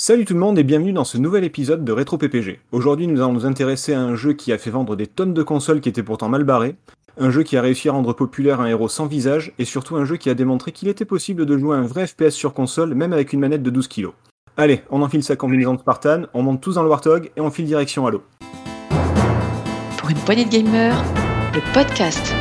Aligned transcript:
Salut 0.00 0.24
tout 0.24 0.34
le 0.34 0.38
monde 0.38 0.56
et 0.60 0.62
bienvenue 0.62 0.92
dans 0.92 1.02
ce 1.02 1.18
nouvel 1.18 1.42
épisode 1.42 1.84
de 1.84 1.90
Rétro 1.90 2.18
PPG. 2.18 2.60
Aujourd'hui 2.70 3.08
nous 3.08 3.20
allons 3.20 3.32
nous 3.32 3.46
intéresser 3.46 3.94
à 3.94 4.00
un 4.00 4.14
jeu 4.14 4.32
qui 4.32 4.52
a 4.52 4.58
fait 4.58 4.70
vendre 4.70 4.94
des 4.94 5.08
tonnes 5.08 5.34
de 5.34 5.42
consoles 5.42 5.80
qui 5.80 5.88
étaient 5.88 6.04
pourtant 6.04 6.28
mal 6.28 6.44
barrées, 6.44 6.76
un 7.18 7.30
jeu 7.30 7.42
qui 7.42 7.56
a 7.56 7.62
réussi 7.62 7.88
à 7.88 7.92
rendre 7.92 8.12
populaire 8.12 8.60
un 8.60 8.66
héros 8.66 8.86
sans 8.88 9.06
visage, 9.06 9.52
et 9.58 9.64
surtout 9.64 9.96
un 9.96 10.04
jeu 10.04 10.16
qui 10.16 10.30
a 10.30 10.34
démontré 10.34 10.70
qu'il 10.70 10.86
était 10.86 11.04
possible 11.04 11.46
de 11.46 11.58
jouer 11.58 11.76
un 11.76 11.82
vrai 11.82 12.06
FPS 12.06 12.30
sur 12.30 12.54
console 12.54 12.94
même 12.94 13.12
avec 13.12 13.32
une 13.32 13.40
manette 13.40 13.64
de 13.64 13.70
12 13.70 13.88
kg. 13.88 14.10
Allez, 14.56 14.82
on 14.90 15.02
enfile 15.02 15.24
sa 15.24 15.34
combinaison 15.34 15.74
de 15.74 15.80
Spartan, 15.80 16.26
on 16.32 16.42
monte 16.44 16.60
tous 16.60 16.74
dans 16.74 16.84
le 16.84 16.88
Warthog 16.88 17.32
et 17.36 17.40
on 17.40 17.50
file 17.50 17.66
direction 17.66 18.06
Halo. 18.06 18.22
Pour 19.96 20.10
une 20.10 20.18
poignée 20.18 20.44
de 20.44 20.50
gamers, 20.50 21.02
le 21.52 21.74
podcast. 21.74 22.32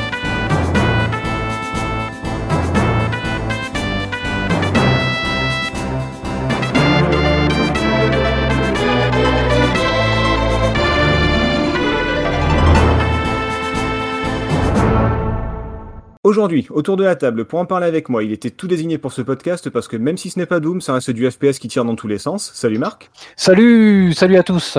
Aujourd'hui, 16.27 16.67
autour 16.71 16.97
de 16.97 17.05
la 17.05 17.15
table, 17.15 17.45
pour 17.45 17.57
en 17.57 17.65
parler 17.65 17.85
avec 17.85 18.09
moi, 18.09 18.21
il 18.21 18.33
était 18.33 18.49
tout 18.49 18.67
désigné 18.67 18.97
pour 18.97 19.13
ce 19.13 19.21
podcast 19.21 19.69
parce 19.69 19.87
que 19.87 19.95
même 19.95 20.17
si 20.17 20.29
ce 20.29 20.37
n'est 20.37 20.45
pas 20.45 20.59
Doom, 20.59 20.81
ça 20.81 20.91
reste 20.91 21.11
du 21.11 21.31
FPS 21.31 21.57
qui 21.57 21.69
tire 21.69 21.85
dans 21.85 21.95
tous 21.95 22.09
les 22.09 22.17
sens. 22.17 22.51
Salut 22.53 22.79
Marc. 22.79 23.09
Salut, 23.37 24.11
salut 24.11 24.35
à 24.35 24.43
tous. 24.43 24.77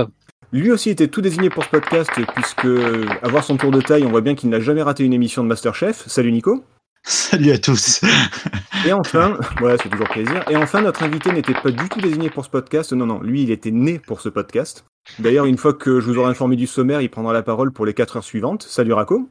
Lui 0.53 0.71
aussi 0.71 0.91
était 0.91 1.09
tout 1.09 1.23
désigné 1.23 1.49
pour 1.49 1.65
ce 1.65 1.71
podcast 1.71 2.11
puisque, 2.35 2.67
à 3.23 3.29
voir 3.29 3.45
son 3.45 3.57
tour 3.57 3.71
de 3.71 3.81
taille, 3.81 4.05
on 4.05 4.11
voit 4.11 4.21
bien 4.21 4.35
qu'il 4.35 4.51
n'a 4.51 4.61
jamais 4.61 4.83
raté 4.83 5.05
une 5.05 5.15
émission 5.15 5.43
de 5.43 5.49
Masterchef. 5.49 6.07
Salut 6.07 6.33
Nico. 6.33 6.67
Salut 7.03 7.53
à 7.53 7.57
tous. 7.57 8.03
Et 8.87 8.93
enfin, 8.93 9.39
voilà, 9.59 9.79
c'est 9.83 9.89
toujours 9.89 10.11
plaisir. 10.11 10.45
Et 10.51 10.57
enfin, 10.57 10.83
notre 10.83 11.03
invité 11.03 11.33
n'était 11.33 11.55
pas 11.55 11.71
du 11.71 11.89
tout 11.89 12.03
désigné 12.03 12.29
pour 12.29 12.45
ce 12.45 12.51
podcast. 12.51 12.93
Non, 12.93 13.07
non, 13.07 13.23
lui, 13.23 13.45
il 13.45 13.51
était 13.51 13.71
né 13.71 13.99
pour 14.01 14.21
ce 14.21 14.29
podcast. 14.29 14.85
D'ailleurs, 15.19 15.47
une 15.47 15.57
fois 15.57 15.73
que 15.73 15.99
je 15.99 16.05
vous 16.05 16.19
aurai 16.19 16.29
informé 16.29 16.57
du 16.57 16.67
sommaire, 16.67 17.01
il 17.01 17.09
prendra 17.09 17.33
la 17.33 17.43
parole 17.43 17.73
pour 17.73 17.87
les 17.87 17.95
4 17.95 18.19
heures 18.19 18.25
suivantes. 18.25 18.65
Salut 18.65 18.93
Rako. 18.93 19.31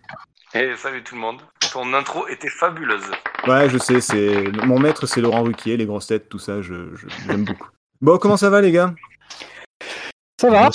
Et 0.53 0.71
salut 0.77 1.03
tout 1.03 1.15
le 1.15 1.21
monde. 1.21 1.41
Ton 1.71 1.93
intro 1.93 2.27
était 2.27 2.49
fabuleuse. 2.49 3.03
Ouais, 3.47 3.69
je 3.69 3.77
sais, 3.77 4.01
c'est 4.01 4.43
mon 4.65 4.79
maître, 4.79 5.05
c'est 5.05 5.21
Laurent 5.21 5.43
Ruquier, 5.43 5.77
les 5.77 5.85
grosses 5.85 6.07
têtes, 6.07 6.29
tout 6.29 6.39
ça, 6.39 6.61
je, 6.61 6.95
je 6.95 7.07
j'aime 7.27 7.43
beaucoup. 7.45 7.67
Bon, 8.01 8.17
comment 8.17 8.37
ça 8.37 8.49
va 8.49 8.61
les 8.61 8.71
gars? 8.71 8.93
Ça 10.39 10.49
va 10.49 10.69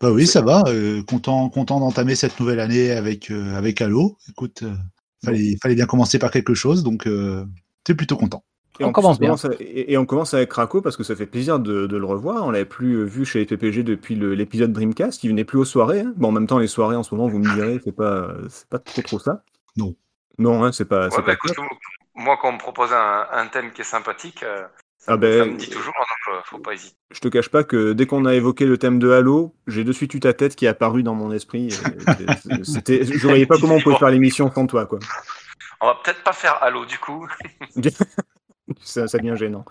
Bah 0.00 0.10
oui, 0.10 0.26
ça 0.26 0.40
va. 0.40 0.62
euh, 0.68 1.02
content, 1.02 1.48
content 1.50 1.80
d'entamer 1.80 2.14
cette 2.14 2.38
nouvelle 2.40 2.60
année 2.60 2.90
avec 2.92 3.30
euh, 3.30 3.54
avec 3.56 3.80
Halo. 3.80 4.16
Écoute, 4.28 4.62
euh, 4.62 4.74
fallait, 5.24 5.56
fallait 5.62 5.74
bien 5.74 5.86
commencer 5.86 6.18
par 6.18 6.30
quelque 6.30 6.54
chose, 6.54 6.82
donc 6.82 7.06
euh, 7.06 7.44
t'es 7.84 7.94
plutôt 7.94 8.16
content. 8.16 8.44
Et 8.80 8.84
On 8.84 8.88
en 8.88 8.92
commence 8.92 9.20
bien. 9.20 9.34
à- 9.34 9.48
et, 9.60 9.92
et 9.92 9.98
on 9.98 10.06
commence 10.06 10.34
avec 10.34 10.52
Rako 10.52 10.80
parce 10.80 10.96
que 10.96 11.04
ça 11.04 11.14
fait 11.14 11.26
plaisir 11.26 11.58
de, 11.58 11.86
de 11.86 11.96
le 11.96 12.04
revoir. 12.06 12.44
On 12.46 12.50
l'avait 12.50 12.64
plus 12.64 12.94
euh, 12.94 13.04
vu 13.04 13.24
chez 13.24 13.38
les 13.40 13.46
PPG 13.46 13.82
depuis 13.82 14.14
l'épisode 14.16 14.72
Dreamcast. 14.72 15.22
Il 15.22 15.28
venait 15.28 15.44
plus 15.44 15.58
aux 15.58 15.64
soirées. 15.64 16.00
hein. 16.00 16.12
Bon, 16.16 16.28
en 16.28 16.32
même 16.32 16.46
temps, 16.46 16.58
les 16.58 16.66
soirées 16.66 16.96
en 16.96 17.02
ce 17.02 17.14
moment, 17.14 17.28
vous 17.28 17.38
me 17.38 17.54
direz, 17.54 17.80
c'est 17.84 17.94
pas, 17.94 18.28
c'est 18.48 18.68
pas 18.68 18.78
trop 18.78 19.02
trop 19.02 19.18
ça. 19.18 19.42
Non. 19.76 19.94
Non, 20.38 20.64
hein, 20.64 20.72
c'est 20.72 20.86
pas. 20.86 21.10
c'est 21.10 21.16
Ouais, 21.18 21.22
pas 21.22 21.26
bah, 21.28 21.32
écoute, 21.34 21.54
moi, 22.14 22.38
quand 22.40 22.48
on 22.48 22.52
me 22.54 22.58
propose 22.58 22.92
un, 22.92 23.26
un 23.32 23.46
thème 23.48 23.70
qui 23.72 23.82
est 23.82 23.84
sympathique, 23.84 24.42
euh, 24.42 24.62
ça, 24.96 25.12
Ah 25.12 25.16
me- 25.16 25.20
ben, 25.20 25.38
ça 25.40 25.44
me 25.44 25.56
dit 25.58 25.68
toujours, 25.68 25.92
donc 25.94 26.34
euh, 26.34 26.40
faut 26.46 26.58
pas 26.58 26.72
hésiter. 26.72 26.96
Je 27.10 27.20
te 27.20 27.28
cache 27.28 27.50
pas 27.50 27.64
que 27.64 27.92
dès 27.92 28.06
qu'on 28.06 28.24
a 28.24 28.34
évoqué 28.34 28.64
le 28.64 28.78
thème 28.78 28.98
de 28.98 29.10
Halo, 29.10 29.54
j'ai 29.66 29.84
de 29.84 29.92
suite 29.92 30.14
eu 30.14 30.20
ta 30.20 30.32
tête 30.32 30.56
qui 30.56 30.64
est 30.64 30.68
apparue 30.68 31.02
dans 31.02 31.14
mon 31.14 31.32
esprit. 31.32 31.68
C'était, 32.62 33.04
je 33.04 33.26
voyais 33.26 33.44
pas 33.46 33.56
comment 33.60 33.74
on 33.74 33.80
pouvait 33.80 33.96
faire 33.96 34.10
l'émission 34.10 34.50
sans 34.50 34.66
toi, 34.66 34.86
quoi. 34.86 34.98
On 35.82 35.86
va 35.86 35.96
peut-être 36.04 36.22
pas 36.22 36.32
faire 36.34 36.62
Halo 36.62 36.84
du 36.86 36.98
coup. 36.98 37.26
Ça, 38.82 39.06
ça 39.08 39.18
devient 39.18 39.34
gênant. 39.36 39.64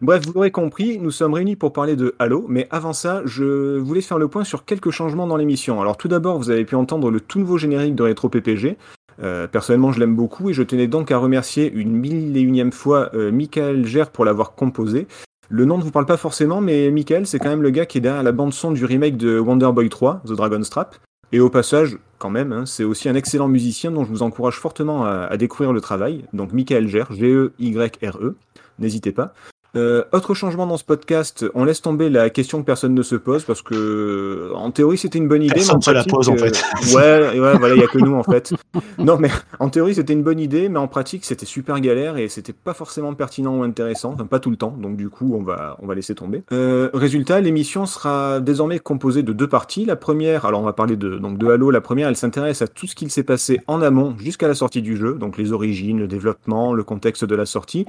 Bref, 0.00 0.24
vous 0.26 0.32
l'aurez 0.32 0.50
compris, 0.50 0.98
nous 0.98 1.10
sommes 1.10 1.34
réunis 1.34 1.56
pour 1.56 1.72
parler 1.72 1.96
de 1.96 2.14
Halo, 2.18 2.46
mais 2.48 2.66
avant 2.70 2.92
ça, 2.92 3.22
je 3.24 3.76
voulais 3.78 4.00
faire 4.00 4.18
le 4.18 4.28
point 4.28 4.44
sur 4.44 4.64
quelques 4.64 4.90
changements 4.90 5.26
dans 5.26 5.36
l'émission. 5.36 5.80
Alors 5.80 5.96
tout 5.96 6.08
d'abord, 6.08 6.38
vous 6.38 6.50
avez 6.50 6.64
pu 6.64 6.74
entendre 6.74 7.10
le 7.10 7.20
tout 7.20 7.38
nouveau 7.38 7.58
générique 7.58 7.94
de 7.94 8.02
Retro 8.02 8.28
PPG. 8.28 8.76
Euh, 9.22 9.46
personnellement, 9.46 9.92
je 9.92 10.00
l'aime 10.00 10.16
beaucoup 10.16 10.50
et 10.50 10.52
je 10.52 10.62
tenais 10.62 10.86
donc 10.86 11.10
à 11.10 11.18
remercier 11.18 11.70
une 11.72 11.92
mille 11.92 12.36
et 12.36 12.40
unième 12.40 12.72
fois 12.72 13.10
euh, 13.14 13.30
Michael 13.30 13.86
Gère 13.86 14.10
pour 14.10 14.24
l'avoir 14.24 14.54
composé. 14.54 15.06
Le 15.50 15.64
nom 15.64 15.78
ne 15.78 15.82
vous 15.82 15.90
parle 15.90 16.06
pas 16.06 16.16
forcément, 16.16 16.60
mais 16.60 16.90
Michael, 16.90 17.26
c'est 17.26 17.38
quand 17.38 17.50
même 17.50 17.62
le 17.62 17.70
gars 17.70 17.86
qui 17.86 17.98
est 17.98 18.00
derrière 18.00 18.22
la 18.22 18.32
bande-son 18.32 18.72
du 18.72 18.84
remake 18.84 19.16
de 19.16 19.38
Wonder 19.38 19.70
Boy 19.72 19.88
3, 19.88 20.22
The 20.26 20.32
Dragon's 20.32 20.70
Trap. 20.70 20.96
Et 21.32 21.40
au 21.40 21.50
passage, 21.50 21.98
quand 22.18 22.30
même, 22.30 22.52
hein, 22.52 22.64
c'est 22.64 22.84
aussi 22.84 23.08
un 23.08 23.14
excellent 23.14 23.48
musicien 23.48 23.90
dont 23.90 24.04
je 24.04 24.10
vous 24.10 24.22
encourage 24.22 24.58
fortement 24.58 25.04
à, 25.04 25.36
découvrir 25.36 25.72
le 25.72 25.80
travail. 25.80 26.24
Donc 26.32 26.52
Michael 26.52 26.88
Gère, 26.88 27.12
G-E-Y-R-E, 27.12 28.36
n'hésitez 28.78 29.12
pas. 29.12 29.34
Euh, 29.76 30.04
autre 30.12 30.34
changement 30.34 30.66
dans 30.66 30.76
ce 30.76 30.84
podcast, 30.84 31.44
on 31.54 31.64
laisse 31.64 31.82
tomber 31.82 32.08
la 32.08 32.30
question 32.30 32.60
que 32.60 32.64
personne 32.64 32.94
ne 32.94 33.02
se 33.02 33.16
pose 33.16 33.44
parce 33.44 33.60
que 33.60 34.52
en 34.54 34.70
théorie 34.70 34.98
c'était 34.98 35.18
une 35.18 35.26
bonne 35.26 35.42
idée. 35.42 35.54
Personne 35.54 35.82
se 35.82 35.90
la 35.90 36.04
pose, 36.04 36.28
en 36.28 36.34
euh, 36.34 36.38
fait. 36.38 36.62
ouais, 36.94 37.40
ouais, 37.40 37.58
voilà, 37.58 37.74
il 37.74 37.80
y 37.80 37.84
a 37.84 37.88
que 37.88 37.98
nous 37.98 38.14
en 38.14 38.22
fait. 38.22 38.52
Non, 38.98 39.18
mais 39.18 39.30
en 39.58 39.68
théorie 39.70 39.94
c'était 39.94 40.12
une 40.12 40.22
bonne 40.22 40.38
idée, 40.38 40.68
mais 40.68 40.78
en 40.78 40.86
pratique 40.86 41.24
c'était 41.24 41.46
super 41.46 41.80
galère 41.80 42.16
et 42.16 42.28
c'était 42.28 42.52
pas 42.52 42.74
forcément 42.74 43.12
pertinent 43.14 43.58
ou 43.58 43.62
intéressant, 43.64 44.12
enfin 44.14 44.26
pas 44.26 44.38
tout 44.38 44.50
le 44.50 44.56
temps. 44.56 44.76
Donc 44.78 44.96
du 44.96 45.10
coup 45.10 45.34
on 45.34 45.42
va 45.42 45.76
on 45.82 45.86
va 45.86 45.94
laisser 45.94 46.14
tomber. 46.14 46.44
Euh, 46.52 46.90
résultat, 46.94 47.40
l'émission 47.40 47.86
sera 47.86 48.40
désormais 48.40 48.78
composée 48.78 49.22
de 49.22 49.32
deux 49.32 49.48
parties. 49.48 49.84
La 49.84 49.96
première, 49.96 50.44
alors 50.44 50.60
on 50.60 50.64
va 50.64 50.72
parler 50.72 50.96
de 50.96 51.18
donc 51.18 51.38
de 51.38 51.48
Halo. 51.48 51.70
La 51.70 51.80
première, 51.80 52.08
elle 52.08 52.16
s'intéresse 52.16 52.62
à 52.62 52.68
tout 52.68 52.86
ce 52.86 52.94
qu'il 52.94 53.10
s'est 53.10 53.24
passé 53.24 53.60
en 53.66 53.82
amont 53.82 54.14
jusqu'à 54.18 54.46
la 54.46 54.54
sortie 54.54 54.82
du 54.82 54.96
jeu, 54.96 55.14
donc 55.14 55.36
les 55.36 55.52
origines, 55.52 55.98
le 55.98 56.06
développement, 56.06 56.72
le 56.72 56.84
contexte 56.84 57.24
de 57.24 57.34
la 57.34 57.46
sortie. 57.46 57.86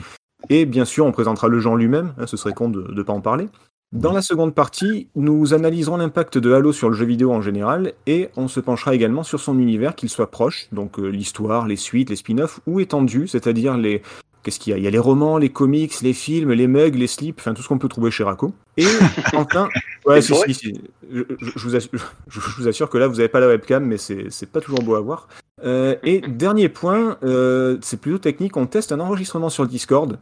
Et 0.49 0.65
bien 0.65 0.85
sûr, 0.85 1.05
on 1.05 1.11
présentera 1.11 1.47
le 1.47 1.59
genre 1.59 1.75
lui-même, 1.75 2.13
hein, 2.17 2.27
ce 2.27 2.37
serait 2.37 2.53
con 2.53 2.69
de 2.69 2.91
ne 2.91 3.03
pas 3.03 3.13
en 3.13 3.21
parler. 3.21 3.47
Dans 3.91 4.11
la 4.11 4.21
seconde 4.21 4.53
partie, 4.53 5.07
nous 5.15 5.53
analyserons 5.53 5.97
l'impact 5.97 6.37
de 6.37 6.51
Halo 6.51 6.73
sur 6.73 6.89
le 6.89 6.95
jeu 6.95 7.05
vidéo 7.05 7.31
en 7.31 7.41
général, 7.41 7.93
et 8.07 8.29
on 8.35 8.47
se 8.47 8.59
penchera 8.59 8.93
également 8.93 9.23
sur 9.23 9.39
son 9.39 9.57
univers, 9.57 9.95
qu'il 9.95 10.09
soit 10.09 10.31
proche, 10.31 10.67
donc 10.71 10.99
euh, 10.99 11.07
l'histoire, 11.07 11.65
les 11.65 11.77
suites, 11.77 12.09
les 12.09 12.15
spin-offs, 12.15 12.59
ou 12.67 12.79
étendu, 12.79 13.27
c'est-à-dire 13.27 13.77
les... 13.77 14.01
Qu'est-ce 14.45 14.59
qu'il 14.59 14.71
y 14.71 14.73
a? 14.75 14.77
Il 14.77 14.83
y 14.83 14.87
a 14.87 14.91
les 14.91 14.99
romans, 14.99 15.39
les 15.39 15.49
comics, 15.49 16.01
les 16.01 16.13
films, 16.13 16.51
les 16.51 16.67
mugs, 16.67 16.93
les 16.93 17.07
slips, 17.07 17.39
enfin 17.39 17.55
tout 17.55 17.63
ce 17.63 17.67
qu'on 17.67 17.79
peut 17.79 17.87
trouver 17.87 18.11
chez 18.11 18.23
Rako. 18.23 18.53
Et 18.77 18.85
enfin... 19.33 19.69
Ouais, 20.05 20.19
Et 20.19 20.21
si, 20.21 20.33
vrai 20.33 20.45
si, 20.49 20.53
si. 20.53 20.81
Je, 21.11 21.23
vous 21.63 21.75
assure, 21.75 22.13
je 22.27 22.39
vous 22.39 22.67
assure 22.67 22.91
que 22.91 22.99
là, 22.99 23.07
vous 23.07 23.15
n'avez 23.15 23.27
pas 23.27 23.39
la 23.39 23.47
webcam, 23.47 23.83
mais 23.83 23.97
c'est 23.97 24.27
c'est 24.29 24.45
pas 24.45 24.61
toujours 24.61 24.83
beau 24.83 24.93
à 24.93 25.01
voir. 25.01 25.27
Euh, 25.63 25.95
et 26.03 26.21
dernier 26.27 26.69
point, 26.69 27.17
euh, 27.23 27.79
c'est 27.81 27.99
plutôt 27.99 28.19
technique, 28.19 28.55
on 28.55 28.67
teste 28.67 28.91
un 28.91 28.99
enregistrement 28.99 29.49
sur 29.49 29.63
le 29.63 29.69
Discord. 29.69 30.19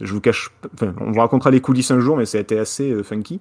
Je 0.00 0.12
vous 0.12 0.20
cache, 0.20 0.50
enfin, 0.74 0.92
on 1.00 1.12
vous 1.12 1.20
racontera 1.20 1.52
les 1.52 1.60
coulisses 1.60 1.92
un 1.92 2.00
jour, 2.00 2.16
mais 2.16 2.26
ça 2.26 2.38
a 2.38 2.40
été 2.40 2.58
assez 2.58 2.90
euh, 2.90 3.04
funky. 3.04 3.40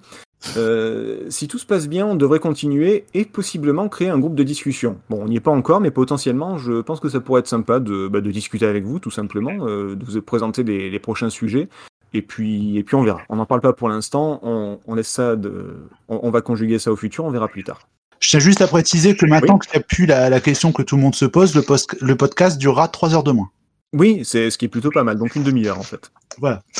Euh, 0.58 1.26
si 1.30 1.48
tout 1.48 1.58
se 1.58 1.66
passe 1.66 1.88
bien, 1.88 2.06
on 2.06 2.16
devrait 2.16 2.40
continuer 2.40 3.06
et 3.14 3.26
possiblement 3.26 3.90
créer 3.90 4.10
un 4.10 4.20
groupe 4.20 4.36
de 4.36 4.44
discussion. 4.44 4.98
Bon, 5.10 5.24
on 5.24 5.28
n'y 5.28 5.38
est 5.38 5.40
pas 5.40 5.52
encore, 5.52 5.82
mais 5.82 5.92
potentiellement, 5.92 6.58
je 6.58 6.82
pense 6.82 7.00
que 7.00 7.10
ça 7.10 7.20
pourrait 7.20 7.40
être 7.40 7.48
sympa 7.48 7.80
de, 7.80 8.08
bah, 8.08 8.22
de 8.22 8.32
discuter 8.32 8.66
avec 8.68 8.84
vous, 8.84 9.00
tout 9.00 9.12
simplement, 9.12 9.68
euh, 9.68 9.96
de 9.96 10.06
vous 10.06 10.22
présenter 10.22 10.64
les, 10.64 10.90
les 10.90 11.00
prochains 11.00 11.30
sujets. 11.32 11.68
Et 12.14 12.22
puis, 12.22 12.78
et 12.78 12.84
puis 12.84 12.96
on 12.96 13.04
verra. 13.04 13.22
On 13.30 13.38
n'en 13.38 13.46
parle 13.46 13.62
pas 13.62 13.74
pour 13.74 13.90
l'instant. 13.90 14.40
On, 14.44 14.80
on 14.86 14.96
laisse 14.96 15.10
ça 15.10 15.36
de, 15.36 15.76
on, 16.08 16.20
on 16.24 16.30
va 16.30 16.42
conjuguer 16.42 16.80
ça 16.80 16.92
au 16.92 16.96
futur. 16.96 17.26
On 17.26 17.32
verra 17.32 17.48
plus 17.48 17.64
tard. 17.64 17.88
Je 18.20 18.30
tiens 18.30 18.40
juste 18.40 18.62
à 18.62 18.68
préciser 18.68 19.16
que 19.16 19.26
maintenant 19.26 19.58
que 19.58 19.68
tu 19.68 19.76
as 19.76 19.82
pu 19.82 20.06
la, 20.06 20.30
la 20.30 20.40
question 20.40 20.72
que 20.72 20.82
tout 20.82 20.96
le 20.96 21.02
monde 21.02 21.16
se 21.16 21.26
pose, 21.26 21.54
le, 21.56 21.62
post- 21.62 21.98
le 22.02 22.16
podcast 22.16 22.58
durera 22.58 22.88
trois 22.88 23.14
heures 23.14 23.24
de 23.24 23.34
moins. 23.34 23.50
Oui, 23.98 24.26
c'est 24.26 24.50
ce 24.50 24.58
qui 24.58 24.66
est 24.66 24.70
plutôt 24.70 24.92
pas 24.92 25.04
mal. 25.04 25.18
Donc 25.18 25.36
une 25.36 25.44
demi-heure 25.44 25.80
en 25.80 25.84
fait. 25.84 26.12
Voilà. 26.38 26.62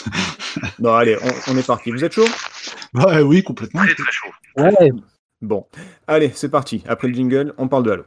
Bon, 0.80 0.94
allez, 0.94 1.18
on, 1.22 1.52
on 1.52 1.58
est 1.58 1.68
parti. 1.68 1.92
Vous 1.92 2.04
êtes 2.04 2.14
chaud? 2.14 2.26
Ouais, 2.94 3.22
oui, 3.22 3.44
complètement. 3.44 3.82
Très 3.82 3.94
très 3.94 4.12
chaud. 4.12 4.30
Ouais. 4.58 4.92
Bon, 5.42 5.66
allez, 6.08 6.32
c'est 6.34 6.50
parti. 6.50 6.82
Après 6.88 7.10
le 7.10 7.14
jingle, 7.14 7.54
on 7.58 7.68
parle 7.68 7.84
de 7.84 7.92
Halo. 7.92 8.04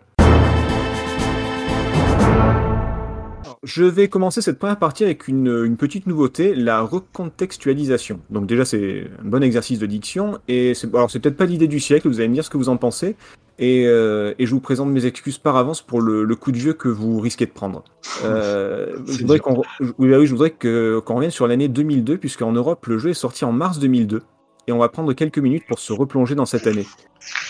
Je 3.64 3.84
vais 3.84 4.08
commencer 4.08 4.40
cette 4.40 4.58
première 4.58 4.78
partie 4.78 5.04
avec 5.04 5.28
une, 5.28 5.62
une 5.64 5.76
petite 5.76 6.06
nouveauté, 6.06 6.54
la 6.54 6.80
recontextualisation. 6.80 8.20
Donc 8.30 8.46
déjà, 8.46 8.64
c'est 8.64 9.10
un 9.22 9.28
bon 9.28 9.42
exercice 9.42 9.78
de 9.78 9.86
diction, 9.86 10.38
et 10.48 10.74
c'est 10.74 10.88
alors 10.94 11.10
c'est 11.10 11.18
peut-être 11.18 11.36
pas 11.36 11.44
l'idée 11.44 11.68
du 11.68 11.80
siècle, 11.80 12.08
vous 12.08 12.20
allez 12.20 12.28
me 12.28 12.34
dire 12.34 12.44
ce 12.44 12.50
que 12.50 12.56
vous 12.56 12.70
en 12.70 12.76
pensez, 12.78 13.16
et, 13.58 13.84
euh, 13.86 14.34
et 14.38 14.46
je 14.46 14.50
vous 14.52 14.60
présente 14.60 14.88
mes 14.90 15.04
excuses 15.06 15.38
par 15.38 15.56
avance 15.56 15.82
pour 15.82 16.00
le, 16.00 16.24
le 16.24 16.36
coup 16.36 16.52
de 16.52 16.56
vieux 16.58 16.74
que 16.74 16.88
vous 16.88 17.18
risquez 17.20 17.46
de 17.46 17.50
prendre. 17.52 17.82
Euh, 18.24 18.96
je 19.06 19.18
voudrais 19.20 19.38
qu'on 19.40 19.62
oui, 19.98 20.08
bah 20.10 20.18
oui, 20.18 20.26
je 20.26 20.32
voudrais 20.32 20.50
que- 20.50 21.00
qu'on 21.04 21.16
revienne 21.16 21.30
sur 21.30 21.46
l'année 21.48 21.68
2002, 21.68 22.18
puisqu'en 22.18 22.52
Europe, 22.52 22.86
le 22.86 22.98
jeu 22.98 23.10
est 23.10 23.14
sorti 23.14 23.44
en 23.44 23.52
mars 23.52 23.78
2002, 23.78 24.22
et 24.66 24.72
on 24.72 24.78
va 24.78 24.88
prendre 24.88 25.12
quelques 25.12 25.38
minutes 25.38 25.64
pour 25.68 25.78
se 25.78 25.92
replonger 25.92 26.34
dans 26.34 26.46
cette 26.46 26.66
année. 26.66 26.86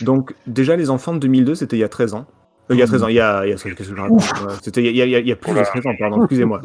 Donc, 0.03 0.35
déjà, 0.47 0.77
les 0.77 0.89
enfants 0.91 1.13
de 1.15 1.19
2002, 1.19 1.55
c'était 1.55 1.77
il 1.77 1.81
y 1.81 1.85
a 1.85 1.89
13 1.89 2.15
ans. 2.15 2.27
Euh, 2.71 2.75
il 2.75 2.79
y 2.79 2.83
a 2.83 2.87
13 2.87 3.03
ans, 3.03 3.09
il 3.09 3.15
y 3.15 3.21
a. 3.21 3.47
il 3.47 3.51
y 3.51 3.53
a- 3.53 3.57
Qu'est-ce 3.57 3.75
que 3.75 3.85
je 3.85 3.95
raconte 4.01 4.21
Ouais, 4.21 4.53
C'était 4.63 4.83
il 4.83 4.97
y 4.97 5.03
a, 5.03 5.05
il 5.07 5.11
y 5.11 5.15
a- 5.15 5.19
il 5.21 5.27
y 5.29 5.33
a 5.33 5.37
plus 5.37 5.53
de 5.53 5.63
13 5.63 5.87
ans, 5.87 5.93
pardon, 5.99 6.19
excusez-moi. 6.23 6.61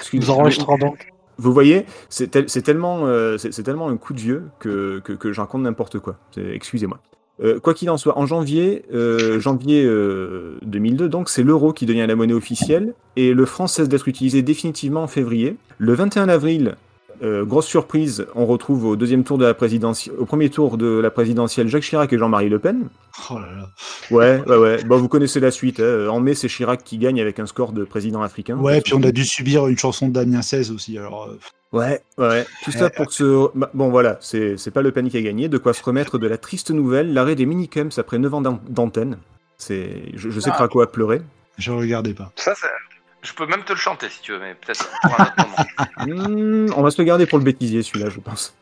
Excusez- 0.00 0.18
Nous 0.26 0.30
enregistrons 0.30 0.76
donc. 0.78 1.08
Vous 1.36 1.52
voyez, 1.52 1.84
c'est 2.08 2.28
tel- 2.30 2.48
c'est 2.48 2.62
tellement, 2.62 3.06
c'est 3.38 3.52
c'est 3.52 3.62
tellement 3.64 3.88
un 3.88 3.96
coup 3.96 4.12
de 4.14 4.20
vieux 4.20 4.44
que, 4.60 5.00
que, 5.00 5.12
que 5.12 5.32
je 5.32 5.40
raconte 5.40 5.62
n'importe 5.62 5.98
quoi. 5.98 6.16
Excusez-moi. 6.36 6.98
Euh, 7.42 7.58
quoi 7.58 7.74
qu'il 7.74 7.90
en 7.90 7.96
soit, 7.96 8.16
en 8.16 8.26
janvier, 8.26 8.84
euh, 8.92 9.40
janvier 9.40 9.84
euh, 9.84 10.56
2002, 10.62 11.08
donc 11.08 11.28
c'est 11.28 11.42
l'euro 11.42 11.72
qui 11.72 11.84
devient 11.84 12.06
la 12.06 12.14
monnaie 12.14 12.34
officielle 12.34 12.94
et 13.16 13.34
le 13.34 13.44
franc 13.44 13.66
cesse 13.66 13.88
d'être 13.88 14.06
utilisé 14.06 14.42
définitivement 14.42 15.02
en 15.02 15.08
février. 15.08 15.56
Le 15.78 15.94
21 15.94 16.28
avril, 16.28 16.76
Euh, 17.22 17.44
grosse 17.44 17.66
surprise, 17.66 18.26
on 18.34 18.46
retrouve 18.46 18.84
au 18.86 18.96
deuxième 18.96 19.24
tour 19.24 19.38
de 19.38 19.44
la 19.44 19.54
présidentielle, 19.54 20.14
au 20.18 20.24
premier 20.26 20.50
tour 20.50 20.76
de 20.76 20.86
la 20.98 21.10
présidentielle 21.10 21.68
Jacques 21.68 21.82
Chirac 21.84 22.12
et 22.12 22.18
Jean-Marie 22.18 22.48
Le 22.48 22.58
Pen. 22.58 22.88
Oh 23.30 23.38
là 23.38 23.46
là. 23.56 23.68
Ouais, 24.10 24.42
ouais, 24.46 24.56
ouais. 24.56 24.84
Bon, 24.84 24.96
vous 24.98 25.08
connaissez 25.08 25.40
la 25.40 25.50
suite. 25.50 25.80
hein. 25.80 26.08
En 26.08 26.20
mai, 26.20 26.34
c'est 26.34 26.48
Chirac 26.48 26.82
qui 26.84 26.98
gagne 26.98 27.20
avec 27.20 27.38
un 27.38 27.46
score 27.46 27.72
de 27.72 27.84
président 27.84 28.22
africain. 28.22 28.56
Ouais, 28.56 28.80
puis 28.80 28.94
on 28.94 29.02
a 29.02 29.12
dû 29.12 29.24
subir 29.24 29.66
une 29.68 29.78
chanson 29.78 30.08
de 30.08 30.12
Damien 30.12 30.42
16 30.42 30.70
aussi. 30.72 30.98
Alors, 30.98 31.28
euh, 31.30 31.38
Ouais, 31.72 32.02
ouais. 32.18 32.46
Tout 32.64 32.70
ça 32.70 32.88
pour 32.90 33.10
se. 33.12 33.48
bah, 33.56 33.70
Bon, 33.74 33.88
voilà, 33.90 34.16
c'est 34.20 34.56
c'est 34.58 34.70
pas 34.70 34.80
Le 34.82 34.92
Pen 34.92 35.08
qui 35.08 35.16
a 35.16 35.22
gagné. 35.22 35.48
De 35.48 35.58
quoi 35.58 35.72
se 35.74 35.82
remettre 35.82 36.18
de 36.18 36.26
la 36.28 36.38
triste 36.38 36.70
nouvelle, 36.70 37.12
l'arrêt 37.12 37.34
des 37.34 37.46
minicums 37.46 37.90
après 37.96 38.18
9 38.18 38.32
ans 38.34 38.40
d'an- 38.40 38.60
d'antenne. 38.68 39.18
C'est, 39.58 40.02
je, 40.14 40.30
je 40.30 40.40
sais 40.40 40.50
Ah. 40.52 40.56
Raco 40.58 40.80
a 40.82 40.90
pleuré. 40.90 41.20
je 41.58 41.70
regardais 41.72 42.14
pas. 42.14 42.30
Ça, 42.36 42.52
c'est- 42.56 42.66
je 43.24 43.32
peux 43.34 43.46
même 43.46 43.64
te 43.64 43.72
le 43.72 43.78
chanter 43.78 44.08
si 44.08 44.20
tu 44.20 44.32
veux, 44.32 44.38
mais 44.38 44.54
peut-être 44.54 44.88
pour 45.02 45.20
un 45.20 45.24
autre 45.24 45.34
moment. 45.36 45.54
Hmm, 46.28 46.66
on 46.76 46.82
va 46.82 46.90
se 46.90 47.00
le 47.00 47.06
garder 47.06 47.26
pour 47.26 47.38
le 47.38 47.44
bêtisier, 47.44 47.82
celui-là, 47.82 48.10
je 48.10 48.20
pense. 48.20 48.54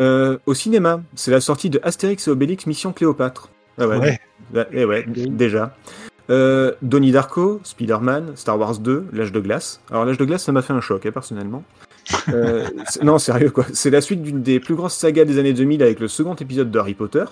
Euh, 0.00 0.38
au 0.46 0.54
cinéma, 0.54 1.00
c'est 1.14 1.30
la 1.30 1.40
sortie 1.40 1.70
de 1.70 1.80
Astérix 1.82 2.26
et 2.26 2.30
Obélix 2.30 2.66
Mission 2.66 2.92
Cléopâtre. 2.92 3.48
Ah 3.78 3.86
ouais, 3.86 4.18
eh 4.72 4.84
ouais, 4.84 5.04
déjà. 5.06 5.74
Euh, 6.30 6.72
Donnie 6.82 7.12
Darko, 7.12 7.60
Spider-Man, 7.62 8.32
Star 8.36 8.58
Wars 8.58 8.78
2, 8.78 9.06
L'âge 9.12 9.32
de 9.32 9.40
glace. 9.40 9.80
Alors 9.90 10.04
l'âge 10.04 10.18
de 10.18 10.24
glace, 10.24 10.44
ça 10.44 10.52
m'a 10.52 10.62
fait 10.62 10.72
un 10.72 10.80
choc, 10.80 11.04
hein, 11.06 11.10
personnellement. 11.12 11.62
Euh, 12.28 12.66
non, 13.02 13.18
sérieux 13.18 13.50
quoi. 13.50 13.64
C'est 13.72 13.90
la 13.90 14.00
suite 14.00 14.22
d'une 14.22 14.42
des 14.42 14.60
plus 14.60 14.74
grosses 14.74 14.94
sagas 14.94 15.24
des 15.24 15.38
années 15.38 15.52
2000 15.52 15.82
avec 15.82 16.00
le 16.00 16.08
second 16.08 16.34
épisode 16.34 16.70
de 16.70 16.78
Harry 16.78 16.94
Potter 16.94 17.24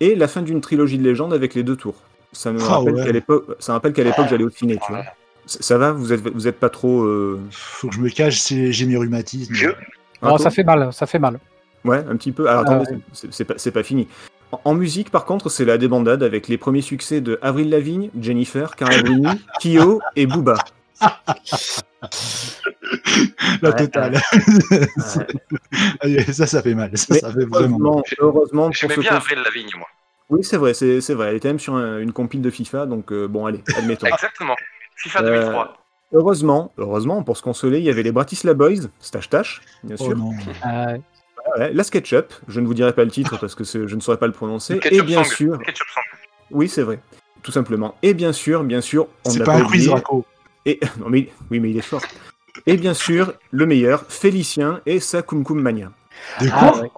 et 0.00 0.14
la 0.14 0.26
fin 0.28 0.42
d'une 0.42 0.60
trilogie 0.60 0.98
de 0.98 1.04
légende 1.04 1.32
avec 1.32 1.54
les 1.54 1.62
deux 1.62 1.76
tours. 1.76 1.96
Ça 2.32 2.50
me 2.52 2.58
Ah 2.62 2.78
rappelle 2.78 2.94
ouais. 2.94 3.04
qu'à 3.04 3.12
l'époque, 3.12 3.44
ça 3.58 3.72
me 3.72 3.76
rappelle 3.76 3.92
qu'à 3.92 4.04
l'époque 4.04 4.26
j'allais 4.28 4.44
au 4.44 4.50
ciné, 4.50 4.78
tu 4.84 4.92
vois. 4.92 5.04
Ça 5.46 5.76
va, 5.78 5.92
vous 5.92 6.12
êtes, 6.12 6.20
vous 6.20 6.46
êtes 6.48 6.58
pas 6.60 6.68
trop. 6.70 7.02
Euh... 7.02 7.40
Faut 7.50 7.88
que 7.88 7.94
je 7.94 8.00
me 8.00 8.08
cache, 8.08 8.38
c'est- 8.40 8.72
j'ai 8.72 8.86
mes 8.86 8.96
rhumatismes. 8.96 9.52
Vieux. 9.52 9.74
Non, 10.22 10.38
ça 10.38 10.50
fait 10.50 10.62
mal, 10.64 10.92
ça 10.92 11.06
fait 11.06 11.18
mal. 11.18 11.38
Ouais, 11.84 11.98
un 12.08 12.16
petit 12.16 12.30
peu. 12.30 12.48
Alors 12.48 12.64
Ah 12.68 12.72
attendez, 12.76 12.92
ouais. 12.92 13.28
c'est- 13.30 13.44
pas, 13.44 13.54
c'est 13.56 13.72
pas 13.72 13.82
fini. 13.82 14.06
En, 14.52 14.60
en 14.66 14.74
musique, 14.74 15.10
par 15.10 15.24
contre, 15.24 15.48
c'est 15.48 15.64
la 15.64 15.78
débandade 15.78 16.22
avec 16.22 16.46
les 16.46 16.58
premiers 16.58 16.80
succès 16.82 17.20
de 17.20 17.38
Avril 17.42 17.70
Lavigne, 17.70 18.10
Jennifer, 18.20 18.76
Carla 18.76 19.02
Bruni, 19.02 19.26
Kyo 19.60 20.00
et 20.14 20.26
Booba. 20.26 20.54
La 23.60 23.70
Ouais, 23.70 23.76
totale. 23.76 24.20
Ouais. 26.04 26.24
ça, 26.32 26.46
ça 26.46 26.62
fait 26.62 26.74
mal. 26.74 26.96
Ça, 26.96 27.14
ça 27.14 27.32
fait 27.32 27.44
vraiment 27.44 27.78
heureusement, 27.78 28.02
heureusement 28.20 28.64
pour 28.66 28.74
J'aimais 28.74 28.94
ce 28.94 29.00
bien 29.00 29.12
Avril 29.16 29.38
Lavigne, 29.44 29.70
moi. 29.76 29.86
Oui, 30.30 30.44
c'est 30.44 30.56
vrai, 30.56 30.72
c'est 30.74 31.00
c'est 31.00 31.14
vrai. 31.14 31.30
Elle 31.30 31.36
était 31.36 31.48
même 31.48 31.58
sur 31.58 31.74
un- 31.74 31.98
une 31.98 32.12
compile 32.12 32.40
de 32.42 32.50
FIFA, 32.50 32.86
donc 32.86 33.12
euh, 33.12 33.26
bon, 33.28 33.46
allez, 33.46 33.62
admettons. 33.76 34.06
Exactement. 34.06 34.54
FIFA 34.96 35.20
Euh, 35.22 35.40
2003. 35.40 35.76
heureusement, 36.12 36.72
heureusement, 36.78 37.22
pour 37.22 37.36
se 37.36 37.42
consoler, 37.42 37.78
il 37.78 37.84
y 37.84 37.90
avait 37.90 38.02
les 38.02 38.12
Bratislava 38.12 38.54
Boys, 38.56 38.88
Stache 39.00 39.28
Tache, 39.30 39.60
bien 39.84 39.96
Oh 39.98 40.04
sûr. 40.04 40.16
non. 40.16 40.30
Euh, 40.66 40.98
Ouais, 41.58 41.72
la 41.72 41.82
SketchUp, 41.82 42.32
je 42.46 42.60
ne 42.60 42.66
vous 42.68 42.72
dirai 42.74 42.92
pas 42.92 43.04
le 43.04 43.10
titre 43.10 43.36
parce 43.36 43.56
que 43.56 43.64
je 43.64 43.94
ne 43.96 44.00
saurais 44.00 44.16
pas 44.18 44.28
le 44.28 44.32
prononcer. 44.32 44.78
Et 44.92 45.02
bien 45.02 45.24
Song. 45.24 45.32
sûr, 45.34 45.58
oui, 46.52 46.68
c'est 46.68 46.82
vrai, 46.82 47.00
tout 47.42 47.50
simplement. 47.50 47.96
Et 48.00 48.14
bien 48.14 48.32
sûr, 48.32 48.62
bien 48.62 48.80
sûr, 48.80 49.08
on 49.24 49.30
C'est 49.30 49.40
n'a 49.40 49.44
pas 49.46 49.54
un 49.56 49.64
quiz, 49.64 49.88
oublié- 49.88 49.92
Raco. 49.92 50.24
Et 50.66 50.78
non, 51.00 51.08
mais 51.08 51.28
oui, 51.50 51.58
mais 51.58 51.70
il 51.70 51.78
est 51.78 51.82
fort. 51.82 52.00
Et 52.64 52.76
bien 52.76 52.94
sûr, 52.94 53.32
le 53.50 53.66
meilleur, 53.66 54.04
Félicien 54.08 54.82
et 54.86 55.00
sa 55.00 55.22
Kum 55.22 55.42
Kum 55.42 55.60
Mania. 55.60 55.90
De 56.40 56.48
ah, 56.52 56.70
quoi 56.70 56.80
ouais. 56.80 56.90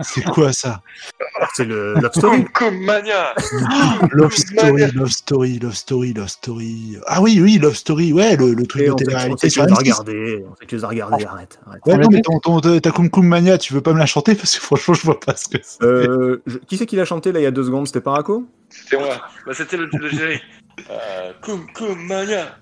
C'est 0.00 0.22
quoi 0.24 0.52
ça? 0.52 0.80
C'est 1.54 1.64
le 1.64 1.94
Love 2.00 2.12
Story. 2.14 2.44
Mania. 2.80 3.34
Love 4.12 4.32
Story, 4.34 4.90
Love 4.92 5.10
Story, 5.10 5.58
Love 5.58 5.74
Story, 5.74 6.12
Love 6.14 6.28
Story. 6.28 6.98
Ah 7.06 7.20
oui, 7.20 7.40
oui, 7.40 7.58
Love 7.58 7.74
Story, 7.74 8.12
ouais, 8.12 8.36
le, 8.36 8.54
le 8.54 8.66
truc 8.66 8.82
Et 8.82 8.86
de 8.86 8.90
on 8.90 8.94
on 8.94 8.96
télé-réalité 8.96 9.48
sait 9.50 9.60
que 9.60 9.66
sur 9.68 9.76
tu 9.76 9.84
les 9.84 9.90
as 9.90 9.94
M6. 9.94 9.98
regardés, 9.98 10.44
on 10.48 10.54
sait 10.56 10.64
que 10.64 10.66
tu 10.70 10.76
les 10.76 10.84
as 10.84 10.88
regardés, 10.88 11.24
arrête. 11.24 11.58
arrête. 11.66 11.80
Ouais, 11.86 11.94
On 11.94 11.98
non, 11.98 12.08
mais 12.10 12.20
ton, 12.22 12.38
ton, 12.40 12.60
ta 12.80 12.90
Kum 12.90 13.10
Kum 13.10 13.26
Mania, 13.26 13.58
tu 13.58 13.72
veux 13.74 13.80
pas 13.80 13.92
me 13.92 13.98
la 13.98 14.06
chanter? 14.06 14.34
Parce 14.34 14.56
que 14.56 14.62
franchement, 14.64 14.94
je 14.94 15.02
vois 15.02 15.18
pas 15.20 15.34
ce 15.36 15.48
que 15.48 15.58
c'est. 15.62 15.82
Euh, 15.82 16.42
je- 16.46 16.58
Qui 16.58 16.76
c'est 16.76 16.86
qui 16.86 16.96
l'a 16.96 17.04
chanté 17.04 17.32
là 17.32 17.40
il 17.40 17.44
y 17.44 17.46
a 17.46 17.50
deux 17.50 17.64
secondes? 17.64 17.86
C'était 17.86 18.00
Paraco? 18.00 18.46
C'était 18.70 18.98
moi. 18.98 19.16
Bah, 19.46 19.52
C'était 19.54 19.76
le, 19.76 19.88
le 19.92 20.08
générique. 20.08 20.42
Euh, 20.90 21.32
Kum 21.42 21.66
Kum 21.74 22.00
Mania. 22.06 22.56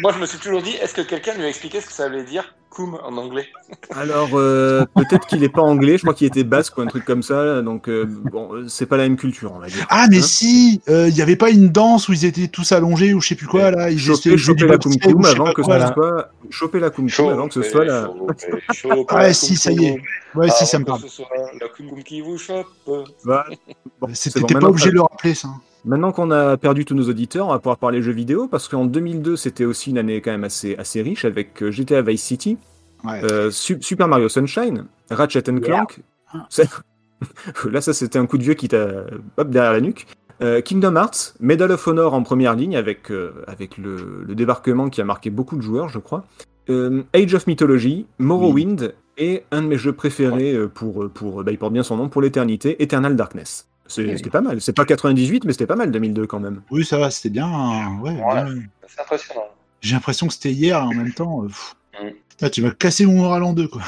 Moi, 0.00 0.12
je 0.12 0.18
me 0.18 0.26
suis 0.26 0.38
toujours 0.38 0.62
dit, 0.62 0.72
est-ce 0.82 0.94
que 0.94 1.02
quelqu'un 1.02 1.34
lui 1.34 1.44
a 1.44 1.48
expliqué 1.48 1.80
ce 1.80 1.86
que 1.86 1.92
ça 1.92 2.08
voulait 2.08 2.24
dire? 2.24 2.54
En 2.78 3.16
anglais 3.16 3.46
Alors, 3.90 4.30
euh, 4.34 4.84
peut-être 4.94 5.26
qu'il 5.26 5.44
est 5.44 5.48
pas 5.48 5.62
anglais, 5.62 5.96
je 5.96 6.02
crois 6.02 6.14
qu'il 6.14 6.26
était 6.26 6.44
basque 6.44 6.76
ou 6.76 6.82
un 6.82 6.86
truc 6.86 7.04
comme 7.04 7.22
ça, 7.22 7.62
donc 7.62 7.88
euh, 7.88 8.04
bon, 8.06 8.54
euh, 8.54 8.68
c'est 8.68 8.86
pas 8.86 8.96
la 8.96 9.04
même 9.04 9.16
culture, 9.16 9.52
on 9.54 9.60
va 9.60 9.68
dire. 9.68 9.86
Ah, 9.90 10.06
mais 10.10 10.18
Hein 10.18 10.22
si 10.22 10.80
Il 10.88 11.16
y 11.16 11.22
avait 11.22 11.36
pas 11.36 11.50
une 11.50 11.68
danse 11.68 12.08
où 12.08 12.12
ils 12.12 12.24
étaient 12.24 12.48
tous 12.48 12.72
allongés 12.72 13.14
ou 13.14 13.20
je 13.20 13.28
sais 13.28 13.34
plus 13.34 13.46
quoi, 13.46 13.70
là 13.70 13.90
Ils 13.90 13.98
choper, 13.98 14.36
choper 14.36 14.66
la 14.66 14.78
je 14.82 14.88
sais 14.88 15.08
avant 15.08 15.52
que 15.52 15.62
ce 15.62 15.68
soit. 15.68 16.30
Choper 16.50 16.80
la 16.80 16.90
Kum 16.90 17.10
Kum 17.10 17.28
avant 17.28 17.48
que 17.48 17.54
ce 17.54 17.62
soit 17.62 17.84
la. 17.84 18.10
Ah, 19.08 19.32
si, 19.32 19.56
ça 19.56 19.70
y 19.70 19.86
est. 19.86 20.02
Ouais, 20.34 20.50
si, 20.50 20.66
ça 20.66 20.78
me 20.78 20.84
parle. 20.84 21.00
La 21.60 21.68
qui 22.02 22.20
vous 22.20 22.38
chope. 22.38 22.66
C'est 24.12 24.30
C'était 24.30 24.54
pas 24.54 24.68
obligé 24.68 24.90
de 24.90 24.94
le 24.94 25.02
rappeler, 25.02 25.34
ça. 25.34 25.48
Maintenant 25.84 26.12
qu'on 26.12 26.30
a 26.30 26.56
perdu 26.56 26.84
tous 26.84 26.94
nos 26.94 27.08
auditeurs, 27.10 27.48
on 27.48 27.50
va 27.50 27.58
pouvoir 27.58 27.76
parler 27.76 28.00
jeux 28.02 28.12
vidéo 28.12 28.48
parce 28.48 28.68
qu'en 28.68 28.86
2002, 28.86 29.36
c'était 29.36 29.64
aussi 29.66 29.90
une 29.90 29.98
année 29.98 30.20
quand 30.22 30.30
même 30.30 30.44
assez, 30.44 30.76
assez 30.76 31.02
riche 31.02 31.24
avec 31.26 31.62
euh, 31.62 31.70
GTA 31.70 32.00
Vice 32.02 32.22
City, 32.22 32.56
Ouais. 33.04 33.20
euh, 33.24 33.50
Su- 33.50 33.82
Super 33.82 34.08
Mario 34.08 34.30
Sunshine, 34.30 34.86
Ratchet 35.10 35.50
and 35.50 35.60
Clank. 35.60 36.00
C'est- 36.48 36.68
Là, 37.70 37.80
ça 37.82 37.92
c'était 37.92 38.18
un 38.18 38.26
coup 38.26 38.38
de 38.38 38.42
vieux 38.42 38.54
qui 38.54 38.68
t'a 38.68 39.04
hop 39.36 39.50
derrière 39.50 39.72
la 39.72 39.80
nuque. 39.82 40.06
Euh, 40.42 40.60
Kingdom 40.62 40.96
Hearts, 40.96 41.34
Medal 41.40 41.70
of 41.70 41.86
Honor 41.86 42.12
en 42.14 42.22
première 42.22 42.54
ligne 42.54 42.76
avec, 42.76 43.10
euh, 43.10 43.44
avec 43.46 43.76
le, 43.78 44.24
le 44.26 44.34
débarquement 44.34 44.88
qui 44.88 45.00
a 45.00 45.04
marqué 45.04 45.30
beaucoup 45.30 45.56
de 45.56 45.62
joueurs, 45.62 45.88
je 45.88 45.98
crois. 45.98 46.24
Age 46.68 47.34
of 47.34 47.46
Mythology, 47.46 48.06
Morrowind 48.18 48.94
et 49.18 49.44
un 49.52 49.60
de 49.62 49.66
mes 49.68 49.76
jeux 49.76 49.92
préférés 49.92 50.56
pour, 50.74 51.08
pour, 51.10 51.44
bah, 51.44 51.52
il 51.52 51.58
porte 51.58 51.72
bien 51.74 51.82
son 51.82 51.96
nom, 51.98 52.08
pour 52.08 52.22
l'éternité, 52.22 52.82
Eternal 52.82 53.14
Darkness. 53.16 53.68
C'est- 53.86 54.04
Oui. 54.04 54.16
C'était 54.16 54.30
pas 54.30 54.40
mal. 54.40 54.60
C'est 54.60 54.72
pas 54.72 54.84
98, 54.84 55.44
mais 55.44 55.52
c'était 55.52 55.66
pas 55.66 55.76
mal 55.76 55.90
2002 55.90 56.26
quand 56.26 56.40
même. 56.40 56.62
Oui, 56.70 56.84
ça 56.84 56.98
va, 56.98 57.10
c'était 57.10 57.30
bien. 57.30 57.46
hein, 57.46 57.98
Ouais, 58.02 58.14
Voilà. 58.14 58.44
bien. 58.44 58.62
C'est 58.88 59.00
impressionnant. 59.00 59.44
J'ai 59.80 59.94
l'impression 59.94 60.26
que 60.26 60.32
c'était 60.32 60.52
hier 60.52 60.82
en 60.82 60.88
même 60.94 61.12
temps. 61.12 61.44
euh. 61.44 61.48
Mm. 62.42 62.48
Tu 62.50 62.62
m'as 62.62 62.72
cassé 62.72 63.06
mon 63.06 63.12
moral 63.18 63.44
en 63.44 63.52
deux, 63.52 63.68
quoi. 63.68 63.80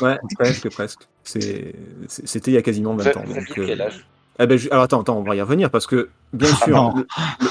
Ouais, 0.00 0.18
presque, 0.38 0.70
presque. 0.70 1.00
C'était 1.22 2.50
il 2.50 2.54
y 2.54 2.56
a 2.56 2.62
quasiment 2.62 2.94
20 2.94 3.02
Vous, 3.04 3.10
ans. 3.18 3.24
donc, 3.26 3.36
aviez 3.36 3.52
euh, 3.58 3.66
quel 3.66 3.80
âge? 3.82 4.06
Ah 4.38 4.46
ben, 4.46 4.58
alors 4.70 4.84
attends, 4.84 5.02
attends, 5.02 5.18
on 5.18 5.22
va 5.22 5.36
y 5.36 5.40
revenir 5.42 5.68
parce 5.70 5.86
que, 5.86 6.08
bien 6.32 6.48
sûr, 6.64 6.70
non. 6.74 7.04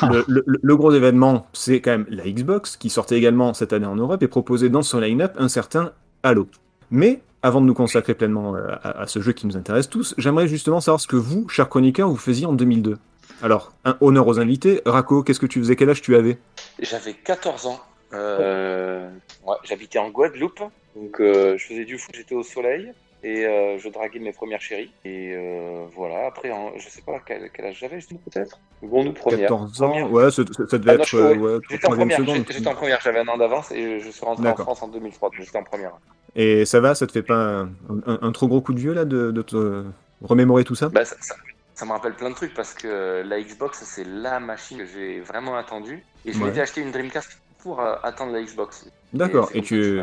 le, 0.10 0.26
le- 0.28 0.44
le- 0.48 0.60
le 0.60 0.76
gros 0.76 0.92
événement, 0.92 1.46
c'est 1.54 1.80
quand 1.82 1.92
même 1.92 2.08
la 2.10 2.24
Xbox 2.24 2.76
qui 2.76 2.90
sortait 2.90 3.18
également 3.20 3.54
cette 3.54 3.72
année 3.74 3.86
en 3.86 3.96
Europe 3.96 4.24
et 4.24 4.28
proposait 4.28 4.70
dans 4.70 4.82
son 4.82 5.00
line-up 5.00 5.34
un 5.38 5.48
certain 5.48 5.92
Halo. 6.24 6.48
Mais 6.90 7.22
avant 7.44 7.62
de 7.62 7.66
nous 7.66 7.74
consacrer 7.74 8.14
pleinement 8.14 8.56
euh, 8.56 8.68
à, 8.84 9.02
à 9.02 9.08
ce 9.08 9.20
jeu 9.20 9.34
qui 9.34 9.48
nous 9.48 9.58
intéresse 9.58 9.90
tous, 9.90 10.14
j'aimerais 10.18 10.48
justement 10.48 10.82
savoir 10.82 11.00
ce 11.02 11.08
que 11.08 11.16
vous, 11.16 11.48
chers 11.50 11.70
chroniqueurs, 11.70 12.10
vous 12.10 12.18
faisiez 12.18 12.46
en 12.46 12.54
2002. 12.54 12.98
Alors, 13.44 13.74
un 13.86 13.98
honneur 14.02 14.28
aux 14.28 14.40
invités. 14.40 14.82
Rako, 14.86 15.24
qu'est-ce 15.24 15.40
que 15.40 15.48
tu 15.48 15.60
faisais? 15.60 15.76
Quel 15.76 15.90
âge 15.90 16.02
tu 16.02 16.16
avais? 16.16 16.38
J'avais 16.80 17.14
14 17.14 17.66
ans. 17.66 17.80
Euh, 18.14 19.10
ouais, 19.46 19.56
J'habitais 19.64 20.00
en 20.00 20.10
Guadeloupe. 20.10 20.62
Donc 20.96 21.20
euh, 21.22 21.58
je 21.58 21.66
faisais 21.66 21.86
du 21.86 21.98
foot, 21.98 22.14
j'étais 22.16 22.36
au 22.36 22.44
soleil. 22.44 22.92
Et 23.24 23.46
euh, 23.46 23.78
je 23.78 23.90
draguais 23.90 24.20
mes 24.20 24.32
premières 24.34 24.62
chéries. 24.62 24.92
Et 25.06 25.34
euh, 25.36 25.86
voilà, 25.96 26.26
après, 26.28 26.52
en- 26.52 26.76
je 26.78 26.90
sais 26.90 27.02
pas 27.04 27.20
quel, 27.26 27.52
quel 27.52 27.66
âge 27.66 27.78
j'avais, 27.80 28.00
peut-être? 28.00 28.60
Bon, 28.82 29.04
nous, 29.04 29.14
première. 29.14 29.40
14 29.42 29.82
ans 29.84 29.90
Première. 29.90 30.12
Ouais, 30.12 30.32
ça, 30.32 30.44
ça- 30.68 30.78
devait 30.80 30.92
Ah 30.92 30.98
non, 30.98 31.04
être 31.04 31.16
euh, 31.16 31.36
ouais, 31.36 31.60
J'étais 31.70 31.86
en 31.86 31.90
première, 31.92 32.24
j'étais 32.50 32.68
en 32.68 32.74
première, 32.76 33.00
j'avais 33.02 33.20
un 33.20 33.28
an 33.28 33.38
d'avance 33.38 33.72
et 33.72 34.00
je 34.00 34.10
suis 34.10 34.26
rentré 34.26 34.50
en. 34.50 34.56
France 34.56 34.82
en 34.82 34.88
2003, 34.88 35.30
donc 35.30 35.40
j'étais 35.40 35.58
en 35.58 35.64
première. 35.64 35.92
Et 36.36 36.66
ça 36.66 36.80
va, 36.80 36.96
ça 36.96 37.06
te 37.06 37.12
fait 37.12 37.22
pas 37.24 37.36
un, 37.36 37.70
un- 38.08 38.20
un 38.22 38.32
trop 38.32 38.48
gros 38.48 38.62
coup 38.62 38.74
de 38.74 38.80
vieux 38.80 38.94
là 38.94 39.06
de, 39.06 39.32
de 39.32 39.42
te 39.42 39.84
remémorer 40.22 40.64
tout 40.64 40.76
ça? 40.76 40.90
Bah, 40.90 41.06
ça, 41.06 41.16
ça- 41.20 41.36
ça 41.76 41.86
me 41.86 41.92
rappelle 41.92 42.16
plein 42.16 42.30
de 42.30 42.36
trucs 42.36 42.54
parce 42.54 42.74
que 42.74 43.22
la 43.26 43.42
Xbox, 43.42 43.84
c'est 43.84 44.04
la 44.04 44.40
machine 44.40 44.80
que 44.80 44.86
j'ai 44.86 45.20
vraiment 45.20 45.56
attendue. 45.58 46.04
Et 46.26 46.32
je 46.34 46.40
Ouais. 46.40 46.46
m'étais 46.48 46.62
acheté 46.62 46.82
une 46.82 46.92
Dreamcast 46.92 47.42
pour 47.62 47.82
euh, 47.82 47.96
attendre 48.04 48.34
la 48.34 48.42
Xbox. 48.42 48.88
D'accord. 49.14 49.50
Et 49.54 49.62
tu. 49.62 50.00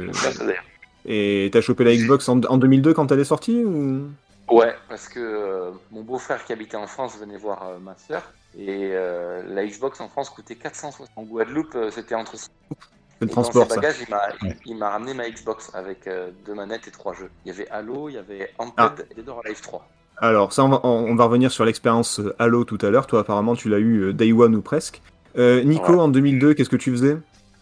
Et 1.08 1.48
t'as 1.52 1.60
chopé 1.62 1.82
la 1.84 1.96
Xbox 1.96 2.28
en, 2.28 2.40
en 2.44 2.58
2002 2.58 2.92
quand 2.94 3.10
elle 3.10 3.18
est 3.20 3.24
sortie 3.24 3.64
ou? 3.64 4.02
Ouais, 4.50 4.74
parce 4.88 5.08
que 5.08 5.18
euh, 5.20 5.70
mon 5.90 6.02
beau-frère 6.02 6.44
qui 6.44 6.52
habitait 6.52 6.76
en 6.76 6.86
France 6.86 7.18
venait 7.18 7.36
voir 7.36 7.66
euh, 7.66 7.78
ma 7.82 7.96
sœur. 7.96 8.22
Et 8.58 8.90
euh, 8.92 9.42
la 9.48 9.66
Xbox 9.66 10.00
en 10.00 10.08
France 10.08 10.30
coûtait 10.30 10.54
460. 10.54 11.08
En 11.16 11.22
Guadeloupe, 11.24 11.76
c'était 11.90 12.14
entre 12.14 12.36
c'est 12.36 12.46
Et 12.46 12.74
le 13.20 13.26
dans 13.26 13.32
transport 13.32 13.64
ses 13.64 13.70
ça 13.70 13.74
bagages, 13.76 13.96
il 14.06 14.10
m'a, 14.10 14.20
Ouais. 14.42 14.56
il 14.64 14.76
m'a 14.78 14.90
ramené 14.90 15.12
ma 15.14 15.28
Xbox 15.28 15.70
avec 15.74 16.08
deux 16.46 16.54
manettes 16.54 16.88
et 16.88 16.90
trois 16.90 17.12
jeux. 17.14 17.30
Il 17.44 17.48
y 17.48 17.54
avait 17.54 17.68
Halo, 17.70 18.08
il 18.08 18.14
y 18.14 18.18
avait 18.18 18.50
Amped 18.58 18.74
Ah. 18.78 18.94
et 19.10 19.14
Dead 19.14 19.28
or 19.28 19.42
Alive 19.44 19.60
3. 19.60 19.86
Alors 20.20 20.52
ça, 20.52 20.64
on 20.64 20.68
va, 20.70 20.80
on 20.82 21.14
va 21.14 21.24
revenir 21.24 21.50
sur 21.52 21.64
l'expérience 21.64 22.20
Halo 22.38 22.64
tout 22.64 22.78
à 22.80 22.90
l'heure. 22.90 23.06
Toi, 23.06 23.20
apparemment, 23.20 23.54
tu 23.54 23.68
l'as 23.68 23.78
eu 23.80 24.12
Day 24.14 24.32
One 24.32 24.54
ou 24.56 24.62
presque. 24.62 25.02
Nico, 25.36 25.92
Ouais. 25.92 25.98
en 26.00 26.08
2002, 26.08 26.54
qu'est-ce 26.54 26.70
que 26.70 26.76
tu 26.76 26.90
faisais? 26.90 27.18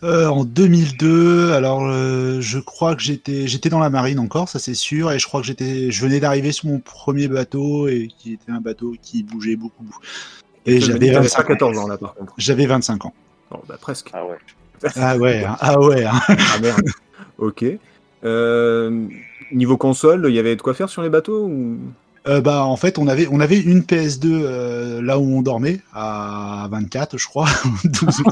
Euh, 0.06 0.28
en 0.28 0.44
2002, 0.44 1.52
alors 1.52 1.84
euh, 1.84 2.40
je 2.40 2.60
crois 2.60 2.94
que 2.94 3.02
j'étais 3.02 3.48
j'étais 3.48 3.68
dans 3.68 3.80
la 3.80 3.90
marine 3.90 4.20
encore, 4.20 4.48
ça 4.48 4.60
c'est 4.60 4.74
sûr, 4.74 5.10
et 5.10 5.18
je 5.18 5.26
crois 5.26 5.40
que 5.40 5.46
j'étais 5.46 5.90
je 5.90 6.00
venais 6.00 6.20
d'arriver 6.20 6.52
sur 6.52 6.68
mon 6.68 6.78
premier 6.78 7.26
bateau 7.26 7.88
et 7.88 8.08
qui 8.16 8.34
était 8.34 8.52
un 8.52 8.60
bateau 8.60 8.94
qui 9.02 9.24
bougeait 9.24 9.56
beaucoup. 9.56 9.84
Et 10.64 10.80
j'avais 10.80 11.00
dis 11.00 11.06
que 11.08 11.12
t'avais 11.14 11.26
25 11.26 11.36
pas 11.42 11.48
14 11.54 11.78
ans 11.78 11.88
là, 11.88 11.98
par 11.98 12.14
contre. 12.14 12.34
J'avais 12.38 12.66
25 12.66 13.06
ans. 13.06 13.14
Ah 13.50 13.56
bah 13.68 13.78
presque. 13.80 14.10
Ah 14.12 14.24
ouais. 14.24 14.36
Ah 14.94 15.16
ouais, 15.16 15.44
hein, 15.44 15.56
ah 15.60 15.80
ouais. 15.80 16.04
hein. 16.04 16.20
Ah 16.28 16.58
merde. 16.60 16.82
Ok. 17.38 17.64
Euh, 18.24 19.08
niveau 19.52 19.76
console, 19.76 20.26
il 20.28 20.34
y 20.34 20.38
avait 20.38 20.54
de 20.54 20.62
quoi 20.62 20.74
faire 20.74 20.88
sur 20.88 21.02
les 21.02 21.08
bateaux 21.08 21.46
ou... 21.46 21.78
Euh, 22.28 22.40
bah 22.40 22.64
en 22.64 22.76
fait 22.76 22.98
on 22.98 23.06
avait 23.06 23.28
on 23.30 23.38
avait 23.38 23.60
une 23.60 23.82
PS2 23.82 24.24
euh, 24.24 25.00
là 25.00 25.16
où 25.18 25.22
on 25.22 25.42
dormait 25.42 25.80
à 25.94 26.66
24 26.72 27.18
je 27.18 27.26
crois 27.26 27.46
12 27.84 28.22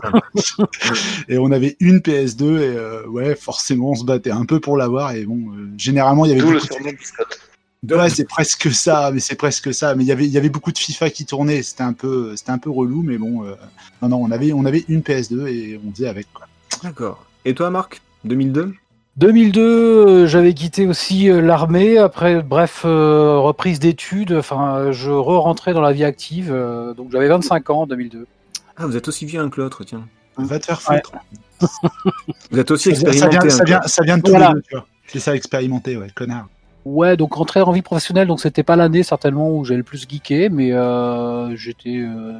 et 1.29 1.39
on 1.39 1.53
avait 1.53 1.77
une 1.79 1.99
PS2 1.99 2.43
et 2.43 2.77
euh, 2.77 3.07
ouais 3.07 3.37
forcément 3.37 3.91
on 3.91 3.95
se 3.95 4.05
battait 4.05 4.33
un 4.33 4.47
peu 4.47 4.59
pour 4.59 4.77
l'avoir 4.77 5.13
et 5.13 5.25
bon 5.25 5.39
euh, 5.53 5.69
généralement 5.79 6.25
il 6.25 6.31
y 6.31 6.33
avait 6.33 6.41
D'où 6.41 6.51
le 6.51 6.59
beaucoup 6.59 6.67
de- 6.69 6.75
surnom. 6.75 6.91
Ouais, 7.93 8.09
c'est 8.09 8.25
presque 8.27 8.73
ça, 8.73 9.11
mais 9.13 9.21
c'est 9.21 9.35
presque 9.35 9.75
ça. 9.75 9.95
Mais 9.95 10.05
il 10.05 10.07
y 10.07 10.13
avait, 10.13 10.25
il 10.25 10.31
y 10.31 10.39
avait 10.39 10.49
beaucoup 10.49 10.73
de 10.73 10.79
FIFA 10.79 11.11
qui 11.11 11.27
tournaient. 11.27 11.63
C'était 11.63 11.83
un 11.83 11.93
peu, 11.93 12.35
c'était 12.35 12.51
un 12.51 12.57
peu 12.57 12.71
relou, 12.71 13.03
mais 13.03 13.19
bon, 13.19 13.45
euh, 13.45 13.55
non, 14.01 14.09
non, 14.09 14.17
on 14.23 14.31
avait, 14.31 14.55
on 14.55 14.65
avait 14.65 14.87
une 14.89 15.01
PS2 15.03 15.47
et 15.49 15.79
on 15.87 15.93
faisait 15.93 16.09
avec. 16.09 16.27
Quoi. 16.33 16.47
D'accord. 16.83 17.27
Et 17.45 17.55
toi, 17.55 17.69
Marc 17.69 18.01
2002 18.25 18.73
2002, 19.16 19.61
euh, 19.61 20.26
j'avais 20.26 20.54
quitté 20.54 20.87
aussi 20.87 21.30
euh, 21.30 21.40
l'armée. 21.40 21.99
Après, 21.99 22.42
bref, 22.42 22.83
euh, 22.85 23.38
reprise 23.38 23.78
d'études. 23.78 24.33
Enfin, 24.33 24.90
je 24.90 25.11
re-rentrais 25.11 25.73
dans 25.73 25.80
la 25.80 25.92
vie 25.92 26.04
active. 26.04 26.50
euh, 26.52 26.94
donc, 26.94 27.11
j'avais 27.12 27.28
25 27.28 27.71
ans 27.71 27.83
en 27.83 27.87
2002. 27.87 28.26
Ah, 28.76 28.87
vous 28.87 28.97
êtes 28.97 29.06
aussi 29.06 29.25
vieux 29.25 29.40
un 29.40 29.50
que 29.50 29.61
l'autre, 29.61 29.85
tiens. 29.85 30.02
Va 30.37 30.59
te 30.59 30.66
faire 30.66 30.83
foutre. 30.83 31.12
Vous 32.50 32.59
êtes 32.59 32.71
aussi 32.73 32.94
Ça, 32.97 33.09
vient- 33.09 33.12
ça 33.12 33.26
expérimenté. 33.28 33.38
vient, 33.38 33.47
un 33.47 33.50
ça, 33.50 33.64
vient, 33.64 33.83
ça 33.87 34.02
vient 34.02 34.16
de 34.18 34.23
tous 34.23 34.30
Voilà. 34.33 34.49
les 34.49 34.54
deux, 34.54 34.62
tu 34.62 34.75
vois. 34.75 34.87
C'est 35.06 35.21
ça, 35.21 35.35
expérimenté, 35.37 35.97
ouais, 35.97 36.09
connard. 36.12 36.49
Ouais, 36.85 37.16
donc 37.16 37.35
rentrer 37.35 37.61
en 37.62 37.71
vie 37.71 37.83
professionnelle, 37.83 38.26
donc 38.26 38.40
c'était 38.40 38.64
pas 38.64 38.75
l'année 38.75 39.04
certainement 39.04 39.50
où 39.56 39.64
j'ai 39.64 39.76
le 39.76 39.85
plus 39.85 40.06
geeké, 40.11 40.49
mais 40.50 40.73
euh, 40.73 41.54
j'étais 41.56 41.99
euh, 41.99 42.33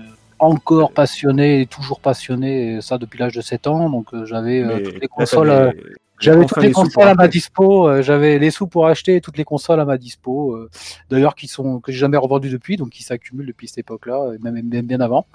encore 0.45 0.93
passionné 0.93 1.61
et 1.63 1.67
toujours 1.67 2.01
passionné, 2.01 2.77
et 2.77 2.81
ça 2.81 2.99
depuis 2.99 3.19
l'âge 3.19 3.35
de 3.35 3.41
7 3.41 3.67
ans. 3.67 3.91
Donc 3.91 4.13
euh, 4.15 4.25
j'avais 4.27 4.63
euh, 4.63 4.81
toutes 4.81 5.01
les 5.01 5.09
consoles. 5.09 5.51
euh, 5.51 5.73
J'avais 6.21 6.45
enfin 6.45 6.47
toutes 6.55 6.63
les 6.63 6.73
consoles 6.73 7.09
à 7.09 7.15
ma 7.15 7.27
dispo, 7.29 7.89
euh, 7.89 8.01
j'avais 8.03 8.39
les 8.39 8.51
sous 8.53 8.69
pour 8.69 8.87
acheter 8.87 9.21
toutes 9.21 9.37
les 9.37 9.45
consoles 9.45 9.81
à 9.81 9.85
ma 9.85 9.99
dispo, 9.99 10.53
euh, 10.55 10.71
d'ailleurs 11.11 11.35
qui 11.35 11.49
sont 11.49 11.81
que 11.81 11.91
j'ai 11.91 11.99
jamais 11.99 12.17
revendues 12.17 12.51
depuis, 12.51 12.77
donc 12.77 12.91
qui 12.91 13.03
s'accumulent 13.03 13.47
depuis 13.49 13.67
cette 13.67 13.79
époque-là, 13.79 14.31
même 14.41 14.61
bien, 14.63 15.01
avant. 15.01 15.27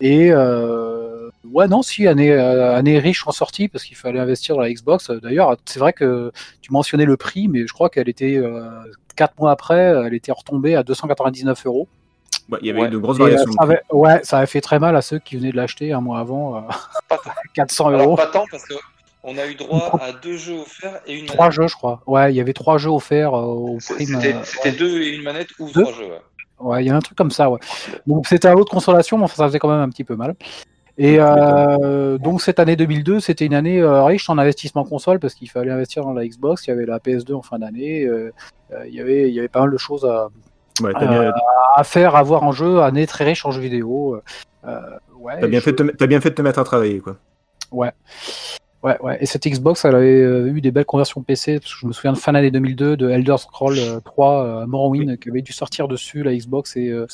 Et 0.00 0.30
euh, 0.32 1.28
ouais 1.52 1.66
non 1.68 1.82
si 1.82 2.06
année 2.06 2.30
euh, 2.32 2.74
année 2.76 2.98
riche 2.98 3.26
en 3.26 3.32
sortie 3.32 3.68
parce 3.68 3.84
qu'il 3.84 3.96
fallait 3.96 4.20
investir 4.20 4.54
dans 4.54 4.62
la 4.62 4.72
Xbox. 4.72 5.10
D'ailleurs 5.10 5.56
c'est 5.66 5.80
vrai 5.80 5.92
que 5.92 6.30
tu 6.62 6.72
mentionnais 6.72 7.04
le 7.04 7.16
prix, 7.16 7.48
mais 7.48 7.66
je 7.66 7.72
crois 7.72 7.90
qu'elle 7.90 8.08
était 8.08 8.36
euh, 8.36 8.70
quatre 9.16 9.38
mois 9.38 9.50
après, 9.50 9.80
elle 10.06 10.14
était 10.14 10.32
retombée 10.32 10.74
à 10.76 10.82
299 10.84 11.66
euros. 11.66 11.88
Ouais, 12.50 12.58
il 12.62 12.66
y 12.66 12.70
avait 12.70 12.80
Ouais. 12.80 12.88
eu 12.88 12.90
de 12.90 12.98
grosses 12.98 13.18
Et, 13.18 13.22
euh, 13.22 13.24
variations. 13.24 13.52
ça 13.52 13.58
prix. 13.58 13.66
avait, 13.74 13.80
ouais, 13.92 14.20
ça 14.24 14.38
avait 14.38 14.46
fait 14.46 14.60
très 14.60 14.78
mal 14.78 14.96
à 14.96 15.02
ceux 15.02 15.18
qui 15.18 15.36
venaient 15.36 15.52
de 15.52 15.56
l'acheter 15.56 15.92
un 15.92 16.00
mois 16.00 16.18
avant, 16.20 16.56
euh, 16.56 16.60
Pas 17.08 17.18
tant. 17.18 17.30
400 17.54 17.86
Alors 17.88 18.00
euros. 18.02 18.16
pas 18.16 18.26
tant 18.26 18.44
parce 18.50 18.64
que 18.66 18.74
on 19.22 19.36
a 19.36 19.46
eu 19.46 19.54
droit 19.54 19.98
à 20.00 20.12
deux 20.12 20.36
jeux 20.38 20.60
offerts 20.60 21.00
et 21.06 21.18
une 21.18 21.26
Trois 21.26 21.46
manette. 21.46 21.52
jeux, 21.60 21.68
je 21.68 21.74
crois. 21.76 22.00
Ouais, 22.06 22.32
il 22.32 22.36
y 22.36 22.40
avait 22.40 22.54
trois 22.54 22.78
jeux 22.78 22.88
offerts 22.90 23.34
euh, 23.34 23.42
au 23.42 23.78
prime. 23.86 24.18
C'était 24.20 24.34
euh, 24.34 24.72
deux 24.78 25.02
et 25.02 25.14
une 25.16 25.22
manette 25.22 25.48
ou 25.58 25.70
Deux 25.70 25.82
trois 25.82 25.94
jeux. 25.94 26.04
ouais. 26.06 26.20
Ouais, 26.58 26.84
il 26.84 26.88
y 26.88 26.90
a 26.90 26.96
un 26.96 27.00
truc 27.00 27.16
comme 27.16 27.30
ça, 27.30 27.48
ouais. 27.50 27.58
Donc 28.06 28.26
c'était 28.26 28.48
un 28.48 28.54
lot 28.54 28.64
de 28.64 28.68
consolation, 28.70 29.16
mais 29.18 29.24
enfin, 29.24 29.34
ça 29.36 29.46
faisait 29.46 29.58
quand 29.58 29.68
même 29.70 29.80
un 29.80 29.88
petit 29.88 30.04
peu 30.04 30.16
mal. 30.16 30.34
Et 30.98 31.16
euh, 31.18 32.18
donc 32.18 32.42
cette 32.42 32.58
année 32.58 32.76
2002, 32.76 33.20
c'était 33.20 33.46
une 33.46 33.54
année 33.54 33.80
euh, 33.80 34.04
riche 34.04 34.28
en 34.28 34.36
investissement 34.36 34.84
console 34.84 35.18
parce 35.18 35.34
qu'il 35.34 35.48
fallait 35.48 35.70
investir 35.70 36.04
dans 36.04 36.12
la 36.12 36.26
Xbox, 36.26 36.66
il 36.66 36.70
y 36.70 36.72
avait 36.74 36.84
la 36.84 36.98
PS2 36.98 37.32
en 37.34 37.40
fin 37.42 37.58
d'année, 37.58 38.04
euh, 38.04 38.32
euh, 38.72 38.86
il 38.86 38.94
y 38.94 39.00
avait 39.00 39.28
il 39.28 39.34
y 39.34 39.38
avait 39.38 39.48
pas 39.48 39.60
mal 39.60 39.70
de 39.70 39.78
choses 39.78 40.04
à, 40.04 40.28
Ouais, 40.82 40.92
euh, 40.96 41.06
bien, 41.08 41.32
à 41.76 41.84
faire, 41.84 42.16
à 42.16 42.22
voir 42.22 42.42
en 42.42 42.52
jeu, 42.52 42.80
année 42.80 43.06
très 43.06 43.24
riche 43.24 43.44
en 43.44 43.50
jeux 43.50 43.60
vidéo. 43.60 44.20
Euh, 44.66 44.80
ouais, 45.18 45.40
t'as 45.40 45.46
bien, 45.46 45.58
je- 45.60 45.64
fait 45.64 45.72
de 45.72 45.84
te, 45.90 45.96
t'as 45.96 46.06
bien 46.06 46.20
fait 46.20 46.30
de 46.30 46.34
te 46.34 46.42
mettre 46.42 46.58
à 46.58 46.64
travailler, 46.64 47.00
quoi. 47.00 47.16
Ouais. 47.70 47.92
Ouais, 48.82 48.96
ouais. 49.02 49.18
Et 49.20 49.26
cette 49.26 49.46
Xbox, 49.46 49.84
elle 49.84 49.94
avait 49.94 50.22
euh, 50.22 50.46
eu 50.46 50.62
des 50.62 50.70
belles 50.70 50.86
conversions 50.86 51.22
PC, 51.22 51.60
parce 51.60 51.74
que 51.74 51.80
je 51.80 51.86
me 51.86 51.92
souviens 51.92 52.12
de 52.12 52.18
fin 52.18 52.32
d'année 52.32 52.50
2002 52.50 52.96
de 52.96 53.10
Elder 53.10 53.36
Scrolls 53.36 53.78
euh, 53.78 54.00
3 54.00 54.44
euh, 54.62 54.66
Morrowind 54.66 55.18
qui 55.18 55.28
avait 55.28 55.42
dû 55.42 55.52
sortir 55.52 55.86
dessus 55.86 56.22
la 56.22 56.34
Xbox 56.34 56.76
et 56.78 56.88
euh, 56.88 57.06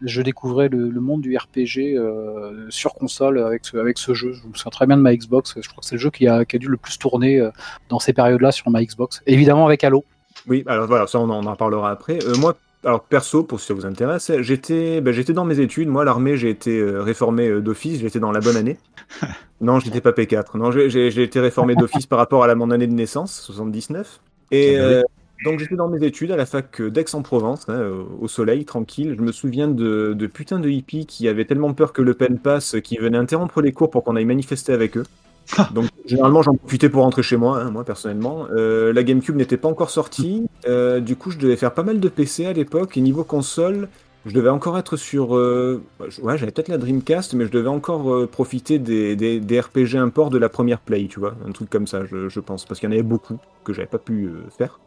je 0.00 0.22
découvrais 0.22 0.70
le, 0.70 0.88
le 0.88 1.00
monde 1.00 1.20
du 1.20 1.36
RPG 1.36 1.94
euh, 1.94 2.64
sur 2.70 2.94
console 2.94 3.38
avec 3.38 3.66
ce, 3.66 3.76
avec 3.76 3.98
ce 3.98 4.14
jeu. 4.14 4.32
Je 4.32 4.48
me 4.48 4.54
souviens 4.54 4.70
très 4.70 4.86
bien 4.86 4.96
de 4.96 5.02
ma 5.02 5.14
Xbox. 5.14 5.56
Je 5.60 5.68
crois 5.68 5.80
que 5.82 5.86
c'est 5.86 5.96
le 5.96 6.00
jeu 6.00 6.10
qui 6.10 6.26
a, 6.26 6.46
qui 6.46 6.56
a 6.56 6.58
dû 6.58 6.68
le 6.68 6.78
plus 6.78 6.98
tourner 6.98 7.38
euh, 7.38 7.50
dans 7.90 7.98
ces 7.98 8.14
périodes-là 8.14 8.50
sur 8.50 8.70
ma 8.70 8.82
Xbox. 8.82 9.22
Évidemment 9.26 9.66
avec 9.66 9.84
Halo. 9.84 10.06
Oui, 10.48 10.64
alors 10.66 10.86
voilà, 10.86 11.06
ça 11.06 11.18
on 11.20 11.28
en, 11.28 11.44
on 11.44 11.46
en 11.46 11.50
reparlera 11.52 11.90
après. 11.90 12.18
Euh, 12.24 12.34
moi, 12.38 12.56
alors 12.84 13.02
perso, 13.04 13.44
pour 13.44 13.60
si 13.60 13.66
ça 13.66 13.74
vous 13.74 13.84
intéresse, 13.86 14.32
j'étais 14.40 15.00
ben, 15.02 15.12
j'étais 15.12 15.32
dans 15.34 15.44
mes 15.44 15.60
études. 15.60 15.88
Moi, 15.88 16.04
l'armée, 16.04 16.36
j'ai 16.36 16.48
été 16.50 16.78
euh, 16.78 17.02
réformé 17.02 17.48
euh, 17.48 17.60
d'office, 17.60 18.00
j'étais 18.00 18.20
dans 18.20 18.32
la 18.32 18.40
bonne 18.40 18.56
année. 18.56 18.78
Non, 19.62 19.78
j'étais 19.78 20.00
pas 20.00 20.12
P4. 20.12 20.56
Non, 20.56 20.70
j'ai- 20.72 21.22
été 21.22 21.38
réformé 21.38 21.76
d'office 21.76 22.06
par 22.06 22.18
rapport 22.18 22.42
à 22.42 22.46
la, 22.46 22.54
mon 22.54 22.70
année 22.70 22.86
de 22.86 22.94
naissance, 22.94 23.38
79. 23.42 24.20
Et 24.52 24.78
Ah 24.78 24.80
bah 24.80 24.84
euh, 24.88 25.02
donc 25.44 25.58
j'étais 25.58 25.74
dans 25.76 25.88
mes 25.88 26.02
études 26.06 26.30
à 26.32 26.36
la 26.36 26.46
fac 26.46 26.80
d'Aix-en-Provence, 26.80 27.68
hein, 27.68 27.82
au- 27.82 28.24
au 28.24 28.28
soleil, 28.28 28.64
tranquille. 28.64 29.14
Je 29.18 29.22
me 29.22 29.32
souviens 29.32 29.68
de, 29.68 30.14
de 30.14 30.26
putain 30.26 30.60
de 30.60 30.70
hippies 30.70 31.04
qui 31.06 31.28
avaient 31.28 31.44
tellement 31.44 31.74
peur 31.74 31.92
que 31.92 32.00
Le 32.02 32.14
Pen 32.14 32.38
passe, 32.40 32.76
qui 32.82 32.96
venaient 32.96 33.18
interrompre 33.18 33.60
les 33.60 33.72
cours 33.72 33.90
pour 33.90 34.02
qu'on 34.04 34.16
aille 34.16 34.24
manifester 34.24 34.72
avec 34.72 34.96
eux. 34.96 35.04
Donc 35.74 35.86
généralement 36.06 36.42
j'en 36.42 36.54
profitais 36.54 36.88
pour 36.88 37.02
rentrer 37.02 37.22
chez 37.22 37.36
moi, 37.36 37.60
hein, 37.60 37.70
moi 37.70 37.84
personnellement. 37.84 38.46
Euh, 38.50 38.92
la 38.92 39.02
GameCube 39.02 39.36
n'était 39.36 39.56
pas 39.56 39.68
encore 39.68 39.90
sortie, 39.90 40.46
Euh, 40.66 41.00
du 41.00 41.16
coup 41.16 41.30
je 41.30 41.38
devais 41.38 41.56
faire 41.56 41.72
pas 41.72 41.82
mal 41.82 42.00
de 42.00 42.08
PC 42.08 42.46
à 42.46 42.52
l'époque 42.52 42.96
et 42.96 43.00
niveau 43.00 43.24
console, 43.24 43.88
je 44.26 44.34
devais 44.34 44.50
encore 44.50 44.78
être 44.78 44.96
sur, 44.96 45.34
euh, 45.36 45.82
je- 46.08 46.20
ouais 46.20 46.36
j'avais 46.36 46.52
peut-être 46.52 46.68
la 46.68 46.78
Dreamcast, 46.78 47.34
mais 47.34 47.46
je 47.46 47.50
devais 47.50 47.68
encore 47.68 48.28
profiter 48.28 48.78
des, 48.78 49.60
RPG 49.60 49.96
import 49.96 50.30
de 50.30 50.38
la 50.38 50.48
première 50.48 50.80
Play, 50.80 51.06
tu 51.08 51.20
vois, 51.20 51.34
un 51.46 51.52
truc 51.52 51.70
comme 51.70 51.86
ça, 51.86 52.04
je, 52.04 52.40
pense, 52.40 52.64
parce 52.66 52.80
qu'il 52.80 52.88
y 52.88 52.92
en 52.92 52.94
avait 52.94 53.02
beaucoup 53.02 53.38
que 53.64 53.72
j'avais 53.72 53.88
pas 53.88 53.98
pu 53.98 54.30
faire. 54.56 54.80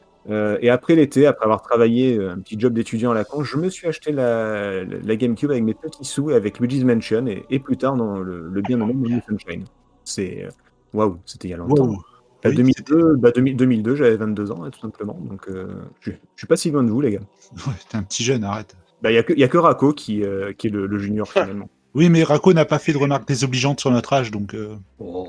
Et 0.62 0.70
après 0.70 0.96
l'été, 0.96 1.26
après 1.26 1.46
avoir 1.46 1.62
travaillé 1.62 2.24
un 2.24 2.40
petit 2.40 2.60
job 2.60 2.74
d'étudiant 2.74 3.12
à 3.12 3.14
la 3.16 3.26
con, 3.26 3.44
je 3.44 3.58
me 3.58 3.70
suis 3.70 3.88
acheté 3.88 4.12
la, 4.12 4.86
GameCube 5.16 5.52
avec 5.52 5.64
mes 5.64 5.74
petits 5.74 6.06
sous 6.06 6.30
et 6.32 6.36
avec 6.36 6.60
Luigi's 6.60 6.84
Mansion 6.84 7.26
et, 7.28 7.60
plus 7.60 7.78
tard 7.78 7.96
dans 7.96 8.20
le, 8.20 8.50
le 8.50 8.62
bien 8.62 8.78
nommé 8.78 9.22
Sunshine. 9.28 9.66
C'est 10.06 10.44
euh, 10.46 10.50
waouh, 10.94 11.20
c'était 11.26 11.48
il 11.48 11.52
y 11.52 11.54
a 11.54 11.58
longtemps. 11.58 11.86
Wow. 11.88 11.98
Bah, 12.44 12.50
Oui, 12.50 12.56
2002, 12.56 13.16
bah, 13.16 13.32
2000 13.32 13.56
2002, 13.56 13.96
j'avais 13.96 14.18
22 14.18 14.52
ans, 14.52 14.64
hein, 14.64 14.70
tout 14.70 14.80
simplement. 14.82 15.18
Donc, 15.22 15.48
euh, 15.50 15.68
je, 16.02 16.12
je 16.12 16.16
suis 16.38 16.48
pas 16.48 16.58
si 16.58 16.72
loin 16.72 16.84
de 16.84 16.92
vous, 16.92 17.00
les 17.02 17.12
gars. 17.12 17.20
Ouais, 17.68 17.74
T'es 17.90 17.98
un 17.98 18.04
petit 18.04 18.24
jeune, 18.24 18.44
arrête. 18.44 18.76
Bah, 19.02 19.12
il 19.12 19.16
y 19.16 19.18
a 19.18 19.24
que, 19.24 19.34
y 19.34 19.44
a 19.44 19.48
que 19.48 19.58
Rako 19.58 19.94
qui, 19.94 20.24
euh, 20.24 20.54
qui 20.54 20.68
est 20.68 20.70
le, 20.70 20.86
le 20.88 20.98
junior 21.00 21.28
finalement. 21.32 21.70
Oui, 21.96 22.10
mais 22.10 22.24
Rako 22.24 22.54
n'a 22.54 22.66
pas 22.66 22.80
fait 22.80 22.92
de 22.92 22.98
remarques 22.98 23.28
désobligeantes 23.28 23.80
sur 23.80 23.92
notre 23.92 24.14
âge, 24.14 24.32
donc. 24.32 24.56
euh, 24.56 24.76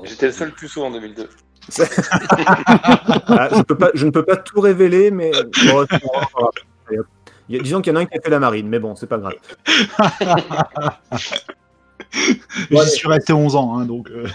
J'étais 0.03 0.25
le 0.27 0.31
seul 0.31 0.51
plus 0.51 0.75
en 0.77 0.91
2002. 0.91 1.29
Ah, 3.27 3.49
je, 3.55 3.61
peux 3.63 3.75
pas, 3.77 3.89
je 3.95 4.05
ne 4.05 4.11
peux 4.11 4.23
pas 4.23 4.35
tout 4.37 4.59
révéler, 4.61 5.09
mais 5.11 5.31
bon, 5.67 5.81
a- 5.81 5.87
disons 7.49 7.81
qu'il 7.81 7.91
y 7.91 7.95
en 7.95 7.99
a 7.99 8.01
un 8.01 8.05
qui 8.05 8.17
a 8.17 8.21
fait 8.21 8.29
la 8.29 8.39
marine, 8.39 8.67
mais 8.67 8.79
bon, 8.79 8.95
c'est 8.95 9.07
pas 9.07 9.17
grave. 9.17 9.33
J'y 12.71 12.89
suis 12.89 13.07
resté 13.07 13.33
11 13.33 13.55
ans, 13.55 13.77
hein, 13.77 13.85
donc. 13.85 14.09
euh, 14.09 14.25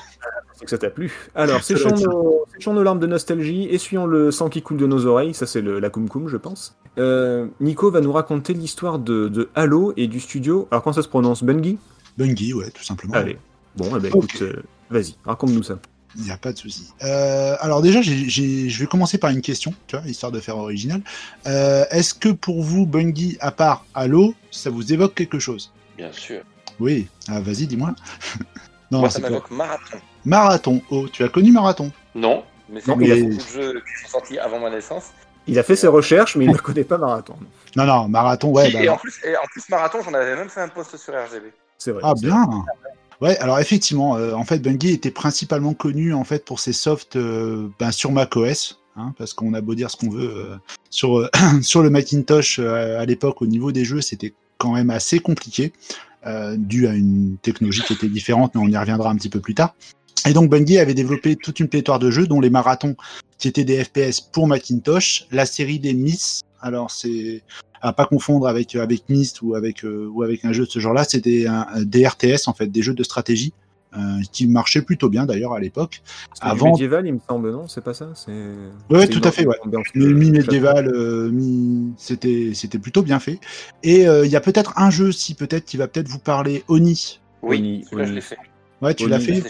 C'est 0.54 0.64
que 0.64 0.70
ça 0.70 0.78
t'a 0.78 0.90
plu. 0.90 1.12
Alors, 1.34 1.62
séchons 1.62 1.90
nos, 1.96 2.44
séchons 2.54 2.74
nos 2.74 2.82
larmes 2.82 2.98
de 2.98 3.06
nostalgie, 3.06 3.66
essuyons 3.70 4.06
le 4.06 4.30
sang 4.30 4.48
qui 4.48 4.60
coule 4.62 4.76
de 4.76 4.86
nos 4.86 5.06
oreilles, 5.06 5.32
ça 5.34 5.46
c'est 5.46 5.60
le- 5.62 5.78
la 5.80 5.88
Kum 5.90 6.08
Kum, 6.08 6.28
je 6.28 6.36
pense. 6.36 6.76
Euh, 6.98 7.46
Nico 7.60 7.90
va 7.90 8.00
nous 8.00 8.12
raconter 8.12 8.52
l'histoire 8.52 8.98
de, 8.98 9.28
de 9.28 9.48
Halo 9.54 9.92
et 9.96 10.06
du 10.06 10.20
studio. 10.20 10.68
Alors, 10.70 10.82
quand 10.82 10.92
ça 10.92 11.02
se 11.02 11.08
prononce? 11.08 11.42
Bungie? 11.42 11.78
Bungie, 12.18 12.52
ouais, 12.52 12.70
tout 12.70 12.82
simplement. 12.84 13.14
Allez. 13.14 13.38
Bon, 13.76 13.86
eh 13.96 14.00
ben, 14.00 14.08
écoute, 14.08 14.42
euh, 14.42 14.54
vas-y, 14.90 15.14
raconte-nous 15.24 15.62
ça. 15.62 15.78
Il 16.16 16.24
n'y 16.24 16.32
a 16.32 16.36
pas 16.36 16.52
de 16.52 16.58
souci. 16.58 16.88
Euh, 17.04 17.54
alors 17.60 17.82
déjà, 17.82 18.02
je 18.02 18.78
vais 18.80 18.86
commencer 18.86 19.16
par 19.16 19.30
une 19.30 19.40
question, 19.42 19.72
tu 19.86 19.96
vois, 19.96 20.04
histoire 20.08 20.32
de 20.32 20.40
faire 20.40 20.56
original. 20.58 21.00
Euh, 21.46 21.84
Est-ce 21.92 22.14
que 22.14 22.30
pour 22.30 22.62
vous, 22.64 22.84
Bungie, 22.84 23.38
à 23.40 23.52
part 23.52 23.84
Halo, 23.94 24.34
ça 24.50 24.70
vous 24.70 24.92
évoque 24.92 25.14
quelque 25.14 25.38
chose? 25.38 25.70
Bien 25.96 26.10
sûr. 26.12 26.40
Oui. 26.80 27.06
Ah, 27.28 27.40
vas-y, 27.40 27.66
dis-moi. 27.66 27.94
non, 28.90 29.00
Moi, 29.00 29.10
ça 29.10 29.16
c'est 29.16 29.20
quoi 29.20 29.30
m'évoque 29.30 29.50
Marathon. 29.50 29.98
Marathon. 30.24 30.82
Oh, 30.90 31.06
tu 31.12 31.22
as 31.22 31.28
connu 31.28 31.52
Marathon 31.52 31.92
Non, 32.14 32.42
mais 32.68 32.80
c'est 32.80 32.96
mais- 32.96 33.20
beaucoup 33.22 33.34
de 33.36 33.40
jeux 33.62 33.74
qui 33.80 34.02
sont 34.04 34.08
sortis 34.18 34.38
avant 34.38 34.58
ma 34.60 34.70
naissance. 34.70 35.10
Il 35.46 35.58
a 35.58 35.62
fait 35.62 35.76
ses 35.76 35.86
recherches, 35.88 36.36
mais 36.36 36.44
il 36.44 36.50
ne 36.52 36.56
connaît 36.58 36.84
pas 36.84 36.98
Marathon. 36.98 37.36
Non, 37.76 37.84
non, 37.84 38.08
Marathon, 38.08 38.50
ouais. 38.50 38.70
et, 38.70 38.72
bah, 38.72 38.82
et 38.82 38.88
en 38.88 38.96
plus, 38.96 39.20
et 39.24 39.36
en 39.36 39.46
plus, 39.50 39.68
Marathon, 39.68 39.98
j'en 40.04 40.14
avais 40.14 40.36
même 40.36 40.48
fait 40.48 40.60
un 40.60 40.68
post 40.68 40.96
sur 40.96 41.12
RGB. 41.14 41.52
C'est 41.78 41.92
vrai. 41.92 42.02
Ah 42.04 42.14
bien. 42.20 42.46
Ouais, 43.20 43.36
alors 43.38 43.58
effectivement, 43.58 44.16
euh, 44.16 44.32
en 44.32 44.44
fait, 44.44 44.58
Bungie 44.60 44.92
était 44.92 45.10
principalement 45.10 45.74
connu 45.74 46.14
en 46.14 46.24
fait 46.24 46.42
pour 46.44 46.58
ses 46.58 46.72
softs 46.72 47.16
euh, 47.16 47.68
ben, 47.78 47.90
sur 47.92 48.12
macOS, 48.12 48.80
hein, 48.96 49.12
parce 49.18 49.34
qu'on 49.34 49.52
a 49.52 49.60
beau 49.60 49.74
dire 49.74 49.90
ce 49.90 49.96
qu'on 49.98 50.08
veut 50.08 50.30
euh, 50.34 50.56
sur 50.88 51.18
euh, 51.18 51.28
sur 51.62 51.82
le 51.82 51.90
Macintosh 51.90 52.58
euh, 52.58 52.98
à 52.98 53.04
l'époque 53.04 53.42
au 53.42 53.46
niveau 53.46 53.72
des 53.72 53.84
jeux, 53.84 54.00
c'était 54.00 54.32
quand 54.56 54.72
même 54.72 54.88
assez 54.90 55.18
compliqué, 55.20 55.72
euh, 56.26 56.56
dû 56.58 56.86
à 56.86 56.94
une 56.94 57.36
technologie 57.42 57.82
qui 57.82 57.94
était 57.94 58.08
différente, 58.08 58.54
mais 58.54 58.60
on 58.60 58.68
y 58.68 58.76
reviendra 58.76 59.10
un 59.10 59.16
petit 59.16 59.28
peu 59.28 59.40
plus 59.40 59.54
tard. 59.54 59.74
Et 60.28 60.32
donc 60.32 60.50
Bungie 60.50 60.78
avait 60.78 60.94
développé 60.94 61.36
toute 61.36 61.60
une 61.60 61.68
pléthore 61.68 61.98
de 61.98 62.10
jeux, 62.10 62.26
dont 62.26 62.40
les 62.40 62.50
marathons, 62.50 62.96
qui 63.38 63.48
étaient 63.48 63.64
des 63.64 63.82
FPS 63.82 64.20
pour 64.20 64.46
Macintosh, 64.46 65.26
la 65.30 65.46
série 65.46 65.78
des 65.78 65.94
Miss. 65.94 66.42
Alors 66.60 66.90
c'est 66.90 67.42
à 67.80 67.94
pas 67.94 68.04
confondre 68.04 68.46
avec 68.46 68.76
avec 68.76 69.08
Myst 69.08 69.40
ou 69.40 69.54
avec 69.54 69.84
euh, 69.84 70.10
ou 70.12 70.22
avec 70.22 70.44
un 70.44 70.52
jeu 70.52 70.66
de 70.66 70.70
ce 70.70 70.78
genre-là, 70.78 71.04
c'était 71.04 71.46
des 71.78 72.06
RTS 72.06 72.48
en 72.48 72.52
fait, 72.52 72.66
des 72.66 72.82
jeux 72.82 72.92
de 72.92 73.02
stratégie 73.02 73.54
euh, 73.54 73.69
qui 74.32 74.46
marchait 74.46 74.82
plutôt 74.82 75.08
bien 75.08 75.26
d'ailleurs 75.26 75.52
à 75.52 75.60
l'époque. 75.60 76.02
Avant- 76.40 76.70
médiéval, 76.72 77.06
il 77.06 77.14
me 77.14 77.18
semble, 77.28 77.50
non? 77.50 77.66
C'est 77.68 77.82
pas 77.82 77.94
ça? 77.94 78.08
C'est 78.14 78.32
tout 79.10 79.20
à 79.24 79.30
fait, 79.32 79.46
ouais. 79.46 79.56
euh, 79.66 80.14
mi-médiéval, 80.14 80.88
euh, 80.94 81.30
mi... 81.30 81.92
c'était 81.96 82.52
c'était 82.54 82.78
plutôt 82.78 83.02
bien 83.02 83.18
fait. 83.18 83.38
Et 83.82 84.06
euh, 84.08 84.24
il 84.24 84.30
y 84.30 84.36
a 84.36 84.40
peut-être 84.40 84.74
un 84.76 84.90
jeu, 84.90 85.12
si 85.12 85.34
peut-être, 85.34 85.64
qui 85.64 85.76
va 85.76 85.88
peut-être 85.88 86.08
vous 86.08 86.18
parler, 86.18 86.64
Oni. 86.68 87.20
Oui, 87.42 87.58
Oni, 87.58 87.84
celui-là, 87.84 88.04
je 88.08 88.12
l'ai 88.12 88.20
fait. 88.20 88.38
Ouais, 88.82 88.94
tu 88.94 89.08
l'as 89.08 89.18
oui. 89.18 89.40
fait. 89.40 89.48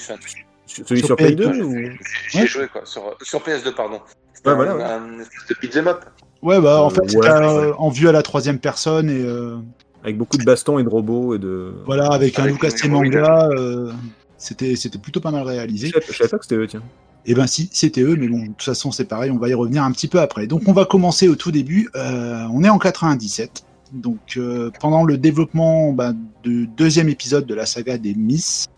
Celui 0.66 1.00
sur, 1.00 1.08
Sur 1.08 1.16
Play 1.16 1.32
PS2, 1.32 1.36
2 1.36 1.90
J'ai 2.28 2.46
joué 2.46 2.68
quoi, 2.68 2.82
sur, 2.84 3.16
sur 3.22 3.40
PS2, 3.40 3.74
pardon. 3.74 4.00
Ouais, 4.46 4.52
un, 4.52 4.54
voilà, 4.54 4.76
ouais. 4.76 4.82
un 4.84 5.20
espèce 5.20 5.70
de 5.74 5.88
up. 5.88 6.04
Ouais, 6.42 6.60
bah 6.60 6.80
en 6.82 6.86
Euh, 6.86 6.90
fait, 6.90 7.16
euh, 7.16 7.72
en 7.76 7.90
vue 7.90 8.08
à 8.08 8.12
la 8.12 8.22
troisième 8.22 8.58
personne 8.58 9.10
et 9.10 9.20
euh, 9.22 9.56
Avec 10.02 10.16
beaucoup 10.16 10.38
de 10.38 10.44
bastons 10.44 10.78
et 10.78 10.84
de 10.84 10.88
robots 10.88 11.34
et 11.34 11.38
de. 11.38 11.74
voilà, 11.84 12.06
avec 12.06 12.38
un 12.38 12.44
Avec 12.44 12.54
look 12.54 12.64
assez 12.64 12.88
manga. 12.88 13.48
euh, 13.50 13.92
c'était 14.40 14.98
plutôt 14.98 15.20
pas 15.20 15.30
mal 15.30 15.42
réalisé. 15.42 15.88
Je 15.88 16.12
savais, 16.12 16.28
pas 16.28 16.38
que 16.38 16.44
c'était 16.44 16.56
eux, 16.56 16.66
tiens. 16.66 16.82
Et 17.26 17.34
ben 17.34 17.46
si, 17.46 17.68
c'était 17.72 18.00
eux, 18.00 18.16
mais 18.16 18.28
bon, 18.28 18.40
de 18.40 18.46
toute 18.46 18.62
façon 18.62 18.90
c'est 18.90 19.04
pareil, 19.04 19.30
on 19.30 19.38
va 19.38 19.48
y 19.48 19.54
revenir 19.54 19.84
un 19.84 19.92
petit 19.92 20.08
peu 20.08 20.20
après. 20.20 20.46
Donc 20.46 20.62
on 20.66 20.72
va 20.72 20.86
commencer 20.86 21.28
au 21.28 21.36
tout 21.36 21.52
début. 21.52 21.90
Euh, 21.94 22.46
on 22.52 22.64
est 22.64 22.70
en 22.70 22.78
97. 22.78 23.64
Donc 23.92 24.36
euh, 24.36 24.70
pendant 24.80 25.04
le 25.04 25.18
développement 25.18 25.92
bah, 25.92 26.14
du 26.42 26.66
deuxième 26.66 27.08
épisode 27.08 27.44
de 27.44 27.54
la 27.54 27.66
saga 27.66 27.98
des 27.98 28.14
Miss, 28.14 28.68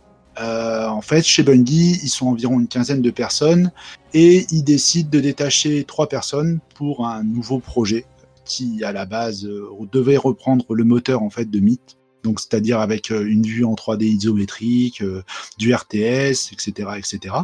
euh, 0.41 0.89
en 0.89 1.03
fait 1.03 1.23
chez 1.23 1.45
Bungie, 1.45 2.01
ils 2.03 2.09
sont 2.09 2.27
environ 2.27 2.59
une 2.59 2.67
quinzaine 2.67 3.03
de 3.03 3.11
personnes 3.11 3.71
et 4.15 4.47
ils 4.51 4.65
décident 4.65 5.11
de 5.11 5.21
détacher 5.21 5.85
trois 5.85 6.09
personnes 6.09 6.59
pour 6.75 7.07
un 7.07 7.23
nouveau 7.23 7.59
projet 7.59 8.07
qui 8.45 8.83
à 8.83 8.91
la 8.91 9.05
base 9.05 9.49
devait 9.93 10.17
reprendre 10.17 10.75
le 10.75 10.83
moteur 10.83 11.23
en 11.23 11.31
fait 11.31 11.49
de 11.49 11.61
Myth. 11.61 11.97
Donc 12.23 12.41
c'est-à-dire 12.41 12.81
avec 12.81 13.11
euh, 13.11 13.25
une 13.27 13.43
vue 13.43 13.65
en 13.65 13.75
3D 13.75 14.05
isométrique, 14.05 15.03
euh, 15.03 15.23
du 15.59 15.75
RTS, 15.75 16.53
etc., 16.53 16.91
etc. 16.97 17.35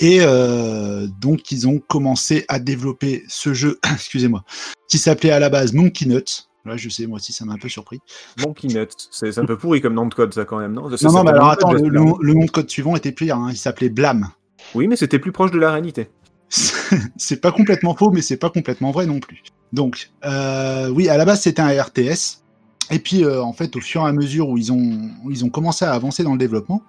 Et 0.00 0.18
euh, 0.20 1.06
donc 1.20 1.50
ils 1.50 1.66
ont 1.68 1.78
commencé 1.78 2.44
à 2.48 2.58
développer 2.58 3.24
ce 3.28 3.54
jeu, 3.54 3.78
excusez-moi, 3.92 4.44
qui 4.88 4.98
s'appelait 4.98 5.30
à 5.30 5.38
la 5.38 5.48
base 5.48 5.72
Monkey 5.72 6.06
Nut. 6.06 6.48
Là, 6.64 6.76
je 6.76 6.88
sais, 6.88 7.06
moi 7.06 7.16
aussi, 7.16 7.32
ça 7.32 7.44
m'a 7.44 7.52
un 7.52 7.58
peu 7.58 7.68
surpris. 7.68 8.00
Monkey 8.44 8.66
Nut. 8.66 8.90
C'est 9.12 9.38
un 9.38 9.44
peu 9.44 9.56
pourri 9.56 9.80
comme 9.80 9.94
nom 9.94 10.06
de 10.06 10.14
code, 10.14 10.34
ça, 10.34 10.44
quand 10.44 10.58
même, 10.58 10.72
non? 10.72 10.94
Ça, 10.96 11.06
non, 11.06 11.14
non, 11.14 11.24
mais 11.24 11.30
alors 11.30 11.50
attends, 11.50 11.72
le, 11.72 11.88
nom- 11.88 12.18
le 12.20 12.34
nom 12.34 12.44
de 12.44 12.50
code 12.50 12.68
suivant 12.68 12.96
était 12.96 13.12
pire, 13.12 13.36
hein, 13.36 13.50
il 13.52 13.56
s'appelait 13.56 13.88
Blam. 13.88 14.30
Oui, 14.74 14.88
mais 14.88 14.96
c'était 14.96 15.20
plus 15.20 15.30
proche 15.30 15.52
de 15.52 15.58
la 15.60 15.70
réalité. 15.70 16.10
c'est 17.16 17.40
pas 17.40 17.52
complètement 17.52 17.94
faux, 17.94 18.10
mais 18.10 18.20
c'est 18.20 18.36
pas 18.36 18.50
complètement 18.50 18.90
vrai 18.90 19.06
non 19.06 19.20
plus. 19.20 19.42
Donc, 19.72 20.10
euh, 20.24 20.88
oui, 20.88 21.08
à 21.08 21.16
la 21.16 21.24
base, 21.24 21.42
c'était 21.42 21.62
un 21.62 21.70
RTS. 21.70 22.42
Et 22.90 22.98
puis, 22.98 23.24
euh, 23.24 23.42
en 23.42 23.52
fait, 23.52 23.74
au 23.76 23.80
fur 23.80 24.02
et 24.02 24.08
à 24.08 24.12
mesure 24.12 24.48
où 24.48 24.58
ils 24.58 24.72
ont, 24.72 25.50
commencé 25.50 25.84
à 25.84 25.92
avancer 25.92 26.22
dans 26.22 26.32
le 26.32 26.38
développement, 26.38 26.82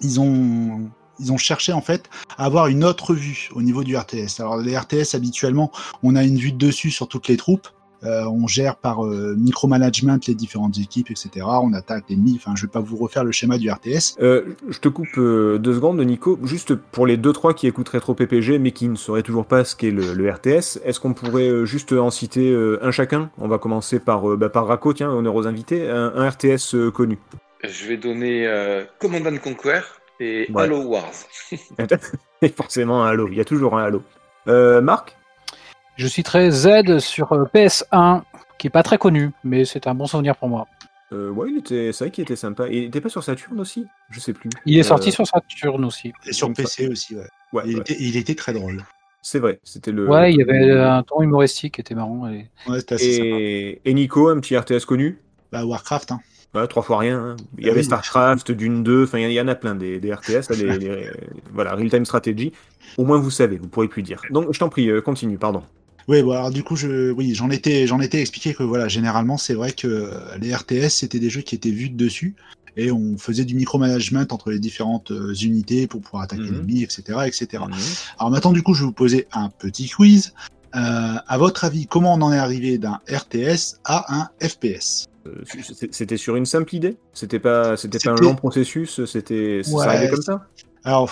ils 0.00 0.20
ont, 0.20 0.90
ils 1.18 1.32
ont 1.32 1.36
cherché, 1.36 1.72
en 1.72 1.80
fait, 1.80 2.08
à 2.36 2.44
avoir 2.44 2.68
une 2.68 2.84
autre 2.84 3.14
vue 3.14 3.48
au 3.54 3.62
niveau 3.62 3.84
du 3.84 3.96
RTS. 3.96 4.40
Alors, 4.40 4.56
les 4.58 4.76
RTS, 4.76 5.14
habituellement, 5.14 5.70
on 6.02 6.16
a 6.16 6.24
une 6.24 6.36
vue 6.36 6.52
de 6.52 6.58
dessus 6.58 6.90
sur 6.90 7.08
toutes 7.08 7.28
les 7.28 7.36
troupes. 7.36 7.68
Euh, 8.04 8.24
on 8.26 8.46
gère 8.46 8.76
par 8.76 9.04
euh, 9.04 9.34
micromanagement 9.36 10.18
les 10.26 10.34
différentes 10.34 10.78
équipes, 10.78 11.10
etc. 11.10 11.30
On 11.46 11.72
attaque 11.74 12.04
l'ennemi. 12.08 12.34
Enfin, 12.40 12.54
je 12.56 12.62
vais 12.62 12.70
pas 12.70 12.80
vous 12.80 12.96
refaire 12.96 13.24
le 13.24 13.32
schéma 13.32 13.58
du 13.58 13.70
RTS. 13.70 14.16
Euh, 14.20 14.54
je 14.68 14.78
te 14.78 14.88
coupe 14.88 15.18
euh, 15.18 15.58
deux 15.58 15.74
secondes, 15.74 16.00
Nico. 16.00 16.38
Juste 16.44 16.74
pour 16.74 17.06
les 17.06 17.16
deux 17.16 17.32
trois 17.32 17.52
qui 17.54 17.66
écouteraient 17.66 18.00
trop 18.00 18.14
PPG, 18.14 18.58
mais 18.58 18.72
qui 18.72 18.88
ne 18.88 18.96
sauraient 18.96 19.22
toujours 19.22 19.44
pas 19.46 19.64
ce 19.64 19.76
qu'est 19.76 19.90
le, 19.90 20.14
le 20.14 20.30
RTS, 20.30 20.80
est-ce 20.84 20.98
qu'on 21.00 21.12
pourrait 21.14 21.48
euh, 21.48 21.64
juste 21.66 21.92
en 21.92 22.10
citer 22.10 22.50
euh, 22.50 22.78
un 22.82 22.90
chacun? 22.90 23.30
On 23.38 23.48
va 23.48 23.58
commencer 23.58 24.00
par, 24.00 24.30
euh, 24.30 24.36
bah, 24.36 24.48
par 24.48 24.66
Rako, 24.66 24.92
tiens, 24.94 25.10
honneur 25.10 25.34
aux 25.34 25.46
invités. 25.46 25.88
Un, 25.90 26.12
un 26.14 26.28
RTS 26.30 26.74
euh, 26.74 26.90
connu. 26.90 27.18
Je 27.62 27.86
vais 27.86 27.96
donner 27.98 28.46
euh, 28.46 28.84
Command 28.98 29.26
and 29.26 29.36
Conquer 29.42 29.80
et 30.20 30.50
Ouais. 30.52 30.62
Halo 30.64 30.82
Wars. 30.82 31.12
Et 32.42 32.48
forcément 32.48 33.04
un 33.04 33.08
Halo. 33.08 33.28
Il 33.30 33.36
y 33.36 33.40
a 33.40 33.44
toujours 33.44 33.78
un 33.78 33.84
Halo. 33.84 34.02
Euh, 34.48 34.80
Marc? 34.80 35.16
Je 36.00 36.08
citerai 36.08 36.50
Z 36.50 36.98
sur 37.00 37.30
euh, 37.32 37.44
PS1, 37.54 38.22
qui 38.58 38.68
est 38.68 38.70
pas 38.70 38.82
très 38.82 38.96
connu, 38.96 39.32
mais 39.44 39.66
c'est 39.66 39.86
un 39.86 39.94
bon 39.94 40.06
souvenir 40.06 40.34
pour 40.34 40.48
moi. 40.48 40.66
euh, 41.12 41.28
Ouais, 41.30 41.48
il 41.50 41.58
était, 41.58 41.92
c'est 41.92 42.04
vrai 42.04 42.10
qu'il 42.10 42.22
était 42.22 42.36
sympa. 42.36 42.68
Il 42.68 42.84
était 42.84 43.02
pas 43.02 43.10
sur 43.10 43.22
Saturn 43.22 43.60
aussi? 43.60 43.84
Je 44.08 44.18
sais 44.18 44.32
plus. 44.32 44.48
Il 44.64 44.78
est 44.78 44.82
sorti 44.82 45.10
Euh, 45.10 45.12
sur 45.12 45.26
Saturn 45.26 45.84
aussi. 45.84 46.14
Et 46.26 46.32
sur. 46.32 46.50
PC 46.54 46.88
aussi, 46.88 47.16
ouais. 47.16 47.26
Ouais, 47.52 47.64
il, 47.66 47.74
ouais. 47.74 47.80
Était, 47.82 47.96
il 48.00 48.16
était 48.16 48.34
très 48.34 48.54
drôle. 48.54 48.82
c'est 49.20 49.40
vrai. 49.40 49.60
C'était 49.62 49.92
le. 49.92 50.08
Ouais, 50.08 50.32
il 50.32 50.38
y 50.38 50.42
avait 50.42 50.70
un 50.80 51.02
ton 51.02 51.20
humoristique 51.20 51.74
qui 51.74 51.80
était 51.82 51.94
marrant. 51.94 52.26
Et... 52.30 52.48
Ouais, 52.66 52.80
c'était 52.80 52.94
assez 52.94 53.12
sympa. 53.16 53.26
Et, 53.84 53.92
Nico, 53.94 54.28
un 54.30 54.40
petit 54.40 54.56
RTS 54.56 54.86
connu? 54.86 55.18
Bah, 55.52 55.66
Warcraft, 55.66 56.12
hein. 56.12 56.20
Ouais, 56.54 56.66
trois 56.66 56.82
fois 56.82 56.96
rien. 57.00 57.18
hein. 57.20 57.36
Il 57.58 57.64
y 57.64 57.68
Ah 57.68 57.72
avait 57.72 57.80
oui. 57.80 57.84
StarCraft, 57.84 58.52
Dune 58.52 58.82
2, 58.82 59.04
enfin 59.04 59.18
il 59.18 59.30
y, 59.30 59.40
en- 59.40 59.48
a 59.48 59.54
plein 59.54 59.74
des, 59.74 60.00
des 60.00 60.14
RTS, 60.14 60.48
là, 60.48 60.56
des- 60.56 60.78
des- 60.78 61.10
voilà, 61.52 61.74
Real 61.74 61.90
Time 61.90 62.06
Strategy. 62.06 62.52
Au 62.96 63.04
moins 63.04 63.18
vous 63.18 63.30
savez, 63.30 63.58
vous 63.58 63.68
pourrez 63.68 63.86
plus 63.86 64.02
dire. 64.02 64.22
Donc 64.30 64.46
je 64.50 64.58
t'en 64.58 64.68
prie, 64.70 64.90
continue, 65.04 65.36
pardon. 65.38 65.62
Oui, 66.08 66.22
bon, 66.22 66.32
alors 66.32 66.50
du 66.50 66.62
coup, 66.62 66.76
je, 66.76 67.10
oui, 67.12 67.34
j'en 67.34 67.50
étais, 67.50 67.86
j'en 67.86 68.00
étais 68.00 68.20
expliqué 68.20 68.54
que 68.54 68.62
voilà, 68.62 68.88
généralement, 68.88 69.36
c'est 69.36 69.54
vrai 69.54 69.72
que 69.72 69.86
euh, 69.86 70.38
les 70.38 70.54
RTS, 70.54 70.88
c'était 70.90 71.18
des 71.20 71.30
jeux 71.30 71.42
qui 71.42 71.54
étaient 71.54 71.70
vus 71.70 71.90
de 71.90 71.96
dessus 71.96 72.34
et 72.76 72.90
on 72.92 73.18
faisait 73.18 73.44
du 73.44 73.54
micromanagement 73.54 74.24
entre 74.30 74.50
les 74.50 74.58
différentes 74.58 75.10
euh, 75.10 75.34
unités 75.34 75.86
pour 75.86 76.00
pouvoir 76.00 76.22
attaquer 76.22 76.42
Mhm. 76.42 76.52
l'ennemi, 76.52 76.82
etc., 76.82 77.26
etc. 77.26 77.64
Mhm. 77.68 77.74
Alors 78.18 78.30
maintenant, 78.30 78.52
du 78.52 78.62
coup, 78.62 78.74
je 78.74 78.80
vais 78.80 78.86
vous 78.86 78.92
poser 78.92 79.26
un 79.32 79.50
petit 79.50 79.88
quiz. 79.88 80.32
Euh, 80.76 80.78
à 81.26 81.36
votre 81.36 81.64
avis, 81.64 81.86
comment 81.88 82.14
on 82.14 82.22
en 82.22 82.32
est 82.32 82.38
arrivé 82.38 82.78
d'un 82.78 83.00
RTS 83.08 83.76
à 83.84 84.14
un 84.14 84.28
FPS 84.46 85.04
Euh, 85.26 85.42
C'était 85.90 86.16
sur 86.16 86.36
une 86.36 86.46
simple 86.46 86.74
idée? 86.74 86.96
C'était 87.12 87.40
pas, 87.40 87.76
c'était 87.76 87.98
pas 87.98 88.12
un 88.12 88.20
long 88.20 88.36
processus 88.36 89.04
C'était, 89.04 89.62
ça 89.64 89.90
arrivait 89.90 90.08
comme 90.08 90.22
ça? 90.22 90.46
Alors, 90.84 91.10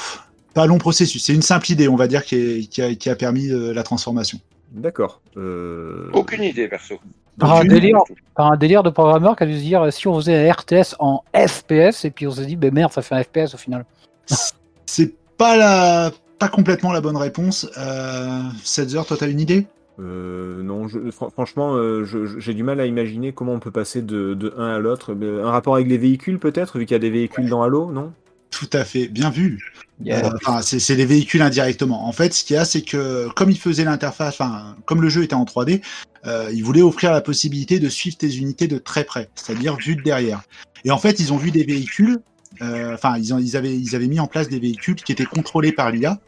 pas 0.55 0.65
long 0.67 0.79
processus, 0.79 1.23
c'est 1.25 1.35
une 1.35 1.43
simple 1.43 1.71
idée, 1.73 1.89
on 1.89 1.97
va 1.97 2.07
dire, 2.09 2.25
qui, 2.25 2.37
est- 2.37 2.69
qui 2.73 2.81
a, 2.83 2.95
qui 2.95 3.11
a 3.11 3.17
permis 3.17 3.51
euh, 3.51 3.75
la 3.75 3.83
transformation. 3.83 4.39
D'accord. 4.73 5.21
Euh, 5.37 6.11
Aucune 6.13 6.43
idée, 6.43 6.69
perso. 6.69 6.97
Par 7.39 7.55
un 7.57 7.65
délire, 7.65 8.01
par 8.35 8.51
un 8.53 8.57
délire 8.57 8.83
de 8.83 8.91
programmeur 8.91 9.37
qui 9.37 9.45
a 9.45 9.47
dû 9.47 9.55
se 9.55 9.61
dire 9.63 9.93
si 9.93 10.09
on 10.09 10.15
faisait 10.17 10.49
un 10.49 10.53
RTS 10.53 10.97
en 10.99 11.23
FPS, 11.35 12.05
et 12.05 12.11
puis 12.11 12.27
on 12.27 12.33
s'est 12.33 12.47
dit, 12.47 12.57
ben 12.57 12.73
merde, 12.75 12.93
ça 12.93 13.01
fait 13.03 13.15
un 13.15 13.23
FPS 13.23 13.55
au 13.55 13.59
final. 13.59 13.85
C'est 14.87 15.15
pas 15.37 15.57
la, 15.57 16.11
pas 16.39 16.49
complètement 16.49 16.93
la 16.93 17.01
bonne 17.01 17.17
réponse. 17.17 17.71
Euh, 17.79 18.41
7 18.65 18.95
heures, 18.95 19.07
toi, 19.07 19.17
t'as 19.19 19.29
une 19.29 19.39
idée? 19.41 19.67
Euh, 20.01 20.63
non, 20.63 20.89
je- 20.89 21.11
fran- 21.11 21.31
franchement, 21.31 21.75
euh, 21.75 22.05
j'ai 22.39 22.55
du 22.55 22.63
mal 22.63 22.81
à 22.81 22.87
imaginer 22.87 23.33
comment 23.33 23.53
on 23.53 23.59
peut 23.61 23.71
passer 23.71 24.01
de, 24.03 24.35
de 24.35 24.55
un 24.57 24.75
à 24.75 24.79
l'autre. 24.79 25.15
Un 25.15 25.51
rapport 25.51 25.75
avec 25.77 25.89
les 25.89 25.99
véhicules, 25.99 26.39
peut-être, 26.39 26.79
vu 26.79 26.87
qu'il 26.87 26.95
y 26.95 26.97
a 26.97 27.01
des 27.01 27.11
véhicules 27.11 27.49
dans 27.49 27.63
Halo, 27.63 27.91
non? 27.93 28.13
Tout 28.59 28.71
à 28.73 28.85
fait, 28.85 29.07
bien 29.07 29.31
vu. 29.31 29.61
Yeah. 30.03 30.33
Euh, 30.49 30.61
c'est 30.63 30.97
les 30.97 31.07
véhicules 31.07 31.43
indirectement. 31.43 32.09
En 32.09 32.13
fait, 32.13 32.35
ce 32.35 32.43
qu'il 32.43 32.57
y 32.57 32.59
a, 32.59 32.65
c'est 32.65 32.83
que 32.83 33.29
comme 33.37 33.53
il 33.53 33.59
faisait 33.59 33.85
l'interface, 33.85 34.35
enfin, 34.35 34.75
comme 34.85 35.01
le 35.01 35.09
jeu 35.09 35.23
était 35.23 35.35
en 35.35 35.45
3D, 35.45 35.81
euh, 36.27 36.51
il 36.53 36.65
voulait 36.65 36.83
offrir 36.83 37.13
la 37.13 37.21
possibilité 37.21 37.79
de 37.79 37.89
suivre 37.89 38.17
tes 38.17 38.35
unités 38.35 38.67
de 38.67 38.79
très 38.79 39.05
près, 39.05 39.31
c'est-à-dire 39.37 39.77
vue 39.77 39.95
de 39.95 40.03
derrière. 40.03 40.43
Et 40.85 40.91
en 40.91 40.99
fait, 40.99 41.21
ils 41.21 41.33
ont 41.33 41.37
vu 41.37 41.53
des 41.53 41.63
véhicules, 41.63 42.19
euh, 42.61 42.95
enfin, 42.95 43.17
ils, 43.17 43.31
ils, 43.39 43.57
avaient, 43.57 43.77
ils 43.77 43.95
avaient 43.95 44.09
mis 44.09 44.19
en 44.19 44.27
place 44.27 44.49
des 44.49 44.59
véhicules 44.59 44.97
qui 44.97 45.13
étaient 45.13 45.25
contrôlés 45.25 45.71
par 45.71 45.93
l'IA, 45.93 46.19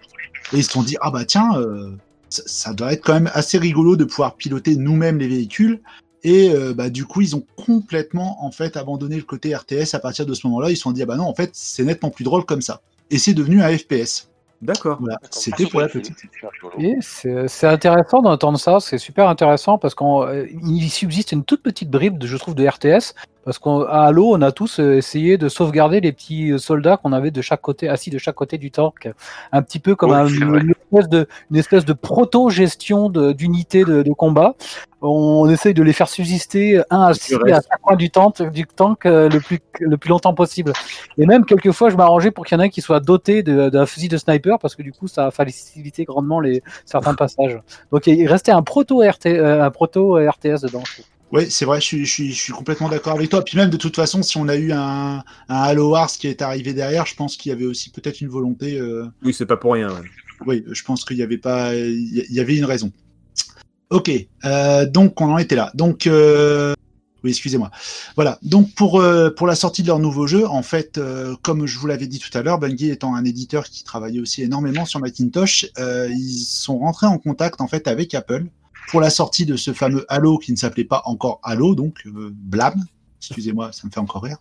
et 0.53 0.59
ils 0.59 0.65
se 0.65 0.71
sont 0.71 0.85
dit, 0.85 0.97
ah 1.01 1.11
bah 1.11 1.25
tiens, 1.25 1.51
ça, 2.29 2.45
ça 2.47 2.73
doit 2.75 2.93
être 2.93 3.05
quand 3.05 3.15
même 3.15 3.31
assez 3.35 3.59
rigolo 3.59 3.97
de 3.97 4.05
pouvoir 4.05 4.37
piloter 4.37 4.77
nous-mêmes 4.77 5.19
les 5.19 5.29
véhicules. 5.29 5.81
Et 6.23 6.51
euh, 6.51 6.75
bah, 6.75 6.91
du 6.91 7.07
coup, 7.07 7.23
ils 7.23 7.35
ont 7.35 7.45
complètement 7.57 8.45
en 8.45 8.51
fait 8.51 8.77
abandonné 8.77 9.17
le 9.17 9.23
côté 9.23 9.55
RTS 9.55 9.95
à 9.95 9.99
partir 9.99 10.27
de 10.27 10.35
ce 10.35 10.47
moment-là. 10.47 10.71
Ils 10.71 10.77
se 10.77 10.83
sont 10.83 10.93
dit, 10.93 11.03
ah 11.03 11.07
bah 11.07 11.17
non, 11.17 11.25
en 11.25 11.35
fait, 11.35 11.51
c'est 11.55 11.85
nettement 11.85 12.11
plus 12.11 12.25
drôle 12.25 12.45
comme 12.45 12.63
ça. 12.63 12.81
Et 13.11 13.19
c'est 13.19 13.35
devenu 13.35 13.63
un 13.63 13.77
FPS. 13.77 14.29
D'accord. 14.63 14.99
Voilà, 15.01 15.19
c'était 15.31 15.65
pour 15.65 15.81
la 15.81 15.89
petite. 15.89 16.15
c'est 17.01 17.67
intéressant 17.67 18.21
d'entendre 18.21 18.59
ça, 18.59 18.79
c'est 18.79 18.99
super 18.99 19.27
intéressant 19.27 19.79
parce 19.79 19.95
qu'il 19.95 20.91
subsiste 20.91 21.33
une 21.33 21.45
toute 21.45 21.63
petite 21.63 21.91
bribe, 21.91 22.19
de, 22.19 22.27
je 22.27 22.37
trouve, 22.37 22.55
de 22.55 22.69
RTS. 22.69 23.15
Parce 23.45 23.59
qu'à 23.59 23.71
Halo, 23.89 24.35
on 24.35 24.43
a 24.43 24.53
tous 24.53 24.81
euh, 24.81 24.97
essayé 24.97 25.39
de 25.39 25.49
sauvegarder 25.49 26.01
les 26.01 26.13
petits 26.13 26.53
euh, 26.53 26.59
soldats 26.59 26.99
qu'on 26.99 27.13
avait 27.13 27.31
de 27.31 27.41
chaque 27.41 27.63
côté, 27.63 27.89
assis 27.89 28.11
de 28.11 28.19
chaque 28.19 28.35
côté 28.35 28.59
du 28.59 28.71
tank. 28.71 29.11
Un 29.53 29.63
petit 29.63 29.79
peu 29.79 29.95
comme 29.97 30.11
Oui, 30.11 30.17
un- 30.17 30.27
une, 30.27 30.71
espèce 30.71 31.09
de, 31.09 31.27
une 31.51 31.57
espèce 31.57 31.85
de 31.87 31.95
proto-gestion 31.95 33.09
d'unités 33.09 33.85
de, 33.85 34.03
de 34.03 34.13
combat. 34.13 34.55
On, 35.01 35.49
essaye 35.49 35.73
de 35.73 35.83
les 35.83 35.95
faire 35.95 36.09
subsister 36.09 36.83
un 36.91 37.01
assis 37.05 37.35
restes. 37.35 37.67
à 37.67 37.71
chaque 37.73 37.81
coin 37.81 37.97
du 37.97 38.11
tank, 38.11 38.43
du 38.53 38.67
tank 38.67 39.07
euh, 39.07 39.31
le, 39.31 39.41
plus, 39.41 39.59
le 39.81 39.97
plus 39.97 40.11
longtemps 40.11 40.35
possible. 40.35 40.75
Et 41.17 41.25
même 41.25 41.47
quelquefois, 41.47 41.89
je 41.89 41.97
m'arrangeais 41.97 42.31
pour 42.31 42.45
qu'il 42.45 42.59
y 42.59 42.61
en 42.61 42.63
ait 42.63 42.67
un 42.67 42.69
qui 42.69 42.83
soit 42.83 43.01
doté 43.01 43.43
d'un 43.43 43.87
fusil 43.87 44.09
de 44.09 44.19
sniper 44.19 44.59
parce 44.59 44.75
que 44.75 44.83
du 44.83 44.93
coup, 44.93 45.09
ça 45.09 45.27
a 45.29 45.31
facilité 45.31 46.05
grandement 46.05 46.41
les, 46.41 46.63
certains 46.85 47.15
passages. 47.15 47.59
Donc 47.91 48.07
il 48.07 48.27
restait 48.29 48.53
un 48.53 48.63
proto 48.63 48.99
RT, 48.99 49.27
un 49.29 49.71
proto 49.71 50.17
RTS 50.17 50.61
dedans. 50.63 50.83
je. 50.85 51.03
Oui, 51.33 51.49
c'est 51.49 51.65
vrai, 51.65 51.81
je 51.81 51.87
suis, 51.87 52.05
je, 52.05 52.11
suis, 52.13 52.33
je 52.33 52.41
suis 52.41 52.53
complètement 52.53 52.89
d'accord 52.89 53.15
avec 53.15 53.31
toi. 53.31 53.45
Puis 53.45 53.57
même 53.57 53.71
de 53.71 53.77
toute 53.77 53.95
façon, 53.95 54.23
si 54.23 54.37
on 54.37 54.49
a 54.49 54.57
eu 54.57 54.73
un, 54.73 55.23
un 55.49 55.57
Halo 55.63 55.91
Wars 55.91 56.09
qui 56.11 56.27
est 56.27 56.43
arrivé 56.43 56.73
derrière, 56.75 57.07
je 57.07 57.15
pense 57.15 57.37
qu'il 57.37 57.51
y 57.51 57.53
avait 57.53 57.67
aussi 57.67 57.91
peut-être 57.91 58.21
une 58.21 58.29
volonté. 58.29 58.79
euh, 58.81 59.07
Oui, 59.23 59.33
c'est 59.33 59.47
pas 59.47 59.57
pour 59.57 59.75
rien. 59.75 59.91
ouais. 59.91 60.09
Oui, 60.47 60.65
je 60.69 60.83
pense 60.83 61.05
qu'il 61.05 61.19
y 61.19 61.23
avait 61.23 61.39
pas, 61.39 61.75
il 61.75 62.17
y- 62.19 62.27
il 62.31 62.35
y 62.35 62.41
avait 62.41 62.57
une 62.57 62.65
raison. 62.65 62.91
Ok, 63.91 64.11
euh, 64.45 64.87
donc 64.87 65.21
on 65.21 65.31
en 65.33 65.39
était 65.39 65.57
là. 65.57 65.71
Donc 65.75 66.07
euh, 66.07 66.75
Oui, 67.23 67.31
excusez-moi. 67.31 67.71
Voilà. 68.17 68.39
Donc 68.43 68.73
pour 68.75 69.01
euh, 69.01 69.31
pour 69.31 69.47
la 69.47 69.55
sortie 69.55 69.83
de 69.83 69.89
leur 69.89 69.99
nouveau 69.99 70.27
jeu, 70.27 70.47
en 70.49 70.63
fait, 70.63 70.97
euh, 70.99 71.37
comme 71.43 71.67
je 71.67 71.79
vous 71.79 71.87
l'avais 71.87 72.07
dit 72.07 72.19
tout 72.19 72.37
à 72.37 72.43
l'heure, 72.43 72.59
Bungie 72.59 72.91
étant 72.91 73.15
un 73.15 73.25
éditeur 73.25 73.65
qui 73.67 73.85
travaillait 73.85 74.21
aussi 74.21 74.43
énormément 74.43 74.85
sur 74.87 74.99
Macintosh, 75.01 75.67
euh, 75.79 76.09
ils 76.11 76.45
sont 76.45 76.79
rentrés 76.79 77.07
en 77.07 77.19
contact 77.19 77.61
en 77.61 77.69
fait 77.69 77.87
avec 77.87 78.15
Apple 78.15 78.47
pour 78.91 79.01
la 79.01 79.11
sortie 79.11 79.47
de 79.47 79.57
ce 79.57 79.73
fameux 79.73 80.05
Halo 80.09 80.39
qui 80.39 80.53
ne 80.53 80.57
s'appelait 80.57 80.85
pas 80.85 81.03
encore 81.05 81.41
Halo, 81.43 81.75
donc 81.75 81.99
euh, 82.07 82.31
Blam. 82.33 82.75
Excusez-moi, 83.21 83.73
ça 83.73 83.87
me 83.87 83.93
fait 83.93 84.01
encore 84.01 84.23
rire. 84.23 84.39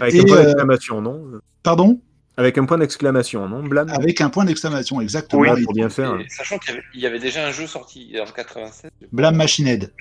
Avec 0.00 0.14
Et, 0.14 0.20
un 0.20 0.24
point 0.24 0.36
euh, 0.36 0.44
d'exclamation, 0.44 1.00
non? 1.00 1.24
Pardon? 1.62 2.00
Avec 2.36 2.56
un 2.58 2.64
point 2.64 2.78
d'exclamation, 2.78 3.48
non? 3.48 3.62
Blam? 3.62 3.88
Avec 3.90 4.20
un 4.20 4.30
point 4.30 4.44
d'exclamation, 4.44 5.00
exactement. 5.00 5.42
Oui, 5.42 5.60
Et 5.60 5.64
pour 5.64 5.74
bien 5.74 5.88
faire. 5.88 6.18
Et 6.20 6.28
sachant 6.28 6.58
qu'il 6.58 6.70
y, 6.70 6.76
avait- 6.76 6.84
il 6.94 7.00
y 7.00 7.06
avait 7.06 7.18
déjà 7.18 7.46
un 7.46 7.50
jeu 7.52 7.66
sorti 7.66 8.14
en 8.20 8.30
87. 8.30 8.90
Blam 9.12 9.36
Machine 9.36 9.66
Head. 9.66 9.92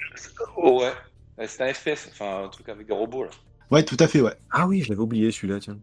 Oh 0.58 0.82
ouais. 0.82 1.48
C'était 1.48 1.64
un 1.64 1.74
FPS, 1.74 2.10
enfin 2.12 2.44
un 2.46 2.48
truc 2.50 2.70
avec 2.70 2.86
des 2.86 2.94
robots 2.94 3.24
là. 3.24 3.30
Ouais, 3.72 3.84
tout 3.84 3.98
à 4.00 4.08
fait, 4.08 4.22
ouais. 4.22 4.34
Ah 4.52 4.68
oui, 4.68 4.82
je 4.84 4.90
l'avais 4.90 5.02
oublié 5.02 5.32
celui-là, 5.32 5.60
tiens. 5.60 5.78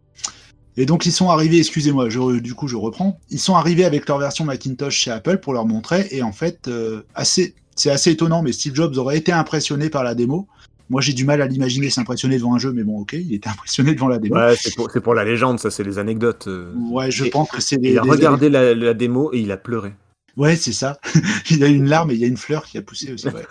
Et 0.77 0.87
donc 0.87 1.07
ils 1.07 1.13
sont 1.13 1.31
arrivés, 1.31 1.59
excusez-moi, 1.59 2.09
je- 2.09 2.39
du 2.39 2.55
coup 2.55 2.69
je 2.69 2.77
reprends. 2.77 3.19
Ils 3.31 3.41
sont 3.41 3.57
arrivés 3.57 3.85
avec 3.85 4.07
leur 4.09 4.19
version 4.19 4.45
Macintosh 4.45 4.95
chez 4.95 5.11
Apple 5.11 5.39
pour 5.39 5.53
leur 5.55 5.67
montrer, 5.67 6.07
et 6.13 6.23
en 6.23 6.31
fait, 6.33 6.69
euh, 6.69 7.03
assez, 7.15 7.55
c'est 7.79 7.91
assez 7.91 8.11
étonnant, 8.11 8.43
mais 8.43 8.53
Steve 8.53 8.75
Jobs 8.75 8.97
aurait 8.99 9.19
été 9.19 9.33
impressionné 9.33 9.91
par 9.91 10.03
la 10.05 10.15
démo. 10.15 10.47
Moi 10.91 11.01
j'ai 11.03 11.13
du 11.13 11.25
mal 11.27 11.43
à 11.43 11.47
l'imaginer 11.47 11.91
s'impressionner 11.91 12.39
devant 12.39 12.55
un 12.55 12.59
jeu, 12.59 12.73
mais 12.73 12.83
bon 12.83 13.01
ok, 13.01 13.13
il 13.13 13.35
était 13.35 13.51
impressionné 13.51 13.95
devant 13.95 14.09
la 14.09 14.19
démo. 14.19 14.37
Ouais, 14.37 14.49
Ouais, 14.51 14.57
c'est 14.59 15.01
pour, 15.03 15.15
la 15.15 15.25
légende, 15.25 15.59
ça, 15.61 15.71
c'est 15.71 15.85
les 15.85 15.99
anecdotes. 15.99 16.47
euh. 16.49 16.73
je 17.11 17.25
Et- 17.25 17.31
pense 17.31 17.51
que 17.51 17.61
c'est 17.61 17.77
des, 17.77 17.91
Il 17.91 17.99
a 17.99 18.03
des- 18.03 18.11
regardé 18.11 18.49
la, 18.49 18.75
la 18.75 18.95
démo 18.95 19.31
et 19.35 19.41
il 19.41 19.53
a 19.53 19.57
pleuré. 19.59 19.93
Ouais, 20.39 20.55
c'est 20.57 20.73
ça. 20.73 20.99
il 21.51 21.63
a 21.65 21.69
eu 21.69 21.75
une 21.75 21.89
larme 21.89 22.11
et 22.13 22.15
il 22.15 22.21
y 22.21 22.25
a 22.25 22.29
une 22.29 22.37
fleur 22.37 22.65
qui 22.65 22.79
a 22.79 22.83
poussé 22.83 23.13
aussi. 23.13 23.27
ouais. 23.27 23.45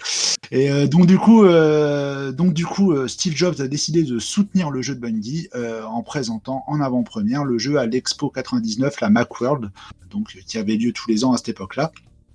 Et 0.52 0.72
euh, 0.72 0.88
donc 0.88 1.06
du 1.06 1.18
coup, 1.20 1.44
euh, 1.44 2.32
donc 2.32 2.54
du 2.54 2.66
coup, 2.66 2.96
Steve 3.10 3.36
Jobs 3.36 3.60
a 3.60 3.68
décidé 3.68 4.04
de 4.04 4.18
soutenir 4.20 4.72
le 4.72 4.82
jeu 4.82 4.96
de 4.96 5.00
Bungie 5.02 5.50
euh, 5.54 5.84
en 5.84 6.02
présentant 6.02 6.64
en 6.68 6.80
avant-première 6.80 7.44
le 7.44 7.58
jeu 7.60 7.78
à 7.78 7.86
l'Expo 7.86 8.30
99, 8.30 9.02
la 9.02 9.10
Macworld, 9.10 9.70
donc 10.10 10.38
qui 10.48 10.58
avait 10.58 10.76
lieu 10.78 10.94
tous 10.94 11.10
les 11.10 11.26
ans 11.26 11.34
à 11.34 11.38
cette 11.38 11.50
époque-là. 11.50 11.92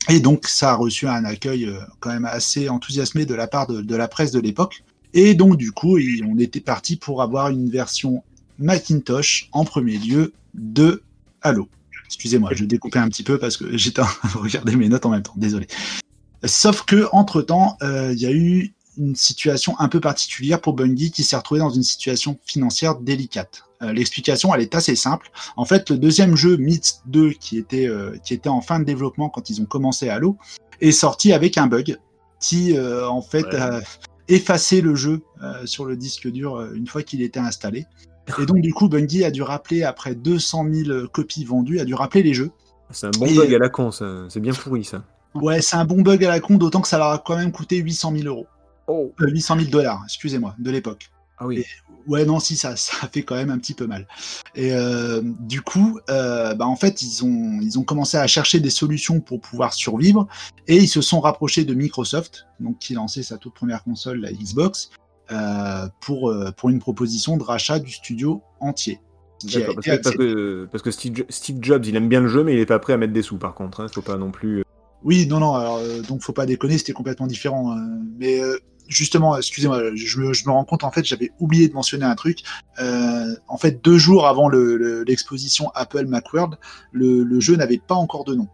Et 0.09 0.21
donc 0.21 0.49
ça 0.49 0.73
a 0.73 0.75
reçu 0.75 1.07
un 1.07 1.25
accueil 1.25 1.67
euh, 1.67 1.79
quand 2.01 2.11
même 2.11 2.25
assez 2.25 2.69
enthousiasmé 2.69 3.25
de 3.25 3.35
la 3.35 3.47
part 3.47 3.67
de, 3.67 3.97
la 3.97 4.09
presse 4.09 4.33
de 4.33 4.41
l'époque. 4.41 4.83
Et 5.15 5.35
donc 5.35 5.57
du 5.57 5.73
coup, 5.73 5.99
on 6.27 6.39
était 6.39 6.61
parti 6.61 6.97
pour 6.97 7.23
avoir 7.23 7.51
une 7.51 7.71
version 7.71 8.23
Macintosh 8.59 9.49
en 9.53 9.65
premier 9.65 9.99
lieu 9.99 10.33
de 10.55 11.03
Halo. 11.43 11.69
Excusez-moi, 12.07 12.51
je 12.55 12.65
découpais 12.65 12.99
un 12.99 13.09
petit 13.09 13.23
peu 13.23 13.39
parce 13.39 13.57
que 13.57 13.77
j'étais 13.77 14.01
en 14.01 14.07
train 14.07 14.29
de 14.29 14.39
regarder 14.39 14.77
mes 14.77 14.89
notes 14.89 15.07
en 15.07 15.11
même 15.11 15.23
temps. 15.23 15.35
Désolé. 15.37 15.67
Sauf 16.45 16.83
que 16.83 17.07
entre 17.13 17.43
temps, 17.43 17.77
il 17.83 18.19
y 18.19 18.27
a 18.27 18.33
eu 18.33 18.75
une 18.99 19.17
situation 19.17 19.79
un 19.79 19.89
peu 19.89 20.01
particulière 20.01 20.61
pour 20.61 20.75
Bungie 20.75 21.11
qui 21.11 21.25
s'est 21.25 21.37
retrouvé 21.37 21.61
dans 21.61 21.71
une 21.71 21.83
situation 21.83 22.39
financière 22.45 22.97
délicate. 22.97 23.65
Euh, 23.83 23.93
L'explication, 23.93 24.55
elle 24.55 24.61
est 24.63 24.75
assez 24.75 24.95
simple. 24.95 25.31
En 25.57 25.65
fait, 25.65 25.91
le 25.91 25.99
deuxième 25.99 26.37
jeu, 26.37 26.57
Myth 26.57 27.01
2, 27.07 27.31
qui 27.33 27.59
était, 27.59 27.87
euh, 27.89 28.17
qui 28.25 28.35
était 28.35 28.49
en 28.49 28.61
fin 28.61 28.79
de 28.79 28.85
développement 28.85 29.29
quand 29.29 29.51
ils 29.51 29.61
ont 29.61 29.67
commencé 29.67 30.09
Halo, 30.09 30.37
est 30.81 30.93
sorti 30.93 31.33
avec 31.33 31.59
un 31.59 31.67
bug 31.67 31.97
qui, 32.41 32.77
euh, 32.77 33.09
en 33.09 33.23
fait, 33.23 33.45
Ouais. 33.47 33.57
a 33.57 33.81
effacé 34.29 34.81
le 34.81 34.95
jeu 34.95 35.23
sur 35.65 35.85
le 35.85 35.97
disque 35.97 36.29
dur 36.31 36.61
une 36.75 36.87
fois 36.87 37.03
qu'il 37.03 37.23
était 37.23 37.41
installé. 37.41 37.85
Et 38.41 38.47
donc, 38.47 38.61
du 38.61 38.73
coup, 38.73 38.89
Bungie 38.89 39.25
a 39.25 39.31
dû 39.33 39.43
rappeler, 39.43 39.83
après 39.83 40.15
200 40.15 40.65
000 40.71 41.09
copies 41.09 41.45
vendues, 41.45 41.81
a 41.81 41.85
dû 41.85 41.95
rappeler 41.95 42.23
les 42.23 42.33
jeux. 42.35 42.51
C'est 42.91 43.07
un 43.09 43.11
bon 43.11 43.27
Et- 43.27 43.35
bug 43.35 43.53
à 43.55 43.59
la 43.59 43.69
con, 43.69 43.91
ça. 43.91 44.07
C'est 44.29 44.41
bien 44.41 44.53
pourri, 44.53 44.85
ça. 44.85 45.03
Ouais, 45.35 45.61
c'est 45.61 45.77
un 45.77 45.85
bon 45.85 46.03
bug 46.03 46.25
à 46.25 46.29
la 46.29 46.41
con, 46.41 46.57
d'autant 46.57 46.81
que 46.81 46.89
ça 46.89 46.99
leur 46.99 47.09
a 47.09 47.19
quand 47.19 47.37
même 47.37 47.51
coûté 47.53 47.79
800 47.79 48.13
000 48.17 48.29
euros. 48.29 48.47
Oh. 48.87 49.13
Euh, 49.21 49.27
800 49.29 49.57
000 49.59 49.71
dollars, 49.71 50.03
excusez-moi, 50.05 50.55
de 50.59 50.71
l'époque. 50.71 51.11
Ah 51.43 51.47
oui. 51.47 51.65
Ouais, 52.07 52.25
non, 52.25 52.39
si, 52.41 52.57
ça, 52.57 52.77
ça 52.77 53.09
fait 53.13 53.23
quand 53.23 53.35
même 53.35 53.51
un 53.51 53.59
petit 53.59 53.75
peu 53.75 53.87
mal. 53.87 54.07
Et 54.55 54.73
euh, 54.73 55.21
du 55.41 55.61
coup, 55.61 55.99
euh, 56.09 56.55
bah, 56.55 56.67
en 56.67 56.77
fait, 56.77 57.03
ils 57.03 57.25
ont, 57.25 57.59
ils 57.61 57.79
ont 57.79 57.83
commencé 57.85 58.17
à 58.17 58.27
chercher 58.27 58.61
des 58.61 58.71
solutions 58.71 59.21
pour 59.21 59.41
pouvoir 59.41 59.73
survivre 59.75 60.29
et 60.69 60.77
ils 60.77 60.89
se 60.89 61.01
sont 61.01 61.21
rapprochés 61.21 61.65
de 61.65 61.75
Microsoft, 61.75 62.47
donc 62.61 62.79
qui 62.79 62.95
lançait 62.95 63.23
sa 63.23 63.39
toute 63.39 63.55
première 63.55 63.83
console, 63.83 64.21
la 64.21 64.33
Xbox, 64.33 64.91
euh, 65.33 65.89
pour, 66.01 66.31
euh, 66.31 66.51
pour 66.53 66.71
une 66.71 66.79
proposition 66.79 67.37
de 67.37 67.43
rachat 67.43 67.79
du 67.81 67.91
studio 67.91 68.43
entier. 68.61 69.01
Parce, 69.41 69.55
que, 69.57 69.97
parce 70.03 70.17
que, 70.17 70.69
parce 70.71 70.83
que 70.83 70.91
Steve, 70.93 71.17
Jo- 71.17 71.25
Steve 71.29 71.59
Jobs, 71.61 71.85
il 71.87 71.97
aime 71.97 72.09
bien 72.09 72.21
le 72.21 72.29
jeu, 72.29 72.45
mais 72.45 72.55
il 72.55 72.61
est 72.61 72.67
pas 72.67 72.79
prêt 72.79 72.93
à 72.93 72.97
mettre 72.97 73.13
des 73.13 73.23
sous, 73.23 73.39
par 73.39 73.55
contre. 73.55 73.81
Hein. 73.81 73.87
Faut 73.93 74.03
pas 74.03 74.17
non 74.17 74.31
plus. 74.31 74.63
Oui, 75.03 75.27
non, 75.27 75.41
non, 75.41 75.55
alors, 75.55 75.79
euh, 75.79 76.01
donc 76.03 76.23
faut 76.23 76.33
pas 76.33 76.47
déconner, 76.47 76.79
c'était 76.79 76.93
complètement 76.93 77.27
différent. 77.27 77.77
euh, 77.77 77.81
mais 78.19 78.41
euh, 78.41 78.57
justement, 78.93 79.37
excusez-moi, 79.37 79.95
je, 79.95 80.21
me- 80.21 80.33
je 80.33 80.47
me 80.47 80.53
rends 80.53 80.65
compte, 80.65 80.85
en 80.85 80.91
fait, 80.91 81.05
j'avais 81.05 81.31
oublié 81.41 81.69
de 81.69 81.75
mentionner 81.75 82.05
un 82.05 82.15
truc. 82.15 82.39
Euh, 82.81 83.35
en 83.49 83.57
fait, 83.59 83.83
deux 83.85 83.99
jours 83.99 84.27
avant 84.27 84.49
le- 84.49 84.77
le- 84.77 85.03
l'exposition 85.05 85.71
Apple 85.75 86.07
Macworld, 86.07 86.55
le, 86.93 87.23
le 87.25 87.41
jeu 87.41 87.57
n'avait 87.57 87.81
pas 87.85 87.95
encore 87.95 88.25
de 88.25 88.35
nom. 88.35 88.49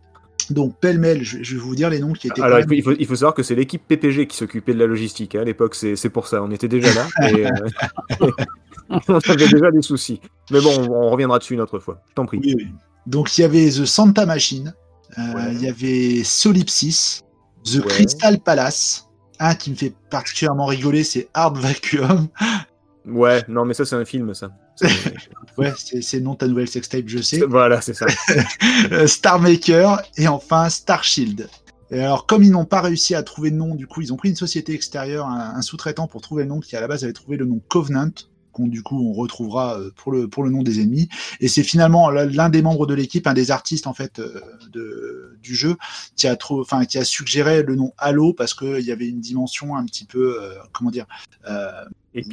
Donc, 0.51 0.79
pêle-mêle, 0.81 1.23
je, 1.23 1.43
je 1.43 1.55
vais 1.57 1.61
vous 1.61 1.75
dire 1.75 1.91
les 1.91 1.99
noms 2.01 2.13
qui 2.15 2.27
étaient. 2.29 2.41
Alors, 2.41 2.61
il 2.71 2.83
faut, 2.83 2.93
il, 2.99 3.07
savoir 3.07 3.35
que 3.35 3.43
c'est 3.43 3.55
l'équipe 3.55 3.83
PPG 3.87 4.27
qui 4.27 4.35
s'occupait 4.37 4.73
de 4.73 4.79
la 4.79 4.87
logistique. 4.87 5.35
hein. 5.35 5.41
À 5.43 5.45
l'époque, 5.45 5.75
c'est 5.75 5.95
c'est 5.95 6.09
pour 6.09 6.27
ça. 6.27 6.43
On 6.43 6.51
était 6.51 6.69
déjà 6.69 6.89
là. 6.95 7.07
et, 7.29 7.47
euh, 7.47 7.51
on 9.09 9.15
avait 9.19 9.37
déjà 9.49 9.71
des 9.71 9.83
soucis. 9.83 10.21
Mais 10.51 10.61
bon, 10.61 10.71
on, 10.89 10.91
on 10.91 11.11
reviendra 11.11 11.39
dessus 11.39 11.53
une 11.55 11.61
autre 11.61 11.79
fois. 11.79 12.01
Je 12.09 12.15
t'en 12.15 12.25
prie. 12.25 12.39
Oui, 12.43 12.55
oui. 12.57 12.69
Donc, 13.07 13.37
il 13.37 13.43
y 13.43 13.45
avait 13.45 13.69
The 13.69 13.85
Santa 13.85 14.25
Machine, 14.27 14.73
euh, 15.19 15.35
Ouais. 15.35 15.53
il 15.55 15.63
y 15.63 15.69
avait 15.69 16.23
Solipsis, 16.25 17.21
The 17.65 17.77
Ouais. 17.77 17.87
Crystal 17.89 18.39
Palace. 18.41 19.08
Un 19.39 19.55
qui 19.55 19.71
me 19.71 19.77
fait 19.77 19.95
particulièrement 20.11 20.67
rigoler, 20.67 21.05
c'est 21.05 21.29
Hard 21.35 21.59
Vacuum. 21.59 22.29
Ouais, 23.07 23.43
non, 23.49 23.65
mais 23.65 23.73
ça, 23.73 23.87
c'est 23.87 23.97
un 23.97 24.05
film, 24.05 24.35
ça. 24.35 24.51
Ouais, 25.57 25.73
c'est 25.77 26.19
le 26.19 26.29
de 26.29 26.35
ta 26.35 26.47
nouvelle 26.47 26.69
sextape, 26.69 27.05
je 27.07 27.23
sais. 27.23 27.41
voilà, 27.49 27.81
c'est 27.81 27.95
ça. 27.95 28.07
Star 29.07 29.41
Maker 29.41 30.03
et 30.19 30.29
enfin 30.29 30.69
Star 30.69 31.03
Shield. 31.03 31.49
Et 31.91 32.01
alors, 32.01 32.27
comme 32.27 32.43
ils 32.43 32.53
n'ont 32.53 32.67
pas 32.67 32.83
réussi 32.83 33.15
à 33.15 33.23
trouver 33.23 33.51
de 33.51 33.57
nom, 33.57 33.75
du 33.75 33.87
coup, 33.87 34.03
ils 34.03 34.13
ont 34.13 34.17
pris 34.17 34.29
une 34.29 34.37
société 34.37 34.75
extérieure, 34.75 35.27
un, 35.27 35.55
un 35.57 35.63
sous-traitant 35.63 36.07
pour 36.07 36.21
trouver 36.21 36.43
le 36.43 36.51
nom, 36.51 36.61
qui 36.61 36.77
à 36.77 36.83
la 36.83 36.87
base 36.87 37.03
avait 37.03 37.15
trouvé 37.15 37.39
le 37.39 37.47
nom 37.47 37.63
Covenant, 37.69 38.11
qu'on 38.59 38.67
du 38.69 38.83
coup 38.83 38.99
on 39.09 39.13
retrouvera 39.13 39.79
euh, 39.79 39.91
pour 39.97 40.13
le 40.13 40.29
pour 40.29 40.43
le 40.45 40.51
nom 40.51 40.63
des 40.63 40.81
ennemis. 40.81 41.09
Et 41.41 41.49
c'est 41.49 41.63
finalement 41.63 42.11
l'un 42.11 42.49
des 42.51 42.63
membres 42.63 42.87
de 42.87 42.95
l'équipe, 42.95 43.27
un 43.27 43.35
des 43.35 43.51
artistes 43.51 43.87
en 43.87 43.95
fait 43.95 44.19
euh, 44.19 44.41
de, 44.73 45.37
du 45.43 45.55
jeu, 45.55 45.77
qui 46.17 46.27
a 46.27 46.37
trop, 46.37 46.61
enfin 46.61 46.85
qui 46.85 46.99
a 46.99 47.05
suggéré 47.05 47.63
le 47.63 47.75
nom 47.77 47.93
Halo 47.99 48.33
parce 48.35 48.55
qu'il 48.55 48.81
y 48.85 48.93
avait 48.93 49.07
une 49.09 49.21
dimension 49.21 49.77
un 49.77 49.85
petit 49.87 50.05
peu, 50.05 50.43
euh, 50.43 50.55
comment 50.73 50.91
dire, 50.91 51.07
euh, 51.49 51.71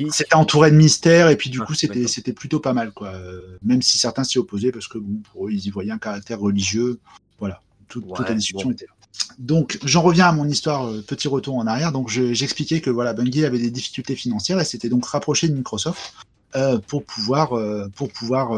c'était 0.09 0.35
entouré 0.35 0.71
de 0.71 0.75
mystère 0.75 1.29
et 1.29 1.35
puis 1.35 1.49
du 1.51 1.59
Ah, 1.61 1.65
coup 1.65 1.73
c'était 1.75 2.07
c'était 2.07 2.33
plutôt 2.33 2.59
pas 2.59 2.73
mal 2.73 2.91
quoi. 2.91 3.13
Même 3.61 3.81
si 3.81 3.97
certains 3.99 4.23
s'y 4.23 4.39
opposaient 4.39 4.71
parce 4.71 4.88
que 4.88 4.97
bon 4.97 5.21
pour 5.31 5.47
eux 5.47 5.51
ils 5.51 5.65
y 5.67 5.69
voyaient 5.69 5.91
un 5.91 5.99
caractère 5.99 6.39
religieux. 6.39 6.99
Voilà, 7.39 7.61
Tout- 7.88 8.01
toute 8.01 8.19
Ouais, 8.19 8.29
la 8.29 8.33
discussion 8.35 8.69
bon. 8.69 8.73
était 8.73 8.85
là. 8.85 8.93
Donc 9.39 9.78
j'en 9.84 10.01
reviens 10.01 10.28
à 10.28 10.32
mon 10.32 10.47
histoire, 10.47 10.88
euh, 10.88 11.01
petit 11.06 11.28
retour 11.28 11.56
en 11.58 11.67
arrière. 11.67 11.91
Donc 11.91 12.10
je- 12.10 12.34
j'expliquais 12.34 12.82
que 12.82 12.89
voilà 12.89 13.13
Bungie 13.13 13.45
avait 13.45 13.60
des 13.60 13.71
difficultés 13.71 14.15
financières 14.15 14.60
et 14.60 14.65
s'était 14.65 14.89
donc 14.89 15.06
rapproché 15.06 15.47
de 15.47 15.54
Microsoft 15.54 16.13
euh, 16.56 16.78
pour 16.88 17.04
pouvoir 17.04 17.58
euh, 17.58 17.89
pour 17.95 18.12
pouvoir 18.12 18.51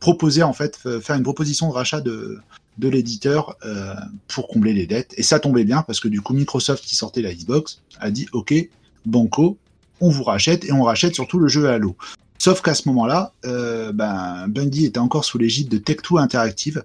proposer 0.00 0.42
en 0.42 0.52
fait 0.52 0.78
faire 1.02 1.16
une 1.16 1.22
proposition 1.22 1.68
de 1.68 1.74
rachat 1.74 2.00
de 2.00 2.38
de 2.78 2.88
l'éditeur 2.88 3.56
pour 4.28 4.46
combler 4.46 4.72
les 4.72 4.86
dettes 4.86 5.12
et 5.16 5.24
ça 5.24 5.40
tombait 5.40 5.64
bien 5.64 5.82
parce 5.82 5.98
que 5.98 6.06
du 6.06 6.20
coup 6.20 6.32
Microsoft 6.34 6.84
qui 6.84 6.94
sortait 6.94 7.22
la 7.22 7.34
Xbox 7.34 7.80
a 7.98 8.10
dit 8.12 8.26
ok 8.32 8.54
banco 9.04 9.56
on 10.00 10.10
vous 10.10 10.22
rachète 10.22 10.64
et 10.64 10.72
on 10.72 10.84
rachète 10.84 11.14
surtout 11.16 11.40
le 11.40 11.48
jeu 11.48 11.68
Halo. 11.68 11.96
Sauf 12.38 12.62
qu'à 12.62 12.74
ce 12.74 12.86
moment-là, 12.88 13.32
ben, 13.42 14.46
Bungie 14.46 14.84
était 14.84 15.00
encore 15.00 15.24
sous 15.24 15.38
l'égide 15.38 15.68
de 15.68 15.78
Tech2 15.78 16.20
Interactive. 16.20 16.84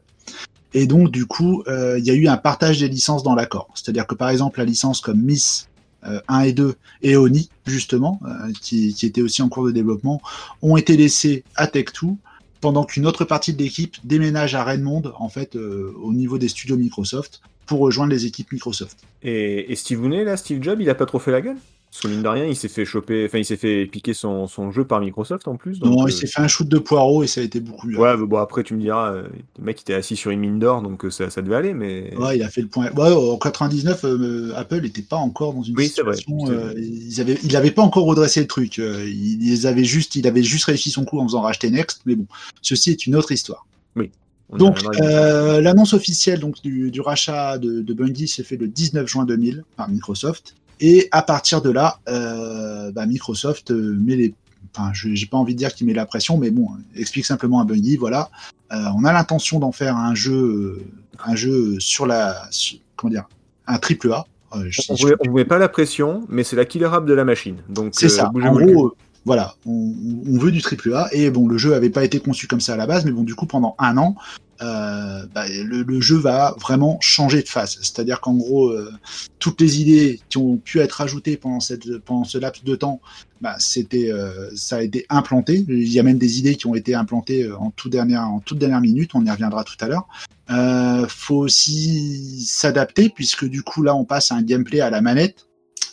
Et 0.74 0.88
donc, 0.88 1.12
du 1.12 1.26
coup, 1.26 1.64
euh, 1.68 2.00
il 2.00 2.06
y 2.06 2.12
a 2.12 2.14
eu 2.14 2.28
un 2.28 2.38
partage 2.38 2.80
des 2.80 2.88
licences 2.88 3.24
dans 3.24 3.36
l'accord. 3.36 3.70
C'est-à-dire 3.76 4.08
que, 4.08 4.16
par 4.16 4.30
exemple, 4.30 4.60
la 4.60 4.66
licence 4.66 5.02
comme 5.02 5.22
Miss 5.22 5.68
euh, 6.06 6.20
1 6.28 6.42
et 6.42 6.54
2 6.54 6.76
et 7.02 7.16
Oni, 7.16 7.50
justement, 7.66 8.20
euh, 8.26 8.52
qui, 8.62 8.94
qui 8.94 9.06
étaient 9.06 9.22
aussi 9.22 9.42
en 9.42 9.50
cours 9.50 9.66
de 9.66 9.72
développement, 9.72 10.22
ont 10.62 10.78
été 10.78 10.98
laissées 10.98 11.44
à 11.56 11.68
Tech2 11.68 12.16
pendant 12.60 12.86
qu'une 12.86 13.06
autre 13.06 13.26
partie 13.26 13.54
de 13.54 13.62
l'équipe 13.62 13.98
déménage 14.04 14.56
à 14.56 14.64
Redmond, 14.64 15.04
en 15.18 15.30
fait, 15.30 15.56
euh, 15.56 15.94
au 16.02 16.14
niveau 16.14 16.38
des 16.38 16.48
studios 16.48 16.78
Microsoft, 16.78 17.42
pour 17.66 17.80
rejoindre 17.80 18.12
les 18.12 18.26
équipes 18.26 18.52
Microsoft. 18.52 19.00
et, 19.22 19.72
et 19.72 19.76
Steve 19.76 20.02
Wooney, 20.02 20.24
là, 20.24 20.38
Steve 20.38 20.62
Jobs, 20.62 20.82
il 20.82 20.90
a 20.90 20.96
pas 20.96 21.06
trop 21.06 21.20
fait 21.20 21.32
la 21.32 21.42
gueule? 21.42 21.58
Parce 21.94 22.02
que 22.02 22.08
mine 22.08 22.24
de 22.24 22.28
rien, 22.28 22.46
il 22.46 22.56
s'est 22.56 22.70
fait 22.70 22.86
choper, 22.86 23.26
enfin, 23.28 23.38
il 23.38 23.46
s'est 23.46 23.56
fait 23.56 23.86
piquer 23.86 24.16
son, 24.16 24.48
son 24.48 24.72
jeu 24.72 24.84
par 24.84 25.00
Microsoft 25.00 25.48
en 25.48 25.58
plus. 25.58 25.78
Donc, 25.78 25.92
non, 25.92 26.04
euh, 26.06 26.10
il 26.10 26.12
s'est 26.12 26.26
fait 26.26 26.42
un 26.42 26.48
shoot 26.48 26.68
de 26.68 26.80
poireau 26.80 27.22
et 27.22 27.28
ça 27.28 27.40
a 27.40 27.44
été 27.44 27.60
beaucoup 27.60 27.86
mieux. 27.86 28.00
Ouais, 28.00 28.18
bon, 28.18 28.38
après, 28.40 28.64
tu 28.64 28.74
me 28.74 28.82
diras, 28.82 29.14
euh, 29.14 29.28
le 29.60 29.64
mec 29.64 29.80
était 29.82 29.94
assis 29.94 30.16
sur 30.16 30.32
une 30.32 30.40
mine 30.40 30.58
d'or, 30.58 30.82
donc 30.82 31.06
euh, 31.06 31.12
ça, 31.12 31.30
ça 31.30 31.44
devait 31.44 31.56
aller, 31.56 31.76
mais. 31.76 32.12
Ouais, 32.18 32.36
il 32.38 32.42
a 32.42 32.50
fait 32.50 32.62
le 32.62 32.68
point. 32.68 32.90
Ouais, 32.94 33.14
en 33.14 33.38
99, 33.38 34.06
euh, 34.06 34.54
Apple 34.56 34.82
n'était 34.82 35.04
pas 35.04 35.18
encore 35.18 35.54
dans 35.54 35.62
une 35.62 35.76
Oui, 35.78 35.94
vrai, 36.04 36.16
situation. 36.16 36.50
euh, 36.50 36.72
vrai. 36.72 36.82
ils 36.82 37.22
avaient, 37.22 37.38
il 37.44 37.56
avait 37.56 37.70
pas 37.70 37.84
encore 37.84 38.06
redressé 38.06 38.42
le 38.42 38.48
truc. 38.48 38.80
Euh, 38.80 39.08
il, 39.08 39.86
juste, 39.86 40.16
il 40.16 40.26
avait 40.26 40.42
juste 40.42 40.66
réussi 40.66 40.90
son 40.90 41.06
coup 41.06 41.20
en 41.20 41.28
faisant 41.28 41.42
racheter 41.42 41.70
Next. 41.70 42.02
Mais 42.08 42.16
bon, 42.16 42.26
ceci 42.64 42.90
est 42.90 43.06
une 43.06 43.16
autre 43.16 43.32
histoire. 43.32 43.68
y 43.98 44.10
Donc, 44.58 44.80
euh, 45.00 45.62
l'annonce 45.62 45.94
officielle 45.94 46.40
donc 46.40 46.60
du, 46.64 46.90
du 46.90 47.02
rachat 47.02 47.60
de, 47.60 47.82
de 47.82 47.94
Bungie 47.94 48.28
s'est 48.28 48.44
fait 48.44 48.58
le 48.58 48.68
19 48.68 49.08
juin 49.08 49.26
2000 49.26 49.64
par 49.78 49.90
Microsoft. 49.90 50.56
Et 50.80 51.08
à 51.12 51.22
partir 51.22 51.62
de 51.62 51.70
là, 51.70 52.00
euh, 52.10 52.92
bah, 52.92 53.06
Microsoft 53.06 53.72
euh, 53.72 53.96
met 54.00 54.16
les. 54.16 54.34
Enfin, 54.76 54.92
je 54.94 55.14
j'ai 55.14 55.28
pas 55.28 55.38
envie 55.38 55.54
de 55.54 55.60
dire 55.60 55.74
qu'il 55.74 55.86
met 55.88 55.94
la 55.94 56.06
pression, 56.06 56.38
mais 56.38 56.50
bon, 56.50 56.68
explique 56.96 57.26
simplement 57.26 57.60
à 57.60 57.64
Bungie, 57.66 57.96
voilà, 57.98 58.30
euh, 58.72 58.78
on 58.98 59.04
a 59.06 59.14
l'intention 59.14 59.60
d'en 59.60 59.72
faire 59.72 59.96
un 59.98 60.16
jeu, 60.16 60.82
un 61.24 61.36
jeu 61.36 61.80
sur 61.80 62.08
la, 62.08 62.48
sur- 62.50 62.80
comment 62.96 63.12
dire, 63.12 63.26
un 63.68 63.78
triple 63.78 64.12
A. 64.12 64.26
Euh, 64.56 64.66
je- 64.70 64.82
On 65.20 65.30
ne 65.30 65.34
met 65.36 65.46
pas 65.46 65.60
la 65.60 65.70
pression, 65.70 66.26
mais 66.28 66.44
c'est 66.44 66.56
la 66.56 66.66
killer 66.66 66.90
app 66.92 67.06
de 67.06 67.14
la 67.14 67.24
machine. 67.24 67.58
Donc, 67.70 67.94
c'est 67.94 68.06
euh, 68.08 68.10
ça. 68.10 68.30
En 68.34 68.54
gros, 68.56 68.96
voilà, 69.26 69.54
on, 69.66 69.94
on 70.28 70.38
veut 70.40 70.52
du 70.52 70.62
triple 70.62 70.94
A 70.96 71.08
et 71.12 71.30
bon, 71.30 71.48
le 71.48 71.58
jeu 71.58 71.76
avait 71.76 71.90
pas 71.92 72.04
été 72.04 72.20
conçu 72.20 72.48
comme 72.48 72.62
ça 72.62 72.74
à 72.74 72.78
la 72.78 72.88
base, 72.88 73.06
mais 73.06 73.12
bon, 73.12 73.24
du 73.24 73.36
coup, 73.36 73.46
pendant 73.46 73.76
un 73.78 73.98
an, 73.98 74.16
euh, 74.64 75.26
bah, 75.34 75.46
le, 75.48 76.02
jeu 76.02 76.16
va 76.16 76.56
vraiment 76.60 76.98
changer 77.02 77.42
de 77.42 77.50
face. 77.50 77.78
C'est-à-dire 77.82 78.22
qu'en 78.22 78.36
gros, 78.36 78.70
euh, 78.70 78.92
toutes 79.40 79.60
les 79.60 79.82
idées 79.82 80.22
qui 80.30 80.38
ont 80.38 80.58
pu 80.58 80.80
être 80.80 81.02
ajoutées 81.02 81.38
pendant 81.38 81.60
cette 81.60 81.98
pendant 82.00 82.24
ce 82.24 82.38
laps 82.38 82.64
de 82.64 82.76
temps, 82.76 83.02
bah, 83.42 83.56
c'était 83.60 84.12
euh, 84.12 84.50
ça 84.56 84.78
a 84.78 84.82
été 84.82 85.06
implanté. 85.10 85.66
Il 85.68 85.92
y 85.92 86.00
a 86.00 86.04
même 86.04 86.18
des 86.18 86.40
idées 86.40 86.56
qui 86.56 86.68
ont 86.68 86.76
été 86.76 86.96
implantées 86.96 87.52
en 87.52 87.72
toute 87.72 87.92
dernière 87.92 88.24
en 88.24 88.40
toute 88.40 88.58
dernière 88.58 88.82
minute. 88.82 89.12
On 89.16 89.26
y 89.26 89.30
reviendra 89.30 89.64
tout 89.64 89.78
à 89.82 89.88
l'heure. 89.88 90.08
Euh, 90.50 91.08
faut 91.08 91.38
aussi 91.38 92.44
s'adapter 92.46 93.10
puisque 93.10 93.46
du 93.46 93.64
coup 93.64 93.82
là, 93.82 93.96
on 93.96 94.06
passe 94.06 94.32
à 94.32 94.36
un 94.36 94.44
gameplay 94.44 94.82
à 94.82 94.90
la 94.90 95.02
manette. 95.02 95.48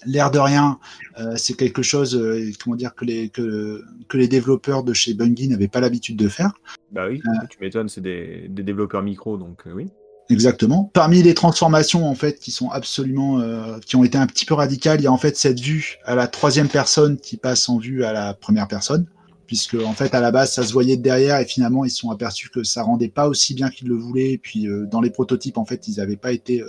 L'air 0.06 0.30
de 0.30 0.38
rien, 0.38 0.78
euh, 1.18 1.34
c'est 1.36 1.54
quelque 1.54 1.82
chose, 1.82 2.16
euh, 2.16 2.50
comment 2.62 2.76
dire, 2.76 2.94
que 2.94 3.04
les, 3.04 3.28
que, 3.28 3.84
que 4.08 4.16
les 4.16 4.28
développeurs 4.28 4.82
de 4.82 4.92
chez 4.94 5.14
Bungie 5.14 5.48
n'avaient 5.48 5.68
pas 5.68 5.80
l'habitude 5.80 6.16
de 6.16 6.28
faire. 6.28 6.52
Bah 6.92 7.06
oui, 7.08 7.20
Euh. 7.26 7.46
tu 7.50 7.58
m'étonnes, 7.60 7.88
c'est 7.88 8.00
des, 8.00 8.46
des 8.48 8.62
développeurs 8.62 9.02
micro, 9.02 9.36
donc 9.36 9.62
oui. 9.66 9.88
Exactement. 10.30 10.90
Parmi 10.94 11.22
les 11.22 11.34
transformations 11.34 12.08
en 12.08 12.14
fait 12.14 12.38
qui 12.38 12.52
sont 12.52 12.70
absolument, 12.70 13.40
qui 13.80 13.96
ont 13.96 14.04
été 14.04 14.16
un 14.16 14.28
petit 14.28 14.44
peu 14.46 14.54
radicales, 14.54 15.00
il 15.00 15.04
y 15.04 15.06
a 15.08 15.12
en 15.12 15.18
fait 15.18 15.36
cette 15.36 15.58
vue 15.58 15.96
à 16.04 16.14
la 16.14 16.28
troisième 16.28 16.68
personne 16.68 17.16
qui 17.16 17.36
passe 17.36 17.68
en 17.68 17.78
vue 17.78 18.04
à 18.04 18.12
la 18.12 18.32
première 18.32 18.68
personne, 18.68 19.06
puisque 19.48 19.74
en 19.74 19.92
fait 19.92 20.14
à 20.14 20.20
la 20.20 20.30
base 20.30 20.52
ça 20.52 20.62
se 20.62 20.72
voyait 20.72 20.96
de 20.96 21.02
derrière 21.02 21.38
et 21.40 21.46
finalement 21.46 21.84
ils 21.84 21.90
se 21.90 21.96
sont 21.98 22.10
aperçus 22.12 22.48
que 22.48 22.62
ça 22.62 22.84
rendait 22.84 23.08
pas 23.08 23.26
aussi 23.26 23.54
bien 23.54 23.70
qu'ils 23.70 23.88
le 23.88 23.96
voulaient. 23.96 24.30
Et 24.30 24.38
puis 24.38 24.68
dans 24.88 25.00
les 25.00 25.10
prototypes 25.10 25.58
en 25.58 25.64
fait 25.64 25.88
ils 25.88 25.96
n'avaient 25.96 26.16
pas 26.16 26.30
été, 26.30 26.62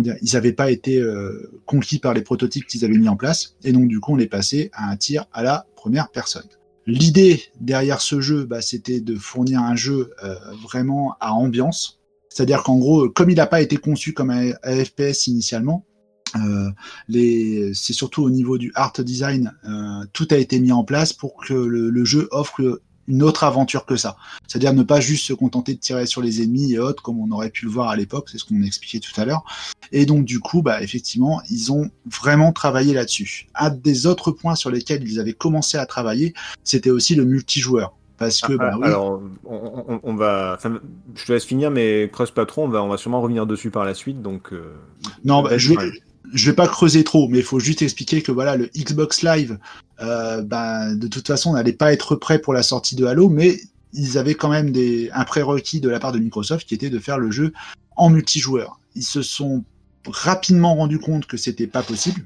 dire, 0.00 0.16
ils 0.22 0.32
n'avaient 0.34 0.52
pas 0.52 0.70
été 0.70 0.98
euh, 0.98 1.50
conquis 1.66 1.98
par 1.98 2.14
les 2.14 2.22
prototypes 2.22 2.66
qu'ils 2.66 2.84
avaient 2.84 2.96
mis 2.96 3.08
en 3.08 3.16
place. 3.16 3.56
Et 3.64 3.72
donc 3.72 3.88
du 3.88 4.00
coup 4.00 4.14
on 4.14 4.18
est 4.18 4.26
passé 4.26 4.70
à 4.72 4.90
un 4.90 4.96
tir 4.96 5.26
à 5.32 5.42
la 5.42 5.66
première 5.76 6.08
personne. 6.08 6.48
L'idée 6.86 7.42
derrière 7.60 8.00
ce 8.00 8.20
jeu, 8.20 8.44
bah, 8.44 8.62
c'était 8.62 9.00
de 9.00 9.14
fournir 9.16 9.60
un 9.60 9.76
jeu 9.76 10.12
euh, 10.24 10.34
vraiment 10.62 11.14
à 11.20 11.32
ambiance. 11.32 12.00
C'est-à-dire 12.28 12.62
qu'en 12.62 12.78
gros, 12.78 13.10
comme 13.10 13.28
il 13.28 13.36
n'a 13.36 13.46
pas 13.46 13.60
été 13.60 13.76
conçu 13.76 14.14
comme 14.14 14.30
un 14.30 14.52
FPS 14.64 15.26
initialement, 15.26 15.84
euh, 16.36 16.70
c'est 17.74 17.92
surtout 17.92 18.22
au 18.22 18.30
niveau 18.30 18.58
du 18.58 18.72
art 18.74 18.92
design, 18.98 19.52
euh, 19.64 20.04
tout 20.12 20.28
a 20.30 20.36
été 20.36 20.58
mis 20.60 20.72
en 20.72 20.84
place 20.84 21.12
pour 21.12 21.36
que 21.36 21.52
le, 21.52 21.90
le 21.90 22.04
jeu 22.04 22.28
offre 22.30 22.80
une 23.08 23.22
autre 23.22 23.44
aventure 23.44 23.84
que 23.84 23.96
ça. 23.96 24.16
C'est-à-dire 24.46 24.72
ne 24.74 24.82
pas 24.82 25.00
juste 25.00 25.26
se 25.26 25.32
contenter 25.32 25.74
de 25.74 25.80
tirer 25.80 26.06
sur 26.06 26.22
les 26.22 26.42
ennemis 26.42 26.72
et 26.72 26.78
autres, 26.78 27.02
comme 27.02 27.18
on 27.20 27.30
aurait 27.32 27.50
pu 27.50 27.64
le 27.64 27.70
voir 27.70 27.88
à 27.88 27.96
l'époque, 27.96 28.28
c'est 28.30 28.38
ce 28.38 28.44
qu'on 28.44 28.62
expliquait 28.62 29.00
tout 29.00 29.18
à 29.20 29.24
l'heure. 29.24 29.42
Et 29.90 30.06
donc 30.06 30.24
du 30.24 30.40
coup, 30.40 30.62
bah, 30.62 30.82
effectivement, 30.82 31.42
ils 31.50 31.72
ont 31.72 31.90
vraiment 32.06 32.52
travaillé 32.52 32.94
là-dessus. 32.94 33.48
Un 33.54 33.70
des 33.70 34.06
autres 34.06 34.30
points 34.30 34.54
sur 34.54 34.70
lesquels 34.70 35.02
ils 35.02 35.18
avaient 35.20 35.32
commencé 35.32 35.76
à 35.78 35.86
travailler, 35.86 36.32
c'était 36.64 36.90
aussi 36.90 37.14
le 37.14 37.24
multijoueur. 37.24 37.94
Parce 38.18 38.40
que, 38.40 38.52
bah, 38.52 38.70
Ah, 38.74 38.78
oui, 38.78 38.86
Alors, 38.86 39.20
on, 39.44 39.82
on- 39.88 40.00
on 40.04 40.14
va. 40.14 40.54
enfin, 40.56 40.78
je 41.16 41.24
te 41.24 41.32
laisse 41.32 41.44
finir, 41.44 41.72
mais 41.72 42.08
creuse 42.12 42.30
pas 42.30 42.46
trop, 42.46 42.62
on 42.62 42.68
va, 42.68 42.80
on 42.84 42.88
va 42.88 42.96
sûrement 42.96 43.20
revenir 43.20 43.46
dessus 43.46 43.70
par 43.70 43.84
la 43.84 43.94
suite, 43.94 44.22
donc. 44.22 44.52
euh, 44.52 44.76
Non, 45.24 45.42
bah, 45.42 45.58
je 45.58 45.70
vais. 45.74 45.90
Je 46.32 46.50
vais 46.50 46.56
pas 46.56 46.68
creuser 46.68 47.04
trop, 47.04 47.28
mais 47.28 47.38
il 47.38 47.44
faut 47.44 47.60
juste 47.60 47.82
expliquer 47.82 48.22
que 48.22 48.32
voilà, 48.32 48.56
le 48.56 48.70
Xbox 48.76 49.22
Live, 49.22 49.58
euh, 50.00 50.42
bah, 50.42 50.94
de 50.94 51.06
toute 51.06 51.26
façon, 51.26 51.52
n'allait 51.52 51.72
pas 51.72 51.92
être 51.92 52.16
prêt 52.16 52.38
pour 52.38 52.52
la 52.54 52.62
sortie 52.62 52.96
de 52.96 53.04
Halo, 53.04 53.28
mais 53.28 53.60
ils 53.92 54.18
avaient 54.18 54.34
quand 54.34 54.48
même 54.48 54.72
un 55.12 55.24
prérequis 55.24 55.80
de 55.80 55.88
la 55.88 56.00
part 56.00 56.12
de 56.12 56.18
Microsoft 56.18 56.66
qui 56.66 56.74
était 56.74 56.90
de 56.90 56.98
faire 56.98 57.18
le 57.18 57.30
jeu 57.30 57.52
en 57.96 58.08
multijoueur. 58.08 58.80
Ils 58.94 59.04
se 59.04 59.22
sont 59.22 59.64
rapidement 60.06 60.74
rendus 60.74 60.98
compte 60.98 61.26
que 61.26 61.36
c'était 61.36 61.66
pas 61.66 61.82
possible. 61.82 62.22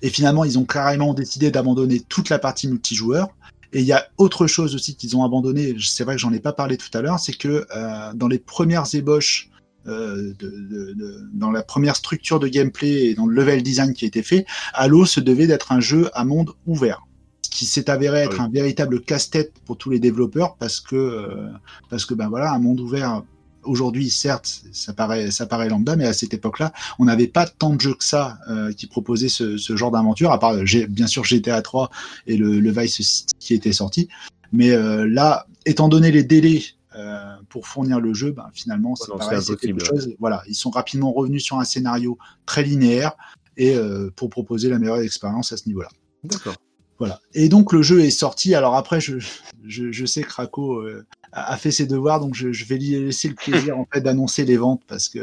Et 0.00 0.08
finalement, 0.08 0.44
ils 0.44 0.58
ont 0.58 0.64
carrément 0.64 1.12
décidé 1.12 1.50
d'abandonner 1.50 2.00
toute 2.00 2.30
la 2.30 2.38
partie 2.38 2.68
multijoueur. 2.68 3.28
Et 3.72 3.80
il 3.80 3.86
y 3.86 3.92
a 3.92 4.06
autre 4.16 4.46
chose 4.46 4.74
aussi 4.74 4.96
qu'ils 4.96 5.16
ont 5.16 5.24
abandonné, 5.24 5.76
c'est 5.80 6.04
vrai 6.04 6.14
que 6.14 6.20
j'en 6.20 6.32
ai 6.32 6.40
pas 6.40 6.52
parlé 6.52 6.78
tout 6.78 6.96
à 6.96 7.02
l'heure, 7.02 7.18
c'est 7.18 7.36
que 7.36 7.66
euh, 7.76 8.12
dans 8.14 8.28
les 8.28 8.38
premières 8.38 8.86
ébauches 8.94 9.50
euh, 9.88 10.32
de, 10.38 10.48
de- 10.50 10.92
de- 10.94 11.20
dans 11.34 11.50
la 11.50 11.62
première 11.62 11.96
structure 11.96 12.40
de 12.40 12.48
gameplay 12.48 13.06
et 13.06 13.14
dans 13.14 13.26
le 13.26 13.34
level 13.34 13.62
design 13.62 13.92
qui 13.94 14.04
a 14.04 14.08
été 14.08 14.22
fait, 14.22 14.46
Halo 14.74 15.06
se 15.06 15.20
devait 15.20 15.46
d'être 15.46 15.72
un 15.72 15.80
jeu 15.80 16.10
à 16.14 16.24
monde 16.24 16.52
ouvert. 16.66 17.02
Ce 17.42 17.50
qui 17.50 17.64
s'est 17.64 17.88
avéré 17.90 18.20
être 18.20 18.38
Oui. 18.38 18.44
un 18.44 18.48
véritable 18.50 19.00
casse-tête 19.00 19.52
pour 19.64 19.78
tous 19.78 19.90
les 19.90 19.98
développeurs 19.98 20.56
parce 20.56 20.80
que, 20.80 20.96
euh, 20.96 21.48
parce 21.90 22.04
que 22.04 22.14
ben 22.14 22.28
voilà, 22.28 22.52
un 22.52 22.58
monde 22.58 22.80
ouvert, 22.80 23.22
aujourd'hui, 23.62 24.10
certes, 24.10 24.62
ça 24.72 24.92
paraît, 24.92 25.30
ça 25.30 25.46
paraît 25.46 25.68
lambda, 25.68 25.96
mais 25.96 26.04
à 26.06 26.12
cette 26.12 26.32
époque-là, 26.34 26.72
on 26.98 27.04
n'avait 27.06 27.26
pas 27.26 27.46
tant 27.46 27.74
de 27.74 27.80
jeux 27.80 27.94
que 27.94 28.04
ça 28.04 28.38
euh, 28.48 28.72
qui 28.72 28.86
proposaient 28.86 29.28
ce, 29.28 29.56
ce 29.56 29.76
genre 29.76 29.90
d'aventure, 29.90 30.30
à 30.32 30.38
part, 30.38 30.52
euh, 30.54 30.64
bien 30.88 31.06
sûr, 31.08 31.24
GTA 31.24 31.62
3 31.62 31.90
et 32.26 32.36
le, 32.36 32.60
le 32.60 32.70
Vice 32.70 33.00
City 33.02 33.34
qui 33.40 33.54
était 33.54 33.72
sorti. 33.72 34.08
Mais 34.52 34.70
euh, 34.70 35.06
là, 35.08 35.46
étant 35.64 35.88
donné 35.88 36.12
les 36.12 36.22
délais 36.22 36.62
euh, 36.96 37.36
pour 37.48 37.66
fournir 37.66 38.00
le 38.00 38.14
jeu, 38.14 38.32
ben, 38.32 38.48
finalement, 38.54 38.94
c'est 38.96 39.10
non, 39.10 39.18
pareil, 39.18 39.38
c'est 39.42 39.52
c'est 39.52 39.56
quelque 39.58 39.84
chose. 39.84 40.14
Voilà, 40.18 40.42
ils 40.48 40.54
sont 40.54 40.70
rapidement 40.70 41.12
revenus 41.12 41.44
sur 41.44 41.58
un 41.58 41.64
scénario 41.64 42.18
très 42.46 42.62
linéaire 42.62 43.12
et 43.56 43.76
euh, 43.76 44.10
pour 44.16 44.30
proposer 44.30 44.68
la 44.68 44.78
meilleure 44.78 45.00
expérience 45.00 45.52
à 45.52 45.56
ce 45.56 45.66
niveau-là. 45.68 45.88
D'accord. 46.24 46.56
Voilà. 46.98 47.20
Et 47.34 47.48
donc 47.48 47.72
le 47.72 47.82
jeu 47.82 48.00
est 48.00 48.10
sorti. 48.10 48.54
Alors 48.54 48.74
après, 48.74 49.00
je, 49.00 49.18
je, 49.66 49.92
je 49.92 50.06
sais 50.06 50.22
que 50.22 50.32
Rako 50.32 50.80
euh, 50.80 51.04
a 51.32 51.52
a 51.52 51.56
fait 51.58 51.70
ses 51.70 51.86
devoirs, 51.86 52.20
donc 52.20 52.34
je, 52.34 52.52
je 52.52 52.64
vais 52.64 52.78
lui 52.78 52.90
laisser 52.98 53.28
le 53.28 53.34
plaisir 53.34 53.78
en 53.78 53.86
fait 53.92 54.00
d'annoncer 54.00 54.44
les 54.46 54.56
ventes 54.56 54.82
parce 54.88 55.08
que 55.08 55.20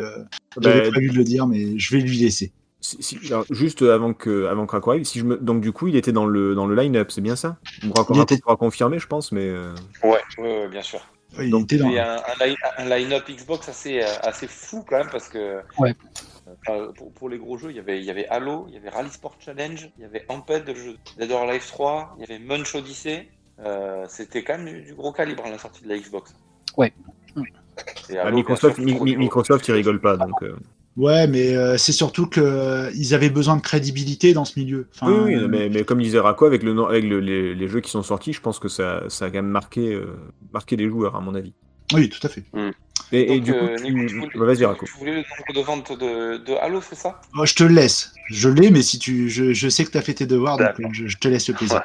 j'avais 0.62 0.82
Bah, 0.84 0.92
prévu 0.92 1.10
de 1.10 1.16
le 1.16 1.24
dire, 1.24 1.48
mais 1.48 1.80
je 1.80 1.96
vais 1.96 2.02
lui 2.02 2.18
laisser. 2.18 2.52
si- 2.80 3.02
si- 3.02 3.18
alors, 3.28 3.46
juste 3.50 3.82
avant 3.82 4.14
que, 4.14 4.46
avant 4.46 4.68
que 4.68 4.76
arrive, 4.78 5.04
si 5.06 5.18
je 5.18 5.26
me, 5.26 5.38
donc 5.38 5.62
du 5.62 5.72
coup, 5.72 5.88
il 5.88 5.96
était 5.96 6.12
dans 6.12 6.28
le, 6.28 6.54
dans 6.54 6.68
le 6.68 6.76
line-up, 6.76 7.10
c'est 7.12 7.22
bien 7.22 7.36
ça? 7.36 7.58
Rako 7.96 8.22
était- 8.22 8.38
pourra 8.38 8.56
confirmer, 8.56 9.00
je 9.00 9.08
pense, 9.08 9.32
mais. 9.32 9.52
ouais, 10.04 10.68
bien 10.70 10.82
sûr. 10.84 11.02
Ouais, 11.38 11.46
il 11.46 11.52
Donc, 11.52 11.64
était 11.64 11.78
dans. 11.78 11.88
Il 11.90 11.94
y 11.96 12.00
a 12.00 12.16
un, 12.16 12.18
un 12.18 12.46
line- 12.46 12.56
un 12.78 12.86
line-up 12.86 13.24
Xbox 13.30 13.70
assez, 13.70 14.02
euh, 14.02 14.08
assez 14.22 14.48
fou 14.48 14.84
quand 14.88 14.98
même 14.98 15.10
parce 15.12 15.30
que 15.30 15.62
Ouais. 15.80 15.96
euh, 16.70 16.92
pour, 16.94 17.12
pour 17.14 17.30
les 17.30 17.38
gros 17.38 17.58
jeux, 17.58 17.72
il 17.72 17.76
y, 17.78 17.80
avait, 17.80 18.00
il 18.00 18.06
y 18.06 18.12
avait 18.12 18.28
Halo, 18.28 18.66
il 18.70 18.76
y 18.76 18.78
avait 18.78 18.90
Rally 18.90 19.10
Sport 19.10 19.36
Challenge, 19.40 19.90
il 19.98 20.02
y 20.02 20.06
avait 20.06 20.26
Amped, 20.30 20.68
le 20.68 20.76
jeu 20.76 20.98
Dead 21.18 21.32
or 21.32 21.42
Alive 21.50 21.66
3, 21.68 22.16
il 22.18 22.22
y 22.22 22.24
avait 22.24 22.40
Munch 22.40 22.76
Odyssey. 22.76 23.28
Euh, 23.60 24.06
C'était 24.10 24.44
quand 24.44 24.58
même 24.58 24.66
du, 24.66 24.82
du 24.82 24.94
gros 24.96 25.12
calibre 25.12 25.46
à 25.46 25.50
la 25.50 25.58
sortie 25.58 25.84
de 25.84 25.90
la 25.90 25.98
Xbox. 25.98 26.34
Ouais. 26.78 26.92
Et 28.10 28.14
bah, 28.16 28.24
Halo, 28.26 28.36
Microsoft, 28.36 28.78
Mi- 28.80 29.00
Mi- 29.00 29.16
Microsoft, 29.18 29.68
il 29.68 29.74
rigole 29.74 30.00
pas, 30.02 30.18
donc. 30.18 30.42
euh, 30.44 30.56
Ouais, 30.96 31.28
mais 31.28 31.56
euh, 31.56 31.78
c'est 31.78 31.92
surtout 31.92 32.28
que 32.28 32.40
euh, 32.40 32.92
ils 32.96 33.14
avaient 33.16 33.30
besoin 33.32 33.56
de 33.58 33.62
crédibilité 33.62 34.34
dans 34.34 34.46
ce 34.46 34.60
milieu. 34.60 34.88
Enfin, 34.94 35.12
oui, 35.12 35.36
oui, 35.36 35.36
euh, 35.36 35.48
mais, 35.48 35.70
mais 35.70 35.84
comme 35.84 36.02
disait 36.02 36.20
Rako, 36.20 36.46
avec, 36.46 36.64
le, 36.64 36.80
avec 36.86 37.04
le- 37.04 37.20
les, 37.20 37.56
les 37.56 37.68
jeux 37.68 37.82
qui 37.82 37.90
sont 37.90 38.04
sortis, 38.04 38.32
je 38.32 38.42
pense 38.42 38.60
que 38.60 38.68
ça, 38.68 39.04
ça 39.10 39.26
a 39.26 39.28
quand 39.30 39.36
même 39.36 39.48
marqué, 39.48 39.94
euh, 39.94 40.16
marqué 40.52 40.76
les 40.76 40.88
joueurs, 40.88 41.16
à 41.16 41.22
mon 41.22 41.34
avis. 41.36 41.54
oui, 41.94 42.10
tout 42.10 42.26
à 42.26 42.30
fait. 42.30 42.44
Et, 43.12 43.22
et 43.22 43.28
Donc, 43.28 43.44
du 43.44 43.54
coup, 43.54 43.68
tu... 43.76 43.92
Nico, 43.92 44.06
tu 44.08 44.16
voulais, 44.18 44.32
bah, 44.36 44.46
vas-y, 44.46 44.66
Rako. 44.66 44.86
tu 44.86 44.98
voulais 44.98 45.12
le 45.12 45.18
nombre 45.18 45.54
de 45.54 45.62
ventes 45.62 45.92
de, 45.92 46.38
de 46.38 46.54
Halo, 46.54 46.82
c'est 46.82 46.96
ça? 46.96 47.22
Oh, 47.38 47.46
je 47.46 47.56
te 47.56 47.64
le 47.64 47.74
laisse. 47.74 48.14
Je 48.30 48.50
l'ai, 48.50 48.70
mais 48.72 48.82
si 48.82 49.00
tu, 49.00 49.30
je, 49.30 49.54
je 49.54 49.70
sais 49.70 49.84
que 49.86 49.92
tu 49.92 49.98
as 49.98 50.02
fait 50.02 50.14
tes 50.14 50.26
devoirs, 50.26 50.58
donc 50.58 50.94
je, 50.94 51.08
je 51.08 51.18
te 51.18 51.28
laisse 51.28 51.48
le 51.48 51.54
plaisir. 51.54 51.78
Ouais. 51.78 51.82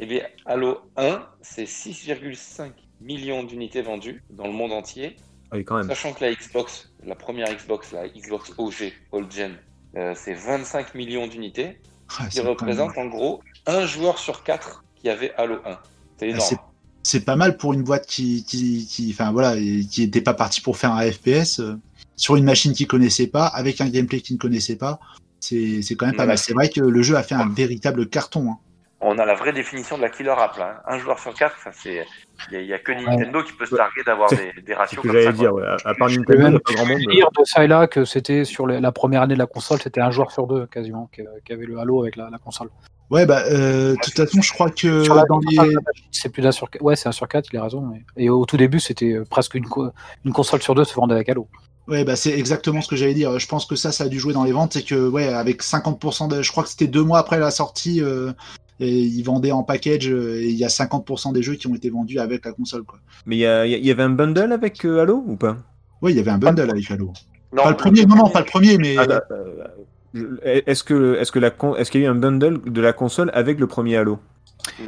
Eh 0.00 0.06
bien, 0.06 0.22
Halo 0.46 0.80
1, 0.96 1.26
c'est 1.40 1.66
6,5 1.66 2.72
millions 3.00 3.44
d'unités 3.44 3.82
vendues 3.82 4.22
dans 4.30 4.46
le 4.46 4.52
monde 4.52 4.72
entier. 4.72 5.16
Quand 5.64 5.76
même. 5.78 5.88
Sachant 5.88 6.12
que 6.12 6.24
la 6.24 6.32
Xbox, 6.34 6.90
la 7.04 7.14
première 7.14 7.48
Xbox, 7.54 7.92
la 7.92 8.08
Xbox 8.08 8.52
OG, 8.58 8.92
Old 9.12 9.32
Gen, 9.32 9.56
euh, 9.96 10.12
c'est 10.16 10.34
25 10.34 10.94
millions 10.94 11.26
d'unités, 11.26 11.80
Ah, 12.18 12.26
qui 12.28 12.40
représente 12.40 12.96
en 12.98 13.06
gros 13.06 13.40
un 13.66 13.86
joueur 13.86 14.18
sur 14.18 14.42
quatre 14.44 14.84
qui 14.96 15.08
avait 15.08 15.32
Halo 15.36 15.56
1. 15.64 15.78
C'est 16.18 16.28
énorme. 16.28 16.40
c'est- 16.48 16.56
c'est 17.02 17.24
pas 17.24 17.36
mal 17.36 17.56
pour 17.56 17.72
une 17.72 17.82
boîte 17.82 18.06
qui, 18.06 18.44
qui, 18.44 18.86
qui 18.86 19.10
enfin 19.12 19.32
voilà, 19.32 19.56
qui 19.56 20.02
était 20.02 20.20
pas 20.20 20.34
partie 20.34 20.60
pour 20.60 20.76
faire 20.76 20.92
un 20.92 21.10
FPS 21.10 21.60
euh, 21.60 21.76
sur 22.16 22.36
une 22.36 22.44
machine 22.44 22.72
qu'ils 22.74 22.86
connaissait 22.88 23.28
pas, 23.28 23.46
avec 23.46 23.80
un 23.80 23.88
gameplay 23.88 24.20
qu'ils 24.20 24.34
ne 24.36 24.40
connaissaient 24.40 24.76
pas. 24.76 24.98
C'est 25.40 25.80
c'est 25.82 25.94
quand 25.94 26.06
même 26.06 26.16
pas 26.16 26.24
Ouais. 26.24 26.28
mal. 26.28 26.38
C'est 26.38 26.52
vrai 26.52 26.68
que 26.68 26.80
le 26.80 27.02
jeu 27.02 27.16
a 27.16 27.22
fait 27.22 27.34
un 27.36 27.48
véritable 27.48 28.08
carton. 28.08 28.50
hein. 28.50 28.58
On 29.00 29.16
a 29.16 29.24
la 29.24 29.34
vraie 29.34 29.52
définition 29.52 29.96
de 29.96 30.02
la 30.02 30.08
killer 30.10 30.30
app 30.36 30.56
là. 30.58 30.82
hein. 30.86 30.94
Un 30.94 30.98
joueur 30.98 31.18
sur 31.20 31.32
quatre, 31.32 31.56
ça 31.62 31.70
c'est. 31.72 32.04
Il 32.50 32.58
n'y 32.66 32.72
a, 32.72 32.78
que 32.80 32.90
Nintendo 32.90 33.42
qui 33.44 33.52
peut 33.52 33.64
se 33.66 33.76
targuer 33.76 34.02
d'avoir 34.04 34.28
des, 34.30 34.52
des 34.60 34.74
ratios 34.74 35.00
comme 35.02 35.12
ça. 35.22 35.30
dire, 35.32 35.52
ouais. 35.54 35.62
à, 35.84 35.94
part 35.94 36.08
Je 36.08 36.18
Nintendo, 36.18 36.24
peux 36.26 36.34
il 36.34 36.40
n'y 36.40 36.46
a 36.46 36.50
même 36.50 36.60
pas 36.60 36.72
grand 36.74 36.86
monde. 36.86 36.98
dire 36.98 37.28
de 37.38 37.44
ça 37.44 37.64
et 37.64 37.68
là 37.68 37.86
que 37.86 38.04
c'était 38.04 38.44
sur 38.44 38.66
les- 38.66 38.80
la 38.80 38.90
première 38.90 39.22
année 39.22 39.34
de 39.34 39.38
la 39.38 39.46
console, 39.46 39.80
c'était 39.80 40.00
un 40.00 40.10
joueur 40.10 40.32
sur 40.32 40.48
deux 40.48 40.66
quasiment 40.66 41.08
qui, 41.14 41.22
qui 41.44 41.52
avait 41.52 41.66
le 41.66 41.78
Halo 41.78 42.02
avec 42.02 42.16
la, 42.16 42.28
la 42.30 42.38
console. 42.38 42.70
Ouais, 43.10 43.24
bah, 43.24 43.42
euh, 43.50 43.92
de 43.92 43.96
toute 44.02 44.14
façon, 44.16 44.42
je 44.42 44.52
crois 44.52 44.68
que 44.70 45.02
les. 45.50 45.74
C'est 46.10 46.28
plus 46.30 46.42
d'un 46.42 46.50
sur 46.52 46.68
Ouais, 46.80 46.96
c'est 46.96 47.08
un 47.08 47.12
sur 47.12 47.28
4, 47.28 47.48
il 47.52 47.58
a 47.58 47.62
raison. 47.62 47.80
mais- 47.82 48.02
Et 48.16 48.28
au 48.30 48.44
tout 48.46 48.56
début, 48.56 48.80
c'était 48.80 49.12
euh, 49.12 49.24
presque 49.30 49.54
une, 49.54 49.64
co- 49.66 49.90
une 50.24 50.32
console 50.32 50.60
sur 50.60 50.74
deux 50.74 50.84
se 50.84 50.94
vendait 50.94 51.14
avec 51.14 51.28
Halo. 51.28 51.46
Ouais, 51.86 52.04
bah, 52.04 52.16
c'est 52.16 52.36
exactement 52.38 52.82
ce 52.82 52.88
que 52.88 52.96
j'allais 52.96 53.14
dire. 53.14 53.38
Je 53.38 53.46
pense 53.48 53.64
que 53.64 53.76
ça, 53.76 53.92
ça 53.92 54.04
a 54.04 54.08
dû 54.08 54.18
jouer 54.18 54.34
dans 54.34 54.44
les 54.44 54.52
ventes. 54.52 54.74
C'est 54.74 54.82
que, 54.84 55.08
ouais, 55.08 55.28
avec 55.32 55.62
50% 55.62 56.28
de. 56.28 56.42
Je 56.42 56.50
crois 56.50 56.64
que 56.64 56.68
c'était 56.68 56.86
deux 56.88 57.02
mois 57.02 57.18
après 57.20 57.38
la 57.38 57.50
sortie, 57.50 58.02
euh, 58.02 58.32
et 58.80 58.90
ils 58.90 59.22
vendaient 59.22 59.52
en 59.52 59.62
package, 59.62 60.08
euh, 60.08 60.40
et 60.40 60.48
il 60.48 60.56
y 60.56 60.64
a 60.64 60.68
50% 60.68 61.32
des 61.32 61.42
jeux 61.42 61.54
qui 61.54 61.66
ont 61.66 61.74
été 61.74 61.90
vendus 61.90 62.18
avec 62.18 62.44
la 62.44 62.52
console, 62.52 62.84
quoi. 62.84 62.98
Mais 63.26 63.36
il 63.36 63.40
y, 63.40 63.90
avait 63.90 64.02
un 64.02 64.10
bundle 64.10 64.52
avec 64.52 64.84
euh, 64.84 65.00
Halo 65.00 65.22
ou 65.26 65.36
pas? 65.36 65.56
Ouais, 66.02 66.12
il 66.12 66.16
y 66.16 66.20
avait 66.20 66.30
un 66.30 66.38
bundle 66.38 66.70
avec 66.70 66.90
Halo. 66.90 67.12
Non, 67.52 67.62
Pas 67.64 67.70
le 67.70 67.76
premier, 67.76 68.06
non, 68.06 68.16
non, 68.16 68.28
pas 68.28 68.40
le 68.40 68.46
premier, 68.46 68.78
mais. 68.78 68.96
Ah, 68.98 69.06
bah, 69.06 69.22
euh, 69.30 70.36
Est-ce 70.44 70.84
que 70.84 71.16
est-ce 71.16 71.32
que 71.32 71.38
la 71.38 71.50
con- 71.50 71.76
est-ce 71.76 71.90
qu'il 71.90 72.00
y 72.02 72.04
a 72.04 72.06
eu 72.06 72.10
un 72.10 72.14
bundle 72.14 72.60
de 72.70 72.80
la 72.80 72.92
console 72.92 73.30
avec 73.34 73.58
le 73.58 73.66
premier 73.66 73.96
Halo? 73.96 74.18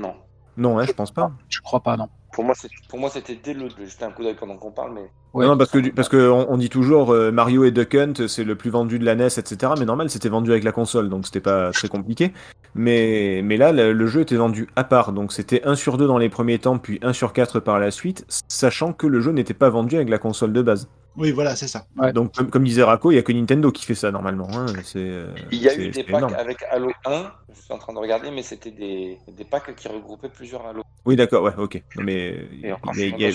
Non. 0.00 0.14
Non, 0.56 0.78
hein, 0.78 0.84
je 0.86 0.92
pense 0.92 1.10
pas. 1.10 1.32
Je 1.48 1.60
crois 1.60 1.80
pas, 1.80 1.96
non. 1.96 2.08
Pour 2.32 2.44
moi, 2.44 2.54
c'est- 2.56 2.68
pour 2.88 2.98
moi, 2.98 3.10
c'était 3.10 3.38
dès 3.42 3.54
le. 3.54 3.68
Jeté 3.68 4.04
un 4.04 4.10
coup 4.12 4.22
d'œil 4.22 4.36
pendant 4.38 4.56
qu'on 4.56 4.70
parle, 4.70 4.92
mais. 4.94 5.10
Ouais. 5.34 5.46
Non, 5.46 5.56
parce 5.56 5.70
que 5.70 5.78
du- 5.78 5.92
parce 5.92 6.08
que 6.08 6.28
on, 6.30 6.50
on 6.52 6.56
dit 6.56 6.68
toujours 6.68 7.12
euh, 7.12 7.30
Mario 7.30 7.64
et 7.64 7.70
Duck 7.70 7.94
Hunt, 7.94 8.12
c'est 8.28 8.44
le 8.44 8.54
plus 8.56 8.70
vendu 8.70 8.98
de 8.98 9.04
la 9.04 9.14
NES, 9.14 9.26
etc. 9.38 9.72
Mais 9.78 9.84
normal, 9.84 10.10
c'était 10.10 10.28
vendu 10.28 10.50
avec 10.50 10.64
la 10.64 10.72
console, 10.72 11.08
donc 11.08 11.26
c'était 11.26 11.40
pas 11.40 11.70
très 11.72 11.88
compliqué. 11.88 12.32
Mais 12.74 13.40
mais 13.44 13.56
là, 13.56 13.72
le, 13.72 13.92
le 13.92 14.06
jeu 14.06 14.20
était 14.22 14.36
vendu 14.36 14.68
à 14.76 14.84
part, 14.84 15.12
donc 15.12 15.32
c'était 15.32 15.62
1 15.64 15.74
sur 15.74 15.98
2 15.98 16.06
dans 16.06 16.18
les 16.18 16.28
premiers 16.28 16.58
temps, 16.58 16.78
puis 16.78 16.98
1 17.02 17.12
sur 17.12 17.32
4 17.32 17.58
par 17.60 17.78
la 17.80 17.90
suite, 17.90 18.24
sachant 18.48 18.92
que 18.92 19.06
le 19.06 19.20
jeu 19.20 19.32
n'était 19.32 19.54
pas 19.54 19.70
vendu 19.70 19.96
avec 19.96 20.08
la 20.08 20.18
console 20.18 20.52
de 20.52 20.62
base. 20.62 20.88
Oui, 21.20 21.32
voilà, 21.32 21.54
c'est 21.54 21.68
ça. 21.68 21.86
Ouais. 21.98 22.12
Donc 22.14 22.34
comme, 22.34 22.48
comme 22.50 22.64
disait 22.64 22.82
Rako, 22.82 23.12
il 23.12 23.16
y 23.16 23.18
a 23.18 23.22
que 23.22 23.30
Nintendo 23.32 23.70
qui 23.70 23.84
fait 23.84 23.94
ça 23.94 24.10
normalement. 24.10 24.48
hein. 24.52 24.66
Euh, 24.96 25.32
Il 25.52 25.62
y 25.62 25.68
a 25.68 25.74
eu 25.76 25.90
des 25.90 26.02
packs 26.02 26.16
énorme. 26.16 26.34
avec 26.34 26.62
Halo 26.70 26.90
1, 27.04 27.30
je 27.54 27.60
suis 27.60 27.72
en 27.74 27.78
train 27.78 27.92
de 27.92 27.98
regarder, 27.98 28.30
mais 28.30 28.42
c'était 28.42 28.70
des, 28.70 29.18
des 29.30 29.44
packs 29.44 29.74
qui 29.76 29.86
regroupaient 29.88 30.30
plusieurs 30.30 30.66
Halo. 30.66 30.82
Oui, 31.04 31.16
d'accord, 31.16 31.42
ouais, 31.42 31.52
ok. 31.58 31.82
Non, 31.96 32.02
mais 32.04 32.46
Et 32.62 32.72
encore, 32.72 32.94
il 32.96 33.18
y 33.20 33.24
a- 33.26 33.30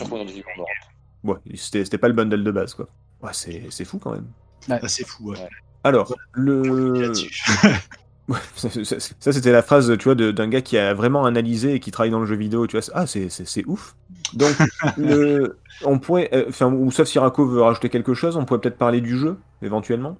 ouais, 1.23 1.35
c'était 1.55 1.85
c'était 1.85 1.97
pas 1.99 2.07
le 2.07 2.13
bundle 2.15 2.43
de 2.43 2.51
base, 2.51 2.73
quoi. 2.73 2.87
Ouais, 3.21 3.29
c'est 3.33 3.63
c'est 3.69 3.85
fou 3.85 3.99
quand 3.99 4.11
même. 4.13 4.27
Ah, 4.69 4.79
c'est 4.87 5.05
fou, 5.07 5.29
ouais. 5.31 5.37
Alors, 5.83 6.15
le. 6.33 7.13
Ça, 8.55 8.69
ça- 8.71 8.95
ça, 9.19 9.31
c'était 9.33 9.51
la 9.51 9.61
phrase, 9.61 9.95
tu 9.99 10.05
vois, 10.05 10.15
d'un 10.15 10.47
gars 10.47 10.61
qui 10.61 10.79
a 10.79 10.95
vraiment 10.95 11.25
analysé 11.25 11.75
et 11.75 11.79
qui 11.79 11.91
travaille 11.91 12.09
dans 12.09 12.19
le 12.19 12.25
jeu 12.25 12.35
vidéo, 12.35 12.65
tu 12.65 12.71
vois. 12.75 12.81
c'est- 12.81 12.91
Ah, 12.95 13.05
c'est- 13.05 13.29
c'est 13.29 13.45
c'est 13.47 13.63
ouf. 13.67 13.95
Donc, 14.33 14.55
le, 14.97 15.57
on 15.83 15.99
pourrait, 15.99 16.29
euh, 16.33 16.45
enfin, 16.49 16.71
ou 16.71 16.91
sauf 16.91 17.07
si 17.07 17.19
Rako 17.19 17.45
veut 17.47 17.61
rajouter 17.61 17.89
quelque 17.89 18.13
chose, 18.13 18.35
on 18.37 18.45
pourrait 18.45 18.59
peut-être 18.61 18.77
parler 18.77 19.01
du 19.01 19.17
jeu, 19.17 19.37
éventuellement. 19.61 20.17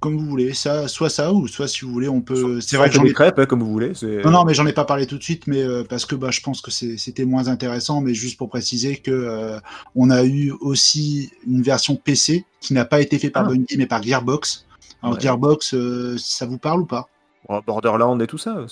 Comme 0.00 0.16
vous 0.16 0.26
voulez, 0.26 0.54
ça, 0.54 0.86
soit 0.86 1.10
ça, 1.10 1.32
ou 1.32 1.48
soit 1.48 1.66
si 1.66 1.84
vous 1.84 1.90
voulez, 1.92 2.08
on 2.08 2.20
peut. 2.20 2.60
C'est 2.60 2.76
vrai 2.76 2.88
que 2.88 2.94
j'en 2.94 3.04
ai 3.04 3.12
crêpes, 3.12 3.36
hein, 3.40 3.46
comme 3.46 3.60
vous 3.64 3.72
voulez. 3.72 3.94
c'est- 3.94 4.22
Non, 4.24 4.30
non, 4.30 4.44
mais 4.44 4.54
j'en 4.54 4.64
ai 4.64 4.72
pas 4.72 4.84
parlé 4.84 5.06
tout 5.06 5.18
de 5.18 5.22
suite, 5.24 5.48
mais 5.48 5.60
euh, 5.60 5.82
parce 5.82 6.06
que 6.06 6.14
bah, 6.14 6.30
je 6.30 6.40
pense 6.40 6.60
que 6.60 6.70
c'est- 6.70 6.96
c'était 6.98 7.24
moins 7.24 7.48
intéressant, 7.48 8.00
mais 8.00 8.14
juste 8.14 8.38
pour 8.38 8.48
préciser 8.48 8.96
que 8.98 9.10
euh, 9.10 9.58
on 9.96 10.10
a 10.10 10.22
eu 10.24 10.52
aussi 10.60 11.32
une 11.48 11.62
version 11.62 11.96
PC 11.96 12.44
qui 12.60 12.74
n'a 12.74 12.84
pas 12.84 13.00
été 13.00 13.18
faite 13.18 13.32
par 13.32 13.46
Ah. 13.46 13.48
Bungie, 13.48 13.76
mais 13.76 13.86
par 13.86 14.00
Gearbox. 14.02 14.66
Alors 15.02 15.16
Ouais. 15.16 15.20
Gearbox, 15.20 15.74
euh, 15.74 16.14
ça 16.16 16.46
vous 16.46 16.58
parle 16.58 16.82
ou 16.82 16.86
pas? 16.86 17.08
Oh, 17.48 17.58
Borderland 17.66 18.20
et 18.22 18.28
tout 18.28 18.38
ça. 18.38 18.66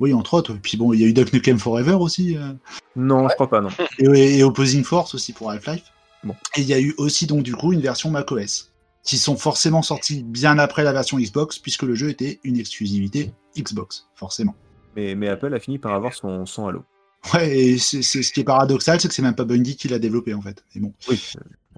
Oui, 0.00 0.12
entre 0.14 0.34
autres. 0.34 0.54
Puis 0.54 0.76
bon, 0.76 0.92
il 0.92 1.00
y 1.00 1.04
a 1.04 1.06
eu 1.08 1.12
Duck 1.12 1.32
Nukem 1.32 1.58
Forever 1.58 1.94
aussi, 1.94 2.36
euh, 2.36 2.52
Non, 2.96 3.28
je 3.28 3.34
crois 3.34 3.48
pas, 3.50 3.60
non. 3.60 3.68
et, 3.98 4.38
et 4.38 4.44
Opposing 4.44 4.84
Force 4.84 5.14
aussi 5.14 5.32
pour 5.32 5.50
Half-Life. 5.50 5.84
Bon. 6.24 6.34
Et 6.56 6.60
il 6.60 6.66
y 6.66 6.74
a 6.74 6.80
eu 6.80 6.94
aussi 6.98 7.26
donc 7.26 7.42
du 7.42 7.54
coup 7.54 7.72
une 7.72 7.80
version 7.80 8.10
macOS 8.10 8.72
qui 9.04 9.16
sont 9.18 9.36
forcément 9.36 9.82
sortis 9.82 10.22
bien 10.22 10.58
après 10.58 10.82
la 10.84 10.92
version 10.92 11.18
Xbox, 11.18 11.58
puisque 11.58 11.82
le 11.84 11.94
jeu 11.94 12.10
était 12.10 12.40
une 12.44 12.58
exclusivité 12.58 13.32
Xbox, 13.56 14.06
forcément. 14.14 14.54
Mais, 14.96 15.14
mais 15.14 15.28
Apple 15.28 15.54
a 15.54 15.60
fini 15.60 15.78
par 15.78 15.94
avoir 15.94 16.14
son, 16.14 16.44
son 16.46 16.66
Halo. 16.66 16.84
Ouais, 17.34 17.56
et 17.58 17.78
c'est 17.78 18.02
c'est- 18.02 18.22
ce 18.22 18.32
qui 18.32 18.40
est 18.40 18.44
paradoxal, 18.44 19.00
c'est 19.00 19.08
que 19.08 19.14
c'est 19.14 19.22
même 19.22 19.34
pas 19.34 19.44
Bungie 19.44 19.76
qui 19.76 19.88
l'a 19.88 19.98
développé 19.98 20.34
en 20.34 20.40
fait. 20.42 20.62
Mais 20.74 20.80
bon. 20.80 20.92
Oui. 21.08 21.20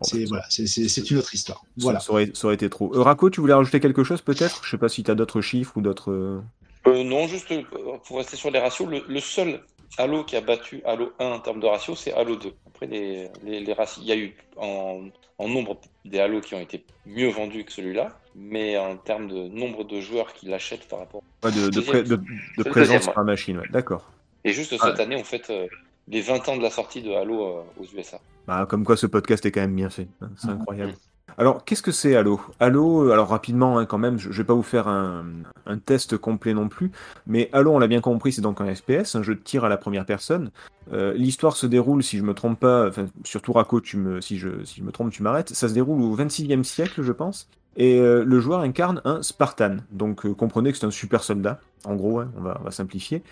C'est 0.03 0.25
voilà, 0.25 0.45
c'est- 0.49 0.67
c'est 0.67 0.89
c'est 0.89 1.11
une 1.11 1.19
autre 1.19 1.35
histoire. 1.35 1.59
ça- 1.61 1.67
Voilà. 1.79 2.01
Ça, 2.01 2.13
aurait, 2.13 2.31
ça 2.35 2.47
aurait 2.47 2.55
été 2.55 2.69
trop. 2.71 2.95
Euh, 2.95 3.03
Rako, 3.03 3.29
tu 3.31 3.41
voulais 3.41 3.53
rajouter 3.55 3.81
quelque 3.81 4.03
chose 4.05 4.23
peut-être? 4.23 4.63
Je 4.65 4.71
sais 4.71 4.79
pas 4.79 4.89
si 4.89 5.03
tu 5.03 5.11
as 5.11 5.15
d'autres 5.15 5.41
chiffres 5.43 5.77
ou 5.77 5.83
d'autres. 5.83 6.43
Euh, 6.87 7.05
non, 7.05 7.27
juste 7.27 7.51
euh, 7.53 7.63
pour 8.07 8.19
rester 8.19 8.37
sur 8.37 8.51
les 8.51 8.59
ratios, 8.59 8.89
le, 8.89 9.03
le 9.09 9.21
seul 9.21 9.61
Halo 9.99 10.25
qui 10.25 10.37
a 10.37 10.41
battu 10.41 10.83
Halo 10.85 11.13
1 11.19 11.25
en 11.27 11.41
termes 11.41 11.61
de 11.61 11.67
ratio, 11.67 11.95
c'est 11.97 12.13
Halo 12.13 12.37
2. 12.37 12.53
Après, 12.69 12.87
les, 12.87 13.29
les, 13.45 13.61
les 13.61 13.73
ratios, 13.73 14.03
il 14.05 14.09
y 14.09 14.13
a 14.13 14.17
eu 14.17 14.35
en, 14.57 15.09
en 15.39 15.49
nombre 15.49 15.81
des 16.05 16.21
Halo 16.21 16.41
qui 16.41 16.55
ont 16.55 16.61
été 16.61 16.85
mieux 17.07 17.29
vendus 17.29 17.65
que 17.65 17.73
celui-là, 17.73 18.17
mais 18.37 18.79
en 18.79 18.97
termes 18.97 19.29
de 19.29 19.49
nombre 19.49 19.85
de 19.85 20.01
joueurs 20.01 20.33
qui 20.33 20.47
l'achètent 20.47 20.87
par 20.89 21.01
rapport. 21.01 21.23
ouais, 21.45 21.51
de, 21.51 21.69
de, 21.71 21.81
pré- 21.81 22.03
de- 22.05 22.63
présence 22.71 23.09
la 23.15 23.23
machine, 23.25 23.59
ouais. 23.59 23.69
D'accord. 23.71 24.11
Et 24.45 24.53
juste 24.53 24.75
Ah. 24.81 24.87
cette 24.91 25.01
année, 25.01 25.17
on 25.17 25.25
fait 25.25 25.51
euh, 25.51 25.67
les 26.09 26.21
20 26.23 26.49
ans 26.49 26.57
de 26.57 26.63
la 26.63 26.71
sortie 26.71 27.03
de 27.03 27.11
Halo 27.13 27.45
euh, 27.59 27.63
aux 27.79 27.85
USA. 27.97 28.21
Bah, 28.47 28.65
comme 28.69 28.85
quoi 28.85 28.97
ce 28.97 29.07
podcast 29.07 29.45
est 29.45 29.51
quand 29.53 29.61
même 29.61 29.77
bien 29.77 29.91
fait. 29.91 30.09
hein, 30.23 30.31
C'est 30.37 30.49
Mhm. 30.49 30.61
incroyable. 30.61 30.95
Alors, 31.39 31.65
qu'est-ce 31.65 31.83
que 31.83 31.93
c'est 31.93 32.17
Halo? 32.17 32.41
Halo, 32.61 33.09
euh, 33.09 33.13
alors 33.13 33.29
rapidement 33.29 33.79
hein, 33.79 33.87
quand 33.87 33.99
même, 33.99 34.19
je, 34.19 34.31
je 34.31 34.39
vais 34.43 34.47
pas 34.47 34.55
vous 34.55 34.63
faire 34.63 34.89
un, 34.89 35.25
un 35.67 35.79
test 35.79 36.17
complet 36.17 36.55
non 36.55 36.69
plus, 36.69 36.91
mais 37.27 37.49
Halo, 37.53 37.73
on 37.73 37.79
l'a 37.79 37.87
bien 37.87 38.01
compris, 38.01 38.33
c'est 38.33 38.43
donc 38.43 38.61
un 38.61 38.75
FPS, 38.75 39.15
un 39.15 39.23
jeu 39.23 39.35
de 39.35 39.41
tir 39.41 39.65
à 39.65 39.69
la 39.69 39.77
première 39.77 40.05
personne. 40.05 40.51
Euh, 40.93 41.15
L'histoire 41.15 41.57
se 41.57 41.67
déroule, 41.67 42.03
si 42.03 42.19
je 42.19 42.23
me 42.23 42.35
trompe 42.35 42.61
pas, 42.61 42.89
enfin, 42.89 43.07
surtout 43.25 43.53
Rako, 43.53 43.81
tu 43.81 43.97
me, 43.97 44.21
si, 44.21 44.39
je, 44.39 44.65
si 44.65 44.81
je 44.81 44.85
me 44.85 44.93
trompe, 44.93 45.13
tu 45.13 45.23
m'arrêtes, 45.23 45.51
ça 45.51 45.69
se 45.69 45.75
déroule 45.75 46.03
au 46.03 46.17
26e 46.17 46.65
siècle, 46.65 47.03
je 47.03 47.13
pense, 47.13 47.49
et 47.77 48.01
euh, 48.01 48.25
le 48.25 48.41
joueur 48.41 48.61
incarne 48.61 49.01
un 49.05 49.23
Spartan, 49.23 49.77
donc 49.91 50.27
euh, 50.27 50.35
comprenez 50.35 50.73
que 50.73 50.79
c'est 50.79 50.87
un 50.87 50.91
super 50.91 51.23
soldat, 51.23 51.61
en 51.85 51.95
gros, 51.95 52.21
hein, 52.21 52.31
on, 52.37 52.43
va, 52.43 52.59
on 52.61 52.65
va 52.65 52.71
simplifier, 52.71 53.23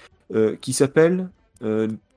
qui 0.60 0.74
s'appelle, 0.74 1.30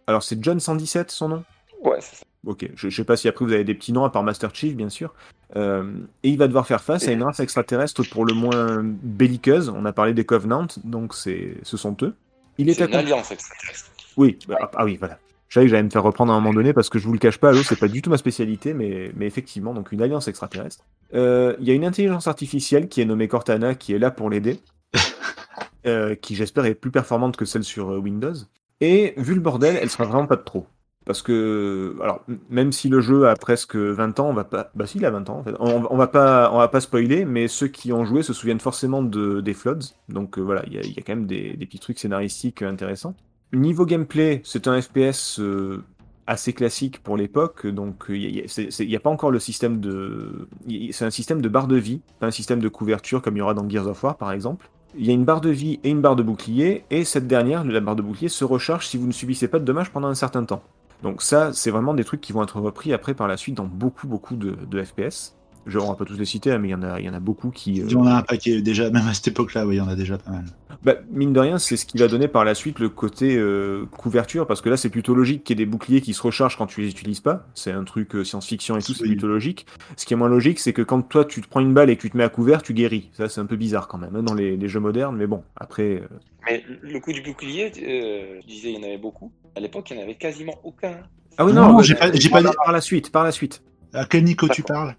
alors 0.05 0.21
c'est 0.21 0.43
John 0.43 0.59
117 0.59 1.11
son 1.11 1.29
nom? 1.29 1.43
Ouais, 1.81 1.97
c'est 2.01 2.17
ça. 2.17 2.25
Ok, 2.45 2.69
je, 2.75 2.89
je 2.89 2.95
sais 2.95 3.03
pas 3.03 3.15
si 3.15 3.27
après 3.27 3.45
vous 3.45 3.53
avez 3.53 3.63
des 3.63 3.73
petits 3.75 3.93
noms 3.93 4.03
à 4.03 4.09
part 4.09 4.23
Master 4.23 4.53
Chief, 4.53 4.75
bien 4.75 4.89
sûr. 4.89 5.13
Euh, 5.55 5.83
et 6.23 6.29
il 6.29 6.37
va 6.37 6.47
devoir 6.47 6.65
faire 6.65 6.81
face 6.81 7.07
à 7.07 7.11
une 7.11 7.23
race 7.23 7.39
extraterrestre 7.39 8.03
pour 8.09 8.25
le 8.25 8.33
moins 8.33 8.81
belliqueuse. 8.83 9.69
On 9.69 9.85
a 9.85 9.93
parlé 9.93 10.13
des 10.13 10.25
Covenants, 10.25 10.67
donc 10.83 11.13
c'est, 11.13 11.57
ce 11.63 11.77
sont 11.77 11.95
eux. 12.01 12.15
Il 12.57 12.69
est, 12.69 12.73
C'est 12.73 12.85
une 12.85 12.95
alliance 12.95 13.31
extraterrestre. 13.31 13.91
Oui, 14.17 14.37
bah, 14.47 14.57
ah, 14.61 14.71
ah 14.75 14.85
oui, 14.85 14.97
voilà. 14.97 15.17
Je 15.47 15.55
savais 15.55 15.65
que 15.65 15.71
j'allais 15.71 15.83
me 15.83 15.89
faire 15.89 16.03
reprendre 16.03 16.31
à 16.31 16.35
un 16.35 16.39
moment 16.39 16.53
donné 16.53 16.71
parce 16.71 16.89
que 16.89 16.97
je 16.97 17.05
vous 17.05 17.13
le 17.13 17.19
cache 17.19 17.37
pas, 17.37 17.49
Halo, 17.49 17.61
c'est 17.63 17.79
pas 17.79 17.89
du 17.89 18.01
tout 18.01 18.09
ma 18.09 18.17
spécialité, 18.17 18.73
mais, 18.73 19.11
mais 19.17 19.25
effectivement, 19.27 19.73
donc 19.73 19.91
une 19.91 20.01
alliance 20.01 20.29
extraterrestre. 20.29 20.85
Euh, 21.13 21.55
Il 21.59 21.67
y 21.67 21.71
a 21.71 21.73
une 21.73 21.83
intelligence 21.83 22.27
artificielle 22.27 22.87
qui 22.87 23.01
est 23.01 23.05
nommée 23.05 23.27
Cortana 23.27 23.75
qui 23.75 23.93
est 23.93 23.99
là 23.99 24.11
pour 24.11 24.29
l'aider, 24.29 24.61
euh, 25.85 26.15
qui 26.15 26.35
j'espère 26.35 26.65
est 26.65 26.75
plus 26.75 26.91
performante 26.91 27.35
que 27.35 27.43
celle 27.43 27.65
sur 27.65 27.87
Windows. 27.89 28.35
Et 28.79 29.13
vu 29.17 29.33
le 29.33 29.41
bordel, 29.41 29.77
elle 29.81 29.89
sera 29.89 30.05
vraiment 30.05 30.25
pas 30.25 30.37
de 30.37 30.43
trop. 30.43 30.65
Parce 31.05 31.23
que, 31.23 31.95
alors, 32.01 32.23
même 32.49 32.71
si 32.71 32.87
le 32.87 33.01
jeu 33.01 33.27
a 33.27 33.35
presque 33.35 33.75
20 33.75 34.19
ans, 34.19 34.29
on 34.29 34.33
va 34.33 34.43
pas. 34.43 34.69
Bah, 34.75 34.85
si, 34.85 34.99
il 34.99 35.05
a 35.05 35.09
20 35.09 35.29
ans, 35.29 35.39
en 35.39 35.43
fait. 35.43 35.55
On, 35.59 35.83
on 35.89 35.97
va 35.97 36.07
pas, 36.07 36.51
on 36.53 36.59
va 36.59 36.67
pas 36.67 36.79
spoiler, 36.79 37.25
mais 37.25 37.47
ceux 37.47 37.67
qui 37.67 37.91
ont 37.91 38.05
joué 38.05 38.21
se 38.21 38.33
souviennent 38.33 38.59
forcément 38.59 39.01
de, 39.01 39.41
des 39.41 39.53
Floods. 39.55 39.95
Donc 40.09 40.37
euh, 40.37 40.41
voilà, 40.41 40.63
il 40.67 40.73
y, 40.73 40.77
a- 40.77 40.81
a 40.81 41.01
quand 41.05 41.15
même 41.15 41.25
des, 41.25 41.57
petits 41.57 41.79
trucs 41.79 41.97
scénaristiques 41.99 42.61
intéressants. 42.61 43.15
Niveau 43.51 43.85
gameplay, 43.85 44.41
c'est 44.45 44.67
un 44.67 44.79
FPS 44.79 45.39
euh, 45.39 45.83
assez 46.27 46.53
classique 46.53 47.01
pour 47.03 47.17
l'époque, 47.17 47.65
donc 47.67 48.09
euh, 48.09 48.15
il 48.17 48.87
n'y 48.87 48.95
a, 48.95 48.99
pas 48.99 49.09
encore 49.09 49.31
le 49.31 49.39
système 49.39 49.79
de. 49.79 50.47
C'est 50.91 51.03
un 51.05 51.09
système 51.09 51.41
de 51.41 51.49
barre 51.49 51.67
de 51.67 51.75
vie, 51.77 52.01
pas 52.19 52.27
un 52.27 52.31
système 52.31 52.59
de 52.59 52.69
couverture 52.69 53.21
comme 53.21 53.35
il 53.35 53.39
y 53.39 53.41
aura 53.41 53.53
dans 53.55 53.67
Gears 53.67 53.87
of 53.87 54.03
War 54.03 54.17
par 54.17 54.31
exemple. 54.31 54.69
Il 54.95 55.05
y 55.05 55.09
a 55.09 55.13
une 55.13 55.25
barre 55.25 55.41
de 55.41 55.49
vie 55.49 55.79
et 55.83 55.89
une 55.89 56.01
barre 56.01 56.15
de 56.15 56.23
bouclier, 56.23 56.85
et 56.91 57.05
cette 57.05 57.27
dernière, 57.27 57.63
la 57.65 57.79
barre 57.79 57.95
de 57.95 58.01
bouclier, 58.01 58.29
se 58.29 58.43
recharge 58.45 58.87
si 58.87 58.97
vous 58.97 59.07
ne 59.07 59.11
subissez 59.13 59.47
pas 59.47 59.59
de 59.59 59.65
dommages 59.65 59.89
pendant 59.91 60.07
un 60.09 60.15
certain 60.15 60.43
temps. 60.45 60.63
Donc 61.01 61.21
ça, 61.21 61.51
c'est 61.53 61.71
vraiment 61.71 61.93
des 61.93 62.03
trucs 62.03 62.21
qui 62.21 62.33
vont 62.33 62.43
être 62.43 62.59
repris 62.59 62.93
après 62.93 63.13
par 63.13 63.27
la 63.27 63.37
suite 63.37 63.55
dans 63.55 63.65
beaucoup, 63.65 64.07
beaucoup 64.07 64.35
de, 64.35 64.51
de 64.51 64.83
FPS. 64.83 65.35
Je, 65.65 65.77
on 65.77 65.89
va 65.89 65.95
pas 65.95 66.05
tous 66.05 66.17
les 66.17 66.25
citer, 66.25 66.51
hein, 66.51 66.57
mais 66.57 66.69
il 66.69 66.71
y 66.71 66.75
en 66.75 66.81
a, 66.83 66.99
il 66.99 67.05
y 67.05 67.09
en 67.09 67.13
a 67.13 67.19
beaucoup 67.19 67.51
qui. 67.51 67.81
euh, 67.81 67.85
Il 67.87 67.91
y 67.91 67.95
en 67.95 68.05
a 68.05 68.13
un 68.15 68.21
paquet 68.23 68.61
déjà, 68.61 68.89
même 68.89 69.07
à 69.07 69.13
cette 69.13 69.27
époque-là, 69.27 69.67
oui, 69.67 69.75
il 69.75 69.77
y 69.77 69.81
en 69.81 69.87
a 69.87 69.95
déjà 69.95 70.17
pas 70.17 70.31
mal. 70.31 70.45
bah, 70.83 70.95
mine 71.11 71.33
de 71.33 71.39
rien, 71.39 71.59
c'est 71.59 71.77
ce 71.77 71.85
qui 71.85 71.97
va 71.99 72.07
donner 72.07 72.27
par 72.27 72.43
la 72.45 72.55
suite 72.55 72.79
le 72.79 72.89
côté 72.89 73.37
euh, 73.37 73.85
couverture, 73.97 74.47
parce 74.47 74.61
que 74.61 74.69
là, 74.69 74.77
c'est 74.77 74.89
plutôt 74.89 75.13
logique 75.13 75.43
qu'il 75.43 75.59
y 75.59 75.61
ait 75.61 75.65
des 75.65 75.69
boucliers 75.69 76.01
qui 76.01 76.15
se 76.15 76.21
rechargent 76.23 76.57
quand 76.57 76.65
tu 76.65 76.81
les 76.81 76.89
utilises 76.89 77.19
pas. 77.19 77.47
C'est 77.53 77.71
un 77.71 77.83
truc 77.83 78.15
euh, 78.15 78.23
science-fiction 78.23 78.77
et 78.77 78.81
tout, 78.81 78.95
c'est 78.95 79.03
Oui. 79.03 79.09
plutôt 79.09 79.27
logique. 79.27 79.67
Ce 79.97 80.05
qui 80.07 80.13
est 80.13 80.17
moins 80.17 80.29
logique, 80.29 80.59
c'est 80.59 80.73
que 80.73 80.81
quand 80.81 81.03
toi, 81.03 81.25
tu 81.25 81.41
te 81.41 81.47
prends 81.47 81.59
une 81.59 81.73
balle 81.75 81.91
et 81.91 81.95
que 81.95 82.01
tu 82.01 82.09
te 82.09 82.17
mets 82.17 82.23
à 82.23 82.29
couvert, 82.29 82.63
tu 82.63 82.73
guéris. 82.73 83.11
Ça, 83.13 83.29
c'est 83.29 83.41
un 83.41 83.45
peu 83.45 83.55
bizarre 83.55 83.87
quand 83.87 83.99
même, 83.99 84.15
hein, 84.15 84.23
dans 84.23 84.33
les, 84.33 84.57
les 84.57 84.67
jeux 84.67 84.79
modernes, 84.79 85.15
mais 85.15 85.27
bon, 85.27 85.43
après... 85.55 86.01
euh, 86.01 86.07
Mais 86.47 86.63
le 86.81 86.99
coup 86.99 87.13
du 87.13 87.21
bouclier, 87.21 87.71
euh, 87.83 88.39
je 88.41 88.47
disais, 88.47 88.71
il 88.71 88.75
y 88.75 88.79
en 88.79 88.83
avait 88.83 88.97
beaucoup. 88.97 89.31
À 89.55 89.59
l'époque, 89.59 89.89
il 89.89 89.95
n'y 89.97 90.01
en 90.01 90.03
avait 90.05 90.15
quasiment 90.15 90.55
aucun. 90.63 90.97
Ah 91.37 91.45
oui, 91.45 91.53
Non, 91.53 91.67
non, 91.67 91.73
non, 91.73 91.81
j'ai 91.81 91.95
pas- 91.95 92.11
j'ai 92.13 92.29
pas 92.29 92.41
dit- 92.41 92.49
Par 92.63 92.71
la 92.71 92.81
suite, 92.81 93.11
par 93.11 93.23
la 93.23 93.31
suite. 93.31 93.61
À 93.93 94.05
quel 94.05 94.23
Nico 94.23 94.47
tu 94.47 94.63
parles? 94.63 94.95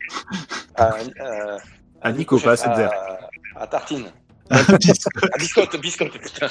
À, 0.74 0.84
à- 1.20 1.56
À 2.02 2.12
Nico, 2.12 2.38
pas 2.38 2.52
à 2.52 2.56
cette 2.56 2.68
à, 2.68 2.90
à 3.56 3.66
Tartine. 3.66 4.04
Biscotte. 4.50 5.38
Biscotte, 5.38 5.80
biscotte, 5.80 6.18
putain. 6.18 6.48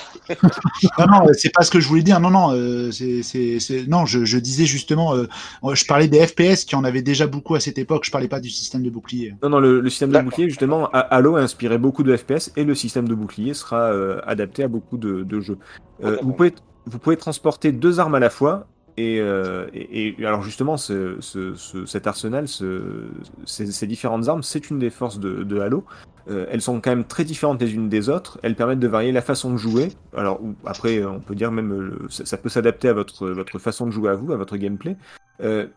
non, 0.97 1.05
non, 1.07 1.21
c'est 1.33 1.53
pas 1.53 1.61
ce 1.63 1.69
que 1.69 1.79
je 1.79 1.87
voulais 1.87 2.01
dire. 2.01 2.19
Non, 2.19 2.31
non, 2.31 2.51
euh, 2.55 2.89
c'est, 2.89 3.21
c'est, 3.21 3.59
c'est- 3.59 3.85
non, 3.87 4.07
je, 4.07 4.25
je 4.25 4.39
disais 4.39 4.65
justement, 4.65 5.13
euh, 5.13 5.27
je 5.73 5.85
parlais 5.85 6.07
des 6.07 6.25
FPS 6.25 6.65
qui 6.65 6.75
en 6.75 6.83
avaient 6.83 7.03
déjà 7.03 7.27
beaucoup 7.27 7.53
à 7.53 7.59
cette 7.59 7.77
époque. 7.77 8.03
Je 8.05 8.09
parlais 8.11 8.27
pas 8.29 8.39
du 8.39 8.49
système 8.49 8.81
de 8.81 8.89
bouclier. 8.89 9.35
Non, 9.43 9.49
non, 9.49 9.59
le, 9.59 9.81
le 9.81 9.89
système 9.91 10.11
de 10.11 10.19
bouclier, 10.19 10.49
justement, 10.49 10.89
Halo 10.93 11.35
a 11.35 11.41
inspiré 11.41 11.77
beaucoup 11.77 12.01
de 12.01 12.15
FPS 12.15 12.51
et 12.55 12.63
le 12.63 12.73
système 12.73 13.07
de 13.07 13.13
bouclier 13.13 13.53
sera 13.53 13.91
euh, 13.91 14.19
adapté 14.25 14.63
à 14.63 14.67
beaucoup 14.67 14.97
de, 14.97 15.21
de 15.23 15.39
jeux. 15.39 15.59
Euh, 16.03 16.17
vous, 16.23 16.33
pouvez, 16.33 16.55
vous 16.85 16.99
pouvez 16.99 17.17
transporter 17.17 17.71
deux 17.71 17.99
armes 17.99 18.15
à 18.15 18.19
la 18.19 18.29
fois. 18.29 18.67
Et, 18.97 19.19
euh, 19.19 19.67
alors 20.19 20.41
justement, 20.41 20.77
ce, 20.77 21.15
ce- 21.21 21.55
ce- 21.55 21.85
cet 21.85 22.07
arsenal, 22.07 22.47
ce- 22.47 23.07
ces, 23.45 23.87
différentes 23.87 24.27
armes, 24.27 24.43
c'est 24.43 24.69
une 24.69 24.79
des 24.79 24.89
forces 24.89 25.19
de, 25.19 25.59
Halo. 25.59 25.85
Euh, 26.29 26.45
elles 26.51 26.61
sont 26.61 26.79
quand 26.81 26.91
même 26.91 27.05
très 27.05 27.23
différentes 27.23 27.61
les 27.61 27.73
unes 27.73 27.89
des 27.89 28.09
autres. 28.09 28.37
Elles 28.43 28.55
permettent 28.55 28.79
de 28.79 28.87
varier 28.87 29.11
la 29.11 29.21
façon 29.21 29.51
de 29.51 29.57
jouer. 29.57 29.89
Alors 30.15 30.39
après, 30.65 30.99
euh, 30.99 31.09
on 31.09 31.19
peut 31.19 31.35
dire 31.35 31.51
même, 31.51 31.97
ça, 32.09 32.37
peut 32.37 32.49
s'adapter 32.49 32.89
à 32.89 32.93
votre, 32.93 33.33
façon 33.59 33.85
de 33.85 33.91
jouer 33.91 34.09
à 34.11 34.15
vous, 34.15 34.31
à 34.33 34.37
votre 34.37 34.57
gameplay. 34.57 34.97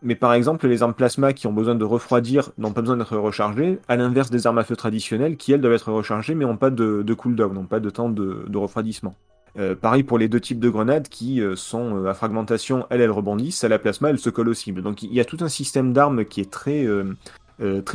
Mais 0.03 0.13
par 0.13 0.33
exemple, 0.33 0.67
les 0.67 0.83
armes 0.83 0.93
plasma 0.93 1.33
qui 1.33 1.47
ont 1.47 1.53
besoin 1.53 1.73
de 1.73 1.83
refroidir 1.83 2.51
n'ont 2.59 2.71
pas 2.73 2.81
besoin 2.81 2.97
d'être 2.97 3.17
rechargées, 3.17 3.79
à 3.87 3.95
l'inverse 3.95 4.29
des 4.29 4.45
armes 4.45 4.59
à 4.59 4.63
feu 4.63 4.75
traditionnelles 4.75 5.37
qui, 5.37 5.53
elles, 5.53 5.61
doivent 5.61 5.73
être 5.73 5.91
rechargées 5.91 6.35
mais 6.35 6.45
n'ont 6.45 6.57
pas 6.57 6.69
de, 6.69 7.13
cooldown, 7.15 7.51
n'ont 7.51 7.65
pas 7.65 7.79
de 7.79 7.89
temps 7.89 8.09
de 8.09 8.57
refroidissement. 8.57 9.15
Euh, 9.57 9.75
pareil 9.75 10.03
pour 10.03 10.17
les 10.17 10.27
deux 10.27 10.41
types 10.41 10.59
de 10.59 10.69
grenades 10.69 11.07
qui 11.07 11.41
euh, 11.41 11.55
sont 11.55 12.03
euh, 12.03 12.09
à 12.09 12.13
fragmentation, 12.13 12.85
elles, 12.89 12.99
elles 12.99 13.11
rebondissent, 13.11 13.63
à 13.63 13.69
la 13.69 13.79
plasma, 13.79 14.09
elles 14.09 14.19
se 14.19 14.29
collent 14.29 14.49
aux 14.49 14.53
cibles. 14.53 14.81
Donc 14.81 15.01
il 15.01 15.13
y 15.13 15.21
a 15.21 15.25
tout 15.25 15.37
un 15.39 15.47
système 15.47 15.93
d'armes 15.93 16.25
qui 16.25 16.41
est 16.41 16.51
très, 16.51 16.87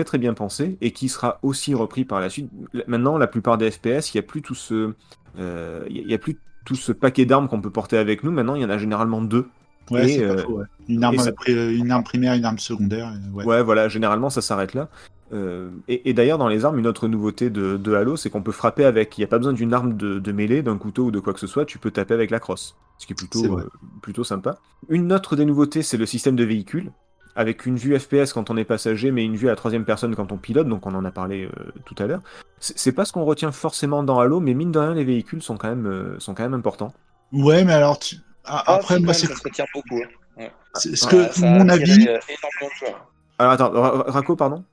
très 0.04 0.18
bien 0.18 0.32
pensé 0.32 0.78
et 0.80 0.92
qui 0.92 1.08
sera 1.08 1.38
aussi 1.42 1.74
repris 1.74 2.04
par 2.04 2.20
la 2.20 2.30
suite. 2.30 2.50
Maintenant, 2.86 3.18
la 3.18 3.26
plupart 3.26 3.58
des 3.58 3.70
FPS, 3.70 4.14
il 4.14 4.16
n'y 4.16 4.20
a 4.20 4.22
plus 4.22 4.42
tout 4.42 4.54
ce, 4.54 4.94
il 5.38 6.12
a 6.12 6.18
plus 6.18 6.38
tout 6.64 6.76
ce 6.76 6.92
paquet 6.92 7.26
d'armes 7.26 7.48
qu'on 7.48 7.60
peut 7.60 7.70
porter 7.70 7.98
avec 7.98 8.24
nous. 8.24 8.30
Maintenant, 8.30 8.54
il 8.54 8.62
y 8.62 8.64
en 8.64 8.70
a 8.70 8.78
généralement 8.78 9.20
deux. 9.20 9.46
Ouais, 9.90 10.08
Et, 10.10 10.16
c'est 10.18 10.26
pas 10.26 10.38
faux, 10.42 10.58
ouais. 10.58 10.64
Une 10.88 11.04
arme, 11.04 11.14
et 11.14 11.18
ça- 11.18 11.32
pri- 11.32 11.74
une 11.76 11.90
arme 11.90 12.04
primaire, 12.04 12.34
une 12.34 12.44
arme 12.44 12.58
secondaire. 12.58 13.08
euh, 13.08 13.32
Ouais. 13.36 13.44
Ouais, 13.44 13.62
voilà, 13.62 13.88
généralement 13.88 14.30
ça 14.30 14.40
s'arrête 14.42 14.74
là. 14.74 14.88
Euh, 15.32 15.70
et 15.88 16.10
et 16.10 16.12
d'ailleurs, 16.12 16.38
dans 16.38 16.48
les 16.48 16.64
armes, 16.64 16.78
une 16.78 16.86
autre 16.88 17.06
nouveauté 17.06 17.50
de, 17.50 17.76
de 17.76 17.94
Halo, 17.94 18.16
c'est 18.16 18.30
qu'on 18.30 18.42
peut 18.42 18.50
frapper 18.52 18.84
avec. 18.84 19.16
Il 19.16 19.20
n'y 19.20 19.24
a 19.24 19.28
pas 19.28 19.38
besoin 19.38 19.52
d'une 19.52 19.72
arme 19.72 19.96
de, 19.96 20.18
de 20.18 20.32
mêlée, 20.32 20.62
d'un 20.62 20.76
couteau 20.76 21.04
ou 21.04 21.10
de 21.12 21.20
quoi 21.20 21.32
que 21.32 21.38
ce 21.40 21.46
soit, 21.46 21.64
tu 21.64 21.78
peux 21.78 21.90
taper 21.92 22.14
avec 22.14 22.30
la 22.30 22.40
crosse. 22.40 22.76
Ce 22.98 23.06
qui 23.06 23.12
est 23.12 23.16
plutôt, 23.16 23.58
euh, 23.58 23.68
plutôt 24.02 24.24
sympa. 24.24 24.58
Une 24.88 25.12
autre 25.12 25.36
des 25.36 25.44
nouveautés, 25.44 25.82
c'est 25.82 25.96
le 25.96 26.06
système 26.06 26.34
de 26.36 26.44
véhicule. 26.44 26.90
Avec 27.36 27.64
une 27.64 27.76
vue 27.76 27.96
FPS 27.96 28.32
quand 28.32 28.50
on 28.50 28.56
est 28.56 28.64
passager, 28.64 29.12
mais 29.12 29.24
une 29.24 29.36
vue 29.36 29.46
à 29.46 29.50
la 29.50 29.56
troisième 29.56 29.84
personne 29.84 30.16
quand 30.16 30.32
on 30.32 30.36
pilote, 30.36 30.66
donc 30.66 30.84
on 30.86 30.94
en 30.96 31.04
a 31.04 31.12
parlé 31.12 31.44
euh, 31.44 31.70
tout 31.84 31.94
à 32.02 32.06
l'heure. 32.08 32.20
C'est 32.58 32.90
pas 32.92 33.04
ce 33.04 33.12
qu'on 33.12 33.24
retient 33.24 33.52
forcément 33.52 34.02
dans 34.02 34.18
Halo, 34.18 34.40
mais 34.40 34.52
mine 34.52 34.72
de 34.72 34.80
rien, 34.80 34.94
les 34.94 35.04
véhicules 35.04 35.40
sont 35.40 35.56
quand 35.56 35.68
même, 35.68 36.16
sont 36.18 36.34
quand 36.34 36.42
même 36.42 36.54
importants. 36.54 36.92
Ouais, 37.32 37.64
mais 37.64 37.72
alors, 37.72 38.00
tu- 38.00 38.16
après, 38.66 38.96
si, 38.96 39.02
moi, 39.02 39.12
quand 39.12 39.18
c'est 39.18 39.54
ça 39.56 39.64
beaucoup. 39.74 40.00
hein. 40.38 40.48
c'est 40.74 40.96
ce 40.96 41.06
Ah, 41.06 41.10
que, 41.10 41.40
mon 41.40 41.68
avis. 41.68 42.06
euh, 42.08 42.18
énormément 42.28 42.70
de 42.72 42.78
joueurs. 42.78 43.12
Alors 43.38 43.52
attends, 43.52 43.70
Ra- 43.70 44.04
Raco, 44.08 44.36
pardon? 44.36 44.64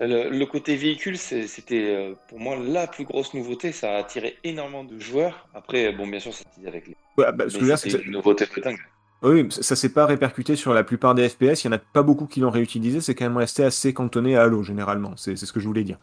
Le, 0.00 0.30
le 0.30 0.46
côté 0.46 0.76
véhicule, 0.76 1.18
c'était 1.18 1.94
euh, 1.96 2.14
pour 2.28 2.38
moi 2.38 2.56
la 2.56 2.86
plus 2.86 3.04
grosse 3.04 3.34
nouveauté. 3.34 3.72
Ça 3.72 3.94
a 3.94 3.98
attiré 3.98 4.36
énormément 4.44 4.84
de 4.84 4.98
joueurs. 5.00 5.48
Après, 5.52 5.92
bon, 5.92 6.06
bien 6.06 6.20
sûr, 6.20 6.32
c'était 6.32 6.68
avec 6.68 6.86
les. 6.86 6.96
Ouais, 7.18 7.32
bah, 7.32 7.44
ce 7.48 7.58
que 7.58 7.64
dire, 7.64 7.78
c'est 7.78 7.90
une 7.90 8.12
nouveauté 8.12 8.46
de 8.46 8.60
dingue. 8.62 8.78
Oui, 9.22 9.46
ça, 9.50 9.74
s'est 9.74 9.88
pas 9.88 10.04
répercuté 10.06 10.54
sur 10.54 10.74
la 10.74 10.84
plupart 10.84 11.14
des 11.14 11.28
FPS. 11.28 11.64
Il 11.64 11.66
y 11.66 11.68
en 11.68 11.72
a 11.72 11.78
pas 11.78 12.02
beaucoup 12.02 12.26
qui 12.26 12.40
l'ont 12.40 12.50
réutilisé. 12.50 13.00
C'est 13.00 13.14
quand 13.14 13.24
même 13.24 13.36
resté 13.38 13.64
assez 13.64 13.94
cantonné 13.94 14.36
à 14.36 14.42
Halo 14.42 14.62
généralement. 14.62 15.12
C'est 15.16 15.34
c'est 15.36 15.46
ce 15.46 15.52
que 15.52 15.60
je 15.60 15.66
voulais 15.66 15.82
dire. 15.84 15.98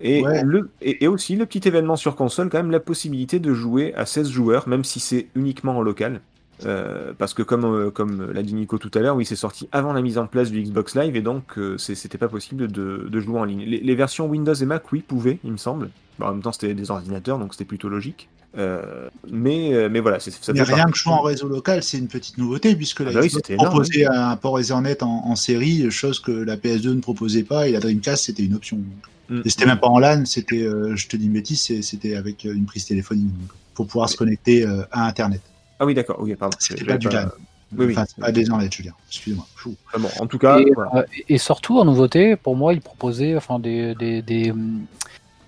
Et, 0.00 0.22
Ouais. 0.22 0.42
le, 0.42 0.70
et, 0.80 1.04
et 1.04 1.08
aussi 1.08 1.36
le 1.36 1.46
petit 1.46 1.66
événement 1.68 1.96
sur 1.96 2.16
console, 2.16 2.48
quand 2.50 2.58
même 2.58 2.70
la 2.70 2.80
possibilité 2.80 3.38
de 3.40 3.54
jouer 3.54 3.94
à 3.94 4.04
16 4.04 4.28
joueurs, 4.30 4.68
même 4.68 4.84
si 4.84 5.00
c'est 5.00 5.28
uniquement 5.34 5.76
en 5.78 5.82
local. 5.82 6.20
Euh, 6.64 7.12
parce 7.18 7.34
que 7.34 7.42
comme, 7.42 7.64
euh, 7.66 7.90
comme 7.90 8.32
l'a 8.32 8.42
dit 8.42 8.54
Nico 8.54 8.78
tout 8.78 8.90
à 8.94 9.00
l'heure, 9.00 9.14
oui, 9.16 9.26
c'est 9.26 9.36
sorti 9.36 9.68
avant 9.72 9.92
la 9.92 10.00
mise 10.00 10.16
en 10.16 10.26
place 10.26 10.50
du 10.50 10.62
Xbox 10.62 10.96
Live 10.96 11.14
et 11.14 11.20
donc 11.20 11.58
euh, 11.58 11.76
c'était 11.76 12.16
pas 12.16 12.28
possible 12.28 12.68
de, 12.72 13.06
de 13.10 13.20
jouer 13.20 13.38
en 13.38 13.44
ligne. 13.44 13.62
Les, 13.66 13.78
les 13.80 13.94
versions 13.94 14.26
Windows 14.26 14.54
et 14.54 14.64
Mac, 14.64 14.90
oui, 14.92 15.00
pouvaient, 15.06 15.38
il 15.44 15.52
me 15.52 15.56
semble. 15.58 15.90
Bon, 16.18 16.26
en 16.26 16.32
même 16.32 16.42
temps, 16.42 16.52
c'était 16.52 16.72
des 16.72 16.90
ordinateurs, 16.90 17.38
donc 17.38 17.52
c'était 17.52 17.66
plutôt 17.66 17.90
logique. 17.90 18.28
Euh, 18.56 19.10
mais, 19.30 19.86
mais 19.90 20.00
voilà, 20.00 20.18
c'est- 20.18 20.30
ça 20.30 20.54
Mais 20.54 20.60
fait 20.60 20.72
rien 20.72 20.76
partie- 20.84 20.92
que 20.92 20.98
jouer 20.98 21.12
en 21.12 21.20
réseau 21.20 21.46
local, 21.46 21.82
c'est 21.82 21.98
une 21.98 22.08
petite 22.08 22.38
nouveauté 22.38 22.74
puisque 22.74 23.00
la 23.00 23.10
Ah 23.10 23.12
bah 23.12 23.20
oui, 23.20 23.26
Xbox 23.28 23.42
c'était 23.46 23.54
énorme, 23.54 23.68
proposait 23.68 24.06
un 24.06 24.36
port 24.36 24.58
Ethernet 24.58 25.02
en, 25.02 25.08
en 25.26 25.36
série, 25.36 25.90
chose 25.90 26.20
que 26.20 26.30
la 26.32 26.56
PS2 26.56 26.94
ne 26.94 27.00
proposait 27.00 27.42
pas 27.42 27.68
et 27.68 27.72
la 27.72 27.80
Dreamcast 27.80 28.24
c'était 28.24 28.44
une 28.44 28.54
option. 28.54 28.78
Mm. 29.28 29.42
Et 29.44 29.50
c'était 29.50 29.66
même 29.66 29.78
pas 29.78 29.88
en 29.88 29.98
LAN, 29.98 30.24
c'était, 30.24 30.66
je 30.94 31.06
te 31.06 31.18
dis 31.18 31.26
une 31.26 31.34
bêtise, 31.34 31.82
c'était 31.82 32.14
avec 32.16 32.44
une 32.44 32.64
prise 32.64 32.86
téléphonique 32.86 33.26
donc, 33.26 33.50
pour 33.74 33.86
pouvoir 33.88 34.08
se 34.08 34.16
connecter 34.16 34.64
à 34.90 35.06
Internet. 35.06 35.42
Ah 35.78 35.86
oui, 35.86 35.94
d'accord, 35.94 36.16
oui, 36.20 36.34
pardon. 36.34 36.56
C'était 36.60 36.84
pas 36.84 36.98
du 36.98 37.08
LAN. 37.08 37.26
Oui, 37.76 37.86
oui. 37.86 37.94
Enfin, 37.98 38.06
pas 38.20 38.30
dire. 38.32 38.94
Excusez-moi. 39.08 39.44
Chou. 39.56 39.74
Ah 39.92 39.98
bon, 39.98 40.08
en 40.20 40.26
tout 40.26 40.38
cas, 40.38 40.58
et, 40.60 40.70
voilà. 40.74 40.90
euh, 40.94 41.02
et 41.28 41.36
surtout 41.38 41.78
en 41.80 41.84
nouveauté, 41.84 42.36
pour 42.36 42.54
moi, 42.56 42.72
il 42.72 42.80
proposait 42.80 43.36
enfin 43.36 43.58
des, 43.58 43.94
des, 43.96 44.22
des, 44.22 44.54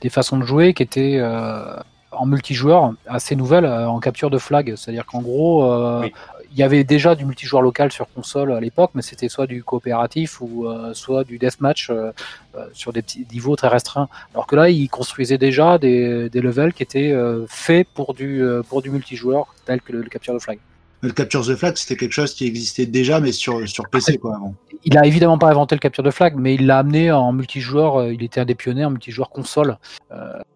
des 0.00 0.08
façons 0.08 0.36
de 0.36 0.44
jouer 0.44 0.74
qui 0.74 0.82
étaient 0.82 1.18
euh, 1.18 1.76
en 2.10 2.26
multijoueur 2.26 2.94
assez 3.06 3.36
nouvelles 3.36 3.64
euh, 3.64 3.88
en 3.88 4.00
capture 4.00 4.30
de 4.30 4.38
flag. 4.38 4.74
C'est-à-dire 4.76 5.06
qu'en 5.06 5.22
gros, 5.22 5.64
euh, 5.70 6.00
Oui. 6.02 6.12
Il 6.52 6.58
y 6.58 6.62
avait 6.62 6.84
déjà 6.84 7.14
du 7.14 7.24
multijoueur 7.24 7.62
local 7.62 7.92
sur 7.92 8.12
console 8.12 8.52
à 8.52 8.60
l'époque, 8.60 8.92
mais 8.94 9.02
c'était 9.02 9.28
soit 9.28 9.46
du 9.46 9.62
coopératif 9.62 10.40
ou 10.40 10.66
euh, 10.66 10.94
soit 10.94 11.24
du 11.24 11.38
deathmatch 11.38 11.90
euh, 11.90 12.12
euh, 12.56 12.66
sur 12.72 12.92
des 12.92 13.04
niveaux 13.32 13.56
très 13.56 13.68
restreints. 13.68 14.08
Alors 14.34 14.46
que 14.46 14.56
là, 14.56 14.70
ils 14.70 14.88
construisaient 14.88 15.38
déjà 15.38 15.78
des, 15.78 16.28
levels 16.32 16.72
qui 16.72 16.82
étaient 16.82 17.14
faits 17.48 17.88
pour 17.94 18.14
du, 18.14 18.42
multijoueur, 18.86 19.54
tel 19.66 19.80
que 19.80 19.92
le, 19.92 20.02
le 20.02 20.08
capture 20.08 20.34
de 20.34 20.38
flag. 20.38 20.58
Le 21.00 21.12
Capture 21.12 21.46
the 21.46 21.54
Flag, 21.54 21.76
c'était 21.76 21.96
quelque 21.96 22.12
chose 22.12 22.34
qui 22.34 22.44
existait 22.46 22.86
déjà, 22.86 23.20
mais 23.20 23.30
sur, 23.32 23.68
sur 23.68 23.88
PC 23.88 24.18
quoi 24.18 24.34
avant. 24.36 24.54
Il 24.84 24.96
a 24.98 25.06
évidemment 25.06 25.38
pas 25.38 25.48
inventé 25.48 25.74
le 25.74 25.80
capture 25.80 26.02
de 26.02 26.10
flag, 26.10 26.34
mais 26.36 26.54
il 26.54 26.66
l'a 26.66 26.78
amené 26.78 27.10
en 27.12 27.32
multijoueur. 27.32 27.96
euh, 28.00 28.12
Il 28.12 28.22
était 28.22 28.40
un 28.40 28.44
des 28.44 28.54
pionniers 28.54 28.84
en 28.84 28.90
multijoueur 28.90 29.30
console. 29.30 29.76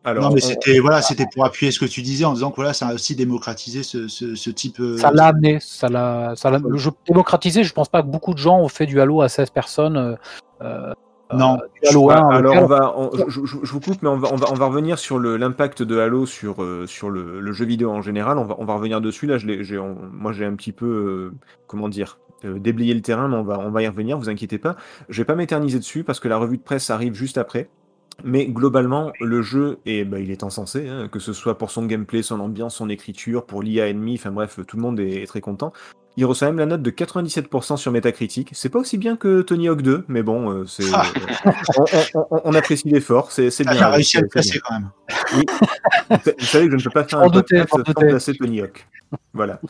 Alors, 0.05 0.25
non, 0.25 0.35
mais 0.35 0.43
on- 0.45 0.47
c'était 0.49 0.79
voilà, 0.79 1.01
c'était 1.03 1.27
pour 1.33 1.45
appuyer 1.45 1.71
ce 1.73 1.79
que 1.81 1.85
tu 1.85 2.03
disais 2.03 2.25
en 2.25 2.33
disant 2.33 2.51
que 2.51 2.57
voilà, 2.57 2.73
ça 2.73 2.89
a 2.89 2.95
aussi 2.95 3.15
démocratisé 3.17 3.83
ce, 3.83 4.09
ce, 4.09 4.35
ce 4.35 4.51
type. 4.51 4.81
euh, 4.81 4.97
Ça 4.97 5.11
l'a 5.13 5.27
amené, 5.27 5.59
ça 5.61 5.89
l'a, 5.89 6.35
ça 6.37 6.51
l'a, 6.51 6.59
le 6.59 6.77
jeu 6.79 6.91
démocratisé. 7.07 7.63
Je 7.65 7.73
pense 7.73 7.89
pas 7.89 8.03
que 8.03 8.09
beaucoup 8.09 8.33
de 8.35 8.39
gens 8.39 8.59
ont 8.61 8.69
fait 8.69 8.87
du 8.87 9.01
Halo 9.01 9.23
à 9.23 9.29
16 9.29 9.51
personnes. 9.51 10.17
Euh, 11.33 11.37
euh, 11.37 11.39
Non. 11.39 11.59
Halo 11.89 12.01
Ouais, 12.05 12.15
1. 12.15 12.29
alors 12.29 12.55
local. 12.55 12.65
on 12.65 12.67
va, 12.67 12.95
on- 12.99 13.11
je, 13.29 13.41
vous 13.41 13.81
coupe, 13.81 14.03
mais 14.03 14.09
on 14.09 14.17
va, 14.17 14.29
on 14.33 14.37
va, 14.37 14.47
on 14.51 14.55
va 14.55 14.67
revenir 14.67 14.99
sur 14.99 15.19
l'impact 15.19 15.83
de 15.83 15.99
Halo 15.99 16.27
sur, 16.27 16.63
euh, 16.63 16.87
sur 16.87 17.11
le, 17.11 17.41
le 17.41 17.53
jeu 17.53 17.65
vidéo 17.65 17.91
en 17.91 18.03
général. 18.03 18.39
On 18.39 18.45
va, 18.45 18.57
on 18.59 18.65
va 18.65 18.75
revenir 18.75 19.01
dessus. 19.01 19.27
Là, 19.27 19.39
je 19.39 19.77
on- 19.79 19.97
moi, 20.13 20.33
j'ai 20.33 20.45
un 20.45 20.55
petit 20.55 20.73
peu, 20.73 20.87
euh, 20.87 21.37
comment 21.67 21.89
dire, 21.89 22.19
euh, 22.45 22.59
déblayé 22.59 22.95
le 22.95 23.01
terrain, 23.03 23.29
mais 23.29 23.37
on 23.37 23.45
va, 23.45 23.59
on 23.59 23.71
va 23.71 23.83
y 23.83 23.89
revenir. 23.89 24.19
Vous 24.19 24.29
inquiétez 24.29 24.59
pas. 24.59 24.77
Je 25.09 25.21
vais 25.21 25.25
pas 25.25 25.35
m'éterniser 25.35 25.79
dessus 25.79 26.05
parce 26.05 26.21
que 26.21 26.29
la 26.29 26.37
revue 26.39 26.59
de 26.59 26.63
presse 26.63 26.91
arrive 26.91 27.15
juste 27.15 27.39
après. 27.39 27.69
Mais 28.25 28.47
globalement, 28.47 29.11
le 29.21 29.41
jeu, 29.41 29.79
est, 29.87 30.05
bah, 30.05 30.21
il 30.21 30.31
est 30.31 30.43
encensé, 30.45 30.87
hein, 30.87 31.09
que 31.11 31.19
ce 31.19 31.33
soit 31.33 31.57
pour 31.57 31.71
son 31.71 31.87
gameplay, 31.87 32.23
son 32.23 32.41
ambiance, 32.41 32.77
son 32.77 32.91
écriture, 32.91 33.47
pour 33.47 33.63
l'IA 33.63 33.89
ennemi, 33.89 34.15
enfin 34.17 34.31
bref, 34.31 34.61
tout 34.69 34.77
le 34.77 34.83
monde 34.83 35.01
est, 35.01 35.23
est 35.23 35.27
très 35.27 35.41
content. 35.41 35.73
Il 36.19 36.27
reçoit 36.27 36.49
même 36.49 36.59
la 36.59 36.67
note 36.67 36.83
de 36.83 36.91
97% 36.91 37.77
sur 37.79 37.91
Metacritic. 37.91 38.51
C'est 38.53 38.69
pas 38.69 38.79
aussi 38.79 38.99
bien 38.99 39.17
que 39.17 39.41
Tony 39.41 39.69
Hawk 39.69 39.81
2, 39.81 40.05
mais 40.09 40.23
bon, 40.23 40.51
euh, 40.51 40.67
c'est, 40.67 40.85
Ah. 40.93 41.05
on, 41.45 41.85
on- 42.21 42.27
on- 42.31 42.41
on 42.45 42.55
apprécie 42.55 42.89
l'effort, 42.89 43.33
c'est, 43.33 43.51
c'est 43.51 43.65
bien. 43.65 43.77
t'as 43.77 43.91
réussi 43.91 44.19
à 44.19 44.21
le 44.21 44.29
placer 44.29 44.61
quand 44.61 44.75
même. 44.75 44.91
bien. 45.33 46.19
Vous 46.39 46.45
savez 46.45 46.69
que 46.69 46.77
je 46.77 46.77
ne 46.77 46.83
peux 46.85 46.91
pas 46.91 47.05
faire 47.05 47.21
un 47.21 47.31
podcast 47.31 47.69
sans 47.75 47.83
placer 47.95 48.35
Tony 48.35 48.61
Hawk. 48.61 48.87
Voilà. 49.35 49.61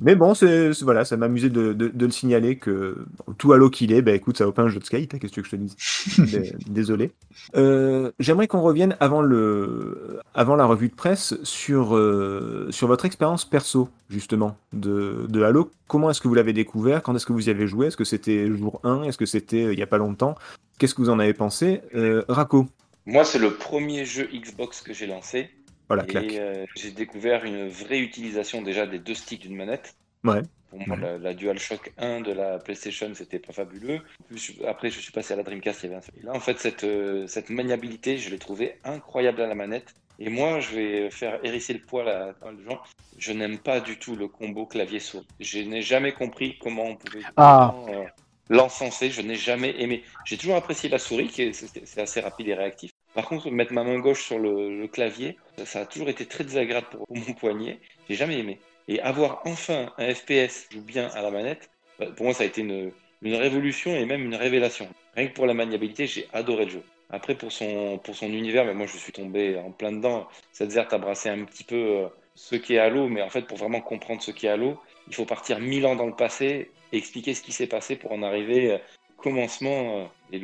Mais 0.00 0.16
bon, 0.16 0.34
c'est, 0.34 0.70
voilà, 0.82 1.04
ça 1.04 1.16
m'amusait 1.16 1.48
de, 1.50 1.72
de, 1.72 1.88
de 1.88 2.06
le 2.06 2.12
signaler 2.12 2.56
que 2.56 3.06
tout 3.38 3.52
Halo 3.52 3.70
qu'il 3.70 3.92
est, 3.92 4.02
bah 4.02 4.12
écoute, 4.12 4.36
ça 4.36 4.44
vaut 4.44 4.52
pas 4.52 4.62
un 4.62 4.68
jeu 4.68 4.78
de 4.80 4.84
skate, 4.84 5.14
hein, 5.14 5.18
qu'est-ce 5.18 5.32
que 5.32 5.40
tu 5.40 5.56
veux 5.56 5.58
que 5.58 5.66
je 5.66 6.16
te 6.16 6.16
dise? 6.26 6.32
Dé- 6.40 6.52
Désolé. 6.68 7.12
Euh, 7.56 8.10
j'aimerais 8.18 8.48
qu'on 8.48 8.60
revienne 8.60 8.96
avant, 9.00 9.22
le, 9.22 10.20
avant 10.34 10.56
la 10.56 10.64
revue 10.66 10.88
de 10.88 10.94
presse 10.94 11.34
sur, 11.42 11.96
euh, 11.96 12.68
sur 12.70 12.86
votre 12.88 13.04
expérience 13.04 13.44
perso, 13.44 13.88
justement, 14.10 14.56
de, 14.72 15.26
de 15.28 15.42
Halo. 15.42 15.70
Comment 15.88 16.10
est-ce 16.10 16.20
que 16.20 16.28
vous 16.28 16.34
l'avez 16.34 16.52
découvert? 16.52 17.02
Quand 17.02 17.14
est-ce 17.14 17.26
que 17.26 17.32
vous 17.32 17.48
y 17.48 17.50
avez 17.50 17.66
joué? 17.66 17.86
Est-ce 17.86 17.96
que 17.96 18.04
c'était 18.04 18.48
jour 18.54 18.80
1 18.84 19.04
Est-ce 19.04 19.18
que 19.18 19.26
c'était 19.26 19.64
euh, 19.64 19.72
il 19.72 19.78
y 19.78 19.82
a 19.82 19.86
pas 19.86 19.98
longtemps? 19.98 20.34
Qu'est-ce 20.78 20.94
que 20.94 21.02
vous 21.02 21.10
en 21.10 21.18
avez 21.18 21.34
pensé? 21.34 21.80
Rako, 22.28 22.66
Moi, 23.06 23.24
c'est 23.24 23.38
le 23.38 23.52
premier 23.52 24.04
jeu 24.04 24.28
Xbox 24.32 24.80
que 24.80 24.92
j'ai 24.92 25.06
lancé. 25.06 25.50
Claque. 25.98 26.24
Et 26.24 26.40
euh, 26.40 26.64
j'ai 26.76 26.90
découvert 26.90 27.44
une 27.44 27.68
vraie 27.68 27.98
utilisation 28.00 28.62
déjà 28.62 28.86
des 28.86 28.98
deux 28.98 29.14
sticks 29.14 29.42
d'une 29.42 29.56
manette. 29.56 29.94
Ouais. 30.24 30.42
Pour 30.70 30.86
moi, 30.88 30.96
Ouais. 30.96 31.02
la, 31.02 31.18
la 31.18 31.34
DualShock 31.34 31.92
1 31.98 32.22
de 32.22 32.32
la 32.32 32.58
PlayStation, 32.58 33.10
c'était 33.14 33.38
pas 33.38 33.52
fabuleux. 33.52 34.00
Plus, 34.28 34.54
après, 34.66 34.88
je 34.90 35.00
suis 35.00 35.12
passé 35.12 35.34
à 35.34 35.36
la 35.36 35.42
Dreamcast. 35.42 35.84
Et 35.84 35.88
là, 35.88 36.32
en 36.32 36.40
fait, 36.40 36.58
cette, 36.58 36.84
euh, 36.84 37.26
cette 37.26 37.50
maniabilité, 37.50 38.16
je 38.16 38.30
l'ai 38.30 38.38
trouvée 38.38 38.78
incroyable 38.84 39.42
à 39.42 39.46
la 39.46 39.54
manette. 39.54 39.94
Et 40.18 40.30
moi, 40.30 40.60
je 40.60 40.74
vais 40.74 41.10
faire 41.10 41.40
hérisser 41.44 41.74
le 41.74 41.80
poil 41.80 42.08
à 42.08 42.32
pas 42.34 42.52
de 42.52 42.62
gens. 42.62 42.80
Je 43.18 43.32
n'aime 43.32 43.58
pas 43.58 43.80
du 43.80 43.98
tout 43.98 44.16
le 44.16 44.28
combo 44.28 44.64
clavier-souris. 44.66 45.26
Je 45.40 45.58
n'ai 45.58 45.82
jamais 45.82 46.12
compris 46.12 46.56
comment 46.58 46.84
on 46.84 46.96
pouvait 46.96 47.24
Ah. 47.36 47.74
euh, 47.88 48.04
l'encenser. 48.48 49.10
Je 49.10 49.20
n'ai 49.20 49.34
jamais 49.34 49.74
aimé. 49.80 50.04
J'ai 50.24 50.38
toujours 50.38 50.56
apprécié 50.56 50.88
la 50.88 50.98
souris, 50.98 51.26
qui 51.28 51.42
est, 51.42 51.52
c'est 51.52 51.84
c'est 51.86 52.00
assez 52.00 52.20
rapide 52.20 52.48
et 52.48 52.54
réactif. 52.54 52.91
Par 53.14 53.28
contre, 53.28 53.50
mettre 53.50 53.72
ma 53.72 53.84
main 53.84 53.98
gauche 53.98 54.24
sur 54.24 54.38
le, 54.38 54.86
clavier, 54.86 55.36
ça, 55.64 55.80
a 55.80 55.86
toujours 55.86 56.08
été 56.08 56.26
très 56.26 56.44
désagréable 56.44 56.86
pour, 56.90 57.06
mon 57.10 57.34
poignet. 57.34 57.78
J'ai 58.08 58.14
jamais 58.14 58.38
aimé. 58.38 58.58
Et 58.88 59.00
avoir 59.00 59.42
enfin 59.44 59.92
un 59.98 60.14
FPS 60.14 60.66
qui 60.68 60.76
joue 60.76 60.82
bien 60.82 61.08
à 61.08 61.22
la 61.22 61.30
manette, 61.30 61.70
bah, 61.98 62.06
pour 62.16 62.24
moi, 62.26 62.34
ça 62.34 62.44
a 62.44 62.46
été 62.46 62.62
une, 62.62 62.92
révolution 63.22 63.94
et 63.94 64.06
même 64.06 64.24
une 64.24 64.34
révélation. 64.34 64.88
Rien 65.14 65.28
que 65.28 65.34
pour 65.34 65.46
la 65.46 65.54
maniabilité, 65.54 66.06
j'ai 66.06 66.26
adoré 66.32 66.64
le 66.64 66.70
jeu. 66.70 66.82
Après, 67.10 67.34
pour 67.34 67.52
son, 67.52 68.00
univers, 68.22 68.64
mais 68.64 68.74
moi, 68.74 68.86
je 68.86 68.96
suis 68.96 69.12
tombé 69.12 69.58
en 69.58 69.70
plein 69.70 69.92
dedans. 69.92 70.26
Cette 70.52 70.70
zerte 70.70 70.94
a 70.94 70.98
brassé 70.98 71.28
un 71.28 71.44
petit 71.44 71.64
peu 71.64 71.76
euh, 71.76 72.08
ce 72.34 72.56
qu'est 72.56 72.78
Halo, 72.78 73.08
mais 73.08 73.20
en 73.20 73.28
fait, 73.28 73.42
pour 73.42 73.58
vraiment 73.58 73.82
comprendre 73.82 74.22
ce 74.22 74.30
qu'est 74.30 74.48
Halo, 74.48 74.80
il 75.08 75.14
faut 75.14 75.26
partir 75.26 75.60
mille 75.60 75.84
ans 75.84 75.96
dans 75.96 76.06
le 76.06 76.16
passé 76.16 76.70
et 76.92 76.96
expliquer 76.96 77.34
ce 77.34 77.42
qui 77.42 77.52
s'est 77.52 77.66
passé 77.66 77.96
pour 77.96 78.12
en 78.12 78.22
arriver 78.22 78.72
euh, 78.72 78.78
au 79.18 79.22
commencement. 79.22 79.98
euh, 79.98 80.06
et 80.32 80.40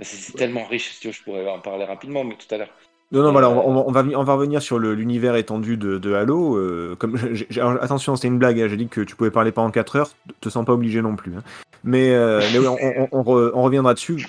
C'est 0.00 0.32
tellement 0.34 0.64
riche, 0.66 0.92
si 0.92 1.00
tu 1.00 1.06
veux, 1.08 1.12
je 1.12 1.22
pourrais 1.22 1.48
en 1.48 1.60
parler 1.60 1.84
rapidement, 1.84 2.24
mais 2.24 2.34
tout 2.34 2.52
à 2.54 2.58
l'heure. 2.58 2.70
Non, 3.12 3.22
non, 3.22 3.32
voilà, 3.32 3.48
on, 3.50 3.54
va- 3.74 3.84
on 3.86 3.92
va, 3.92 4.18
on 4.18 4.24
va 4.24 4.34
revenir 4.34 4.60
sur 4.60 4.78
l'univers 4.80 5.36
étendu 5.36 5.76
de, 5.76 5.98
de 5.98 6.14
Halo. 6.14 6.56
euh, 6.56 6.96
comme, 6.98 7.16
attention, 7.80 8.16
c'était 8.16 8.28
une 8.28 8.38
blague, 8.38 8.60
hein, 8.60 8.66
j'ai 8.68 8.76
dit 8.76 8.88
que 8.88 9.02
tu 9.02 9.14
pouvais 9.14 9.30
parler 9.30 9.52
pendant 9.52 9.70
4 9.70 9.96
heures, 9.96 10.10
te 10.40 10.48
sens 10.48 10.64
pas 10.64 10.72
obligé 10.72 11.00
non 11.00 11.14
plus. 11.14 11.32
hein. 11.36 11.42
Mais, 11.84 12.10
euh, 12.12 12.40
mais 12.52 12.58
oui, 12.58 12.66
on, 12.66 12.76
on- 12.82 13.08
on 13.12 13.22
re- 13.22 13.50
on 13.54 13.62
reviendra 13.62 13.94
dessus. 13.94 14.26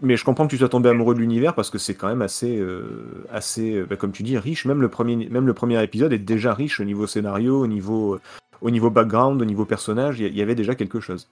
Mais 0.00 0.16
je 0.16 0.24
comprends 0.24 0.46
que 0.46 0.50
tu 0.50 0.56
sois 0.56 0.68
tombé 0.70 0.88
amoureux 0.88 1.14
de 1.14 1.20
l'univers 1.20 1.54
parce 1.54 1.68
que 1.68 1.78
c'est 1.78 1.94
quand 1.94 2.08
même 2.08 2.22
assez, 2.22 2.56
euh, 2.56 3.26
assez 3.30 3.82
bah, 3.82 3.96
comme 3.96 4.12
tu 4.12 4.22
dis, 4.22 4.38
riche. 4.38 4.64
Même 4.64 4.80
le, 4.80 4.88
premier, 4.88 5.28
même 5.28 5.46
le 5.46 5.52
premier 5.54 5.82
épisode 5.82 6.12
est 6.14 6.18
déjà 6.18 6.54
riche 6.54 6.80
au 6.80 6.84
niveau 6.84 7.06
scénario, 7.06 7.60
au 7.60 7.66
niveau, 7.66 8.18
au 8.62 8.70
niveau 8.70 8.88
background, 8.88 9.42
au 9.42 9.44
niveau 9.44 9.66
personnage. 9.66 10.20
Il 10.20 10.34
y, 10.34 10.40
avait 10.42 10.54
déjà 10.54 10.74
quelque 10.74 11.00
chose. 11.00 11.28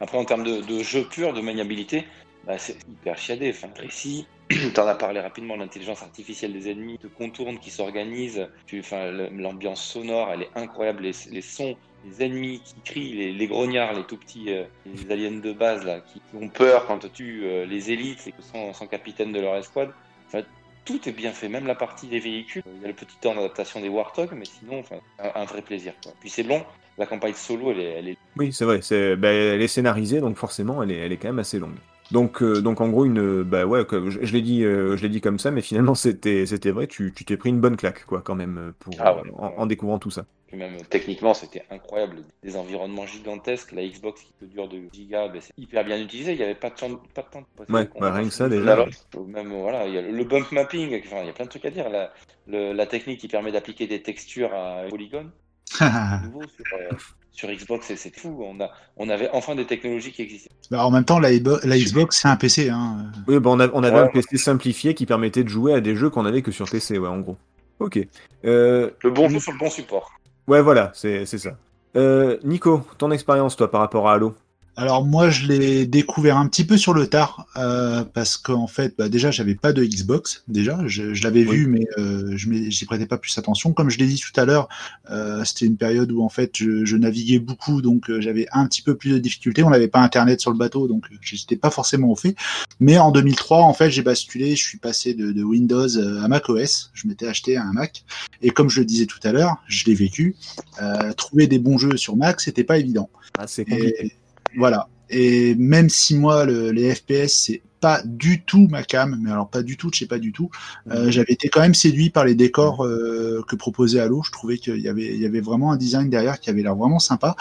Après, 0.00 0.18
en 0.18 0.24
termes 0.24 0.44
de, 0.44 0.60
de 0.60 0.82
jeu 0.82 1.04
pur, 1.08 1.32
de 1.32 1.40
maniabilité, 1.40 2.04
bah, 2.46 2.58
c'est 2.58 2.76
hyper 2.88 3.18
chiadé, 3.18 3.50
enfin 3.50 3.68
précis. 3.68 4.26
T'en 4.74 4.86
as 4.86 4.94
parlé 4.94 5.20
rapidement, 5.20 5.56
l'intelligence 5.56 6.02
artificielle 6.02 6.52
des 6.52 6.70
ennemis 6.70 6.98
te 6.98 7.06
contourne, 7.06 7.58
qui 7.58 7.70
s'organise. 7.70 8.46
Tu- 8.66 8.80
Enfin, 8.80 9.10
l'ambiance 9.10 9.82
sonore, 9.82 10.30
elle 10.32 10.42
est 10.42 10.50
incroyable. 10.54 11.02
Les, 11.02 11.42
sons, 11.42 11.76
les 12.04 12.24
ennemis 12.24 12.60
qui 12.60 12.74
crient, 12.84 13.32
les, 13.32 13.46
grognards, 13.46 13.94
les 13.94 14.04
tout 14.04 14.18
petits, 14.18 14.52
euh, 14.52 14.64
les 14.86 15.10
aliens 15.10 15.40
de 15.40 15.52
base 15.52 15.84
là, 15.84 16.00
qui, 16.00 16.20
ont 16.34 16.48
peur 16.48 16.86
quand 16.86 17.10
tu 17.12 17.44
euh, 17.44 17.64
les 17.64 17.90
élites, 17.90 18.26
les 18.26 18.34
sans, 18.40 18.72
sans 18.74 18.86
capitaine 18.86 19.32
de 19.32 19.40
leur 19.40 19.56
escouade. 19.56 19.90
Enfin, 20.26 20.42
tout 20.84 21.08
est 21.08 21.12
bien 21.12 21.32
fait, 21.32 21.48
même 21.48 21.66
la 21.66 21.74
partie 21.74 22.08
des 22.08 22.20
véhicules. 22.20 22.62
Il 22.76 22.82
y 22.82 22.84
a 22.84 22.88
le 22.88 22.94
petit 22.94 23.16
temps 23.18 23.34
d'adaptation 23.34 23.80
des 23.80 23.88
Warthog, 23.88 24.30
mais 24.34 24.44
sinon, 24.44 24.80
enfin, 24.80 24.96
un, 25.18 25.44
vrai 25.46 25.62
plaisir. 25.62 25.94
Puis 26.20 26.28
c'est 26.28 26.42
long. 26.42 26.64
La 26.98 27.06
campagne 27.06 27.34
solo, 27.34 27.72
elle 27.72 28.08
est, 28.08 28.16
Oui, 28.36 28.52
c'est 28.52 28.64
vrai. 28.64 28.80
Bah, 29.16 29.32
elle 29.32 29.62
est 29.62 29.68
scénarisée, 29.68 30.20
donc 30.20 30.36
forcément, 30.36 30.82
elle 30.82 30.92
est, 30.92 30.98
elle 30.98 31.12
est 31.12 31.16
quand 31.16 31.28
même 31.28 31.40
assez 31.40 31.58
longue. 31.58 31.74
Donc, 32.10 32.42
euh, 32.42 32.60
donc 32.60 32.80
en 32.80 32.88
gros, 32.90 33.04
une, 33.04 33.42
bah 33.42 33.66
ouais, 33.66 33.84
je, 33.90 34.24
je 34.24 34.32
l'ai 34.32 34.42
dit, 34.42 34.62
euh, 34.64 34.96
je 34.96 35.02
l'ai 35.02 35.08
dit 35.08 35.20
comme 35.20 35.38
ça, 35.38 35.50
mais 35.50 35.62
finalement, 35.62 35.94
c'était, 35.94 36.46
c'était 36.46 36.70
vrai. 36.70 36.86
Tu, 36.86 37.12
tu 37.14 37.24
t'es 37.24 37.36
pris 37.36 37.48
une 37.50 37.60
bonne 37.60 37.76
claque, 37.76 38.04
quoi, 38.04 38.20
quand 38.22 38.34
même, 38.34 38.72
pour 38.78 38.94
Ah 39.00 39.16
ouais. 39.16 39.22
en, 39.36 39.46
en 39.56 39.66
découvrant 39.66 39.98
tout 39.98 40.10
ça. 40.10 40.24
Puis 40.46 40.56
même 40.56 40.76
techniquement, 40.88 41.34
c'était 41.34 41.64
incroyable. 41.70 42.18
Des 42.42 42.56
environnements 42.56 43.06
gigantesques. 43.06 43.72
La 43.72 43.86
Xbox 43.86 44.22
qui 44.22 44.32
te 44.34 44.44
dure 44.44 44.68
de 44.68 44.82
gigas, 44.92 45.28
ben, 45.28 45.40
c'est 45.40 45.52
hyper 45.56 45.84
bien 45.84 46.00
utilisé. 46.00 46.32
Il 46.32 46.36
n'y 46.38 46.44
avait 46.44 46.54
pas 46.54 46.70
de 46.70 46.74
temps, 46.76 46.90
pas 47.14 47.22
de 47.22 47.28
temps 47.28 47.40
de 47.40 47.46
passer 47.56 47.72
Ouais, 47.72 47.88
bah, 47.98 48.12
rien 48.12 48.24
que 48.28 48.34
ça, 48.34 48.48
déjà. 48.48 48.86
Même 49.26 49.52
voilà, 49.52 49.86
il 49.86 49.94
y 49.94 49.98
a 49.98 50.02
le 50.02 50.24
bump 50.24 50.52
mapping. 50.52 51.00
Enfin, 51.06 51.22
il 51.22 51.26
y 51.26 51.30
a 51.30 51.32
plein 51.32 51.46
de 51.46 51.50
trucs 51.50 51.64
à 51.64 51.70
dire. 51.70 51.88
La, 51.88 52.12
le- 52.46 52.72
la 52.72 52.86
technique 52.86 53.20
qui 53.20 53.28
permet 53.28 53.50
d'appliquer 53.50 53.86
des 53.86 54.02
textures 54.02 54.54
à 54.54 54.84
polygone, 54.90 55.30
nouveau 56.20 56.46
sur, 56.48 56.64
euh, 56.74 56.96
sur 57.34 57.50
Xbox, 57.50 57.86
c'est- 57.86 57.96
c'est 57.96 58.16
fou. 58.18 58.42
On 58.42 58.58
a, 58.60 58.70
on 58.96 59.08
avait 59.10 59.28
enfin 59.32 59.54
des 59.54 59.66
technologies 59.66 60.12
qui 60.12 60.22
existaient. 60.22 60.48
Bah, 60.70 60.86
en 60.86 60.90
même 60.90 61.04
temps, 61.04 61.18
la, 61.18 61.30
la 61.30 61.78
Xbox, 61.78 62.20
c'est 62.22 62.28
un 62.28 62.36
PC. 62.36 62.70
Hein. 62.70 63.06
Oui, 63.28 63.38
bah, 63.40 63.50
on, 63.50 63.60
a- 63.60 63.68
on 63.74 63.82
avait 63.82 63.96
Ouais. 63.96 64.02
un 64.04 64.08
PC 64.08 64.38
simplifié 64.38 64.94
qui 64.94 65.04
permettait 65.04 65.44
de 65.44 65.48
jouer 65.48 65.74
à 65.74 65.80
des 65.82 65.94
jeux 65.96 66.08
qu'on 66.10 66.24
avait 66.24 66.40
que 66.42 66.52
sur 66.52 66.70
PC, 66.70 66.96
ouais, 66.98 67.08
en 67.08 67.18
gros. 67.18 67.36
Ok. 67.80 67.98
Euh, 68.46 68.90
Le 69.02 69.10
bon 69.10 69.28
jeu 69.28 69.40
sur 69.40 69.52
le 69.52 69.58
bon 69.58 69.68
support. 69.68 70.10
ouais, 70.46 70.62
voilà, 70.62 70.90
c'est, 70.94 71.26
c'est 71.26 71.38
ça. 71.38 71.56
Euh, 71.96 72.38
Nico, 72.44 72.82
ton 72.98 73.10
expérience, 73.10 73.56
toi, 73.56 73.70
par 73.70 73.80
rapport 73.80 74.08
à 74.08 74.14
Halo? 74.14 74.34
Alors 74.76 75.04
moi, 75.04 75.30
je 75.30 75.46
l'ai 75.46 75.86
découvert 75.86 76.36
un 76.36 76.48
petit 76.48 76.64
peu 76.64 76.76
sur 76.76 76.94
le 76.94 77.06
tard 77.06 77.46
euh, 77.56 78.02
parce 78.04 78.36
qu'en 78.36 78.66
fait, 78.66 78.94
bah, 78.98 79.08
déjà, 79.08 79.30
j'avais 79.30 79.54
pas 79.54 79.72
de 79.72 79.84
Xbox. 79.84 80.42
Déjà, 80.48 80.80
je, 80.86 81.14
je 81.14 81.22
l'avais 81.22 81.46
Oui. 81.46 81.56
vu, 81.58 81.66
mais 81.68 81.86
euh, 81.96 82.32
je 82.36 82.50
j'y 82.70 82.84
prêtais 82.84 83.06
pas 83.06 83.16
plus 83.16 83.36
attention. 83.38 83.72
Comme 83.72 83.88
je 83.88 83.98
l'ai 83.98 84.06
dit 84.06 84.18
tout 84.20 84.38
à 84.40 84.44
l'heure, 84.44 84.68
euh, 85.10 85.44
c'était 85.44 85.66
une 85.66 85.76
période 85.76 86.10
où 86.10 86.22
en 86.24 86.28
fait, 86.28 86.50
je, 86.56 86.84
je 86.84 86.96
naviguais 86.96 87.38
beaucoup, 87.38 87.82
donc 87.82 88.10
euh, 88.10 88.20
j'avais 88.20 88.46
un 88.50 88.66
petit 88.66 88.82
peu 88.82 88.96
plus 88.96 89.10
de 89.10 89.18
difficultés. 89.18 89.62
On 89.62 89.70
n'avait 89.70 89.86
pas 89.88 90.00
Internet 90.00 90.40
sur 90.40 90.50
le 90.50 90.56
bateau, 90.58 90.88
donc 90.88 91.04
euh, 91.12 91.16
j'étais 91.20 91.56
pas 91.56 91.70
forcément 91.70 92.10
au 92.10 92.16
fait. 92.16 92.34
Mais 92.80 92.98
en 92.98 93.12
2003, 93.12 93.60
en 93.60 93.74
fait, 93.74 93.90
j'ai 93.90 94.02
basculé. 94.02 94.56
Je 94.56 94.62
suis 94.64 94.78
passé 94.78 95.14
de, 95.14 95.30
de 95.30 95.42
Windows 95.44 95.96
euh, 95.96 96.20
à 96.20 96.26
Mac 96.26 96.48
OS. 96.48 96.90
Je 96.94 97.06
m'étais 97.06 97.28
acheté 97.28 97.56
un 97.56 97.72
Mac, 97.72 98.04
et 98.42 98.50
comme 98.50 98.68
je 98.70 98.80
le 98.80 98.86
disais 98.86 99.06
tout 99.06 99.20
à 99.22 99.30
l'heure, 99.30 99.56
je 99.68 99.84
l'ai 99.84 99.94
vécu. 99.94 100.34
Euh, 100.82 101.12
trouver 101.12 101.46
des 101.46 101.60
bons 101.60 101.78
jeux 101.78 101.96
sur 101.96 102.16
Mac, 102.16 102.40
c'était 102.40 102.64
pas 102.64 102.78
évident. 102.78 103.08
Ah, 103.38 103.46
c'est 103.46 103.64
compliqué. 103.64 104.06
Et 104.06 104.12
voilà. 104.56 104.88
Et 105.10 105.54
même 105.56 105.88
si 105.90 106.16
moi, 106.16 106.44
le- 106.44 106.70
les 106.70 106.94
FPS, 106.94 107.28
c'est 107.28 107.62
pas 107.80 108.00
du 108.06 108.42
tout 108.44 108.66
ma 108.70 108.82
cam, 108.82 109.18
mais 109.22 109.30
alors 109.30 109.50
pas 109.50 109.62
du 109.62 109.76
tout, 109.76 109.90
je 109.92 109.98
sais 109.98 110.06
pas 110.06 110.18
du 110.18 110.32
tout, 110.32 110.48
euh, 110.90 111.10
j'avais 111.10 111.34
été 111.34 111.50
quand 111.50 111.60
même 111.60 111.74
séduit 111.74 112.08
par 112.08 112.24
les 112.24 112.34
décors 112.34 112.82
euh, 112.86 113.44
que 113.46 113.56
proposait 113.56 114.00
Halo. 114.00 114.22
Je 114.24 114.30
trouvais 114.32 114.56
qu'il 114.56 114.78
y 114.78 114.88
avait, 114.88 115.14
il 115.14 115.20
y 115.20 115.26
avait 115.26 115.42
vraiment 115.42 115.70
un 115.72 115.76
design 115.76 116.08
derrière 116.08 116.40
qui 116.40 116.48
avait 116.48 116.62
l'air 116.62 116.74
vraiment 116.74 116.98
sympa. 116.98 117.36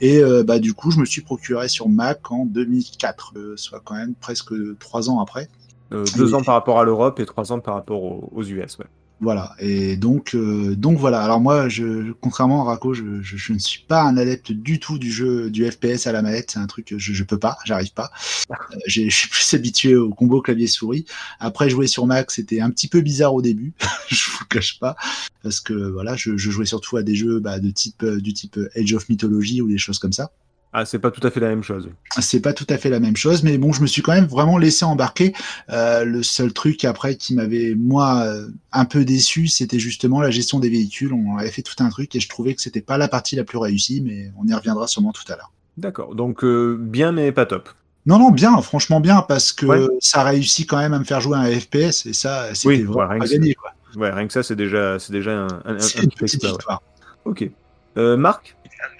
Et 0.00 0.18
euh, 0.18 0.42
bah, 0.42 0.58
du 0.58 0.74
coup, 0.74 0.90
je 0.90 0.98
me 0.98 1.04
suis 1.04 1.22
procuré 1.22 1.68
sur 1.68 1.88
Mac 1.88 2.32
en 2.32 2.44
2004, 2.46 3.34
euh, 3.36 3.56
soit 3.56 3.80
quand 3.84 3.94
même 3.94 4.14
presque 4.16 4.52
trois 4.80 5.08
ans 5.08 5.20
après. 5.20 5.48
Euh, 5.92 6.04
deux 6.16 6.30
et- 6.30 6.34
ans 6.34 6.42
par 6.42 6.54
rapport 6.56 6.80
à 6.80 6.84
l'Europe 6.84 7.20
et 7.20 7.26
trois 7.26 7.52
ans 7.52 7.60
par 7.60 7.74
rapport 7.74 8.02
aux, 8.02 8.28
aux 8.34 8.42
US, 8.42 8.78
ouais. 8.78 8.86
Voilà. 9.20 9.54
Et 9.58 9.96
donc, 9.96 10.34
euh, 10.34 10.74
donc 10.74 10.98
voilà. 10.98 11.22
Alors 11.22 11.40
moi, 11.40 11.68
je, 11.68 12.12
contrairement 12.20 12.62
à 12.62 12.64
Rako, 12.64 12.94
je, 12.94 13.52
ne 13.52 13.58
suis 13.58 13.82
pas 13.86 14.02
un 14.02 14.16
adepte 14.16 14.52
du 14.52 14.80
tout 14.80 14.98
du 14.98 15.10
jeu 15.10 15.50
du 15.50 15.70
FPS 15.70 16.06
à 16.06 16.12
la 16.12 16.20
manette. 16.20 16.50
C'est 16.52 16.58
un 16.58 16.66
truc 16.66 16.86
que 16.86 16.98
je, 16.98 17.12
je 17.12 17.24
peux 17.24 17.38
pas, 17.38 17.56
j'arrive 17.64 17.92
pas. 17.92 18.10
Euh, 18.50 18.54
je 18.86 19.08
suis 19.08 19.28
plus 19.28 19.54
habitué 19.54 19.94
au 19.96 20.10
combo 20.10 20.40
clavier 20.40 20.66
souris. 20.66 21.06
Après, 21.38 21.70
jouer 21.70 21.86
sur 21.86 22.06
Mac, 22.06 22.30
c'était 22.30 22.60
un 22.60 22.70
petit 22.70 22.88
peu 22.88 23.00
bizarre 23.00 23.34
au 23.34 23.42
début. 23.42 23.72
je 24.08 24.30
vous 24.30 24.44
cache 24.46 24.78
pas, 24.78 24.96
parce 25.42 25.60
que 25.60 25.72
voilà, 25.72 26.16
je, 26.16 26.36
je 26.36 26.50
jouais 26.50 26.66
surtout 26.66 26.96
à 26.96 27.02
des 27.02 27.14
jeux 27.14 27.38
bah, 27.38 27.60
de 27.60 27.70
type 27.70 28.02
euh, 28.02 28.20
du 28.20 28.32
type 28.32 28.58
Age 28.76 28.92
of 28.94 29.08
Mythology 29.08 29.62
ou 29.62 29.68
des 29.68 29.78
choses 29.78 29.98
comme 29.98 30.12
ça. 30.12 30.32
Ah, 30.76 30.84
c'est 30.84 30.98
pas 30.98 31.12
tout 31.12 31.24
à 31.24 31.30
fait 31.30 31.38
la 31.38 31.48
même 31.48 31.62
chose. 31.62 31.88
C'est 32.20 32.40
pas 32.40 32.52
tout 32.52 32.66
à 32.68 32.76
fait 32.78 32.90
la 32.90 32.98
même 32.98 33.16
chose, 33.16 33.44
mais 33.44 33.58
bon, 33.58 33.72
je 33.72 33.80
me 33.80 33.86
suis 33.86 34.02
quand 34.02 34.12
même 34.12 34.26
vraiment 34.26 34.58
laissé 34.58 34.84
embarquer. 34.84 35.32
Euh, 35.70 36.04
le 36.04 36.24
seul 36.24 36.52
truc 36.52 36.84
après 36.84 37.14
qui 37.14 37.32
m'avait 37.36 37.76
moi 37.76 38.24
euh, 38.24 38.48
un 38.72 38.84
peu 38.84 39.04
déçu, 39.04 39.46
c'était 39.46 39.78
justement 39.78 40.20
la 40.20 40.32
gestion 40.32 40.58
des 40.58 40.68
véhicules. 40.68 41.12
On 41.12 41.38
avait 41.38 41.52
fait 41.52 41.62
tout 41.62 41.76
un 41.78 41.90
truc 41.90 42.16
et 42.16 42.20
je 42.20 42.28
trouvais 42.28 42.54
que 42.54 42.60
c'était 42.60 42.80
pas 42.80 42.98
la 42.98 43.06
partie 43.06 43.36
la 43.36 43.44
plus 43.44 43.56
réussie, 43.58 44.02
mais 44.04 44.32
on 44.36 44.48
y 44.48 44.52
reviendra 44.52 44.88
sûrement 44.88 45.12
tout 45.12 45.22
à 45.32 45.36
l'heure. 45.36 45.52
D'accord. 45.76 46.16
Donc, 46.16 46.42
euh, 46.42 46.76
bien, 46.78 47.12
mais 47.12 47.30
pas 47.30 47.46
top. 47.46 47.68
Non, 48.06 48.18
non, 48.18 48.32
bien, 48.32 48.60
franchement 48.60 48.98
bien, 49.00 49.22
parce 49.22 49.52
que 49.52 49.66
Ouais. 49.66 49.86
ça 50.00 50.24
réussit 50.24 50.68
quand 50.68 50.78
même 50.78 50.92
à 50.92 50.98
me 50.98 51.04
faire 51.04 51.20
jouer 51.20 51.36
à 51.38 51.40
un 51.42 51.52
FPS 51.52 52.04
et 52.06 52.12
ça, 52.12 52.52
c'était 52.52 52.68
Oui, 52.68 52.82
vraiment 52.82 53.12
ouais, 53.12 53.18
rien 53.20 53.52
quoi. 53.54 53.70
Ouais, 53.96 54.10
rien 54.10 54.26
que 54.26 54.32
ça, 54.32 54.42
c'est 54.42 54.56
déjà, 54.56 54.98
c'est 54.98 55.12
déjà 55.12 55.30
un, 55.38 55.46
un, 55.46 55.76
un 55.76 55.78
une 55.78 55.78
petit 55.78 56.08
petite 56.16 56.42
ouais. 56.42 56.50
victoire. 56.50 56.82
Ok. 57.24 57.48
Euh, 57.96 58.16
Marc? 58.16 58.56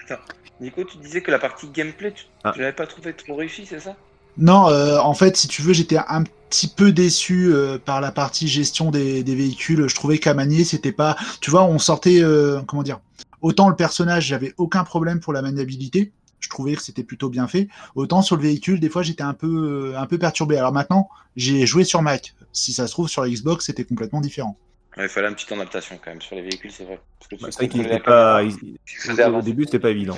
Attends. 0.08 0.22
Nico, 0.60 0.84
tu 0.84 0.98
disais 0.98 1.20
que 1.20 1.30
la 1.30 1.38
partie 1.38 1.68
gameplay, 1.68 2.12
tu, 2.12 2.24
Ah. 2.44 2.52
tu 2.54 2.60
l'avais 2.60 2.72
pas 2.72 2.86
trouvé 2.86 3.12
trop 3.12 3.34
réussi, 3.34 3.66
c'est 3.66 3.80
ça? 3.80 3.96
Non, 4.36 4.68
euh, 4.68 4.98
en 4.98 5.14
fait, 5.14 5.36
si 5.36 5.46
tu 5.48 5.62
veux, 5.62 5.72
j'étais 5.72 5.98
un 6.08 6.24
petit 6.50 6.66
peu 6.68 6.92
déçu 6.92 7.52
euh, 7.52 7.78
par 7.78 8.00
la 8.00 8.10
partie 8.12 8.48
gestion 8.48 8.90
des, 8.90 9.22
des 9.22 9.34
véhicules. 9.34 9.88
Je 9.88 9.94
trouvais 9.94 10.18
qu'à 10.18 10.34
manier, 10.34 10.64
c'était 10.64 10.92
pas. 10.92 11.16
Tu 11.40 11.50
vois, 11.50 11.64
on 11.64 11.78
sortait, 11.78 12.20
euh, 12.22 12.60
comment 12.66 12.82
dire 12.82 13.00
Autant 13.42 13.68
le 13.68 13.76
personnage, 13.76 14.26
j'avais 14.26 14.54
aucun 14.56 14.84
problème 14.84 15.20
pour 15.20 15.32
la 15.32 15.42
maniabilité. 15.42 16.12
Je 16.40 16.48
trouvais 16.48 16.74
que 16.74 16.82
c'était 16.82 17.04
plutôt 17.04 17.28
bien 17.28 17.46
fait. 17.46 17.68
Autant 17.94 18.22
sur 18.22 18.36
le 18.36 18.42
véhicule, 18.42 18.80
des 18.80 18.88
fois, 18.88 19.02
j'étais 19.02 19.22
un 19.22 19.34
peu, 19.34 19.94
un 19.96 20.06
peu 20.06 20.18
perturbé. 20.18 20.56
Alors 20.56 20.72
maintenant, 20.72 21.08
j'ai 21.36 21.66
joué 21.66 21.84
sur 21.84 22.02
Mac. 22.02 22.34
Si 22.52 22.72
ça 22.72 22.86
se 22.86 22.92
trouve 22.92 23.08
sur 23.08 23.26
Xbox, 23.26 23.66
c'était 23.66 23.84
complètement 23.84 24.20
différent. 24.20 24.56
Ouais, 24.96 25.04
Il 25.04 25.08
fallait 25.08 25.26
un 25.28 25.32
petit 25.32 25.46
temps 25.46 25.56
d'adaptation 25.56 25.98
quand 26.02 26.10
même 26.10 26.20
sur 26.22 26.36
les 26.36 26.42
véhicules, 26.42 26.70
c'est 26.70 26.84
vrai. 26.84 27.00
Parce 27.18 27.28
que 27.28 27.34
tu 27.36 27.42
Bah, 27.42 27.48
C'est 27.50 27.58
vrai 27.58 27.68
qu'il 27.68 28.02
pas. 28.02 28.42
il- 28.42 29.34
Au 29.34 29.42
début, 29.42 29.64
c'était 29.64 29.78
pas 29.80 29.90
évident. 29.90 30.16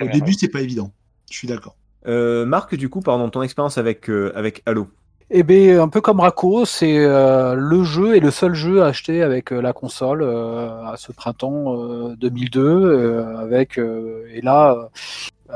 Au 0.00 0.06
début, 0.06 0.32
c'est 0.34 0.48
pas 0.48 0.60
évident. 0.60 0.92
Je 1.30 1.36
suis 1.36 1.48
d'accord. 1.48 1.76
Euh, 2.06 2.44
Marc, 2.46 2.74
du 2.74 2.88
coup, 2.88 3.00
pardon, 3.00 3.28
ton 3.30 3.42
expérience 3.42 3.78
avec, 3.78 4.10
euh, 4.10 4.32
avec 4.34 4.62
Halo. 4.66 4.88
Eh 5.34 5.44
bien, 5.44 5.80
un 5.80 5.88
peu 5.88 6.00
comme 6.02 6.20
Rako, 6.20 6.66
c'est 6.66 6.98
euh, 6.98 7.54
le 7.54 7.84
jeu 7.84 8.16
et 8.16 8.20
le 8.20 8.30
seul 8.30 8.54
jeu 8.54 8.82
acheté 8.82 9.22
avec 9.22 9.50
euh, 9.50 9.62
la 9.62 9.72
console 9.72 10.20
euh, 10.22 10.84
à 10.84 10.96
ce 10.98 11.10
printemps 11.10 11.74
euh, 11.74 12.14
2002, 12.16 12.60
euh, 12.60 13.38
avec 13.38 13.78
euh, 13.78 14.26
et 14.34 14.42
là 14.42 14.72
euh, 14.74 14.84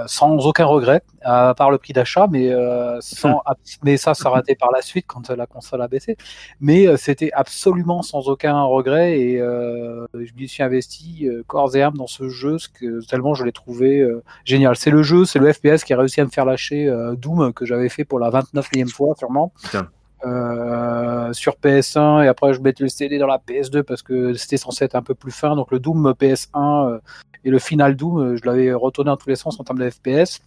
sans 0.07 0.47
aucun 0.47 0.67
regret, 0.67 1.03
à 1.23 1.55
part 1.57 1.71
le 1.71 1.79
prix 1.79 1.93
d'achat, 1.93 2.27
mais 2.31 2.53
euh, 2.53 2.99
sans, 3.01 3.43
mais 3.83 3.97
ça, 3.97 4.15
ça 4.15 4.31
raté 4.31 4.55
par 4.55 4.71
la 4.71 4.83
suite 4.83 5.07
quand 5.07 5.31
la 5.31 5.47
console 5.47 5.83
a 5.83 5.89
baissé. 5.89 6.17
Mais 6.61 6.87
euh, 6.87 6.97
c'était 6.97 7.33
absolument 7.33 8.03
sans 8.03 8.29
aucun 8.29 8.63
regret 8.63 9.19
et 9.19 9.41
euh, 9.41 10.07
je 10.15 10.33
m'y 10.37 10.49
suis 10.49 10.63
investi 10.63 11.27
euh, 11.27 11.43
corps 11.47 11.75
et 11.77 11.83
âme 11.83 11.95
dans 11.97 12.07
ce 12.07 12.29
jeu, 12.29 12.59
ce 12.59 12.69
que, 12.69 13.05
tellement 13.07 13.35
je 13.35 13.45
l'ai 13.45 13.53
trouvé 13.53 14.01
euh, 14.01 14.23
génial. 14.45 14.77
C'est 14.77 14.91
le 14.91 15.03
jeu, 15.03 15.25
c'est 15.25 15.39
le 15.39 15.53
FPS 15.53 15.85
qui 15.85 15.93
a 15.93 15.99
réussi 15.99 16.21
à 16.21 16.25
me 16.25 16.31
faire 16.31 16.45
lâcher 16.45 16.87
euh, 16.87 17.15
Doom 17.15 17.53
que 17.53 17.65
j'avais 17.65 17.89
fait 17.89 18.05
pour 18.05 18.19
la 18.19 18.31
29e 18.31 18.89
fois 18.89 19.15
sûrement. 19.17 19.53
Putain. 19.63 19.89
Euh, 20.25 21.33
sur 21.35 21.57
PS1 21.63 22.25
et 22.25 22.29
après 22.29 22.55
je 22.55 22.61
mettais 22.61 22.83
le 22.83 22.89
CD 22.89 23.19
dans 23.19 23.27
la 23.27 23.39
PS2 23.39 23.83
parce 23.83 24.01
que 24.03 24.33
c'était 24.33 24.57
censé 24.57 24.85
être 24.85 24.95
un 24.95 25.03
peu 25.03 25.15
plus 25.15 25.33
fin. 25.33 25.55
Donc 25.57 25.71
le 25.71 25.79
Doom 25.79 26.15
PS1 26.19 26.95
euh, 26.95 26.99
et 27.45 27.51
le 27.51 27.59
Final 27.59 27.97
Doom, 27.97 28.19
euh, 28.19 28.37
je 28.37 28.47
l'avais 28.47 28.73
retourné 28.73 29.11
dans 29.11 29.17
tous 29.17 29.29
les 29.29 29.37
sens 29.37 29.61
en 29.61 29.65
termes 29.65 29.79
de 29.79 29.91
FPS. 29.91 30.41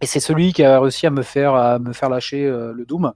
Et 0.00 0.06
c'est 0.06 0.20
celui 0.20 0.52
qui 0.52 0.62
a 0.62 0.78
réussi 0.78 1.06
à 1.06 1.10
me 1.10 1.22
faire, 1.22 1.54
à 1.54 1.78
me 1.78 1.92
faire 1.92 2.08
lâcher 2.08 2.48
le 2.48 2.84
Doom. 2.84 3.12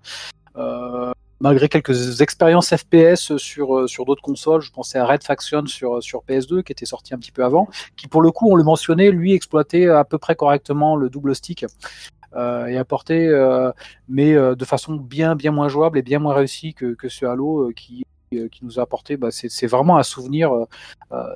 malgré 1.40 1.68
quelques 1.68 2.20
expériences 2.20 2.74
FPS 2.74 3.36
sur, 3.36 3.88
sur 3.88 4.04
d'autres 4.04 4.22
consoles, 4.22 4.62
je 4.62 4.72
pensais 4.72 4.98
à 4.98 5.06
Red 5.06 5.22
Faction 5.22 5.66
sur, 5.66 6.02
sur 6.02 6.24
PS2 6.28 6.64
qui 6.64 6.72
était 6.72 6.86
sorti 6.86 7.14
un 7.14 7.18
petit 7.18 7.30
peu 7.30 7.44
avant, 7.44 7.68
qui 7.96 8.08
pour 8.08 8.20
le 8.20 8.32
coup, 8.32 8.50
on 8.50 8.56
le 8.56 8.64
mentionnait, 8.64 9.12
lui 9.12 9.32
exploitait 9.32 9.86
à 9.86 10.02
peu 10.02 10.18
près 10.18 10.34
correctement 10.34 10.96
le 10.96 11.08
double 11.08 11.36
stick. 11.36 11.64
Euh, 12.34 12.66
et 12.66 12.78
apporté, 12.78 13.28
euh, 13.28 13.70
mais 14.08 14.32
euh, 14.34 14.54
de 14.54 14.64
façon 14.64 14.94
bien 14.94 15.36
bien 15.36 15.50
moins 15.50 15.68
jouable 15.68 15.98
et 15.98 16.02
bien 16.02 16.18
moins 16.18 16.34
réussie 16.34 16.72
que, 16.72 16.94
que 16.94 17.08
ce 17.08 17.26
Halo 17.26 17.70
qui 17.76 18.04
qui 18.50 18.64
nous 18.64 18.80
a 18.80 18.84
apporté, 18.84 19.18
bah, 19.18 19.28
c'est 19.30 19.66
vraiment 19.66 19.98
un 19.98 20.02
souvenir. 20.02 20.50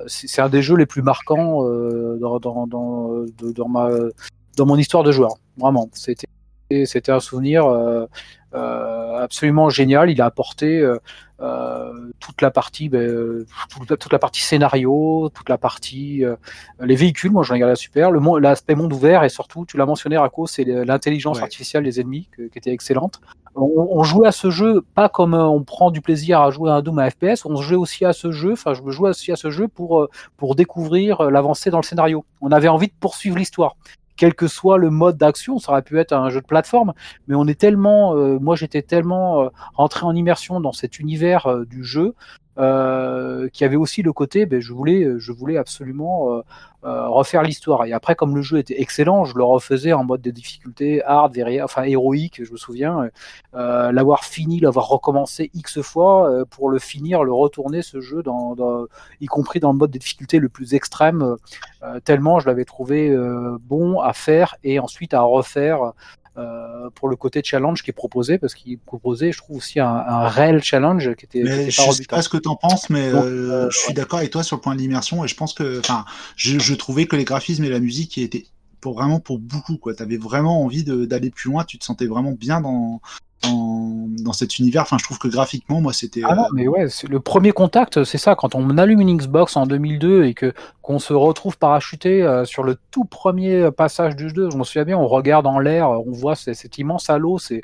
c'est 0.07 0.41
un 0.41 0.49
des 0.49 0.63
jeux 0.63 0.75
les 0.75 0.87
plus 0.87 1.03
marquants 1.03 1.61
dans, 1.61 2.39
dans, 2.39 2.65
dans, 2.65 3.25
dans, 3.53 3.69
ma, 3.69 3.91
dans 4.55 4.65
mon 4.65 4.77
histoire 4.77 5.03
de 5.03 5.11
joueur. 5.11 5.35
Vraiment, 5.57 5.91
c'était 5.93 6.25
un 6.71 7.19
souvenir 7.19 7.65
absolument 8.53 9.69
génial. 9.69 10.09
Il 10.09 10.21
a 10.21 10.25
apporté 10.25 10.83
euh, 11.39 12.11
toute 12.19 12.41
la 12.41 12.49
partie, 12.49 12.89
ben, 12.89 13.45
toute, 13.69 14.11
la 14.11 14.17
partie 14.17 14.41
scénario, 14.41 15.29
toute 15.35 15.49
la 15.49 15.59
partie 15.59 16.25
euh, 16.25 16.35
les 16.79 16.95
véhicules. 16.95 17.31
Moi, 17.31 17.43
j'en 17.43 17.53
ai 17.53 17.57
regardé 17.57 17.75
super. 17.75 18.09
Le 18.09 18.39
l'aspect 18.39 18.73
monde 18.73 18.91
ouvert 18.91 19.23
et 19.23 19.29
surtout, 19.29 19.63
tu 19.65 19.77
l'as 19.77 19.85
mentionné, 19.85 20.17
Rako, 20.17 20.47
c'est 20.47 20.63
l'intelligence 20.63 21.39
artificielle 21.39 21.83
des 21.83 22.01
ennemis 22.01 22.27
qui 22.35 22.57
était 22.57 22.71
excellente. 22.71 23.21
On, 23.55 24.03
jouait 24.03 24.27
à 24.27 24.31
ce 24.31 24.51
jeu 24.51 24.83
pas 24.93 25.09
comme 25.09 25.33
euh, 25.33 25.45
on 25.45 25.63
prend 25.63 25.89
du 25.89 26.01
plaisir 26.01 26.41
à 26.41 26.51
jouer 26.51 26.69
à 26.71 26.75
un 26.75 26.81
Doom 26.81 26.99
à 26.99 27.09
FPS. 27.09 27.45
On 27.45 27.55
jouait 27.55 27.75
aussi 27.75 28.03
à 28.05 28.13
ce 28.13 28.31
jeu. 28.31 28.53
Enfin, 28.53 28.73
je 28.73 28.81
me 28.81 28.91
jouais 28.91 29.09
aussi 29.09 29.31
à 29.31 29.35
ce 29.35 29.51
jeu 29.51 29.67
pour 29.67 30.07
pour 30.37 30.55
découvrir 30.55 31.29
l'avancée 31.29 31.69
dans 31.69 31.79
le 31.79 31.83
scénario. 31.83 32.25
On 32.41 32.51
avait 32.51 32.67
envie 32.67 32.87
de 32.87 32.93
poursuivre 32.99 33.37
l'histoire 33.37 33.75
quel 34.17 34.33
que 34.33 34.47
soit 34.47 34.77
le 34.77 34.89
mode 34.89 35.17
d'action, 35.17 35.59
ça 35.59 35.71
aurait 35.71 35.83
pu 35.83 35.99
être 35.99 36.11
un 36.11 36.29
jeu 36.29 36.41
de 36.41 36.45
plateforme, 36.45 36.93
mais 37.27 37.35
on 37.35 37.47
est 37.47 37.59
tellement, 37.59 38.15
euh, 38.15 38.39
moi 38.39 38.55
j'étais 38.55 38.81
tellement 38.81 39.43
euh, 39.43 39.49
rentré 39.75 40.05
en 40.05 40.15
immersion 40.15 40.59
dans 40.59 40.73
cet 40.73 40.99
univers 40.99 41.47
euh, 41.47 41.65
du 41.65 41.83
jeu 41.83 42.15
euh, 42.57 43.49
qui 43.49 43.63
avait 43.63 43.75
aussi 43.75 44.01
le 44.01 44.11
côté, 44.13 44.47
ben, 44.47 44.59
je 44.59 44.73
voulais, 44.73 45.57
absolument 45.57 46.33
euh, 46.33 46.41
euh, 46.85 47.07
refaire 47.07 47.43
l'histoire. 47.43 47.85
Et 47.85 47.93
après, 47.93 48.15
comme 48.15 48.35
le 48.35 48.41
jeu 48.41 48.57
était 48.57 48.81
excellent, 48.81 49.25
je 49.25 49.37
le 49.37 49.43
refaisais 49.43 49.93
en 49.93 50.03
mode 50.03 50.21
de 50.21 50.31
difficulté 50.31 51.03
hard, 51.03 51.37
enfin 51.63 51.83
héroïque, 51.83 52.43
je 52.43 52.51
me 52.51 52.57
souviens, 52.57 53.09
l'avoir 53.53 54.23
fini, 54.23 54.59
l'avoir 54.59 54.87
recommencé 54.87 55.51
x 55.53 55.81
fois 55.81 56.45
pour 56.49 56.69
le 56.69 56.79
finir, 56.79 57.23
le 57.23 57.33
retourner 57.33 57.81
ce 57.83 58.01
jeu, 58.01 58.23
y 59.21 59.25
compris 59.27 59.59
dans 59.59 59.71
le 59.71 59.77
mode 59.77 59.91
de 59.91 59.99
difficulté 59.99 60.39
le 60.39 60.49
plus 60.49 60.73
extrême, 60.73 61.35
tellement 62.05 62.39
je 62.39 62.47
l'avais 62.47 62.65
trouvé 62.65 63.15
bon 63.61 63.99
à 63.99 64.13
faire 64.13 64.55
et 64.63 64.79
ensuite 64.79 65.13
à 65.13 65.21
refaire 65.21 65.93
pour 66.95 67.09
le 67.09 67.15
côté 67.15 67.41
challenge 67.43 67.83
qui 67.83 67.91
est 67.91 67.93
proposé, 67.93 68.37
parce 68.37 68.53
qu'il 68.53 68.77
proposait, 68.77 69.31
je 69.31 69.37
trouve, 69.39 69.57
aussi 69.57 69.79
un, 69.79 69.87
un 69.87 70.27
réel 70.27 70.61
challenge 70.63 71.13
qui 71.15 71.25
était. 71.25 71.43
Mais 71.43 71.69
je 71.69 71.81
sais 71.81 72.03
pas 72.05 72.21
ce 72.21 72.29
que 72.29 72.37
tu 72.37 72.49
en 72.49 72.55
penses, 72.55 72.89
mais 72.89 73.07
euh, 73.07 73.15
euh, 73.15 73.69
je 73.69 73.77
suis 73.77 73.93
d'accord 73.93 74.19
avec 74.19 74.31
toi 74.31 74.43
sur 74.43 74.55
le 74.57 74.61
point 74.61 74.75
de 74.75 74.79
l'immersion, 74.79 75.23
et 75.23 75.27
je 75.27 75.35
pense 75.35 75.53
que, 75.53 75.79
enfin, 75.79 76.05
je, 76.35 76.59
je, 76.59 76.73
trouvais 76.75 77.05
que 77.05 77.15
les 77.15 77.23
graphismes 77.23 77.63
et 77.63 77.69
la 77.69 77.79
musique 77.79 78.17
étaient 78.17 78.45
pour 78.81 78.95
vraiment 78.95 79.19
pour 79.19 79.39
beaucoup, 79.39 79.77
quoi. 79.77 79.93
T'avais 79.93 80.17
vraiment 80.17 80.63
envie 80.63 80.83
d'aller 80.83 81.29
plus 81.29 81.49
loin, 81.49 81.63
tu 81.63 81.77
te 81.77 81.85
sentais 81.85 82.07
vraiment 82.07 82.31
bien 82.31 82.61
dans, 82.61 83.01
dans, 83.43 84.33
cet 84.33 84.59
univers. 84.59 84.81
Enfin, 84.83 84.97
je 84.99 85.03
trouve 85.03 85.19
que 85.19 85.27
graphiquement, 85.27 85.81
moi, 85.81 85.93
c'était. 85.93 86.21
Ah 86.23 86.35
non, 86.35 86.43
euh, 86.43 86.49
mais 86.53 86.67
ouais, 86.67 86.87
le 87.07 87.19
premier 87.19 87.51
contact, 87.51 88.03
c'est 88.03 88.17
ça. 88.17 88.35
Quand 88.35 88.55
on 88.55 88.77
allume 88.77 89.01
une 89.01 89.17
Xbox 89.17 89.55
en 89.55 89.65
2002 89.65 90.25
et 90.25 90.33
que 90.33 90.53
qu'on 90.81 90.99
se 90.99 91.13
retrouve 91.13 91.57
parachuté 91.57 92.23
euh, 92.23 92.45
sur 92.45 92.63
le 92.63 92.77
tout 92.91 93.05
premier 93.05 93.69
passage 93.71 94.15
du 94.15 94.29
jeu, 94.29 94.49
je 94.51 94.57
m'en 94.57 94.63
souviens 94.63 94.85
bien, 94.85 94.97
on 94.97 95.07
regarde 95.07 95.47
en 95.47 95.59
l'air, 95.59 95.89
on 95.89 96.11
voit 96.11 96.35
cet 96.35 96.77
immense 96.77 97.09
halo, 97.09 97.39
c'est 97.39 97.61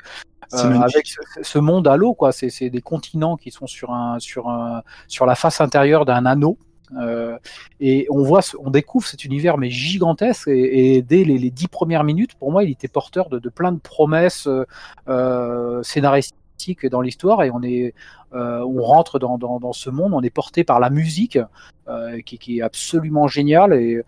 euh, 0.52 0.80
avec 0.80 1.08
ce, 1.42 1.58
monde 1.58 1.88
halo, 1.88 2.14
quoi. 2.14 2.32
C'est 2.32 2.70
des 2.70 2.82
continents 2.82 3.36
qui 3.36 3.50
sont 3.50 3.66
sur 3.66 3.92
un 3.92 4.18
sur 4.20 4.48
un 4.48 4.82
sur 5.08 5.26
la 5.26 5.34
face 5.34 5.60
intérieure 5.60 6.04
d'un 6.04 6.26
anneau. 6.26 6.58
Euh, 7.00 7.38
et 7.80 8.06
on 8.10 8.70
découvre 8.70 9.06
cet 9.06 9.24
univers 9.24 9.58
mais 9.58 9.70
gigantesque. 9.70 10.48
Et, 10.48 11.02
dès 11.02 11.24
les, 11.24 11.50
dix 11.50 11.68
premières 11.68 12.04
minutes, 12.04 12.34
pour 12.34 12.52
moi, 12.52 12.64
il 12.64 12.70
était 12.70 12.88
porteur 12.88 13.28
de, 13.28 13.48
plein 13.48 13.72
de 13.72 13.80
promesses 13.80 14.48
euh, 15.08 15.82
dans 16.90 17.00
l'histoire 17.00 17.42
et 17.42 17.50
on 17.50 17.62
est, 17.62 17.94
euh, 18.34 18.60
on 18.60 18.82
rentre 18.82 19.18
dans, 19.18 19.38
dans, 19.38 19.72
ce 19.72 19.90
monde, 19.90 20.12
on 20.14 20.22
est 20.22 20.30
porté 20.30 20.64
par 20.64 20.80
la 20.80 20.90
musique 20.90 21.38
qui, 22.24 22.38
qui, 22.38 22.58
est 22.58 22.62
absolument 22.62 23.28
géniale 23.28 23.74
et, 23.74 24.02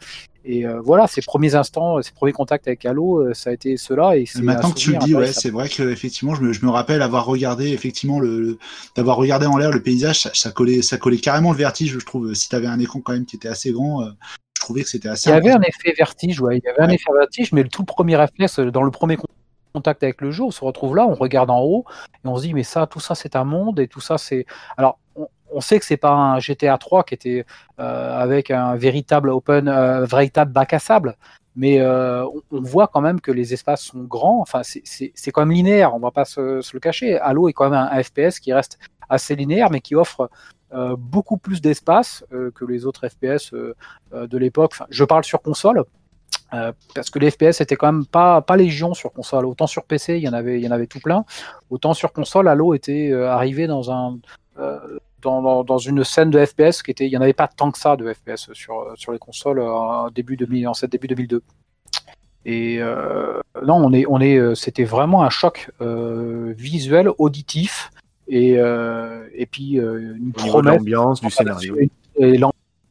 et 0.48 0.64
euh, 0.64 0.80
voilà, 0.80 1.08
ses 1.08 1.22
premiers 1.22 1.56
instants, 1.56 2.00
ses 2.02 2.12
premiers 2.12 2.32
contacts 2.32 2.68
avec 2.68 2.86
Halo, 2.86 3.18
euh, 3.18 3.34
ça 3.34 3.50
a 3.50 3.52
été 3.52 3.76
cela. 3.76 4.16
Et 4.16 4.26
maintenant 4.40 4.70
que 4.70 4.78
tu 4.78 4.92
le 4.92 4.98
dis, 4.98 5.12
ouais, 5.12 5.32
c'est 5.32 5.50
vrai 5.50 5.68
que 5.68 5.82
effectivement, 5.90 6.36
je 6.36 6.42
me, 6.42 6.52
je 6.52 6.64
me, 6.64 6.70
rappelle 6.70 7.02
avoir 7.02 7.26
regardé 7.26 7.72
effectivement 7.72 8.20
le, 8.20 8.56
d'avoir 8.94 9.16
regardé 9.16 9.46
en 9.46 9.56
l'air 9.56 9.72
le 9.72 9.82
paysage, 9.82 10.28
ça, 10.32 10.52
collait, 10.52 10.82
ça 10.82 10.98
collait 10.98 11.18
carrément 11.18 11.50
le 11.50 11.58
vertige, 11.58 11.98
je 11.98 12.04
trouve. 12.04 12.32
Si 12.34 12.48
tu 12.48 12.54
avais 12.54 12.68
un 12.68 12.78
écran 12.78 13.00
quand 13.00 13.12
même 13.12 13.26
qui 13.26 13.34
était 13.34 13.48
assez 13.48 13.72
grand, 13.72 14.02
euh, 14.02 14.10
je 14.56 14.60
trouvais 14.60 14.82
que 14.84 14.88
c'était 14.88 15.08
assez. 15.08 15.30
Il 15.30 15.32
y 15.32 15.36
avait 15.36 15.50
un 15.50 15.62
effet 15.62 15.92
vertige, 15.98 16.40
ouais, 16.40 16.58
il 16.58 16.62
y 16.64 16.68
avait 16.68 16.82
un 16.82 16.94
effet 16.94 17.12
vertige, 17.12 17.50
mais 17.50 17.64
le 17.64 17.68
tout 17.68 17.84
premier 17.84 18.14
réflexe 18.14 18.60
dans 18.60 18.84
le 18.84 18.92
premier 18.92 19.16
contact 19.76 20.02
avec 20.02 20.20
le 20.20 20.30
jeu, 20.30 20.44
on 20.44 20.50
se 20.50 20.64
retrouve 20.64 20.96
là, 20.96 21.06
on 21.06 21.14
regarde 21.14 21.50
en 21.50 21.60
haut 21.60 21.84
et 22.24 22.28
on 22.28 22.36
se 22.36 22.42
dit 22.42 22.54
mais 22.54 22.62
ça, 22.62 22.86
tout 22.86 23.00
ça 23.00 23.14
c'est 23.14 23.36
un 23.36 23.44
monde 23.44 23.78
et 23.80 23.88
tout 23.88 24.00
ça 24.00 24.16
c'est. 24.18 24.46
Alors 24.76 24.98
on 25.50 25.60
sait 25.60 25.78
que 25.78 25.84
c'est 25.84 25.96
pas 25.96 26.12
un 26.12 26.38
GTA 26.38 26.76
3 26.78 27.04
qui 27.04 27.14
était 27.14 27.44
euh, 27.80 28.18
avec 28.18 28.50
un 28.50 28.76
véritable 28.76 29.30
open, 29.30 29.68
euh, 29.68 30.04
véritable 30.04 30.52
bac 30.52 30.72
à 30.72 30.78
sable, 30.78 31.16
mais 31.54 31.80
euh, 31.80 32.24
on, 32.50 32.60
voit 32.60 32.88
quand 32.88 33.00
même 33.00 33.20
que 33.20 33.32
les 33.32 33.54
espaces 33.54 33.82
sont 33.82 34.04
grands. 34.04 34.40
Enfin, 34.40 34.62
c'est 34.62 35.30
quand 35.32 35.42
même 35.42 35.54
linéaire, 35.54 35.94
on 35.94 35.98
va 35.98 36.10
pas 36.10 36.24
se, 36.24 36.60
le 36.72 36.80
cacher. 36.80 37.18
Halo 37.18 37.48
est 37.48 37.52
quand 37.52 37.70
même 37.70 37.88
un, 37.90 38.02
FPS 38.02 38.40
qui 38.40 38.52
reste 38.52 38.78
assez 39.08 39.36
linéaire, 39.36 39.70
mais 39.70 39.80
qui 39.80 39.94
offre 39.94 40.28
beaucoup 40.98 41.38
plus 41.38 41.62
d'espace 41.62 42.24
que 42.30 42.64
les 42.64 42.84
autres 42.84 43.08
FPS 43.08 43.52
de 43.52 44.38
l'époque. 44.38 44.74
je 44.90 45.04
parle 45.04 45.24
sur 45.24 45.40
console. 45.40 45.84
Parce 46.50 47.10
que 47.10 47.18
les 47.18 47.30
FPS 47.30 47.60
étaient 47.60 47.76
quand 47.76 47.92
même 47.92 48.06
pas, 48.06 48.40
pas 48.40 48.56
légion 48.56 48.94
sur 48.94 49.12
console. 49.12 49.46
Autant 49.46 49.66
sur 49.66 49.84
PC, 49.84 50.16
il 50.16 50.22
y 50.22 50.28
en 50.28 50.32
avait, 50.32 50.58
il 50.58 50.64
y 50.64 50.68
en 50.68 50.72
avait 50.72 50.86
tout 50.86 51.00
plein. 51.00 51.24
Autant 51.70 51.94
sur 51.94 52.12
console, 52.12 52.48
Halo 52.48 52.74
était 52.74 53.12
arrivé 53.12 53.66
dans 53.66 53.90
un, 53.90 54.18
dans, 55.30 55.78
une 55.78 56.04
scène 56.04 56.30
de 56.30 56.44
FPS 56.44 56.82
qui 56.82 56.90
était, 56.90 57.06
il 57.06 57.10
n'y 57.10 57.16
en 57.16 57.20
avait 57.20 57.32
pas 57.32 57.48
tant 57.48 57.70
que 57.70 57.78
ça 57.78 57.96
de 57.96 58.12
FPS 58.12 58.52
sur, 58.52 58.92
sur 58.96 59.12
les 59.12 59.18
consoles 59.18 59.58
euh, 59.58 59.70
en 59.70 60.10
début, 60.10 60.36
2000, 60.36 60.68
en 60.68 60.74
cette 60.74 60.92
début 60.92 61.08
2002. 61.08 61.42
Et 62.44 62.78
euh, 62.78 63.40
non, 63.64 63.74
on 63.76 63.92
est, 63.92 64.04
on 64.08 64.20
est, 64.20 64.36
euh, 64.36 64.54
c'était 64.54 64.84
vraiment 64.84 65.24
un 65.24 65.30
choc 65.30 65.70
visuel, 65.80 67.10
auditif, 67.18 67.90
et, 68.28 68.54
et 68.54 69.46
puis 69.46 69.74
une 69.74 70.32
promesse. 70.32 70.78
L'ambiance 70.78 71.20
du 71.20 71.30
scénario. 71.30 71.76
Et 72.18 72.38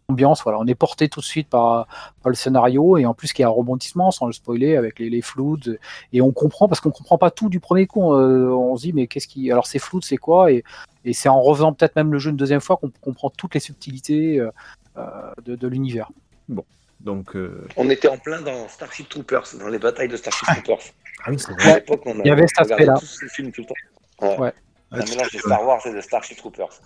l'ambiance, 0.10 0.43
voilà, 0.43 0.60
on 0.60 0.66
est 0.68 0.76
porté 0.76 1.10
tout 1.10 1.20
de 1.20 1.26
suite 1.26 1.49
par, 1.49 1.88
par 2.22 2.30
le 2.30 2.36
scénario, 2.36 2.97
et 2.97 3.06
en 3.06 3.14
plus 3.14 3.34
qu'il 3.34 3.43
y 3.43 3.45
a 3.45 3.49
un 3.49 3.51
rebondissement, 3.51 4.12
sans 4.12 4.28
le 4.28 4.34
spoiler, 4.34 4.76
avec 4.76 4.99
les, 4.99 5.10
les 5.10 5.22
floods, 5.22 5.78
et 6.14 6.22
on 6.22 6.32
comprend, 6.32 6.68
parce 6.68 6.80
qu'on 6.80 6.91
comprend 6.91 7.18
pas 7.18 7.32
tout 7.32 7.49
du 7.49 7.60
premier 7.60 7.88
coup, 7.88 8.01
on, 8.01 8.76
se 8.78 8.84
dit, 8.84 8.93
mais 8.93 9.08
qu'est-ce 9.08 9.28
qui. 9.28 9.51
Alors, 9.51 9.68
ces 9.68 9.80
floods, 9.80 10.01
c'est 10.03 10.18
quoi 10.18 10.51
et, 10.51 10.64
et 11.06 11.14
c'est 11.14 11.30
en 11.30 11.39
refaisant 11.39 11.72
peut-être 11.72 11.95
même 11.95 12.12
le 12.12 12.20
jeu 12.20 12.32
une 12.32 12.36
deuxième 12.36 12.62
fois 12.62 12.78
qu'on 12.78 12.89
comprend 12.89 13.30
toutes 13.30 13.53
les 13.53 13.60
subtilités 13.60 14.39
euh, 14.39 14.51
euh, 14.97 15.32
de, 15.45 15.68
l'univers. 15.68 16.10
Bon, 16.49 16.66
donc. 16.99 17.36
Euh, 17.36 17.68
on 17.78 17.89
était 17.89 18.08
en 18.08 18.18
plein 18.18 18.41
dans 18.41 18.68
Starship 18.68 19.08
Troopers, 19.08 19.45
dans 19.60 19.68
les 19.68 19.78
batailles 19.78 20.08
de 20.08 20.18
Starship 20.18 20.47
Troopers. 20.47 20.84
Ah 21.24 21.30
oui, 21.30 21.39
c'est 21.39 21.53
vrai. 21.53 21.72
À 21.72 21.76
l'époque, 21.76 22.01
on 22.06 22.16
Il 22.20 22.28
y 22.28 22.32
avait 22.32 22.47
cet 22.47 22.72
aspect-là. 22.72 22.95
tous 22.99 23.06
ces 23.06 23.30
films 23.30 23.51
tout 23.51 23.62
le 23.62 23.68
temps. 23.68 24.41
Ouais. 24.41 24.51
Un 24.91 25.03
mélange 25.03 25.32
de 25.32 25.38
Star 25.38 25.66
Wars 25.66 25.86
et 25.86 25.93
de 25.93 26.01
Starship 26.01 26.38
Troopers. 26.38 26.82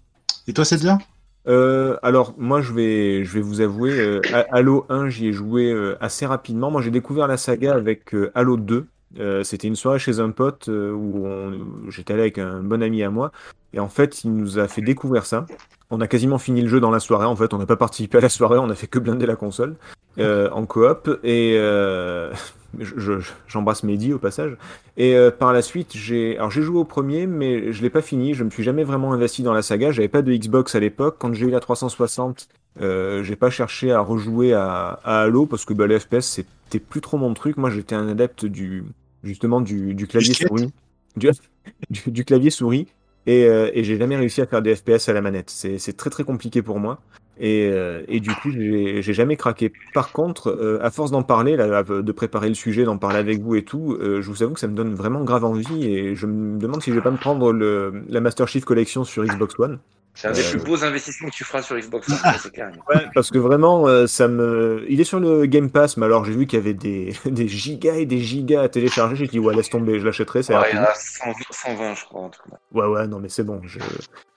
Et 0.47 0.53
toi, 0.53 0.65
c'est 0.65 0.80
bien 0.80 0.99
alors 1.46 2.34
moi 2.38 2.62
je 2.62 2.74
vais 2.74 3.24
je 3.26 3.34
vais 3.34 3.42
vous 3.42 3.62
avouer 3.62 4.22
Halo 4.52 4.86
1 4.90 5.10
j'y 5.10 5.28
ai 5.28 5.34
joué 5.34 5.74
assez 6.00 6.26
rapidement. 6.26 6.72
Moi 6.72 6.82
j'ai 6.82 6.92
découvert 6.92 7.28
la 7.28 7.38
saga 7.38 7.74
avec 7.74 8.16
Halo 8.36 8.58
2 8.58 8.88
euh, 9.18 9.43
c'était 9.43 9.68
une 9.68 9.76
soirée 9.76 9.99
chez 9.99 10.20
un 10.20 10.30
pote 10.30 10.70
euh, 10.70 10.91
où 10.91 11.89
j'étais 11.89 12.14
allé 12.14 12.24
avec 12.24 12.38
un 12.38 12.62
bon 12.62 12.84
ami 12.84 13.03
à 13.03 13.10
moi. 13.10 13.32
Et 13.74 13.80
en 13.80 13.89
fait, 13.89 14.24
il 14.24 14.36
nous 14.36 14.60
a 14.60 14.68
fait 14.68 14.82
découvrir 14.82 15.26
ça. 15.26 15.45
On 15.89 16.01
a 16.01 16.07
quasiment 16.07 16.38
fini 16.38 16.62
le 16.62 16.68
jeu 16.68 16.80
dans 16.80 16.91
la 16.91 16.99
soirée. 16.99 17.26
En 17.26 17.36
fait, 17.36 17.53
on 17.53 17.57
n'a 17.57 17.66
pas 17.66 17.76
participé 17.76 18.20
à 18.20 18.22
la 18.22 18.30
soirée, 18.30 18.60
on 18.60 18.70
a 18.70 18.76
fait 18.76 18.88
que 18.88 18.99
blinder 18.99 19.26
la 19.26 19.36
console 19.36 19.76
euh, 20.20 20.49
en 20.51 20.66
coop. 20.66 21.20
Et 21.24 21.60
j'embrasse 23.47 23.84
Mehdi 23.84 24.14
au 24.14 24.20
passage. 24.20 24.55
Et 24.97 25.18
par 25.39 25.53
la 25.53 25.64
suite, 25.64 25.95
j'ai 25.95 26.38
alors 26.38 26.51
j'ai 26.51 26.62
joué 26.62 26.78
au 26.78 26.86
premier, 26.86 27.26
mais 27.26 27.74
je 27.74 27.82
l'ai 27.82 27.89
pas 27.89 28.03
fini. 28.03 28.36
Je 28.36 28.43
me 28.43 28.51
suis 28.51 28.64
jamais 28.64 28.84
vraiment 28.84 29.14
investi 29.14 29.41
dans 29.41 29.53
la 29.53 29.64
saga. 29.64 29.91
J'avais 29.91 30.07
pas 30.07 30.22
de 30.22 30.32
Xbox 30.34 30.76
à 30.76 30.80
l'époque. 30.80 31.16
Quand 31.18 31.34
j'ai 31.34 31.47
eu 31.47 31.51
la 31.51 31.60
360, 31.60 32.47
euh, 32.82 33.23
j'ai 33.23 33.36
pas 33.36 33.49
cherché 33.49 33.91
à 33.91 33.99
rejouer 33.99 34.53
à, 34.53 34.99
Halo 35.03 35.45
parce 35.45 35.65
que 35.65 35.73
bah, 35.73 35.88
les 35.88 35.99
FPS 35.99 36.21
c'était 36.21 36.80
plus 36.80 37.01
trop 37.01 37.17
mon 37.17 37.34
truc. 37.34 37.57
Moi 37.57 37.69
j'étais 37.69 37.95
un 37.95 38.07
adepte 38.07 38.45
du 38.45 38.84
justement 39.23 39.59
du, 39.61 39.95
clavier 40.07 40.34
souris, 40.34 40.71
du, 41.89 42.25
clavier 42.25 42.49
souris. 42.49 42.88
Et, 43.27 43.45
euh, 43.45 43.69
et 43.73 43.84
j'ai 43.84 43.97
jamais 43.97 44.15
réussi 44.15 44.41
à 44.41 44.45
faire 44.45 44.61
des 44.61 44.75
FPS 44.75 45.09
à 45.09 45.13
la 45.13 45.21
manette. 45.21 45.49
C'est 45.49 45.97
très 45.97 46.09
très 46.09 46.23
compliqué 46.23 46.61
pour 46.61 46.80
moi. 46.80 47.01
Et, 47.41 47.69
euh, 47.71 48.03
et 48.09 48.19
du 48.19 48.32
coup, 48.32 48.49
j'ai 48.51 49.01
jamais 49.01 49.36
craqué. 49.36 49.71
Par 49.93 50.11
contre, 50.11 50.80
à 50.82 50.89
force 50.89 51.11
d'en 51.11 51.23
parler, 51.23 51.55
là, 51.57 51.84
de 51.84 52.11
préparer 52.11 52.47
le 52.47 52.55
sujet, 52.55 52.86
d'en 52.86 52.97
parler 52.97 53.19
avec 53.19 53.41
vous 53.41 53.55
et 53.55 53.63
tout, 53.63 53.97
je 53.99 54.21
vous 54.21 54.41
avoue 54.41 54.53
que 54.53 54.59
ça 54.59 54.67
me 54.67 54.75
donne 54.75 54.93
vraiment 54.93 55.23
grave 55.23 55.43
envie. 55.43 55.86
Et 55.86 56.15
je 56.15 56.25
me 56.25 56.57
demande 56.57 56.82
si 56.82 56.91
je 56.91 56.95
vais 56.95 57.01
pas 57.01 57.11
me 57.11 57.17
prendre 57.17 57.51
le, 57.51 58.03
la 58.07 58.21
Master 58.21 58.47
Chief 58.47 58.63
Collection 58.63 59.03
sur 59.03 59.25
Xbox 59.25 59.59
One. 59.59 59.80
C'est 60.20 60.28
un 60.28 60.32
des 60.34 60.41
Euh, 60.43 60.49
plus 60.51 60.59
beaux 60.59 60.84
investissements 60.84 61.30
que 61.30 61.34
tu 61.34 61.45
feras 61.45 61.61
sur 61.61 61.78
Xbox 61.78 62.07
clair. 62.53 62.72
Ouais, 62.89 63.05
parce 63.13 63.30
que 63.30 63.38
vraiment, 63.38 63.88
euh, 63.88 64.05
ça 64.05 64.28
me. 64.28 64.84
Il 64.89 64.99
est 64.99 65.05
sur 65.05 65.22
le 65.22 65.45
Game 65.45 65.70
Pass, 65.70 65.95
mais 65.95 66.05
alors 66.05 66.26
j'ai 66.26 66.34
vu 66.34 66.45
qu'il 66.45 66.59
y 66.59 66.61
avait 66.61 66.74
des, 66.74 67.13
des 67.26 67.47
gigas 67.47 67.95
et 67.95 68.05
des 68.05 68.20
gigas 68.20 68.63
à 68.63 68.67
télécharger. 68.70 69.15
J'ai 69.15 69.28
dit, 69.28 69.39
ouais, 69.39 69.55
laisse 69.55 69.70
tomber, 69.70 69.97
je 69.97 70.05
l'achèterai, 70.05 70.43
c'est 70.43 70.53
Ouais, 70.53 70.72
il 70.72 70.76
y 70.76 70.80
en 70.80 70.84
a 70.84 70.93
100 70.93 71.32
120, 71.51 71.93
je 71.95 72.03
crois. 72.03 72.22
en 72.22 72.30
tout 72.30 72.41
cas. 72.49 72.57
Ouais, 72.74 72.86
ouais, 72.86 73.07
non, 73.07 73.20
mais 73.20 73.30
c'est 73.30 73.43
bon. 73.43 73.61
Je, 73.63 73.80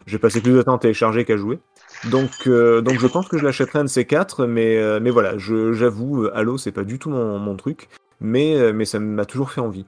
vais 0.07 0.19
passer 0.21 0.41
plus 0.41 0.53
de 0.53 0.63
temps 0.63 0.77
à 0.77 0.79
télécharger 0.79 1.25
qu'à 1.25 1.37
jouer. 1.37 1.59
Donc, 2.11 2.31
euh, 2.47 2.81
donc 2.81 3.01
je 3.01 3.07
pense 3.09 3.27
que 3.27 3.37
je 3.37 3.45
l'achèterai 3.45 3.81
un 3.81 3.85
de 3.85 3.89
ces 3.89 4.05
quatre, 4.05 4.47
mais, 4.47 4.77
euh, 4.79 5.01
mais 5.03 5.11
voilà, 5.11 5.37
je- 5.37 5.73
j'avoue, 5.73 6.29
Halo, 6.33 6.59
c'est 6.59 6.73
pas 6.73 6.85
du 6.85 7.01
tout 7.01 7.11
mon, 7.11 7.41
mon 7.41 7.57
truc, 7.57 7.89
mais, 8.21 8.73
mais 8.73 8.85
ça 8.85 9.01
m'a 9.01 9.25
toujours 9.25 9.51
fait 9.51 9.61
envie. 9.61 9.85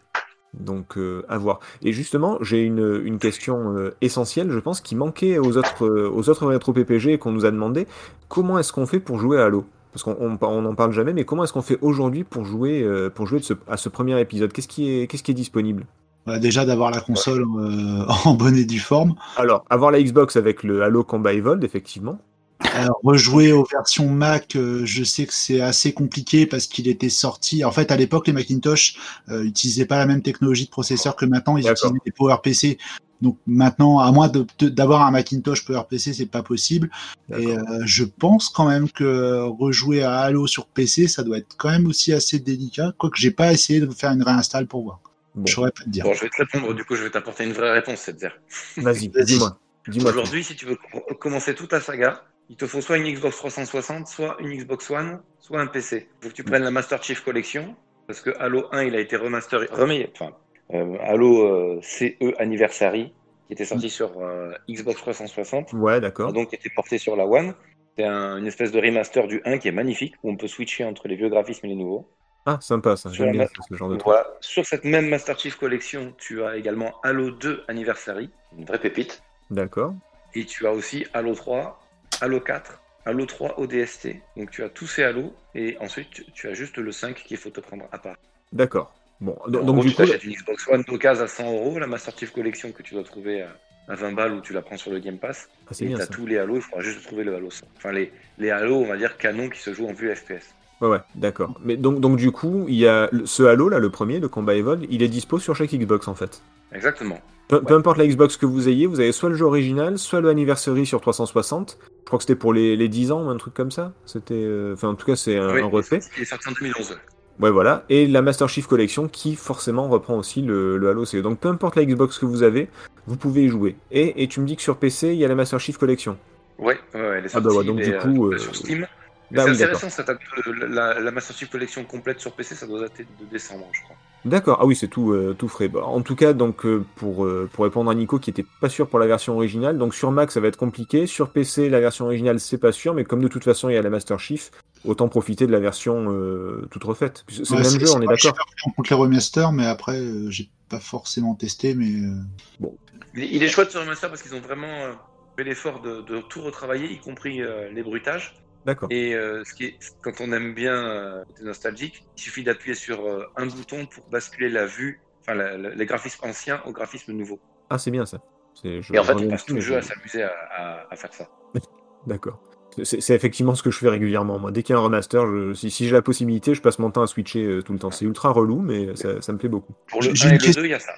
Donc, 0.61 0.97
euh, 0.97 1.23
à 1.29 1.37
voir. 1.39 1.61
Et 1.83 1.93
justement, 1.93 2.39
j'ai 2.41 2.63
une, 2.63 3.03
une 3.05 3.19
question 3.19 3.77
euh, 3.77 3.95
essentielle, 4.01 4.51
je 4.51 4.59
pense, 4.59 4.81
qui 4.81 4.95
manquait 4.97 5.39
aux 5.39 5.57
autres, 5.57 5.85
euh, 5.85 6.11
aux 6.13 6.29
autres 6.29 6.47
rétro 6.47 6.73
PPG 6.73 7.13
et 7.15 7.19
qu'on 7.19 7.33
nous 7.33 7.45
a 7.45 7.51
demandé. 7.51 7.87
Comment 8.29 8.59
est-ce 8.59 8.73
qu'on 8.73 8.87
fait 8.87 9.01
pour 9.01 9.19
jouer 9.19 9.41
à 9.41 9.45
Halo? 9.47 9.65
Parce 9.93 10.03
qu'on 10.03 10.17
on, 10.21 10.39
on 10.41 10.65
en 10.67 10.75
parle 10.75 10.93
jamais, 10.93 11.13
mais 11.13 11.25
comment 11.25 11.45
est-ce 11.45 11.53
qu'on 11.53 11.63
fait 11.63 11.79
aujourd'hui 11.81 12.25
pour 12.25 12.45
jouer, 12.45 12.85
pour 13.15 13.27
jouer 13.27 13.39
de 13.41 13.45
ce- 13.45 13.55
à 13.69 13.77
ce 13.77 13.89
premier 13.89 14.21
épisode? 14.21 14.53
Qu'est-ce 14.53 14.69
qui 14.69 14.91
est, 14.91 15.07
qu'est-ce 15.07 15.23
qui 15.23 15.31
est 15.31 15.35
disponible? 15.35 15.87
Bah, 16.27 16.39
déjà 16.39 16.65
d'avoir 16.65 16.91
la 16.91 17.01
console 17.01 17.45
en 18.25 18.35
bonne 18.35 18.57
et 18.57 18.65
due 18.65 18.79
forme. 18.81 19.15
Alors, 19.37 19.65
avoir 19.71 19.91
la 19.91 20.03
Xbox 20.03 20.37
avec 20.37 20.63
le 20.63 20.83
Halo 20.83 21.05
Combat 21.05 21.33
Evolved, 21.35 21.63
effectivement. 21.65 22.19
Alors, 22.61 22.99
rejouer 23.03 23.53
aux 23.53 23.65
versions 23.71 24.09
Mac, 24.09 24.57
euh, 24.57 24.85
je 24.85 25.05
sais 25.05 25.27
que 25.27 25.35
c'est 25.35 25.61
assez 25.61 25.93
compliqué 25.93 26.47
parce 26.47 26.67
qu'il 26.67 26.89
était 26.89 27.09
sorti. 27.09 27.65
En 27.65 27.71
fait, 27.73 27.91
à 27.91 27.97
l'époque, 27.97 28.27
les 28.27 28.33
Macintosh 28.33 28.97
euh, 29.29 29.45
utilisaient 29.45 29.87
pas 29.87 29.99
la 29.99 30.07
même 30.07 30.23
technologie 30.23 30.65
de 30.67 30.71
processeur 30.71 31.15
que 31.17 31.25
maintenant. 31.27 31.57
Ils 31.57 31.69
utilisaient 31.69 31.99
des 32.05 32.13
PowerPC. 32.13 32.79
Donc 33.21 33.39
maintenant, 33.47 34.01
à 34.01 34.11
moins 34.13 34.31
d'avoir 34.61 35.03
un 35.07 35.11
Macintosh 35.11 35.65
PowerPC, 35.65 36.13
c'est 36.15 36.27
pas 36.27 36.43
possible. 36.43 36.91
Et 37.37 37.47
euh, 37.57 37.59
je 37.85 38.05
pense 38.05 38.49
quand 38.49 38.69
même 38.69 38.91
que 38.91 39.41
rejouer 39.59 40.03
à 40.03 40.19
Halo 40.21 40.47
sur 40.47 40.67
PC, 40.67 41.07
ça 41.09 41.23
doit 41.23 41.39
être 41.39 41.57
quand 41.57 41.71
même 41.71 41.87
aussi 41.87 42.13
assez 42.13 42.39
délicat. 42.39 42.93
Quoique 42.99 43.17
j'ai 43.19 43.31
pas 43.31 43.53
essayé 43.53 43.81
de 43.81 43.91
faire 43.91 44.11
une 44.13 44.23
réinstall 44.23 44.67
pour 44.67 44.83
voir. 44.83 45.01
Bon, 45.35 45.47
Je 45.47 45.53
saurais 45.55 45.71
pas 45.71 45.85
te 45.85 45.89
dire. 45.91 46.05
Bon, 46.05 46.13
je 46.15 46.21
vais 46.23 46.29
te 46.29 46.37
répondre, 46.37 46.75
du 46.75 46.85
coup, 46.85 46.97
je 46.97 47.03
vais 47.05 47.11
t'apporter 47.11 47.45
une 47.45 47.53
vraie 47.53 47.73
réponse, 47.73 48.01
cette 48.01 48.17
dire. 48.17 48.33
vas-y, 48.77 49.09
Vas-y. 49.15 49.25
dis-moi. 49.25 49.59
Aujourd'hui, 49.97 50.45
si 50.45 50.55
tu 50.57 50.67
veux 50.67 50.77
co- 50.93 51.15
commencer 51.15 51.55
toute 51.55 51.73
la 51.73 51.81
saga, 51.81 52.23
il 52.49 52.57
te 52.57 52.67
faut 52.67 52.81
soit 52.81 52.97
une 52.99 53.11
Xbox 53.13 53.37
360, 53.37 54.07
soit 54.07 54.37
une 54.41 54.53
Xbox 54.57 54.91
One, 54.91 55.21
soit 55.41 55.61
un 55.61 55.67
PC. 55.67 56.09
Il 56.21 56.25
faut 56.25 56.29
que 56.31 56.35
tu 56.35 56.45
prennes 56.45 56.63
la 56.65 56.71
Master 56.71 57.03
Chief 57.03 57.21
Collection, 57.25 57.75
parce 58.07 58.21
que 58.21 58.31
Halo 58.39 58.67
1, 58.73 58.83
il 58.85 58.95
a 58.97 59.01
été 59.01 59.17
remasterisé, 59.17 59.73
remis, 59.73 60.07
enfin, 60.13 60.33
euh, 60.75 60.97
Halo 61.03 61.47
euh, 61.47 61.81
CE 61.83 62.35
Anniversary, 62.39 63.13
qui 63.47 63.53
était 63.53 63.65
sorti 63.65 63.91
sur 63.91 64.21
euh, 64.21 64.53
Xbox 64.69 64.99
360, 65.01 65.73
Ouais, 65.75 66.01
d'accord. 66.01 66.33
donc 66.33 66.53
été 66.55 66.71
porté 66.75 66.99
sur 66.99 67.17
la 67.17 67.27
One. 67.27 67.55
C'est 67.97 68.05
un- 68.05 68.39
une 68.39 68.47
espèce 68.47 68.73
de 68.73 68.81
remaster 68.81 69.27
du 69.29 69.41
1 69.45 69.59
qui 69.59 69.69
est 69.69 69.73
magnifique, 69.73 70.15
où 70.23 70.31
on 70.31 70.37
peut 70.37 70.49
switcher 70.49 70.85
entre 70.85 71.07
les 71.09 71.15
vieux 71.17 71.29
graphismes 71.29 71.67
et 71.67 71.69
les 71.71 71.75
nouveaux. 71.77 72.09
Ah, 72.47 72.59
sympa 72.61 72.97
ça. 72.97 73.11
J'aime 73.11 73.33
bien 73.33 73.47
ce 73.47 73.75
genre 73.75 73.89
de 73.89 73.95
truc. 73.97 74.05
Voilà. 74.13 74.27
Sur 74.41 74.67
cette 74.67 74.85
même 74.85 75.09
Master 75.09 75.39
Chief 75.39 75.55
Collection, 75.57 76.13
tu 76.19 76.43
as 76.45 76.57
également 76.57 76.93
Halo 77.03 77.31
2 77.31 77.63
Anniversary, 77.69 78.29
une 78.59 78.65
vraie 78.67 78.81
pépite. 78.81 79.23
D'accord. 79.51 79.95
Et 80.35 80.45
tu 80.45 80.67
as 80.67 80.73
aussi 80.73 81.07
Halo 81.15 81.35
3, 81.35 81.81
Halo 82.21 82.41
4, 82.41 82.81
Halo 83.07 83.27
3 83.27 83.61
ODST. 83.61 84.09
Donc 84.37 84.51
tu 84.51 84.63
as 84.63 84.69
tous 84.69 84.87
ces 84.87 85.03
Halo 85.05 85.35
et 85.55 85.77
ensuite 85.81 86.09
tu, 86.35 86.49
as 86.49 86.55
juste 86.55 86.79
le 86.79 86.93
5 86.93 87.17
qu'il 87.17 87.37
faut 87.37 87.51
te 87.51 87.61
prendre 87.61 87.87
à 87.93 87.99
part. 87.99 88.17
D'accord. 88.53 88.95
Bon, 89.21 89.37
En 89.45 89.49
donc, 89.51 89.65
gros, 89.65 89.83
du 89.83 89.91
tu 89.91 89.97
coup, 89.97 90.03
t'achètes 90.03 90.25
une 90.25 90.33
Xbox 90.35 90.69
One 90.69 90.83
d'occasion 90.83 91.25
à 91.25 91.29
100 91.29 91.53
euros, 91.53 91.79
la 91.79 91.87
Master 91.87 92.17
Chief 92.19 92.31
Collection 92.33 92.73
que 92.73 92.83
tu 92.83 92.95
dois 92.95 93.05
trouver 93.05 93.43
à, 93.43 93.57
à 93.89 93.95
20 93.95 94.13
balles 94.13 94.33
ou 94.35 94.41
tu 94.41 94.53
la 94.53 94.61
prends 94.63 94.77
sur 94.77 94.91
le 94.91 94.99
Game 94.99 95.19
Pass. 95.19 95.49
ah, 95.69 95.73
Et 95.81 95.87
tu 95.89 95.95
as 95.95 95.99
ça. 96.01 96.07
tous 96.09 96.27
les 96.27 96.39
Halo, 96.39 96.57
il 96.57 96.63
faudra 96.63 96.81
juste 96.81 97.03
trouver 97.05 97.25
le 97.25 97.35
Halo 97.35 97.51
100. 97.51 97.67
Enfin 97.77 97.93
les, 97.93 98.13
les 98.39 98.51
Halo, 98.51 98.77
on 98.77 98.87
va 98.87 98.97
dire 98.97 99.17
canon 99.17 99.49
qui 99.49 99.61
se 99.61 99.73
jouent 99.73 99.89
en 99.89 99.93
vue 99.93 100.15
FPS. 100.15 100.55
Ouais, 100.81 100.89
ouais, 100.89 101.01
d'accord. 101.15 101.55
Mais 101.65 101.77
donc, 101.77 102.01
donc 102.01 102.17
du 102.17 102.31
coup, 102.33 102.67
il 102.69 102.75
y 102.75 102.87
a 102.87 103.09
le- 103.13 103.27
ce 103.27 103.43
Halo 103.45 103.69
là, 103.69 103.79
le 103.79 103.91
premier, 103.91 104.19
le 104.21 104.29
Combat 104.29 104.55
Evolved, 104.55 104.87
il 104.91 105.03
est 105.03 105.09
dispo 105.09 105.39
sur 105.39 105.55
chaque 105.57 105.71
Xbox 105.73 106.09
en 106.09 106.15
fait. 106.15 106.43
Exactement. 106.73 107.21
Peu, 107.49 107.61
peu 107.63 107.75
importe 107.75 107.99
la 107.99 108.07
Xbox 108.07 108.37
que 108.37 108.47
vous 108.47 108.69
ayez, 108.69 108.87
vous 108.87 109.01
avez 109.01 109.13
soit 109.13 109.29
le 109.29 109.35
jeu 109.35 109.45
original, 109.45 109.99
soit 109.99 110.21
le 110.21 110.29
Anniversary 110.31 110.87
sur 110.87 111.01
360. 111.01 111.79
Je 112.01 112.07
crois 112.07 112.19
que 112.19 112.23
c'était 112.25 112.35
pour 112.37 112.53
les, 112.55 112.75
les 112.75 112.89
10 112.89 113.13
ans 113.13 113.27
ou 113.27 113.29
un 113.29 113.37
truc 113.37 113.53
comme 113.55 113.71
ça. 113.71 113.93
C'était, 114.07 114.35
euh, 114.35 114.73
enfin, 114.75 114.89
en 114.89 114.95
tout 114.95 115.07
cas, 115.07 115.15
c'est 115.17 115.37
un, 115.37 115.53
Oui, 115.55 115.61
un 115.61 115.67
refait. 115.67 116.01
Il 116.17 116.23
est 116.23 116.27
sorti 116.27 116.49
en 116.49 116.53
2011. 116.53 116.99
Ouais, 117.41 117.51
voilà. 117.51 117.85
Et 117.91 118.07
la 118.07 118.23
Master 118.23 118.49
Chief 118.49 118.67
Collection 118.67 119.09
qui 119.09 119.37
forcément 119.37 119.89
reprend 119.89 120.17
aussi 120.17 120.41
le, 120.41 120.79
le 120.79 120.89
Halo 120.89 121.05
CE. 121.05 121.17
Donc 121.19 121.39
peu 121.39 121.49
importe 121.49 121.77
la 121.77 121.85
Xbox 121.85 122.19
que 122.19 122.27
vous 122.27 122.43
avez, 122.45 122.69
vous 123.07 123.17
pouvez 123.17 123.43
y 123.45 123.49
jouer. 123.49 123.77
Et, 123.91 124.23
et 124.23 124.29
tu 124.29 124.41
me 124.41 124.47
dis 124.47 124.57
que 124.57 124.63
sur 124.63 124.77
PC, 124.77 125.09
il 125.13 125.19
y 125.19 125.25
a 125.25 125.29
la 125.29 125.35
Master 125.35 125.61
Chief 125.61 125.77
Collection. 125.77 126.17
Ouais, 126.59 126.79
ouais, 126.95 127.01
ouais, 127.01 127.07
elle 127.19 127.25
est 127.27 127.31
Ah 127.35 127.41
bah 127.41 127.51
sortie 127.51 127.59
ouais, 127.59 127.65
donc 127.65 127.77
du 127.83 127.91
est, 127.91 127.99
coup, 127.99 128.29
euh, 128.29 128.35
euh, 128.35 128.39
sur 128.39 128.55
Steam. 128.55 128.87
Bah 129.35 129.45
c'est 129.45 129.51
oui, 129.51 129.65
récent, 129.65 129.91
ça 129.91 130.05
la, 130.47 131.01
la 131.01 131.11
Master 131.11 131.37
Chief 131.37 131.51
Collection 131.51 131.85
complète 131.85 132.21
sur 132.21 132.35
PC, 132.35 132.55
ça 132.55 132.67
doit 132.67 132.81
dater 132.81 133.05
de 133.05 133.25
décembre, 133.27 133.69
je 133.73 133.83
crois. 133.83 133.97
D'accord, 134.25 134.59
ah 134.61 134.67
oui, 134.67 134.75
c'est 134.75 134.89
tout, 134.89 135.13
euh, 135.13 135.35
tout 135.39 135.49
frais. 135.49 135.69
Bah, 135.69 135.85
en 135.85 136.01
tout 136.03 136.17
cas, 136.17 136.33
donc 136.33 136.65
euh, 136.65 136.87
pour, 136.95 137.27
euh, 137.27 137.51
pour 137.53 137.65
répondre 137.65 137.91
à 137.91 137.95
Nico 137.95 138.19
qui 138.19 138.31
était 138.31 138.47
pas 138.61 138.71
sûr 138.71 138.89
pour 138.89 138.99
la 138.99 139.07
version 139.07 139.35
originale, 139.35 139.77
donc 139.77 139.95
sur 139.95 140.13
Mac 140.13 140.31
ça 140.33 140.41
va 140.41 140.49
être 140.49 140.57
compliqué, 140.57 141.07
sur 141.07 141.31
PC 141.31 141.69
la 141.69 141.81
version 141.81 142.07
originale 142.07 142.41
c'est 142.41 142.57
pas 142.59 142.73
sûr, 142.73 142.95
mais 142.95 143.05
comme 143.05 143.21
de 143.21 143.29
toute 143.29 143.45
façon 143.45 143.69
il 143.69 143.75
y 143.75 143.77
a 143.77 143.83
la 143.83 143.91
Master 143.91 144.19
Chief, 144.19 144.51
autant 144.85 145.09
profiter 145.09 145.47
de 145.47 145.53
la 145.53 145.61
version 145.61 146.11
euh, 146.11 146.67
toute 146.71 146.85
refaite. 146.85 147.25
C'est 147.29 147.51
Ouais, 147.51 147.63
le 147.63 147.71
même 147.71 147.81
jeu, 147.81 147.91
on 147.95 148.01
est 148.03 148.07
d'accord. 148.07 148.35
contre 148.77 148.91
les 148.91 148.97
remasters, 148.97 149.53
mais 149.53 149.67
après, 149.67 150.01
euh, 150.01 150.31
j'ai 150.31 150.49
pas 150.71 150.81
forcément 150.81 151.35
testé, 151.35 151.75
mais 151.75 151.91
euh, 151.91 152.67
Il, 153.15 153.25
il 153.25 153.43
est 153.43 153.49
chouette 153.49 153.71
ce 153.71 153.79
remaster 153.79 154.09
parce 154.09 154.23
qu'ils 154.23 154.35
ont 154.35 154.41
vraiment 154.41 154.89
fait 155.37 155.45
l'effort 155.45 155.81
de, 155.83 156.01
de 156.03 156.21
tout 156.21 156.43
retravailler, 156.43 156.91
y 156.93 156.99
compris 156.99 157.43
euh, 157.43 157.71
les 157.71 157.83
bruitages. 157.83 158.35
D'accord. 158.65 158.89
Et 158.91 159.15
euh, 159.15 159.43
ce 159.45 159.53
qui 159.55 159.65
est, 159.67 159.79
quand 160.03 160.21
on 160.21 160.33
aime 160.33 160.55
bien 160.55 160.75
euh, 160.75 161.25
nostalgique, 161.43 162.05
il 162.17 162.21
suffit 162.23 162.43
d'appuyer 162.45 162.75
sur 162.75 163.05
euh, 163.07 163.25
un 163.37 163.47
bouton 163.47 163.87
pour 163.87 164.09
basculer 164.09 164.49
la 164.49 164.65
vue, 164.67 165.01
enfin 165.21 165.35
la- 165.35 165.57
la- 165.59 165.75
les 165.75 165.87
graphismes 165.87 166.25
anciens 166.27 166.63
au 166.65 166.73
graphisme 166.73 167.13
nouveau. 167.13 167.39
Ah 167.71 167.77
c'est 167.79 167.91
bien 167.91 168.07
ça. 168.07 168.19
C'est- 168.55 168.81
je- 168.81 168.95
Et 168.95 168.99
en 168.99 169.05
fait, 169.05 169.15
on 169.15 169.29
passe 169.29 169.45
tout 169.45 169.55
le 169.55 169.61
jeu 169.61 169.77
à 169.77 169.83
s'amuser 169.83 170.23
à, 170.23 170.33
à- 170.57 170.87
à 170.93 170.97
faire 170.97 171.13
ça. 171.13 171.29
D'accord. 172.07 172.41
C'est 172.83 173.01
c'est 173.01 173.15
effectivement 173.15 173.55
ce 173.55 173.63
que 173.63 173.71
je 173.71 173.79
fais 173.79 173.89
régulièrement. 173.89 174.39
Moi, 174.39 174.51
dès 174.51 174.63
qu'il 174.65 174.75
y 174.75 174.77
a 174.77 174.81
un 174.81 174.85
remaster, 174.85 175.27
je- 175.27 175.53
si, 175.55 175.71
si 175.71 175.87
j'ai 175.87 175.93
la 175.93 176.03
possibilité, 176.03 176.55
je 176.55 176.61
passe 176.63 176.79
mon 176.79 176.91
temps 176.91 177.03
à 177.03 177.07
switcher 177.07 177.45
euh, 177.45 177.63
tout 177.63 177.73
le 177.73 177.79
temps. 177.79 177.91
C'est 177.91 178.05
ultra 178.05 178.31
relou, 178.31 178.61
mais 178.61 178.97
ça, 178.97 179.21
ça 179.21 179.33
me 179.33 179.39
plaît 179.39 179.49
beaucoup. 179.49 179.75
Pour 179.89 180.03
le 180.03 180.13
J'ai 180.15 180.27
1 180.27 180.29
une 180.31 180.35
et 180.35 180.39
le 180.39 180.45
question. 180.45 180.63
2, 180.63 180.67
il 180.69 180.71
y 180.71 180.75
a 180.75 180.81
ça. 180.81 180.93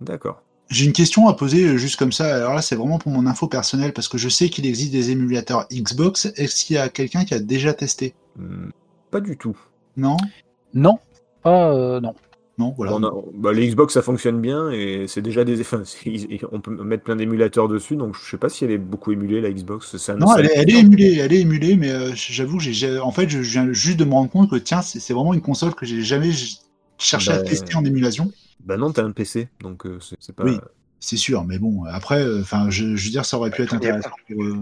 D'accord. 0.00 0.42
J'ai 0.70 0.84
une 0.84 0.92
question 0.92 1.26
à 1.28 1.34
poser 1.34 1.64
euh, 1.64 1.76
juste 1.76 1.96
comme 1.96 2.12
ça. 2.12 2.36
Alors 2.36 2.54
là, 2.54 2.62
c'est 2.62 2.76
vraiment 2.76 2.98
pour 2.98 3.10
mon 3.10 3.26
info 3.26 3.48
personnelle 3.48 3.92
parce 3.92 4.08
que 4.08 4.18
je 4.18 4.28
sais 4.28 4.48
qu'il 4.48 4.66
existe 4.66 4.92
des 4.92 5.10
émulateurs 5.10 5.66
Xbox. 5.72 6.32
Est-ce 6.36 6.64
qu'il 6.64 6.76
y 6.76 6.78
a 6.78 6.88
quelqu'un 6.88 7.24
qui 7.24 7.34
a 7.34 7.40
déjà 7.40 7.74
testé? 7.74 8.14
Hmm, 8.36 8.68
pas 9.10 9.20
du 9.20 9.36
tout. 9.36 9.56
Non? 9.96 10.16
Non, 10.72 10.98
pas 11.42 11.72
euh, 11.74 12.00
non. 12.00 12.14
Non, 12.58 12.74
voilà. 12.76 12.92
On 12.94 13.02
a- 13.02 13.12
bah, 13.34 13.52
les 13.52 13.66
Xbox 13.68 13.94
ça 13.94 14.02
fonctionne 14.02 14.40
bien 14.40 14.70
et 14.70 15.06
c'est 15.08 15.22
déjà 15.22 15.44
des 15.44 15.60
enfin, 15.62 15.82
on 16.52 16.60
peut 16.60 16.70
mettre 16.84 17.02
plein 17.04 17.16
d'émulateurs 17.16 17.68
dessus 17.68 17.96
donc 17.96 18.14
je 18.22 18.30
sais 18.30 18.36
pas 18.36 18.50
si 18.50 18.64
elle 18.64 18.70
est 18.70 18.78
beaucoup 18.78 19.12
émulée 19.12 19.40
la 19.40 19.50
Xbox 19.50 19.94
Non, 20.10 20.26
ça- 20.26 20.40
elle 20.40 20.46
est, 20.46 20.52
elle 20.54 20.70
est 20.70 20.78
émulée, 20.80 21.16
elle 21.20 21.32
est 21.32 21.40
émulée, 21.40 21.76
mais 21.76 21.90
euh, 21.90 22.10
j'avoue, 22.14 22.60
j'ai- 22.60 22.98
en 22.98 23.12
fait, 23.12 23.28
je 23.30 23.38
viens 23.38 23.72
juste 23.72 23.98
de 23.98 24.04
me 24.04 24.12
rendre 24.12 24.30
compte 24.30 24.50
que 24.50 24.56
tiens, 24.56 24.82
c'est 24.82 25.12
vraiment 25.14 25.32
une 25.32 25.40
console 25.40 25.74
que 25.74 25.86
j'ai 25.86 26.02
jamais 26.02 26.30
cherché 26.98 27.32
à 27.32 27.38
Bah, 27.38 27.44
tester 27.44 27.74
en 27.76 27.84
émulation. 27.84 28.30
Bah 28.64 28.76
non 28.76 28.92
t'as 28.92 29.04
un 29.04 29.12
PC 29.12 29.48
donc 29.60 29.86
euh, 29.86 29.98
c'est 30.18 30.34
pas 30.34 30.44
Oui. 30.44 30.58
C'est 31.02 31.16
sûr, 31.16 31.44
mais 31.44 31.58
bon, 31.58 31.84
après, 31.84 32.22
euh, 32.22 32.42
enfin, 32.42 32.68
je, 32.68 32.94
je 32.94 33.04
veux 33.06 33.10
dire, 33.10 33.24
ça 33.24 33.38
aurait 33.38 33.50
pu 33.50 33.62
être 33.62 33.72
intéressant. 33.72 34.10
Pour, 34.30 34.44
euh, 34.44 34.54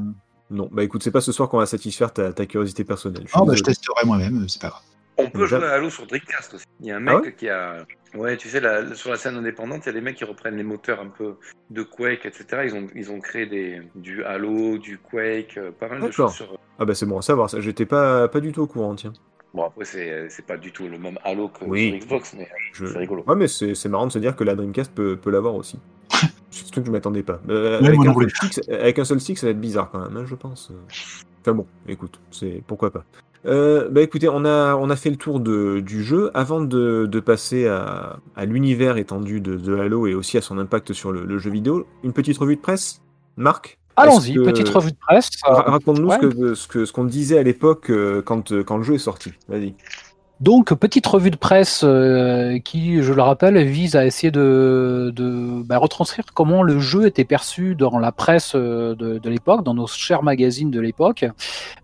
non 0.51 0.68
bah 0.72 0.82
écoute 0.84 1.03
c'est 1.03 1.11
pas 1.11 1.20
ce 1.20 1.32
soir 1.32 1.49
qu'on 1.49 1.59
va 1.59 1.66
satisfaire 1.66 2.12
ta, 2.12 2.32
ta 2.32 2.46
curiosité 2.46 2.84
personnelle 2.84 3.24
Je 3.24 3.28
suis 3.30 3.38
Ah, 3.40 3.44
bah, 3.44 3.55
je 3.57 3.62
testerai 3.62 4.07
moi-même, 4.07 4.49
c'est 4.49 4.62
pas 4.62 4.68
grave. 4.68 4.82
On 5.20 5.28
peut 5.30 5.46
jouer 5.46 5.64
à 5.64 5.72
Halo 5.72 5.90
sur 5.90 6.07
Dreamcast 6.07 6.55
aussi. 6.55 6.64
Il 6.80 6.86
y 6.86 6.92
a 6.92 6.96
un 6.96 7.01
mec 7.01 7.14
Ah 7.18 7.20
ouais 7.22 7.34
qui 7.34 7.49
a. 7.49 7.84
Ouais, 8.14 8.36
tu 8.36 8.49
sais, 8.49 8.61
la- 8.61 8.94
sur 8.94 9.11
la 9.11 9.16
scène 9.16 9.34
indépendante, 9.36 9.82
il 9.84 9.86
y 9.86 9.90
a 9.90 9.92
des 9.92 10.01
mecs 10.01 10.16
qui 10.16 10.24
reprennent 10.24 10.57
les 10.57 10.62
moteurs 10.62 11.01
un 11.01 11.09
peu 11.09 11.34
de 11.70 11.82
Quake, 11.82 12.24
etc. 12.24 12.62
Ils 12.66 12.74
ont, 12.74 12.86
ils 12.94 13.11
ont 13.11 13.18
créé 13.20 13.46
des, 13.46 13.82
du 13.96 14.22
Halo, 14.22 14.78
du 14.78 14.96
Quake, 14.99 15.59
pas 15.80 15.88
mal 15.88 16.01
de 16.07 16.11
choses 16.12 16.32
sur. 16.34 16.57
ah 16.78 16.84
bah 16.84 16.94
c'est 16.94 17.05
bon 17.05 17.18
à 17.18 17.22
savoir 17.22 17.51
ça 17.51 17.61
j'étais 17.61 17.84
pas 17.84 18.28
pas 18.28 18.38
du 18.40 18.53
tout 18.53 18.62
au 18.62 18.66
courant 18.68 18.94
tiens 18.94 19.12
Bon, 19.59 19.64
après, 19.64 19.84
c'est 19.84 20.46
pas 20.46 20.56
du 20.56 20.70
tout 20.70 20.86
le 20.86 20.98
même 20.98 21.18
Halo 21.24 21.48
que 21.48 21.64
Oui. 21.64 21.88
sur 21.90 21.98
Xbox, 21.98 22.34
mais 22.38 22.46
Je- 22.72 22.86
c'est 22.86 22.98
rigolo. 22.98 23.24
ouais 23.26 23.34
mais 23.34 23.48
c'est 23.48 23.88
marrant 23.88 24.06
de 24.06 24.12
se 24.12 24.20
dire 24.20 24.36
que 24.36 24.44
la 24.44 24.54
Dreamcast 24.54 24.92
peut, 24.94 25.16
peut 25.16 25.30
l'avoir 25.30 25.56
aussi 25.56 25.80
truc 26.70 26.84
que 26.84 26.86
je 26.86 26.92
m'attendais 26.92 27.24
pas 27.24 27.40
Euh, 27.48 27.80
Ouais, 27.80 27.88
avec, 27.88 28.06
un 28.06 28.14
seul 28.14 28.30
stick, 28.30 28.68
avec 28.70 28.98
un 29.00 29.04
seul 29.04 29.20
stick 29.20 29.36
ça 29.38 29.46
va 29.48 29.50
être 29.50 29.61
bizarre 29.61 29.90
quand 29.90 29.98
même 29.98 30.16
hein, 30.16 30.24
je 30.26 30.36
pense 30.36 30.70
Enfin 31.40 31.54
bon, 31.54 31.66
écoute, 31.88 32.20
c'est 32.30 32.62
pourquoi 32.68 32.92
pas. 32.92 33.04
Euh, 33.46 33.88
bah 33.88 34.02
écoutez, 34.02 34.28
on 34.28 34.44
a, 34.44 34.74
on 34.76 34.90
a 34.90 34.96
fait 34.96 35.11
le 35.11 35.16
tour 35.16 35.40
de, 35.40 35.80
du 35.80 36.02
jeu. 36.04 36.30
Avant 36.34 36.61
de, 36.61 37.06
de 37.06 37.20
passer 37.20 37.66
à, 37.66 38.18
à 38.36 38.44
l'univers 38.44 38.96
étendu 38.96 39.40
de, 39.40 39.56
de 39.56 39.74
Halo 39.76 40.06
et 40.06 40.14
aussi 40.14 40.36
à 40.36 40.40
son 40.42 40.59
impact 40.59 40.92
sur 40.92 41.11
le, 41.12 41.24
le 41.24 41.38
jeu 41.38 41.50
vidéo, 41.50 41.86
une 42.04 42.12
petite 42.12 42.36
revue 42.38 42.56
de 42.56 42.61
presse 42.61 43.00
Marc 43.36 43.78
Allons-y, 43.99 44.34
petite 44.34 44.68
revue 44.68 44.92
de 44.92 44.96
presse. 44.96 45.30
Ra- 45.42 45.62
Raconte-nous 45.62 46.09
ouais. 46.09 46.55
ce 46.55 46.92
qu'on 46.92 47.05
disait 47.05 47.38
à 47.38 47.42
l'époque 47.42 47.90
euh, 47.90 48.22
quand, 48.22 48.53
euh, 48.53 48.62
quand 48.62 48.76
le 48.76 48.82
jeu 48.82 48.94
est 48.94 48.99
sorti. 48.99 49.32
Vas-y. 49.49 49.74
Donc, 50.40 50.72
petite 50.74 51.05
revue 51.05 51.32
de 51.32 51.36
presse 51.36 51.80
euh, 51.82 52.61
qui, 52.61 53.03
je 53.03 53.12
le 53.12 53.22
rappelle, 53.22 53.61
vise 53.66 53.96
à 53.96 54.07
essayer 54.07 54.30
de, 54.30 55.12
de 55.12 55.64
bah, 55.64 55.78
retranscrire 55.78 56.26
comment 56.32 56.62
le 56.62 56.78
jeu 56.78 57.07
était 57.07 57.24
perçu 57.24 57.74
dans 57.74 57.99
la 57.99 58.12
presse 58.12 58.55
de, 58.55 58.94
de 58.94 59.28
l'époque, 59.28 59.64
dans 59.64 59.74
nos 59.74 59.88
chers 59.88 60.22
magazines 60.22 60.70
de 60.70 60.80
l'époque, 60.80 61.24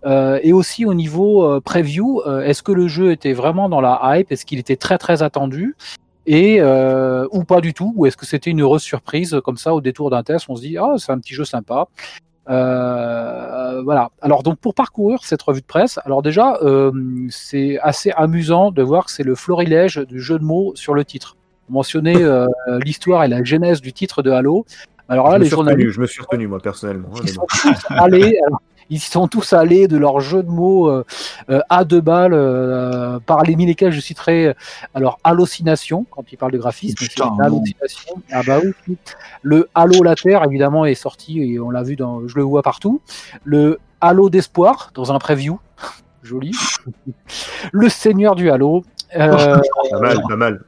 Euh, 0.05 0.39
et 0.41 0.53
aussi 0.53 0.85
au 0.85 0.93
niveau 0.93 1.43
euh, 1.43 1.59
preview, 1.59 2.21
est-ce 2.45 2.63
que 2.63 2.71
le 2.71 2.87
jeu 2.87 3.11
était 3.11 3.33
vraiment 3.33 3.67
dans 3.67 3.81
la 3.81 3.99
hype, 4.03 4.31
est-ce 4.31 4.45
qu'il 4.45 4.59
était 4.59 4.77
très 4.77 4.97
très 4.97 5.21
attendu? 5.21 5.75
Et 6.25 6.57
euh, 6.59 7.27
ou 7.31 7.43
pas 7.43 7.61
du 7.61 7.73
tout, 7.73 7.93
ou 7.95 8.05
est-ce 8.05 8.17
que 8.17 8.25
c'était 8.25 8.49
une 8.49 8.61
heureuse 8.61 8.81
surprise 8.81 9.39
comme 9.43 9.57
ça 9.57 9.73
au 9.73 9.81
détour 9.81 10.09
d'un 10.09 10.23
test, 10.23 10.45
on 10.49 10.55
se 10.55 10.61
dit 10.61 10.77
ah 10.77 10.95
c'est 10.97 11.11
un 11.11 11.19
petit 11.19 11.33
jeu 11.33 11.45
sympa. 11.45 11.87
Euh, 12.47 13.81
voilà. 13.83 14.11
Alors 14.21 14.43
donc 14.43 14.59
pour 14.59 14.73
parcourir 14.75 15.23
cette 15.23 15.41
revue 15.41 15.61
de 15.61 15.65
presse, 15.65 15.99
alors 16.05 16.21
déjà 16.21 16.57
euh, 16.61 16.91
c'est 17.29 17.79
assez 17.79 18.11
amusant 18.11 18.71
de 18.71 18.83
voir 18.83 19.05
que 19.05 19.11
c'est 19.11 19.23
le 19.23 19.35
florilège 19.35 19.97
du 19.97 20.19
jeu 20.19 20.37
de 20.37 20.43
mots 20.43 20.73
sur 20.75 20.93
le 20.93 21.05
titre. 21.05 21.37
Mentionner 21.69 22.21
euh, 22.21 22.45
l'histoire 22.83 23.23
et 23.23 23.27
la 23.27 23.43
genèse 23.43 23.81
du 23.81 23.93
titre 23.93 24.21
de 24.21 24.29
Halo. 24.29 24.65
Alors 25.07 25.29
là, 25.29 25.37
je, 25.37 25.43
les 25.43 25.49
journalistes 25.49 25.77
retenu, 25.79 25.91
je 25.91 26.01
me 26.01 26.07
suis 26.07 26.21
retenu 26.21 26.47
moi 26.47 26.59
personnellement. 26.59 27.09
hein, 27.15 27.21
ils 27.23 27.29
sont 27.29 27.45
tous 27.47 27.85
allés, 27.89 28.39
alors, 28.45 28.61
ils 28.89 28.99
sont 28.99 29.27
tous 29.27 29.53
allés 29.53 29.87
de 29.87 29.97
leur 29.97 30.19
jeu 30.19 30.43
de 30.43 30.49
mots 30.49 30.89
euh, 30.89 31.03
euh, 31.49 31.61
à 31.69 31.83
deux 31.83 32.01
balles, 32.01 32.33
euh, 32.33 33.19
parmi 33.25 33.65
lesquels 33.65 33.91
je 33.91 33.99
citerai 33.99 34.55
alors 34.93 35.19
hallucination 35.23 36.05
quand 36.11 36.23
il 36.31 36.37
parle 36.37 36.51
de 36.51 36.57
graphisme, 36.57 36.95
Putain, 36.95 37.35
hallucination. 37.41 38.15
Ah 38.31 38.41
bah 38.45 38.59
oui. 38.63 38.97
Le 39.41 39.69
Halo 39.73 40.03
la 40.03 40.15
Terre 40.15 40.43
évidemment 40.43 40.85
est 40.85 40.95
sorti 40.95 41.41
et 41.41 41.59
on 41.59 41.69
l'a 41.71 41.83
vu 41.83 41.95
dans, 41.95 42.27
je 42.27 42.35
le 42.35 42.43
vois 42.43 42.61
partout. 42.61 43.01
Le 43.43 43.79
Halo 44.01 44.29
d'espoir 44.29 44.91
dans 44.93 45.11
un 45.11 45.19
preview, 45.19 45.59
joli. 46.23 46.51
Le 47.71 47.89
Seigneur 47.89 48.35
du 48.35 48.51
Halo. 48.51 48.83
Euh, 49.15 49.57
Pas 49.91 49.99
mal, 49.99 50.21
pas 50.27 50.35
mal. 50.35 50.63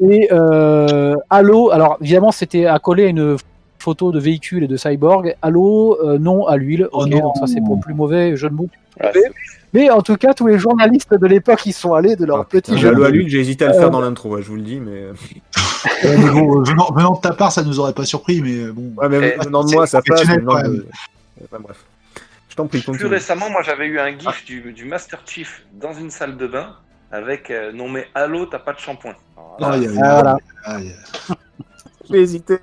et 0.00 0.30
Halo, 1.30 1.70
alors 1.70 1.98
évidemment 2.00 2.32
c'était 2.32 2.66
accolé 2.66 3.04
à 3.04 3.08
une 3.08 3.36
photo 3.84 4.10
de 4.12 4.18
véhicule 4.18 4.64
et 4.64 4.68
de 4.68 4.76
cyborg. 4.76 5.36
Halo, 5.42 5.98
euh, 6.02 6.18
non 6.18 6.46
à 6.46 6.56
l'huile. 6.56 6.88
Oh 6.92 7.02
ok, 7.04 7.10
non. 7.10 7.18
donc 7.20 7.36
ça 7.36 7.46
c'est 7.46 7.60
pour 7.60 7.76
le 7.76 7.80
plus 7.80 7.94
mauvais 7.94 8.36
jeu 8.36 8.48
de 8.48 8.54
mots. 8.54 8.68
Ouais, 9.02 9.12
Mais- 9.74 9.90
en 9.90 10.00
tout 10.02 10.16
cas, 10.16 10.32
tous 10.34 10.46
les 10.46 10.58
journalistes 10.58 11.12
de 11.14 11.26
l'époque, 11.26 11.66
ils 11.66 11.72
sont 11.72 11.94
allés 11.94 12.16
de 12.16 12.24
leur 12.24 12.40
Ah, 12.40 12.44
petit 12.44 12.72
j'ai 12.72 12.78
jeu. 12.78 12.88
Halo 12.88 13.04
à 13.04 13.10
l'huile, 13.10 13.28
j'ai 13.28 13.40
hésité 13.40 13.64
à 13.64 13.68
le 13.68 13.74
Euh, 13.74 13.80
faire 13.80 13.90
dans 13.90 14.00
l'intro, 14.00 14.30
ouais, 14.34 14.42
je 14.42 14.48
vous 14.48 14.56
le 14.56 14.62
dis, 14.62 14.80
mais. 14.80 15.02
Euh, 15.02 15.12
mais 16.04 16.30
bon, 16.30 16.60
euh, 16.60 16.62
venant, 16.64 16.90
venant 16.92 17.12
de 17.14 17.20
ta 17.20 17.32
part, 17.32 17.52
ça 17.52 17.62
nous 17.62 17.78
aurait 17.80 17.92
pas 17.92 18.04
surpris, 18.04 18.40
mais 18.40 18.70
bon. 18.72 18.92
Ouais, 18.96 19.08
mais 19.08 19.34
Eh, 19.38 19.44
venant 19.44 19.64
de 19.64 19.72
moi, 19.72 19.86
ça 19.86 20.00
passe. 20.06 20.26
de- 20.26 20.86
Enfin, 21.44 21.58
bref. 21.60 21.84
Je 22.48 22.54
t'en 22.56 22.66
prie, 22.68 22.80
Plus 22.82 23.06
récemment, 23.06 23.50
moi 23.50 23.62
j'avais 23.62 23.86
eu 23.86 23.98
un 23.98 24.16
gif 24.16 24.44
du, 24.46 24.72
du 24.72 24.84
Master 24.84 25.20
Chief 25.26 25.64
dans 25.72 25.92
une 25.92 26.10
salle 26.10 26.36
de 26.36 26.46
bain 26.46 26.68
avec 27.10 27.50
euh, 27.50 27.72
non 27.72 27.88
mais 27.88 28.06
Halo, 28.14 28.46
t'as 28.46 28.60
pas 28.60 28.72
de 28.72 28.78
shampoing. 28.78 29.14
Ah, 29.60 29.76
voilà. 29.76 30.36
J'ai 32.08 32.18
hésité 32.20 32.58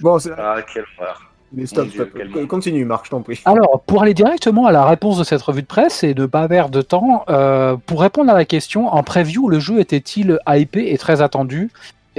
Bon, 0.00 0.18
c'est 0.18 0.30
Ah, 0.36 0.56
quelle 0.72 0.84
horreur. 0.98 1.30
mais 1.52 1.66
stop, 1.66 1.88
Dieu, 1.88 2.10
stop. 2.32 2.46
Continue, 2.46 2.84
Marc, 2.84 3.06
je 3.06 3.10
t'en 3.10 3.22
prie. 3.22 3.40
Alors, 3.44 3.82
pour 3.86 4.02
aller 4.02 4.14
directement 4.14 4.66
à 4.66 4.72
la 4.72 4.84
réponse 4.84 5.18
de 5.18 5.24
cette 5.24 5.42
revue 5.42 5.62
de 5.62 5.66
presse 5.66 6.04
et 6.04 6.14
ne 6.14 6.26
pas 6.26 6.46
perdre 6.48 6.70
de 6.70 6.82
temps, 6.82 7.24
euh, 7.28 7.76
pour 7.86 8.00
répondre 8.02 8.30
à 8.30 8.34
la 8.34 8.44
question, 8.44 8.88
en 8.88 9.02
preview, 9.02 9.48
le 9.48 9.58
jeu 9.60 9.78
était-il 9.80 10.38
hypé 10.48 10.92
et 10.92 10.98
très 10.98 11.22
attendu? 11.22 11.70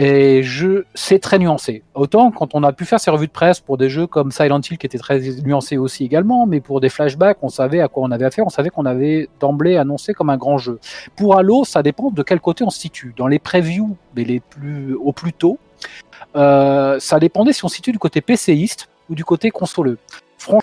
Et 0.02 0.43
je, 0.43 0.86
c'est 0.93 1.20
très 1.20 1.39
nuancé. 1.39 1.84
Autant 1.93 2.32
quand 2.32 2.56
on 2.56 2.64
a 2.64 2.72
pu 2.72 2.86
faire 2.86 3.02
ces 3.02 3.12
revues 3.12 3.28
de 3.28 3.34
presse 3.34 3.60
pour 3.60 3.78
des 3.78 3.89
jeux 3.89 4.08
comme 4.08 4.32
Silent 4.32 4.62
Hill 4.62 4.78
qui 4.78 4.86
étaient 4.86 4.97
très 4.97 5.20
nuancés 5.43 5.78
aussi 5.78 6.06
également, 6.06 6.45
mais 6.45 6.62
pour 6.62 6.80
des 6.80 6.88
flashbacks, 6.88 7.39
on 7.41 7.50
savait 7.50 7.82
à 7.82 7.89
quoi 7.89 8.04
on 8.04 8.12
avait 8.12 8.24
affaire, 8.24 8.45
on 8.45 8.50
savait 8.50 8.70
qu'on 8.70 8.86
avait 8.86 9.28
d'emblée 9.41 9.76
annoncé 9.76 10.14
comme 10.14 10.30
un 10.30 10.38
grand 10.38 10.58
jeu. 10.58 10.80
Pour 11.18 11.38
Halo, 11.38 11.66
ça 11.66 11.84
dépend 11.84 12.12
de 12.12 12.24
quel 12.24 12.39
côté 12.39 12.64
on 12.64 12.70
se 12.70 12.80
situe. 12.80 13.14
Dans 13.18 13.28
les 13.28 13.39
previews, 13.39 13.97
mais 14.16 14.24
les 14.24 14.39
plus 14.39 14.95
au 14.95 15.12
plus 15.12 15.34
tôt, 15.34 15.60
euh, 16.38 16.97
ça 17.02 17.20
dépendait 17.20 17.52
si 17.52 17.66
on 17.66 17.68
se 17.68 17.76
situe 17.76 17.91
du 17.91 18.00
côté 18.00 18.22
PCiste 18.22 18.88
ou 19.10 19.16
du 19.16 19.26
côté 19.26 19.50
consoleux. 19.52 19.97
Franchement, 20.38 20.62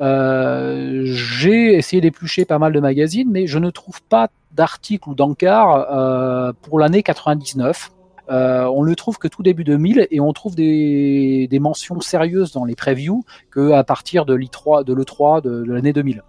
euh, 0.00 1.02
j'ai 1.04 1.76
essayé 1.76 2.02
d'éplucher 2.02 2.46
pas 2.46 2.58
mal 2.58 2.72
de 2.72 2.80
magazines, 2.80 3.28
mais 3.30 3.46
je 3.46 3.60
ne 3.60 3.70
trouve 3.70 4.02
pas 4.02 4.26
d'article 4.50 5.08
ou 5.10 5.14
d'encart 5.14 5.86
euh, 5.92 6.52
pour 6.62 6.80
l'année 6.80 7.04
99. 7.04 7.92
Euh, 8.32 8.64
on 8.64 8.82
le 8.82 8.96
trouve 8.96 9.18
que 9.18 9.28
tout 9.28 9.42
début 9.42 9.64
2000 9.64 10.08
et 10.10 10.20
on 10.20 10.32
trouve 10.32 10.54
des, 10.54 11.48
mentions 11.60 12.00
sérieuses 12.00 12.52
dans 12.52 12.64
les 12.64 12.74
previews 12.74 13.24
que 13.50 13.72
à 13.72 13.84
partir 13.84 14.24
de 14.24 14.34
l'I3, 14.34 14.84
de 14.84 14.94
l'E3 14.94 15.42
de, 15.42 15.62
l'année 15.70 15.92
2000. 15.92 16.22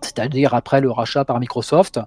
C'est-à-dire 0.00 0.54
après 0.54 0.80
le 0.80 0.90
rachat 0.90 1.24
par 1.24 1.40
Microsoft. 1.40 2.00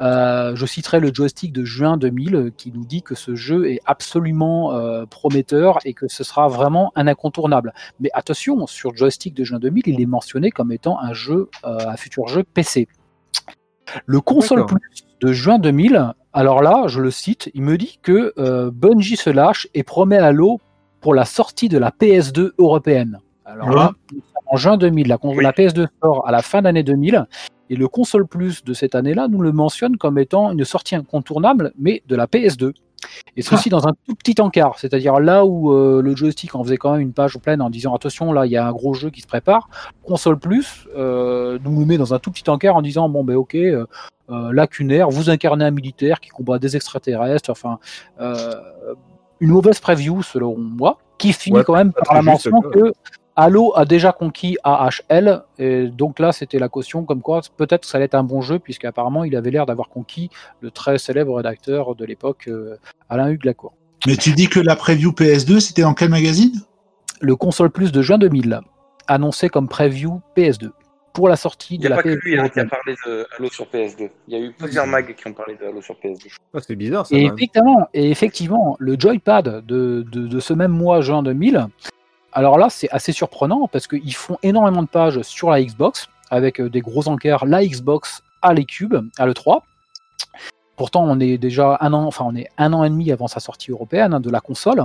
Euh, 0.00 0.56
je 0.56 0.64
citerai 0.64 0.98
le 0.98 1.12
joystick 1.12 1.52
de 1.52 1.62
juin 1.64 1.98
2000 1.98 2.34
euh, 2.34 2.50
qui 2.56 2.72
nous 2.72 2.86
dit 2.86 3.02
que 3.02 3.14
ce 3.14 3.34
jeu 3.34 3.70
est 3.70 3.80
absolument 3.84 4.72
euh, 4.72 5.04
prometteur 5.04 5.78
et 5.84 5.92
que 5.92 6.08
ce 6.08 6.24
sera 6.24 6.48
vraiment 6.48 6.90
un 6.96 7.06
incontournable. 7.06 7.74
Mais 7.98 8.08
attention, 8.14 8.66
sur 8.66 8.96
joystick 8.96 9.34
de 9.34 9.44
juin 9.44 9.58
2000, 9.58 9.82
il 9.88 10.00
est 10.00 10.06
mentionné 10.06 10.50
comme 10.50 10.72
étant 10.72 10.98
un 11.00 11.12
jeu, 11.12 11.50
un 11.64 11.96
futur 11.96 12.28
jeu 12.28 12.44
PC. 12.44 12.88
Le 14.06 14.20
console 14.20 14.66
plus 14.66 14.78
de 15.20 15.32
juin 15.32 15.58
2000, 15.58 16.14
alors 16.32 16.62
là, 16.62 16.84
je 16.86 17.00
le 17.00 17.10
cite, 17.10 17.50
il 17.54 17.62
me 17.62 17.76
dit 17.76 17.98
que 18.02 18.32
euh, 18.38 18.70
Bungie 18.72 19.16
se 19.16 19.30
lâche 19.30 19.68
et 19.74 19.82
promet 19.82 20.16
à 20.16 20.32
l'eau 20.32 20.60
pour 21.00 21.14
la 21.14 21.24
sortie 21.24 21.68
de 21.68 21.78
la 21.78 21.90
PS2 21.90 22.52
européenne. 22.58 23.18
Alors 23.44 23.70
là, 23.70 23.92
en 24.46 24.56
juin 24.56 24.76
2000, 24.76 25.08
la, 25.08 25.18
Oui. 25.22 25.42
la 25.42 25.52
PS2 25.52 25.88
sort 26.02 26.26
à 26.26 26.30
la 26.30 26.42
fin 26.42 26.62
d'année 26.62 26.82
2000 26.82 27.26
et 27.68 27.76
le 27.76 27.88
console 27.88 28.26
plus 28.26 28.64
de 28.64 28.74
cette 28.74 28.94
année-là 28.94 29.28
nous 29.28 29.40
le 29.40 29.52
mentionne 29.52 29.96
comme 29.96 30.18
étant 30.18 30.52
une 30.52 30.64
sortie 30.64 30.94
incontournable, 30.94 31.72
mais 31.78 32.02
de 32.08 32.16
la 32.16 32.26
PS2. 32.26 32.72
Et 33.36 33.42
ceci 33.42 33.68
dans 33.68 33.86
un 33.86 33.92
tout 34.06 34.14
petit 34.14 34.40
encart, 34.40 34.78
c'est-à-dire 34.78 35.20
là 35.20 35.44
où 35.44 35.72
euh, 35.72 36.02
le 36.02 36.14
joystick 36.16 36.54
en 36.54 36.64
faisait 36.64 36.76
quand 36.76 36.92
même 36.92 37.00
une 37.00 37.12
page 37.12 37.38
pleine 37.38 37.62
en 37.62 37.70
disant 37.70 37.94
attention, 37.94 38.32
là 38.32 38.46
il 38.46 38.52
y 38.52 38.56
a 38.56 38.66
un 38.66 38.72
gros 38.72 38.94
jeu 38.94 39.10
qui 39.10 39.20
se 39.20 39.26
prépare. 39.26 39.68
Console 40.04 40.38
Plus 40.38 40.86
euh, 40.96 41.58
nous 41.64 41.80
le 41.80 41.86
met 41.86 41.98
dans 41.98 42.14
un 42.14 42.18
tout 42.18 42.30
petit 42.30 42.48
encart 42.50 42.76
en 42.76 42.82
disant 42.82 43.08
bon 43.08 43.24
ben 43.24 43.36
ok, 43.36 43.54
euh, 43.54 43.86
lacunaire, 44.28 45.10
vous 45.10 45.30
incarnez 45.30 45.64
un 45.64 45.70
militaire 45.70 46.20
qui 46.20 46.28
combat 46.30 46.58
des 46.58 46.76
extraterrestres, 46.76 47.50
enfin 47.50 47.78
une 49.40 49.48
mauvaise 49.48 49.80
preview 49.80 50.22
selon 50.22 50.56
moi, 50.58 50.98
qui 51.18 51.32
finit 51.32 51.58
Ouais, 51.58 51.64
quand 51.64 51.74
même 51.74 51.92
par 51.92 52.14
la 52.14 52.22
mention 52.22 52.60
que 52.60 52.92
Halo 53.42 53.72
a 53.74 53.86
déjà 53.86 54.12
conquis 54.12 54.58
AHL, 54.64 55.44
et 55.58 55.86
donc 55.86 56.18
là 56.18 56.30
c'était 56.30 56.58
la 56.58 56.68
caution 56.68 57.04
comme 57.04 57.22
quoi 57.22 57.40
peut-être 57.56 57.84
que 57.84 57.86
ça 57.86 57.96
allait 57.96 58.04
être 58.04 58.14
un 58.14 58.22
bon 58.22 58.42
jeu, 58.42 58.58
puisqu'apparemment 58.58 59.24
il 59.24 59.34
avait 59.34 59.50
l'air 59.50 59.64
d'avoir 59.64 59.88
conquis 59.88 60.28
le 60.60 60.70
très 60.70 60.98
célèbre 60.98 61.34
rédacteur 61.34 61.94
de 61.94 62.04
l'époque, 62.04 62.48
euh, 62.48 62.76
Alain 63.08 63.30
Hugues 63.30 63.46
Lacour. 63.46 63.72
Mais 64.06 64.18
tu 64.18 64.32
dis 64.32 64.48
que 64.48 64.60
la 64.60 64.76
preview 64.76 65.12
PS2, 65.12 65.58
c'était 65.60 65.80
dans 65.80 65.94
quel 65.94 66.10
magazine? 66.10 66.52
Le 67.22 67.34
console 67.34 67.70
plus 67.70 67.92
de 67.92 68.02
juin 68.02 68.18
2000, 68.18 68.60
annoncé 69.06 69.48
comme 69.48 69.68
preview 69.68 70.20
PS2, 70.36 70.68
pour 71.14 71.26
la 71.30 71.36
sortie 71.36 71.76
Il 71.76 71.80
de 71.80 71.86
n'y 71.86 71.94
a 71.94 71.96
la 71.96 71.96
pas 71.96 72.02
que 72.02 72.08
PS2 72.10 72.20
lui 72.22 72.38
hein, 72.38 72.48
qui 72.50 72.60
a 72.60 72.66
parlé 72.66 72.94
de 73.06 73.26
Halo 73.38 73.48
sur 73.48 73.64
PS2. 73.64 74.10
Il 74.28 74.34
y 74.34 74.36
a 74.36 74.44
eu 74.44 74.52
plusieurs 74.52 74.86
mags 74.86 75.14
qui 75.14 75.28
ont 75.28 75.32
parlé 75.32 75.56
de 75.56 75.64
Halo 75.64 75.80
sur 75.80 75.94
PS2. 75.94 76.26
Ah, 76.52 76.58
c'est 76.60 76.76
bizarre, 76.76 77.06
ça. 77.06 77.16
Et 77.16 77.24
effectivement, 77.24 77.88
et 77.94 78.10
effectivement, 78.10 78.76
le 78.78 79.00
joypad 79.00 79.64
de, 79.64 80.04
de, 80.12 80.26
de 80.26 80.40
ce 80.40 80.52
même 80.52 80.72
mois, 80.72 81.00
juin 81.00 81.22
2000, 81.22 81.68
alors 82.32 82.58
là, 82.58 82.70
c'est 82.70 82.90
assez 82.90 83.12
surprenant 83.12 83.68
parce 83.68 83.86
qu'ils 83.86 84.14
font 84.14 84.38
énormément 84.42 84.82
de 84.82 84.88
pages 84.88 85.22
sur 85.22 85.50
la 85.50 85.62
Xbox, 85.62 86.08
avec 86.30 86.60
euh, 86.60 86.70
des 86.70 86.80
gros 86.80 87.08
encarts, 87.08 87.46
la 87.46 87.64
Xbox 87.64 88.22
à 88.42 88.54
l'E-Cube, 88.54 88.94
à 89.18 89.26
l'E3. 89.26 89.62
Pourtant, 90.76 91.04
on 91.04 91.20
est 91.20 91.36
déjà 91.36 91.76
un 91.80 91.92
an, 91.92 92.04
enfin, 92.04 92.24
on 92.26 92.34
est 92.34 92.48
un 92.56 92.72
an 92.72 92.84
et 92.84 92.90
demi 92.90 93.12
avant 93.12 93.26
sa 93.26 93.40
sortie 93.40 93.70
européenne 93.70 94.14
hein, 94.14 94.20
de 94.20 94.30
la 94.30 94.40
console. 94.40 94.84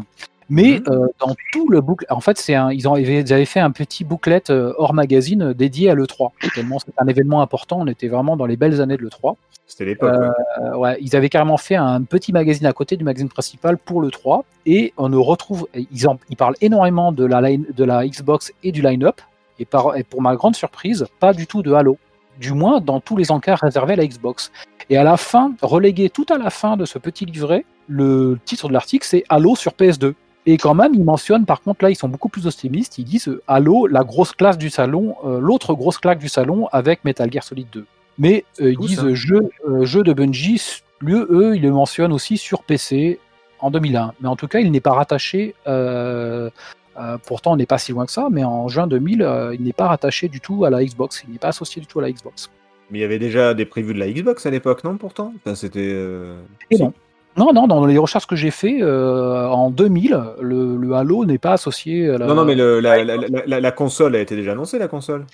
Mais 0.50 0.80
Mhm. 0.80 0.84
euh, 0.94 1.08
dans 1.20 1.36
tout 1.52 1.70
le 1.70 1.82
boucle, 1.82 2.06
en 2.10 2.20
fait, 2.22 2.38
c'est 2.38 2.54
un, 2.56 2.72
ils, 2.72 2.88
ont, 2.88 2.96
ils 2.96 3.34
avaient 3.34 3.46
fait 3.46 3.60
un 3.60 3.72
petit 3.72 4.04
booklet 4.04 4.44
euh, 4.52 4.74
hors 4.78 4.94
magazine 4.94 5.42
euh, 5.42 5.54
dédié 5.54 5.90
à 5.90 5.96
l'E3. 5.96 6.32
Tellement 6.54 6.78
c'est 6.80 6.94
un 6.98 7.08
événement 7.08 7.42
important, 7.42 7.80
on 7.82 7.88
était 7.88 8.08
vraiment 8.08 8.38
dans 8.38 8.46
les 8.46 8.56
belles 8.58 8.80
années 8.82 8.98
de 8.98 9.02
l'E3. 9.04 9.36
C'était 9.68 9.86
l'époque. 9.86 10.14
ouais. 10.14 10.28
Euh, 10.64 10.76
ouais, 10.78 10.98
ils 11.02 11.16
avaient 11.16 11.30
carrément 11.30 11.58
fait 11.58 11.76
un 11.76 12.04
petit 12.04 12.32
magazine 12.32 12.68
à 12.68 12.74
côté 12.74 12.98
du 12.98 13.04
magazine 13.04 13.30
principal 13.30 13.80
pour 13.80 14.00
le 14.00 14.12
3 14.12 14.44
et 14.68 14.94
on 14.98 15.10
ne 15.10 15.18
retrouve 15.18 15.68
ils, 15.74 16.08
en, 16.08 16.20
ils 16.30 16.38
parlent 16.38 16.56
énormément 16.62 17.12
de 17.12 17.26
la 17.26 17.42
line, 17.42 17.66
de 17.76 17.84
la 17.84 18.06
Xbox 18.08 18.54
et 18.62 18.72
du 18.72 18.84
line-up 18.84 19.20
et, 19.58 19.66
par, 19.66 19.98
et 19.98 20.04
pour 20.04 20.22
ma 20.22 20.36
grande 20.36 20.56
surprise 20.56 21.08
pas 21.20 21.34
du 21.34 21.48
tout 21.48 21.64
de 21.64 21.74
Halo 21.74 21.98
du 22.40 22.52
moins 22.54 22.80
dans 22.80 23.00
tous 23.00 23.18
les 23.18 23.32
encarts 23.32 23.60
réservés 23.62 23.94
à 23.94 23.96
la 23.96 24.06
Xbox 24.06 24.52
et 24.92 24.98
à 24.98 25.04
la 25.04 25.18
fin 25.18 25.54
relégué 25.64 26.12
tout 26.12 26.28
à 26.30 26.38
la 26.38 26.52
fin 26.52 26.78
de 26.78 26.86
ce 26.86 27.00
petit 27.00 27.26
livret 27.26 27.66
le 27.88 28.38
titre 28.46 28.68
de 28.68 28.74
l'article 28.74 29.08
c'est 29.08 29.24
Halo 29.30 29.56
sur 29.56 29.72
PS2 29.72 30.14
et 30.46 30.58
quand 30.58 30.74
même, 30.76 30.94
ils 30.94 31.04
mentionnent, 31.04 31.46
par 31.46 31.62
contre, 31.62 31.84
là, 31.84 31.90
ils 31.90 31.96
sont 31.96 32.10
beaucoup 32.10 32.30
plus 32.30 32.46
optimistes. 32.48 32.98
Ils 32.98 33.04
disent 33.06 33.28
euh, 33.28 33.42
Halo, 33.48 33.88
la 33.88 34.04
grosse 34.04 34.32
classe 34.32 34.58
du 34.58 34.70
salon, 34.70 35.16
euh, 35.26 35.40
l'autre 35.40 35.74
grosse 35.74 35.98
claque 35.98 36.20
du 36.20 36.30
salon 36.30 36.68
avec 36.72 37.04
Metal 37.04 37.32
Gear 37.32 37.44
Solid 37.44 37.68
2. 37.72 37.86
Mais 38.18 38.46
euh, 38.62 38.72
ils 38.72 38.78
disent 38.78 39.14
jeu, 39.14 39.50
euh, 39.68 39.86
jeu 39.86 40.04
de 40.04 40.14
Bungie, 40.14 40.62
lui, 41.02 41.16
eux, 41.16 41.56
ils 41.56 41.62
le 41.62 41.72
mentionnent 41.72 42.14
aussi 42.14 42.38
sur 42.38 42.64
PC 42.64 43.20
en 43.60 43.72
2001. 43.72 44.14
Mais 44.22 44.28
en 44.30 44.36
tout 44.36 44.48
cas, 44.48 44.60
il 44.60 44.72
n'est 44.72 44.80
pas 44.82 44.94
rattaché. 44.94 45.56
euh, 45.68 46.50
euh, 46.98 47.18
pourtant, 47.26 47.52
on 47.54 47.56
n'est 47.58 47.66
pas 47.66 47.78
si 47.78 47.92
loin 47.92 48.06
que 48.06 48.12
ça, 48.14 48.30
mais 48.32 48.44
en 48.46 48.70
juin 48.70 48.88
2000, 48.88 49.22
euh, 49.22 49.54
il 49.54 49.64
n'est 49.64 49.74
pas 49.74 49.88
rattaché 49.88 50.30
du 50.30 50.40
tout 50.40 50.64
à 50.64 50.70
la 50.70 50.82
Xbox. 50.84 51.24
Il 51.28 51.34
n'est 51.34 51.40
pas 51.40 51.50
associé 51.50 51.82
du 51.82 51.88
tout 51.88 52.00
à 52.00 52.04
la 52.04 52.12
Xbox. 52.12 52.50
Mais 52.90 53.00
il 53.00 53.02
y 53.02 53.06
avait 53.06 53.20
déjà 53.20 53.54
des 53.54 53.66
previews 53.66 53.92
de 53.94 54.00
la 54.00 54.10
Xbox 54.10 54.46
à 54.46 54.50
l'époque, 54.52 54.84
non 54.86 54.96
Pourtant? 54.96 55.34
Enfin, 55.38 55.56
C'était. 55.56 55.80
euh, 55.92 56.40
Et 56.72 56.78
non. 56.78 56.94
Non, 57.38 57.52
non, 57.54 57.68
dans 57.68 57.86
les 57.86 57.98
recherches 57.98 58.28
que 58.28 58.36
j'ai 58.36 58.52
fait 58.52 58.82
euh, 58.82 59.48
en 59.48 59.70
2000, 59.70 60.20
le, 60.40 60.78
le 60.78 60.94
Halo 60.94 61.26
n'est 61.26 61.38
pas 61.38 61.52
associé 61.54 62.10
à 62.10 62.18
la. 62.18 62.28
Non, 62.28 62.36
non, 62.36 62.46
mais 62.46 62.56
le- 62.56 62.80
la, 62.80 63.04
la- 63.04 63.18
la- 63.18 63.28
la- 63.46 63.60
la 63.60 63.72
console 63.72 64.16
a 64.16 64.20
été 64.20 64.36
déjà 64.36 64.54
annoncée, 64.54 64.80
la 64.80 64.88
console. 64.88 65.26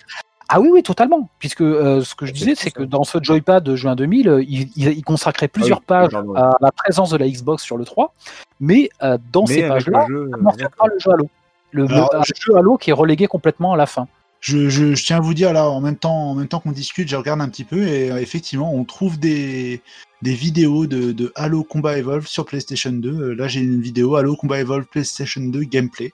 Ah 0.50 0.60
oui, 0.60 0.70
oui, 0.74 0.84
totalement. 0.84 1.30
Puisque 1.40 1.62
euh, 1.62 2.02
ce 2.02 2.14
que 2.16 2.26
je 2.26 2.34
disais, 2.34 2.56
c'est 2.56 2.72
que 2.72 2.84
dans 2.84 3.04
ce 3.04 3.20
Joypad 3.22 3.64
de 3.64 3.76
juin 3.76 3.96
2000, 3.96 4.28
euh, 4.30 4.42
il, 4.44 4.68
il- 4.76 4.90
il 4.98 5.04
consacrait 5.04 5.48
plusieurs 5.48 5.78
oui, 5.80 5.86
pages 5.88 6.14
à 6.36 6.52
la 6.60 6.72
présence 6.72 7.12
de 7.12 7.18
la 7.18 7.28
Xbox 7.30 7.64
sur 7.64 7.78
le 7.78 7.86
3, 7.86 8.14
mais 8.60 8.90
euh, 9.04 9.18
dans 9.32 9.46
ces 9.46 9.62
Mais 9.62 9.68
pages-là, 9.70 10.06
le 10.10 10.26
jeu. 10.26 10.32
on 10.34 10.38
ne 10.52 10.68
pas 10.68 10.86
le 10.88 11.00
jeu 11.00 11.12
Halo. 11.12 11.30
Le, 11.74 11.86
Alors, 11.90 12.10
le- 12.14 12.20
un 12.20 12.24
jeu 12.24 12.58
Halo 12.58 12.78
qui 12.78 12.90
est 12.90 12.94
relégué 12.94 13.28
complètement 13.28 13.74
à 13.74 13.78
la 13.78 13.86
fin. 13.86 14.08
Je, 14.42 14.70
je- 14.70 14.96
je 14.96 15.06
tiens 15.06 15.18
à 15.18 15.20
vous 15.22 15.34
dire 15.36 15.54
là, 15.54 15.70
en 15.70 15.80
même 15.82 15.96
temps, 15.96 16.32
en 16.32 16.36
même 16.36 16.48
temps 16.48 16.60
qu'on 16.60 16.72
discute, 16.72 17.08
je 17.08 17.16
regarde 17.16 17.42
un 17.42 17.48
petit 17.50 17.64
peu 17.64 17.84
et 17.88 18.12
euh, 18.12 18.18
effectivement, 18.20 18.74
on 18.74 18.84
trouve 18.84 19.20
des, 19.20 19.82
des 20.24 20.34
vidéos 20.34 20.88
de, 20.88 21.12
de 21.12 21.32
Halo 21.36 21.64
Combat 21.64 21.98
Evolve 21.98 22.26
sur 22.28 22.46
PlayStation 22.46 22.92
2. 22.92 23.10
Euh, 23.10 23.34
là, 23.36 23.48
j'ai 23.48 23.60
une 23.62 23.80
vidéo 23.82 24.16
Halo 24.16 24.36
Combat 24.36 24.60
Evolve 24.60 24.86
PlayStation 24.88 25.42
2 25.42 25.62
gameplay. 25.64 26.12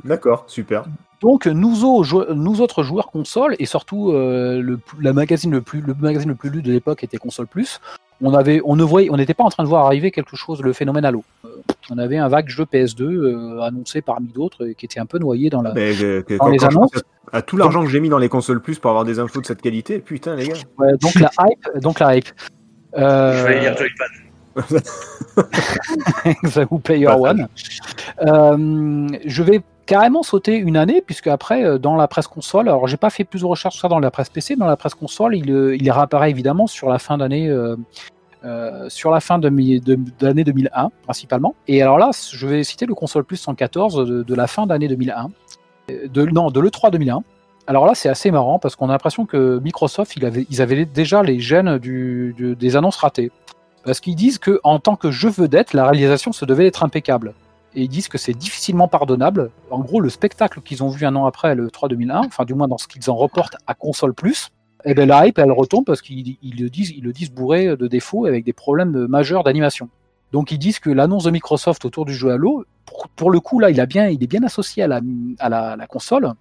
D'accord, 0.04 0.44
super. 0.46 0.84
Donc 1.22 1.46
nous, 1.46 1.84
autres 1.84 2.82
joueurs 2.82 3.06
console 3.10 3.56
et 3.58 3.64
surtout 3.64 4.12
euh, 4.12 4.60
le, 4.60 4.78
la 5.00 5.14
magazine 5.14 5.50
le 5.52 5.62
plus 5.62 5.80
le 5.80 5.94
magazine 5.94 6.28
le 6.28 6.34
plus 6.34 6.50
lu 6.50 6.60
de 6.60 6.70
l'époque 6.70 7.02
était 7.02 7.16
Console 7.16 7.46
Plus. 7.46 7.80
On 8.22 8.32
avait 8.32 8.60
on 8.64 8.76
ne 8.76 8.84
voyait 8.84 9.10
on 9.10 9.16
n'était 9.16 9.34
pas 9.34 9.44
en 9.44 9.48
train 9.50 9.64
de 9.64 9.68
voir 9.68 9.86
arriver 9.86 10.10
quelque 10.10 10.36
chose 10.36 10.62
le 10.62 10.72
phénomène 10.72 11.04
Halo. 11.04 11.24
Euh, 11.44 11.48
on 11.90 11.98
avait 11.98 12.16
un 12.16 12.28
vague 12.28 12.48
jeu 12.48 12.64
PS2 12.64 13.02
euh, 13.02 13.60
annoncé 13.60 14.02
parmi 14.02 14.28
d'autres 14.28 14.68
et 14.68 14.74
qui 14.74 14.86
était 14.86 15.00
un 15.00 15.06
peu 15.06 15.18
noyé 15.18 15.50
dans 15.50 15.62
la. 15.62 15.72
Mais, 15.74 15.92
euh, 16.02 16.22
que- 16.22 16.34
Dans 16.34 16.44
quand, 16.44 16.50
les 16.50 16.58
quand 16.58 16.66
annonces. 16.68 16.90
à, 17.32 17.38
à 17.38 17.42
tout 17.42 17.56
l'argent 17.56 17.82
que 17.82 17.90
j'ai 17.90 18.00
mis 18.00 18.08
dans 18.08 18.18
les 18.18 18.28
consoles 18.28 18.60
plus 18.60 18.78
pour 18.78 18.90
avoir 18.90 19.04
des 19.04 19.18
infos 19.18 19.40
de 19.40 19.46
cette 19.46 19.60
qualité, 19.60 19.98
putain, 19.98 20.36
les 20.36 20.48
gars. 20.48 20.54
Ouais, 20.78 20.92
donc 21.00 21.14
la 21.16 21.30
hype 21.40 21.82
donc 21.82 21.98
la 22.00 22.16
hype. 22.16 22.28
Euh, 22.96 23.36
Je 23.42 23.46
vais 23.48 23.60
lire 23.60 23.76
Joypad. 23.76 24.08
Xaou 26.44 26.78
Player 26.78 27.08
One. 27.08 27.48
Euh, 28.22 29.08
je 29.24 29.42
vais 29.42 29.62
carrément 29.86 30.22
sauter 30.22 30.56
une 30.56 30.76
année, 30.76 31.02
puisque 31.04 31.26
après, 31.26 31.64
euh, 31.64 31.78
dans 31.78 31.96
la 31.96 32.08
presse 32.08 32.26
console, 32.26 32.68
alors 32.68 32.86
j'ai 32.88 32.96
pas 32.96 33.10
fait 33.10 33.24
plus 33.24 33.40
de 33.40 33.46
recherches 33.46 33.74
sur 33.74 33.82
ça 33.82 33.88
dans 33.88 33.98
la 33.98 34.10
presse 34.10 34.28
PC, 34.30 34.54
mais 34.56 34.60
dans 34.60 34.66
la 34.66 34.76
presse 34.76 34.94
console, 34.94 35.36
il, 35.36 35.50
euh, 35.50 35.76
il 35.76 35.90
réapparaît 35.90 36.30
évidemment 36.30 36.66
sur 36.66 36.88
la 36.88 36.98
fin 36.98 37.18
d'année. 37.18 37.48
euh, 37.48 37.76
euh, 38.46 38.90
sur 38.90 39.10
la 39.10 39.20
fin 39.20 39.38
de 39.38 39.48
mi- 39.48 39.80
de- 39.80 39.98
d'année 40.18 40.44
2001 40.44 40.90
principalement. 41.04 41.54
Et 41.66 41.80
alors 41.80 41.96
là, 41.96 42.10
je 42.30 42.46
vais 42.46 42.62
citer 42.62 42.84
le 42.84 42.94
console 42.94 43.24
plus 43.24 43.38
114 43.38 44.06
de, 44.06 44.22
de 44.22 44.34
la 44.34 44.46
fin 44.46 44.66
d'année 44.66 44.86
2001, 44.86 45.28
Euh, 45.90 46.08
de, 46.08 46.24
non, 46.26 46.50
de 46.50 46.60
l'E3 46.60 46.90
2001. 46.90 47.22
Alors 47.66 47.86
là, 47.86 47.94
c'est 47.94 48.10
assez 48.10 48.30
marrant 48.30 48.58
parce 48.58 48.76
qu'on 48.76 48.90
a 48.90 48.92
l'impression 48.92 49.24
que 49.24 49.58
Microsoft, 49.60 50.14
il 50.16 50.26
avait, 50.26 50.46
ils 50.50 50.60
avaient 50.60 50.84
déjà 50.84 51.22
les 51.22 51.40
gènes 51.40 51.78
du- 51.78 52.34
du- 52.36 52.54
des 52.54 52.76
annonces 52.76 52.96
ratées. 52.98 53.32
Parce 53.84 54.00
qu'ils 54.00 54.16
disent 54.16 54.38
que 54.38 54.60
en 54.64 54.78
tant 54.78 54.96
que 54.96 55.10
jeu 55.10 55.28
vedette, 55.28 55.72
la 55.72 55.84
réalisation 55.84 56.32
se 56.32 56.44
devait 56.44 56.66
être 56.66 56.82
impeccable. 56.82 57.34
Et 57.74 57.82
ils 57.82 57.88
disent 57.88 58.08
que 58.08 58.18
c'est 58.18 58.32
difficilement 58.32 58.88
pardonnable. 58.88 59.50
En 59.70 59.80
gros, 59.80 60.00
le 60.00 60.08
spectacle 60.08 60.60
qu'ils 60.60 60.82
ont 60.82 60.88
vu 60.88 61.06
un 61.06 61.16
an 61.16 61.26
après 61.26 61.54
le 61.54 61.70
3 61.70 61.88
2001, 61.88 62.20
enfin 62.20 62.44
du 62.44 62.54
moins 62.54 62.68
dans 62.68 62.78
ce 62.78 62.86
qu'ils 62.86 63.10
en 63.10 63.16
reportent 63.16 63.56
à 63.66 63.74
console 63.74 64.14
plus, 64.14 64.50
et 64.84 64.94
ben 64.94 65.08
la 65.08 65.26
hype 65.26 65.38
elle 65.38 65.50
retombe 65.50 65.84
parce 65.84 66.02
qu'ils 66.02 66.36
ils 66.42 66.60
le 66.60 66.68
disent, 66.68 67.32
bourré 67.32 67.76
de 67.76 67.86
défauts 67.86 68.26
avec 68.26 68.44
des 68.44 68.52
problèmes 68.52 69.06
majeurs 69.06 69.42
d'animation. 69.42 69.88
Donc 70.32 70.50
ils 70.50 70.58
disent 70.58 70.78
que 70.78 70.90
l'annonce 70.90 71.24
de 71.24 71.30
Microsoft 71.30 71.84
autour 71.84 72.04
du 72.04 72.14
jeu 72.14 72.30
Halo, 72.30 72.64
pour, 73.16 73.30
le 73.30 73.40
coup 73.40 73.60
là, 73.60 73.70
il 73.70 73.86
bien, 73.86 74.08
est 74.08 74.26
bien 74.26 74.42
associé 74.42 74.82
à 74.82 74.88
la 74.88 75.86
console, 75.88 76.32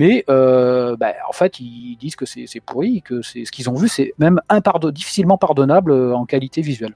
mais 0.00 0.24
euh, 0.28 0.94
ben, 0.96 1.14
en 1.28 1.32
fait 1.32 1.58
ils 1.58 1.96
disent 1.96 2.16
que 2.16 2.26
c'est 2.26 2.60
pourri, 2.60 3.02
que 3.02 3.22
ce 3.22 3.50
qu'ils 3.50 3.68
ont 3.70 3.74
vu, 3.74 3.88
c'est 3.88 4.12
même 4.18 4.38
impardon- 4.48 4.90
difficilement 4.90 5.38
pardonnable 5.38 5.90
euh, 5.90 6.14
en 6.14 6.26
qualité 6.26 6.60
visuelle. 6.60 6.94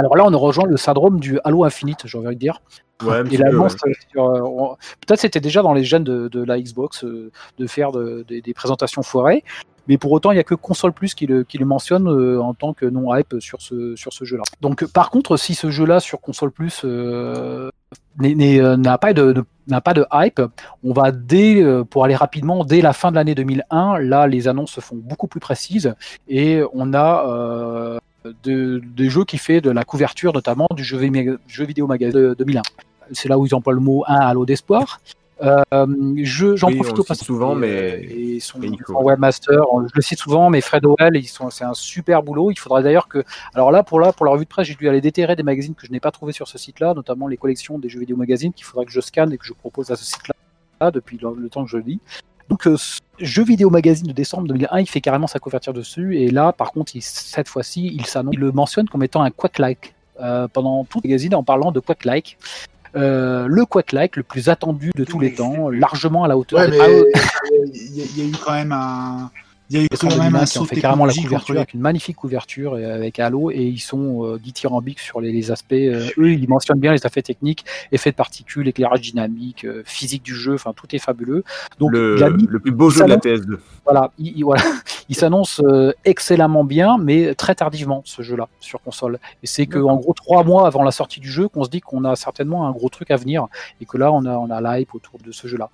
Alors 0.00 0.14
là, 0.16 0.24
on 0.26 0.38
rejoint 0.38 0.66
le 0.66 0.76
syndrome 0.76 1.18
du 1.18 1.40
Halo 1.44 1.64
Infinite, 1.64 2.02
j'ai 2.04 2.18
envie 2.18 2.28
de 2.28 2.34
dire. 2.34 2.60
Ouais, 3.04 3.22
Et 3.32 3.36
l'annonce 3.36 3.74
ouais. 3.84 3.92
euh, 4.16 4.74
peut-être 5.06 5.20
c'était 5.20 5.40
déjà 5.40 5.62
dans 5.62 5.72
les 5.72 5.84
gènes 5.84 6.04
de, 6.04 6.28
de 6.28 6.42
la 6.44 6.60
Xbox 6.60 7.04
euh, 7.04 7.30
de 7.58 7.66
faire 7.66 7.90
de- 7.92 8.24
de- 8.28 8.40
des 8.40 8.54
présentations 8.54 9.02
foirées, 9.02 9.42
mais 9.86 9.96
pour 9.98 10.10
autant 10.12 10.30
il 10.32 10.34
n'y 10.34 10.40
a 10.40 10.44
que 10.44 10.56
console 10.56 10.92
plus 10.92 11.14
qui 11.14 11.26
le, 11.26 11.42
qui 11.44 11.58
le 11.58 11.64
mentionne 11.64 12.08
euh, 12.08 12.40
en 12.42 12.54
tant 12.54 12.74
que 12.74 12.86
non 12.86 13.14
hype 13.14 13.36
sur 13.40 13.60
ce 13.62 13.94
sur 13.96 14.12
ce 14.12 14.24
jeu-là. 14.24 14.42
Donc 14.60 14.84
par 14.86 15.10
contre, 15.10 15.36
si 15.36 15.54
ce 15.54 15.70
jeu-là 15.70 16.00
sur 16.00 16.20
console 16.20 16.50
plus 16.50 16.82
euh, 18.22 18.76
n'a 18.76 18.98
pas 18.98 19.12
de, 19.12 19.44
n'a 19.66 19.80
pas 19.80 19.94
de 19.94 20.04
hype, 20.12 20.40
on 20.84 20.92
va 20.92 21.12
dès 21.12 21.62
euh, 21.62 21.84
pour 21.84 22.04
aller 22.04 22.16
rapidement 22.16 22.64
dès 22.64 22.80
la 22.80 22.92
fin 22.92 23.10
de 23.10 23.16
l'année 23.16 23.34
2001. 23.34 23.98
Là, 23.98 24.26
les 24.26 24.48
annonces 24.48 24.72
se 24.72 24.80
font 24.80 24.96
beaucoup 24.96 25.26
plus 25.28 25.40
précises 25.40 25.94
et 26.28 26.62
on 26.72 26.94
a 26.94 27.26
euh, 27.28 27.98
de- 28.42 28.82
des 28.96 29.08
jeux 29.08 29.24
qui 29.24 29.38
fait 29.38 29.60
de 29.60 29.70
la 29.70 29.84
couverture 29.84 30.32
notamment 30.32 30.66
du 30.74 30.84
jeu, 30.84 31.00
jeu 31.46 31.64
vidéo 31.64 31.86
magazine 31.86 32.20
de 32.20 32.34
2001 32.38 32.62
c'est 33.12 33.28
là 33.30 33.38
où 33.38 33.46
ils 33.46 33.54
emploient 33.54 33.72
le 33.72 33.80
mot 33.80 34.04
un 34.06 34.16
halo 34.16 34.44
d'espoir. 34.44 35.00
Euh, 35.42 35.62
je- 36.16 36.56
J'en 36.56 36.66
Oui, 36.68 36.76
profite 36.76 36.98
au 36.98 37.04
passage. 37.04 37.26
souvent, 37.26 37.52
et, 37.56 37.60
mais- 37.60 37.68
euh, 37.68 38.36
et 38.36 38.40
son, 38.40 38.58
webmaster, 39.00 39.60
je 39.86 39.92
le 39.94 40.02
cite 40.02 40.18
souvent, 40.18 40.50
mais 40.50 40.60
Fred 40.60 40.84
Howell, 40.84 41.14
ils 41.16 41.26
sont, 41.28 41.50
c'est 41.50 41.64
un 41.64 41.74
super 41.74 42.22
boulot. 42.22 42.50
Il 42.50 42.58
faudrait 42.58 42.82
d'ailleurs 42.82 43.06
que, 43.08 43.22
alors 43.54 43.70
là, 43.70 43.82
pour 43.82 44.00
là, 44.00 44.12
pour 44.12 44.26
la 44.26 44.32
revue 44.32 44.44
de 44.44 44.48
presse, 44.48 44.66
j'ai 44.66 44.74
dû 44.74 44.88
aller 44.88 45.00
déterrer 45.00 45.36
des 45.36 45.42
magazines 45.44 45.74
que 45.74 45.86
je 45.86 45.92
n'ai 45.92 46.00
pas 46.00 46.10
trouvé 46.10 46.32
sur 46.32 46.48
ce 46.48 46.58
site-là, 46.58 46.92
notamment 46.94 47.28
les 47.28 47.36
collections 47.36 47.78
des 47.78 47.88
jeux 47.88 48.00
vidéo 48.00 48.16
magazines 48.16 48.52
qu'il 48.52 48.64
faudrait 48.64 48.84
que 48.86 48.92
je 48.92 49.00
scanne 49.00 49.32
et 49.32 49.38
que 49.38 49.44
je 49.46 49.52
propose 49.52 49.90
à 49.92 49.96
ce 49.96 50.04
site-là 50.04 50.90
depuis 50.90 51.18
le, 51.22 51.28
le 51.36 51.48
temps 51.48 51.64
que 51.64 51.70
je 51.70 51.76
le 51.76 51.84
lis. 51.84 52.00
Donc, 52.48 52.66
euh, 52.66 52.76
ce 52.76 52.98
jeu 53.18 53.44
vidéo 53.44 53.68
magazine 53.70 54.06
de 54.06 54.12
décembre 54.12 54.48
2001, 54.48 54.80
il 54.80 54.88
fait 54.88 55.00
carrément 55.02 55.26
sa 55.26 55.38
couverture 55.38 55.72
dessus. 55.74 56.16
Et 56.18 56.30
là, 56.30 56.52
par 56.52 56.72
contre, 56.72 56.96
il- 56.96 57.02
cette 57.02 57.46
fois-ci, 57.48 57.90
il 57.94 58.06
s'annonce, 58.06 58.34
il 58.34 58.40
le 58.40 58.52
mentionne 58.52 58.88
comme 58.88 59.02
étant 59.02 59.22
un 59.22 59.30
Quack-like 59.30 59.94
euh, 60.20 60.48
pendant 60.48 60.84
tout 60.84 61.00
le 61.04 61.08
magazine 61.08 61.34
en 61.34 61.44
parlant 61.44 61.70
de 61.72 61.78
Quack-like. 61.80 62.38
Euh, 62.96 63.46
le 63.48 63.64
Quack-like 63.66 64.16
le 64.16 64.22
plus 64.22 64.48
attendu 64.48 64.90
de 64.94 65.04
tous 65.04 65.18
les 65.20 65.34
temps, 65.34 65.68
largement 65.70 66.24
à 66.24 66.28
la 66.28 66.36
hauteur 66.38 66.60
Ouais, 66.60 66.70
des 66.70 66.78
mais 66.78 67.04
il 67.74 67.96
y, 67.96 68.00
a- 68.02 68.04
il 68.04 68.18
y 68.18 68.26
a 68.26 68.28
eu 68.30 68.32
quand 68.44 68.52
même 68.52 68.72
un. 68.72 69.30
Il 69.70 69.76
y 69.76 69.80
a 69.80 69.84
eu 69.84 69.88
quand 69.88 70.08
même 70.08 70.16
2001 70.18 70.34
un 70.40 70.44
qui 70.44 70.52
saut 70.52 70.64
fait 70.64 70.80
carrément 70.80 71.04
la 71.04 71.12
couverture 71.12 71.54
avec 71.56 71.74
une 71.74 71.80
magnifique 71.80 72.16
couverture 72.16 72.78
et 72.78 72.84
avec 72.86 73.18
Halo 73.18 73.50
et 73.50 73.62
ils 73.62 73.78
sont 73.80 74.24
euh, 74.24 74.38
dithyrambiques 74.38 74.98
sur 75.00 75.20
les, 75.20 75.30
les 75.30 75.50
aspects. 75.50 75.72
euh, 75.74 76.08
eux, 76.18 76.32
ils 76.32 76.48
mentionnent 76.48 76.80
bien 76.80 76.92
les 76.92 77.04
aspects 77.04 77.22
techniques, 77.22 77.64
effets 77.92 78.10
de 78.10 78.16
particules, 78.16 78.66
éclairage 78.66 79.02
dynamique, 79.02 79.64
euh, 79.66 79.82
physique 79.84 80.22
du 80.22 80.34
jeu, 80.34 80.54
enfin 80.54 80.72
tout 80.74 80.86
est 80.94 80.98
fabuleux. 80.98 81.44
Donc 81.78 81.92
le, 81.92 82.16
il 82.16 82.22
a 82.24 82.30
mis- 82.30 82.46
le 82.48 82.60
plus 82.60 82.70
beau 82.70 82.88
jeu 82.88 83.04
de 83.04 83.08
la 83.10 83.20
s'annonce- 83.20 83.40
PS2. 83.46 83.58
voilà, 83.84 84.10
il, 84.18 84.38
il- 84.38 84.44
voilà, 84.44 84.62
il 85.10 85.14
s'annonce 85.16 85.60
euh, 85.64 85.92
excellemment 86.06 86.64
bien, 86.64 86.96
mais 86.96 87.34
très 87.34 87.54
tardivement 87.54 88.00
ce 88.06 88.22
jeu-là 88.22 88.48
sur 88.60 88.80
console. 88.80 89.18
Et 89.42 89.46
c'est 89.46 89.66
que 89.66 89.78
en 89.78 89.96
gros 89.96 90.14
trois 90.14 90.44
mois 90.44 90.66
avant 90.66 90.82
la 90.82 90.92
sortie 90.92 91.20
du 91.20 91.30
jeu 91.30 91.46
qu'on 91.48 91.64
se 91.64 91.70
dit 91.70 91.80
qu'on 91.80 92.04
a 92.04 92.16
certainement 92.16 92.66
un 92.66 92.70
gros 92.72 92.88
truc 92.88 93.10
à 93.10 93.16
venir 93.16 93.46
et 93.82 93.84
que 93.84 93.98
là 93.98 94.12
on 94.12 94.24
a 94.24 94.36
on 94.36 94.50
a 94.50 94.60
la 94.62 94.80
hype 94.80 94.94
autour 94.94 95.18
de 95.22 95.30
ce 95.30 95.46
jeu-là. 95.46 95.68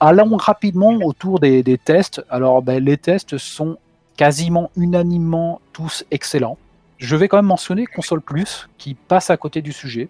Allons 0.00 0.36
rapidement 0.36 0.92
autour 1.04 1.40
des, 1.40 1.78
tests. 1.84 2.24
Alors 2.30 2.62
ben, 2.62 2.82
les 2.82 2.96
tests 2.96 3.36
sont 3.36 3.78
quasiment 4.16 4.70
unanimement 4.76 5.60
tous 5.72 6.04
excellents. 6.10 6.56
Je 6.98 7.16
vais 7.16 7.28
quand 7.28 7.36
même 7.38 7.46
mentionner 7.46 7.86
Console 7.86 8.20
Plus 8.20 8.68
qui 8.78 8.94
passe 8.94 9.30
à 9.30 9.36
côté 9.36 9.62
du 9.62 9.72
sujet. 9.72 10.08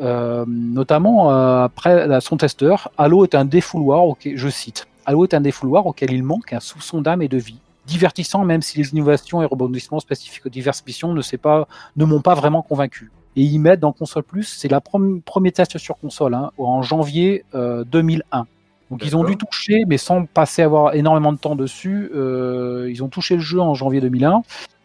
Euh, 0.00 0.44
notamment 0.46 1.30
euh, 1.30 1.64
après 1.64 2.20
son 2.20 2.38
testeur, 2.38 2.90
Halo 2.96 3.24
est 3.24 3.34
un 3.34 3.44
défouloir, 3.44 4.04
auquel- 4.04 4.36
je 4.36 4.48
cite, 4.48 4.88
Halo 5.04 5.24
est 5.24 5.34
un 5.34 5.42
défouloir 5.42 5.86
auquel 5.86 6.10
il 6.12 6.22
manque 6.22 6.54
un 6.54 6.60
soupçon 6.60 7.02
d'âme 7.02 7.20
et 7.20 7.28
de 7.28 7.36
vie. 7.36 7.58
Divertissant 7.86 8.44
même 8.44 8.62
si 8.62 8.78
les 8.78 8.90
innovations 8.92 9.42
et 9.42 9.44
rebondissements 9.44 10.00
spécifiques 10.00 10.46
aux 10.46 10.50
diverses 10.50 10.82
missions 10.86 11.12
ne, 11.12 12.04
m'ont 12.04 12.20
pas 12.22 12.34
vraiment 12.34 12.62
convaincu. 12.62 13.10
Et 13.36 13.42
ils 13.42 13.58
mettent 13.58 13.80
dans 13.80 13.92
Console 13.92 14.22
Plus, 14.22 14.44
c'est 14.44 14.68
le 14.68 15.20
premier 15.20 15.52
test 15.52 15.76
sur 15.76 15.98
console, 15.98 16.34
hein, 16.34 16.50
en 16.56 16.82
janvier 16.82 17.44
euh, 17.54 17.84
2001. 17.84 18.46
Donc 18.90 19.04
ils 19.04 19.16
ont 19.16 19.24
dû 19.24 19.36
toucher, 19.36 19.84
mais 19.86 19.98
sans 19.98 20.24
passer 20.24 20.62
à 20.62 20.64
avoir 20.64 20.94
énormément 20.94 21.32
de 21.32 21.38
temps 21.38 21.56
dessus, 21.56 22.10
euh, 22.14 22.88
ils 22.90 23.02
ont 23.04 23.08
touché 23.08 23.34
le 23.34 23.40
jeu 23.42 23.60
en 23.60 23.74
janvier 23.74 24.00
2001 24.00 24.42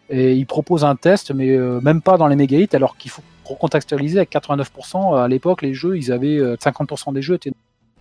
et 0.10 0.34
ils 0.34 0.46
proposent 0.46 0.84
un 0.84 0.96
test, 0.96 1.32
mais 1.32 1.50
euh, 1.52 1.80
même 1.82 2.02
pas 2.02 2.18
dans 2.18 2.28
les 2.28 2.36
méga 2.36 2.58
hits, 2.58 2.68
alors 2.74 2.98
qu'il 2.98 3.10
faut 3.12 3.22
recontextualiser 3.46 4.18
avec 4.18 4.32
89%. 4.32 5.18
À 5.18 5.28
l'époque, 5.28 5.62
les 5.62 5.74
jeux, 5.74 5.98
ils 5.98 6.12
avaient 6.12 6.38
euh, 6.38 6.56
50% 6.58 7.14
des 7.14 7.22
jeux 7.22 7.36
étaient 7.36 7.52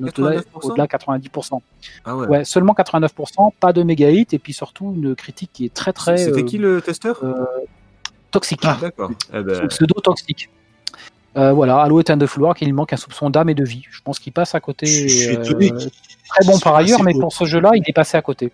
au-delà 0.01 0.41
89%? 0.41 0.45
au-delà 0.63 0.87
de 0.87 0.91
90%. 0.91 1.61
Ah 2.05 2.17
ouais. 2.17 2.27
Ouais, 2.27 2.45
seulement 2.45 2.73
89%, 2.73 3.53
pas 3.61 3.73
de 3.73 3.83
méga 3.83 4.11
hits, 4.11 4.27
et 4.33 4.39
puis 4.39 4.53
surtout 4.53 4.93
une 4.97 5.15
critique 5.15 5.51
qui 5.53 5.67
est 5.67 5.75
très 5.75 5.93
très 5.93 6.17
C'était 6.17 6.41
euh, 6.43 6.45
qui 6.45 6.59
le 6.59 6.83
testeur? 6.83 7.21
euh, 7.23 7.45
toxique, 8.31 8.61
Ah, 8.65 8.79
D'accord. 8.81 9.13
Eh 9.33 9.43
ben, 9.43 9.69
pseudo 9.69 10.01
toxique. 10.01 10.49
Euh, 11.37 11.53
voilà, 11.53 11.81
Halo 11.81 11.99
est 12.01 12.11
un 12.11 12.17
de 12.17 12.27
Floir 12.27 12.55
qu'il 12.55 12.73
manque 12.75 12.93
un 12.93 12.97
soupçon 12.99 13.31
d'âme 13.31 13.49
et 13.49 13.55
de 13.55 13.65
vie. 13.65 13.85
Je 13.91 14.01
pense 14.03 14.19
qu'il 14.19 14.33
passe 14.33 14.55
à 14.55 14.61
côté. 14.61 14.87
Je 14.87 15.09
suis 15.09 15.29
euh, 15.37 15.43
étonné. 15.43 15.71
très 15.71 16.45
bon 16.47 16.59
par 16.59 16.75
ailleurs, 16.77 17.03
mais 17.03 17.15
beau. 17.15 17.21
pour 17.21 17.33
ce 17.33 17.45
jeu-là, 17.45 17.71
il 17.75 17.83
est 17.87 17.93
passé 17.95 18.17
à 18.17 18.23
côté. 18.23 18.53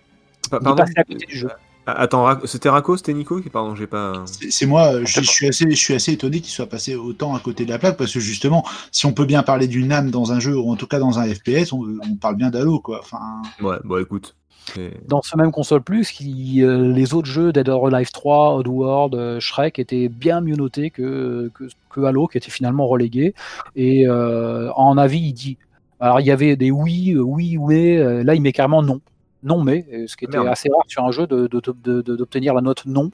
pa- 0.51 0.59
Il 0.63 0.69
est 0.71 0.75
passé 0.77 0.93
à 0.97 1.05
côté 1.05 1.27
du 1.27 1.37
jeu. 1.37 1.49
Ah, 1.87 2.03
Attends, 2.03 2.27
c'était 2.45 2.69
Rako, 2.69 2.99
c'était 2.99 3.15
Nico 3.15 3.41
qui 3.41 3.49
Pardon, 3.49 3.75
j'ai 3.75 3.87
pas. 3.87 4.13
C'est 4.51 4.67
moi, 4.67 4.93
euh, 4.93 5.03
je, 5.07 5.23
suis 5.23 5.49
assez, 5.49 5.71
je 5.71 5.75
suis 5.77 5.95
assez 5.95 6.13
étonné 6.13 6.41
qu'il 6.41 6.53
soit 6.53 6.67
passé 6.69 6.95
autant 6.95 7.35
à 7.35 7.41
côté 7.41 7.65
de 7.65 7.71
la 7.71 7.79
plaque 7.79 7.97
parce 7.97 8.13
que 8.13 8.21
justement, 8.21 8.63
si 8.93 9.07
on 9.07 9.13
peut 9.13 9.25
bien 9.25 9.43
parler 9.43 9.67
d'une 9.69 9.91
âme 9.91 10.11
dans 10.11 10.31
un 10.33 10.39
jeu 10.39 10.55
ou 10.57 10.71
en 10.71 10.77
tout 10.77 10.87
cas 10.87 10.99
dans 10.99 11.19
un 11.19 11.25
FPS, 11.27 11.73
on, 11.73 11.85
on 12.09 12.15
parle 12.17 12.37
bien 12.37 12.51
d'Halo 12.51 12.79
quoi. 12.79 13.01
Enfin, 13.03 13.21
Ouais, 13.63 13.77
bon, 13.85 13.97
écoute. 14.03 14.35
c'est- 14.75 15.01
dans 15.09 15.23
ce 15.23 15.35
même 15.39 15.51
console 15.51 15.81
plus, 15.81 16.11
qui, 16.11 16.63
euh, 16.63 16.93
les 16.93 17.15
autres 17.15 17.27
jeux 17.31 17.53
Dead 17.53 17.67
or 17.71 17.87
Alive 17.87 18.11
3, 18.13 18.57
Oddworld, 18.57 19.15
euh, 19.15 19.41
Shrek 19.41 19.79
étaient 19.79 20.09
bien 20.11 20.43
mieux 20.43 20.57
notés 20.57 20.91
que, 20.91 21.51
que, 21.55 21.65
Halo, 22.07 22.27
qui 22.27 22.39
était 22.39 22.51
finalement 22.51 22.87
relégué. 22.87 23.35
Et 23.77 24.07
euh, 24.09 24.71
en 24.73 24.97
avis, 24.99 25.21
il 25.21 25.33
dit. 25.33 25.59
Alors 26.01 26.21
il 26.21 26.27
y 26.27 26.31
avait 26.31 26.55
des 26.55 26.71
oui, 26.71 27.17
oui, 27.19 27.59
mais 27.59 27.97
euh, 27.99 28.23
là 28.23 28.35
il 28.37 28.41
met 28.41 28.53
carrément 28.53 28.83
non. 28.83 29.01
Non, 29.43 29.63
mais, 29.63 29.85
euh, 29.93 30.07
ce 30.07 30.17
qui 30.17 30.25
était 30.27 30.37
Merde. 30.37 30.49
assez 30.49 30.69
rare 30.69 30.85
sur 30.87 31.05
un 31.05 31.11
jeu 31.13 31.27
d'obtenir 31.27 32.55
la 32.55 32.61
note 32.61 32.87
non. 32.87 33.11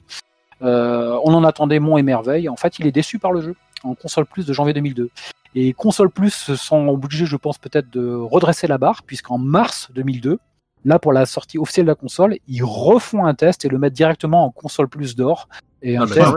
Euh, 0.61 1.19
on 1.23 1.33
en 1.33 1.43
attendait 1.43 1.79
mon 1.79 1.97
et 1.97 2.03
merveille. 2.03 2.47
En 2.49 2.55
fait, 2.55 2.79
il 2.79 2.87
est 2.87 2.91
déçu 2.91 3.19
par 3.19 3.31
le 3.31 3.41
jeu 3.41 3.55
en 3.83 3.93
console 3.95 4.25
plus 4.25 4.45
de 4.45 4.53
janvier 4.53 4.73
2002. 4.73 5.09
Et 5.55 5.73
console 5.73 6.09
plus 6.09 6.53
sont 6.55 6.87
obligés, 6.87 7.25
je 7.25 7.37
pense, 7.37 7.57
peut-être 7.57 7.89
de 7.91 8.13
redresser 8.13 8.67
la 8.67 8.77
barre, 8.77 9.03
puisqu'en 9.03 9.37
mars 9.37 9.89
2002, 9.95 10.39
là 10.83 10.99
pour 10.99 11.13
la 11.13 11.25
sortie 11.25 11.57
officielle 11.57 11.85
de 11.85 11.91
la 11.91 11.95
console, 11.95 12.37
ils 12.47 12.63
refont 12.63 13.25
un 13.25 13.33
test 13.33 13.65
et 13.65 13.69
le 13.69 13.77
mettent 13.77 13.93
directement 13.93 14.45
en 14.45 14.51
console 14.51 14.87
plus 14.89 15.15
d'or. 15.15 15.47
Et 15.81 15.97
un 15.97 16.03
Ah, 16.03 16.05
bah, 16.07 16.13
test, 16.15 16.27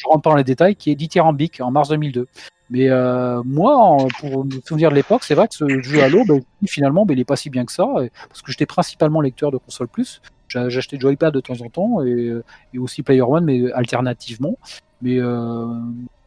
je 0.00 0.08
rentre 0.08 0.22
pas 0.22 0.30
dans 0.30 0.36
les 0.36 0.44
détails, 0.44 0.76
qui 0.76 0.90
est 0.90 0.94
dithyrambique 0.94 1.60
en 1.60 1.70
mars 1.70 1.88
2002. 1.90 2.26
Mais 2.70 2.88
euh, 2.88 3.42
moi, 3.44 3.76
en- 3.76 4.06
pour 4.20 4.44
me 4.44 4.60
souvenir 4.64 4.90
de 4.90 4.94
l'époque, 4.94 5.24
c'est 5.24 5.34
vrai 5.34 5.48
que 5.48 5.54
ce 5.54 5.68
jeu 5.82 6.02
Halo, 6.02 6.24
ben, 6.24 6.40
finalement, 6.66 7.04
ben, 7.04 7.14
il 7.14 7.20
est 7.20 7.24
pas 7.24 7.36
si 7.36 7.50
bien 7.50 7.64
que 7.64 7.72
ça, 7.72 7.86
parce 8.28 8.42
que 8.42 8.52
j'étais 8.52 8.66
principalement 8.66 9.20
lecteur 9.20 9.50
de 9.50 9.56
console 9.58 9.88
plus. 9.88 10.22
J'a- 10.48 10.68
J'achetais 10.68 10.98
Joypad 10.98 11.34
de 11.34 11.40
temps 11.40 11.60
en 11.60 11.68
temps 11.68 12.04
et, 12.04 12.32
et 12.74 12.78
aussi 12.78 13.02
Player 13.02 13.22
One, 13.22 13.44
mais 13.44 13.70
alternativement. 13.72 14.56
Mais 15.02 15.16
euh, 15.18 15.66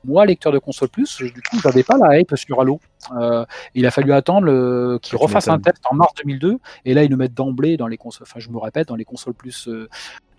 moi, 0.05 0.25
lecteur 0.25 0.51
de 0.51 0.59
console 0.59 0.89
plus, 0.89 1.17
du 1.21 1.31
coup, 1.31 1.59
j'avais 1.63 1.83
pas 1.83 1.97
la 1.97 2.19
hype 2.19 2.35
sur 2.35 2.59
Halo. 2.59 2.79
Euh, 3.17 3.45
il 3.73 3.85
a 3.85 3.91
fallu 3.91 4.11
attendre 4.11 4.45
le- 4.47 4.99
qu'il 5.01 5.15
Ah, 5.15 5.19
tu 5.19 5.23
refasse 5.23 5.47
un 5.47 5.59
test 5.59 5.81
en 5.89 5.95
mars 5.95 6.11
2002, 6.17 6.57
et 6.83 6.93
là, 6.93 7.03
ils 7.03 7.09
le 7.09 7.15
mettent 7.15 7.33
d'emblée 7.33 7.77
dans 7.77 7.87
les 7.87 7.97
consoles. 7.97 8.27
Enfin, 8.29 8.39
je 8.41 8.49
me 8.49 8.57
répète, 8.57 8.89
dans 8.89 8.95
les 8.97 9.05
consoles 9.05 9.33
plus, 9.33 9.69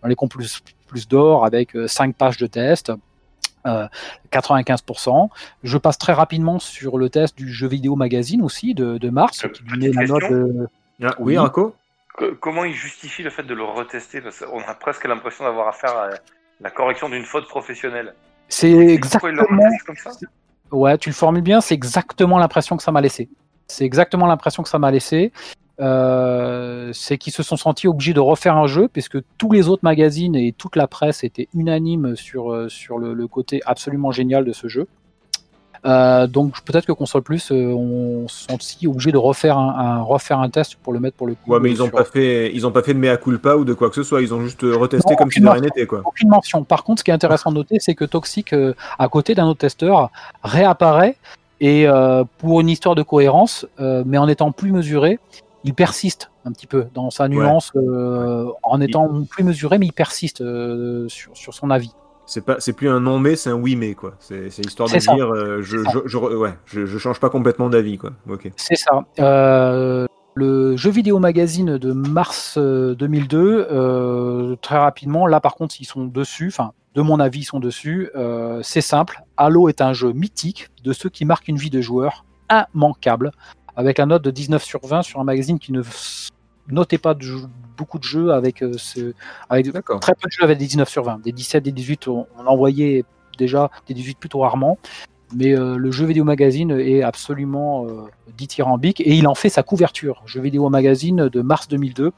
dans 0.03 0.09
les 0.09 0.15
consoles 0.17 0.39
plus, 0.43 0.61
plus 0.87 1.09
d'or, 1.09 1.47
avec 1.47 1.71
5 1.87 2.15
pages 2.15 2.37
de 2.37 2.47
test. 2.47 2.93
Euh, 3.67 3.87
95%. 4.33 5.29
Je 5.63 5.79
passe 5.79 5.99
très 5.99 6.13
rapidement 6.13 6.59
sur 6.59 6.99
le 6.99 7.09
test 7.11 7.37
du 7.37 7.53
jeu 7.53 7.69
vidéo 7.69 7.97
magazine 7.97 8.43
aussi 8.43 8.75
de, 8.75 8.99
de 8.99 9.11
mars, 9.11 9.45
Euh, 9.45 9.49
qui 9.49 9.63
lui 9.65 9.79
met 9.79 9.87
la 9.89 9.93
petite 10.03 10.09
note 10.11 10.21
question. 10.21 10.37
de- 10.39 10.69
Ah, 11.03 11.15
oui, 11.19 11.35
Oui. 11.35 11.39
Rako 11.39 11.75
Que- 12.17 12.33
Comment 12.41 12.65
il 12.65 12.73
justifie 12.75 13.23
le 13.25 13.31
fait 13.31 13.43
de 13.43 13.55
le 13.55 13.65
retester? 13.65 14.21
Parce 14.21 14.39
qu'on 14.39 14.61
a 14.61 14.75
presque 14.75 15.05
l'impression 15.07 15.45
d'avoir 15.45 15.67
affaire 15.69 15.97
à 15.97 16.11
la 16.61 16.71
correction 16.71 17.09
d'une 17.09 17.25
faute 17.25 17.49
professionnelle. 17.49 18.15
C'est 18.49 18.71
exactement. 18.71 19.43
reteste 19.43 19.83
comme 19.85 19.97
ça? 19.97 20.11
Ouais, 20.71 20.97
tu 20.99 21.09
le 21.09 21.15
formules 21.15 21.43
bien, 21.43 21.61
c'est 21.61 21.75
exactement 21.75 22.39
l'impression 22.39 22.77
que 22.77 22.83
ça 22.85 22.93
m'a 22.93 23.01
laissé. 23.01 23.29
C'est 23.67 23.85
exactement 23.85 24.27
l'impression 24.27 24.63
que 24.63 24.69
ça 24.69 24.79
m'a 24.79 24.91
laissé. 24.93 25.33
Euh, 25.81 26.91
c'est 26.93 27.19
qu'ils 27.19 27.33
se 27.33 27.43
sont 27.43 27.57
sentis 27.57 27.89
obligés 27.89 28.15
de 28.15 28.21
refaire 28.21 28.57
un 28.57 28.67
jeu, 28.69 28.89
puisque 28.93 29.19
tous 29.39 29.51
les 29.51 29.69
autres 29.69 29.83
magazines 29.85 30.37
et 30.37 30.53
toute 30.53 30.77
la 30.77 30.87
presse 30.87 31.25
étaient 31.25 31.49
unanimes 31.55 32.15
sur, 32.15 32.53
euh, 32.53 32.69
sur 32.69 32.99
le, 32.99 33.13
le 33.13 33.27
côté 33.27 33.61
absolument 33.67 34.13
génial 34.13 34.45
de 34.45 34.53
ce 34.53 34.69
jeu. 34.69 34.87
Euh, 35.87 36.27
donc 36.27 36.63
peut-être 36.65 36.87
que 36.87 36.93
Console 36.93 37.21
Plus 37.23 37.51
euh, 37.53 37.67
on 37.75 38.27
sont 38.27 38.55
aussi 38.55 38.87
obligés 38.87 39.13
de 39.13 39.19
refaire 39.19 39.59
un, 39.59 39.69
un- 39.99 40.03
refaire 40.03 40.39
un 40.39 40.49
test 40.49 40.77
pour 40.77 40.95
le 40.95 41.01
mettre 41.01 41.17
pour 41.17 41.27
le 41.27 41.35
coup. 41.35 41.51
Ouais, 41.53 41.59
mais 41.61 41.71
ils 41.71 41.83
ont 41.83 41.87
sur- 41.87 41.95
pas 41.97 42.05
fait, 42.05 42.55
ils 42.55 42.67
ont 42.67 42.71
pas 42.71 42.83
fait 42.83 42.95
de 42.95 42.99
mea 43.01 43.17
culpa 43.19 43.57
ou 43.57 43.65
de 43.67 43.75
quoi 43.75 43.91
que 43.91 43.97
ce 43.97 44.03
soit. 44.03 44.23
Ils 44.23 44.33
ont 44.33 44.41
juste 44.43 44.63
retesté 44.63 45.11
Non, 45.11 45.17
comme 45.17 45.31
si 45.31 45.41
de 45.41 45.49
rien 45.49 45.61
n'était, 45.61 45.87
quoi. 45.87 46.01
aucune 46.07 46.31
mention. 46.31 46.65
Par 46.65 46.85
contre, 46.85 47.01
ce 47.01 47.05
qui 47.05 47.11
est 47.11 47.15
intéressant 47.15 47.51
de 47.51 47.57
noter, 47.57 47.79
c'est 47.81 47.95
que 47.95 48.05
Toxic, 48.07 48.53
euh, 48.55 48.73
à 48.99 49.09
côté 49.09 49.35
d'un 49.35 49.47
autre 49.47 49.59
testeur, 49.61 50.11
réapparaît 50.43 51.17
et 51.61 51.87
pour 52.39 52.61
une 52.61 52.69
histoire 52.69 52.95
de 52.95 53.03
cohérence, 53.03 53.65
mais 53.79 54.19
en 54.19 54.29
étant 54.29 54.53
plus 54.53 54.71
mesuré, 54.73 55.19
il 55.65 55.75
persiste 55.75 56.31
un 56.45 56.53
petit 56.53 56.67
peu 56.67 56.87
dans 56.95 57.11
sa 57.11 57.27
nuance, 57.29 57.73
euh, 57.75 58.51
en 58.63 58.81
étant 58.81 59.25
plus 59.25 59.45
mesuré, 59.45 59.79
mais 59.79 59.87
il 59.87 59.93
persiste 59.93 60.43
euh, 60.43 61.09
sur, 61.09 61.37
sur 61.37 61.55
son 61.55 61.71
avis. 61.71 61.93
C'est 62.27 62.45
pas, 62.45 62.57
c'est 62.59 62.73
plus 62.73 62.89
un 62.89 63.01
non 63.01 63.19
mais, 63.19 63.37
c'est 63.37 63.51
un 63.51 63.55
oui 63.55 63.77
mais, 63.77 63.95
quoi. 63.95 64.15
C'est, 64.19 64.51
c'est 64.51 64.65
histoire 64.65 64.89
de 64.89 64.99
ça. 64.99 65.15
dire, 65.15 65.29
euh, 65.29 65.61
je, 65.63 65.79
je, 65.79 65.99
je, 66.07 66.17
ouais, 66.19 66.55
je, 66.65 66.87
je 66.87 66.99
change 66.99 67.21
pas 67.21 67.31
complètement 67.31 67.69
d'avis, 67.69 67.99
quoi. 67.99 68.13
Ok. 68.29 68.51
C'est 68.57 68.77
ça. 68.77 69.05
Euh, 69.19 70.07
le 70.35 70.77
jeu 70.77 70.91
vidéo 70.91 71.19
magazine 71.19 71.77
de 71.79 71.93
mars 71.93 72.57
euh, 72.59 72.95
2002, 72.95 73.69
euh, 73.71 74.57
très 74.63 74.79
rapidement, 74.79 75.27
là 75.27 75.41
par 75.41 75.55
contre, 75.55 75.77
ils 75.81 75.85
sont 75.85 76.07
dessus, 76.07 76.49
enfin, 76.49 76.73
de 76.95 77.03
mon 77.03 77.21
avis, 77.21 77.41
ils 77.41 77.45
sont 77.45 77.61
dessus. 77.61 78.11
C'est 78.63 78.81
simple. 78.81 79.23
Halo 79.37 79.69
est 79.69 79.81
un 79.81 79.93
jeu 79.93 80.13
mythique 80.13 80.69
de 80.83 80.93
ceux 80.93 81.09
qui 81.09 81.25
marquent 81.25 81.49
une 81.49 81.57
vie 81.57 81.71
de 81.71 81.81
joueur 81.81 82.25
immanquable, 82.51 83.33
avec 83.77 83.99
la 83.99 84.07
note 84.07 84.23
de 84.23 84.31
19 84.31 84.63
sur 84.63 84.81
20 84.85 85.03
sur 85.03 85.21
un 85.21 85.25
magazine 85.25 85.59
qui 85.59 85.73
ne 85.73 85.83
notait 86.69 86.99
pas 86.99 87.15
de 87.15 87.27
beaucoup 87.77 87.99
de 87.99 88.05
jeux 88.05 88.33
avec, 88.33 88.63
euh, 88.63 88.73
ce, 88.79 89.13
avec 89.49 89.67
très 90.01 90.15
peu 90.15 90.29
de 90.29 90.33
jeux 90.33 90.45
avec 90.45 90.59
des 90.59 90.67
19 90.67 90.89
sur 90.89 91.03
20. 91.05 91.23
Des 91.23 91.33
17, 91.33 91.65
des 91.65 91.73
18, 91.73 92.09
on, 92.09 92.27
on 92.39 92.47
en 92.47 92.57
voyait 92.57 93.05
déjà 93.37 93.71
des 93.87 93.95
18 93.95 94.19
plutôt 94.19 94.41
rarement. 94.41 94.79
Mais 95.35 95.57
euh, 95.57 95.77
le 95.77 95.91
jeu 95.91 96.07
vidéo 96.07 96.25
magazine 96.25 96.71
est 96.71 97.03
absolument 97.03 97.87
euh, 97.87 98.05
dithyrambique 98.37 99.01
et 99.01 99.15
il 99.15 99.27
en 99.27 99.35
fait 99.35 99.49
sa 99.49 99.63
couverture. 99.63 100.23
Jeu 100.27 100.41
vidéo 100.41 100.69
magazine 100.69 101.29
de 101.29 101.41
mars 101.41 101.69
2002. 101.69 102.13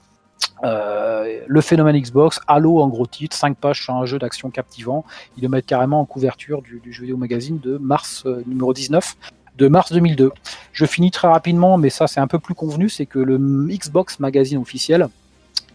Euh, 0.65 1.41
le 1.47 1.61
phénomène 1.61 1.99
Xbox, 1.99 2.41
Halo 2.47 2.81
en 2.81 2.89
gros 2.89 3.07
titre, 3.07 3.37
5 3.37 3.57
pages 3.57 3.83
sur 3.83 3.95
un 3.95 4.07
jeu 4.07 4.19
d'action 4.19 4.51
captivant. 4.51 5.05
Ils 5.37 5.43
le 5.43 5.49
mettent 5.49 5.67
carrément 5.67 6.01
en 6.01 6.05
couverture 6.05 6.63
du, 6.63 6.81
du 6.81 6.93
jeu 6.93 7.03
vidéo 7.03 7.17
magazine 7.17 7.59
de 7.59 7.79
mars 7.79 8.25
euh, 8.27 8.43
numéro 8.47 8.73
19 8.73 9.17
de 9.59 9.69
mars 9.69 9.93
2002. 9.93 10.31
Je 10.73 10.87
finis 10.87 11.11
très 11.11 11.29
rapidement, 11.29 11.79
mais 11.79 11.91
ça 11.91 12.07
c'est 12.07 12.21
un 12.21 12.27
peu 12.27 12.39
plus 12.39 12.55
convenu, 12.55 12.89
c'est 12.89 13.07
que 13.07 13.19
le 13.19 13.39
Xbox 13.39 14.21
magazine 14.21 14.59
officiel, 14.59 15.09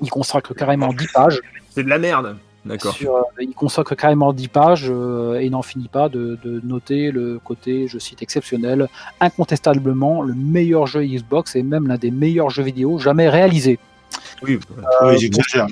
il 0.02 0.10
consacre 0.10 0.54
carrément 0.54 0.94
10 0.94 1.08
pages 1.14 1.42
C'est 1.70 1.84
de 1.84 1.90
la 1.90 2.00
merde. 2.00 2.38
D'accord. 2.64 2.94
sur, 2.94 3.16
euh, 3.16 3.22
il 3.40 3.54
consacre 3.54 3.96
carrément 3.96 4.34
10 4.34 4.48
pages 4.48 4.88
euh, 4.88 5.40
et 5.40 5.50
n'en 5.50 5.64
finit 5.64 5.88
pas 5.88 6.10
de, 6.10 6.38
de 6.44 6.62
noter 6.64 7.10
le 7.10 7.40
côté, 7.44 7.88
je 7.88 7.98
cite, 7.98 8.22
exceptionnel, 8.22 8.88
incontestablement 9.20 10.22
le 10.22 10.36
meilleur 10.36 10.86
jeu 10.86 11.04
Xbox 11.04 11.56
et 11.56 11.64
même 11.64 11.88
l'un 11.88 11.98
des 11.98 12.12
meilleurs 12.12 12.52
jeux 12.52 12.62
vidéo 12.62 13.00
jamais 13.00 13.30
réalisés. 13.30 13.80
Oui. 14.44 14.60
oui, 15.04 15.18
j'exagère. 15.18 15.66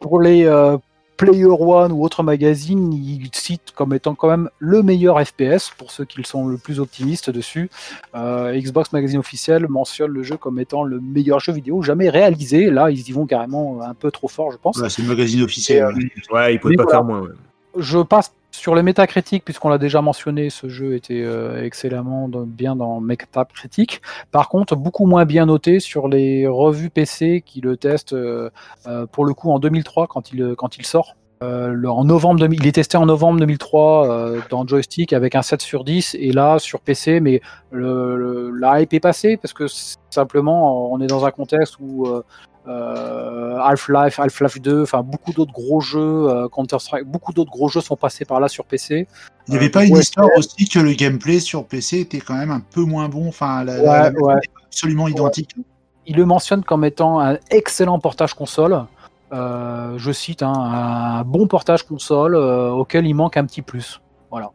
Pour 0.00 0.20
les 0.20 0.46
euh, 0.46 0.78
Player 1.26 1.44
One 1.46 1.92
ou 1.92 2.04
autres 2.04 2.22
magazines, 2.22 2.92
ils 2.92 3.28
citent 3.32 3.72
comme 3.74 3.92
étant 3.94 4.14
quand 4.14 4.28
même 4.28 4.48
le 4.58 4.82
meilleur 4.82 5.20
FPS 5.24 5.70
pour 5.76 5.90
ceux 5.90 6.04
qui 6.04 6.22
sont 6.24 6.46
le 6.46 6.58
plus 6.58 6.80
optimistes 6.80 7.30
dessus. 7.30 7.70
Euh, 8.14 8.58
Xbox 8.58 8.92
Magazine 8.92 9.18
officiel 9.18 9.66
mentionne 9.68 10.10
le 10.10 10.22
jeu 10.22 10.36
comme 10.36 10.58
étant 10.58 10.82
le 10.84 11.00
meilleur 11.00 11.40
jeu 11.40 11.52
vidéo 11.52 11.82
jamais 11.82 12.10
réalisé. 12.10 12.70
Là, 12.70 12.90
ils 12.90 13.08
y 13.08 13.12
vont 13.12 13.26
carrément 13.26 13.80
un 13.82 13.94
peu 13.94 14.10
trop 14.10 14.28
fort, 14.28 14.52
je 14.52 14.56
pense. 14.56 14.86
C'est 14.88 15.02
le 15.02 15.08
magazine 15.08 15.42
officiel. 15.42 15.84
Euh, 15.84 16.34
Ouais, 16.34 16.54
ils 16.54 16.60
pouvaient 16.60 16.76
pas 16.76 16.84
voilà. 16.84 16.98
faire 16.98 17.04
moins. 17.04 17.20
Ouais. 17.22 17.28
je 17.78 17.98
passe 17.98 18.32
sur 18.52 18.74
le 18.74 18.82
métacritique, 18.82 19.44
puisqu'on 19.44 19.70
l'a 19.70 19.78
déjà 19.78 20.02
mentionné, 20.02 20.50
ce 20.50 20.68
jeu 20.68 20.94
était 20.94 21.22
euh, 21.22 21.64
excellemment 21.64 22.28
bien 22.28 22.76
dans 22.76 23.00
Metacritic. 23.00 24.02
Par 24.30 24.48
contre, 24.48 24.76
beaucoup 24.76 25.06
moins 25.06 25.24
bien 25.24 25.46
noté 25.46 25.80
sur 25.80 26.06
les 26.06 26.46
revues 26.46 26.90
PC 26.90 27.42
qui 27.44 27.60
le 27.60 27.76
testent 27.76 28.12
euh, 28.12 28.50
euh, 28.86 29.06
pour 29.06 29.24
le 29.24 29.34
coup 29.34 29.50
en 29.50 29.58
2003 29.58 30.06
quand 30.06 30.32
il, 30.32 30.54
quand 30.56 30.76
il 30.76 30.86
sort. 30.86 31.16
En 31.42 32.04
novembre 32.04 32.38
2000, 32.38 32.60
il 32.60 32.68
est 32.68 32.72
testé 32.72 32.96
en 32.96 33.06
novembre 33.06 33.40
2003 33.40 34.08
euh, 34.08 34.40
dans 34.48 34.64
joystick 34.64 35.12
avec 35.12 35.34
un 35.34 35.42
7 35.42 35.60
sur 35.60 35.82
10 35.82 36.16
et 36.20 36.30
là 36.30 36.60
sur 36.60 36.80
PC 36.80 37.18
mais 37.18 37.40
la 37.72 38.80
hype 38.80 38.94
est 38.94 39.00
passée 39.00 39.36
parce 39.38 39.52
que 39.52 39.66
simplement 40.10 40.92
on 40.92 41.00
est 41.00 41.08
dans 41.08 41.26
un 41.26 41.32
contexte 41.32 41.78
où 41.80 42.06
Half-Life, 42.66 44.18
Half-Life 44.18 44.60
2, 44.60 44.82
enfin 44.82 45.02
beaucoup 45.02 45.32
d'autres 45.32 45.52
gros 45.52 45.80
jeux, 45.80 46.28
euh, 46.28 46.48
Counter-Strike, 46.48 47.04
beaucoup 47.04 47.32
d'autres 47.32 47.50
gros 47.50 47.68
jeux 47.68 47.80
sont 47.80 47.96
passés 47.96 48.24
par 48.24 48.40
là 48.40 48.48
sur 48.48 48.64
PC. 48.64 49.06
Il 49.48 49.50
n'y 49.52 49.56
avait 49.56 49.66
Euh, 49.66 49.70
pas 49.72 49.84
une 49.84 49.96
histoire 49.96 50.28
aussi 50.36 50.68
que 50.68 50.78
le 50.78 50.92
gameplay 50.92 51.40
sur 51.40 51.64
PC 51.66 52.00
était 52.00 52.20
quand 52.20 52.34
même 52.36 52.50
un 52.50 52.60
peu 52.60 52.82
moins 52.82 53.08
bon. 53.08 53.28
Enfin, 53.28 53.64
la, 53.64 53.76
la- 53.76 53.82
Ouais, 53.82 54.12
la- 54.12 54.20
ouais. 54.20 54.40
absolument 54.66 55.08
identique. 55.08 55.54
Il 56.06 56.16
le 56.16 56.24
mentionne 56.24 56.62
comme 56.64 56.84
étant 56.84 57.20
un 57.20 57.38
excellent 57.50 57.98
portage 57.98 58.34
console. 58.34 58.84
Euh, 59.32 59.94
je 59.96 60.12
cite 60.12 60.42
hein, 60.42 60.52
un 60.54 61.24
bon 61.24 61.46
portage 61.46 61.84
console 61.84 62.34
euh, 62.34 62.70
auquel 62.70 63.06
il 63.06 63.14
manque 63.14 63.36
un 63.36 63.46
petit 63.46 63.62
plus. 63.62 64.00
Voilà. 64.30 64.50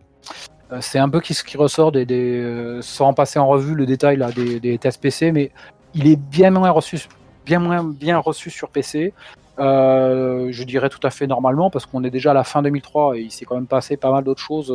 Euh, 0.71 0.79
c'est 0.81 0.99
un 0.99 1.09
peu 1.09 1.21
ce 1.23 1.43
qui 1.43 1.57
ressort 1.57 1.91
des, 1.91 2.05
des 2.05 2.39
euh, 2.41 2.81
sans 2.81 3.13
passer 3.13 3.39
en 3.39 3.47
revue 3.47 3.73
le 3.75 3.85
détail 3.85 4.17
là, 4.17 4.31
des, 4.31 4.59
des 4.59 4.77
tests 4.77 5.01
PC, 5.01 5.31
mais 5.31 5.51
il 5.95 6.07
est 6.07 6.17
bien 6.17 6.51
moins 6.51 6.69
reçu, 6.69 6.99
bien 7.47 7.59
moins 7.59 7.83
bien 7.83 8.17
reçu 8.19 8.49
sur 8.51 8.69
PC. 8.69 9.13
Euh, 9.59 10.49
je 10.51 10.63
dirais 10.63 10.89
tout 10.89 10.99
à 11.01 11.09
fait 11.09 11.25
normalement 11.25 11.71
parce 11.71 11.87
qu'on 11.87 12.03
est 12.03 12.11
déjà 12.11 12.29
à 12.31 12.33
la 12.35 12.43
fin 12.43 12.61
2003 12.61 13.17
et 13.17 13.21
il 13.21 13.31
s'est 13.31 13.45
quand 13.45 13.55
même 13.55 13.65
passé 13.65 13.97
pas 13.97 14.11
mal 14.11 14.23
d'autres 14.23 14.41
choses 14.41 14.71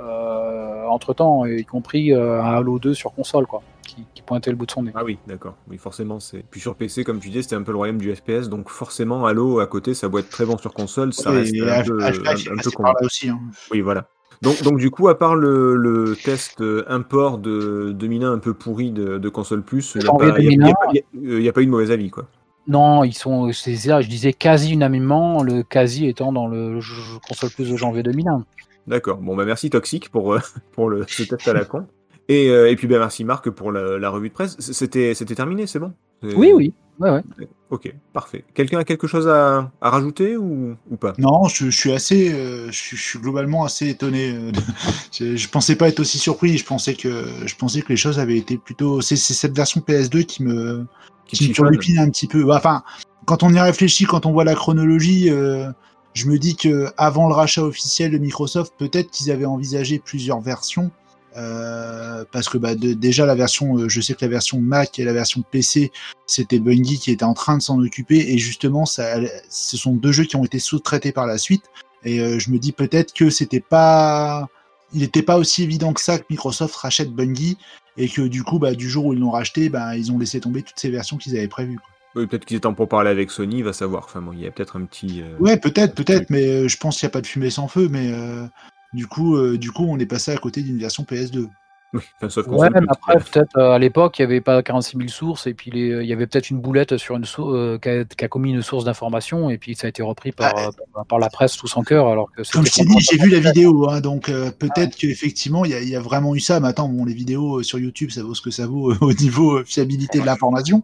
euh, 0.00 0.86
entre 0.88 1.14
temps, 1.14 1.46
y 1.46 1.64
compris 1.64 2.12
euh, 2.12 2.42
un 2.42 2.56
Halo 2.56 2.78
2 2.78 2.92
sur 2.94 3.12
console 3.14 3.46
quoi, 3.46 3.62
qui, 3.86 4.04
qui 4.14 4.22
pointait 4.22 4.50
le 4.50 4.56
bout 4.56 4.66
de 4.66 4.70
son 4.72 4.82
nez. 4.82 4.92
Ah 4.94 5.04
oui, 5.04 5.18
d'accord. 5.26 5.54
Oui, 5.68 5.78
forcément, 5.78 6.18
c'est. 6.20 6.44
Puis 6.50 6.60
sur 6.60 6.74
PC, 6.74 7.04
comme 7.04 7.20
tu 7.20 7.28
disais, 7.28 7.42
c'était 7.42 7.56
un 7.56 7.62
peu 7.62 7.70
le 7.72 7.78
royaume 7.78 7.98
du 7.98 8.14
FPS, 8.14 8.48
donc 8.48 8.68
forcément, 8.68 9.26
Halo 9.26 9.60
à 9.60 9.66
côté, 9.66 9.94
ça 9.94 10.08
doit 10.08 10.20
être 10.20 10.30
très 10.30 10.44
bon 10.44 10.58
sur 10.58 10.72
console, 10.74 11.12
ça 11.12 11.30
reste 11.30 11.54
et 11.54 11.60
un 11.60 11.82
peu, 11.82 12.04
un- 12.04 12.10
peu 12.12 12.70
là 12.82 12.92
aussi. 13.02 13.28
hein. 13.28 13.38
Oui, 13.70 13.80
voilà. 13.80 14.08
Donc, 14.42 14.62
donc 14.62 14.78
du 14.78 14.90
coup, 14.90 15.08
à 15.08 15.18
part 15.18 15.34
le, 15.36 15.76
le 15.76 16.16
test 16.16 16.60
euh, 16.60 16.84
import 16.88 17.38
de 17.38 17.92
2001 17.92 18.32
un 18.32 18.38
peu 18.38 18.54
pourri 18.54 18.90
de, 18.90 19.18
de 19.18 19.28
console 19.28 19.62
plus, 19.62 19.94
il 19.94 20.02
n'y 20.02 20.06
a, 20.06 20.10
Janvier 20.10 20.30
pas- 20.32 20.38
il 20.40 20.44
y 20.44 20.48
a- 20.48 20.50
il 20.50 20.58
y 20.58 20.62
a 20.62 20.66
2001. 20.66 20.72
pas- 20.74 20.86
il 20.92 20.96
y 20.96 21.30
a- 21.30 21.46
euh, 21.46 21.48
a 21.48 21.52
pas 21.52 21.62
eu 21.62 21.66
de 21.66 21.70
mauvais 21.70 21.90
avis, 21.90 22.10
quoi. 22.10 22.24
Non, 22.68 23.04
ils 23.04 23.12
sont, 23.14 23.52
c'est 23.52 23.74
je 23.76 24.08
disais 24.08 24.32
quasi 24.32 24.72
unanimement, 24.72 25.42
le 25.42 25.62
quasi 25.62 26.06
étant 26.08 26.32
dans 26.32 26.48
le 26.48 26.80
console 27.28 27.50
plus 27.50 27.70
de 27.70 27.76
janvier 27.76 28.02
2001. 28.02 28.44
D'accord. 28.86 29.18
Bon, 29.18 29.36
bah 29.36 29.44
merci 29.44 29.70
Toxic 29.70 30.10
pour, 30.10 30.34
euh, 30.34 30.40
pour 30.72 30.90
le, 30.90 31.04
ce 31.08 31.22
test 31.22 31.46
à 31.48 31.52
la 31.52 31.64
con. 31.64 31.86
Et, 32.28 32.50
euh, 32.50 32.68
et 32.70 32.74
puis, 32.74 32.88
bah, 32.88 32.98
merci 32.98 33.24
Marc 33.24 33.50
pour 33.50 33.70
la, 33.70 33.98
la 33.98 34.10
revue 34.10 34.28
de 34.30 34.34
presse. 34.34 34.56
C'était 34.58 35.14
c'était 35.14 35.36
terminé, 35.36 35.66
c'est 35.68 35.78
bon? 35.78 35.92
Oui, 36.24 36.50
oui, 36.54 36.74
ouais, 36.98 37.10
ouais. 37.10 37.22
Ok, 37.68 37.92
parfait. 38.12 38.44
Quelqu'un 38.54 38.78
a 38.78 38.84
quelque 38.84 39.08
chose 39.08 39.26
à, 39.26 39.72
à 39.80 39.90
rajouter 39.90 40.36
ou, 40.36 40.76
ou 40.88 40.96
pas? 40.96 41.14
Non, 41.18 41.48
je, 41.48 41.64
je 41.68 41.76
suis 41.76 41.92
assez, 41.92 42.32
euh, 42.32 42.66
je, 42.70 42.76
suis- 42.78 42.96
je 42.96 43.02
suis 43.02 43.18
globalement 43.18 43.64
assez 43.64 43.88
étonné. 43.88 44.32
de- 44.32 44.52
je, 45.12 45.36
je 45.36 45.48
pensais 45.48 45.74
pas 45.74 45.88
être 45.88 45.98
aussi 45.98 46.18
surpris. 46.18 46.58
Je 46.58 46.64
pensais 46.64 46.94
que, 46.94 47.24
je 47.44 47.54
pensais 47.56 47.82
que 47.82 47.88
les 47.88 47.96
choses 47.96 48.20
avaient 48.20 48.36
été 48.38 48.56
plutôt. 48.56 49.00
C'est 49.00 49.16
cette 49.16 49.56
version 49.56 49.80
PS2 49.80 50.24
qui 50.24 50.44
me, 50.44 50.86
Qui 51.26 51.36
qui 51.36 51.48
me 51.48 51.54
turlupine 51.54 51.98
un 51.98 52.08
petit 52.10 52.28
peu. 52.28 52.48
Enfin, 52.54 52.84
quand 53.24 53.42
on 53.42 53.52
y 53.52 53.58
réfléchit, 53.58 54.04
quand 54.04 54.26
on 54.26 54.32
voit 54.32 54.44
la 54.44 54.54
chronologie, 54.54 55.28
euh, 55.30 55.68
je 56.14 56.26
me 56.28 56.38
dis 56.38 56.54
que 56.54 56.86
avant 56.96 57.26
le 57.28 57.34
rachat 57.34 57.62
officiel 57.64 58.12
de 58.12 58.18
Microsoft, 58.18 58.74
peut-être 58.78 59.10
qu'ils 59.10 59.32
avaient 59.32 59.44
envisagé 59.44 59.98
plusieurs 59.98 60.40
versions. 60.40 60.92
Euh, 61.36 62.24
parce 62.32 62.48
que 62.48 62.58
bah, 62.58 62.74
de- 62.74 62.92
déjà 62.94 63.26
la 63.26 63.34
version, 63.34 63.76
euh, 63.78 63.88
je 63.88 64.00
sais 64.00 64.14
que 64.14 64.24
la 64.24 64.30
version 64.30 64.60
Mac 64.60 64.98
et 64.98 65.04
la 65.04 65.12
version 65.12 65.42
PC, 65.50 65.92
c'était 66.26 66.58
Bungie 66.58 66.98
qui 66.98 67.10
était 67.10 67.24
en 67.24 67.34
train 67.34 67.56
de 67.56 67.62
s'en 67.62 67.78
occuper 67.80 68.32
et 68.32 68.38
justement, 68.38 68.86
ça, 68.86 69.16
ce 69.48 69.76
sont 69.76 69.94
deux 69.94 70.12
jeux 70.12 70.24
qui 70.24 70.36
ont 70.36 70.44
été 70.44 70.58
sous-traités 70.58 71.12
par 71.12 71.26
la 71.26 71.38
suite. 71.38 71.64
Et 72.04 72.20
euh, 72.20 72.38
je 72.38 72.50
me 72.50 72.58
dis 72.58 72.72
peut-être 72.72 73.12
que 73.12 73.30
c'était 73.30 73.60
pas, 73.60 74.48
il 74.92 75.00
n'était 75.00 75.22
pas 75.22 75.36
aussi 75.38 75.62
évident 75.62 75.92
que 75.92 76.00
ça 76.00 76.18
que 76.18 76.24
Microsoft 76.30 76.74
rachète 76.76 77.10
Bungie 77.10 77.58
et 77.96 78.08
que 78.08 78.22
du 78.22 78.42
coup, 78.42 78.58
bah, 78.58 78.74
du 78.74 78.88
jour 78.88 79.06
où 79.06 79.12
ils 79.12 79.18
l'ont 79.18 79.30
racheté, 79.30 79.68
bah, 79.68 79.96
ils 79.96 80.12
ont 80.12 80.18
laissé 80.18 80.40
tomber 80.40 80.62
toutes 80.62 80.78
ces 80.78 80.90
versions 80.90 81.16
qu'ils 81.16 81.36
avaient 81.36 81.48
prévues. 81.48 81.76
quoi. 81.76 81.86
Oui, 82.14 82.26
peut-être 82.26 82.44
qu'ils 82.46 82.56
étaient 82.56 82.66
en 82.66 82.72
pour 82.74 82.88
parler 82.88 83.10
avec 83.10 83.30
Sony, 83.30 83.60
va 83.62 83.74
savoir. 83.74 84.04
Enfin 84.06 84.22
bon, 84.22 84.32
il 84.32 84.40
y 84.40 84.46
a 84.46 84.50
peut-être 84.50 84.76
un 84.76 84.84
petit. 84.86 85.20
euh, 85.22 85.36
Ouais, 85.38 85.58
peut-être, 85.58 85.94
peut-être, 85.94 86.30
mais 86.30 86.46
euh, 86.46 86.68
je 86.68 86.76
pense 86.78 86.98
qu'il 86.98 87.06
n'y 87.06 87.10
a 87.10 87.12
pas 87.12 87.20
de 87.20 87.26
fumée 87.26 87.50
sans 87.50 87.68
feu, 87.68 87.88
mais 87.90 88.10
euh, 88.12 88.46
du 88.92 89.06
coup, 89.06 89.36
euh, 89.36 89.58
du 89.58 89.70
coup, 89.72 89.84
on 89.88 89.98
est 89.98 90.06
passé 90.06 90.32
à 90.32 90.36
côté 90.36 90.62
d'une 90.62 90.78
version 90.78 91.04
PS2. 91.04 91.48
Oui, 91.94 92.00
enfin, 92.16 92.28
sauf 92.28 92.46
Ouais, 92.48 92.68
mais 92.68 92.80
après, 92.88 93.16
peut-être 93.18 93.56
euh, 93.56 93.70
à 93.70 93.78
l'époque, 93.78 94.18
il 94.18 94.22
n'y 94.22 94.32
avait 94.32 94.40
pas 94.40 94.60
46 94.60 94.96
000 94.98 95.08
sources, 95.08 95.46
et 95.46 95.54
puis 95.54 95.70
il 95.72 96.02
y 96.04 96.12
avait 96.12 96.26
peut-être 96.26 96.50
une 96.50 96.58
boulette 96.60 96.96
sur 96.96 97.14
une 97.16 97.24
euh, 97.38 97.78
qui, 97.78 97.88
a, 97.88 98.04
qui 98.04 98.24
a 98.24 98.28
commis 98.28 98.50
une 98.50 98.60
source 98.60 98.84
d'information, 98.84 99.50
et 99.50 99.56
puis 99.56 99.76
ça 99.76 99.86
a 99.86 99.90
été 99.90 100.02
repris 100.02 100.32
par, 100.32 100.52
Ah, 100.56 100.66
euh, 100.66 100.70
par, 100.92 101.06
par 101.06 101.18
la 101.20 101.30
presse 101.30 101.56
tout 101.56 101.68
sans 101.68 101.84
cœur, 101.84 102.08
alors 102.08 102.28
que 102.32 102.42
Comme 102.52 102.66
je 102.66 102.72
t'ai 102.72 102.84
dit, 102.84 102.98
j'ai 102.98 103.16
vu 103.18 103.30
la 103.30 103.38
vidéo, 103.38 103.88
hein, 103.88 104.00
donc 104.00 104.28
euh, 104.28 104.50
peut-être 104.50 104.96
qu'effectivement, 104.96 105.64
il 105.64 105.70
y, 105.70 105.74
a- 105.74 105.80
il 105.80 105.88
y 105.88 105.94
a 105.96 106.00
vraiment 106.00 106.34
eu 106.34 106.40
ça. 106.40 106.58
Mais 106.58 106.68
attends, 106.68 106.88
bon, 106.88 107.04
les 107.04 107.14
vidéos 107.14 107.60
euh, 107.60 107.62
sur 107.62 107.78
YouTube, 107.78 108.10
ça 108.10 108.24
vaut 108.24 108.34
ce 108.34 108.42
que 108.42 108.50
ça 108.50 108.66
vaut 108.66 108.90
euh, 108.90 108.96
au 109.00 109.12
niveau 109.12 109.58
euh, 109.58 109.64
fiabilité 109.64 110.18
de 110.20 110.26
l'information. 110.26 110.82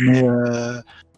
Mais 0.00 0.22
euh, 0.22 0.74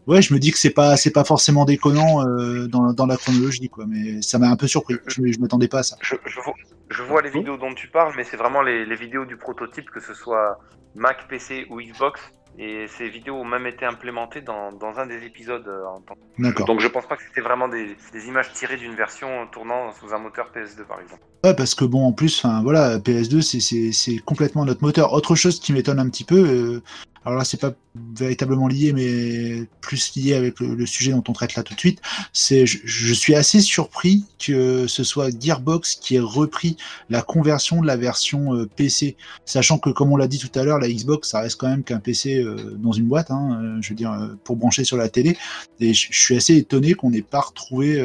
ouais, 0.06 0.22
je 0.22 0.32
me 0.34 0.38
dis 0.38 0.50
que 0.50 0.58
c'est 0.58 0.70
pas, 0.70 0.96
c'est 0.96 1.10
pas 1.12 1.24
forcément 1.24 1.64
déconnant 1.64 2.26
euh, 2.26 2.66
dans, 2.66 2.92
dans 2.92 3.06
la 3.06 3.16
chronologie, 3.16 3.68
quoi. 3.68 3.84
Mais 3.88 4.22
ça 4.22 4.38
m'a 4.38 4.48
un 4.48 4.56
peu 4.56 4.66
surpris. 4.66 4.96
Je, 5.06 5.32
je 5.32 5.38
m'attendais 5.38 5.68
pas 5.68 5.78
à 5.80 5.82
ça. 5.82 5.96
Je, 6.02 6.14
je 6.26 6.40
vois, 6.40 6.54
je 6.90 7.02
vois 7.02 7.22
les 7.22 7.30
vidéos 7.30 7.56
dont 7.56 7.74
tu 7.74 7.88
parles, 7.88 8.12
mais 8.16 8.24
c'est 8.24 8.36
vraiment 8.36 8.62
les, 8.62 8.84
les 8.86 8.96
vidéos 8.96 9.24
du 9.24 9.36
prototype, 9.36 9.90
que 9.90 10.00
ce 10.00 10.14
soit 10.14 10.58
Mac, 10.94 11.28
PC 11.28 11.66
ou 11.70 11.80
Xbox. 11.80 12.20
Et 12.56 12.86
ces 12.86 13.08
vidéos 13.08 13.34
ont 13.34 13.44
même 13.44 13.66
été 13.66 13.84
implémentées 13.84 14.40
dans, 14.40 14.70
dans 14.70 15.00
un 15.00 15.06
des 15.06 15.24
épisodes. 15.24 15.66
euh, 15.66 15.86
en 15.86 16.00
tant- 16.02 16.14
D'accord. 16.38 16.66
Donc 16.66 16.78
je 16.78 16.86
pense 16.86 17.04
pas 17.04 17.16
que 17.16 17.24
c'était 17.26 17.40
vraiment 17.40 17.66
des, 17.66 17.96
des 18.12 18.26
images 18.28 18.52
tirées 18.52 18.76
d'une 18.76 18.94
version 18.94 19.26
tournant 19.50 19.90
sous 19.92 20.14
un 20.14 20.18
moteur 20.20 20.52
PS2 20.54 20.84
par 20.86 21.00
exemple. 21.00 21.20
Ouais, 21.42 21.54
parce 21.56 21.74
que 21.74 21.84
bon, 21.84 22.06
en 22.06 22.12
plus, 22.12 22.38
enfin 22.44 22.62
voilà, 22.62 22.98
PS2, 23.00 23.40
c'est- 23.42 23.58
c'est 23.58 23.90
c'est 23.90 24.18
complètement 24.18 24.64
notre 24.64 24.84
moteur. 24.84 25.14
Autre 25.14 25.34
chose 25.34 25.58
qui 25.58 25.72
m'étonne 25.72 25.98
un 25.98 26.08
petit 26.08 26.22
peu, 26.22 26.36
euh, 26.48 26.82
alors 27.24 27.38
là, 27.38 27.44
c'est 27.44 27.60
pas 27.60 27.72
véritablement 28.14 28.68
lié, 28.68 28.92
mais 28.92 29.66
plus 29.80 30.14
lié 30.16 30.34
avec 30.34 30.60
le, 30.60 30.84
sujet 30.84 31.12
dont 31.12 31.24
on 31.28 31.32
traite 31.32 31.54
là 31.54 31.62
tout 31.62 31.74
de 31.74 31.78
suite, 31.78 32.02
c'est 32.32 32.66
je, 32.66 33.14
suis 33.14 33.34
assez 33.34 33.60
surpris 33.60 34.24
que 34.38 34.86
ce 34.86 35.04
soit 35.04 35.30
Gearbox 35.30 35.96
qui 35.96 36.16
ait 36.16 36.20
repris 36.20 36.76
la 37.08 37.22
conversion 37.22 37.80
de 37.80 37.86
la 37.86 37.96
version 37.96 38.54
euh, 38.54 38.66
PC, 38.66 39.16
sachant 39.46 39.78
que 39.78 39.90
comme 39.90 40.12
on 40.12 40.16
l'a 40.16 40.28
dit 40.28 40.38
tout 40.38 40.58
à 40.58 40.64
l'heure, 40.64 40.78
la 40.78 40.88
Xbox, 40.88 41.30
ça 41.30 41.40
reste 41.40 41.58
quand 41.58 41.68
même 41.68 41.82
qu'un 41.82 42.00
PC 42.00 42.42
euh, 42.42 42.76
dans 42.76 42.92
une 42.92 43.06
boîte, 43.06 43.30
hein, 43.30 43.58
euh, 43.62 43.78
je 43.80 43.90
veux 43.90 43.94
dire, 43.94 44.36
pour 44.44 44.56
brancher 44.56 44.84
sur 44.84 44.98
la 44.98 45.08
télé. 45.08 45.36
Et 45.80 45.94
je, 45.94 46.08
suis 46.12 46.36
assez 46.36 46.56
étonné 46.56 46.92
qu'on 46.94 47.10
n'ait 47.10 47.22
pas 47.22 47.40
retrouvé. 47.40 48.02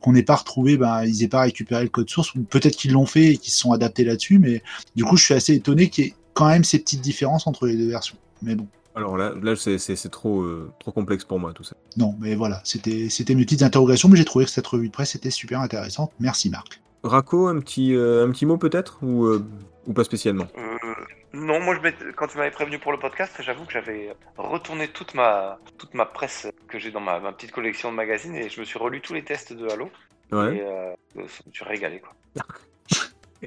qu'on 0.00 0.12
n'ait 0.12 0.22
pas 0.22 0.36
retrouvé, 0.36 0.76
ben, 0.76 1.04
ils 1.04 1.18
n'aient 1.18 1.28
pas 1.28 1.40
récupéré 1.40 1.82
le 1.82 1.88
code 1.88 2.08
source, 2.08 2.34
ou 2.34 2.42
peut-être 2.42 2.76
qu'ils 2.76 2.92
l'ont 2.92 3.06
fait 3.06 3.32
et 3.32 3.36
qu'ils 3.36 3.52
se 3.52 3.58
sont 3.58 3.72
adaptés 3.72 4.04
là-dessus, 4.04 4.38
mais 4.38 4.62
du 4.94 5.04
coup, 5.04 5.16
je 5.16 5.24
suis 5.24 5.34
assez 5.34 5.54
étonné 5.54 5.88
qu'il 5.88 6.04
y 6.04 6.08
ait 6.08 6.14
quand 6.38 6.46
même 6.48 6.62
ces 6.62 6.78
petites 6.78 7.00
différences 7.00 7.48
entre 7.48 7.66
les 7.66 7.76
deux 7.76 7.88
versions. 7.88 8.16
Mais 8.42 8.54
bon, 8.54 8.68
Alors 8.94 9.16
là, 9.16 9.32
là 9.42 9.56
c'est- 9.56 10.08
trop, 10.10 10.40
euh, 10.42 10.70
trop 10.78 10.92
complexe 10.92 11.24
pour 11.24 11.40
moi 11.40 11.52
tout 11.52 11.64
ça. 11.64 11.74
non, 11.96 12.14
mais 12.20 12.36
voilà, 12.36 12.60
c'était 12.64 13.08
c'était 13.10 13.34
mes 13.34 13.44
petites 13.44 13.62
interrogations, 13.62 14.08
mais 14.08 14.16
j'ai 14.16 14.24
trouvé 14.24 14.44
que 14.44 14.50
cette 14.52 14.66
revue 14.68 14.86
de 14.88 14.92
presse 14.92 15.16
était 15.16 15.30
super 15.30 15.60
intéressante. 15.60 16.12
Merci 16.20 16.48
Marc. 16.48 16.80
Raco, 17.02 17.48
un 17.48 17.58
petit, 17.58 17.94
euh, 17.94 18.24
un 18.26 18.30
petit 18.30 18.46
mot 18.46 18.56
peut-être 18.56 18.98
ou, 19.02 19.24
euh, 19.26 19.44
ou 19.88 19.92
pas 19.92 20.04
spécialement? 20.04 20.46
Euh, 20.56 20.76
non, 21.32 21.58
moi 21.60 21.74
je 21.76 22.12
quand 22.12 22.28
tu 22.28 22.38
m'avais 22.38 22.50
prévenu 22.52 22.78
pour 22.78 22.92
le 22.92 22.98
podcast, 22.98 23.32
j'avoue 23.40 23.64
que 23.64 23.72
j'avais 23.72 24.14
retourné 24.36 24.86
toute 24.88 25.14
ma, 25.14 25.58
toute 25.76 25.94
ma 25.94 26.06
presse 26.06 26.46
que 26.68 26.78
j'ai 26.78 26.92
dans 26.92 27.00
ma, 27.00 27.18
ma 27.18 27.32
petite 27.32 27.50
collection 27.52 27.90
de 27.90 27.96
magazines 27.96 28.36
et 28.36 28.48
je 28.48 28.60
me 28.60 28.64
suis 28.64 28.78
relu 28.78 29.00
tous 29.00 29.14
les 29.14 29.24
tests 29.24 29.52
de 29.52 29.66
Halo. 29.68 29.90
Ouais. 30.30 30.56
Et 30.56 30.60
euh, 30.62 30.92
je 31.16 31.20
me 31.22 31.52
suis 31.52 31.64
régalé 31.64 32.00
quoi. 32.00 32.12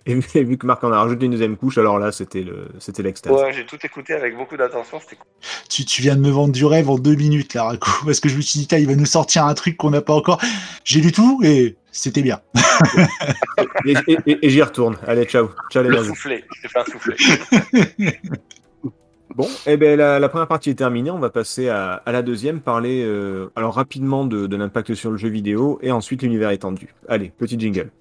Et, 0.05 0.13
vu- 0.15 0.23
et 0.35 0.43
vu 0.43 0.57
que 0.57 0.65
Marc 0.65 0.83
en 0.83 0.91
a 0.91 0.99
rajouté 0.99 1.25
une 1.25 1.31
deuxième 1.31 1.57
couche, 1.57 1.77
alors 1.77 1.99
là, 1.99 2.11
c'était 2.13 2.43
le, 2.43 2.67
c'était 2.79 3.03
l'extase. 3.03 3.33
Ouais, 3.33 3.51
j'ai 3.53 3.65
tout 3.65 3.77
écouté 3.83 4.13
avec 4.13 4.37
beaucoup 4.37 4.55
d'attention, 4.55 4.99
c'était 5.01 5.17
cool. 5.17 5.27
Tu, 5.69 5.83
tu 5.85 6.01
viens 6.01 6.15
de 6.15 6.21
me 6.21 6.29
vendre 6.29 6.53
du 6.53 6.63
rêve 6.65 6.89
en 6.89 6.97
deux 6.97 7.15
minutes, 7.15 7.53
là, 7.53 7.63
Raco, 7.65 7.89
parce 8.05 8.19
que 8.21 8.29
je 8.29 8.37
me 8.37 8.41
suis 8.41 8.59
dit, 8.61 8.67
il 8.77 8.87
va 8.87 8.95
nous 8.95 9.05
sortir 9.05 9.45
un 9.45 9.53
truc 9.53 9.75
qu'on 9.77 9.89
n'a 9.89 10.01
pas 10.01 10.13
encore. 10.13 10.41
J'ai 10.85 11.01
lu 11.01 11.11
tout 11.11 11.41
et 11.43 11.75
c'était 11.91 12.21
bien. 12.21 12.39
Et, 13.85 13.93
et- 14.07 14.17
et- 14.27 14.45
et 14.45 14.49
j'y 14.49 14.61
retourne. 14.61 14.97
Allez, 15.07 15.25
ciao. 15.25 15.49
Ciao 15.71 15.83
les 15.83 15.89
Le 15.89 15.95
nazis. 15.95 16.09
soufflet, 16.11 16.43
j'ai 16.61 16.67
fait 16.69 16.79
un 16.79 16.85
soufflet. 16.85 17.15
Bon, 19.35 19.47
eh 19.65 19.77
ben 19.77 19.97
la, 19.97 20.19
la 20.19 20.27
première 20.29 20.47
partie 20.47 20.71
est 20.71 20.75
terminée. 20.75 21.09
On 21.09 21.17
va 21.19 21.29
passer 21.29 21.69
à, 21.69 21.93
à 22.05 22.11
la 22.11 22.21
deuxième, 22.21 22.59
parler 22.59 23.01
euh, 23.05 23.47
alors 23.55 23.73
rapidement 23.75 24.25
de, 24.25 24.45
de 24.45 24.55
l'impact 24.57 24.93
sur 24.93 25.09
le 25.09 25.15
jeu 25.15 25.29
vidéo 25.29 25.79
et 25.81 25.91
ensuite 25.91 26.21
l'univers 26.21 26.49
étendu. 26.49 26.93
Allez, 27.07 27.31
petit 27.37 27.57
jingle. 27.57 27.91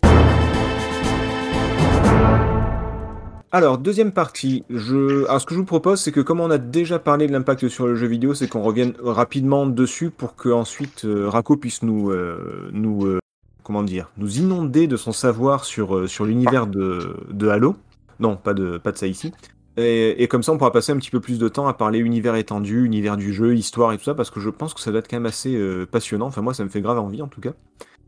Alors, 3.52 3.78
deuxième 3.78 4.12
partie, 4.12 4.64
je... 4.70 5.24
Alors, 5.26 5.40
ce 5.40 5.46
que 5.46 5.54
je 5.54 5.58
vous 5.58 5.64
propose, 5.66 6.00
c'est 6.00 6.12
que 6.12 6.20
comme 6.20 6.38
on 6.38 6.50
a 6.50 6.58
déjà 6.58 7.00
parlé 7.00 7.26
de 7.26 7.32
l'impact 7.32 7.66
sur 7.68 7.86
le 7.88 7.96
jeu 7.96 8.06
vidéo, 8.06 8.32
c'est 8.32 8.46
qu'on 8.48 8.62
revienne 8.62 8.94
rapidement 9.02 9.66
dessus 9.66 10.10
pour 10.10 10.36
que 10.36 10.48
ensuite 10.50 11.04
euh, 11.04 11.28
Rako 11.28 11.56
puisse 11.56 11.82
nous, 11.82 12.10
euh, 12.10 12.70
nous 12.72 13.06
euh, 13.06 13.18
comment 13.64 13.82
dire, 13.82 14.08
nous 14.18 14.38
inonder 14.38 14.86
de 14.86 14.96
son 14.96 15.10
savoir 15.10 15.64
sur, 15.64 15.96
euh, 15.96 16.06
sur 16.06 16.26
l'univers 16.26 16.68
de, 16.68 17.16
de 17.30 17.48
Halo. 17.48 17.74
Non, 18.20 18.36
pas 18.36 18.54
de, 18.54 18.78
pas 18.78 18.92
de 18.92 18.98
ça 18.98 19.08
ici. 19.08 19.32
Et, 19.76 20.22
et 20.22 20.28
comme 20.28 20.44
ça, 20.44 20.52
on 20.52 20.58
pourra 20.58 20.72
passer 20.72 20.92
un 20.92 20.96
petit 20.98 21.10
peu 21.10 21.20
plus 21.20 21.38
de 21.40 21.48
temps 21.48 21.66
à 21.66 21.74
parler 21.74 21.98
univers 21.98 22.36
étendu, 22.36 22.84
univers 22.84 23.16
du 23.16 23.32
jeu, 23.32 23.54
histoire 23.56 23.92
et 23.92 23.98
tout 23.98 24.04
ça, 24.04 24.14
parce 24.14 24.30
que 24.30 24.38
je 24.38 24.50
pense 24.50 24.74
que 24.74 24.80
ça 24.80 24.90
doit 24.92 25.00
être 25.00 25.08
quand 25.08 25.16
même 25.16 25.26
assez 25.26 25.56
euh, 25.56 25.86
passionnant. 25.90 26.26
Enfin, 26.26 26.42
moi, 26.42 26.54
ça 26.54 26.62
me 26.62 26.68
fait 26.68 26.82
grave 26.82 26.98
envie, 26.98 27.22
en 27.22 27.28
tout 27.28 27.40
cas. 27.40 27.54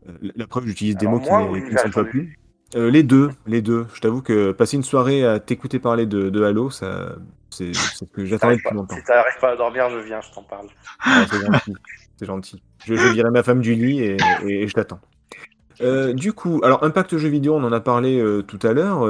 Euh, 0.07 0.11
la- 0.35 0.47
preuve, 0.47 0.67
j'utilise 0.67 0.95
des 0.95 1.05
Alors, 1.07 1.19
mots 1.19 1.25
qui, 1.25 1.31
moi 1.31 1.59
ne 1.59 1.77
sont 1.77 1.89
pas 1.89 2.03
plus. 2.05 2.37
Euh, 2.75 2.89
les 2.89 3.03
deux, 3.03 3.29
les 3.45 3.61
deux. 3.61 3.85
Je 3.93 4.01
t'avoue 4.01 4.21
que 4.21 4.51
passer 4.51 4.77
une 4.77 4.83
soirée 4.83 5.25
à 5.25 5.39
t'écouter 5.39 5.79
parler 5.79 6.05
de, 6.05 6.29
de 6.29 6.43
Halo, 6.43 6.69
ça, 6.69 7.15
c'est 7.49 7.73
ce 7.73 8.03
que 8.05 8.25
j'attendais 8.25 8.55
depuis 8.57 8.73
longtemps. 8.75 8.95
Si 8.95 9.03
t'arrives 9.03 9.39
pas 9.39 9.51
à 9.51 9.55
dormir, 9.55 9.89
je 9.91 9.99
viens, 9.99 10.21
je 10.21 10.31
t'en 10.33 10.43
parle. 10.43 10.67
Ah, 11.05 11.25
c'est 12.17 12.25
gentil. 12.25 12.63
Je, 12.85 12.95
je 12.95 13.13
dirai 13.13 13.29
ma 13.29 13.43
femme 13.43 13.61
du 13.61 13.75
lit 13.75 13.99
et, 14.01 14.17
et- 14.45 14.63
et 14.63 14.67
je 14.67 14.73
t'attends. 14.73 14.99
Euh, 15.81 16.13
du 16.13 16.33
coup, 16.33 16.61
alors 16.63 16.83
impact 16.83 17.17
jeu 17.17 17.29
vidéo, 17.29 17.55
on 17.55 17.63
en 17.63 17.71
a 17.71 17.79
parlé 17.79 18.19
euh, 18.19 18.41
tout 18.41 18.59
à 18.63 18.73
l'heure. 18.73 19.07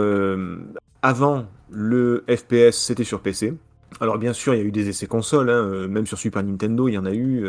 Avant, 1.02 1.46
le 1.70 2.24
FPS, 2.30 2.72
c'était 2.78 3.04
sur 3.04 3.22
PC. 3.22 3.54
Alors 4.02 4.18
bien 4.18 4.34
sûr, 4.34 4.54
il 4.56 4.58
y 4.58 4.62
a 4.62 4.66
eu 4.66 4.72
des 4.72 4.90
essais 4.90 5.06
consoles, 5.08 5.50
hein, 5.50 5.88
même 5.88 6.06
sur 6.08 6.18
Super 6.18 6.42
Nintendo, 6.44 6.88
il 6.88 6.94
y 6.94 6.98
en 6.98 7.06
a 7.06 7.14
eu. 7.14 7.46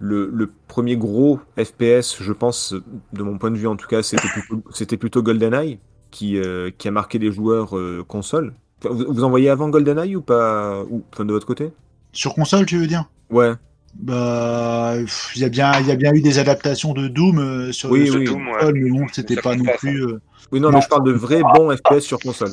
Le, 0.00 0.28
le 0.32 0.50
premier 0.66 0.96
gros 0.96 1.38
FPS, 1.56 2.16
je 2.22 2.32
pense, 2.32 2.74
de 3.12 3.22
mon 3.22 3.38
point 3.38 3.50
de 3.52 3.56
vue 3.58 3.66
en 3.68 3.76
tout 3.76 3.86
cas, 3.86 4.02
c'était 4.72 4.96
plutôt, 4.96 5.22
GoldenEye, 5.22 5.78
qui, 6.10 6.38
euh, 6.38 6.70
qui 6.76 6.88
a 6.88 6.90
marqué 6.90 7.18
les 7.18 7.30
joueurs 7.30 7.76
euh, 7.78 8.02
console. 8.08 8.54
Enfin, 8.82 8.94
Vous, 8.94 9.04
vous 9.12 9.24
en 9.24 9.30
voyez 9.30 9.50
avant 9.50 9.68
GoldenEye 9.68 10.16
ou 10.16 10.22
pas 10.22 10.82
ou, 10.90 11.04
enfin, 11.12 11.24
de 11.24 11.32
votre 11.32 11.46
côté? 11.46 11.70
Sur 12.12 12.34
console, 12.34 12.66
tu 12.66 12.78
veux 12.78 12.86
dire? 12.88 13.04
Ouais. 13.30 13.52
Bah, 13.94 14.94
il 15.36 15.42
y 15.42 15.44
a 15.44 15.48
bien, 15.48 15.72
il 15.80 15.86
y 15.86 15.90
a 15.92 15.96
bien 15.96 16.12
eu 16.14 16.22
des 16.22 16.38
adaptations 16.38 16.92
de 16.94 17.08
Doom 17.08 17.38
euh, 17.38 17.72
sur, 17.72 17.90
Oui, 17.90 18.06
sur 18.06 18.16
oui. 18.16 18.24
Doom, 18.24 18.46
ouais. 18.46 18.52
console, 18.54 18.74
mais 18.80 18.90
bon, 18.90 19.06
c'était 19.12 19.36
pas 19.36 19.54
non 19.54 19.64
plus. 19.78 20.02
euh, 20.06 20.20
Oui, 20.52 20.60
non, 20.60 20.70
Non. 20.70 20.76
mais 20.78 20.82
je 20.82 20.88
parle 20.88 21.04
de 21.04 21.12
vrais 21.12 21.42
bons 21.42 21.76
FPS 21.76 22.00
sur 22.00 22.18
console. 22.20 22.52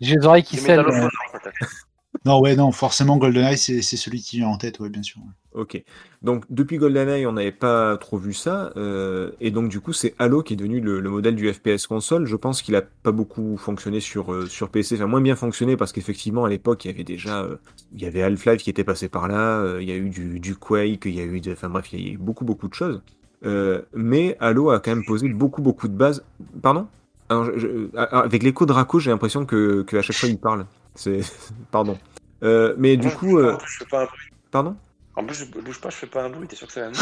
J'ai 0.00 0.16
les 0.16 0.24
oreilles 0.26 0.42
qui 0.44 0.56
saignent. 0.56 0.84
Non, 2.26 2.40
ouais, 2.40 2.56
non, 2.56 2.72
forcément, 2.72 3.16
GoldenEye, 3.16 3.56
c'est 3.56 3.80
celui 3.82 4.20
qui 4.20 4.36
vient 4.38 4.48
en 4.48 4.58
tête, 4.58 4.80
ouais, 4.80 4.90
bien 4.90 5.02
sûr. 5.02 5.22
Ok. 5.54 5.82
Donc 6.22 6.44
depuis 6.50 6.76
GoldenEye, 6.76 7.24
on 7.26 7.32
n'avait 7.32 7.50
pas 7.52 7.96
trop 7.96 8.18
vu 8.18 8.34
ça, 8.34 8.72
euh, 8.76 9.30
et 9.40 9.50
donc 9.50 9.70
du 9.70 9.80
coup 9.80 9.94
c'est 9.94 10.14
Halo 10.18 10.42
qui 10.42 10.52
est 10.52 10.56
devenu 10.56 10.80
le, 10.80 11.00
le 11.00 11.08
modèle 11.08 11.34
du 11.34 11.50
FPS 11.50 11.86
console. 11.86 12.26
Je 12.26 12.36
pense 12.36 12.60
qu'il 12.60 12.74
a 12.76 12.82
pas 12.82 13.12
beaucoup 13.12 13.56
fonctionné 13.56 14.00
sur 14.00 14.34
euh, 14.34 14.46
sur 14.46 14.68
PC, 14.68 14.96
enfin 14.96 15.06
moins 15.06 15.22
bien 15.22 15.34
fonctionné 15.36 15.78
parce 15.78 15.92
qu'effectivement 15.92 16.44
à 16.44 16.50
l'époque 16.50 16.84
il 16.84 16.90
y 16.90 16.94
avait 16.94 17.04
déjà, 17.04 17.42
euh, 17.42 17.56
il 17.94 18.02
y 18.02 18.06
avait 18.06 18.22
Half-Life 18.22 18.62
qui 18.62 18.68
était 18.70 18.84
passé 18.84 19.08
par 19.08 19.28
là, 19.28 19.60
euh, 19.60 19.78
il 19.80 19.88
y 19.88 19.92
a 19.92 19.96
eu 19.96 20.10
du, 20.10 20.40
du 20.40 20.56
Quake, 20.56 21.06
il 21.06 21.14
y 21.14 21.20
a 21.20 21.24
eu, 21.24 21.40
de- 21.40 21.52
enfin 21.52 21.70
bref, 21.70 21.90
il 21.92 22.06
y 22.06 22.10
a 22.10 22.12
eu 22.14 22.18
beaucoup 22.18 22.44
beaucoup 22.44 22.68
de 22.68 22.74
choses. 22.74 23.00
Mais 23.94 24.36
Halo 24.40 24.70
a 24.70 24.80
quand 24.80 24.90
même 24.90 25.04
posé 25.04 25.28
beaucoup 25.28 25.62
beaucoup 25.62 25.88
de 25.88 25.94
bases. 25.96 26.22
Pardon? 26.60 26.86
Avec 27.96 28.42
l'écho 28.42 28.66
de 28.66 28.72
Rako, 28.72 28.98
j'ai 29.00 29.10
l'impression 29.10 29.46
que, 29.46 29.82
que 29.82 30.00
chaque 30.02 30.18
fois 30.18 30.28
il 30.28 30.38
parle. 30.38 30.66
Pardon. 31.70 31.96
Euh, 32.42 32.74
mais 32.78 32.96
du 32.96 33.10
coup, 33.10 33.38
je 33.38 33.44
bouge 33.44 33.58
pas, 33.58 33.64
je 33.66 33.76
fais 33.78 33.86
pas 33.86 34.02
un 34.02 34.06
bruit. 34.06 34.28
pardon? 34.50 34.76
En 35.16 35.24
plus, 35.24 35.34
je 35.34 35.60
bouge 35.60 35.80
pas, 35.80 35.90
je 35.90 35.96
fais 35.96 36.06
pas 36.06 36.24
un 36.24 36.30
bruit. 36.30 36.46
T'es 36.48 36.56
sûr 36.56 36.66
que 36.66 36.72
ça 36.72 36.88
va 36.88 36.92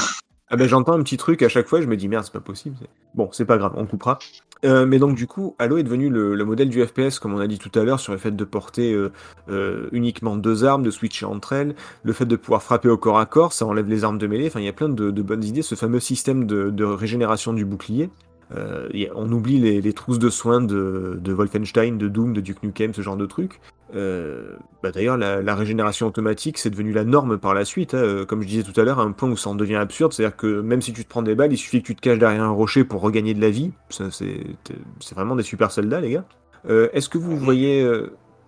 Ah 0.48 0.56
ben 0.56 0.68
j'entends 0.68 0.92
un 0.92 1.02
petit 1.02 1.16
truc 1.16 1.42
à 1.42 1.48
chaque 1.48 1.66
fois, 1.66 1.80
je 1.80 1.86
me 1.86 1.96
dis 1.96 2.06
merde, 2.08 2.24
c'est 2.24 2.32
pas 2.32 2.40
possible. 2.40 2.76
Bon, 3.14 3.28
c'est 3.32 3.44
pas 3.46 3.56
grave, 3.58 3.72
on 3.76 3.86
coupera. 3.86 4.18
Euh, 4.64 4.86
mais 4.86 4.98
donc 4.98 5.14
du 5.14 5.26
coup, 5.26 5.56
Halo 5.58 5.78
est 5.78 5.82
devenu 5.82 6.08
le, 6.10 6.34
le 6.34 6.44
modèle 6.44 6.68
du 6.68 6.84
FPS, 6.86 7.18
comme 7.18 7.34
on 7.34 7.38
a 7.40 7.46
dit 7.46 7.58
tout 7.58 7.76
à 7.78 7.82
l'heure, 7.82 7.98
sur 8.00 8.12
le 8.12 8.18
fait 8.18 8.30
de 8.34 8.44
porter 8.44 8.92
euh, 8.92 9.10
euh, 9.48 9.88
uniquement 9.92 10.36
deux 10.36 10.64
armes, 10.64 10.82
de 10.82 10.90
switcher 10.90 11.26
entre 11.26 11.52
elles, 11.54 11.74
le 12.02 12.12
fait 12.12 12.26
de 12.26 12.36
pouvoir 12.36 12.62
frapper 12.62 12.88
au 12.88 12.96
corps 12.96 13.18
à 13.18 13.26
corps, 13.26 13.52
ça 13.52 13.66
enlève 13.66 13.88
les 13.88 14.04
armes 14.04 14.18
de 14.18 14.26
mêlée, 14.26 14.46
enfin 14.46 14.60
il 14.60 14.66
y 14.66 14.68
a 14.68 14.72
plein 14.72 14.88
de, 14.88 15.10
de 15.10 15.22
bonnes 15.22 15.44
idées, 15.44 15.62
ce 15.62 15.74
fameux 15.74 16.00
système 16.00 16.46
de, 16.46 16.70
de 16.70 16.84
régénération 16.84 17.52
du 17.52 17.64
bouclier. 17.64 18.10
Euh, 18.54 18.88
on 19.14 19.30
oublie 19.32 19.58
les, 19.58 19.80
les 19.80 19.92
trousses 19.92 20.18
de 20.18 20.28
soins 20.30 20.60
de, 20.60 21.18
de 21.20 21.32
Wolfenstein, 21.32 21.98
de 21.98 22.08
Doom, 22.08 22.32
de 22.34 22.40
Duke 22.40 22.62
Nukem, 22.62 22.92
ce 22.94 23.00
genre 23.02 23.16
de 23.16 23.26
trucs. 23.26 23.60
Euh, 23.94 24.56
bah 24.82 24.90
D'ailleurs, 24.90 25.16
la, 25.16 25.40
la 25.42 25.54
régénération 25.54 26.06
automatique, 26.06 26.58
c'est 26.58 26.70
devenu 26.70 26.92
la 26.92 27.04
norme 27.04 27.38
par 27.38 27.54
la 27.54 27.64
suite. 27.64 27.94
hein. 27.94 27.98
Euh, 27.98 28.24
Comme 28.26 28.42
je 28.42 28.48
disais 28.48 28.62
tout 28.62 28.78
à 28.80 28.84
l'heure, 28.84 28.98
à 28.98 29.02
un 29.02 29.12
point 29.12 29.30
où 29.30 29.36
ça 29.36 29.50
en 29.50 29.54
devient 29.54 29.76
absurde, 29.76 30.12
c'est-à-dire 30.12 30.36
que 30.36 30.60
même 30.60 30.82
si 30.82 30.92
tu 30.92 31.04
te 31.04 31.08
prends 31.08 31.22
des 31.22 31.34
balles, 31.34 31.52
il 31.52 31.56
suffit 31.56 31.80
que 31.80 31.86
tu 31.86 31.94
te 31.96 32.00
caches 32.00 32.18
derrière 32.18 32.42
un 32.42 32.50
rocher 32.50 32.84
pour 32.84 33.00
regagner 33.00 33.34
de 33.34 33.40
la 33.40 33.50
vie. 33.50 33.72
C'est 33.88 35.14
vraiment 35.14 35.36
des 35.36 35.42
super 35.42 35.70
soldats, 35.70 36.00
les 36.00 36.10
gars. 36.10 36.24
Euh, 36.68 36.88
Est-ce 36.92 37.08
que 37.08 37.18
vous 37.18 37.36
voyez, 37.36 37.80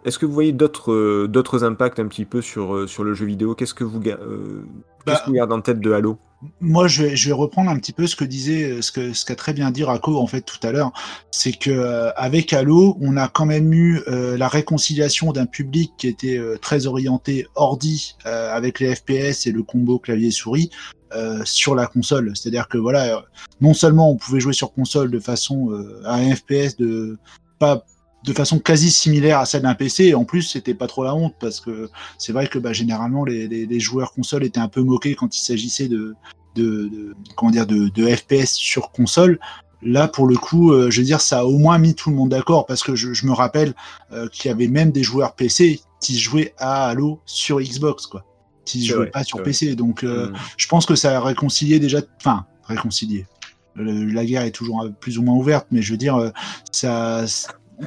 est-ce 0.05 0.19
que 0.19 0.27
vous 0.27 0.33
voyez 0.33 0.53
d'autres 0.53 1.65
impacts 1.65 1.99
un 2.01 2.07
petit 2.09 2.25
peu 2.25 2.41
sur 2.41 2.89
sur 2.89 3.05
le 3.05 3.15
jeu 3.15 3.27
vidéo? 3.27 3.55
Qu'est-ce 3.55 3.75
que 3.75 3.85
vous 3.85 4.01
Bah, 4.01 5.17
que 5.21 5.27
vous 5.27 5.33
gardez 5.35 5.55
en 5.55 5.61
tête 5.61 5.81
de 5.81 5.93
Halo? 5.93 6.19
Moi, 6.61 6.87
je 6.87 7.03
vais, 7.03 7.17
je 7.17 7.29
vais 7.29 7.35
reprendre 7.35 7.71
un 7.71 7.79
petit 7.79 7.93
peu 7.93 8.07
ce 8.07 8.15
que 8.15 8.25
disait, 8.25 8.83
ce 8.83 8.93
que, 8.93 9.13
ce 9.13 9.25
qu'a 9.25 9.37
très 9.37 9.53
bien 9.53 9.71
dit 9.71 9.85
Rako 9.85 10.19
en 10.19 10.27
fait 10.27 10.43
tout 10.43 10.65
à 10.67 10.71
l'heure, 10.71 10.93
c'est 11.31 11.53
que 11.53 11.71
euh, 11.71 12.13
avec 12.15 12.53
Halo, 12.53 12.97
on 13.01 13.17
a 13.17 13.29
quand 13.29 13.47
même 13.47 13.73
eu 13.73 14.03
euh, 14.09 14.37
la 14.37 14.49
réconciliation 14.49 15.33
d'un 15.33 15.47
public 15.47 15.93
qui 15.97 16.09
était 16.09 16.37
euh, 16.37 16.59
très 16.59 16.87
orienté 16.87 17.47
ordi 17.55 18.17
euh, 18.27 18.55
avec 18.55 18.81
les 18.81 18.95
FPS 18.95 19.47
et 19.47 19.53
le 19.53 19.63
combo 19.63 19.99
clavier 19.99 20.31
souris 20.31 20.71
euh, 21.15 21.41
sur 21.45 21.77
la 21.77 21.87
console. 21.87 22.33
C'est-à-dire 22.35 22.69
que 22.69 22.79
voilà, 22.79 23.17
euh, 23.17 23.21
non 23.61 23.75
seulement 23.75 24.11
on 24.11 24.17
pouvait 24.17 24.41
jouer 24.41 24.53
sur 24.53 24.73
console 24.73 25.11
de 25.11 25.21
façon 25.21 25.71
euh, 25.71 26.03
à 26.05 26.17
un 26.17 26.35
FPS 26.35 26.77
de 26.77 27.17
pas 27.59 27.85
de 28.27 28.33
façon 28.33 28.59
quasi 28.59 28.91
similaire 28.91 29.39
à 29.39 29.47
celle 29.47 29.63
d'un 29.63 29.75
PC 29.75 30.07
et 30.07 30.15
en 30.15 30.25
plus 30.25 30.43
c'était 30.43 30.75
pas 30.75 30.89
trop 30.89 31.05
la 31.05 31.15
honte 31.15 31.35
parce 31.41 31.61
que 31.61 31.89
c'est 32.19 32.33
vrai 32.33 32.49
que 32.49 32.59
bah, 32.59 32.73
généralement 32.73 33.25
les, 33.25 33.47
les, 33.49 33.67
les 33.67 33.81
joueurs 33.81 34.13
console 34.13 34.45
étaient 34.45 34.61
un 34.61 34.69
peu 34.69 34.83
moqués 34.83 35.15
quand 35.15 35.37
il 35.37 35.41
s'agissait 35.41 35.89
de, 35.89 36.15
de, 36.57 36.89
de 36.89 37.15
comment 37.37 37.53
dire 37.53 37.67
de, 37.67 37.89
de 37.89 38.07
FPS 38.15 38.53
sur 38.55 38.91
console. 38.91 39.39
Là, 39.83 40.09
pour 40.09 40.27
le 40.27 40.37
coup, 40.37 40.73
euh, 40.73 40.91
je 40.91 41.01
veux 41.01 41.05
dire, 41.07 41.21
ça 41.21 41.41
a 41.41 41.45
au 41.45 41.59
moins 41.59 41.79
mis 41.79 41.95
tout 41.95 42.11
le 42.11 42.17
monde 42.17 42.31
d'accord 42.31 42.67
parce 42.67 42.83
que 42.83 42.97
je, 42.97 43.13
je 43.13 43.27
me 43.27 43.33
rappelle 43.33 43.75
euh, 44.11 44.27
qu'il 44.29 44.49
y 44.49 44.53
avait 44.53 44.67
même 44.69 44.91
des 44.91 45.03
joueurs 45.05 45.35
PC 45.35 45.81
qui 46.01 46.19
jouaient 46.19 46.55
à 46.59 46.89
Halo 46.89 47.21
sur 47.27 47.61
Xbox, 47.61 48.07
quoi, 48.07 48.25
qui 48.65 48.85
jouaient 48.85 48.97
vrai, 48.97 49.11
pas 49.11 49.23
sur 49.23 49.43
PC. 49.43 49.77
Donc, 49.77 50.03
euh, 50.03 50.31
Hmm. 50.31 50.35
je 50.57 50.67
pense 50.67 50.87
que 50.87 50.95
ça 50.97 51.17
a 51.19 51.21
réconcilié 51.21 51.79
déjà, 51.79 52.01
enfin, 52.19 52.47
réconcilié. 52.65 53.27
Le- 53.75 54.07
la 54.07 54.25
guerre 54.25 54.43
est 54.43 54.51
toujours 54.51 54.89
plus 54.99 55.19
ou 55.19 55.23
moins 55.23 55.37
ouverte, 55.37 55.67
mais 55.71 55.83
je 55.83 55.93
veux 55.93 55.99
dire, 55.99 56.33
ça, 56.73 57.25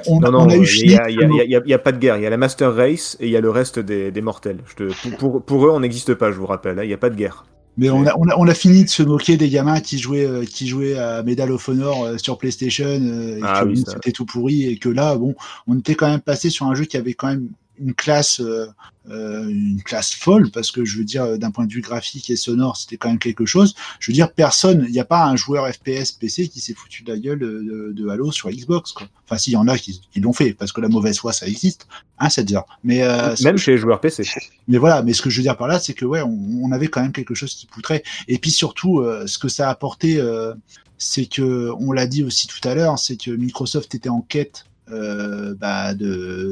on, 0.08 0.20
Non, 0.20 0.32
non, 0.32 0.40
on 0.42 0.50
a 0.50 0.56
eu 0.56 0.62
il 0.62 0.68
fini. 0.68 0.92
y 0.94 1.74
a, 1.74 1.80
pas 1.80 1.92
de 1.92 1.98
guerre. 1.98 2.18
Il 2.18 2.24
y 2.24 2.26
a 2.26 2.30
la 2.30 2.38
Master 2.38 2.74
Race 2.76 3.18
et 3.20 3.26
il 3.28 3.32
y 3.32 3.38
a 3.38 3.42
le 3.42 3.50
reste 3.50 3.80
des, 3.80 4.12
des 4.12 4.22
mortels. 4.22 4.60
Je 4.68 4.76
te, 4.76 5.18
pour, 5.40 5.66
eux, 5.66 5.72
on 5.72 5.80
n'existe 5.80 6.14
pas, 6.14 6.32
je 6.32 6.38
vous 6.38 6.46
rappelle. 6.46 6.78
hein. 6.80 6.84
Il 6.84 6.88
n'y 6.88 6.94
a 6.94 6.98
pas 6.98 7.10
de 7.10 7.16
guerre. 7.16 7.46
Mais 7.78 7.90
on 7.90 8.06
a, 8.06 8.14
on, 8.18 8.28
a, 8.28 8.36
on 8.38 8.48
a 8.48 8.54
fini 8.54 8.84
de 8.84 8.90
se 8.90 9.04
moquer 9.04 9.38
des 9.38 9.48
gamins 9.50 9.80
qui 9.80 10.00
jouaient, 10.00 10.26
euh, 10.26 10.44
qui 10.44 10.68
jouaient 10.68 10.98
à 10.98 11.24
Medal 11.24 11.50
of 11.52 11.70
Honor 11.70 12.04
euh, 12.04 12.18
sur 12.18 12.38
PlayStation 12.38 12.86
euh, 12.88 13.38
et 13.38 13.40
Ah 13.42 13.62
que 13.64 13.70
oui, 13.70 13.84
c'était 13.88 14.12
tout 14.12 14.26
pourri 14.26 14.66
et 14.66 14.78
que 14.78 14.90
là, 14.90 15.16
bon, 15.16 15.34
on 15.66 15.78
était 15.80 15.96
quand 15.96 16.10
même 16.10 16.20
passé 16.20 16.50
sur 16.50 16.66
un 16.66 16.76
jeu 16.76 16.84
qui 16.86 16.98
avait 16.98 17.14
quand 17.14 17.28
même 17.28 17.48
une 17.80 17.94
classe, 17.94 18.42
euh, 18.42 18.68
euh, 19.10 19.48
une 19.48 19.82
classe 19.84 20.14
folle 20.14 20.52
parce 20.52 20.72
que 20.72 20.86
je 20.86 20.98
veux 20.98 21.04
dire, 21.04 21.38
d'un 21.38 21.52
point 21.52 21.66
de 21.66 21.72
vue 21.72 21.82
graphique 21.82 22.30
et 22.30 22.36
sonore, 22.36 22.78
c'était 22.78 22.98
quand 22.98 23.10
même 23.10 23.20
quelque 23.20 23.46
chose. 23.46 23.76
Je 24.00 24.12
veux 24.12 24.16
dire, 24.16 24.32
personne, 24.32 24.86
il 24.88 24.92
n'y 24.92 25.00
a 25.00 25.06
pas 25.06 25.26
un 25.26 25.36
joueur 25.36 25.68
FPS 25.74 26.12
PC 26.12 26.48
qui 26.48 26.60
s'est 26.60 26.74
foutu 26.74 27.04
de 27.04 27.12
la 27.12 27.20
gueule 27.20 27.40
de, 27.40 28.10
Halo 28.10 28.32
sur 28.32 28.50
Xbox. 28.50 28.92
Quoi. 28.92 29.08
Enfin, 29.26 29.38
s'il 29.38 29.54
y 29.54 29.58
en 29.58 29.68
a 29.68 29.78
qui, 29.78 30.02
qui 30.12 30.20
l'ont 30.20 30.34
fait 30.34 30.54
parce 30.54 30.72
que 30.72 30.82
la 30.82 30.90
mauvaise 30.90 31.20
foi, 31.20 31.32
ça 31.34 31.48
existe, 31.48 31.88
hein, 32.18 32.30
cette 32.30 32.52
heure. 32.52 32.66
Mais 32.84 33.04
euh, 33.04 33.36
Même 33.44 33.58
chez 33.58 33.72
les 33.72 33.78
joueurs 33.78 34.02
PC. 34.02 34.24
mais 34.68 34.78
voilà, 34.78 35.04
mais 35.04 35.14
ce 35.14 35.22
que 35.22 35.30
je 35.30 35.38
veux 35.38 35.44
dire 35.44 35.58
par 35.58 35.68
là, 35.68 35.80
c'est 35.80 35.94
que 35.94 36.06
ouais, 36.06 36.22
on, 36.22 36.62
on 36.64 36.72
avait 36.72 36.88
quand 36.88 37.02
même 37.02 37.12
quelque 37.12 37.36
chose 37.36 37.54
qui 37.54 37.68
poutrait. 37.68 38.04
Et 38.28 38.38
puis 38.38 38.52
surtout, 38.52 39.00
euh, 39.00 39.28
ce 39.28 39.38
que 39.38 39.48
ça 39.48 39.68
a 39.68 39.72
apporté, 39.72 40.20
euh, 40.20 40.54
c'est 40.98 41.26
que, 41.26 41.72
on 41.80 41.92
l'a 41.92 42.08
dit 42.08 42.24
aussi 42.24 42.48
tout 42.48 42.68
à 42.68 42.76
l'heure, 42.76 43.00
c'est 43.00 43.18
que 43.18 43.32
Microsoft 43.32 43.96
était 43.96 44.10
en 44.10 44.22
quête 44.22 44.66
euh, 44.92 45.56
bah, 45.56 45.94
de 45.94 46.52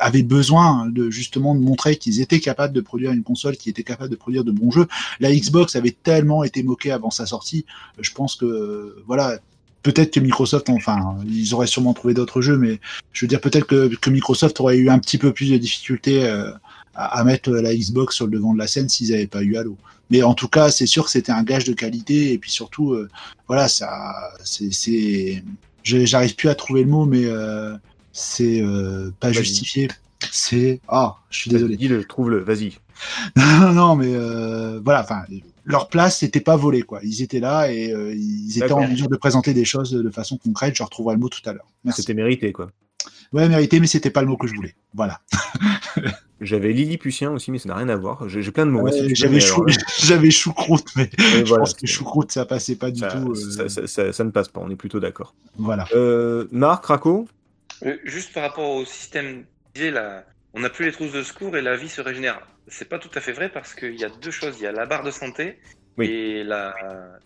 avait 0.00 0.22
besoin 0.22 0.86
de 0.86 1.10
justement 1.10 1.54
de 1.54 1.60
montrer 1.60 1.96
qu'ils 1.96 2.20
étaient 2.20 2.40
capables 2.40 2.72
de 2.72 2.80
produire 2.80 3.12
une 3.12 3.22
console 3.22 3.56
qui 3.56 3.68
était 3.68 3.82
capable 3.82 4.10
de 4.10 4.16
produire 4.16 4.44
de 4.44 4.52
bons 4.52 4.70
jeux. 4.70 4.86
La 5.18 5.34
Xbox 5.34 5.76
avait 5.76 5.96
tellement 6.02 6.44
été 6.44 6.62
moquée 6.62 6.92
avant 6.92 7.10
sa 7.10 7.26
sortie, 7.26 7.64
je 8.00 8.12
pense 8.12 8.36
que 8.36 8.96
voilà, 9.06 9.38
peut-être 9.82 10.12
que 10.12 10.20
Microsoft, 10.20 10.68
enfin, 10.68 11.16
ils 11.26 11.54
auraient 11.54 11.66
sûrement 11.66 11.94
trouvé 11.94 12.14
d'autres 12.14 12.40
jeux, 12.40 12.56
mais 12.56 12.80
je 13.12 13.24
veux 13.24 13.28
dire 13.28 13.40
peut-être 13.40 13.66
que, 13.66 14.10
Microsoft 14.10 14.60
aurait 14.60 14.76
eu 14.76 14.90
un 14.90 14.98
petit 14.98 15.18
peu 15.18 15.32
plus 15.32 15.50
de 15.50 15.56
difficultés 15.56 16.24
euh, 16.24 16.50
à, 16.94 17.22
mettre 17.24 17.50
la 17.50 17.74
Xbox 17.74 18.16
sur 18.16 18.26
le 18.26 18.32
devant 18.32 18.52
de 18.52 18.58
la 18.58 18.66
scène 18.66 18.88
s'ils 18.88 19.10
n'avaient 19.10 19.26
pas 19.26 19.42
eu 19.42 19.56
Halo. 19.56 19.76
Mais 20.10 20.22
en 20.22 20.34
tout 20.34 20.48
cas, 20.48 20.70
c'est 20.70 20.86
sûr 20.86 21.04
que 21.04 21.10
c'était 21.10 21.32
un 21.32 21.44
gage 21.44 21.64
de 21.64 21.72
qualité 21.72 22.32
et 22.32 22.38
puis 22.38 22.50
surtout, 22.50 22.92
euh, 22.92 23.08
voilà, 23.46 23.68
ça, 23.68 24.14
c'est, 24.44 25.42
j'arrive 25.84 26.34
plus 26.34 26.48
à 26.48 26.54
trouver 26.54 26.82
le 26.82 26.90
mot, 26.90 27.06
mais 27.06 27.24
euh, 27.24 27.76
c'est 28.12 28.60
euh, 28.62 29.10
pas 29.20 29.32
justifié. 29.32 29.88
C'est 30.30 30.80
ah, 30.88 31.16
je 31.30 31.38
suis 31.38 31.50
désolé. 31.50 31.76
Dis-le, 31.76 32.04
trouve-le, 32.04 32.40
vas-y. 32.40 32.78
non, 33.36 33.72
non, 33.72 33.96
mais 33.96 34.12
euh, 34.14 34.80
voilà, 34.84 35.02
enfin, 35.02 35.22
leur 35.64 35.88
place 35.88 36.22
n'était 36.22 36.40
pas 36.40 36.56
volée, 36.56 36.82
quoi. 36.82 37.00
Ils 37.02 37.22
étaient 37.22 37.40
là 37.40 37.72
et 37.72 37.92
euh, 37.92 38.14
ils 38.14 38.58
étaient 38.58 38.72
en 38.72 38.86
mesure 38.86 39.08
de 39.08 39.16
présenter 39.16 39.54
des 39.54 39.64
choses 39.64 39.92
de 39.92 40.10
façon 40.10 40.36
concrète. 40.36 40.76
Je 40.76 40.82
retrouverai 40.82 41.14
le 41.14 41.20
mot 41.20 41.28
tout 41.28 41.40
à 41.48 41.52
l'heure. 41.52 41.66
C'était 41.94 42.14
mérité, 42.14 42.52
quoi. 42.52 42.70
Ouais, 43.32 43.48
mérité, 43.48 43.78
mais 43.80 43.86
c'était 43.86 44.10
pas 44.10 44.22
le 44.22 44.26
mot 44.28 44.36
que 44.36 44.46
je 44.46 44.54
voulais. 44.54 44.74
Voilà. 44.92 45.20
J'avais 46.40 46.72
Lilliputien 46.72 47.30
aussi, 47.32 47.50
mais 47.50 47.58
ça 47.58 47.68
n'a 47.68 47.76
rien 47.76 47.88
à 47.90 47.96
voir. 47.96 48.26
J'ai 48.28 48.50
plein 48.50 48.64
de 48.64 48.70
mots. 48.70 48.80
Ouais, 48.80 48.92
j'avais 49.14 49.40
chou... 49.40 49.62
alors 49.62 50.30
choucroute, 50.30 50.86
mais 50.96 51.10
je 51.18 51.44
voilà, 51.44 51.64
pense 51.64 51.74
que 51.74 51.86
choucroute, 51.86 52.32
ça 52.32 52.46
passait 52.46 52.76
pas 52.76 52.90
du 52.90 53.00
ça, 53.00 53.08
tout. 53.08 53.32
euh, 53.32 53.34
ça- 53.34 53.68
ça- 53.68 53.86
ça- 53.86 54.12
ça 54.12 54.24
ne 54.24 54.30
passe 54.30 54.48
pas, 54.48 54.60
on 54.64 54.70
est 54.70 54.76
plutôt 54.76 55.00
d'accord. 55.00 55.34
Voilà. 55.58 55.86
Euh, 55.94 56.46
Marc, 56.50 56.90
Euh, 56.90 57.24
Juste 58.04 58.32
par 58.32 58.42
rapport 58.42 58.70
au 58.70 58.84
système, 58.84 59.44
là, 59.76 60.24
on 60.52 60.60
n'a 60.60 60.70
plus 60.70 60.84
les 60.84 60.92
trousses 60.92 61.12
de 61.12 61.22
secours 61.22 61.56
et 61.56 61.62
la 61.62 61.76
vie 61.76 61.88
se 61.88 62.00
régénère. 62.00 62.46
C'est 62.68 62.88
pas 62.88 62.98
tout 62.98 63.10
à 63.14 63.20
fait 63.20 63.32
vrai 63.32 63.48
parce 63.48 63.74
qu'il 63.74 63.98
y 63.98 64.04
a 64.04 64.08
deux 64.08 64.30
choses. 64.30 64.56
Il 64.58 64.64
y 64.64 64.66
a 64.66 64.72
la 64.72 64.86
barre 64.86 65.02
de 65.02 65.10
santé 65.10 65.58
Oui. 65.96 66.06
et, 66.06 66.44
la... 66.44 66.74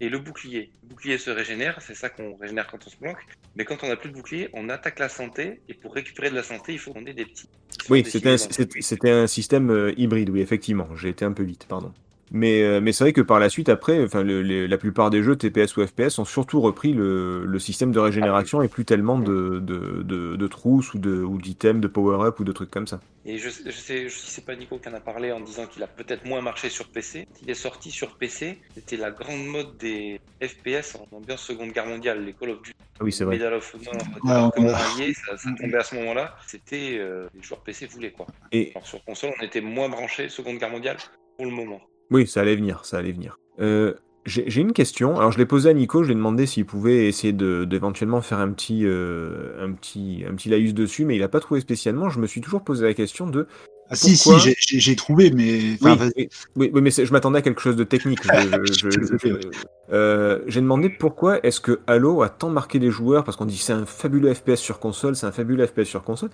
et 0.00 0.08
le 0.08 0.18
bouclier. 0.18 0.70
Le 0.82 0.88
bouclier 0.88 1.18
se 1.18 1.30
régénère, 1.30 1.80
c'est 1.80 1.94
ça 1.94 2.08
qu'on 2.08 2.36
régénère 2.36 2.66
quand 2.66 2.78
on 2.86 2.90
se 2.90 2.96
planque. 2.96 3.18
Mais 3.56 3.64
quand 3.64 3.82
on 3.82 3.88
n'a 3.88 3.96
plus 3.96 4.10
de 4.10 4.14
bouclier, 4.14 4.48
on 4.52 4.68
attaque 4.68 4.98
la 4.98 5.08
santé 5.08 5.60
et 5.68 5.74
pour 5.74 5.94
récupérer 5.94 6.30
de 6.30 6.34
la 6.34 6.42
santé, 6.42 6.72
il 6.72 6.78
faut 6.78 6.92
qu'on 6.92 7.06
ait 7.06 7.14
des 7.14 7.26
petits. 7.26 7.48
Oui, 7.90 8.04
un, 8.24 8.36
c'était 8.38 9.10
un 9.10 9.26
système 9.26 9.70
euh, 9.70 9.92
hybride, 9.96 10.30
oui, 10.30 10.40
effectivement. 10.40 10.88
J'ai 10.96 11.10
été 11.10 11.24
un 11.24 11.32
peu 11.32 11.42
vite, 11.42 11.66
pardon. 11.68 11.92
Mais, 12.36 12.62
euh, 12.62 12.80
mais 12.80 12.90
c'est 12.92 13.04
vrai 13.04 13.12
que 13.12 13.20
par 13.20 13.38
la 13.38 13.48
suite, 13.48 13.68
après, 13.68 14.02
enfin, 14.04 14.24
le- 14.24 14.42
les- 14.42 14.66
la 14.66 14.76
plupart 14.76 15.08
des 15.10 15.22
jeux 15.22 15.36
TPS 15.36 15.76
ou 15.76 15.86
FPS 15.86 16.18
ont 16.18 16.24
surtout 16.24 16.60
repris 16.60 16.92
le, 16.92 17.44
le 17.46 17.58
système 17.60 17.92
de 17.92 18.00
régénération 18.00 18.60
et 18.60 18.66
plus 18.66 18.84
tellement 18.84 19.20
de, 19.20 19.60
de, 19.60 20.02
de, 20.02 20.34
de 20.34 20.46
trousses 20.48 20.94
ou 20.94 20.98
de- 20.98 21.22
ou 21.22 21.38
d'items, 21.38 21.80
de 21.80 21.86
power-up 21.86 22.40
ou 22.40 22.44
de 22.44 22.50
trucs 22.50 22.72
comme 22.72 22.88
ça. 22.88 22.98
Et 23.24 23.38
je, 23.38 23.48
je 23.48 23.70
sais, 23.70 24.08
je 24.08 24.18
sais 24.18 24.40
pas 24.42 24.56
Nico 24.56 24.78
qui 24.78 24.88
en 24.88 24.94
a 24.94 25.00
parlé 25.00 25.30
en 25.30 25.38
disant 25.38 25.66
qu'il 25.66 25.80
a 25.84 25.86
peut-être 25.86 26.24
moins 26.26 26.40
marché 26.40 26.70
sur 26.70 26.88
PC. 26.88 27.24
Il 27.42 27.50
est 27.50 27.54
sorti 27.54 27.92
sur 27.92 28.16
PC, 28.16 28.58
c'était 28.74 28.96
la 28.96 29.12
grande 29.12 29.46
mode 29.46 29.76
des 29.78 30.20
FPS 30.42 30.96
en 30.96 31.16
ambiance 31.16 31.40
Seconde 31.40 31.70
Guerre 31.70 31.86
mondiale, 31.86 32.24
les 32.24 32.32
Call 32.32 32.50
of 32.50 32.62
Duty, 32.62 32.76
Ah 32.98 33.04
oui, 33.04 33.12
c'est 33.12 33.22
vrai. 33.24 33.36
Medal 33.36 33.54
of 33.54 33.74
Honor, 33.76 34.52
Ouais, 34.58 35.12
ça, 35.14 35.36
ça 35.36 35.50
tombait 35.56 35.78
à 35.78 35.84
ce 35.84 35.94
moment-là. 35.94 36.34
C'était 36.48 36.96
euh, 36.98 37.28
les 37.32 37.42
joueurs 37.42 37.60
PC 37.60 37.86
voulaient 37.86 38.10
quoi. 38.10 38.26
Et 38.50 38.72
Alors 38.74 38.88
sur 38.88 39.02
console, 39.04 39.30
on 39.40 39.44
était 39.44 39.60
moins 39.60 39.88
branché 39.88 40.28
Seconde 40.28 40.58
Guerre 40.58 40.70
mondiale 40.70 40.96
pour 41.36 41.46
le 41.46 41.52
moment. 41.52 41.80
Oui, 42.10 42.26
ça 42.26 42.40
allait 42.40 42.56
venir, 42.56 42.84
ça 42.84 42.98
allait 42.98 43.12
venir. 43.12 43.38
Euh, 43.60 43.94
j'ai 44.26 44.60
une 44.60 44.72
question. 44.72 45.18
Alors, 45.18 45.32
je 45.32 45.38
l'ai 45.38 45.44
posée 45.46 45.68
à 45.68 45.74
Nico. 45.74 46.02
Je 46.02 46.08
lui 46.08 46.12
ai 46.12 46.16
demandé 46.16 46.46
s'il 46.46 46.64
pouvait 46.64 47.06
essayer 47.08 47.32
d'éventuellement 47.32 48.22
faire 48.22 48.38
un 48.38 48.50
petit, 48.52 48.82
euh, 48.84 49.62
un 49.62 49.72
petit, 49.72 50.24
un 50.28 50.34
petit 50.34 50.48
laïus 50.48 50.72
dessus, 50.72 51.04
mais 51.04 51.16
il 51.16 51.22
a 51.22 51.28
pas 51.28 51.40
trouvé 51.40 51.60
spécialement. 51.60 52.08
Je 52.08 52.18
me 52.18 52.26
suis 52.26 52.40
toujours 52.40 52.62
posé 52.62 52.86
la 52.86 52.94
question 52.94 53.26
de. 53.26 53.46
Ah, 53.90 53.96
si, 53.96 54.16
si, 54.16 54.30
j'ai- 54.38 54.96
trouvé, 54.96 55.30
mais. 55.30 55.76
Oui, 55.82 55.90
enfin, 55.90 56.08
oui, 56.16 56.30
oui, 56.56 56.70
oui, 56.72 56.80
mais 56.80 56.90
je 56.90 57.12
m'attendais 57.12 57.40
à 57.40 57.42
quelque 57.42 57.60
chose 57.60 57.76
de 57.76 57.84
technique. 57.84 58.20
Euh, 59.92 60.40
J'ai 60.46 60.62
demandé 60.62 60.88
pourquoi 60.88 61.44
est-ce 61.44 61.60
que 61.60 61.80
Halo 61.86 62.22
a 62.22 62.30
tant 62.30 62.48
marqué 62.48 62.78
les 62.78 62.90
joueurs 62.90 63.22
parce 63.22 63.36
qu'on 63.36 63.44
dit 63.44 63.58
c'est 63.58 63.74
un 63.74 63.84
fabuleux 63.84 64.32
FPS 64.32 64.56
sur 64.56 64.78
console, 64.80 65.14
c'est 65.14 65.26
un 65.26 65.30
fabuleux 65.32 65.66
FPS 65.66 65.84
sur 65.84 66.02
console. 66.02 66.30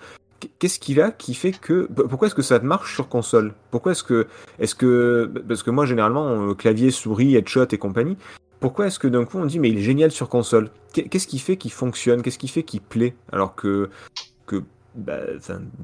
Qu'est-ce 0.59 0.79
qu'il 0.79 1.01
a 1.01 1.11
qui 1.11 1.35
fait 1.35 1.53
que 1.53 1.87
pourquoi 2.09 2.27
est-ce 2.29 2.35
que 2.35 2.43
ça 2.43 2.59
marche 2.61 2.95
sur 2.95 3.09
console? 3.09 3.53
Pourquoi 3.71 3.93
est-ce 3.93 4.03
que 4.05 4.27
est-ce 4.59 4.75
que 4.75 5.31
parce 5.49 5.63
que 5.63 5.71
moi 5.71 5.87
généralement 5.87 6.51
euh, 6.51 6.55
clavier, 6.55 6.91
souris, 6.91 7.37
headshot 7.37 7.67
et 7.73 7.79
compagnie. 7.79 8.17
Pourquoi 8.61 8.87
est-ce 8.87 8.99
que 8.99 9.09
d'un 9.09 9.25
coup 9.25 9.39
on 9.39 9.47
dit 9.47 9.59
mais 9.59 9.71
il 9.71 9.79
est 9.79 9.83
génial 9.83 10.11
sur 10.11 10.29
console? 10.29 10.71
Qu'est- 10.93 11.09
Qu'est-ce 11.09 11.27
qui 11.27 11.39
fait 11.39 11.57
qu'il 11.57 11.73
fonctionne? 11.73 12.23
Qu'est-ce 12.23 12.39
qui 12.39 12.49
fait 12.49 12.63
qu'il 12.63 12.81
plaît? 12.81 13.15
Alors 13.33 13.55
que 13.55 13.91
que 14.47 14.63
bah, 14.97 15.21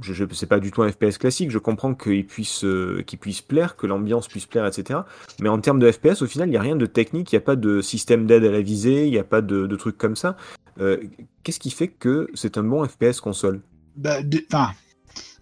je, 0.03 0.13
je 0.13 0.25
c'est 0.33 0.47
pas 0.47 0.59
du 0.59 0.71
tout 0.73 0.83
un 0.83 0.91
FPS 0.91 1.17
classique. 1.19 1.51
Je 1.51 1.59
comprends 1.59 1.95
qu'il 1.95 2.27
puisse 2.27 2.65
euh, 2.65 3.03
qu'il 3.07 3.19
plaire, 3.47 3.77
que 3.77 3.87
l'ambiance 3.87 4.27
puisse 4.29 4.47
plaire, 4.47 4.67
etc. 4.67 5.01
Mais 5.41 5.49
en 5.49 5.61
termes 5.61 5.79
de 5.79 5.91
FPS, 5.91 6.23
au 6.23 6.27
final, 6.27 6.49
il 6.49 6.51
n'y 6.51 6.57
a 6.57 6.61
rien 6.61 6.77
de 6.77 6.87
technique, 6.87 7.33
il 7.33 7.37
n'y 7.37 7.43
a 7.43 7.45
pas 7.45 7.57
de 7.57 7.81
système 7.81 8.27
d'aide 8.27 8.45
à 8.45 8.51
la 8.51 8.61
visée, 8.61 9.05
il 9.07 9.11
n'y 9.11 9.19
a 9.19 9.25
pas 9.25 9.43
de, 9.43 9.67
de 9.67 9.77
trucs 9.77 9.97
comme 9.97 10.17
ça. 10.17 10.37
Euh, 10.81 10.99
Qu'est-ce 11.45 11.61
qui 11.61 11.71
fait 11.71 11.89
que 11.89 12.29
c'est 12.35 12.59
un 12.59 12.65
bon 12.65 12.85
FPS 12.85 13.21
console? 13.21 13.61
Bah, 13.97 14.23
de- 14.23 14.45
enfin, 14.53 14.73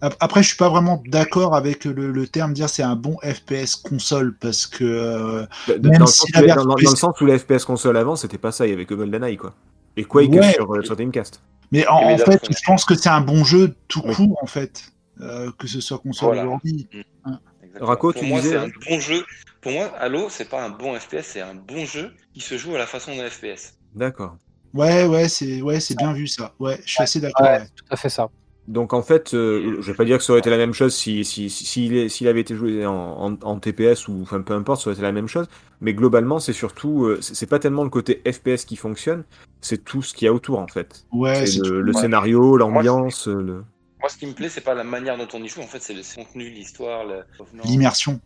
ap- 0.01 0.15
après, 0.19 0.41
je 0.43 0.47
suis 0.49 0.57
pas 0.57 0.69
vraiment 0.69 1.01
d'accord 1.07 1.55
avec 1.55 1.85
le, 1.85 2.11
le 2.11 2.27
terme 2.27 2.53
dire 2.53 2.69
c'est 2.69 2.83
un 2.83 2.95
bon 2.95 3.17
FPS 3.23 3.75
console 3.75 4.35
parce 4.39 4.65
que 4.65 4.83
euh, 4.83 5.45
Dans, 5.67 5.77
dans 5.79 5.89
Même 5.89 5.99
le 6.01 6.05
si 6.07 6.17
sens 6.19 6.29
la 6.33 6.41
où- 6.41 6.45
version 6.45 6.63
dans- 6.63 6.69
dans 6.75 6.91
le 6.91 6.95
sens 6.97 7.21
où 7.21 7.25
les 7.25 7.37
FPS 7.39 7.65
console 7.65 7.97
avant, 7.97 8.15
c'était 8.15 8.37
pas 8.37 8.51
ça, 8.51 8.65
il 8.65 8.69
y 8.69 8.73
avait 8.73 8.85
que 8.85 8.93
GoldenEye, 8.93 9.37
quoi. 9.37 9.53
Et 9.97 10.03
Quake 10.03 10.31
Ouais. 10.31 10.53
sur, 10.53 10.73
euh, 10.75 10.81
sur 10.83 10.95
Dreamcast. 10.95 11.41
mais 11.71 11.87
en, 11.87 12.17
fait, 12.17 12.41
je 12.49 12.57
pense 12.65 12.85
que 12.85 12.95
c'est 12.95 13.09
un 13.09 13.21
bon 13.21 13.43
jeu 13.43 13.75
tout 13.87 14.01
Oui. 14.05 14.13
court 14.15 14.37
en 14.41 14.45
fait, 14.47 14.83
euh, 15.21 15.51
que 15.57 15.67
ce 15.67 15.79
soit 15.81 15.99
console 15.99 16.35
Voilà. 16.35 16.47
ou 16.49 16.53
ordi. 16.53 16.87
Exactement. 16.91 17.39
Racco, 17.87 18.11
pour 18.13 18.21
tu 18.21 18.27
moi, 18.27 18.39
disais, 18.41 18.55
un 18.57 18.67
bon 18.89 18.99
jeu. 18.99 19.25
Pour 19.61 19.71
moi, 19.73 19.91
Halo, 19.97 20.27
c'est 20.29 20.47
pas 20.49 20.63
un 20.63 20.69
bon 20.69 20.97
FPS, 20.99 21.23
c'est 21.23 21.41
un 21.41 21.55
bon 21.55 21.85
jeu 21.85 22.13
qui 22.33 22.39
se 22.39 22.57
joue 22.57 22.75
à 22.75 22.77
la 22.77 22.85
façon 22.85 23.15
d'un 23.15 23.29
FPS. 23.29 23.73
D'accord. 23.95 24.37
Ouais, 24.73 25.05
ouais, 25.05 25.27
c'est 25.29 25.61
ouais, 25.61 25.79
c'est 25.79 25.97
bien 25.97 26.11
vu 26.13 26.27
ça. 26.27 26.53
Ouais, 26.59 26.79
je 26.85 26.91
suis 26.91 27.01
assez 27.03 27.19
d'accord. 27.21 27.45
Ouais, 27.45 27.59
ouais. 27.59 27.67
tout 27.75 27.85
à 27.89 27.95
fait 27.95 28.09
ça. 28.09 28.29
Donc 28.67 28.93
en 28.93 29.03
fait, 29.03 29.33
euh, 29.35 29.77
je 29.79 29.91
vais 29.91 29.95
pas 29.95 30.05
dire 30.05 30.17
que 30.17 30.23
ça 30.23 30.33
aurait 30.33 30.39
été 30.39 30.49
la 30.49 30.57
même 30.57 30.73
chose 30.73 30.93
si 30.95 31.23
si 31.23 31.49
si- 31.51 31.65
s'il 31.65 32.09
s'il 32.09 32.27
avait 32.27 32.41
été 32.41 32.55
joué 32.55 32.85
en, 32.85 32.93
en, 32.93 33.33
en 33.43 33.59
TPS 33.59 34.07
ou 34.07 34.19
enfin 34.23 34.41
peu 34.41 34.53
importe, 34.53 34.81
ça 34.81 34.89
aurait 34.89 34.95
été 34.95 35.03
la 35.03 35.11
même 35.11 35.27
chose. 35.27 35.47
Mais 35.81 35.93
globalement, 35.93 36.39
c'est 36.39 36.53
surtout 36.53 37.05
euh, 37.05 37.19
c'est 37.21 37.45
pas 37.49 37.59
tellement 37.59 37.83
le 37.83 37.91
côté 37.91 38.21
FPS 38.25 38.65
qui 38.65 38.75
fonctionne, 38.75 39.23
c'est 39.61 39.83
tout 39.83 40.01
ce 40.01 40.13
qu'il 40.15 40.25
y 40.25 40.29
a 40.29 40.33
autour 40.33 40.57
en 40.59 40.67
fait. 40.67 41.05
Ouais, 41.11 41.45
c'est 41.45 41.59
le, 41.59 41.63
tout. 41.63 41.73
le 41.73 41.93
ouais. 41.93 42.01
scénario, 42.01 42.57
l'ambiance, 42.57 43.27
le. 43.27 43.63
Moi, 43.99 44.09
ce 44.09 44.17
qui 44.17 44.25
me 44.27 44.33
plaît, 44.33 44.49
c'est 44.49 44.61
pas 44.61 44.73
la 44.75 44.83
manière 44.83 45.17
dont 45.17 45.27
on 45.33 45.41
y 45.43 45.47
joue, 45.47 45.61
en 45.61 45.67
fait, 45.67 45.81
c'est 45.81 45.93
le 45.93 46.01
contenu, 46.15 46.49
l'histoire, 46.49 47.05
le... 47.05 47.21
l'immersion. 47.63 48.19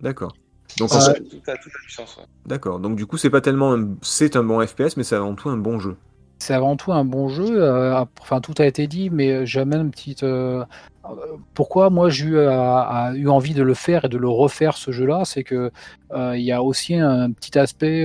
D'accord. 0.00 0.36
Donc 0.78 0.92
en 0.92 0.98
Ouais. 0.98 1.14
fait, 1.14 1.22
Tout 1.28 1.50
a 1.50 1.56
toute 1.56 1.72
la 1.72 1.78
puissance. 1.84 2.16
ouais. 2.16 2.24
d'accord. 2.46 2.80
Donc 2.80 2.96
du 2.96 3.06
coup, 3.06 3.16
c'est 3.16 3.30
pas 3.30 3.40
tellement 3.40 3.74
un... 3.74 3.96
c'est 4.02 4.36
un 4.36 4.42
bon 4.44 4.64
FPS, 4.66 4.96
mais 4.96 5.04
c'est 5.04 5.16
avant 5.16 5.34
tout 5.34 5.48
un 5.48 5.56
bon 5.56 5.78
jeu. 5.78 5.96
C'est 6.44 6.52
avant 6.52 6.76
tout 6.76 6.92
un 6.92 7.06
bon 7.06 7.28
jeu. 7.30 7.62
euh, 7.62 8.04
enfin, 8.20 8.42
tout 8.42 8.52
a 8.58 8.66
été 8.66 8.86
dit, 8.86 9.08
mais 9.08 9.46
j'amène 9.46 9.80
une 9.80 9.90
petite. 9.90 10.24
euh, 10.24 10.62
euh, 11.06 11.08
pourquoi 11.54 11.88
moi 11.88 12.10
j'ai 12.10 12.26
eu, 12.26 13.28
envie 13.28 13.54
de 13.54 13.62
le 13.62 13.72
faire 13.72 14.04
et 14.04 14.08
de 14.10 14.18
le 14.18 14.28
refaire 14.28 14.76
ce 14.76 14.90
jeu-là, 14.90 15.22
c'est 15.24 15.42
que 15.42 15.70
il 16.12 16.42
y 16.42 16.52
a 16.52 16.62
aussi 16.62 16.96
un 16.96 17.32
petit 17.32 17.58
aspect 17.58 18.04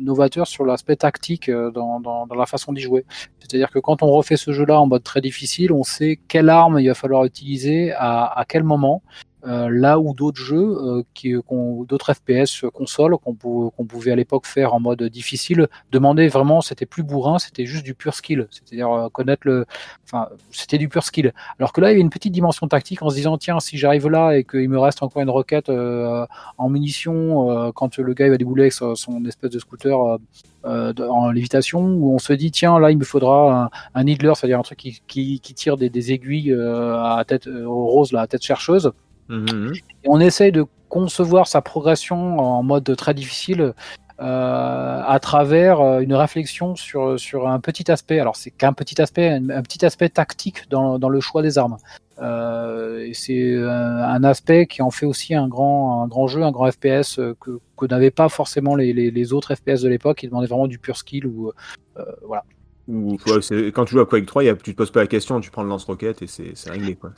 novateur 0.00 0.46
sur 0.48 0.64
l'aspect 0.64 0.96
tactique 0.96 1.50
dans, 1.50 2.26
la 2.36 2.46
façon 2.46 2.72
d'y 2.72 2.80
jouer. 2.80 3.04
C'est-à-dire 3.38 3.70
que 3.70 3.78
quand 3.78 4.02
on 4.02 4.10
refait 4.10 4.36
ce 4.36 4.50
jeu-là 4.52 4.80
en 4.80 4.86
mode 4.86 5.04
très 5.04 5.20
difficile, 5.20 5.72
on 5.72 5.84
sait 5.84 6.18
quelle 6.28 6.48
arme 6.48 6.80
il 6.80 6.88
va 6.88 6.94
falloir 6.94 7.24
utiliser 7.24 7.92
à 7.92 8.44
quel 8.48 8.64
moment. 8.64 9.02
Euh, 9.44 9.68
là 9.70 9.98
où 9.98 10.14
d'autres 10.14 10.40
jeux, 10.40 10.76
euh, 10.78 11.02
qu'on- 11.46 11.82
d'autres 11.82 12.12
FPS 12.14 12.64
console 12.72 13.16
qu'on, 13.18 13.34
pou- 13.34 13.72
qu'on 13.76 13.84
pouvait 13.84 14.12
à 14.12 14.16
l'époque 14.16 14.46
faire 14.46 14.72
en 14.72 14.78
mode 14.78 15.02
difficile, 15.02 15.66
demandaient 15.90 16.28
vraiment, 16.28 16.60
c'était 16.60 16.86
plus 16.86 17.02
bourrin, 17.02 17.38
c'était 17.40 17.66
juste 17.66 17.84
du 17.84 17.94
pur 17.94 18.14
skill, 18.14 18.46
c'est-à-dire 18.50 18.90
euh, 18.90 19.08
connaître 19.08 19.42
le, 19.44 19.66
enfin, 20.04 20.28
c'était 20.52 20.78
du 20.78 20.88
pur 20.88 21.02
skill. 21.02 21.32
Alors 21.58 21.72
que 21.72 21.80
là, 21.80 21.88
il 21.88 21.90
y 21.90 21.94
avait 21.94 22.00
une 22.00 22.10
petite 22.10 22.32
dimension 22.32 22.68
tactique 22.68 23.02
en 23.02 23.10
se 23.10 23.16
disant, 23.16 23.36
tiens, 23.36 23.58
si 23.58 23.76
j'arrive 23.78 24.08
là 24.08 24.32
et 24.36 24.44
qu'il 24.44 24.68
me 24.68 24.78
reste 24.78 25.02
encore 25.02 25.22
une 25.22 25.30
roquette 25.30 25.68
euh, 25.70 26.24
en 26.58 26.68
munitions, 26.68 27.50
euh, 27.50 27.72
quand 27.74 27.98
le 27.98 28.14
gars 28.14 28.28
va 28.30 28.36
débouler 28.36 28.62
avec 28.64 28.72
son, 28.74 29.24
espèce 29.26 29.50
de 29.50 29.58
scooter 29.58 30.00
euh, 30.00 30.18
euh, 30.66 30.92
en 31.08 31.30
lévitation, 31.32 31.80
où 31.80 32.14
on 32.14 32.18
se 32.18 32.32
dit, 32.32 32.50
tiens, 32.52 32.78
là, 32.78 32.90
il 32.92 32.98
me 32.98 33.04
faudra 33.04 33.64
un, 33.64 33.70
un 34.00 34.04
needler, 34.04 34.32
c'est-à-dire 34.36 34.58
un 34.60 34.62
truc 34.62 34.78
qui, 34.78 35.40
qui, 35.40 35.54
tire 35.54 35.76
des, 35.76 35.90
des 35.90 36.12
aiguilles 36.12 36.52
euh, 36.52 37.02
à 37.02 37.24
tête 37.26 37.48
euh, 37.48 37.66
rose, 37.66 38.12
là, 38.12 38.20
à 38.20 38.26
tête 38.28 38.42
chercheuse. 38.44 38.92
On 39.28 40.20
essaye 40.20 40.52
de 40.52 40.64
concevoir 40.88 41.46
sa 41.46 41.62
progression 41.62 42.38
en 42.38 42.62
mode 42.62 42.96
très 42.96 43.14
difficile 43.14 43.72
euh, 44.20 45.02
à 45.04 45.18
travers 45.20 45.80
euh, 45.80 46.00
une 46.00 46.14
réflexion 46.14 46.76
sur, 46.76 47.18
sur 47.18 47.48
un 47.48 47.60
petit 47.60 47.90
aspect. 47.90 48.20
Alors 48.20 48.36
c'est 48.36 48.50
qu'un 48.50 48.72
petit 48.72 49.00
aspect, 49.00 49.28
un, 49.28 49.62
petit 49.62 49.84
aspect 49.84 50.10
tactique 50.10 50.68
dans, 50.68 50.98
dans 50.98 51.08
le 51.08 51.20
choix 51.20 51.42
des 51.42 51.58
armes. 51.58 51.78
Euh, 52.18 53.10
c'est 53.14 53.56
un, 53.56 53.68
un 53.68 54.24
aspect 54.24 54.66
qui 54.66 54.80
en 54.80 54.90
fait 54.90 55.06
aussi 55.06 55.34
un 55.34 55.48
grand, 55.48 56.02
un 56.02 56.08
grand 56.08 56.28
jeu, 56.28 56.42
un 56.42 56.52
grand 56.52 56.70
FPS 56.70 57.18
euh, 57.18 57.34
que, 57.40 57.86
n'avaient 57.86 58.12
pas 58.12 58.28
forcément 58.28 58.76
les, 58.76 58.92
les, 58.92 59.32
autres 59.32 59.54
FPS 59.56 59.82
de 59.82 59.88
l'époque. 59.88 60.18
Qui 60.18 60.28
demandaient 60.28 60.46
vraiment 60.46 60.68
du 60.68 60.78
pur 60.78 60.96
skill 60.96 61.26
ou 61.26 61.52
euh, 61.96 62.04
voilà. 62.24 62.44
Quand 62.86 63.84
tu 63.84 63.94
joues 63.94 64.00
à 64.00 64.06
Quake 64.06 64.26
3, 64.26 64.44
y 64.44 64.48
a, 64.48 64.54
tu 64.54 64.72
te 64.72 64.76
poses 64.76 64.90
pas 64.90 65.00
la 65.00 65.06
question, 65.06 65.40
tu 65.40 65.50
prends 65.50 65.62
le 65.62 65.68
lance-roquette 65.68 66.22
et 66.22 66.26
c'est 66.26 66.70
réglé 66.70 66.94
quoi. 66.94 67.12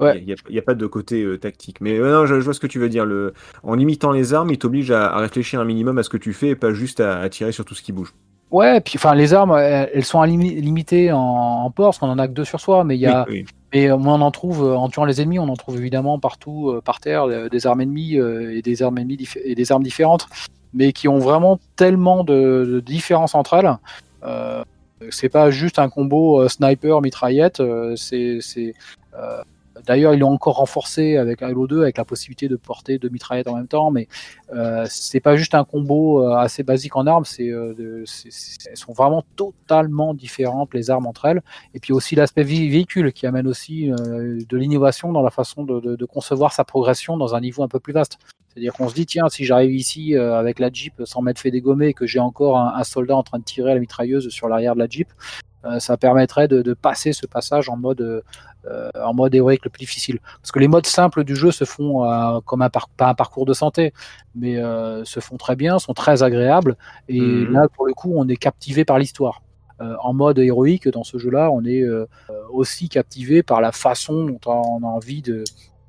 Ouais. 0.00 0.24
Il 0.26 0.34
n'y 0.50 0.58
a, 0.58 0.62
pas 0.62 0.74
de 0.74 0.86
côté 0.86 1.22
euh, 1.22 1.38
tactique. 1.38 1.80
Mais 1.80 1.98
euh, 1.98 2.12
non, 2.12 2.26
je, 2.26 2.34
je 2.40 2.44
vois 2.44 2.54
ce 2.54 2.60
que 2.60 2.66
tu 2.66 2.78
veux 2.78 2.88
dire. 2.88 3.04
Le... 3.04 3.34
En 3.62 3.74
limitant 3.74 4.10
les 4.10 4.34
armes, 4.34 4.50
il 4.50 4.58
t'oblige 4.58 4.90
à, 4.90 5.06
à 5.12 5.18
réfléchir 5.18 5.60
un 5.60 5.64
minimum 5.64 5.98
à 5.98 6.02
ce 6.02 6.08
que 6.08 6.16
tu 6.16 6.32
fais 6.32 6.48
et 6.48 6.56
pas 6.56 6.72
juste 6.72 7.00
à, 7.00 7.20
à 7.20 7.28
tirer 7.28 7.52
sur 7.52 7.64
tout 7.64 7.74
ce 7.74 7.82
qui 7.82 7.92
bouge. 7.92 8.12
Ouais, 8.50 8.80
puis 8.82 8.94
enfin 8.96 9.14
les 9.14 9.32
armes, 9.32 9.56
elles, 9.56 9.90
elles 9.94 10.04
sont 10.04 10.22
limitées 10.24 11.10
en, 11.10 11.18
en 11.18 11.70
port, 11.70 11.86
parce 11.86 11.98
qu'on 11.98 12.10
en 12.10 12.18
a 12.18 12.28
que 12.28 12.34
deux 12.34 12.44
sur 12.44 12.60
soi, 12.60 12.84
mais 12.84 12.96
il 12.96 13.00
y 13.00 13.06
a, 13.06 13.24
Oui, 13.28 13.40
oui. 13.40 13.46
Mais 13.72 13.90
euh, 13.90 13.96
on 13.96 14.06
en 14.06 14.30
trouve 14.30 14.62
euh, 14.64 14.74
en 14.76 14.88
tuant 14.90 15.06
les 15.06 15.22
ennemis, 15.22 15.38
on 15.38 15.48
en 15.48 15.56
trouve 15.56 15.78
évidemment 15.78 16.18
partout 16.18 16.68
euh, 16.68 16.82
par 16.82 17.00
terre 17.00 17.24
euh, 17.24 17.48
des 17.48 17.66
armes 17.66 17.80
ennemies 17.80 18.18
euh, 18.18 18.54
et 18.54 18.60
des 18.60 18.82
armes 18.82 18.98
ennemies 18.98 19.26
et 19.42 19.54
des 19.54 19.72
armes 19.72 19.82
différentes, 19.82 20.26
mais 20.74 20.92
qui 20.92 21.08
ont 21.08 21.18
vraiment 21.18 21.58
tellement 21.76 22.24
de, 22.24 22.68
de 22.70 22.80
différences 22.80 23.34
entre 23.34 23.54
elles. 23.54 23.78
Euh, 24.24 24.62
c'est 25.10 25.30
pas 25.30 25.50
juste 25.50 25.78
un 25.78 25.88
combo 25.88 26.42
euh, 26.42 26.48
sniper 26.48 27.00
mitraillette. 27.00 27.60
euh, 27.60 27.96
c'est 27.96 28.40
euh, 29.14 29.42
D'ailleurs, 29.86 30.14
ils 30.14 30.20
l'ont 30.20 30.30
encore 30.32 30.56
renforcé 30.56 31.16
avec 31.16 31.42
Halo 31.42 31.66
2, 31.66 31.82
avec 31.82 31.98
la 31.98 32.04
possibilité 32.04 32.48
de 32.48 32.56
porter 32.56 32.98
deux 32.98 33.08
mitraillettes 33.08 33.48
en 33.48 33.56
même 33.56 33.66
temps, 33.68 33.90
mais 33.90 34.08
euh, 34.52 34.86
c'est 34.88 35.20
pas 35.20 35.36
juste 35.36 35.54
un 35.54 35.64
combo 35.64 36.22
euh, 36.22 36.34
assez 36.36 36.62
basique 36.62 36.96
en 36.96 37.06
armes, 37.06 37.24
c'est, 37.24 37.48
euh, 37.48 38.02
c'est- 38.06 38.68
elles 38.70 38.76
sont 38.76 38.92
vraiment 38.92 39.24
totalement 39.36 40.14
différentes 40.14 40.72
les 40.74 40.90
armes 40.90 41.06
entre 41.06 41.24
elles. 41.24 41.42
Et 41.74 41.80
puis 41.80 41.92
aussi 41.92 42.14
l'aspect 42.14 42.44
vé- 42.44 42.70
véhicule 42.70 43.12
qui 43.12 43.26
amène 43.26 43.46
aussi 43.46 43.90
euh, 43.90 44.38
de 44.48 44.56
l'innovation 44.56 45.12
dans 45.12 45.22
la 45.22 45.30
façon 45.30 45.64
de, 45.64 46.04
concevoir 46.06 46.52
sa 46.52 46.64
progression 46.64 47.16
dans 47.16 47.34
un 47.34 47.40
niveau 47.40 47.62
un 47.62 47.68
peu 47.68 47.80
plus 47.80 47.92
vaste. 47.92 48.18
C'est-à-dire 48.48 48.74
qu'on 48.74 48.88
se 48.88 48.94
dit, 48.94 49.06
tiens, 49.06 49.28
si 49.30 49.44
j'arrive 49.46 49.72
ici 49.74 50.14
avec 50.14 50.58
la 50.58 50.70
Jeep 50.70 50.92
sans 51.06 51.22
m'être 51.22 51.38
fait 51.38 51.50
dégommer 51.50 51.88
et 51.88 51.94
que 51.94 52.06
j'ai 52.06 52.18
encore 52.18 52.58
un, 52.58 52.74
un 52.76 52.84
soldat 52.84 53.16
en 53.16 53.22
train 53.22 53.38
de 53.38 53.44
tirer 53.44 53.70
à 53.70 53.74
la 53.74 53.80
mitrailleuse 53.80 54.28
sur 54.28 54.46
l'arrière 54.48 54.74
de 54.74 54.80
la 54.80 54.88
Jeep, 54.88 55.08
ça 55.78 55.96
permettrait 55.96 56.48
de, 56.48 56.62
de 56.62 56.74
passer 56.74 57.12
ce 57.12 57.26
passage 57.26 57.68
en 57.68 57.76
mode, 57.76 58.00
euh, 58.66 58.90
en 59.02 59.14
mode 59.14 59.34
héroïque 59.34 59.64
le 59.64 59.70
plus 59.70 59.80
difficile. 59.80 60.18
Parce 60.40 60.50
que 60.52 60.58
les 60.58 60.68
modes 60.68 60.86
simples 60.86 61.24
du 61.24 61.36
jeu 61.36 61.50
se 61.52 61.64
font 61.64 62.04
euh, 62.04 62.40
comme 62.44 62.62
un, 62.62 62.70
par- 62.70 62.88
pas 62.88 63.08
un 63.08 63.14
parcours 63.14 63.46
de 63.46 63.52
santé, 63.54 63.92
mais 64.34 64.56
euh, 64.58 65.04
se 65.04 65.20
font 65.20 65.36
très 65.36 65.56
bien, 65.56 65.78
sont 65.78 65.94
très 65.94 66.22
agréables. 66.22 66.76
Et 67.08 67.20
Mhm. 67.20 67.52
là, 67.52 67.68
pour 67.74 67.86
le 67.86 67.92
coup, 67.94 68.12
on 68.16 68.26
est 68.28 68.36
captivé 68.36 68.84
par 68.84 68.98
l'histoire. 68.98 69.42
Euh, 69.80 69.94
en 70.00 70.12
mode 70.12 70.38
héroïque, 70.38 70.88
dans 70.88 71.02
ce 71.04 71.18
jeu-là, 71.18 71.50
on 71.50 71.64
est 71.64 71.82
euh, 71.82 72.06
aussi 72.50 72.88
captivé 72.88 73.42
par 73.42 73.60
la 73.60 73.72
façon 73.72 74.26
dont 74.26 74.40
on 74.46 74.82
a 74.82 74.86
envie 74.86 75.22
de, 75.22 75.42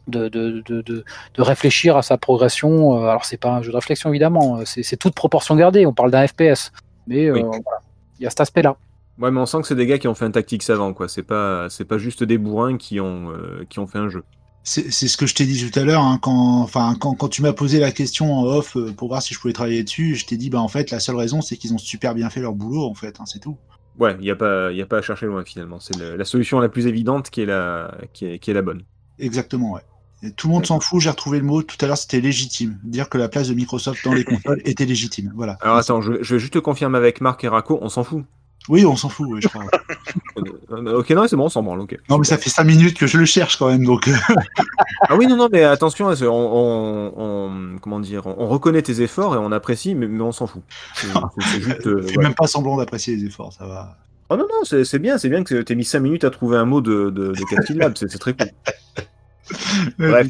de, 0.08 0.30
de, 0.30 0.64
de, 0.68 0.82
de, 0.82 1.42
réfléchir 1.42 1.96
à 1.98 2.02
sa 2.02 2.18
progression. 2.18 2.98
Euh, 2.98 3.08
Alors, 3.08 3.26
c'est 3.26 3.38
pas 3.38 3.50
un 3.52 3.62
jeu 3.62 3.72
de 3.72 3.76
réflexion, 3.76 4.10
évidemment, 4.10 4.60
c'est 4.66 4.98
toute 4.98 5.14
proportion 5.14 5.56
gardée. 5.56 5.86
On 5.86 5.94
parle 5.94 6.12
d'un 6.12 6.26
FPS. 6.28 6.72
Mais 7.08 7.26
euh, 7.28 7.34
Oui. 7.34 7.42
voilà, 7.42 7.82
il 8.20 8.24
y 8.24 8.26
a 8.26 8.30
cet 8.30 8.42
aspect-là. 8.42 8.78
Ouais, 9.20 9.30
mais 9.32 9.40
on 9.40 9.46
sent 9.46 9.62
que 9.62 9.68
c'est 9.68 9.76
des 9.76 9.86
gars 9.86 10.00
qui 10.00 10.08
ont 10.08 10.16
fait 10.16 10.26
un 10.26 10.32
tactique 10.32 10.64
savant, 10.64 10.94
quoi. 10.94 11.08
C'est 11.08 11.24
pas, 11.24 11.70
c'est 11.70 11.86
pas 11.86 11.98
juste 11.98 12.24
des 12.24 12.38
bourrins 12.38 12.78
qui 12.78 13.00
ont, 13.00 13.32
euh, 13.32 13.64
qui 13.70 13.80
ont 13.80 13.88
fait 13.88 14.00
un 14.00 14.10
jeu. 14.10 14.24
C'est 14.64 14.92
c'est 14.92 15.08
ce 15.08 15.18
que 15.18 15.26
je 15.28 15.36
t'ai 15.36 15.46
dit 15.46 15.70
tout 15.70 15.78
à 15.78 15.84
l'heure, 15.84 16.02
hein, 16.02 16.18
quand, 16.22 16.62
enfin, 16.62 16.96
quand, 17.00 17.14
quand 17.16 17.28
tu 17.28 17.42
m'as 17.42 17.54
posé 17.54 17.80
la 17.80 17.92
question 17.92 18.34
en 18.34 18.44
off 18.46 18.78
euh, 18.78 18.92
pour 18.94 19.10
voir 19.10 19.22
si 19.22 19.34
je 19.34 19.40
pouvais 19.40 19.54
travailler 19.54 19.84
dessus, 19.84 20.16
je 20.16 20.26
t'ai 20.26 20.38
dit, 20.38 20.50
bah 20.50 20.62
en 20.62 20.68
fait, 20.70 20.90
la 20.90 21.00
seule 21.00 21.18
raison, 21.18 21.42
c'est 21.42 21.58
qu'ils 21.58 21.74
ont 21.74 21.78
super 21.78 22.16
bien 22.16 22.30
fait 22.30 22.40
leur 22.40 22.54
boulot, 22.54 22.86
en 22.86 22.94
fait, 22.96 23.20
hein, 23.20 23.26
c'est 23.26 23.40
tout. 23.40 23.58
Ouais, 24.00 24.16
il 24.20 24.22
n'y 24.24 24.32
a, 24.32 24.36
pas- 24.36 24.72
y 24.72 24.82
a 24.82 24.86
pas 24.88 24.98
à 24.98 25.02
chercher 25.02 25.28
loin 25.28 25.44
finalement. 25.46 25.80
C'est 25.80 25.96
la 26.00 26.26
solution 26.26 26.60
la 26.60 26.70
plus 26.70 26.88
évidente 26.88 27.30
qui 27.30 27.42
est 27.42 27.46
la, 27.46 27.96
qui 28.14 28.26
est, 28.26 28.40
qui 28.40 28.50
est 28.50 28.54
la 28.56 28.64
bonne. 28.64 28.84
Exactement, 29.20 29.74
ouais. 29.74 29.82
Et 30.24 30.32
tout 30.32 30.48
le 30.48 30.54
monde 30.54 30.66
s'en 30.66 30.80
fout, 30.80 31.02
j'ai 31.02 31.10
retrouvé 31.10 31.38
le 31.40 31.46
mot 31.46 31.62
tout 31.62 31.76
à 31.82 31.86
l'heure, 31.88 31.98
c'était 31.98 32.22
légitime. 32.22 32.80
Dire 32.84 33.10
que 33.10 33.18
la 33.18 33.28
place 33.28 33.50
de 33.50 33.54
Microsoft 33.54 34.04
dans 34.06 34.14
les 34.14 34.24
consoles 34.24 34.62
était 34.66 34.86
légitime. 34.86 35.34
Voilà. 35.36 35.58
Alors 35.62 35.76
attends, 35.76 36.02
je, 36.02 36.24
je 36.24 36.36
vais 36.36 36.40
juste 36.40 36.54
te 36.54 36.60
confirmer 36.60 36.98
avec 36.98 37.20
Marc 37.22 37.44
et 37.44 37.50
Rako, 37.50 37.78
on 37.82 37.90
s'en 37.90 38.04
fout. 38.06 38.24
Oui, 38.70 38.86
on 38.86 38.96
s'en 38.96 39.10
fout, 39.10 39.28
oui, 39.30 39.40
je 39.42 39.48
crois. 39.48 39.66
Ok, 40.70 41.10
non, 41.12 41.28
c'est 41.28 41.36
bon, 41.36 41.46
on 41.46 41.50
s'en 41.50 41.62
branle, 41.64 41.82
ok. 41.82 41.98
Non, 42.10 42.18
mais 42.18 42.24
ça 42.26 42.38
fait 42.38 42.50
5 42.50 42.64
minutes 42.64 42.98
que 42.98 43.06
je 43.08 43.18
le 43.18 43.26
cherche 43.26 43.58
quand 43.58 43.68
même, 43.68 43.86
donc. 43.86 44.08
euh, 44.08 44.14
Ah 45.10 45.16
oui, 45.16 45.28
non, 45.28 45.36
non, 45.36 45.50
mais 45.52 45.64
attention, 45.64 46.08
on, 46.08 46.24
on- 46.32 47.14
on- 47.18 47.78
comment 47.80 48.00
dire, 48.00 48.26
on, 48.26 48.36
on 48.40 48.48
reconnaît 48.48 48.82
tes 48.82 49.02
efforts 49.02 49.36
et 49.36 49.38
on 49.38 49.52
apprécie, 49.52 49.94
mais, 49.96 50.08
mais 50.08 50.22
on 50.24 50.32
s'en 50.32 50.48
fout. 50.48 50.64
C'est 50.96 51.08
c'est- 51.40 51.60
juste. 51.62 51.88
euh, 51.88 52.02
fais 52.02 52.18
même 52.18 52.34
pas 52.34 52.48
semblant 52.48 52.78
d'apprécier 52.78 53.16
les 53.16 53.26
efforts, 53.26 53.54
ça 53.54 53.66
va. 53.68 53.98
Oh 54.30 54.38
non, 54.38 54.44
non, 54.50 54.64
c'est 54.64 54.84
c'est 54.86 55.00
bien, 55.00 55.18
c'est 55.18 55.30
bien 55.30 55.44
que 55.44 55.62
t'aies 55.62 55.76
mis 55.76 55.84
5 55.86 56.00
minutes 56.00 56.24
à 56.24 56.30
trouver 56.32 56.58
un 56.58 56.66
mot 56.66 56.82
de, 56.82 57.10
de, 57.12 57.34
de 57.34 57.34
c'est 57.96 58.10
c'est 58.10 58.18
très 58.20 58.34
cool. 58.34 58.48
Bref. 60.00 60.28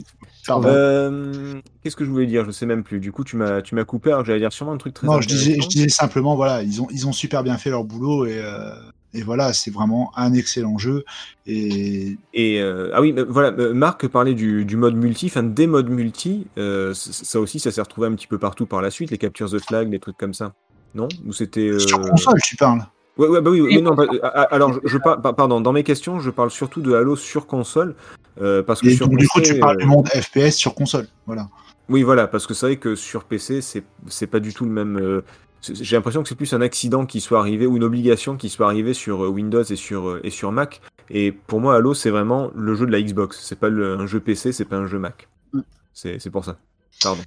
Euh, 0.50 1.56
Qu'est-ce 1.82 1.96
que 1.96 2.06
je 2.06 2.10
voulais 2.10 2.26
dire? 2.26 2.46
Je 2.46 2.52
sais 2.52 2.66
même 2.66 2.84
plus. 2.84 3.00
Du 3.00 3.12
coup, 3.12 3.24
tu 3.24 3.36
m'as 3.38 3.62
tu 3.62 3.76
m'as 3.76 3.86
coupé, 3.86 4.10
alors 4.10 4.22
que 4.22 4.28
j'allais 4.28 4.40
dire 4.40 4.54
sûrement 4.54 4.74
un 4.74 4.78
truc 4.78 4.94
très 4.94 5.08
non, 5.08 5.22
je 5.22 5.28
disais, 5.28 5.52
intéressant. 5.52 5.70
je 5.70 5.76
disais 5.76 5.90
simplement, 5.90 6.36
voilà, 6.36 6.64
ils 6.64 6.82
ont, 6.82 6.88
ils 6.92 7.08
ont 7.08 7.14
super 7.14 7.44
bien 7.44 7.58
fait 7.58 7.70
leur 7.70 7.84
boulot 7.84 8.26
et, 8.26 8.40
euh, 8.40 8.74
et 9.14 9.22
voilà, 9.22 9.54
c'est 9.54 9.72
vraiment 9.72 10.12
un 10.16 10.34
excellent 10.34 10.78
jeu. 10.78 11.06
Et 11.46 12.18
Et 12.34 12.62
euh, 12.62 12.92
ah 12.94 13.02
oui, 13.02 13.14
mais 13.14 13.24
voilà, 13.24 13.52
Marc 13.74 14.08
parlait 14.08 14.34
du, 14.34 14.66
du 14.66 14.76
mode 14.76 14.96
multi, 14.96 15.28
enfin 15.28 15.44
des 15.44 15.68
modes 15.68 15.90
multi. 15.90 16.48
euh, 16.58 16.94
ça 16.94 17.40
aussi, 17.40 17.60
ça 17.60 17.72
s'est 17.72 17.82
retrouvé 17.82 18.08
un 18.08 18.14
petit 18.16 18.28
peu 18.28 18.38
partout 18.38 18.66
par 18.66 18.82
la 18.82 18.92
suite, 18.92 19.12
les 19.12 19.18
captures 19.18 19.50
the 19.50 19.60
flag, 19.60 19.90
des 19.90 20.00
trucs 20.00 20.18
comme 20.18 20.34
ça. 20.34 20.54
Non? 20.96 21.08
Ou 21.26 21.34
c'était 21.34 21.70
euh, 21.70 21.80
sur 21.80 22.02
console, 22.02 22.40
tu 22.44 22.56
parles. 22.56 22.86
Ouais, 23.18 23.28
ouais, 23.28 23.42
bah 23.42 23.52
oui, 23.52 23.62
oui, 23.62 23.80
non, 23.82 23.94
bah, 23.94 24.06
ah, 24.24 24.48
alors 24.50 24.74
je, 24.74 24.80
je 24.86 24.98
par- 24.98 25.22
pardon, 25.22 25.62
dans 25.62 25.72
mes 25.72 25.84
questions, 25.84 26.20
je 26.20 26.32
parle 26.32 26.50
surtout 26.50 26.82
de 26.82 26.94
Halo 26.94 27.16
sur 27.16 27.46
console, 27.46 27.96
euh, 28.42 28.64
parce 28.64 28.82
que 28.82 28.88
Et 28.88 28.96
sur 28.96 29.08
du 29.08 29.28
coup, 29.28 29.42
tu 29.42 29.60
parles 29.60 29.78
euh, 29.78 29.82
du 29.82 29.86
monde 29.86 30.08
FPS 30.10 30.52
sur 30.56 30.74
console. 30.76 31.08
Voilà. 31.26 31.50
Oui, 31.90 32.02
voilà, 32.04 32.28
parce 32.28 32.48
que 32.48 32.54
c'est 32.54 32.66
vrai 32.66 32.76
que 32.78 32.96
sur 32.96 33.24
PC, 33.26 33.62
c'est 33.62 33.84
c'est 34.08 34.28
pas 34.28 34.40
du 34.40 34.54
tout 34.54 34.66
le 34.66 34.72
même. 34.72 34.98
euh, 34.98 35.22
J'ai 35.62 35.96
l'impression 35.96 36.24
que 36.24 36.30
c'est 36.30 36.36
plus 36.36 36.54
un 36.54 36.62
accident 36.62 37.06
qui 37.06 37.20
soit 37.22 37.40
arrivé 37.40 37.66
ou 37.68 37.78
une 37.78 37.84
obligation 37.84 38.38
qui 38.38 38.50
soit 38.50 38.66
arrivée 38.68 38.94
sur 38.94 39.24
euh, 39.24 39.28
Windows 39.28 39.64
et 39.64 39.76
sur, 39.76 40.10
euh, 40.10 40.22
et 40.24 40.30
sur 40.30 40.52
Mac. 40.52 40.82
Et 41.10 41.32
pour 41.32 41.60
moi, 41.60 41.76
Halo, 41.76 41.94
c'est 41.94 42.10
vraiment 42.10 42.52
le 42.56 42.76
jeu 42.76 42.86
de 42.86 42.92
la 42.92 43.02
Xbox. 43.02 43.40
C'est 43.44 43.60
pas 43.60 43.70
le- 43.70 43.96
un 43.98 44.08
jeu 44.08 44.20
PC, 44.20 44.52
c'est 44.54 44.66
pas 44.66 44.78
un 44.78 44.88
jeu 44.88 44.98
Mac. 45.00 45.28
Mm. 45.52 45.60
C'est 45.94 46.20
c'est 46.20 46.30
pour 46.30 46.46
ça. 46.46 46.58
Pardon. 47.04 47.22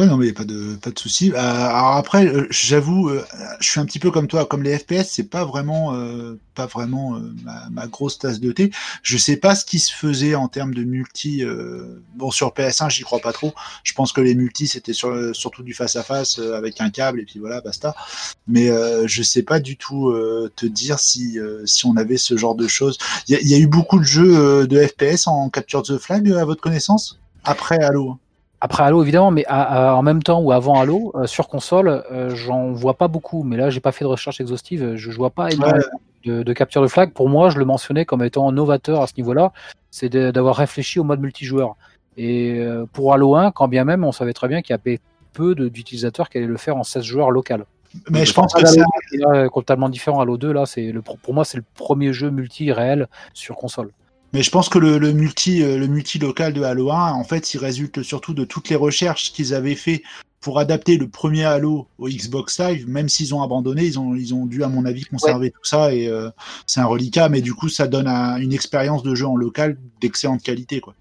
Ouais, 0.00 0.06
non, 0.06 0.16
mais 0.16 0.32
pas 0.32 0.44
de, 0.44 0.76
pas 0.76 0.90
de 0.90 0.98
souci. 0.98 1.30
Euh, 1.30 1.36
alors 1.36 1.96
après, 1.96 2.24
euh, 2.26 2.46
j'avoue, 2.48 3.10
euh, 3.10 3.22
je 3.60 3.68
suis 3.68 3.80
un 3.80 3.84
petit 3.84 3.98
peu 3.98 4.10
comme 4.10 4.28
toi, 4.28 4.46
comme 4.46 4.62
les 4.62 4.78
FPS, 4.78 5.10
c'est 5.10 5.28
pas 5.28 5.44
vraiment, 5.44 5.94
euh, 5.94 6.40
pas 6.54 6.64
vraiment 6.64 7.16
euh, 7.16 7.34
ma, 7.44 7.68
ma 7.68 7.86
grosse 7.86 8.18
tasse 8.18 8.40
de 8.40 8.50
thé. 8.50 8.70
Je 9.02 9.18
sais 9.18 9.36
pas 9.36 9.54
ce 9.54 9.66
qui 9.66 9.78
se 9.78 9.92
faisait 9.92 10.34
en 10.34 10.48
termes 10.48 10.72
de 10.72 10.84
multi. 10.84 11.44
bon, 12.14 12.30
sur 12.30 12.54
PS1, 12.54 12.88
j'y 12.88 13.02
crois 13.02 13.18
pas 13.18 13.34
trop. 13.34 13.52
Je 13.84 13.92
pense 13.92 14.14
que 14.14 14.22
les 14.22 14.34
multis, 14.34 14.68
c'était 14.68 14.94
sur, 14.94 15.36
surtout 15.36 15.62
du 15.62 15.74
face 15.74 15.96
à 15.96 16.02
face 16.02 16.38
avec 16.38 16.80
un 16.80 16.88
câble 16.88 17.20
et 17.20 17.26
puis 17.26 17.38
voilà, 17.38 17.60
basta. 17.60 17.94
Mais 18.48 18.70
je 19.06 19.22
sais 19.22 19.42
pas 19.42 19.60
du 19.60 19.76
tout 19.76 20.14
te 20.56 20.64
dire 20.64 20.98
si, 20.98 21.38
si 21.66 21.84
on 21.84 21.96
avait 21.98 22.16
ce 22.16 22.38
genre 22.38 22.54
de 22.54 22.66
choses. 22.68 22.96
Il 23.28 23.38
y, 23.38 23.48
y 23.50 23.54
a 23.54 23.58
eu 23.58 23.66
beaucoup 23.66 23.98
de 23.98 24.04
jeux 24.04 24.66
de 24.66 24.86
FPS 24.86 25.26
en 25.26 25.50
Capture 25.50 25.82
the 25.82 25.98
Flag 25.98 26.30
à 26.32 26.46
votre 26.46 26.62
connaissance? 26.62 27.18
Après 27.44 27.82
Halo. 27.82 28.18
Après 28.60 28.82
Halo, 28.82 29.02
évidemment, 29.02 29.30
mais 29.30 29.44
à- 29.46 29.90
à- 29.90 29.94
en 29.94 30.02
même 30.02 30.22
temps 30.22 30.40
ou 30.40 30.52
avant 30.52 30.78
Halo, 30.80 31.12
euh, 31.14 31.26
sur 31.26 31.48
console, 31.48 32.04
euh, 32.12 32.34
j'en 32.34 32.72
vois 32.72 32.94
pas 32.94 33.08
beaucoup. 33.08 33.42
Mais 33.42 33.56
là, 33.56 33.70
j'ai 33.70 33.80
pas 33.80 33.92
fait 33.92 34.04
de 34.04 34.10
recherche 34.10 34.40
exhaustive. 34.40 34.96
Je, 34.96 35.10
je 35.10 35.16
vois 35.16 35.30
pas 35.30 35.50
énormément 35.50 35.78
de, 36.26 36.42
de 36.42 36.52
capture 36.52 36.82
de 36.82 36.86
flag. 36.86 37.12
Pour 37.12 37.28
moi, 37.30 37.48
je 37.48 37.58
le 37.58 37.64
mentionnais 37.64 38.04
comme 38.04 38.22
étant 38.22 38.50
novateur 38.52 39.00
à 39.00 39.06
ce 39.06 39.14
niveau-là. 39.16 39.52
C'est 39.90 40.10
d'avoir 40.10 40.56
réfléchi 40.56 40.98
au 41.00 41.04
mode 41.04 41.20
multijoueur. 41.20 41.76
Et 42.18 42.58
euh, 42.58 42.84
pour 42.92 43.14
Halo 43.14 43.34
1, 43.34 43.50
quand 43.50 43.66
bien 43.68 43.84
même, 43.84 44.04
on 44.04 44.12
savait 44.12 44.34
très 44.34 44.46
bien 44.48 44.60
qu'il 44.60 44.74
y 44.74 44.78
avait 44.78 45.00
peu 45.32 45.54
d'utilisateurs 45.54 46.28
qui 46.28 46.36
allaient 46.38 46.46
le 46.46 46.56
faire 46.58 46.76
en 46.76 46.82
16 46.82 47.02
joueurs 47.04 47.30
local. 47.30 47.64
Mais 48.10 48.24
je 48.26 48.34
pense 48.34 48.52
que 48.52 48.58
Halo 48.60 48.68
ça, 48.68 48.82
1, 48.82 49.44
c'est 49.44 49.48
totalement 49.52 49.88
différent. 49.88 50.20
Halo 50.20 50.36
2, 50.36 50.52
là, 50.52 50.66
c'est 50.66 50.92
le, 50.92 51.00
pour 51.00 51.32
moi, 51.34 51.44
c'est 51.46 51.56
le 51.56 51.64
premier 51.76 52.12
jeu 52.12 52.30
multi 52.30 52.72
réel 52.72 53.08
sur 53.32 53.56
console. 53.56 53.90
Mais 54.32 54.42
je 54.42 54.50
pense 54.50 54.68
que 54.68 54.78
le, 54.78 54.98
le 54.98 55.12
multi, 55.12 55.62
euh, 55.62 55.76
le 55.78 55.86
multi 55.86 56.18
local 56.18 56.52
de 56.52 56.62
Halo 56.62 56.90
1, 56.92 57.12
en 57.12 57.24
fait, 57.24 57.52
il 57.54 57.58
résulte 57.58 58.02
surtout 58.02 58.32
de 58.34 58.44
toutes 58.44 58.68
les 58.68 58.76
recherches 58.76 59.32
qu'ils 59.32 59.54
avaient 59.54 59.74
fait 59.74 60.02
pour 60.40 60.58
adapter 60.58 60.96
le 60.96 61.08
premier 61.08 61.44
Halo 61.44 61.86
au 61.98 62.08
Xbox 62.08 62.58
Live. 62.60 62.88
Même 62.88 63.08
s'ils 63.08 63.34
ont 63.34 63.42
abandonné, 63.42 63.84
ils 63.84 63.98
ont, 63.98 64.14
ils 64.14 64.32
ont 64.32 64.46
dû, 64.46 64.62
à 64.64 64.68
mon 64.68 64.84
avis, 64.86 65.02
conserver 65.04 65.50
tout 65.50 65.64
ça 65.64 65.92
et 65.92 66.06
euh, 66.08 66.30
c'est 66.66 66.80
un 66.80 66.86
reliquat. 66.86 67.28
Mais 67.28 67.40
du 67.40 67.54
coup, 67.54 67.68
ça 67.68 67.86
donne 67.88 68.06
un- 68.06 68.36
une 68.38 68.52
expérience 68.52 69.02
de 69.02 69.14
jeu 69.14 69.26
en 69.26 69.36
local 69.36 69.76
d'excellente 70.00 70.42
qualité, 70.42 70.80
quoi. 70.80 70.94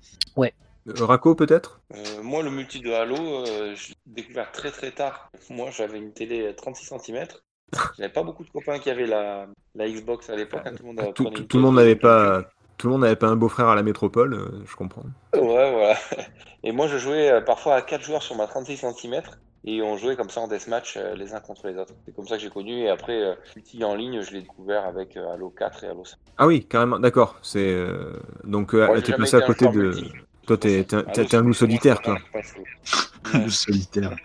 Euh, 0.87 1.05
Rako, 1.05 1.35
peut-être? 1.35 1.81
Euh, 1.93 2.23
moi, 2.23 2.41
le 2.41 2.49
multi 2.49 2.79
de 2.79 2.89
Halo, 2.91 3.15
euh, 3.15 3.75
je 3.75 3.89
l'ai 3.89 3.95
découvert 4.23 4.51
très 4.51 4.71
très 4.71 4.91
tard. 4.91 5.29
Moi, 5.49 5.69
j'avais 5.71 5.99
une 5.99 6.13
télé 6.13 6.51
36 6.55 6.85
cm. 6.87 7.25
J'avais 7.97 8.11
pas 8.11 8.23
beaucoup 8.23 8.43
de 8.43 8.49
copains 8.49 8.79
qui 8.79 8.89
avaient 8.89 9.05
la, 9.05 9.45
la 9.75 9.87
Xbox 9.87 10.27
à 10.31 10.35
l'époque. 10.35 10.61
hein, 10.65 10.71
tout 10.75 10.81
le 10.83 11.59
monde, 11.61 11.75
télé. 11.75 11.83
n'avait 11.83 11.95
pas. 11.95 12.49
Tout 12.79 12.87
le 12.87 12.93
monde 12.93 13.01
n'avait 13.01 13.15
pas 13.17 13.27
un 13.27 13.35
beau-frère 13.35 13.67
à 13.67 13.75
la 13.75 13.83
métropole, 13.83 14.33
euh, 14.33 14.63
je 14.65 14.75
comprends. 14.75 15.03
Ouais, 15.35 15.71
voilà. 15.71 15.95
Et 16.63 16.71
moi, 16.71 16.87
je 16.87 16.97
jouais 16.97 17.29
euh, 17.29 17.41
parfois 17.41 17.75
à 17.75 17.81
4 17.81 18.01
joueurs 18.01 18.23
sur 18.23 18.35
ma 18.35 18.47
36 18.47 18.77
cm. 18.77 19.21
Et 19.65 19.81
on 19.81 19.97
jouait 19.97 20.15
comme 20.15 20.29
ça 20.29 20.39
en 20.39 20.47
deathmatch 20.47 20.95
euh, 20.95 21.13
les 21.15 21.33
uns 21.33 21.41
contre 21.41 21.67
les 21.67 21.77
autres. 21.77 21.93
C'est 22.05 22.15
comme 22.15 22.25
ça 22.25 22.37
que 22.37 22.41
j'ai 22.41 22.49
connu. 22.49 22.79
Et 22.79 22.89
après, 22.89 23.37
multi 23.55 23.83
en 23.83 23.93
ligne, 23.93 24.21
je 24.21 24.31
l'ai 24.31 24.41
découvert 24.41 24.85
avec 24.85 25.17
Halo 25.17 25.49
4 25.49 25.83
et 25.83 25.87
Halo 25.87 26.05
5. 26.05 26.17
Ah 26.37 26.47
oui, 26.47 26.65
carrément, 26.65 26.97
d'accord. 26.97 27.37
C'est 27.41 27.85
donc 28.45 28.73
j'ai 28.73 29.01
t'es 29.03 29.13
passé 29.17 29.35
à 29.35 29.39
un 29.39 29.41
côté 29.41 29.67
de. 29.67 29.81
multi. 29.81 30.11
Toi, 30.47 30.57
t'es 30.57 30.87
un- 30.95 31.03
un 31.05 31.41
loup 31.41 31.53
solitaire, 31.53 32.01
toi. 32.01 32.17
Ouais. 32.33 32.41
Le 33.45 33.49
solitaire. 33.49 34.15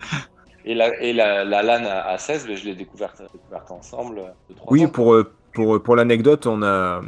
Et 0.63 0.73
la, 0.73 0.99
et 0.99 1.13
la, 1.13 1.43
la 1.43 1.61
LAN 1.61 1.85
à, 1.85 1.99
à 2.07 2.17
16, 2.17 2.47
ben, 2.47 2.55
je 2.57 2.65
l'ai 2.65 2.73
découverte, 2.73 3.21
découverte 3.33 3.69
ensemble. 3.69 4.33
de 4.49 4.55
trois 4.55 4.71
Oui, 4.71 4.85
ans. 4.85 4.89
pour, 4.89 5.13
euh, 5.13 5.31
pour, 5.55 5.81
pour 5.81 5.95
l'anecdote, 5.95 6.45
on 6.45 6.61
a, 6.61 7.01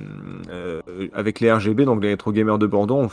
euh, 0.49 0.81
avec 1.13 1.39
les 1.39 1.51
RGB, 1.53 1.85
donc 1.85 2.01
les 2.01 2.09
rétro 2.09 2.31
gamers 2.31 2.57
de 2.57 2.65
Bordeaux, 2.65 2.95
on 2.95 3.09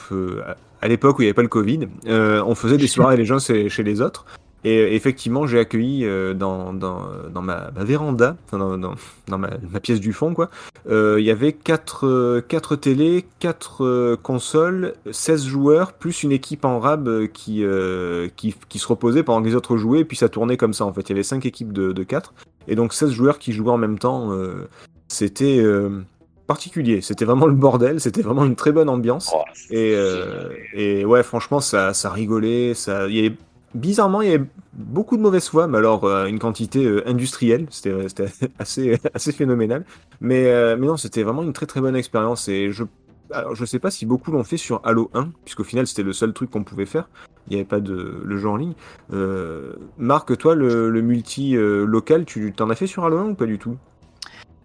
à- 0.81 0.89
l'époque 0.89 1.19
où 1.19 1.23
il 1.23 1.25
n'y 1.27 1.29
avait 1.29 1.35
pas 1.35 1.43
le 1.43 1.49
Covid, 1.49 1.89
euh, 2.09 2.43
on 2.47 2.55
faisait 2.55 2.77
des 2.79 2.87
soirées 2.95 3.17
les 3.19 3.25
gens 3.27 3.39
chez, 3.39 3.69
chez 3.69 3.83
les 3.83 4.01
autres. 4.01 4.25
Et 4.67 4.79
euh, 4.81 4.93
effectivement, 4.93 5.47
j'ai 5.47 5.59
accueilli 5.59 6.07
euh, 6.07 6.33
dans, 6.33 6.73
dans, 6.73 7.03
dans 7.33 7.43
ma, 7.43 7.71
ma 7.77 7.85
véranda, 7.85 8.37
dans, 8.51 8.79
dans, 8.79 8.95
dans 9.29 9.39
ma, 9.39 9.51
ma 9.71 9.81
pièce 9.81 10.01
du 10.01 10.13
fond, 10.15 10.33
quoi, 10.33 10.49
euh, 10.89 11.17
il 11.19 11.25
y 11.27 11.31
avait 11.31 11.53
4, 11.53 12.41
quatre 12.49 12.77
télés, 12.77 13.27
4 13.41 14.17
consoles, 14.23 14.95
16 15.11 15.45
joueurs, 15.47 15.93
plus 15.93 16.23
une 16.23 16.33
équipe 16.33 16.65
en 16.65 16.81
rab 16.81 17.09
euh, 17.09 17.27
qui, 17.27 17.63
euh, 17.63 18.29
qui, 18.37 18.55
qui 18.71 18.79
se 18.79 18.87
reposait 18.87 19.23
pendant 19.23 19.43
que 19.43 19.49
les 19.49 19.55
autres 19.55 19.77
jouaient, 19.77 20.01
et 20.01 20.05
puis 20.07 20.17
ça 20.17 20.29
tournait 20.31 20.57
comme 20.57 20.73
ça 20.73 20.85
en 20.87 20.93
fait. 20.95 21.03
Il 21.03 21.11
y 21.11 21.13
avait 21.13 21.23
5 21.23 21.45
équipes 21.45 21.73
de, 21.73 21.93
de 21.93 22.03
4, 22.03 22.33
et 22.69 22.75
donc 22.75 22.95
16 22.95 23.11
joueurs 23.11 23.39
qui 23.39 23.53
jouaient 23.53 23.71
en 23.73 23.79
même 23.79 23.99
temps. 23.99 24.33
euh, 24.33 24.67
c'était 25.15 25.59
euh, 25.59 26.03
particulier, 26.47 27.01
c'était 27.01 27.25
vraiment 27.25 27.47
le 27.47 27.55
bordel, 27.55 28.01
c'était 28.01 28.23
vraiment 28.23 28.45
une 28.45 28.57
très 28.57 28.73
bonne 28.73 28.89
ambiance. 28.89 29.33
Oh, 29.35 29.43
Et, 29.71 29.95
euh, 29.95 30.51
et 30.75 31.05
ouais, 31.05 31.23
franchement, 31.23 31.61
ça, 31.61 31.95
ça 31.95 32.11
rigolait. 32.11 32.75
Ça, 32.75 33.09
il 33.09 33.17
y 33.17 33.21
avait, 33.21 33.37
bizarrement, 33.75 34.23
il 34.23 34.31
y 34.31 34.35
avait 34.35 34.45
beaucoup 34.73 35.17
de 35.17 35.23
mauvaises 35.23 35.49
foi, 35.49 35.67
mais 35.67 35.79
alors 35.79 36.05
euh, 36.05 36.27
une 36.27 36.39
quantité 36.39 36.85
euh, 36.85 37.09
industrielle. 37.09 37.67
C'était 37.71 38.09
c'était 38.09 38.29
assez, 38.59 38.99
assez 39.15 39.33
phénoménal. 39.33 39.85
Mais, 40.21 40.47
euh, 40.49 40.77
mais 40.79 40.87
non, 40.87 40.97
c'était 40.97 41.23
vraiment 41.23 41.43
une 41.43 41.53
très 41.53 41.67
très 41.67 41.81
bonne 41.81 41.97
expérience. 41.97 42.49
Et 42.49 42.71
je, 42.73 42.85
alors, 43.31 43.55
je 43.55 43.65
sais 43.65 43.79
pas 43.79 43.91
si 43.91 44.07
beaucoup 44.07 44.31
l'ont 44.31 44.45
fait 44.45 44.57
sur 44.57 44.81
Halo 44.85 45.11
1, 45.15 45.31
puisqu'au 45.45 45.65
final, 45.65 45.87
c'était 45.87 46.03
le 46.03 46.13
seul 46.13 46.33
truc 46.33 46.51
qu'on 46.51 46.65
pouvait 46.65 46.87
faire. 46.87 47.09
Il 47.47 47.51
n'y 47.51 47.57
avait 47.57 47.69
pas 47.69 47.81
de 47.81 48.21
le 48.25 48.37
jeu 48.39 48.49
en 48.49 48.57
ligne. 48.57 48.75
Euh, 49.13 49.75
Marc, 49.99 50.37
toi, 50.39 50.55
le, 50.55 50.89
le 50.91 51.03
multi 51.03 51.57
euh, 51.57 51.85
local, 51.85 52.25
tu 52.25 52.53
t'en 52.53 52.71
as 52.71 52.75
fait 52.75 52.87
sur 52.87 53.05
Halo 53.05 53.19
1 53.19 53.25
ou 53.31 53.35
pas 53.35 53.47
du 53.47 53.59
tout? 53.59 53.77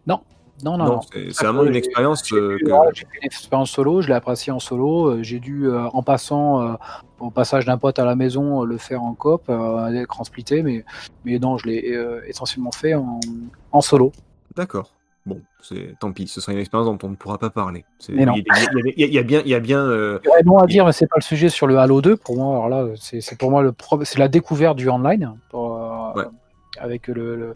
Non, 0.07 0.21
non, 0.63 0.77
non. 0.77 0.99
c'est 1.13 1.31
c'est 1.31 1.45
vraiment 1.45 1.63
une 1.63 1.75
expérience 1.75 2.23
J'ai 2.27 2.35
euh, 2.35 2.57
eu- 2.59 2.63
que- 2.63 2.69
fait 2.95 3.05
une 3.21 3.25
expérience 3.25 3.71
solo, 3.71 4.01
je 4.01 4.07
l'ai 4.07 4.13
apprécié 4.13 4.51
en 4.51 4.59
solo. 4.59 5.07
euh, 5.07 5.23
J'ai 5.23 5.39
dû, 5.39 5.67
euh, 5.67 5.83
en 5.93 6.03
passant 6.03 6.61
euh, 6.61 6.73
au 7.19 7.29
passage 7.29 7.65
d'un 7.65 7.77
pote 7.77 7.99
à 7.99 8.05
la 8.05 8.15
maison, 8.15 8.63
le 8.63 8.77
faire 8.77 9.03
en 9.03 9.13
coop, 9.13 9.43
euh, 9.49 10.01
écran 10.03 10.23
splitté, 10.23 10.63
mais, 10.63 10.83
mais 11.25 11.39
non, 11.39 11.57
je 11.57 11.67
l'ai 11.67 11.97
essentiellement 12.27 12.71
fait 12.71 12.93
en, 12.95 13.19
en 13.71 13.81
solo. 13.81 14.11
D'accord. 14.55 14.91
Bon, 15.25 15.41
c'est 15.61 15.93
tant 15.99 16.11
pis, 16.11 16.27
ce 16.27 16.41
sera 16.41 16.53
une 16.53 16.59
expérience 16.59 16.87
dont 16.87 16.97
on 17.07 17.11
ne 17.11 17.15
pourra 17.15 17.37
pas 17.37 17.49
parler. 17.49 17.85
Non. 18.09 18.33
Il 18.35 18.93
y, 18.97 19.03
y 19.05 19.13
y 19.13 19.19
a- 19.19 19.23
bien, 19.23 19.41
il 19.45 19.49
y 19.51 19.53
a 19.53 19.59
bien. 19.59 19.79
euh, 19.81 20.17
Il 20.23 20.29
y 20.29 20.55
à 20.57 20.65
dire, 20.65 20.85
mais 20.85 20.91
c'est 20.93 21.07
pas 21.07 21.17
le 21.17 21.23
sujet 21.23 21.49
sur 21.49 21.67
le 21.67 21.77
Halo 21.77 22.01
2. 22.01 22.15
Pour 22.17 22.35
moi, 22.37 22.65
alors 22.65 22.69
là, 22.69 22.87
c'est 22.95 23.37
pour 23.37 23.51
moi 23.51 23.61
le 23.61 23.73
c'est 24.05 24.17
la 24.17 24.27
découverte 24.29 24.77
du 24.77 24.89
online 24.89 25.35
pour, 25.49 25.75
euh, 25.75 26.13
Ouais. 26.15 26.23
Avec 26.79 27.07
le, 27.07 27.55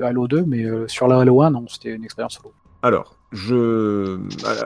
Halo 0.00 0.26
2, 0.28 0.44
mais 0.46 0.64
euh, 0.64 0.88
sur 0.88 1.08
le 1.08 1.14
Halo 1.14 1.42
1, 1.42 1.50
non, 1.50 1.66
c'était 1.68 1.90
une 1.90 2.04
expérience 2.04 2.34
solo. 2.34 2.52
Alors, 2.84 3.16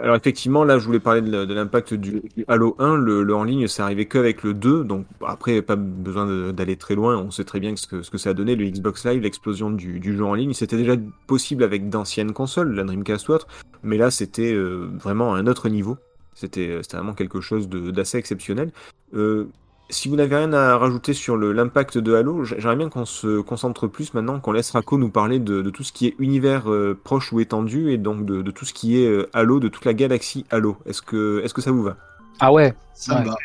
alors 0.03 0.17
effectivement, 0.17 0.65
là, 0.65 0.79
je 0.79 0.87
voulais 0.87 1.01
parler 1.01 1.21
de, 1.21 1.53
l'impact 1.53 1.93
du, 1.93 2.23
Halo 2.49 2.75
1. 2.79 2.97
Le, 2.97 3.35
en 3.35 3.45
ligne, 3.45 3.69
c'est 3.69 3.83
arrivé 3.83 4.07
qu'avec 4.07 4.43
le 4.43 4.55
2, 4.55 4.85
donc 4.85 5.07
après, 5.25 5.61
pas 5.61 5.77
besoin 5.77 6.53
d'aller 6.53 6.77
très 6.77 6.95
loin. 6.95 7.19
On 7.19 7.31
sait 7.31 7.45
très 7.45 7.61
bien 7.61 7.77
ce 7.77 7.87
que, 7.87 8.03
ce 8.03 8.11
que 8.11 8.17
ça 8.17 8.31
a 8.31 8.35
donné 8.35 8.57
le 8.57 8.65
Xbox 8.65 9.05
Live, 9.05 9.21
l'explosion 9.21 9.71
du, 9.71 10.01
du 10.01 10.17
jeu 10.17 10.25
en 10.25 10.35
ligne. 10.35 10.55
C'était 10.55 10.79
déjà 10.79 10.95
possible 11.27 11.63
avec 11.63 11.91
d'anciennes 11.91 12.33
consoles, 12.33 12.75
la 12.75 12.85
Dreamcast 12.85 13.29
ou 13.29 13.33
autre, 13.33 13.49
mais 13.83 13.99
là, 13.99 14.11
c'était 14.11 14.53
euh, 14.53 14.89
vraiment 14.95 15.35
à 15.35 15.39
un 15.39 15.47
autre 15.47 15.69
niveau. 15.69 15.99
C'était 16.35 16.69
euh, 16.69 16.83
vraiment 16.91 17.15
quelque 17.15 17.41
chose 17.41 17.69
d'assez 17.69 18.19
exceptionnel. 18.19 18.73
Euh, 19.15 19.49
si 19.89 20.09
vous 20.09 20.17
n'avez 20.17 20.35
rien 20.37 20.53
à 20.53 20.77
rajouter 20.79 21.13
sur 21.15 21.37
l'impact 21.37 21.99
de 21.99 22.15
Halo, 22.15 22.45
j'aimerais 22.45 22.77
bien 22.77 22.89
qu'on 22.89 23.05
se 23.05 23.41
concentre 23.41 23.87
plus 23.87 24.15
maintenant, 24.15 24.41
qu'on 24.41 24.53
laisse 24.53 24.71
Rako 24.71 24.99
nous 24.99 25.11
parler 25.11 25.39
de, 25.39 25.63
de 25.63 25.71
tout 25.71 25.83
ce 25.85 25.93
qui 25.93 26.07
est 26.09 26.15
univers 26.19 26.71
euh, 26.71 26.99
proche 27.05 27.33
ou 27.33 27.41
étendu, 27.41 27.91
et 27.93 27.99
donc 27.99 28.25
de, 28.27 28.43
de 28.43 28.51
tout 28.51 28.65
ce 28.65 28.73
qui 28.75 29.01
est 29.03 29.07
euh, 29.09 29.29
Halo, 29.33 29.61
de 29.61 29.69
toute 29.69 29.85
la 29.85 29.95
galaxie 29.95 30.45
Halo. 30.51 30.77
Est-ce 30.87 31.03
que, 31.03 31.41
est-ce 31.45 31.55
que 31.55 31.63
ça 31.63 31.71
vous 31.71 31.83
va? 31.83 31.97
Ah 32.41 32.53
ouais, 32.53 32.75
Ça 32.95 33.15
me 33.15 33.21
Ouais. 33.21 33.31
va. 33.31 33.37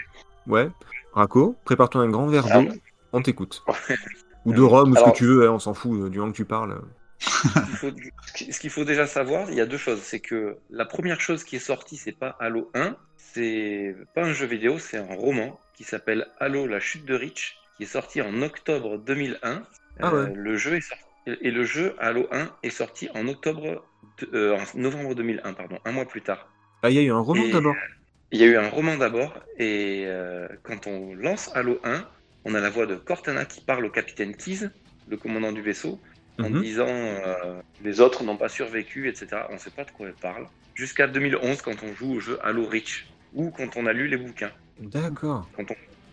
Ouais. 0.47 0.69
Rako, 1.13 1.55
prépare-toi 1.65 2.01
un 2.01 2.09
grand 2.09 2.27
verre 2.27 2.45
Ah, 2.49 2.61
d'eau, 2.63 2.69
on 3.13 3.21
t'écoute. 3.21 3.63
Ou 4.45 4.53
de 4.53 4.61
rhum, 4.61 4.91
ou 4.91 4.95
ce 4.95 5.03
que 5.03 5.15
tu 5.15 5.25
veux, 5.25 5.47
hein, 5.47 5.51
on 5.51 5.59
s'en 5.59 5.75
fout, 5.75 5.91
euh, 6.01 6.09
du 6.09 6.17
moment 6.17 6.31
que 6.31 6.37
tu 6.37 6.45
parles. 6.45 6.81
Faut- 7.19 7.89
ce 8.25 8.33
qui- 8.33 8.51
ce 8.51 8.59
qu'il 8.59 8.71
faut 8.71 8.83
déjà 8.83 9.05
savoir, 9.05 9.51
il 9.51 9.55
y 9.55 9.61
a 9.61 9.67
deux 9.67 9.77
choses. 9.77 9.99
C'est 10.01 10.19
que 10.19 10.57
la 10.71 10.85
première 10.85 11.21
chose 11.21 11.43
qui 11.43 11.55
est 11.57 11.59
sortie, 11.59 11.95
c'est 11.97 12.11
pas 12.17 12.35
Halo 12.39 12.71
1, 12.73 12.95
c'est 13.33 13.95
pas 14.13 14.23
un 14.25 14.33
jeu 14.33 14.45
vidéo, 14.45 14.79
c'est 14.79 14.97
un 14.97 15.15
roman 15.15 15.65
qui 15.73 15.83
s'appelle 15.83 16.31
Halo, 16.39 16.67
la 16.67 16.79
chute 16.79 17.05
de 17.05 17.15
Reach, 17.15 17.61
qui 17.75 17.83
est 17.83 17.85
sorti 17.85 18.21
en 18.21 18.41
octobre 18.41 18.97
2001. 18.97 19.67
Ah 20.01 20.11
ouais. 20.13 20.31
le 20.33 20.57
jeu 20.57 20.75
est 20.77 20.81
sorti, 20.81 21.03
et 21.25 21.51
le 21.51 21.63
jeu 21.65 21.95
Halo 21.99 22.27
1 22.31 22.55
est 22.63 22.69
sorti 22.71 23.09
en 23.13 23.27
octobre, 23.27 23.89
de- 24.17 24.29
euh, 24.33 24.55
en 24.57 24.63
novembre 24.79 25.15
2001, 25.15 25.53
pardon, 25.53 25.79
un 25.85 25.91
mois 25.91 26.07
plus 26.07 26.23
tard. 26.23 26.51
Ah, 26.83 26.89
il 26.91 26.95
y 26.95 26.99
a 26.99 27.01
eu 27.01 27.11
un 27.11 27.19
roman 27.19 27.47
d'abord 27.47 27.89
Il 28.31 28.39
y 28.39 28.43
a 28.43 28.47
eu 28.47 28.55
un 28.57 28.69
roman 28.69 28.97
d'abord, 28.97 29.39
et 29.57 30.03
euh, 30.05 30.47
quand 30.63 30.87
on 30.87 31.13
lance 31.13 31.49
Halo 31.55 31.79
1, 31.83 32.09
on 32.45 32.55
a 32.55 32.59
la 32.61 32.69
voix 32.69 32.85
de 32.85 32.95
Cortana 32.95 33.45
qui 33.45 33.61
parle 33.61 33.85
au 33.85 33.89
capitaine 33.91 34.35
Keyes, 34.35 34.69
le 35.07 35.17
commandant 35.17 35.51
du 35.51 35.61
vaisseau, 35.61 36.01
en 36.39 36.49
Mhm. 36.49 36.61
disant 36.61 36.87
euh, 36.87 37.61
les 37.79 37.99
autres 37.99 38.23
n'ont 38.23 38.37
pas 38.37 38.49
survécu, 38.49 39.09
etc. 39.09 39.47
On 39.49 39.53
ne 39.55 39.59
sait 39.59 39.71
pas 39.71 39.83
de 39.83 39.91
quoi 39.91 40.07
elle 40.07 40.15
parle. 40.15 40.49
Jusqu'à 40.73 41.07
2011, 41.07 41.61
quand 41.61 41.83
on 41.83 41.93
joue 41.93 42.13
au 42.13 42.19
jeu 42.19 42.39
Halo 42.41 42.65
Reach, 42.65 43.13
ou 43.33 43.49
quand 43.51 43.77
on 43.77 43.85
a 43.85 43.93
lu 43.93 44.07
les 44.07 44.17
bouquins. 44.17 44.51
D'accord. 44.79 45.47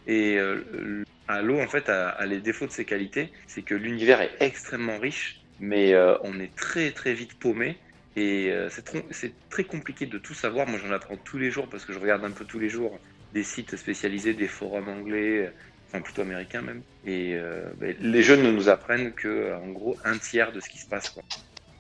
Et 0.07 0.39
euh, 0.39 1.05
Halo, 1.28 1.61
en 1.61 1.69
fait, 1.69 1.89
a, 1.89 2.09
a 2.09 2.27
les 2.27 2.40
défauts 2.40 2.66
de 2.66 2.73
ses 2.73 2.85
qualités, 2.85 3.31
c'est 3.47 3.62
que 3.62 3.74
l'univers 3.74 4.20
est 4.20 4.32
extrêmement 4.40 4.99
riche, 4.99 5.43
mais 5.61 5.95
euh, 5.95 6.16
on 6.23 6.40
est 6.40 6.55
très 6.55 6.90
très 6.93 7.15
vite 7.15 7.39
paumé. 7.39 7.77
Et 8.16 8.51
euh, 8.51 8.69
c'est 9.11 9.32
très 9.49 9.65
compliqué 9.65 10.07
de 10.07 10.19
tout 10.19 10.35
savoir. 10.35 10.66
Moi, 10.66 10.81
j'en 10.85 10.93
apprends 10.93 11.16
tous 11.16 11.39
les 11.39 11.51
jours 11.51 11.69
parce 11.69 11.85
que 11.85 11.93
je 11.93 12.01
regarde 12.01 12.24
un 12.24 12.32
peu 12.32 12.45
tous 12.45 12.59
les 12.59 12.69
jours 12.69 12.99
des 13.32 13.45
sites 13.45 13.77
spécialisés, 13.77 14.35
des 14.35 14.49
forums 14.49 14.89
anglais, 14.89 15.53
enfin 15.86 16.01
plutôt 16.01 16.23
américains 16.23 16.62
même. 16.62 16.82
Et 17.05 17.35
euh, 17.35 17.62
ben, 17.78 17.95
les 18.01 18.23
jeunes 18.23 18.43
nous 18.53 18.69
apprennent 18.69 19.12
que, 19.12 19.55
en 19.55 19.69
gros, 19.69 19.97
un 20.05 20.19
tiers 20.19 20.51
de 20.51 20.59
ce 20.59 20.69
qui 20.69 20.78
se 20.78 20.89
passe. 20.89 21.11
Quoi. 21.11 21.23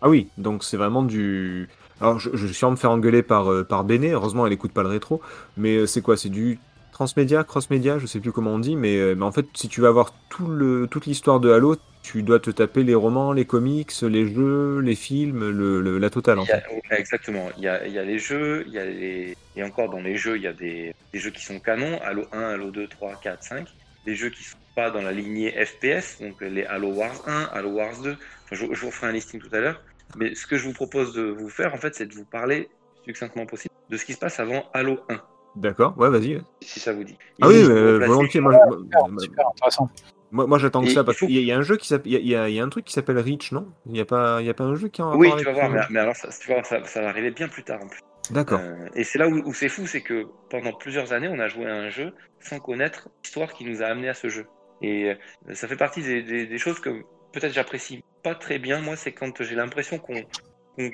Ah 0.00 0.08
oui, 0.08 0.28
donc 0.36 0.62
c'est 0.62 0.76
vraiment 0.76 1.02
du. 1.02 1.68
Alors 2.00 2.18
je, 2.18 2.30
je 2.36 2.46
suis 2.46 2.64
en 2.64 2.70
me 2.72 2.76
faire 2.76 2.90
engueuler 2.90 3.22
par, 3.22 3.50
euh, 3.52 3.64
par 3.64 3.84
Béné, 3.84 4.10
heureusement 4.12 4.46
elle 4.46 4.52
écoute 4.52 4.72
pas 4.72 4.82
le 4.82 4.88
rétro, 4.88 5.20
mais 5.56 5.76
euh, 5.76 5.86
c'est 5.86 6.02
quoi? 6.02 6.16
C'est 6.16 6.28
du 6.28 6.62
transmédia, 6.92 7.44
cross-média, 7.44 7.98
je 7.98 8.06
sais 8.06 8.20
plus 8.20 8.32
comment 8.32 8.54
on 8.54 8.58
dit, 8.58 8.76
mais, 8.76 8.96
euh, 8.98 9.14
mais 9.14 9.24
en 9.24 9.32
fait 9.32 9.48
si 9.56 9.68
tu 9.68 9.80
veux 9.80 9.88
avoir 9.88 10.16
tout 10.28 10.46
le, 10.46 10.86
toute 10.88 11.06
l'histoire 11.06 11.40
de 11.40 11.50
Halo, 11.50 11.76
tu 12.02 12.22
dois 12.22 12.40
te 12.40 12.50
taper 12.50 12.84
les 12.84 12.94
romans, 12.94 13.32
les 13.32 13.46
comics, 13.46 13.92
les 14.02 14.26
jeux, 14.32 14.78
les 14.80 14.94
films, 14.94 15.50
le, 15.50 15.80
le- 15.80 15.98
la 15.98 16.10
totale 16.10 16.38
en 16.38 16.46
Il 16.46 16.48
y 16.48 16.52
a- 16.52 16.60
fait. 16.60 16.64
ouais, 16.70 17.00
exactement. 17.00 17.50
Il 17.56 17.62
y, 17.64 17.68
a, 17.68 17.86
il 17.86 17.92
y 17.92 17.98
a 17.98 18.04
les 18.04 18.18
jeux, 18.18 18.64
il 18.66 18.72
y 18.72 18.78
a 18.78 18.84
les... 18.84 19.34
et 19.54 19.62
encore 19.62 19.90
dans 19.90 20.00
les 20.00 20.16
jeux, 20.16 20.36
il 20.36 20.42
y 20.42 20.46
a 20.46 20.52
des, 20.52 20.92
des 21.12 21.18
jeux 21.18 21.30
qui 21.30 21.42
sont 21.42 21.58
canons, 21.60 21.98
Halo 22.02 22.28
1, 22.32 22.40
Halo 22.42 22.70
2, 22.70 22.86
3, 22.88 23.16
4, 23.16 23.42
5. 23.42 23.68
Des 24.04 24.14
jeux 24.14 24.30
qui 24.30 24.44
sont 24.44 24.58
pas 24.74 24.90
dans 24.90 25.02
la 25.02 25.12
lignée 25.12 25.52
FPS, 25.64 26.20
donc 26.20 26.40
les 26.40 26.64
Halo 26.64 26.90
Wars 26.92 27.22
1, 27.26 27.44
Halo 27.52 27.70
Wars 27.70 28.00
2. 28.02 28.12
Enfin, 28.12 28.20
je, 28.52 28.66
je 28.72 28.80
vous 28.86 28.90
ferai 28.92 29.08
un 29.08 29.12
listing 29.12 29.40
tout 29.40 29.48
à 29.54 29.60
l'heure. 29.60 29.82
Mais 30.16 30.34
ce 30.34 30.46
que 30.46 30.56
je 30.56 30.64
vous 30.66 30.72
propose 30.72 31.12
de 31.14 31.22
vous 31.22 31.48
faire, 31.50 31.74
en 31.74 31.78
fait, 31.78 31.94
c'est 31.94 32.06
de 32.06 32.14
vous 32.14 32.24
parler 32.24 32.68
succinctement 33.04 33.46
possible 33.46 33.74
de 33.90 33.96
ce 33.96 34.04
qui 34.04 34.12
se 34.14 34.18
passe 34.18 34.38
avant 34.40 34.64
Halo 34.74 34.98
1, 35.08 35.20
D'accord, 35.56 35.96
ouais 35.98 36.10
vas-y. 36.10 36.40
si 36.62 36.78
ça 36.80 36.92
vous 36.92 37.04
dit. 37.04 37.16
Ah 37.40 37.46
Et 37.46 37.48
oui, 37.50 37.62
euh, 37.70 37.98
volontiers, 38.06 38.40
moi, 38.40 38.52
super, 38.52 39.08
moi- 39.08 39.18
super 39.22 39.48
intéressant. 39.48 39.88
moi, 40.30 40.46
moi, 40.46 40.58
j'attends 40.58 40.82
que 40.82 40.90
ça, 40.90 41.04
parce 41.04 41.18
faut- 41.18 41.26
qu'il 41.26 41.34
y, 41.36 41.38
a- 41.38 41.40
il 41.42 41.46
y 41.46 41.52
a 41.52 41.56
un 41.58 41.62
jeu 41.62 41.76
qui 41.76 41.88
s'appelle, 41.88 42.12
il 42.12 42.26
y 42.26 42.34
a- 42.36 42.48
y, 42.48 42.54
y 42.54 42.60
un 42.60 42.68
truc 42.68 42.84
qui 42.84 42.92
s'appelle 42.92 43.18
Reach, 43.18 43.50
non? 43.52 43.66
Il 43.86 43.92
n'y 43.92 44.00
a, 44.00 44.04
pas- 44.04 44.40
il 44.40 44.46
y 44.46 44.50
a 44.50 44.54
pas 44.54 44.64
un 44.64 44.74
jeu 44.74 44.88
qui 44.88 45.00
en 45.02 45.16
Oui, 45.16 45.30
tu 45.38 45.44
vas 45.44 45.52
voir, 45.52 45.70
mais, 45.70 45.80
mais 45.90 46.00
alors 46.00 46.14
ça, 46.16 46.28
tu 46.28 46.48
voir, 46.52 46.64
ça, 46.66 46.84
ça 46.84 47.00
va 47.00 47.08
arriver 47.08 47.30
bien 47.30 47.48
plus 47.48 47.64
tard 47.64 47.80
en 47.82 47.88
plus. 47.88 48.00
D'accord. 48.30 48.60
Euh, 48.62 48.86
et 48.94 49.04
c'est 49.04 49.18
là 49.18 49.26
où, 49.26 49.36
où 49.46 49.54
c'est 49.54 49.70
fou, 49.70 49.86
c'est 49.86 50.02
que 50.02 50.26
pendant 50.50 50.72
plusieurs 50.74 51.12
années, 51.14 51.28
on 51.28 51.38
a 51.38 51.48
joué 51.48 51.64
à 51.66 51.74
un 51.74 51.88
jeu 51.88 52.12
sans 52.40 52.58
connaître 52.60 53.08
l'histoire 53.24 53.52
qui 53.54 53.64
nous 53.64 53.82
a 53.82 53.86
amené 53.86 54.08
à 54.10 54.14
ce 54.14 54.28
jeu. 54.28 54.46
Et 54.82 55.10
euh, 55.48 55.54
ça 55.54 55.66
fait 55.66 55.76
partie 55.76 56.02
des, 56.02 56.22
des- 56.22 56.46
des 56.46 56.58
choses 56.58 56.78
que 56.78 56.90
peut-être 57.32 57.52
j'apprécie 57.52 58.02
pas 58.22 58.34
très 58.34 58.58
bien, 58.58 58.80
moi, 58.80 58.96
c'est 58.96 59.12
quand 59.12 59.42
j'ai 59.42 59.54
l'impression 59.54 59.98
qu'on 59.98 60.24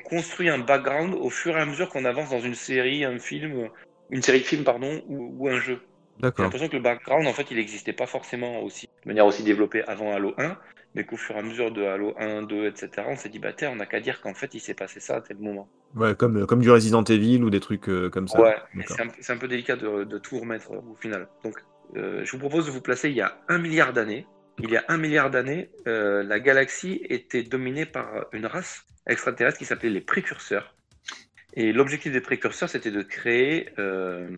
construit 0.04 0.48
un 0.48 0.58
background 0.58 1.14
au 1.14 1.30
fur 1.30 1.56
et 1.56 1.60
à 1.60 1.66
mesure 1.66 1.88
qu'on 1.88 2.04
avance 2.04 2.30
dans 2.30 2.40
une 2.40 2.54
série, 2.54 3.04
un 3.04 3.18
film, 3.18 3.68
une 4.10 4.22
série 4.22 4.40
de 4.40 4.44
films, 4.44 4.64
pardon, 4.64 5.02
ou, 5.08 5.34
ou 5.38 5.48
un 5.48 5.58
jeu. 5.60 5.80
J'ai 6.22 6.30
l'impression 6.38 6.68
que 6.68 6.76
le 6.76 6.82
background, 6.82 7.26
en 7.26 7.32
fait, 7.32 7.50
il 7.50 7.56
n'existait 7.56 7.92
pas 7.92 8.06
forcément 8.06 8.62
aussi, 8.62 8.88
de 9.02 9.08
manière 9.08 9.26
aussi 9.26 9.42
développée 9.42 9.82
avant 9.86 10.12
Halo 10.12 10.34
1, 10.38 10.56
mais 10.94 11.04
qu'au 11.04 11.16
fur 11.16 11.34
et 11.34 11.38
à 11.40 11.42
mesure 11.42 11.72
de 11.72 11.82
Halo 11.82 12.14
1, 12.18 12.42
2, 12.42 12.66
etc., 12.66 12.90
on 13.08 13.16
s'est 13.16 13.28
dit, 13.28 13.40
bah, 13.40 13.52
tiens, 13.52 13.70
on 13.72 13.76
n'a 13.76 13.86
qu'à 13.86 14.00
dire 14.00 14.20
qu'en 14.20 14.34
fait, 14.34 14.54
il 14.54 14.60
s'est 14.60 14.74
passé 14.74 15.00
ça 15.00 15.16
à 15.16 15.20
tel 15.20 15.38
moment. 15.38 15.68
Ouais, 15.96 16.14
comme, 16.14 16.46
comme 16.46 16.60
du 16.60 16.70
Resident 16.70 17.02
Evil 17.02 17.42
ou 17.42 17.50
des 17.50 17.60
trucs 17.60 17.88
euh, 17.88 18.10
comme 18.10 18.28
ça. 18.28 18.40
Ouais, 18.40 18.56
c'est 18.86 19.32
un, 19.32 19.36
peu 19.36 19.48
délicat 19.48 19.76
de, 19.76 20.04
de 20.04 20.18
tout 20.18 20.38
remettre 20.38 20.72
euh, 20.72 20.80
au 20.90 20.94
final. 20.94 21.28
Donc, 21.42 21.56
euh, 21.96 22.24
je 22.24 22.32
vous 22.32 22.38
propose 22.38 22.66
de 22.66 22.70
vous 22.70 22.80
placer 22.80 23.10
il 23.10 23.16
y 23.16 23.20
a 23.20 23.36
un 23.48 23.58
milliard 23.58 23.92
d'années. 23.92 24.26
Il 24.60 24.70
y 24.70 24.76
a 24.76 24.84
un 24.88 24.96
milliard 24.98 25.30
d'années, 25.30 25.70
euh, 25.86 26.22
la 26.22 26.38
galaxie 26.40 27.00
était 27.08 27.42
dominée 27.42 27.86
par 27.86 28.26
une 28.32 28.46
race 28.46 28.84
extraterrestre 29.06 29.58
qui 29.58 29.64
s'appelait 29.64 29.90
les 29.90 30.00
précurseurs. 30.00 30.74
Et 31.54 31.72
l'objectif 31.72 32.12
des 32.12 32.20
précurseurs, 32.20 32.68
c'était 32.68 32.90
de 32.90 33.02
créer 33.02 33.68
euh, 33.78 34.28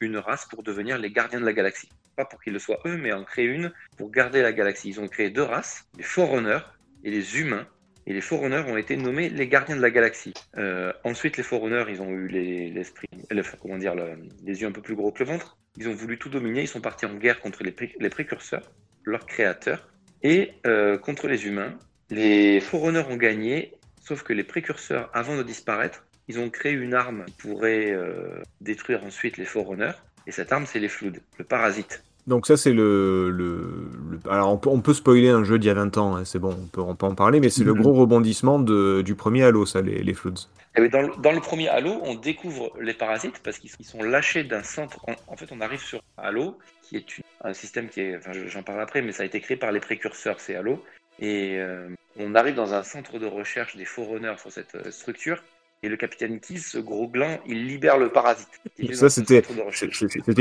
une 0.00 0.16
race 0.18 0.46
pour 0.46 0.62
devenir 0.62 0.98
les 0.98 1.10
gardiens 1.10 1.40
de 1.40 1.44
la 1.44 1.52
galaxie. 1.52 1.88
Pas 2.16 2.24
pour 2.24 2.42
qu'ils 2.42 2.52
le 2.54 2.58
soient 2.58 2.80
eux, 2.86 2.96
mais 2.96 3.12
en 3.12 3.24
créer 3.24 3.46
une 3.46 3.72
pour 3.96 4.10
garder 4.10 4.42
la 4.42 4.52
galaxie. 4.52 4.88
Ils 4.88 5.00
ont 5.00 5.08
créé 5.08 5.30
deux 5.30 5.42
races, 5.42 5.84
les 5.96 6.02
Forerunners 6.02 6.60
et 7.04 7.10
les 7.10 7.38
humains. 7.38 7.66
Et 8.06 8.12
les 8.12 8.20
Forerunners 8.20 8.64
ont 8.68 8.76
été 8.76 8.96
nommés 8.96 9.28
les 9.28 9.48
gardiens 9.48 9.76
de 9.76 9.82
la 9.82 9.90
galaxie. 9.90 10.32
Euh, 10.56 10.92
ensuite, 11.04 11.36
les 11.36 11.42
Forerunners, 11.42 11.84
ils 11.88 12.00
ont 12.00 12.10
eu 12.10 12.28
les- 12.28 12.70
l'esprit, 12.70 13.08
le- 13.30 13.42
comment 13.60 13.78
dire, 13.78 13.94
le- 13.94 14.16
les 14.44 14.60
yeux 14.62 14.68
un 14.68 14.72
peu 14.72 14.82
plus 14.82 14.94
gros 14.94 15.12
que 15.12 15.24
le 15.24 15.30
ventre. 15.30 15.58
Ils 15.76 15.88
ont 15.88 15.94
voulu 15.94 16.18
tout 16.18 16.28
dominer. 16.30 16.62
Ils 16.62 16.68
sont 16.68 16.80
partis 16.80 17.04
en 17.06 17.14
guerre 17.14 17.40
contre 17.40 17.62
les, 17.64 17.74
les 17.98 18.08
précurseurs, 18.10 18.70
leurs 19.06 19.24
créateurs, 19.24 19.88
et 20.22 20.52
euh, 20.66 20.98
contre 20.98 21.26
les 21.28 21.46
humains. 21.46 21.72
Les 22.10 22.60
Forerunners 22.60 23.04
ont 23.10 23.16
gagné, 23.16 23.72
sauf 24.04 24.22
que 24.22 24.32
les 24.34 24.44
précurseurs, 24.44 25.08
avant 25.14 25.36
de 25.36 25.42
disparaître, 25.42 26.04
ils 26.28 26.38
ont 26.38 26.50
créé 26.50 26.72
une 26.72 26.92
arme 26.94 27.24
qui 27.26 27.32
pourrait 27.48 27.92
euh, 27.92 28.42
détruire 28.60 29.02
ensuite 29.04 29.38
les 29.38 29.44
Forerunners. 29.44 29.92
Et 30.26 30.32
cette 30.32 30.52
arme, 30.52 30.66
c'est 30.66 30.80
les 30.80 30.88
Flood, 30.88 31.20
le 31.38 31.44
parasite. 31.44 32.02
Donc 32.26 32.48
ça 32.48 32.56
c'est 32.56 32.72
le, 32.72 33.30
le, 33.30 33.88
le- 34.10 34.30
alors 34.32 34.52
on 34.52 34.56
peut, 34.58 34.68
on 34.68 34.80
peut 34.80 34.94
spoiler 34.94 35.28
un 35.28 35.44
jeu 35.44 35.60
d'il 35.60 35.68
y 35.68 35.70
a 35.70 35.74
20 35.74 35.96
ans, 35.96 36.16
hein, 36.16 36.24
c'est 36.24 36.40
bon, 36.40 36.56
on 36.60 36.66
peut, 36.66 36.80
on 36.80 36.96
peut 36.96 37.06
en 37.06 37.14
parler, 37.14 37.38
mais 37.38 37.50
c'est 37.50 37.62
le 37.62 37.72
Mhm. 37.72 37.80
gros 37.82 37.92
rebondissement 37.92 38.58
de, 38.58 39.02
du 39.02 39.14
premier 39.14 39.44
Halo, 39.44 39.64
ça, 39.64 39.80
les, 39.80 40.02
les 40.02 40.14
Floods. 40.14 40.48
Eh 40.76 40.80
bien, 40.80 40.88
dans, 40.90 41.06
le, 41.06 41.22
dans 41.22 41.30
le 41.30 41.40
premier 41.40 41.68
Halo, 41.68 42.00
on 42.02 42.16
découvre 42.16 42.72
les 42.80 42.94
parasites 42.94 43.38
parce 43.44 43.60
qu'ils 43.60 43.70
ils 43.78 43.86
sont 43.86 44.02
lâchés 44.02 44.42
d'un 44.42 44.64
centre. 44.64 44.98
En, 45.08 45.14
en 45.32 45.36
fait, 45.36 45.46
on 45.52 45.60
arrive 45.60 45.80
sur 45.80 46.00
Halo, 46.16 46.58
qui 46.88 46.96
est 46.96 47.18
une- 47.18 47.24
un 47.42 47.52
système 47.54 47.88
qui 47.88 48.00
est. 48.00 48.16
Enfin, 48.16 48.32
j'en 48.46 48.62
parle 48.62 48.80
après, 48.80 49.02
mais 49.02 49.12
ça 49.12 49.22
a 49.22 49.26
été 49.26 49.40
créé 49.40 49.56
par 49.56 49.72
les 49.72 49.80
précurseurs, 49.80 50.40
c'est 50.40 50.54
Halo. 50.56 50.82
Et 51.18 51.56
euh, 51.58 51.88
on 52.16 52.34
arrive 52.34 52.54
dans 52.54 52.74
un 52.74 52.82
centre 52.82 53.18
de 53.18 53.26
recherche 53.26 53.76
des 53.76 53.84
Forerunners 53.84 54.36
sur 54.38 54.52
cette 54.52 54.74
euh, 54.74 54.90
structure. 54.90 55.42
Et 55.82 55.88
le 55.90 55.96
capitaine 55.98 56.40
Keys, 56.40 56.58
ce 56.58 56.78
gros 56.78 57.06
gland, 57.06 57.38
il 57.46 57.66
libère 57.66 57.98
le 57.98 58.08
parasite. 58.08 58.48
Ça 58.94 59.10
c'était, 59.10 59.42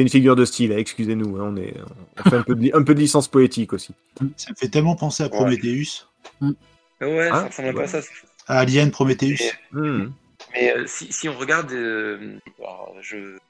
une 0.01 0.09
figure 0.09 0.35
de 0.37 0.45
style, 0.45 0.71
hein, 0.71 0.77
excusez-nous, 0.77 1.37
hein, 1.37 1.51
on, 1.53 1.57
est, 1.57 1.73
on 2.25 2.29
fait 2.29 2.37
un 2.37 2.41
peu, 2.43 2.55
de, 2.55 2.61
li- 2.61 2.71
un 2.73 2.83
peu 2.83 2.95
de 2.95 2.99
licence 3.01 3.27
poétique 3.27 3.73
aussi. 3.73 3.93
Ça 4.37 4.51
me 4.51 4.55
fait 4.55 4.69
tellement 4.69 4.95
penser 4.95 5.23
à 5.23 5.29
Prometheus, 5.29 6.07
Ouais, 7.01 7.29
Ah, 7.31 7.41
ça 7.41 7.47
ressemble 7.47 7.67
un 7.69 7.73
peu 7.73 7.81
à 7.81 7.87
ça. 7.87 7.99
à 8.47 8.59
Alien 8.59 8.91
Prometheus. 8.91 9.51
Hmm. 9.71 10.07
Mais 10.55 10.73
euh, 10.75 10.85
si, 10.87 11.11
si 11.11 11.27
on 11.29 11.37
regarde, 11.37 11.71
euh, 11.73 12.37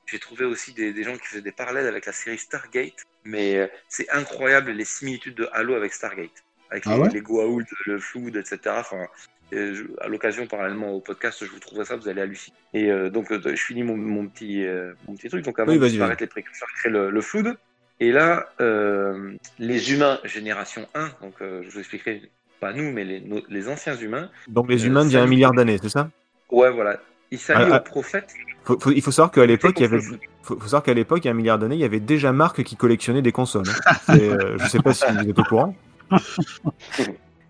j'ai 0.07 0.19
trouvé 0.19 0.45
aussi 0.45 0.73
des, 0.73 0.91
des 0.91 1.03
gens 1.03 1.13
qui 1.17 1.27
faisaient 1.27 1.41
des 1.41 1.51
parallèles 1.51 1.87
avec 1.87 2.05
la 2.05 2.11
série 2.11 2.37
Stargate, 2.37 2.93
mais 3.23 3.57
euh, 3.57 3.67
c'est 3.89 4.09
incroyable 4.09 4.71
les 4.71 4.85
similitudes 4.85 5.35
de 5.35 5.47
Halo 5.53 5.75
avec 5.75 5.93
Stargate, 5.93 6.43
avec 6.71 6.83
Ah 6.87 6.95
les, 6.95 7.01
ouais 7.01 7.09
les 7.09 7.21
Goa'uld, 7.21 7.67
le 7.85 7.99
Flood, 7.99 8.35
etc. 8.35 8.57
Enfin, 8.79 9.07
je- 9.51 9.83
à 10.01 10.07
l'occasion, 10.07 10.47
parallèlement 10.47 10.91
au 10.93 10.99
podcast, 10.99 11.45
je 11.45 11.51
vous 11.51 11.59
trouverai 11.59 11.85
ça, 11.85 11.95
vous 11.95 12.07
allez 12.09 12.21
halluciner. 12.21 12.55
Et 12.73 13.09
donc, 13.11 13.31
je 13.31 13.55
finis 13.55 13.83
mon, 13.83 13.95
mon 13.97 14.27
petit, 14.27 14.65
mon 15.07 15.15
petit 15.15 15.29
truc. 15.29 15.45
Donc, 15.45 15.59
avant 15.59 15.71
Oui, 15.71 15.79
de 15.79 15.87
disparaître, 15.87 16.23
les 16.23 16.27
précurseurs 16.27 16.67
créent 16.75 16.89
le, 16.89 17.11
le 17.11 17.21
Flood. 17.21 17.55
Et 17.99 18.11
là, 18.11 18.49
les 19.59 19.93
humains 19.93 20.19
génération 20.23 20.87
1, 20.95 21.11
donc 21.21 21.35
je 21.39 21.69
vous 21.69 21.79
expliquerai, 21.79 22.23
pas 22.59 22.73
nous, 22.73 22.91
mais 22.91 23.03
les, 23.03 23.21
nos- 23.21 23.43
les 23.47 23.67
anciens 23.69 23.95
humains, 23.95 24.31
Donc 24.47 24.69
les 24.69 24.85
humains 24.87 25.05
d'il 25.05 25.13
y 25.13 25.17
a 25.17 25.21
un 25.23 25.27
milliard 25.27 25.53
d'années, 25.53 25.77
c'est 25.81 25.89
ça? 25.89 26.09
Ouais, 26.51 26.71
voilà, 26.71 26.99
ils 27.31 27.39
s'allient 27.39 27.67
Ah, 27.71 27.75
ah. 27.75 27.79
prophètes. 27.79 28.33
faut, 28.63 28.79
faut- 28.79 28.91
Il 28.91 29.01
faut 29.01 29.11
savoir 29.11 29.31
qu'à 29.31 29.45
l'époque, 29.45 29.73
il 29.77 29.83
y 29.83 29.85
avait, 29.85 29.99
faut, 29.99 30.59
faut 30.59 30.61
savoir 30.63 30.83
qu'à 30.83 30.93
l'époque, 30.93 31.19
il 31.23 31.25
y 31.25 31.29
a 31.29 31.31
un 31.31 31.35
milliard 31.35 31.59
d'années, 31.59 31.75
il 31.75 31.81
y 31.81 31.85
avait 31.85 31.99
déjà 31.99 32.31
Marc 32.31 32.63
qui 32.63 32.75
collectionnait 32.75 33.21
des 33.21 33.31
consoles. 33.31 33.67
hein. 33.67 33.93
C'est, 34.07 34.29
euh, 34.29 34.57
je 34.59 34.65
sais 34.67 34.79
pas 34.79 34.93
si 34.93 35.05
vous 35.11 35.29
êtes 35.29 35.39
au 35.39 35.43
courant. 35.43 35.75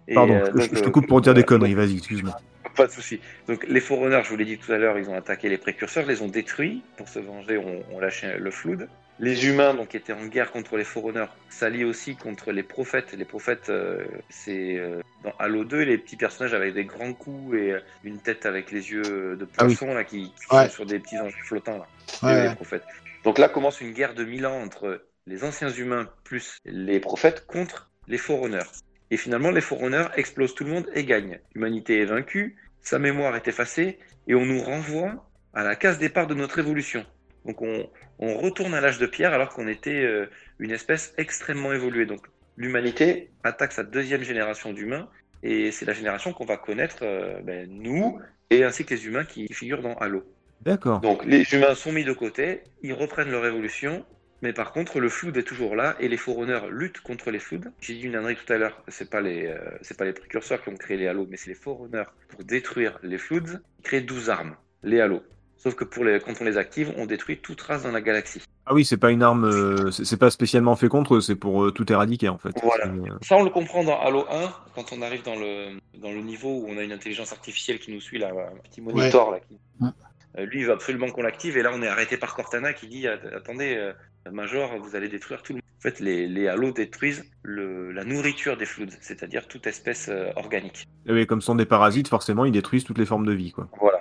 Et, 0.07 0.13
Pardon, 0.13 0.35
euh, 0.35 0.45
je, 0.45 0.51
donc, 0.51 0.69
je 0.75 0.81
te 0.81 0.87
euh, 0.87 0.91
coupe 0.91 1.07
pour 1.07 1.19
dire 1.21 1.33
des 1.33 1.43
conneries, 1.43 1.73
vas-y, 1.73 1.97
excuse-moi. 1.97 2.37
Pas 2.75 2.87
de 2.87 2.91
souci. 2.91 3.19
Donc 3.47 3.65
les 3.67 3.79
Forerunners, 3.79 4.21
je 4.23 4.29
vous 4.29 4.35
l'ai 4.35 4.45
dit 4.45 4.57
tout 4.57 4.71
à 4.71 4.77
l'heure, 4.77 4.99
ils 4.99 5.09
ont 5.09 5.15
attaqué 5.15 5.49
les 5.49 5.57
précurseurs, 5.57 6.05
les 6.05 6.21
ont 6.21 6.27
détruits. 6.27 6.83
Pour 6.97 7.07
se 7.07 7.19
venger, 7.19 7.57
on, 7.57 7.83
on 7.95 7.99
lâchait 7.99 8.37
le 8.37 8.51
Flood. 8.51 8.87
Les 9.19 9.47
humains, 9.47 9.73
donc, 9.73 9.95
étaient 9.95 10.13
en 10.13 10.25
guerre 10.25 10.51
contre 10.51 10.75
les 10.75 10.83
Forerunners, 10.83 11.27
s'allient 11.49 11.85
aussi 11.85 12.15
contre 12.17 12.51
les 12.51 12.63
prophètes. 12.63 13.13
Les 13.13 13.23
prophètes, 13.25 13.69
euh, 13.69 14.03
c'est 14.29 14.77
euh, 14.77 15.01
dans 15.23 15.31
Halo 15.39 15.63
2, 15.63 15.83
les 15.83 15.97
petits 15.97 16.17
personnages 16.17 16.53
avec 16.53 16.73
des 16.73 16.83
grands 16.83 17.13
coups 17.13 17.55
et 17.55 17.71
euh, 17.71 17.79
une 18.03 18.19
tête 18.19 18.45
avec 18.45 18.71
les 18.71 18.91
yeux 18.91 19.03
de 19.37 19.47
Ah 19.57 19.65
oui. 19.65 19.75
poisson 19.75 19.93
là, 19.93 20.03
qui, 20.03 20.31
qui 20.33 20.55
Ouais. 20.55 20.65
sont 20.67 20.73
sur 20.73 20.85
des 20.85 20.99
petits 20.99 21.17
anges 21.17 21.33
flottants. 21.45 21.77
Là. 21.77 21.87
Ouais, 22.23 22.41
les 22.43 22.47
ouais. 22.49 22.55
prophètes. 22.55 22.83
Donc 23.23 23.37
là 23.39 23.47
commence 23.47 23.79
une 23.81 23.93
guerre 23.93 24.13
de 24.15 24.25
mille 24.25 24.45
ans 24.45 24.61
entre 24.61 25.01
les 25.27 25.43
anciens 25.45 25.69
humains 25.69 26.09
plus 26.25 26.57
les 26.65 26.99
prophètes 26.99 27.47
contre 27.47 27.89
les 28.07 28.17
Forerunners. 28.17 28.69
Et 29.11 29.17
finalement, 29.17 29.49
les 29.51 29.61
Forerunners 29.61 30.07
explosent 30.17 30.55
tout 30.55 30.63
le 30.65 30.71
monde 30.71 30.87
et 30.93 31.05
gagnent. 31.05 31.39
L'humanité 31.53 32.01
est 32.01 32.05
vaincue, 32.05 32.57
sa 32.81 32.99
mémoire 32.99 33.35
est 33.35 33.47
effacée, 33.47 33.97
et 34.27 34.35
on 34.35 34.45
nous 34.45 34.61
renvoie 34.61 35.27
à 35.53 35.63
la 35.63 35.75
case 35.75 35.99
départ 35.99 36.27
de 36.27 36.33
notre 36.35 36.59
évolution. 36.59 37.05
Donc 37.45 37.61
on, 37.61 37.87
on 38.19 38.37
retourne 38.37 38.73
à 38.73 38.81
l'âge 38.81 38.97
de 38.97 39.05
pierre 39.05 39.33
alors 39.33 39.49
qu'on 39.49 39.67
était 39.67 40.03
euh, 40.03 40.25
une 40.59 40.71
espèce 40.71 41.13
extrêmement 41.17 41.73
évoluée. 41.73 42.05
Donc 42.05 42.25
l'humanité 42.57 43.29
attaque 43.43 43.71
sa 43.71 43.83
deuxième 43.83 44.23
génération 44.23 44.73
d'humains, 44.73 45.07
et 45.43 45.71
c'est 45.71 45.85
la 45.85 45.93
génération 45.93 46.33
qu'on 46.33 46.45
va 46.45 46.57
connaître, 46.57 46.99
euh, 47.03 47.39
ben, 47.43 47.67
nous, 47.69 48.19
et 48.49 48.63
ainsi 48.63 48.85
que 48.85 48.93
les 48.93 49.05
humains 49.05 49.25
qui 49.25 49.47
figurent 49.53 49.81
dans 49.81 49.95
Halo. 49.95 50.23
D'accord. 50.61 51.01
Donc 51.01 51.25
les 51.25 51.43
humains 51.53 51.75
sont 51.75 51.91
mis 51.91 52.03
de 52.03 52.13
côté, 52.13 52.63
ils 52.81 52.93
reprennent 52.93 53.29
leur 53.29 53.45
évolution, 53.45 54.05
mais 54.41 54.53
par 54.53 54.71
contre 54.71 54.99
le 54.99 55.09
flood 55.09 55.35
est 55.37 55.43
toujours 55.43 55.75
là 55.75 55.95
et 55.99 56.07
les 56.07 56.17
Forerunners 56.17 56.67
luttent 56.71 57.01
contre 57.01 57.29
les 57.29 57.39
floods. 57.39 57.71
J'ai 57.81 57.93
dit 57.93 58.01
une 58.01 58.15
ânerie 58.15 58.35
tout 58.35 58.51
à 58.51 58.57
l'heure, 58.57 58.83
c'est 58.87 59.09
pas 59.09 59.21
les 59.21 59.47
euh, 59.47 59.57
c'est 59.81 59.97
pas 59.97 60.05
les 60.05 60.13
précurseurs 60.13 60.63
qui 60.63 60.69
ont 60.69 60.75
créé 60.75 60.97
les 60.97 61.07
halos, 61.07 61.27
mais 61.29 61.37
c'est 61.37 61.49
les 61.49 61.55
Forerunners 61.55 62.09
pour 62.29 62.43
détruire 62.43 62.97
les 63.03 63.17
floods, 63.17 63.59
ils 63.79 63.83
créent 63.83 64.01
12 64.01 64.29
armes, 64.29 64.55
les 64.83 65.01
halos. 65.01 65.23
Sauf 65.57 65.73
que 65.75 65.83
pour 65.83 66.03
les, 66.03 66.19
quand 66.19 66.33
on 66.41 66.43
les 66.43 66.57
active, 66.57 66.93
on 66.97 67.05
détruit 67.05 67.37
toute 67.39 67.59
race 67.61 67.83
dans 67.83 67.91
la 67.91 68.01
galaxie. 68.01 68.41
Ah 68.67 68.73
oui, 68.73 68.85
c'est 68.85 68.97
pas 68.97 69.11
une 69.11 69.23
arme, 69.23 69.45
euh, 69.45 69.89
c'est 69.91 70.17
pas 70.17 70.29
spécialement 70.29 70.75
fait 70.75 70.87
contre 70.89 71.15
eux, 71.15 71.21
c'est 71.21 71.35
pour 71.35 71.63
euh, 71.65 71.71
tout 71.71 71.91
éradiquer 71.91 72.29
en 72.29 72.37
fait. 72.37 72.51
Voilà. 72.61 72.85
Euh, 72.87 73.09
Ça, 73.21 73.35
on 73.37 73.43
le 73.43 73.49
comprend 73.49 73.83
dans 73.83 73.99
Halo 73.99 74.25
1, 74.29 74.53
quand 74.75 74.91
on 74.91 75.01
arrive 75.01 75.23
dans 75.23 75.35
le, 75.35 75.77
dans 75.99 76.11
le 76.11 76.21
niveau 76.21 76.49
où 76.49 76.65
on 76.69 76.77
a 76.77 76.83
une 76.83 76.91
intelligence 76.91 77.31
artificielle 77.31 77.79
qui 77.79 77.91
nous 77.91 78.01
suit, 78.01 78.19
là, 78.19 78.29
un 78.29 78.57
petit 78.69 78.81
monitor. 78.81 79.31
Là, 79.31 79.39
qui- 79.39 79.57
Ouais. 79.81 79.89
Euh, 80.37 80.45
lui, 80.45 80.59
il 80.61 80.65
veut 80.65 80.73
absolument 80.73 81.07
qu'on 81.09 81.21
l'active, 81.23 81.57
et 81.57 81.63
là, 81.63 81.71
on 81.73 81.81
est 81.81 81.87
arrêté 81.87 82.17
par 82.17 82.35
Cortana 82.35 82.73
qui 82.73 82.87
dit 82.87 83.07
Att- 83.07 83.25
Attendez, 83.35 83.91
Major, 84.31 84.71
vous 84.79 84.95
allez 84.95 85.07
détruire 85.09 85.41
tout 85.41 85.53
le 85.53 85.57
monde. 85.57 85.61
En 85.79 85.81
fait, 85.81 85.99
les, 85.99 86.27
les 86.27 86.47
Halos 86.47 86.71
détruisent 86.71 87.23
le, 87.43 87.91
la 87.91 88.03
nourriture 88.03 88.57
des 88.57 88.65
Floods, 88.65 88.89
c'est-à-dire 89.01 89.47
toute 89.47 89.67
espèce 89.67 90.09
organique. 90.35 90.87
eh 91.05 91.13
oui, 91.13 91.25
comme 91.27 91.41
ce 91.41 91.45
sont 91.47 91.55
des 91.55 91.65
parasites, 91.65 92.07
forcément, 92.07 92.43
ils 92.45 92.51
détruisent 92.51 92.83
toutes 92.83 92.97
les 92.97 93.05
formes 93.05 93.25
de 93.25 93.33
vie, 93.33 93.51
quoi. 93.51 93.67
Voilà. 93.79 93.94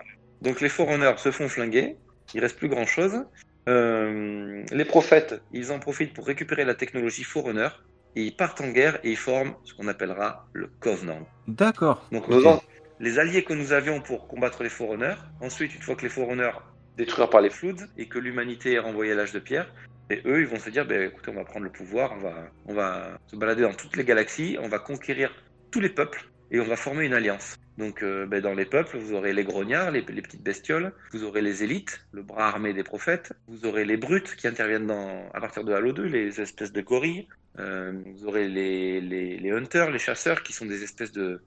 Donc, 0.44 0.60
les 0.60 0.68
Forerunners 0.68 1.16
se 1.16 1.32
font 1.32 1.48
flinguer, 1.48 1.96
il 2.34 2.40
reste 2.40 2.56
plus 2.56 2.68
grand-chose. 2.68 3.24
Euh, 3.68 4.62
les 4.70 4.84
prophètes, 4.84 5.42
ils 5.52 5.72
en 5.72 5.78
profitent 5.78 6.14
pour 6.14 6.26
récupérer 6.26 6.64
la 6.64 6.74
technologie 6.74 7.24
Forerunner, 7.24 7.70
et 8.16 8.22
ils 8.22 8.36
partent 8.36 8.60
en 8.60 8.68
guerre 8.68 8.98
et 9.02 9.10
ils 9.10 9.16
forment 9.16 9.54
ce 9.64 9.74
qu'on 9.74 9.88
appellera 9.88 10.46
le 10.52 10.68
Covenant. 10.80 11.26
D'accord. 11.48 12.06
Donc 12.12 12.28
nos 12.28 12.60
les 13.00 13.18
alliés 13.18 13.42
que 13.42 13.52
nous 13.52 13.72
avions 13.72 14.00
pour 14.00 14.28
combattre 14.28 14.62
les 14.62 14.68
Forerunners, 14.68 15.16
ensuite 15.40 15.74
une 15.74 15.82
fois 15.82 15.96
que 15.96 16.02
les 16.02 16.08
Forerunners 16.08 16.52
détruits 16.96 17.26
par 17.28 17.40
les 17.40 17.50
Floods 17.50 17.88
et 17.98 18.06
que 18.06 18.20
l'humanité 18.20 18.74
est 18.74 18.78
renvoyée 18.78 19.12
à 19.12 19.14
l'âge 19.16 19.32
de 19.32 19.40
pierre, 19.40 19.66
et 20.10 20.22
eux 20.26 20.40
ils 20.40 20.46
vont 20.46 20.60
se 20.60 20.70
dire, 20.70 20.86
ben, 20.86 21.08
écoutez 21.08 21.30
on 21.30 21.34
va 21.34 21.44
prendre 21.44 21.64
le 21.64 21.72
pouvoir, 21.72 22.12
on 22.12 22.20
va, 22.20 22.34
on 22.66 22.74
va 22.74 23.18
se 23.26 23.36
balader 23.36 23.62
dans 23.62 23.74
toutes 23.74 23.96
les 23.96 24.04
galaxies, 24.04 24.56
on 24.60 24.68
va 24.68 24.78
conquérir 24.78 25.34
tous 25.72 25.80
les 25.80 25.88
peuples 25.88 26.24
et 26.52 26.60
on 26.60 26.64
va 26.64 26.76
former 26.76 27.04
une 27.04 27.14
alliance. 27.14 27.56
Donc 27.78 28.02
euh, 28.02 28.26
ben, 28.26 28.40
dans 28.40 28.54
les 28.54 28.66
peuples, 28.66 28.96
vous 28.96 29.14
aurez 29.14 29.32
les 29.32 29.42
grognards, 29.42 29.90
les, 29.90 30.02
petites 30.02 30.42
bestioles, 30.42 30.92
vous 31.12 31.24
aurez 31.24 31.42
les 31.42 31.64
élites, 31.64 32.04
le 32.12 32.22
bras 32.22 32.48
armé 32.48 32.72
des 32.72 32.84
prophètes, 32.84 33.32
vous 33.48 33.66
aurez 33.66 33.84
les 33.84 33.96
brutes 33.96 34.36
qui 34.36 34.46
interviennent 34.46 34.90
à 34.90 35.40
partir 35.40 35.64
de 35.64 35.72
Halo 35.72 35.92
2, 35.92 36.04
les 36.04 36.40
espèces 36.40 36.72
de 36.72 36.80
gorilles, 36.80 37.26
euh, 37.58 37.92
vous 38.06 38.26
aurez 38.26 38.48
les, 38.48 39.50
hunters, 39.50 39.90
les 39.90 39.98
chasseurs 39.98 40.42
qui 40.44 40.52
sont 40.52 40.66
des 40.66 40.84
espèces 40.84 41.10
de, 41.10 41.42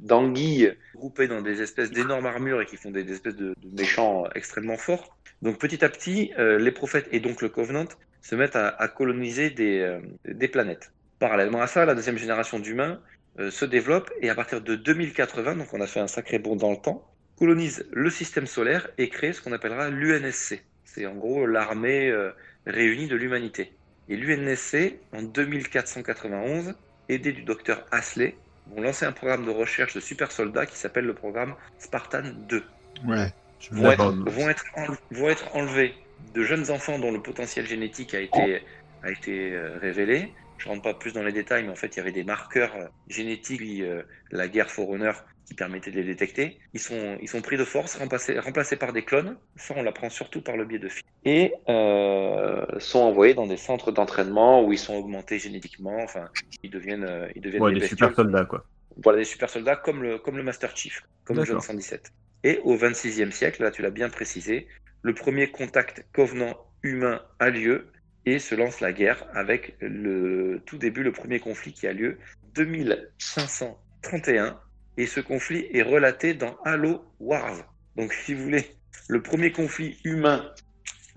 d'anguilles 0.00 0.74
groupées 0.94 1.28
dans 1.28 1.40
des 1.40 1.62
espèces 1.62 1.90
d'énormes 1.90 2.26
armures 2.26 2.60
et 2.60 2.66
qui 2.66 2.76
font 2.76 2.90
des, 2.90 3.10
espèces 3.10 3.36
de, 3.36 3.54
méchants 3.72 4.24
extrêmement 4.34 4.76
forts. 4.76 5.16
Donc 5.40 5.58
petit 5.58 5.84
à 5.84 5.88
petit, 5.88 6.32
euh, 6.38 6.58
les 6.58 6.72
prophètes 6.72 7.08
et 7.12 7.20
donc 7.20 7.40
le 7.40 7.48
Covenant 7.48 7.86
se 8.20 8.34
mettent 8.34 8.56
à, 8.56 8.88
coloniser 8.88 9.50
des, 9.50 10.00
des 10.26 10.48
planètes. 10.48 10.90
Parallèlement 11.20 11.62
à 11.62 11.68
ça, 11.68 11.86
la 11.86 11.94
deuxième 11.94 12.18
génération 12.18 12.58
d'humains 12.58 13.00
se 13.38 13.64
développe 13.64 14.10
et 14.20 14.30
à 14.30 14.34
partir 14.34 14.60
de 14.60 14.74
2080, 14.74 15.56
donc 15.56 15.68
on 15.72 15.80
a 15.80 15.86
fait 15.86 16.00
un 16.00 16.06
sacré 16.06 16.38
bond 16.38 16.56
dans 16.56 16.70
le 16.70 16.76
temps, 16.76 17.06
colonise 17.38 17.86
le 17.92 18.10
système 18.10 18.46
solaire 18.46 18.88
et 18.98 19.08
crée 19.08 19.32
ce 19.32 19.42
qu'on 19.42 19.52
appellera 19.52 19.90
l'UNSC. 19.90 20.62
C'est 20.84 21.06
en 21.06 21.14
gros 21.14 21.46
l'armée 21.46 22.08
euh, 22.08 22.30
réunie 22.66 23.08
de 23.08 23.16
l'humanité. 23.16 23.72
Et 24.08 24.16
l'UNSC, 24.16 24.94
en 25.12 25.22
2491, 25.22 26.74
aidé 27.08 27.32
du 27.32 27.42
docteur 27.42 27.84
Hasley, 27.90 28.36
vont 28.68 28.80
lancer 28.80 29.04
un 29.04 29.12
programme 29.12 29.44
de 29.44 29.50
recherche 29.50 29.94
de 29.94 30.00
super 30.00 30.32
soldats 30.32 30.66
qui 30.66 30.76
s'appelle 30.76 31.04
le 31.04 31.14
programme 31.14 31.54
Spartan 31.78 32.22
2. 32.48 32.62
Ouais. 33.06 33.32
Je 33.60 33.74
Vont 33.74 33.90
être, 33.90 34.12
vont, 34.12 34.48
être 34.48 34.64
vont 35.10 35.28
être 35.28 35.56
enlevés 35.56 35.94
de 36.34 36.42
jeunes 36.42 36.70
enfants 36.70 36.98
dont 36.98 37.10
le 37.10 37.22
potentiel 37.22 37.66
génétique 37.66 38.14
a 38.14 38.20
été, 38.20 38.62
a 39.02 39.10
été 39.10 39.52
euh, 39.54 39.78
révélé. 39.80 40.32
Je 40.58 40.68
rentre 40.68 40.82
pas 40.82 40.94
plus 40.94 41.12
dans 41.12 41.22
les 41.22 41.32
détails, 41.32 41.64
mais 41.64 41.70
en 41.70 41.76
fait, 41.76 41.94
il 41.94 41.96
y 41.98 42.00
avait 42.00 42.12
des 42.12 42.24
marqueurs 42.24 42.74
euh, 42.76 42.86
génétiques, 43.08 43.60
euh, 43.80 44.02
la 44.30 44.48
guerre 44.48 44.70
Forerunner, 44.70 45.12
qui 45.44 45.54
permettaient 45.54 45.90
de 45.90 45.96
les 45.96 46.04
détecter. 46.04 46.58
Ils 46.72 46.80
sont, 46.80 47.18
ils 47.20 47.28
sont 47.28 47.42
pris 47.42 47.56
de 47.56 47.64
force, 47.64 47.96
remplacés, 47.96 48.38
remplacés 48.38 48.76
par 48.76 48.92
des 48.92 49.04
clones. 49.04 49.36
Ça, 49.56 49.74
on 49.76 49.82
l'apprend 49.82 50.08
surtout 50.10 50.42
par 50.42 50.56
le 50.56 50.64
biais 50.64 50.78
de 50.78 50.88
films. 50.88 51.06
Et 51.24 51.52
euh, 51.68 52.64
sont 52.78 53.00
envoyés 53.00 53.34
dans 53.34 53.46
des 53.46 53.56
centres 53.56 53.92
d'entraînement 53.92 54.64
où 54.64 54.72
ils 54.72 54.78
sont 54.78 54.94
augmentés 54.94 55.38
génétiquement. 55.38 55.98
Enfin, 56.02 56.28
ils 56.62 56.70
deviennent, 56.70 57.28
ils 57.34 57.42
deviennent 57.42 57.62
Ouais, 57.62 57.74
des 57.74 57.86
super 57.86 58.14
soldats, 58.14 58.44
quoi. 58.44 58.64
Voilà, 59.02 59.18
des 59.18 59.24
super 59.24 59.50
soldats 59.50 59.76
comme 59.76 60.02
le, 60.02 60.18
comme 60.18 60.36
le 60.36 60.42
Master 60.42 60.74
Chief, 60.76 61.02
comme 61.24 61.36
le 61.36 61.44
John 61.44 61.56
D'accord. 61.56 61.64
117. 61.64 62.12
Et 62.44 62.60
au 62.64 62.76
26e 62.76 63.30
siècle, 63.30 63.62
là 63.62 63.70
tu 63.70 63.82
l'as 63.82 63.90
bien 63.90 64.08
précisé, 64.08 64.68
le 65.02 65.14
premier 65.14 65.50
contact 65.50 66.06
covenant 66.12 66.56
humain 66.82 67.20
a 67.38 67.50
lieu 67.50 67.88
et 68.26 68.38
se 68.38 68.54
lance 68.54 68.80
la 68.80 68.92
guerre 68.92 69.24
avec 69.32 69.76
le 69.80 70.60
tout 70.66 70.78
début, 70.78 71.02
le 71.02 71.12
premier 71.12 71.40
conflit 71.40 71.72
qui 71.72 71.86
a 71.86 71.92
lieu 71.92 72.18
2531. 72.54 74.56
Et 74.98 75.06
ce 75.06 75.20
conflit 75.20 75.66
est 75.72 75.82
relaté 75.82 76.34
dans 76.34 76.56
Halo 76.64 77.02
Wars. 77.20 77.56
Donc 77.96 78.12
si 78.12 78.34
vous 78.34 78.44
voulez, 78.44 78.64
le 79.08 79.22
premier 79.22 79.52
conflit 79.52 79.98
humain 80.04 80.44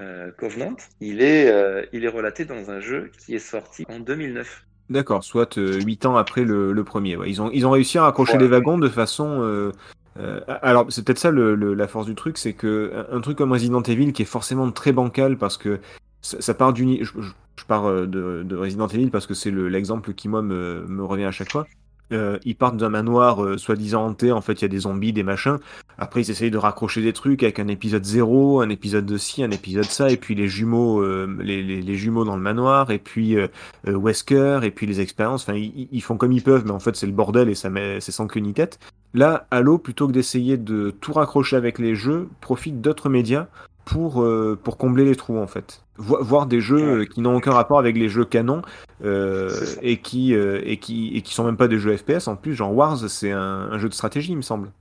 euh, 0.01 0.31
Covenant, 0.37 0.75
il 1.01 1.21
est, 1.21 1.49
euh, 1.51 1.85
il 1.93 2.03
est 2.05 2.09
relaté 2.09 2.45
dans 2.45 2.71
un 2.71 2.79
jeu 2.79 3.11
qui 3.25 3.35
est 3.35 3.39
sorti 3.39 3.85
en 3.89 3.99
2009. 3.99 4.65
D'accord, 4.89 5.23
soit 5.23 5.55
8 5.57 6.05
ans 6.07 6.15
après 6.17 6.43
le, 6.43 6.73
le 6.73 6.83
premier. 6.83 7.15
Ouais. 7.15 7.29
Ils, 7.29 7.41
ont, 7.41 7.51
ils 7.51 7.65
ont 7.67 7.71
réussi 7.71 7.97
à 7.97 8.03
raccrocher 8.03 8.33
Voilà. 8.33 8.45
les 8.45 8.51
wagons 8.51 8.77
de 8.77 8.89
façon. 8.89 9.41
euh, 9.41 9.71
euh, 10.19 10.39
alors, 10.61 10.91
c'est 10.91 11.05
peut-être 11.05 11.19
ça 11.19 11.31
le, 11.31 11.53
le- 11.55 11.73
la 11.75 11.87
force 11.87 12.07
du 12.07 12.15
truc, 12.15 12.37
c'est 12.37 12.53
que 12.53 12.91
un, 13.11 13.17
un 13.17 13.21
truc 13.21 13.37
comme 13.37 13.51
Resident 13.51 13.81
Evil 13.83 14.11
qui 14.13 14.23
est 14.23 14.25
forcément 14.25 14.69
très 14.71 14.91
bancal 14.91 15.37
parce 15.37 15.57
que 15.57 15.79
ça, 16.21 16.53
part 16.53 16.73
d'une. 16.73 17.03
Je, 17.03 17.11
pars 17.67 17.85
euh, 17.85 18.05
de, 18.05 18.43
de 18.43 18.55
Resident 18.55 18.87
Evil 18.87 19.09
parce 19.09 19.27
que 19.27 19.33
c'est 19.33 19.51
le- 19.51 19.69
l'exemple 19.69 20.13
qui, 20.13 20.27
moi, 20.27 20.41
me, 20.41 21.03
revient 21.03 21.25
à 21.25 21.31
chaque 21.31 21.51
fois. 21.51 21.67
Euh, 22.11 22.39
ils 22.43 22.55
partent 22.55 22.77
d'un 22.77 22.89
manoir 22.89 23.43
euh, 23.43 23.59
soi-disant 23.59 24.07
hanté, 24.07 24.31
en 24.31 24.41
fait 24.41 24.53
il 24.53 24.61
y 24.63 24.65
a 24.65 24.69
des 24.69 24.79
zombies, 24.79 25.13
des 25.13 25.21
machins. 25.21 25.57
Après 25.99 26.21
ils 26.21 26.31
essayent 26.31 26.49
de 26.49 26.57
raccrocher 26.57 27.03
des 27.03 27.13
trucs 27.13 27.43
avec 27.43 27.59
un 27.59 27.67
épisode 27.67 28.03
0, 28.03 28.61
un 28.61 28.69
épisode 28.69 29.05
de 29.05 29.15
ci, 29.17 29.43
un 29.43 29.51
épisode 29.51 29.83
ça, 29.83 30.09
et 30.09 30.17
puis 30.17 30.33
les 30.33 30.47
jumeaux, 30.47 31.05
les, 31.37 31.95
jumeaux 31.95 32.25
dans 32.25 32.35
le 32.35 32.41
manoir, 32.41 32.89
et 32.89 32.97
puis 32.97 33.37
Wesker, 33.85 34.61
et 34.63 34.71
puis 34.71 34.87
les 34.87 35.01
expériences. 35.01 35.43
Enfin 35.43 35.53
ils, 35.53 36.01
font 36.01 36.17
comme 36.17 36.31
ils 36.31 36.41
peuvent, 36.41 36.63
mais 36.65 36.71
en 36.71 36.79
fait 36.79 36.95
c'est 36.95 37.05
le 37.05 37.11
bordel 37.11 37.47
et 37.47 37.53
c'est 37.53 38.11
sans 38.11 38.25
queue 38.25 38.39
ni 38.39 38.55
tête. 38.55 38.79
Là, 39.13 39.45
Halo, 39.51 39.77
plutôt 39.77 40.07
que 40.07 40.11
d'essayer 40.11 40.57
de 40.57 40.89
tout 40.89 41.13
raccrocher 41.13 41.57
avec 41.57 41.77
les 41.77 41.93
jeux, 41.93 42.27
profite 42.41 42.81
d'autres 42.81 43.09
médias 43.09 43.49
pour, 43.89 44.21
euh, 44.21 44.57
pour 44.63 44.77
combler 44.77 45.03
les 45.05 45.15
trous 45.15 45.37
en 45.39 45.47
fait. 45.47 45.83
Vo- 45.97 46.23
voir 46.23 46.45
des 46.45 46.61
jeux 46.61 47.01
euh, 47.01 47.05
qui 47.05 47.21
n'ont 47.21 47.35
aucun 47.35 47.51
rapport 47.51 47.79
avec 47.79 47.97
les 47.97 48.07
jeux 48.07 48.23
canon 48.25 48.61
euh, 49.03 49.49
et, 49.81 49.97
qui, 49.97 50.35
euh, 50.35 50.61
et, 50.63 50.77
qui, 50.77 51.15
et 51.15 51.21
qui 51.21 51.33
sont 51.33 51.43
même 51.43 51.57
pas 51.57 51.67
des 51.67 51.79
jeux 51.79 51.97
FPS 51.97 52.27
en 52.27 52.35
plus. 52.35 52.53
Genre 52.53 52.73
Wars, 52.73 52.97
c'est 53.09 53.31
un, 53.31 53.39
un 53.71 53.77
jeu 53.79 53.89
de 53.89 53.93
stratégie, 53.93 54.31
il 54.31 54.37
me 54.37 54.41
semble. 54.43 54.71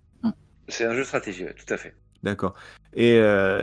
C'est 0.68 0.84
un 0.84 0.92
jeu 0.92 0.98
de 1.00 1.04
stratégie, 1.04 1.44
ouais, 1.44 1.54
tout 1.54 1.72
à 1.72 1.78
fait. 1.78 1.94
D'accord. 2.22 2.54
Et, 2.94 3.20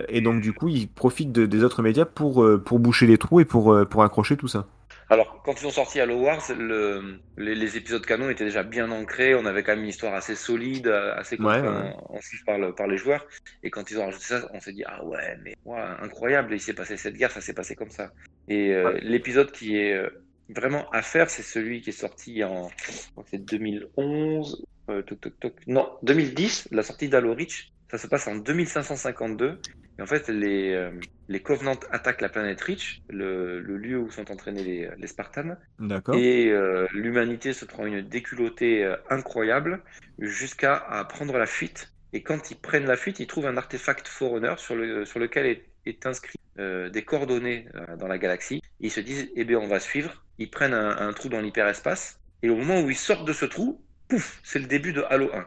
et 0.09 0.22
donc 0.22 0.41
du 0.41 0.53
coup, 0.53 0.69
ils 0.69 0.88
profitent 0.88 1.31
de- 1.31 1.45
des 1.45 1.63
autres 1.63 1.84
médias 1.84 2.05
pour, 2.05 2.43
pour 2.63 2.80
boucher 2.80 3.05
les 3.05 3.17
trous 3.17 3.39
et 3.41 3.45
pour, 3.45 3.76
pour 3.89 4.03
accrocher 4.03 4.38
tout 4.38 4.47
ça. 4.47 4.65
Alors, 5.10 5.41
quand 5.44 5.61
ils 5.61 5.68
ont 5.68 5.72
sorti 5.72 5.99
Halo 5.99 6.19
Wars, 6.19 6.41
le, 6.57 7.19
les, 7.38 7.53
les 7.56 7.77
épisodes 7.77 8.03
canon 8.06 8.30
étaient 8.30 8.45
déjà 8.45 8.64
bien 8.64 8.90
ancrés. 8.91 9.36
On 9.36 9.45
avait 9.45 9.64
quand 9.64 9.73
même 9.73 9.84
une 9.84 9.90
histoire 9.90 10.15
assez 10.15 10.36
solide, 10.36 10.88
assez 10.88 11.38
Ouais, 11.38 11.61
compréhensive 11.61 12.40
par, 12.45 12.57
le- 12.57 12.73
par 12.73 12.88
les 12.88 12.98
joueurs. 12.98 13.26
Et 13.61 13.69
quand 13.69 13.91
ils 13.91 13.99
ont 13.99 14.06
rajouté 14.06 14.26
ça, 14.26 14.49
on 14.53 14.60
s'est 14.60 14.73
dit 14.73 14.84
ah 14.86 15.03
ouais, 15.06 15.38
mais 15.44 15.53
ouais, 15.65 15.80
incroyable. 15.80 16.53
Il 16.56 16.60
s'est 16.61 16.73
passé 16.73 16.98
cette 16.98 17.15
guerre, 17.18 17.32
ça 17.32 17.41
s'est 17.41 17.53
passé 17.53 17.76
comme 17.76 17.91
ça. 17.91 18.11
Et 18.48 18.73
euh, 18.73 18.98
l'épisode 19.02 19.52
qui 19.52 19.77
est 19.77 19.94
euh, 19.94 20.10
vraiment 20.49 20.90
à 20.91 21.02
faire, 21.03 21.30
c'est 21.30 21.44
celui 21.44 21.82
qui 21.82 21.90
est 21.90 21.94
sorti 21.94 22.44
en 22.44 22.69
je 22.69 23.11
crois 23.11 23.23
que 23.23 23.30
c'est 23.32 23.45
2011. 23.45 24.65
euh, 24.90 25.02
toc, 25.03 25.19
toc, 25.22 25.40
toc. 25.40 25.53
Non, 25.68 25.98
2010, 26.03 26.68
la 26.72 26.84
sortie 26.84 27.10
d'Halo 27.10 27.34
Reach, 27.36 27.73
ça 27.91 27.98
se 27.99 28.07
passe 28.07 28.27
en 28.27 28.36
2552. 28.36 29.60
Et 29.97 30.01
en 30.01 30.05
fait, 30.05 30.27
les, 30.27 30.73
euh, 30.73 30.91
les 31.30 31.41
Covenants 31.41 31.80
attaquent 31.89 32.22
la 32.22 32.30
planète 32.30 32.59
Reach, 32.61 33.01
le, 33.09 33.61
le 33.61 33.77
lieu 33.77 33.97
où 33.97 34.11
sont 34.11 34.30
entraînés 34.31 34.63
les, 34.63 34.89
les 34.97 35.07
Spartans. 35.07 35.55
D'accord. 35.80 36.15
Et 36.15 36.49
euh, 36.51 36.85
l'humanité 36.93 37.53
se 37.53 37.63
prend 37.65 37.85
une 37.85 38.01
déculottée 38.01 38.84
euh, 38.84 38.97
incroyable 39.09 39.81
jusqu'à 40.19 40.76
à 40.76 41.03
prendre 41.05 41.38
la 41.38 41.45
fuite. 41.45 41.93
Et 42.13 42.23
quand 42.23 42.51
ils 42.51 42.57
prennent 42.57 42.85
la 42.85 42.97
fuite, 42.97 43.19
ils 43.19 43.27
trouvent 43.27 43.47
un 43.47 43.57
artefact 43.57 44.07
Forerunner 44.07 44.55
sur, 44.57 44.76
le, 44.76 45.05
sur 45.05 45.19
lequel 45.19 45.45
est, 45.45 45.65
est 45.85 46.05
inscrit 46.05 46.39
des 46.57 47.03
coordonnées 47.03 47.67
dans 47.99 48.07
la 48.07 48.17
galaxie. 48.17 48.61
Ils 48.80 48.89
se 48.91 49.01
disent, 49.01 49.30
eh 49.35 49.43
bien, 49.43 49.59
on 49.59 49.67
va 49.67 49.81
suivre. 49.81 50.23
Ils 50.38 50.49
prennent 50.49 50.73
un, 50.73 50.97
un 51.09 51.11
trou 51.11 51.27
dans 51.27 51.41
l'hyperespace. 51.41 52.22
Et 52.43 52.49
au 52.49 52.55
moment 52.55 52.80
où 52.81 52.89
ils 52.89 52.95
sortent 52.95 53.27
de 53.27 53.34
ce 53.34 53.43
trou, 53.43 53.84
pouf, 54.07 54.39
c'est 54.41 54.59
le 54.59 54.65
début 54.67 54.93
de 54.93 55.01
Halo 55.09 55.30
1. 55.34 55.45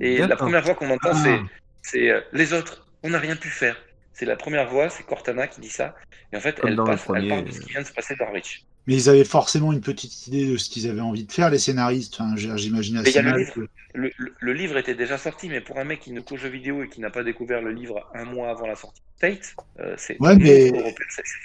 Et 0.00 0.18
la 0.24 0.36
première 0.36 0.64
fois 0.64 0.76
qu'on 0.76 0.90
entend, 0.90 1.10
Ah. 1.12 1.14
c'est, 1.14 1.40
c'est 1.82 2.12
les 2.32 2.52
autres, 2.52 2.83
on 3.04 3.10
n'a 3.10 3.18
rien 3.20 3.36
pu 3.36 3.48
faire. 3.48 3.76
C'est 4.12 4.26
la 4.26 4.36
première 4.36 4.68
voix, 4.68 4.88
c'est 4.90 5.04
Cortana 5.04 5.46
qui 5.48 5.60
dit 5.60 5.68
ça. 5.70 5.94
Et 6.32 6.36
en 6.36 6.40
fait, 6.40 6.58
Comme 6.60 6.70
elle, 6.70 6.76
parle 6.76 7.44
de 7.44 7.50
ce 7.52 7.60
qui 7.60 7.70
vient 7.70 7.82
de 7.82 7.86
se 7.86 7.92
passer 7.92 8.14
dans 8.18 8.30
Reach. 8.32 8.64
Mais 8.86 8.94
ils 8.94 9.08
avaient 9.08 9.24
forcément 9.24 9.72
une 9.72 9.80
petite 9.80 10.26
idée 10.26 10.46
de 10.46 10.56
ce 10.56 10.68
qu'ils 10.68 10.88
avaient 10.90 11.00
envie 11.00 11.24
de 11.24 11.32
faire, 11.32 11.48
les 11.50 11.58
scénaristes. 11.58 12.14
Enfin, 12.20 12.34
j'imagine 12.36 13.00
Mais 13.02 13.10
il 13.10 13.14
y 13.14 13.18
assez 13.18 13.18
a 13.18 13.22
le 13.22 13.30
mal. 13.30 13.38
livre. 13.40 13.54
que- 13.54 13.68
Le, 13.94 14.10
le- 14.18 14.34
le 14.38 14.52
livre 14.52 14.76
était 14.76 14.94
déjà 14.94 15.16
sorti, 15.18 15.48
mais 15.48 15.60
pour 15.60 15.78
un 15.78 15.84
mec 15.84 16.00
qui 16.00 16.12
ne 16.12 16.20
qu'aux 16.20 16.36
jeux 16.36 16.48
vidéo 16.48 16.82
et 16.82 16.88
qui 16.88 17.00
n'a 17.00 17.10
pas 17.10 17.22
découvert 17.24 17.62
le 17.62 17.72
livre 17.72 18.08
un 18.14 18.24
mois 18.24 18.50
avant 18.50 18.66
la 18.66 18.74
sortie 18.76 19.00
State, 19.16 19.54
euh, 19.80 19.94
c'est 19.96 20.20
Ouais, 20.20 20.36
mais- 20.36 20.70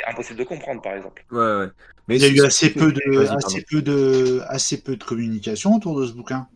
impossible 0.07 0.39
de 0.39 0.43
comprendre, 0.43 0.81
par 0.81 0.95
exemple. 0.95 1.23
Ouais, 1.31 1.37
ouais. 1.39 1.67
Mais 2.07 2.15
Il 2.17 2.21
y 2.21 2.25
a 2.25 2.29
eu 2.29 2.45
assez 2.45 2.71
peu 2.73 2.91
de, 2.91 3.27
assez 3.27 3.61
peu 3.61 3.81
de, 3.83 4.41
assez 4.47 4.81
peu 4.81 4.95
de 4.95 5.03
communication 5.03 5.75
autour 5.75 5.99
de 6.01 6.07
ce 6.07 6.11
bouquin. 6.13 6.47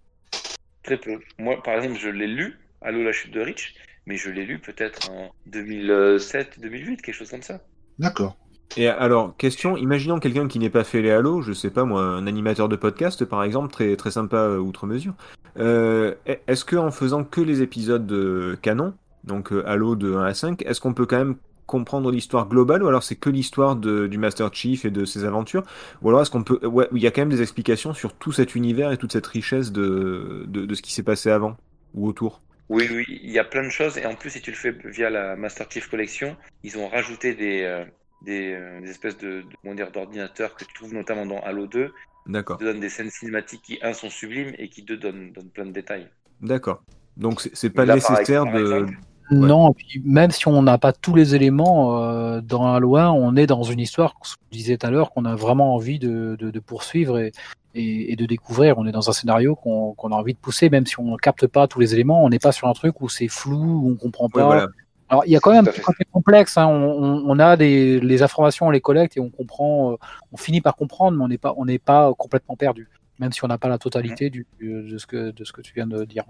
Très 0.84 0.98
peu. 0.98 1.20
Moi, 1.38 1.62
par 1.64 1.76
exemple, 1.76 2.00
je 2.00 2.10
l'ai 2.10 2.28
lu, 2.28 2.58
Halo 2.82 3.04
la 3.04 3.12
chute 3.14 3.32
de 3.32 3.40
Reach, 3.40 3.74
mais 4.06 4.16
je 4.18 4.30
l'ai 4.30 4.46
lu 4.46 4.60
peut-être 4.60 5.10
en 5.12 5.32
2007, 5.48 6.60
2008, 6.62 7.02
quelque 7.02 7.16
chose 7.16 7.30
comme 7.30 7.42
ça. 7.42 7.62
D'accord. 8.00 8.36
Et 8.76 8.88
alors, 8.88 9.38
question, 9.38 9.78
imaginons 9.78 10.20
quelqu'un 10.20 10.48
qui 10.48 10.58
n'ait 10.58 10.70
pas 10.72 10.84
fait 10.84 11.02
les 11.02 11.12
Halo, 11.12 11.42
je 11.42 11.54
sais 11.54 11.70
pas 11.70 11.84
moi, 11.86 12.02
un 12.04 12.26
animateur 12.26 12.70
de 12.70 12.76
podcast 12.76 13.24
par 13.26 13.44
exemple, 13.44 13.72
très, 13.72 13.96
très 13.96 14.10
sympa 14.12 14.38
euh, 14.38 14.58
outre 14.58 14.88
mesure. 14.88 15.14
Euh, 15.60 16.16
est-ce 16.48 16.66
que 16.66 16.76
en 16.76 16.90
faisant 16.90 17.24
que 17.24 17.40
les 17.42 17.62
épisodes 17.62 18.08
de 18.08 18.58
canon, 18.62 18.96
donc 19.24 19.54
euh, 19.54 19.64
Halo 19.68 19.96
de 19.96 20.16
1 20.16 20.24
à 20.24 20.34
5, 20.34 20.64
est-ce 20.66 20.82
qu'on 20.82 20.94
peut 20.96 21.06
quand 21.06 21.18
même 21.18 21.36
comprendre 21.68 22.12
l'histoire 22.12 22.50
globale 22.50 22.84
ou 22.84 22.88
alors 22.88 23.04
c'est 23.04 23.16
que 23.16 23.30
l'histoire 23.30 23.76
de- 23.78 24.08
du 24.08 24.18
Master 24.18 24.54
Chief 24.54 24.84
et 24.84 24.92
de 24.92 25.06
ses 25.06 25.24
aventures 25.24 25.64
ou 26.02 26.10
alors 26.10 26.22
est-ce 26.22 26.30
qu'on 26.30 26.44
peut 26.44 26.60
ouais 26.68 26.90
il 26.92 27.02
y 27.02 27.08
a 27.08 27.12
quand 27.12 27.22
même 27.22 27.30
des 27.30 27.42
explications 27.42 27.94
sur 27.94 28.14
tout 28.14 28.34
cet 28.34 28.54
univers 28.56 28.92
et 28.92 28.98
toute 28.98 29.14
cette 29.14 29.26
richesse 29.26 29.72
de, 29.72 30.44
de, 30.50 30.66
de 30.66 30.76
ce 30.76 30.82
qui 30.82 30.92
s'est 30.94 31.04
passé 31.04 31.30
avant 31.32 31.56
ou 31.94 32.06
autour? 32.06 32.42
Oui, 32.70 32.88
oui, 32.92 33.06
il 33.10 33.32
y 33.32 33.40
a 33.40 33.44
plein 33.44 33.64
de 33.64 33.70
choses. 33.70 33.98
Et 33.98 34.06
en 34.06 34.16
plus, 34.16 34.30
si 34.32 34.42
tu 34.42 34.52
le 34.52 34.56
fais 34.58 34.72
via 34.86 35.10
la 35.10 35.36
Master 35.36 35.68
Chief 35.70 35.88
Collection, 35.90 36.36
ils 36.64 36.78
ont 36.78 36.88
rajouté 36.88 37.36
des, 37.36 37.64
euh, 37.64 37.86
des, 38.22 38.54
euh, 38.54 38.80
des 38.82 38.90
espèces 38.90 39.18
de, 39.18 39.42
de- 39.42 39.46
comment 39.62 39.76
dire, 39.76 39.92
d'ordinateurs 39.92 40.56
que 40.56 40.64
tu 40.66 40.74
trouves 40.74 40.94
notamment 40.94 41.26
dans 41.26 41.40
Halo 41.42 41.68
2, 41.68 41.94
D'accord, 42.26 42.58
qui 42.58 42.64
te 42.64 42.70
donnent 42.70 42.80
des 42.80 42.90
scènes 42.90 43.10
cinématiques 43.10 43.62
qui, 43.64 43.80
un, 43.82 43.94
sont 43.94 44.10
sublimes 44.10 44.54
et 44.58 44.70
qui, 44.70 44.82
deux, 44.82 44.98
donnent, 44.98 45.32
donnent 45.34 45.50
plein 45.50 45.66
de 45.66 45.72
détails. 45.72 46.08
d'accord. 46.42 46.82
Donc 47.18 47.42
c'est 47.42 47.56
c'est 47.56 47.70
pas 47.70 47.86
Là, 47.86 47.96
nécessaire 47.96 48.46
par 48.46 48.54
de 48.54 48.88
Non, 49.32 49.72
et 49.72 49.74
puis 49.76 50.02
même 50.06 50.32
si 50.32 50.48
on 50.48 50.62
n'a 50.64 50.78
pas 50.78 50.94
tous 50.94 51.16
les 51.16 51.36
éléments 51.36 52.02
euh, 52.02 52.42
dans 52.42 52.74
Halo 52.74 52.96
1, 52.96 53.10
on 53.12 53.36
est 53.36 53.46
dans 53.46 53.64
une 53.64 53.80
histoire, 53.80 54.14
comme 54.14 54.32
je 54.52 54.58
disais 54.58 54.78
tout 54.78 54.88
à 54.88 54.90
l'heure, 54.90 55.12
qu'on 55.12 55.26
a 55.26 55.36
vraiment 55.36 55.76
envie 55.76 56.00
de, 56.00 56.36
de, 56.40 56.50
de 56.50 56.60
poursuivre 56.60 57.20
et, 57.20 57.32
et, 57.76 58.12
et 58.12 58.16
de 58.16 58.26
découvrir. 58.26 58.78
On 58.78 58.86
est 58.86 58.92
dans 58.92 59.10
un 59.10 59.14
scénario 59.14 59.56
qu'on 59.56 59.94
a 60.12 60.16
envie 60.16 60.34
de 60.34 60.40
pousser, 60.40 60.70
même 60.70 60.86
si 60.86 61.00
on 61.00 61.12
ne 61.12 61.18
capte 61.18 61.48
pas 61.48 61.68
tous 61.68 61.80
les 61.80 61.94
éléments. 61.94 62.24
On 62.24 62.30
n'est 62.30 62.40
pas 62.40 62.52
sur 62.52 62.68
un 62.68 62.74
truc 62.74 63.02
où 63.02 63.10
c'est 63.10 63.28
flou, 63.28 63.82
où 63.84 63.92
on 63.92 63.96
comprend 63.96 64.26
Ouais, 64.26 64.32
pas. 64.42 64.46
voilà. 64.46 64.68
Alors, 65.10 65.24
il 65.26 65.32
y 65.32 65.36
a 65.36 65.40
quand 65.40 65.52
même 65.52 65.68
un 65.68 65.72
petit 65.72 65.82
côté 65.82 66.06
complexe. 66.12 66.58
Hein. 66.58 66.68
On, 66.68 67.38
a 67.38 67.56
des 67.58 68.00
les 68.00 68.24
informations, 68.24 68.68
on 68.68 68.72
les 68.72 68.82
collecte 68.82 69.18
et 69.18 69.20
on 69.20 69.30
comprend. 69.30 69.92
euh, 69.92 69.96
on 70.32 70.38
finit 70.38 70.62
par 70.62 70.76
comprendre, 70.76 71.18
mais 71.18 71.24
on 71.24 71.28
n'est 71.28 71.38
pas, 71.38 71.54
on 71.58 71.66
n'est 71.66 71.78
pas 71.78 72.14
complètement 72.18 72.56
perdu, 72.56 72.88
même 73.20 73.32
si 73.32 73.44
on 73.44 73.48
n'a 73.48 73.58
pas 73.60 73.68
la 73.70 73.78
totalité 73.78 74.30
du, 74.32 74.48
de 74.60 74.98
ce 74.98 75.06
que 75.06 75.30
de 75.32 75.44
ce 75.44 75.52
que 75.54 75.62
tu 75.62 75.74
viens 75.76 75.86
de 75.86 76.04
dire. 76.06 76.24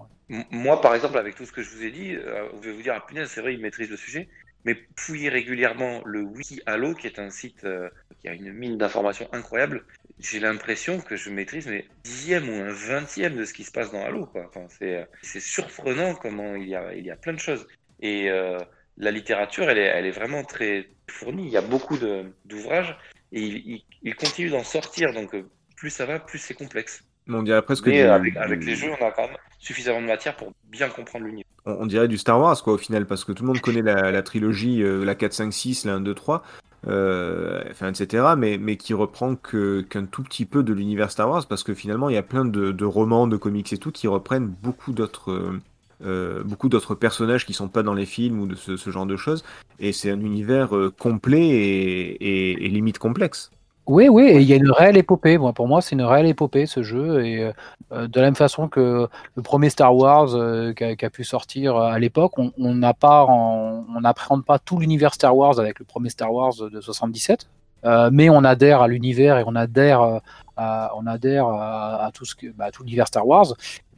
Moi, 0.52 0.82
par 0.82 0.96
exemple, 0.96 1.18
avec 1.18 1.36
tout 1.36 1.46
ce 1.46 1.52
que 1.54 1.62
je 1.62 1.70
vous 1.70 1.84
ai 1.84 1.92
dit, 1.92 2.16
euh, 2.16 2.46
vous 2.54 2.64
allez 2.64 2.74
vous 2.76 2.82
dire, 2.82 2.94
ah 2.98 3.06
punaise, 3.08 3.30
c'est 3.30 3.42
vrai, 3.42 3.54
il 3.54 3.62
maîtrise 3.62 3.90
le 3.90 3.96
sujet. 3.98 4.28
Mais 4.66 4.78
fouillez 4.98 5.30
régulièrement 5.30 6.02
le 6.06 6.22
Wiki 6.22 6.62
Halo, 6.66 6.94
qui 6.94 7.08
est 7.08 7.20
un 7.20 7.30
site 7.30 7.64
euh, 7.66 7.90
qui 8.22 8.30
a 8.30 8.34
une 8.34 8.54
mine 8.54 8.78
d'informations 8.78 9.28
incroyable. 9.34 9.86
J'ai 10.20 10.40
l'impression 10.40 11.00
que 11.02 11.16
je 11.16 11.30
maîtrise 11.30 11.68
mais 11.68 11.86
dixième 12.04 12.48
ou 12.50 12.54
un 12.54 12.72
vingtième 12.72 13.36
de 13.36 13.44
ce 13.44 13.54
qui 13.54 13.64
se 13.64 13.72
passe 13.72 13.92
dans 13.92 14.04
Halo. 14.06 14.26
Quoi. 14.26 14.46
Enfin, 14.48 14.66
c'est, 14.70 14.96
euh, 14.96 15.06
c'est 15.22 15.42
surprenant 15.42 16.16
comment 16.16 16.56
il 16.56 16.70
y 16.70 16.76
a, 16.76 16.94
il 16.94 17.06
y 17.06 17.12
a 17.12 17.16
plein 17.18 17.34
de 17.34 17.40
choses. 17.40 17.68
Et 18.00 18.30
euh, 18.30 18.58
la 18.98 19.12
littérature, 19.12 19.70
elle 19.70 19.80
est, 19.80 19.86
elle 19.86 20.06
est 20.06 20.12
vraiment 20.12 20.44
très 20.44 20.90
fournie. 21.10 21.46
Il 21.46 21.52
y 21.52 21.58
a 21.58 21.62
beaucoup 21.62 21.98
d'ouvrages 21.98 22.96
et 23.32 23.42
il, 23.42 23.58
il, 23.58 23.86
il 24.04 24.16
continue 24.16 24.50
d'en 24.50 24.64
sortir. 24.64 25.14
Donc, 25.14 25.36
plus 25.76 25.90
ça 25.90 26.06
va, 26.06 26.20
plus 26.20 26.40
c'est 26.40 26.54
complexe. 26.54 27.04
On 27.28 27.44
dirait 27.44 27.62
presque 27.62 27.88
Mais 27.88 28.04
du- 28.04 28.08
avec, 28.10 28.38
avec 28.38 28.64
les 28.64 28.76
jeux, 28.76 28.92
on 28.92 29.06
a 29.06 29.12
quand 29.12 29.28
même 29.28 29.38
suffisamment 29.64 30.02
de 30.02 30.08
matière 30.08 30.36
pour 30.36 30.52
bien 30.70 30.90
comprendre 30.90 31.26
l'univers. 31.26 31.46
on, 31.66 31.86
dirait 31.86 32.08
du 32.10 32.18
Star 32.18 32.40
Wars 32.40 32.62
quoi 32.62 32.74
au 32.74 32.78
final 32.78 33.06
parce 33.06 33.24
que 33.24 33.32
tout 33.32 33.44
le 33.44 33.48
monde 33.48 33.62
connaît 33.62 33.82
la, 33.82 34.22
trilogie 34.22 34.84
euh, 34.84 35.06
la 35.06 35.16
4 35.16 35.34
5 35.34 35.54
6 35.54 35.86
la 35.86 35.94
1 35.96 36.02
2 36.02 36.14
3 36.14 36.44
euh, 36.88 37.64
enfin 37.72 37.88
etc 37.90 38.34
mais 38.38 38.58
mais 38.58 38.76
qui 38.76 38.94
reprend 38.94 39.36
qu'un 39.38 40.06
tout 40.06 40.24
petit 40.24 40.46
peu 40.46 40.64
de 40.64 40.74
l'univers 40.74 41.12
Star 41.12 41.30
Wars 41.30 41.46
parce 41.48 41.64
que 41.64 41.74
finalement 41.74 42.10
il 42.10 42.16
y 42.16 42.18
a 42.18 42.24
plein 42.24 42.44
de, 42.44 42.86
romans 42.86 43.26
de 43.28 43.38
comics 43.38 43.72
et 43.72 43.78
tout 43.78 43.92
qui 43.92 44.08
reprennent 44.08 44.48
beaucoup 44.48 44.92
d'autres 44.92 45.32
euh, 45.32 45.60
euh, 46.06 46.44
beaucoup 46.44 46.68
d'autres 46.68 46.96
personnages 46.96 47.46
qui 47.46 47.54
sont 47.54 47.70
pas 47.70 47.84
dans 47.84 47.94
les 47.94 48.06
films 48.06 48.42
ou 48.42 48.48
de 48.48 48.56
ce, 48.56 48.90
genre 48.92 49.06
de 49.06 49.16
choses 49.16 49.46
et 49.80 49.94
c'est 49.94 50.12
un 50.12 50.20
univers 50.20 50.72
complet 51.00 51.48
et, 51.48 52.10
et- 52.52 52.66
et 52.66 52.68
limite 52.68 53.00
complexe 53.00 53.50
Oui, 53.86 54.08
oui, 54.08 54.24
et 54.30 54.38
il 54.40 54.44
y 54.48 54.54
a 54.54 54.56
une 54.56 54.72
réelle 54.72 54.96
épopée. 54.96 55.38
Moi, 55.38 55.52
pour 55.52 55.68
moi, 55.68 55.82
c'est 55.82 55.92
une 55.96 56.04
réelle 56.04 56.26
épopée 56.28 56.66
ce 56.66 56.84
jeu. 56.84 57.26
Et 57.26 57.52
euh, 57.92 58.08
de 58.08 58.20
la 58.20 58.28
même 58.28 58.36
façon 58.36 58.70
que 58.70 59.10
le 59.36 59.42
premier 59.42 59.70
Star 59.70 59.94
Wars 59.94 60.36
euh, 60.36 60.72
qui, 60.74 60.84
a, 61.06 61.10
pu 61.10 61.26
sortir 61.26 61.76
à 61.76 62.00
l'époque, 62.00 62.32
on 62.38 62.52
n'a 62.76 62.94
pas, 62.94 63.26
en- 63.26 63.84
on 63.94 64.00
n'appréhende 64.02 64.46
pas 64.46 64.58
tout 64.58 64.80
l'univers 64.80 65.14
Star 65.14 65.36
Wars 65.36 65.60
avec 65.60 65.80
le 65.80 65.86
premier 65.86 66.10
Star 66.10 66.34
Wars 66.34 66.54
de 66.72 66.80
77, 66.80 67.50
euh, 67.84 68.10
mais 68.14 68.30
on 68.30 68.46
adhère 68.46 68.82
à 68.82 68.88
l'univers 68.88 69.38
et 69.38 69.44
on 69.46 69.56
adhère, 69.56 70.02
euh, 70.02 70.20
à, 70.56 70.94
on 70.96 71.06
adhère 71.06 71.48
à, 71.48 72.06
à 72.06 72.12
tout 72.12 72.24
ce 72.24 72.36
que, 72.36 72.48
bah, 72.48 72.66
à 72.66 72.72
tout 72.72 72.84
l'univers 72.84 73.08
Star 73.08 73.28
Wars. 73.28 73.48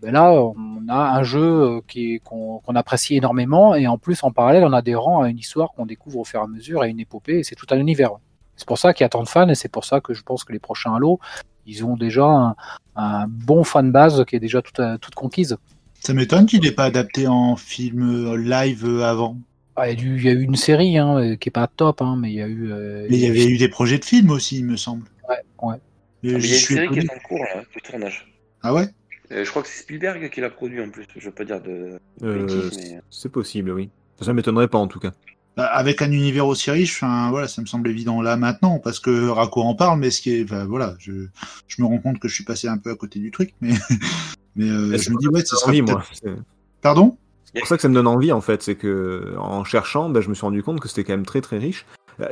Ben 0.02 0.12
là, 0.14 0.32
on 0.34 0.88
a 0.90 0.95
un 1.16 1.22
jeu 1.24 1.80
euh, 1.94 2.20
qu'on 2.24 2.76
apprécie 2.76 3.18
énormément 3.18 3.76
et 3.76 3.86
en 3.86 3.99
plus, 3.99 4.24
en 4.24 4.32
parallèle, 4.32 4.64
on 4.64 4.74
adhérant 4.74 5.22
à 5.22 5.30
une 5.30 5.38
histoire 5.38 5.74
qu'on 5.74 5.86
découvre 5.86 6.18
au 6.20 6.24
fur 6.24 6.40
et 6.40 6.44
à 6.44 6.48
mesure 6.48 6.84
et 6.84 6.90
une 6.90 6.99
épopée. 6.99 7.44
C'est 7.44 7.56
tout 7.56 7.68
un 7.70 7.78
univers. 7.78 8.12
C'est 8.57 8.68
pour 8.68 8.77
ça 8.77 8.94
qu'il 8.94 9.03
y 9.03 9.06
a 9.06 9.10
tant 9.10 9.23
de 9.23 9.27
fans 9.27 9.49
et 9.49 9.56
c'est 9.56 9.69
pour 9.69 9.86
ça 9.86 10.02
que 10.02 10.14
je 10.14 10.23
pense 10.23 10.44
que 10.44 10.53
les 10.53 10.60
prochains 10.60 10.95
Halo, 10.95 11.19
ils 11.65 11.84
ont 11.86 11.98
déjà 11.98 12.26
un, 12.26 12.56
un 12.95 13.27
bon 13.27 13.64
fan 13.64 13.91
base 13.91 14.23
qui 14.26 14.36
est 14.36 14.40
déjà 14.40 14.61
toute, 14.61 14.80
euh, 14.80 14.98
toute 14.98 15.15
conquise. 15.15 15.57
Ça 15.99 16.14
m'étonne 16.14 16.45
qu'il 16.45 16.61
n'ait 16.61 16.72
pas 16.72 16.86
adapté 16.86 17.27
en 17.27 17.56
film 17.56 18.27
euh, 18.27 18.38
live 18.38 18.86
euh, 18.86 19.03
avant. 19.03 19.38
Ah, 19.76 19.90
il, 19.90 20.23
y 20.23 20.30
a 20.30 20.32
eu 20.32 20.41
une 20.44 20.56
série 20.56 20.98
hein, 20.98 21.36
qui 21.36 21.49
est 21.49 21.52
pas 21.52 21.68
top, 21.68 22.02
hein, 22.02 22.15
mais 22.18 22.32
il 22.32 22.36
y 22.36 22.41
a 22.41 22.48
eu. 22.48 22.72
euh, 22.72 23.07
Mais 23.10 23.18
il 23.18 23.23
y 23.23 23.27
avait 23.27 23.45
eu 23.48 23.57
des 23.57 23.68
projets 23.68 23.98
de 23.98 24.06
films 24.06 24.30
aussi, 24.30 24.60
il 24.60 24.65
me 24.65 24.77
semble. 24.77 25.03
Ouais, 25.27 25.36
ouais. 25.64 25.76
Mais 26.23 26.36
Ah, 26.36 26.38
il 26.38 26.45
y 26.45 26.53
a 26.53 26.56
une 26.56 26.64
série 26.64 26.88
qui 26.90 26.99
est 26.99 27.11
en 27.11 27.19
cours 27.27 27.44
là, 27.44 27.61
de 27.61 27.80
tournage. 27.82 28.32
Ah 28.61 28.73
ouais? 28.73 28.88
Euh, 29.32 29.44
je 29.44 29.49
crois 29.49 29.64
que 29.64 29.68
c'est 29.68 29.82
Spielberg 29.82 30.30
qui 30.30 30.40
l'a 30.40 30.49
produit 30.49 30.82
en 30.82 30.90
plus. 30.90 31.07
Je 31.18 31.26
veux 31.26 31.32
pas 31.34 31.44
dire 31.44 31.60
de. 31.60 31.99
Euh, 32.23 32.69
mais- 32.77 32.99
c'est 33.10 33.32
possible 33.32 33.72
oui 33.72 33.90
ça 34.22 34.34
m'étonnerait 34.34 34.68
pas 34.68 34.77
en 34.77 34.88
tout 34.88 34.99
cas 34.99 35.11
Avec 35.57 36.02
un 36.02 36.11
univers 36.11 36.48
aussi 36.48 36.69
riche, 36.69 37.02
enfin, 37.02 37.30
voilà, 37.30 37.48
ça 37.48 37.61
me 37.61 37.65
semble 37.65 37.88
évident 37.90 38.22
là 38.22 38.36
maintenant, 38.36 38.80
parce 38.80 38.99
que 38.99 39.30
Racco 39.30 39.61
en 39.61 39.73
parle, 39.76 39.99
mais 39.99 40.11
ce 40.11 40.22
qui 40.22 40.32
est, 40.36 40.44
enfin, 40.44 40.65
voilà, 40.65 40.95
je, 40.99 41.27
je 41.68 41.82
me 41.82 41.88
rends 41.88 41.99
compte 41.99 42.19
que 42.19 42.27
je 42.27 42.36
suis 42.36 42.44
passé 42.44 42.68
un 42.68 42.77
peu 42.77 42.91
à 42.91 42.95
côté 42.95 43.19
du 43.19 43.32
truc, 43.32 43.53
mais, 43.61 43.69
mais 44.57 44.69
euh, 44.69 44.98
je 44.98 45.11
me 45.11 45.18
dis, 45.18 45.27
ouais, 45.30 45.45
ça 45.45 45.56
sera 45.56 45.72
donne 45.72 45.82
envie, 45.82 45.94
peut-être- 45.94 46.23
moi. 46.26 46.36
Pardon? 46.82 47.18
C'est 47.53 47.60
pour 47.60 47.68
ça 47.69 47.76
que 47.77 47.82
ça 47.82 47.88
me 47.90 47.94
donne 47.94 48.07
envie 48.07 48.34
en 48.34 48.41
fait, 48.41 48.61
c'est 48.64 48.76
que 48.76 49.34
en 49.40 49.64
cherchant, 49.64 50.10
bah, 50.10 50.19
je 50.19 50.27
me 50.27 50.34
suis 50.34 50.41
rendu 50.45 50.61
compte 50.61 50.82
que 50.82 50.90
c'était 50.90 51.06
quand 51.06 51.14
même 51.14 51.26
très 51.26 51.40
très 51.40 51.57
riche. 51.57 51.86
Euh, 52.19 52.27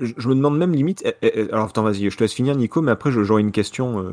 je, 0.00 0.12
je 0.16 0.28
me 0.28 0.34
demande 0.34 0.56
même 0.56 0.72
limite. 0.72 1.02
eh, 1.04 1.14
eh, 1.22 1.50
alors 1.52 1.66
attends, 1.66 1.82
vas-y, 1.82 2.08
je 2.10 2.16
te 2.16 2.24
laisse 2.24 2.32
finir, 2.32 2.56
Nico, 2.56 2.80
mais 2.80 2.90
après 2.90 3.10
j'aurai 3.12 3.42
une 3.42 3.52
question 3.52 4.00
euh, 4.00 4.12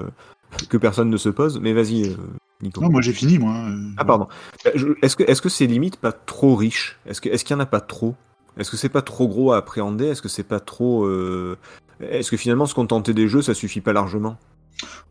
que 0.68 0.76
personne 0.76 1.10
ne 1.10 1.15
se 1.18 1.30
pose. 1.30 1.60
Mais 1.61 1.72
vas-y, 1.72 2.10
euh, 2.10 2.15
Nico. 2.61 2.81
Non, 2.81 2.90
moi 2.90 2.99
j'ai 3.02 3.14
fini, 3.14 3.40
moi. 3.40 3.53
euh, 3.56 3.90
Ah 3.95 4.03
pardon. 4.03 4.27
Est-ce 5.02 5.15
que 5.15 5.23
est-ce 5.23 5.41
que 5.41 5.48
c'est 5.49 5.65
limite 5.65 5.95
pas 5.95 6.11
trop 6.11 6.56
riche 6.57 6.99
Est-ce 7.06 7.22
que 7.22 7.30
est-ce 7.30 7.45
qu'il 7.45 7.53
y 7.56 7.57
en 7.57 7.61
a 7.61 7.65
pas 7.65 7.80
trop? 7.81 8.15
Est-ce 8.60 8.69
que 8.72 8.77
c'est 8.77 8.90
pas 8.90 9.02
trop 9.02 9.27
gros 9.27 9.53
à 9.53 9.57
appréhender? 9.57 10.07
Est-ce 10.07 10.22
que 10.22 10.27
c'est 10.27 10.44
pas 10.44 10.60
trop 10.60 11.06
euh, 11.06 11.57
Est-ce 12.02 12.30
que 12.30 12.38
finalement 12.38 12.65
se 12.65 12.76
contenter 12.76 13.14
des 13.14 13.27
jeux, 13.27 13.41
ça 13.41 13.53
suffit 13.53 13.81
pas 13.81 13.94
largement? 13.94 14.38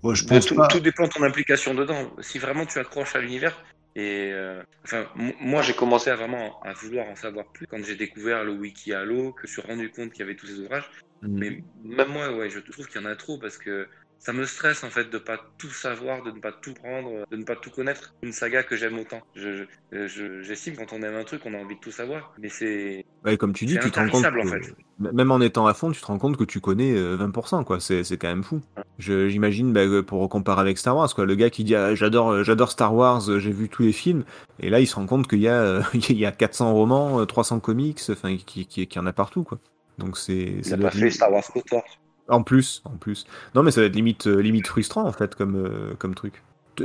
Ouais, 0.03 0.15
je 0.15 0.25
Bah, 0.25 0.37
pense 0.37 0.47
tout, 0.47 0.55
pas. 0.55 0.69
tout 0.69 0.81
dépend 0.81 1.05
de 1.05 1.09
ton 1.13 1.23
implication 1.23 1.75
dedans. 1.75 2.11
Si 2.21 2.39
vraiment 2.39 2.67
tu 2.67 2.79
accroches 2.79 3.17
à 3.17 3.21
l'univers, 3.21 3.57
et 3.97 4.31
euh, 4.33 4.63
enfin, 4.85 5.07
moi 5.41 5.63
j'ai 5.63 5.73
commencé 5.75 6.09
à 6.11 6.17
vraiment 6.17 6.61
à 6.63 6.73
vouloir 6.73 7.09
en 7.09 7.17
savoir 7.17 7.47
plus 7.53 7.67
quand 7.67 7.83
j'ai 7.85 7.97
découvert 7.97 8.45
le 8.45 8.53
wiki 8.53 8.93
Halo, 8.93 9.33
que 9.33 9.47
je 9.47 9.53
suis 9.53 9.63
rendu 9.63 9.91
compte 9.91 10.13
qu'il 10.13 10.21
y 10.21 10.23
avait 10.23 10.37
tous 10.37 10.47
ces 10.47 10.61
ouvrages. 10.61 10.89
Mm. 11.23 11.39
Mais 11.39 11.63
même 11.85 12.09
moi, 12.09 12.31
ouais, 12.37 12.49
je 12.51 12.61
trouve 12.61 12.87
qu'il 12.87 13.01
y 13.01 13.05
en 13.05 13.09
a 13.09 13.17
trop 13.17 13.39
parce 13.39 13.59
que 13.59 13.89
ça 14.19 14.33
me 14.33 14.45
stresse 14.45 14.83
en 14.85 14.91
fait 14.91 15.11
de 15.11 15.19
pas 15.19 15.39
tout 15.59 15.71
savoir, 15.71 16.23
de 16.23 16.31
ne 16.31 16.41
pas 16.41 16.53
tout 16.53 16.75
prendre, 16.75 17.25
de 17.31 17.37
ne 17.37 17.45
pas 17.45 17.57
tout 17.57 17.71
connaître. 17.71 18.15
Une 18.23 18.33
saga 18.33 18.63
que 18.63 18.77
j'aime 18.77 18.99
autant. 18.99 19.21
Je, 19.35 19.65
je- 19.93 20.07
je- 20.09 20.43
j'estime 20.43 20.75
quand 20.77 20.93
on 20.93 21.03
aime 21.03 21.15
un 21.15 21.25
truc, 21.25 21.43
on 21.47 21.55
a 21.55 21.59
envie 21.59 21.77
de 21.77 21.81
tout 21.81 21.93
savoir. 21.93 22.35
Mais 22.39 22.49
c'est 22.49 23.05
Ouais, 23.25 23.37
comme 23.37 23.53
tu 23.53 23.65
dis, 23.67 23.79
tu 23.79 23.91
te 23.91 23.99
rends 23.99 24.09
compte 24.09 24.25
en 24.25 24.31
que- 24.33 24.49
fait. 24.49 24.75
même 24.99 25.31
en 25.31 25.41
étant 25.41 25.67
à 25.67 25.75
fond, 25.75 25.91
tu 25.93 26.01
te 26.01 26.07
rends 26.07 26.19
compte 26.19 26.37
que 26.37 26.45
tu 26.45 26.61
connais 26.61 26.93
euh, 26.97 27.17
20%, 27.17 27.65
quoi. 27.65 27.81
C'est, 27.81 28.03
c'est 28.05 28.17
quand 28.17 28.29
même 28.29 28.43
fou. 28.45 28.61
Je- 28.99 29.29
j'imagine, 29.29 29.73
bah, 29.73 29.85
que 29.87 30.01
pour 30.01 30.29
comparer 30.29 30.61
avec 30.63 30.79
Star 30.79 30.97
Wars, 30.97 31.15
quoi. 31.15 31.25
Le 31.25 31.35
gars 31.35 31.51
qui 31.51 31.63
dit 31.65 31.75
ah, 31.77 31.95
j'adore, 31.95 32.31
euh, 32.33 32.43
j'adore 32.45 32.71
Star 32.73 32.95
Wars, 32.95 33.29
euh, 33.31 33.39
j'ai 33.39 33.53
vu 33.53 33.69
tous 33.69 33.83
les 33.83 33.93
films, 33.93 34.25
et 34.61 34.69
là 34.71 34.81
il 34.81 34.87
se 34.87 34.97
rend 34.97 35.07
compte 35.07 35.29
qu'il 35.29 35.41
y 35.41 35.49
a, 35.49 35.61
euh, 35.61 35.83
il 35.95 36.19
y 36.19 36.27
a 36.27 36.33
400 36.33 36.73
romans, 36.73 37.21
euh, 37.21 37.25
300 37.25 37.61
comics, 37.61 38.01
enfin, 38.11 38.37
qui, 38.37 38.67
qui, 38.67 38.87
qui 38.87 38.99
en 38.99 39.07
a 39.07 39.13
partout, 39.13 39.45
quoi. 39.45 39.59
Donc 39.99 40.17
c'est. 40.19 40.37
il 40.37 40.65
ça 40.65 40.75
a 40.75 40.77
doit 40.77 40.91
pas 40.91 40.97
fait 40.97 41.11
Star 41.11 41.33
Wars 41.33 41.45
KOTOR. 41.53 41.83
En 42.29 42.43
plus, 42.43 42.83
en 42.85 42.97
plus. 42.97 43.27
Non, 43.55 43.63
mais 43.63 43.71
ça 43.71 43.81
va 43.81 43.87
être 43.87 43.95
limite, 43.95 44.27
euh, 44.27 44.41
limite 44.41 44.67
frustrant 44.67 45.05
en 45.07 45.13
fait, 45.13 45.35
comme, 45.35 45.57
euh, 45.57 45.95
comme 45.99 46.15
truc. 46.15 46.43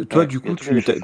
Toi, 0.09 0.21
Ouais, 0.21 0.27
du 0.27 0.39
coup, 0.39 0.55
tu, 0.55 0.81
sur 0.81 0.95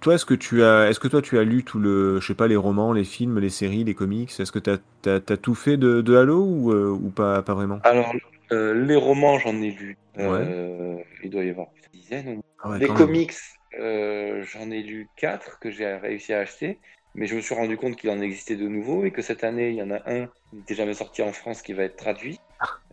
toi, 0.00 0.14
est-ce 0.14 0.26
que 0.26 0.34
tu 0.34 0.62
as, 0.62 0.88
est-ce 0.90 1.00
que 1.00 1.08
toi, 1.08 1.22
tu 1.22 1.38
as 1.38 1.44
lu 1.44 1.64
tout 1.64 1.78
le, 1.78 2.20
je 2.20 2.26
sais 2.26 2.34
pas, 2.34 2.46
les 2.46 2.56
romans, 2.56 2.92
les 2.92 3.04
films, 3.04 3.38
les 3.38 3.48
séries, 3.48 3.84
les 3.84 3.94
comics? 3.94 4.30
Est-ce 4.38 4.52
que 4.52 4.58
t'as, 4.58 4.78
t'as, 5.02 5.20
t'as 5.20 5.36
tout 5.36 5.54
fait 5.54 5.76
de, 5.76 6.00
de 6.02 6.16
Halo 6.16 6.44
ou, 6.44 6.72
euh, 6.72 6.90
ou 6.90 7.08
pas, 7.10 7.42
pas 7.42 7.54
vraiment? 7.54 7.78
Alors, 7.84 8.12
euh, 8.52 8.74
les 8.86 8.96
romans, 8.96 9.38
j'en 9.38 9.60
ai 9.62 9.70
lu. 9.70 9.96
Euh, 10.18 10.96
Il 11.22 11.30
doit 11.30 11.44
y 11.44 11.50
avoir 11.50 11.68
une 11.92 12.00
dizaine. 12.00 12.40
Ah 12.62 12.70
ouais, 12.70 12.78
les 12.80 12.88
comics, 12.88 13.32
j'en 13.72 14.70
ai 14.70 14.82
lu 14.82 15.08
quatre 15.16 15.58
que 15.58 15.70
j'ai 15.70 15.86
réussi 15.94 16.32
à 16.32 16.40
acheter. 16.40 16.80
Mais 17.14 17.26
je 17.26 17.34
me 17.34 17.40
suis 17.40 17.54
rendu 17.54 17.78
compte 17.78 17.96
qu'il 17.96 18.10
en 18.10 18.20
existait 18.20 18.56
de 18.56 18.68
nouveaux 18.68 19.04
et 19.06 19.10
que 19.10 19.22
cette 19.22 19.42
année, 19.42 19.70
il 19.70 19.76
y 19.76 19.82
en 19.82 19.90
a 19.90 20.02
un 20.04 20.26
qui 20.26 20.56
n'était 20.56 20.74
jamais 20.74 20.92
sorti 20.92 21.22
en 21.22 21.32
France 21.32 21.62
qui 21.62 21.72
va 21.72 21.84
être 21.84 21.96
traduit. 21.96 22.38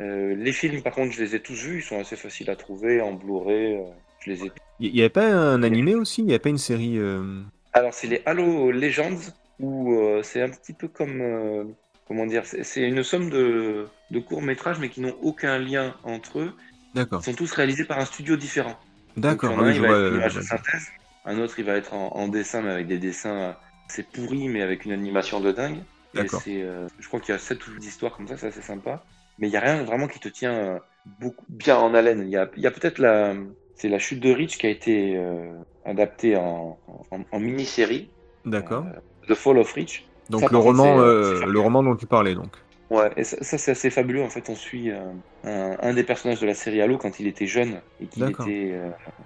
Euh, 0.02 0.36
les 0.36 0.52
films, 0.52 0.82
par 0.82 0.94
contre, 0.94 1.14
je 1.14 1.22
les 1.24 1.36
ai 1.36 1.40
tous 1.42 1.54
vus. 1.54 1.80
Ils 1.80 1.84
sont 1.84 2.00
assez 2.00 2.16
faciles 2.16 2.50
à 2.50 2.56
trouver 2.56 3.02
en 3.02 3.14
Blu-ray. 3.14 3.76
euh, 3.76 3.82
je 4.20 4.32
les 4.32 4.46
ai 4.46 4.52
Il 4.80 4.88
y, 4.94 4.98
y 4.98 5.02
avait 5.02 5.10
pas 5.10 5.28
un 5.28 5.64
animé 5.64 5.96
aussi? 5.96 6.22
Il 6.22 6.28
y 6.28 6.32
avait 6.32 6.40
pas 6.40 6.50
une 6.50 6.58
série 6.58 6.98
euh, 6.98 7.42
Alors, 7.74 7.94
c'est 7.94 8.08
les 8.08 8.22
Halo 8.26 8.72
Legends, 8.72 9.18
où 9.60 9.96
c'est 10.24 10.42
un 10.42 10.50
petit 10.50 10.74
peu 10.74 10.88
comme. 10.88 11.74
comment 12.08 12.26
dire 12.26 12.46
C'est 12.46 12.64
c'est 12.64 12.82
une 12.82 13.04
somme 13.04 13.30
de, 13.30 13.88
de 14.12 14.20
courts-métrages, 14.20 14.80
mais 14.80 14.90
qui 14.90 15.02
n'ont 15.02 15.16
aucun 15.22 15.58
lien 15.60 15.96
entre 16.04 16.40
eux. 16.40 16.54
D'accord. 16.94 17.22
Ils 17.22 17.26
sont 17.26 17.34
tous 17.34 17.52
réalisés 17.54 17.86
par 17.86 18.00
un 18.00 18.06
studio 18.06 18.36
différent. 18.36 18.78
D'accord. 19.18 19.54
Ah 19.58 19.62
un, 19.62 19.64
oui, 19.64 19.70
il 19.70 19.76
je 19.76 19.82
va 19.82 19.88
vois, 19.88 19.98
être 20.00 20.10
une 20.10 20.16
image 20.16 20.34
je 20.34 20.40
de 20.40 20.46
vois. 20.46 20.58
synthèse. 20.58 20.88
Un 21.26 21.40
autre, 21.40 21.58
il 21.60 21.66
va 21.66 21.76
être 21.76 21.94
en, 21.94 22.10
en 22.16 22.28
dessin, 22.28 22.62
mais 22.62 22.72
avec 22.72 22.88
des 22.88 22.98
dessins 22.98 23.56
assez 23.90 24.04
pourris, 24.04 24.50
mais 24.50 24.62
avec 24.62 24.86
une 24.86 24.92
animation 24.92 25.40
de 25.40 25.52
dingue. 25.52 25.78
Et 26.16 26.18
D'accord. 26.18 26.42
c'est, 26.44 26.62
euh, 26.62 26.88
je 27.00 27.08
crois 27.08 27.20
qu'il 27.20 27.32
y 27.32 27.36
a 27.36 27.40
7 27.40 27.66
ou 27.68 27.72
8 27.72 27.86
histoires 27.86 28.16
comme 28.16 28.28
ça, 28.28 28.38
c'est 28.38 28.48
assez 28.48 28.62
sympa. 28.62 29.04
Mais 29.38 29.48
il 29.48 29.52
n'y 29.52 29.58
a 29.58 29.62
rien 29.62 29.84
vraiment 29.84 30.08
qui 30.08 30.20
te 30.20 30.30
tient 30.30 30.54
euh, 30.54 30.80
beaucoup 31.20 31.46
bien 31.50 31.78
en 31.78 31.94
haleine. 31.94 32.22
Il 32.24 32.30
y 32.30 32.38
a, 32.38 32.50
y 32.58 32.68
a 32.68 32.72
peut-être 32.72 33.00
la, 33.00 33.34
c'est 33.76 33.90
la 33.90 34.00
chute 34.00 34.20
de 34.20 34.32
Rich 34.32 34.58
qui 34.58 34.68
a 34.68 34.70
été 34.70 35.18
euh, 35.18 35.52
adaptée 35.86 36.36
en, 36.36 36.78
en, 37.12 37.20
en 37.32 37.40
mini-série. 37.40 38.10
D'accord. 38.46 38.86
Euh, 38.86 39.00
The 39.28 39.36
Fall 39.36 39.58
of 39.58 39.72
Rich. 39.74 40.06
Donc 40.30 40.42
ça, 40.42 40.48
le 40.52 40.58
roman, 40.58 41.00
euh, 41.00 41.46
le 41.46 41.60
roman 41.60 41.84
dont 41.84 41.96
tu 41.96 42.06
parlais, 42.06 42.36
donc. 42.36 42.56
Ouais, 42.90 43.12
et 43.18 43.24
ça, 43.24 43.38
ça, 43.42 43.58
c'est 43.58 43.72
assez 43.72 43.90
fabuleux. 43.90 44.22
En 44.24 44.30
fait, 44.30 44.50
on 44.50 44.56
suit 44.56 44.92
un, 44.92 45.16
un 45.44 45.94
des 45.94 46.04
personnages 46.04 46.40
de 46.40 46.46
la 46.46 46.54
série 46.54 46.82
Halo 46.82 46.98
quand 46.98 47.20
il 47.20 47.28
était 47.28 47.48
jeune 47.48 47.82
et 48.00 48.08
qu'il 48.08 48.30
était. 48.30 48.74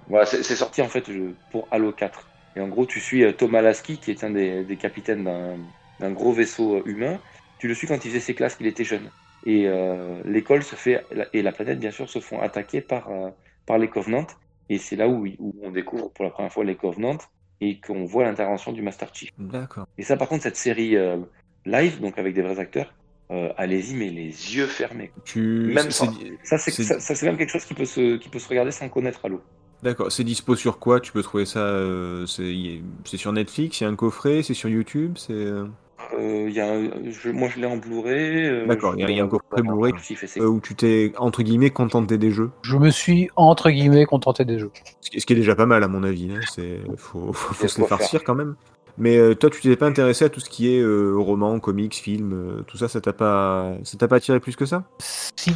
Voilà, 0.08 0.26
c'est 0.26 0.44
sorti 0.56 0.82
en 0.82 0.88
fait 0.88 1.04
pour 1.52 1.68
Halo 1.72 1.92
4. 1.92 2.30
Et 2.56 2.62
en 2.62 2.68
gros, 2.68 2.86
tu 2.86 3.00
suis 3.00 3.34
Thomas 3.36 3.62
Lasky, 3.62 4.00
qui 4.00 4.12
est 4.12 4.24
un 4.24 4.30
des, 4.32 4.64
des 4.64 4.78
capitaines 4.78 5.24
d'un 6.00 6.12
gros 6.12 6.32
vaisseau 6.32 6.82
humain. 6.86 7.20
Tu 7.60 7.68
le 7.68 7.74
suis 7.74 7.88
quand 7.88 8.04
il 8.06 8.10
faisait 8.10 8.20
ses 8.20 8.36
classes, 8.36 8.56
qu'il 8.56 8.68
était 8.68 8.84
jeune. 8.84 9.12
Et 9.54 9.64
euh, 9.66 10.22
l'école 10.26 10.62
se 10.62 10.76
fait 10.76 11.06
et 11.32 11.42
la 11.42 11.54
planète 11.54 11.80
bien 11.80 11.92
sûr 11.92 12.10
se 12.10 12.20
font 12.20 12.40
attaquer 12.42 12.82
par 12.82 13.10
euh, 13.10 13.30
par 13.66 13.78
les 13.78 13.88
Covenants. 13.88 14.28
Et 14.70 14.78
c'est 14.78 14.98
là 14.98 15.08
où, 15.08 15.26
où 15.40 15.56
on 15.64 15.72
découvre 15.72 16.10
pour 16.14 16.26
la 16.26 16.32
première 16.32 16.52
fois 16.52 16.66
les 16.66 16.76
Covenants 16.76 17.18
et 17.62 17.80
qu'on 17.80 18.04
voit 18.04 18.26
l'intervention 18.26 18.74
du 18.74 18.82
Master 18.82 19.10
Chief. 19.16 19.30
D'accord. 19.38 19.88
Et 19.98 20.04
ça, 20.04 20.18
par 20.18 20.28
contre, 20.28 20.44
cette 20.44 20.58
série 20.58 20.98
euh, 20.98 21.18
live, 21.66 22.02
donc 22.02 22.18
avec 22.20 22.36
des 22.36 22.42
vrais 22.42 22.60
acteurs, 22.60 22.94
allez-y, 23.56 23.96
mais 23.96 24.10
les 24.10 24.32
yeux 24.56 24.68
fermés. 24.68 25.12
Tu. 25.24 25.72
Même 25.74 25.92
sans- 25.92 26.14
Ça, 26.44 26.58
c'est 26.58 26.72
ça, 26.72 27.00
ça, 27.00 27.16
c'est 27.16 27.26
même 27.26 27.38
quelque 27.38 27.52
chose 27.52 27.66
qui 27.66 27.74
peut 27.74 27.86
se, 27.86 28.18
qui 28.18 28.30
peut 28.30 28.40
se 28.40 28.50
regarder 28.50 28.72
sans 28.72 28.90
connaître 28.90 29.22
Halo. 29.24 29.42
D'accord. 29.82 30.12
C'est 30.12 30.24
dispo 30.26 30.56
sur 30.56 30.78
quoi? 30.78 31.00
Tu 31.00 31.12
peux 31.14 31.24
trouver 31.24 31.46
ça 31.46 31.78
c'est 32.28 33.18
sur 33.18 33.32
Netflix. 33.32 33.80
Il 33.80 33.84
y 33.86 33.88
a 33.88 33.90
un 33.90 33.96
coffret. 33.96 34.44
C'est 34.44 34.54
sur 34.54 34.70
YouTube. 34.70 35.14
C'est. 35.18 35.48
Euh, 36.14 36.46
il 36.48 36.54
y 36.54 36.60
a 36.62 36.72
un- 36.72 36.90
je- 37.10 37.30
moi, 37.30 37.50
je 37.50 37.60
l'ai 37.60 37.66
en 37.68 37.78
Blu-ray. 37.78 38.46
euh, 38.46 38.66
D'accord, 38.68 38.94
il 38.98 39.10
y 39.10 39.20
a- 39.20 39.24
un 39.24 39.28
coffret 39.28 39.62
Blu-ray. 39.62 39.94
euh, 40.38 40.46
où 40.48 40.60
tu 40.62 40.76
t'es 40.76 41.12
entre 41.18 41.44
guillemets 41.44 41.70
contenté 41.70 42.18
des 42.18 42.32
jeux. 42.32 42.52
Je 42.62 42.78
me 42.78 42.90
suis 42.90 43.30
entre 43.36 43.70
guillemets 43.70 44.06
contenté 44.06 44.46
des 44.46 44.60
jeux. 44.60 44.72
Ce 45.02 45.10
qui 45.10 45.20
ce 45.22 45.26
qui 45.26 45.34
est 45.34 45.38
déjà 45.38 45.56
pas 45.56 45.66
mal 45.66 45.84
à 45.84 45.88
mon 45.88 46.04
avis. 46.04 46.32
Hein. 46.32 46.40
C'est 46.54 46.80
faut, 46.98 47.34
faut, 47.34 47.68
se 47.68 47.82
les 47.82 47.88
farcir 47.88 48.20
faire. 48.20 48.24
quand 48.24 48.36
même. 48.36 48.56
Mais 49.00 49.18
euh, 49.18 49.36
toi, 49.36 49.50
tu 49.52 49.62
t'es 49.62 49.76
pas 49.76 49.86
intéressé 49.86 50.26
à 50.26 50.30
tout 50.30 50.40
ce 50.40 50.50
qui 50.50 50.74
est 50.74 50.80
euh, 50.80 51.14
roman, 51.18 51.60
comics, 51.60 51.94
film, 51.94 52.34
euh, 52.34 52.64
tout 52.64 52.78
ça, 52.78 52.88
ça 52.88 53.00
t'a 53.00 53.14
pas, 53.14 53.74
ça 53.84 53.96
t'a 53.98 54.08
pas 54.08 54.16
attiré 54.16 54.40
plus 54.40 54.56
que 54.56 54.66
ça? 54.66 54.86
Si, 55.00 55.52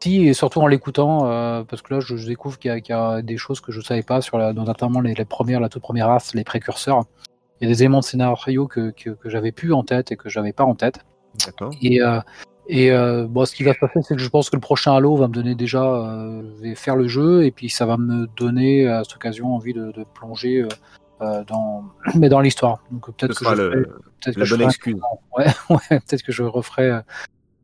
si, 0.00 0.28
et 0.28 0.32
surtout 0.32 0.60
en 0.60 0.68
l'écoutant, 0.68 1.26
euh, 1.28 1.64
parce 1.64 1.82
que 1.82 1.92
là, 1.92 1.98
je, 2.00 2.14
je 2.16 2.26
découvre 2.28 2.56
qu'il 2.56 2.70
y, 2.70 2.74
a- 2.74 2.80
qu'il 2.80 2.94
y 2.94 2.98
a 2.98 3.20
des 3.20 3.36
choses 3.36 3.60
que 3.60 3.72
je 3.72 3.80
savais 3.80 4.02
pas 4.04 4.20
sur 4.20 4.38
la, 4.38 4.52
notamment 4.52 5.00
les, 5.00 5.14
les 5.14 5.24
premières, 5.24 5.58
la 5.58 5.68
toute 5.68 5.82
première 5.82 6.06
race, 6.06 6.34
les 6.34 6.44
précurseurs. 6.44 7.02
Il 7.60 7.68
y 7.68 7.70
a 7.70 7.74
des 7.74 7.82
éléments 7.82 8.00
de 8.00 8.04
scénario 8.04 8.66
que, 8.66 8.90
que, 8.90 9.10
que 9.10 9.28
j'avais 9.28 9.52
plus 9.52 9.72
en 9.72 9.82
tête 9.84 10.12
et 10.12 10.16
que 10.16 10.28
j'avais 10.28 10.52
pas 10.52 10.64
en 10.64 10.74
tête. 10.74 11.00
D'accord. 11.46 11.72
Et, 11.82 12.02
euh, 12.02 12.20
et 12.68 12.90
euh, 12.90 13.26
bon, 13.28 13.44
ce 13.44 13.54
qui 13.54 13.62
va 13.62 13.74
se 13.74 13.78
passer, 13.78 14.00
c'est 14.02 14.14
que 14.16 14.20
je 14.22 14.28
pense 14.28 14.50
que 14.50 14.56
le 14.56 14.60
prochain 14.60 14.94
Halo 14.94 15.16
va 15.16 15.28
me 15.28 15.32
donner 15.34 15.54
déjà, 15.54 15.82
euh, 15.84 16.42
je 16.56 16.62
vais 16.62 16.74
faire 16.74 16.96
le 16.96 17.06
jeu 17.08 17.44
et 17.44 17.50
puis 17.50 17.68
ça 17.70 17.86
va 17.86 17.96
me 17.96 18.26
donner 18.36 18.86
à 18.88 19.04
cette 19.04 19.16
occasion 19.16 19.54
envie 19.54 19.72
de, 19.72 19.92
de 19.92 20.04
plonger 20.14 20.62
euh, 20.62 20.68
euh, 21.22 21.44
dans, 21.44 21.84
mais 22.16 22.28
dans 22.28 22.40
l'histoire. 22.40 22.82
Donc 22.90 23.06
peut-être 23.16 23.38
que, 23.38 23.44
je 23.44 23.50
le- 23.50 23.70
ferai- 23.70 23.82
peut-être 24.20 24.34
que 24.34 24.40
la 24.40 24.44
je 24.46 24.50
bonne 24.54 24.60
ferai- 24.60 24.68
excuse. 24.70 25.00
ouais, 25.38 25.46
ouais, 25.70 26.00
peut-être 26.00 26.22
que 26.22 26.32
je 26.32 26.42
referai 26.42 26.90
euh, 26.90 27.00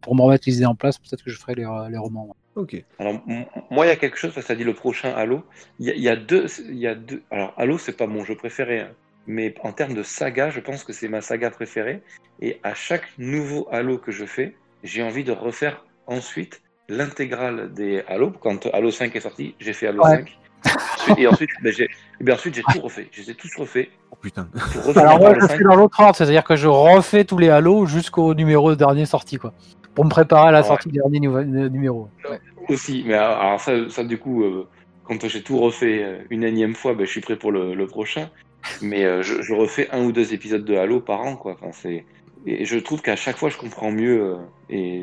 pour 0.02 0.14
me 0.14 0.22
remettre 0.22 0.44
les 0.46 0.56
idées 0.56 0.66
en 0.66 0.74
place. 0.74 0.98
Peut-être 0.98 1.22
que 1.24 1.30
je 1.30 1.38
ferai 1.38 1.54
les, 1.56 1.64
euh, 1.64 1.88
les 1.88 1.98
romans. 1.98 2.26
ouais. 2.26 2.34
Ok. 2.56 2.84
Alors, 2.98 3.14
moi, 3.70 3.86
il 3.86 3.90
y 3.90 3.92
a 3.92 3.96
quelque 3.96 4.16
chose, 4.18 4.32
parce 4.34 4.44
que 4.44 4.52
ça 4.52 4.56
dit 4.56 4.64
le 4.64 4.74
prochain 4.74 5.10
Halo. 5.14 5.44
Il 5.78 5.86
y 5.86 5.90
a, 5.90 5.94
il 5.94 6.02
y 6.02 6.08
a 6.08 6.16
deux, 6.16 6.46
il 6.68 6.78
y 6.78 6.86
a 6.88 6.94
deux. 6.96 7.22
Alors, 7.30 7.54
Halo, 7.56 7.78
c'est 7.78 7.96
pas 7.96 8.06
mon 8.08 8.24
jeu 8.24 8.34
préféré, 8.34 8.80
hein. 8.80 8.88
Mais 9.30 9.54
en 9.62 9.72
termes 9.72 9.94
de 9.94 10.02
saga, 10.02 10.50
je 10.50 10.58
pense 10.60 10.82
que 10.84 10.92
c'est 10.92 11.08
ma 11.08 11.20
saga 11.20 11.50
préférée. 11.50 12.02
Et 12.40 12.58
à 12.64 12.74
chaque 12.74 13.04
nouveau 13.16 13.68
Halo 13.70 13.96
que 13.98 14.10
je 14.10 14.24
fais, 14.24 14.56
j'ai 14.82 15.02
envie 15.02 15.22
de 15.24 15.30
refaire 15.32 15.84
ensuite 16.08 16.62
l'intégrale 16.88 17.72
des 17.72 18.02
Halo. 18.08 18.32
Quand 18.40 18.66
Halo 18.72 18.90
5 18.90 19.14
est 19.14 19.20
sorti, 19.20 19.54
j'ai 19.60 19.72
fait 19.72 19.86
Halo 19.86 20.02
Ouais. 20.02 20.16
5. 20.16 20.38
Ensuite- 20.98 21.18
Et 21.18 21.26
ensuite, 21.28 21.50
ben, 21.62 21.72
j'ai 21.72 21.88
eh 22.20 22.24
bien, 22.24 22.34
ensuite, 22.34 22.54
j'ai 22.54 22.62
tout 22.72 22.80
refait. 22.80 23.08
Je 23.12 23.22
les 23.22 23.30
ai 23.30 23.34
tous 23.34 23.54
refaits 23.56 23.88
Oh 24.10 24.16
putain. 24.20 24.48
Alors 24.96 25.18
moi, 25.20 25.30
Halo 25.30 25.40
je 25.42 25.46
5. 25.46 25.54
suis 25.54 25.64
dans 25.64 25.76
l'autre 25.76 26.00
ordre, 26.00 26.16
c'est-à-dire 26.16 26.42
que 26.44 26.56
je 26.56 26.66
refais 26.66 27.24
tous 27.24 27.38
les 27.38 27.48
Halo 27.50 27.86
jusqu'au 27.86 28.34
numéro 28.34 28.74
dernier 28.74 29.06
sorti, 29.06 29.36
quoi, 29.38 29.52
pour 29.94 30.04
me 30.04 30.10
préparer 30.10 30.48
à 30.48 30.50
la 30.50 30.60
Ouais. 30.62 30.66
sortie 30.66 30.88
du 30.88 30.98
dernier 30.98 31.24
euh, 31.28 31.68
numéro. 31.68 32.08
Ouais. 32.28 32.40
Aussi, 32.68 33.04
mais 33.06 33.14
alors 33.14 33.38
alors 33.40 33.60
ça, 33.60 33.72
ça 33.88 34.02
du 34.04 34.18
coup, 34.18 34.42
euh, 34.42 34.68
quand 35.04 35.26
j'ai 35.28 35.42
tout 35.42 35.58
refait 35.58 36.02
euh, 36.02 36.18
une 36.30 36.42
énième 36.44 36.74
fois, 36.74 36.94
ben, 36.94 37.06
je 37.06 37.10
suis 37.10 37.20
prêt 37.20 37.36
pour 37.36 37.52
le, 37.52 37.74
le 37.74 37.86
prochain. 37.86 38.28
Mais 38.82 39.04
euh, 39.04 39.22
je, 39.22 39.52
refais 39.52 39.88
un 39.90 40.04
ou 40.04 40.12
deux 40.12 40.32
épisodes 40.32 40.64
de 40.64 40.76
Halo 40.76 41.00
par 41.00 41.20
an, 41.22 41.36
quoi. 41.36 41.52
Enfin, 41.52 41.72
c'est 41.72 42.04
et 42.46 42.64
je 42.64 42.78
trouve 42.78 43.02
qu'à 43.02 43.16
chaque 43.16 43.36
fois, 43.36 43.50
je 43.50 43.58
comprends 43.58 43.90
mieux. 43.90 44.22
euh, 44.22 44.36
et 44.70 45.02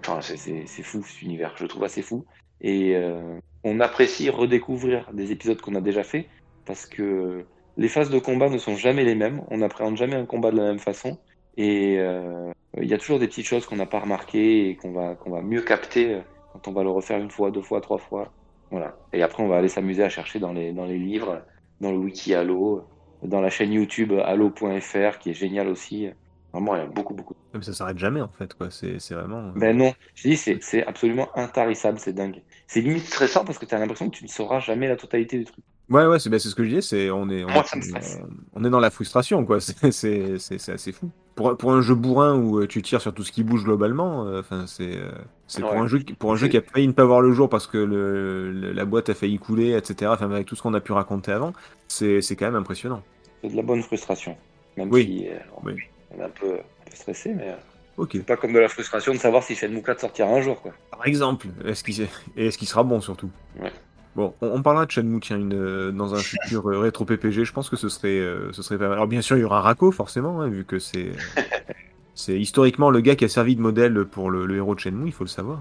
enfin, 0.00 0.20
c'est- 0.20 0.66
fou 0.82 1.02
cet 1.02 1.22
univers. 1.22 1.54
Je 1.56 1.62
le 1.62 1.68
trouve 1.68 1.84
assez 1.84 2.02
fou. 2.02 2.24
Et 2.60 2.94
euh, 2.96 3.38
on 3.64 3.80
apprécie 3.80 4.28
redécouvrir 4.30 5.10
des 5.12 5.32
épisodes 5.32 5.60
qu'on 5.60 5.74
a 5.76 5.80
déjà 5.80 6.02
fait 6.02 6.28
parce 6.66 6.84
que 6.86 7.44
les 7.76 7.88
phases 7.88 8.10
de 8.10 8.18
combat 8.18 8.50
ne 8.50 8.58
sont 8.58 8.76
jamais 8.76 9.04
les 9.04 9.14
mêmes. 9.14 9.42
On 9.48 9.58
n'appréhende 9.58 9.96
jamais 9.96 10.16
un 10.16 10.26
combat 10.26 10.50
de 10.50 10.56
la 10.58 10.64
même 10.64 10.78
façon. 10.78 11.18
Et 11.56 11.94
il 11.94 12.88
y 12.88 12.94
a 12.94 12.98
toujours 12.98 13.18
des 13.18 13.26
petites 13.28 13.46
choses 13.46 13.66
qu'on 13.66 13.76
n'a 13.76 13.86
pas 13.86 14.00
remarquées 14.00 14.68
et 14.68 14.76
qu'on 14.76 14.92
va, 14.92 15.14
qu'on 15.14 15.30
va 15.30 15.40
mieux 15.40 15.62
capter 15.62 16.20
quand 16.52 16.68
on 16.68 16.72
va 16.72 16.82
le 16.82 16.90
refaire 16.90 17.18
une 17.18 17.30
fois, 17.30 17.50
deux 17.50 17.62
fois, 17.62 17.80
trois 17.80 17.98
fois. 17.98 18.32
Voilà. 18.70 18.96
Et 19.12 19.22
après, 19.22 19.42
on 19.42 19.48
va 19.48 19.56
aller 19.56 19.68
s'amuser 19.68 20.02
à 20.02 20.08
chercher 20.08 20.38
dans 20.38 20.52
les, 20.52 20.72
dans 20.72 20.84
les 20.84 20.98
livres, 20.98 21.42
dans 21.80 21.90
le 21.92 21.98
wiki 21.98 22.34
Halo, 22.34 22.88
dans 23.22 23.40
la 23.40 23.50
chaîne 23.50 23.72
YouTube 23.72 24.12
halo.fr 24.12 25.18
qui 25.18 25.30
est 25.30 25.34
génial 25.34 25.68
aussi. 25.68 26.08
Vraiment, 26.52 26.76
il 26.76 26.78
y 26.80 26.82
a 26.82 26.86
beaucoup, 26.86 27.14
beaucoup. 27.14 27.34
Mais 27.52 27.62
ça 27.62 27.72
s'arrête 27.74 27.98
jamais 27.98 28.20
en 28.20 28.28
fait, 28.28 28.54
quoi. 28.54 28.70
C'est 28.70 28.98
vraiment. 29.12 29.48
euh, 29.48 29.52
Ben 29.54 29.76
non, 29.76 29.94
je 30.14 30.28
dis, 30.28 30.36
c'est 30.36 30.62
c'est 30.62 30.86
absolument 30.86 31.28
intarissable, 31.36 31.98
c'est 31.98 32.12
dingue. 32.14 32.42
C'est 32.66 32.80
limite 32.80 33.04
stressant 33.06 33.44
parce 33.44 33.58
que 33.58 33.66
tu 33.66 33.74
as 33.74 33.78
l'impression 33.78 34.08
que 34.10 34.16
tu 34.16 34.24
ne 34.24 34.28
sauras 34.28 34.60
jamais 34.60 34.88
la 34.88 34.96
totalité 34.96 35.38
du 35.38 35.44
truc. 35.44 35.64
Ouais, 35.90 36.04
ouais, 36.06 36.18
c'est 36.18 36.28
ben, 36.28 36.38
c'est 36.38 36.48
ce 36.50 36.54
que 36.54 36.64
je 36.64 36.68
disais. 36.68 36.80
C'est 36.82 37.10
on 37.10 37.28
est, 37.30 37.44
on, 37.44 37.48
Moi, 37.50 37.64
ça 37.64 37.76
me 37.76 37.82
stresse. 37.82 38.18
on 38.54 38.62
est 38.64 38.70
dans 38.70 38.80
la 38.80 38.90
frustration, 38.90 39.44
quoi. 39.46 39.58
C'est 39.90 40.34
assez 40.68 40.92
fou. 40.92 41.10
Pour 41.34 41.56
pour 41.56 41.72
un 41.72 41.80
jeu 41.80 41.94
bourrin 41.94 42.36
où 42.36 42.58
euh, 42.60 42.66
tu 42.66 42.82
tires 42.82 43.00
sur 43.00 43.14
tout 43.14 43.22
ce 43.22 43.32
qui 43.32 43.42
bouge 43.44 43.64
globalement, 43.64 44.26
euh, 44.26 44.42
c'est 44.66 44.96
euh, 44.96 45.10
c'est 45.46 45.62
pour 45.62 45.72
un 45.72 45.86
jeu 45.86 46.00
qui- 46.00 46.12
pour 46.12 46.32
un 46.32 46.36
jeu 46.36 46.48
qui 46.48 46.56
a 46.56 46.62
failli 46.62 46.88
ne 46.88 46.92
pas 46.92 47.04
voir 47.04 47.20
le 47.20 47.32
jour 47.32 47.48
parce 47.48 47.66
que 47.66 47.78
le, 47.78 48.50
le- 48.52 48.72
la 48.72 48.84
boîte 48.84 49.08
a 49.08 49.14
failli 49.14 49.38
couler, 49.38 49.76
etc. 49.76 50.10
Enfin 50.12 50.30
avec 50.30 50.46
tout 50.46 50.56
ce 50.56 50.62
qu'on 50.62 50.74
a 50.74 50.80
pu 50.80 50.92
raconter 50.92 51.30
avant, 51.32 51.52
c'est 51.86 52.20
quand 52.36 52.46
même 52.46 52.56
impressionnant. 52.56 53.02
C'est 53.42 53.50
de 53.50 53.56
la 53.56 53.62
bonne 53.62 53.82
frustration. 53.82 54.36
Même 54.76 54.90
Oui. 54.92 55.04
si 55.04 55.28
euh, 55.28 55.38
Oui. 55.64 55.74
on 56.10 56.20
est 56.20 56.24
un 56.24 56.28
peu, 56.30 56.54
un 56.54 56.90
peu 56.90 56.96
stressé, 56.96 57.32
mais. 57.34 57.48
euh, 57.50 57.54
Ok. 57.98 58.20
Pas 58.24 58.36
comme 58.36 58.52
de 58.52 58.60
la 58.60 58.68
frustration 58.68 59.12
de 59.12 59.18
savoir 59.18 59.42
si 59.42 59.56
Shenmue 59.56 59.82
4 59.82 60.00
sortira 60.00 60.28
un 60.28 60.40
jour, 60.40 60.60
quoi. 60.62 60.72
Par 60.92 61.04
exemple, 61.06 61.48
est-ce 61.64 61.82
qu'il 61.82 62.00
est... 62.00 62.08
et 62.36 62.46
est-ce 62.46 62.56
qu'il 62.58 62.68
sera 62.68 62.84
bon 62.84 63.00
surtout? 63.00 63.28
Ouais. 63.60 63.72
Bon, 64.18 64.34
on, 64.40 64.48
on 64.48 64.62
parlera 64.62 64.84
de 64.84 64.90
Shenmue 64.90 65.20
tiens, 65.20 65.36
une, 65.38 65.54
euh, 65.54 65.92
dans 65.92 66.12
un 66.12 66.18
futur 66.18 66.68
euh, 66.68 66.80
rétro 66.80 67.04
PPG. 67.04 67.44
Je 67.44 67.52
pense 67.52 67.70
que 67.70 67.76
ce 67.76 67.88
serait, 67.88 68.18
euh, 68.18 68.50
ce 68.52 68.62
serait 68.62 68.76
pas 68.76 68.86
mal. 68.88 68.94
Alors 68.94 69.06
bien 69.06 69.20
sûr, 69.22 69.36
il 69.36 69.40
y 69.42 69.44
aura 69.44 69.60
Rako 69.60 69.92
forcément, 69.92 70.40
hein, 70.40 70.48
vu 70.48 70.64
que 70.64 70.80
c'est, 70.80 71.12
c'est 72.16 72.36
historiquement 72.36 72.90
le 72.90 72.98
gars 72.98 73.14
qui 73.14 73.24
a 73.24 73.28
servi 73.28 73.54
de 73.54 73.60
modèle 73.60 74.04
pour 74.06 74.30
le, 74.32 74.44
le 74.44 74.56
héros 74.56 74.74
de 74.74 74.80
Shenmue. 74.80 75.06
Il 75.06 75.12
faut 75.12 75.22
le 75.22 75.28
savoir. 75.28 75.60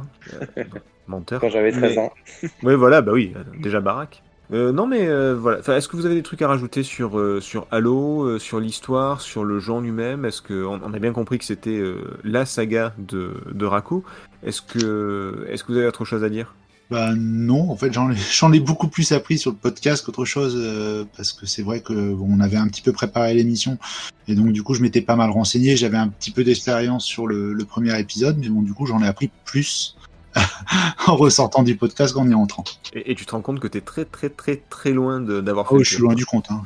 hein. 0.58 0.64
Menteur. 1.08 1.40
Quand 1.40 1.50
j'avais 1.50 1.72
13 1.72 1.82
Mais- 1.82 1.98
ans. 2.00 2.12
Oui, 2.64 2.74
voilà, 2.74 3.02
bah 3.04 3.12
oui, 3.14 3.32
déjà 3.60 3.80
baraque. 3.80 4.24
Euh, 4.52 4.72
non, 4.72 4.88
mais 4.88 5.08
euh, 5.08 5.36
voilà. 5.36 5.60
Enfin, 5.60 5.76
Est-ce 5.76 5.88
que 5.88 5.96
vous 5.96 6.08
avez 6.08 6.16
des 6.16 6.24
trucs 6.24 6.42
à 6.42 6.48
rajouter 6.48 6.82
sur, 6.82 7.20
euh, 7.20 7.40
sur 7.40 7.68
Halo, 7.70 8.40
sur 8.40 8.60
l'histoire, 8.60 9.22
sur 9.22 9.44
le 9.44 9.60
en 9.70 9.82
lui-même? 9.82 10.26
Est-ce 10.26 10.42
que 10.42 10.66
on, 10.66 10.82
on 10.84 10.94
a 10.96 11.00
bien 11.00 11.14
compris 11.14 11.38
que 11.38 11.46
c'était 11.46 11.80
la 12.24 12.48
saga 12.48 12.94
de, 12.98 13.34
de 13.52 13.66
Rako 13.68 14.04
Est-ce 14.44 14.64
que, 14.64 15.46
est-ce 15.48 15.64
que 15.64 15.74
vous 15.74 15.78
avez 15.78 15.88
autre 15.88 16.06
chose 16.06 16.24
à 16.24 16.30
dire? 16.30 16.56
Bah 16.90 17.12
non, 17.18 17.70
en 17.70 17.76
fait 17.76 17.92
j'en 17.92 18.10
ai, 18.12 18.16
j'en 18.34 18.52
ai 18.54 18.60
beaucoup 18.62 18.88
plus 18.88 19.12
appris 19.12 19.38
sur 19.38 19.52
le 19.52 19.58
podcast 19.58 20.06
qu'autre 20.06 20.24
chose 20.24 20.54
euh, 20.58 21.04
parce 21.18 21.34
que 21.34 21.46
c'est 21.46 21.62
vrai 21.64 21.82
que 21.82 21.94
bon, 22.14 22.28
on 22.30 22.40
avait 22.40 22.56
un 22.58 22.68
petit 22.70 22.82
peu 22.82 22.94
préparé 22.94 23.34
l'émission 23.34 23.78
et 24.30 24.36
donc 24.36 24.54
du 24.54 24.64
coup 24.64 24.74
je 24.74 24.82
m'étais 24.82 25.02
pas 25.02 25.16
mal 25.18 25.30
renseigné, 25.30 25.76
j'avais 25.76 25.98
un 25.98 26.08
petit 26.08 26.32
peu 26.32 26.44
d'expérience 26.46 27.04
sur 27.04 27.28
le, 27.28 27.52
le 27.52 27.66
premier 27.66 28.00
épisode, 28.00 28.38
mais 28.38 28.48
bon 28.50 28.62
du 28.62 28.74
coup 28.74 28.86
j'en 28.86 29.02
ai 29.04 29.08
appris 29.08 29.30
plus 29.44 29.98
en 31.08 31.16
ressortant 31.16 31.64
du 31.64 31.76
podcast 31.76 32.14
qu'en 32.14 32.30
y 32.30 32.34
entrant. 32.34 32.64
et, 32.94 33.12
et 33.12 33.16
tu 33.16 33.26
te 33.26 33.32
rends 33.32 33.42
compte 33.42 33.60
que 33.60 33.68
t'es 33.68 33.82
très 33.82 34.06
très 34.06 34.30
très 34.30 34.62
très 34.70 34.92
loin 34.92 35.20
de- 35.20 35.42
d'avoir 35.42 35.68
fait. 35.68 35.76
Oh, 35.76 35.84
je 35.84 35.90
suis 35.96 36.02
loin 36.02 36.14
du 36.16 36.26
compte. 36.26 36.46
Hein. 36.52 36.62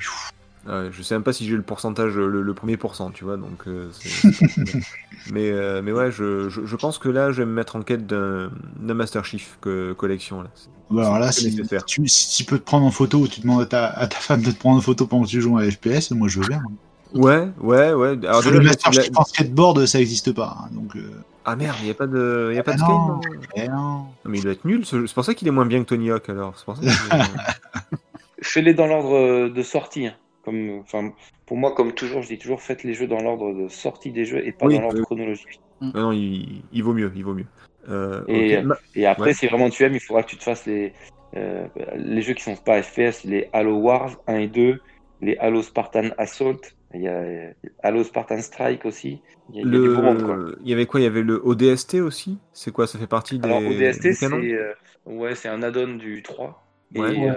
Ouais, 0.68 0.90
je 0.92 1.02
sais 1.02 1.16
même 1.16 1.24
pas 1.24 1.34
si 1.34 1.48
j'ai 1.48 1.56
le 1.56 1.64
pourcentage, 1.64 2.16
le, 2.16 2.42
le 2.42 2.54
premier 2.54 2.78
pourcent, 2.78 3.10
tu 3.10 3.24
vois, 3.24 3.36
donc 3.38 3.68
euh, 3.68 3.90
mais, 5.32 5.50
euh, 5.52 5.82
mais 5.82 5.92
ouais, 5.92 6.12
je, 6.12 6.50
je, 6.50 6.66
je 6.66 6.76
pense 6.76 7.00
que 7.00 7.10
là, 7.10 7.32
je 7.32 7.38
vais 7.42 7.46
me 7.48 7.54
mettre 7.54 7.76
en 7.76 7.82
quête 7.82 8.06
d'un 8.06 8.52
d'un 8.80 8.94
Master 8.94 9.26
Chief 9.26 9.58
que- 9.62 9.94
collection. 9.94 10.44
Là. 10.44 10.50
Bah, 10.92 11.02
alors 11.08 11.20
là, 11.20 11.32
c'est 11.32 11.50
si, 11.50 11.62
tu, 11.88 12.08
si 12.08 12.38
tu 12.38 12.44
peux 12.50 12.60
te 12.60 12.64
prendre 12.64 12.86
en 12.86 12.92
photo 12.92 13.20
ou 13.20 13.28
tu 13.28 13.42
demandes 13.42 13.62
à 13.62 13.66
ta, 13.66 13.88
à 13.88 14.08
ta 14.08 14.18
femme 14.18 14.42
de 14.44 14.52
te 14.52 14.60
prendre 14.60 14.78
en 14.78 14.82
photo 14.82 15.08
pendant 15.08 15.24
que 15.24 15.30
tu 15.30 15.42
joues 15.42 15.58
à 15.58 15.64
FPS, 15.70 16.12
moi 16.12 16.28
je 16.28 16.40
veux 16.42 16.48
bien. 16.48 16.60
hein. 16.60 16.72
Ouais, 17.14 17.50
ouais, 17.60 17.94
ouais. 17.94 18.18
Alors, 18.26 18.42
déjà, 18.44 18.52
le 18.52 18.62
Master 18.62 18.94
Chief 18.94 19.10
en 19.16 19.24
skateboard, 19.26 19.86
ça 19.86 20.00
existe 20.00 20.32
pas. 20.32 20.58
hein, 20.60 20.70
donc, 20.74 20.96
euh, 20.96 21.12
Ah 21.44 21.56
merde, 21.56 21.76
il 21.82 21.86
n'y 21.86 21.92
a 21.92 21.96
pas 21.96 22.08
de, 22.08 22.52
y 22.54 22.60
a 22.60 22.64
pas 22.64 22.74
de 22.74 22.82
Ah 22.82 22.86
skate 22.86 22.90
non. 22.96 23.08
non 23.08 23.20
non. 23.68 23.74
Non, 23.74 24.06
Mais 24.26 24.38
il 24.38 24.44
doit 24.44 24.54
être 24.54 24.66
nul, 24.66 24.86
ce- 24.86 25.08
c'est 25.08 25.14
pour 25.16 25.26
ça 25.26 25.34
qu'il 25.34 25.48
est 25.48 25.52
moins 25.52 25.66
bien 25.66 25.80
que 25.84 25.90
Tony 25.90 26.12
Hawk 26.12 26.30
alors. 26.30 26.54
Fais-les 28.44 28.74
dans 28.74 28.88
l'ordre 28.88 29.16
euh, 29.16 29.50
de 29.50 29.62
sortie. 29.64 30.08
hein. 30.08 30.14
Comme, 30.52 30.80
enfin, 30.80 31.14
pour 31.46 31.56
moi, 31.56 31.74
comme 31.74 31.94
toujours, 31.94 32.22
je 32.22 32.28
dis 32.28 32.38
toujours, 32.38 32.62
faites 32.62 32.84
les 32.84 32.94
jeux 32.94 33.08
dans 33.08 33.22
l'ordre 33.22 33.54
de 33.54 33.68
sortie 33.70 34.12
des 34.12 34.26
jeux 34.26 34.46
et 34.46 34.52
pas 34.52 34.68
Oui, 34.68 34.76
dans 34.76 34.82
l'ordre 34.82 35.00
oui. 35.00 35.06
chronologique. 35.06 35.62
Ah 35.82 36.00
non, 36.02 36.12
il, 36.12 36.62
il 36.74 36.84
vaut 36.84 36.94
mieux, 36.94 37.10
il 37.16 37.24
vaut 37.24 37.34
mieux. 37.34 37.46
Euh, 37.88 38.24
Et-. 38.28 38.62
Ma- 38.62 38.76
Et 38.96 39.06
après, 39.06 39.32
Ouais. 39.32 39.34
si 39.34 39.48
vraiment 39.48 39.70
tu 39.70 39.84
aimes, 39.84 39.96
il 39.96 40.02
faudra 40.02 40.24
que 40.24 40.30
tu 40.30 40.38
te 40.38 40.44
fasses 40.44 40.66
les, 40.66 40.94
euh, 41.38 41.68
les 41.96 42.22
jeux 42.22 42.34
qui 42.34 42.44
sont 42.44 42.58
pas 42.58 42.82
FPS, 42.84 43.24
les 43.24 43.50
Halo 43.54 43.78
Wars 43.78 44.18
1 44.28 44.38
et 44.38 44.48
2, 44.48 44.82
les 45.22 45.38
Halo 45.38 45.64
Spartan 45.64 46.10
Assault, 46.18 46.60
il 46.94 47.02
y 47.02 47.08
a 47.08 47.14
euh, 47.14 47.54
Halo 47.82 48.04
Spartan 48.04 48.42
Strike 48.42 48.84
aussi. 48.86 49.22
Il 49.50 49.56
y 49.56 49.60
a, 49.60 49.64
il 49.64 49.72
y 49.72 49.76
a 49.76 49.80
du 49.80 49.90
beau 49.90 50.02
monde, 50.02 50.22
quoi. 50.22 50.38
le... 50.38 50.58
Il 50.62 50.70
y 50.70 50.74
avait 50.74 50.86
quoi? 50.86 51.00
Il 51.00 51.04
y 51.04 51.08
avait 51.08 51.24
le 51.24 51.40
ODST 51.44 52.02
aussi? 52.02 52.40
C'est 52.54 52.72
quoi? 52.72 52.86
Ça 52.88 53.00
fait 53.00 53.08
partie 53.08 53.40
des, 53.40 53.48
Alors 53.48 53.66
ODST, 53.68 54.14
c'est 54.14 54.20
canons? 54.20 54.38
euh, 54.54 54.74
ouais, 55.06 55.36
c'est 55.36 55.50
un 55.50 55.64
add-on 55.64 55.96
du 55.96 56.22
3. 56.22 56.68
Ouais. 56.96 57.16
et 57.16 57.28
Ouais. 57.28 57.32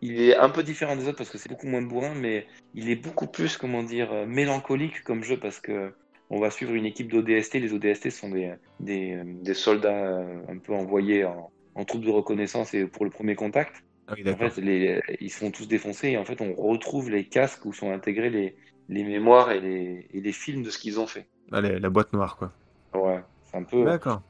Il 0.00 0.20
est 0.20 0.36
un 0.36 0.50
peu 0.50 0.62
différent 0.62 0.96
des 0.96 1.06
autres 1.08 1.18
parce 1.18 1.30
que 1.30 1.38
c'est 1.38 1.48
beaucoup 1.48 1.66
moins 1.66 1.82
bourrin, 1.82 2.14
mais 2.14 2.46
il 2.74 2.90
est 2.90 2.96
beaucoup 2.96 3.26
plus, 3.26 3.56
comment 3.56 3.82
dire, 3.82 4.12
euh, 4.12 4.26
mélancolique 4.26 5.02
comme 5.02 5.22
jeu 5.24 5.38
parce 5.38 5.60
que 5.60 5.94
on 6.30 6.40
va 6.40 6.50
suivre 6.50 6.74
une 6.74 6.84
équipe 6.86 7.10
d'ODST. 7.10 7.58
Les 7.60 7.72
ODST 7.72 8.10
sont 8.10 8.28
des, 8.30 8.54
des, 8.80 9.14
euh, 9.14 9.24
des 9.26 9.54
soldats 9.54 10.06
euh, 10.08 10.42
un 10.48 10.58
peu 10.58 10.74
envoyés 10.74 11.24
en, 11.24 11.52
en 11.74 11.84
troupe 11.84 12.04
de 12.04 12.10
reconnaissance 12.10 12.74
et 12.74 12.86
pour 12.86 13.04
le 13.04 13.10
premier 13.10 13.34
contact. 13.34 13.82
Ah 14.06 14.14
oui, 14.16 14.24
En 14.30 14.36
fait, 14.36 14.56
les, 14.58 15.00
ils 15.20 15.30
se 15.30 15.38
font 15.38 15.50
tous 15.50 15.66
défoncer 15.66 16.08
et 16.10 16.18
en 16.18 16.24
fait, 16.24 16.40
on 16.40 16.54
retrouve 16.54 17.10
les 17.10 17.28
casques 17.28 17.64
où 17.64 17.72
sont 17.72 17.90
intégrés 17.92 18.30
les, 18.30 18.56
les 18.88 19.04
mémoires 19.04 19.50
et 19.52 19.60
les, 19.60 20.06
et 20.10 20.20
les 20.20 20.32
films 20.32 20.62
de 20.62 20.70
ce 20.70 20.78
qu'ils 20.78 21.00
ont 21.00 21.06
fait. 21.06 21.28
Allez, 21.52 21.78
la 21.78 21.90
boîte 21.90 22.12
noire, 22.12 22.36
quoi. 22.36 22.52
Ouais, 22.94 23.20
c'est 23.44 23.56
un 23.56 23.64
peu, 23.64 23.84
D'accord. 23.84 24.22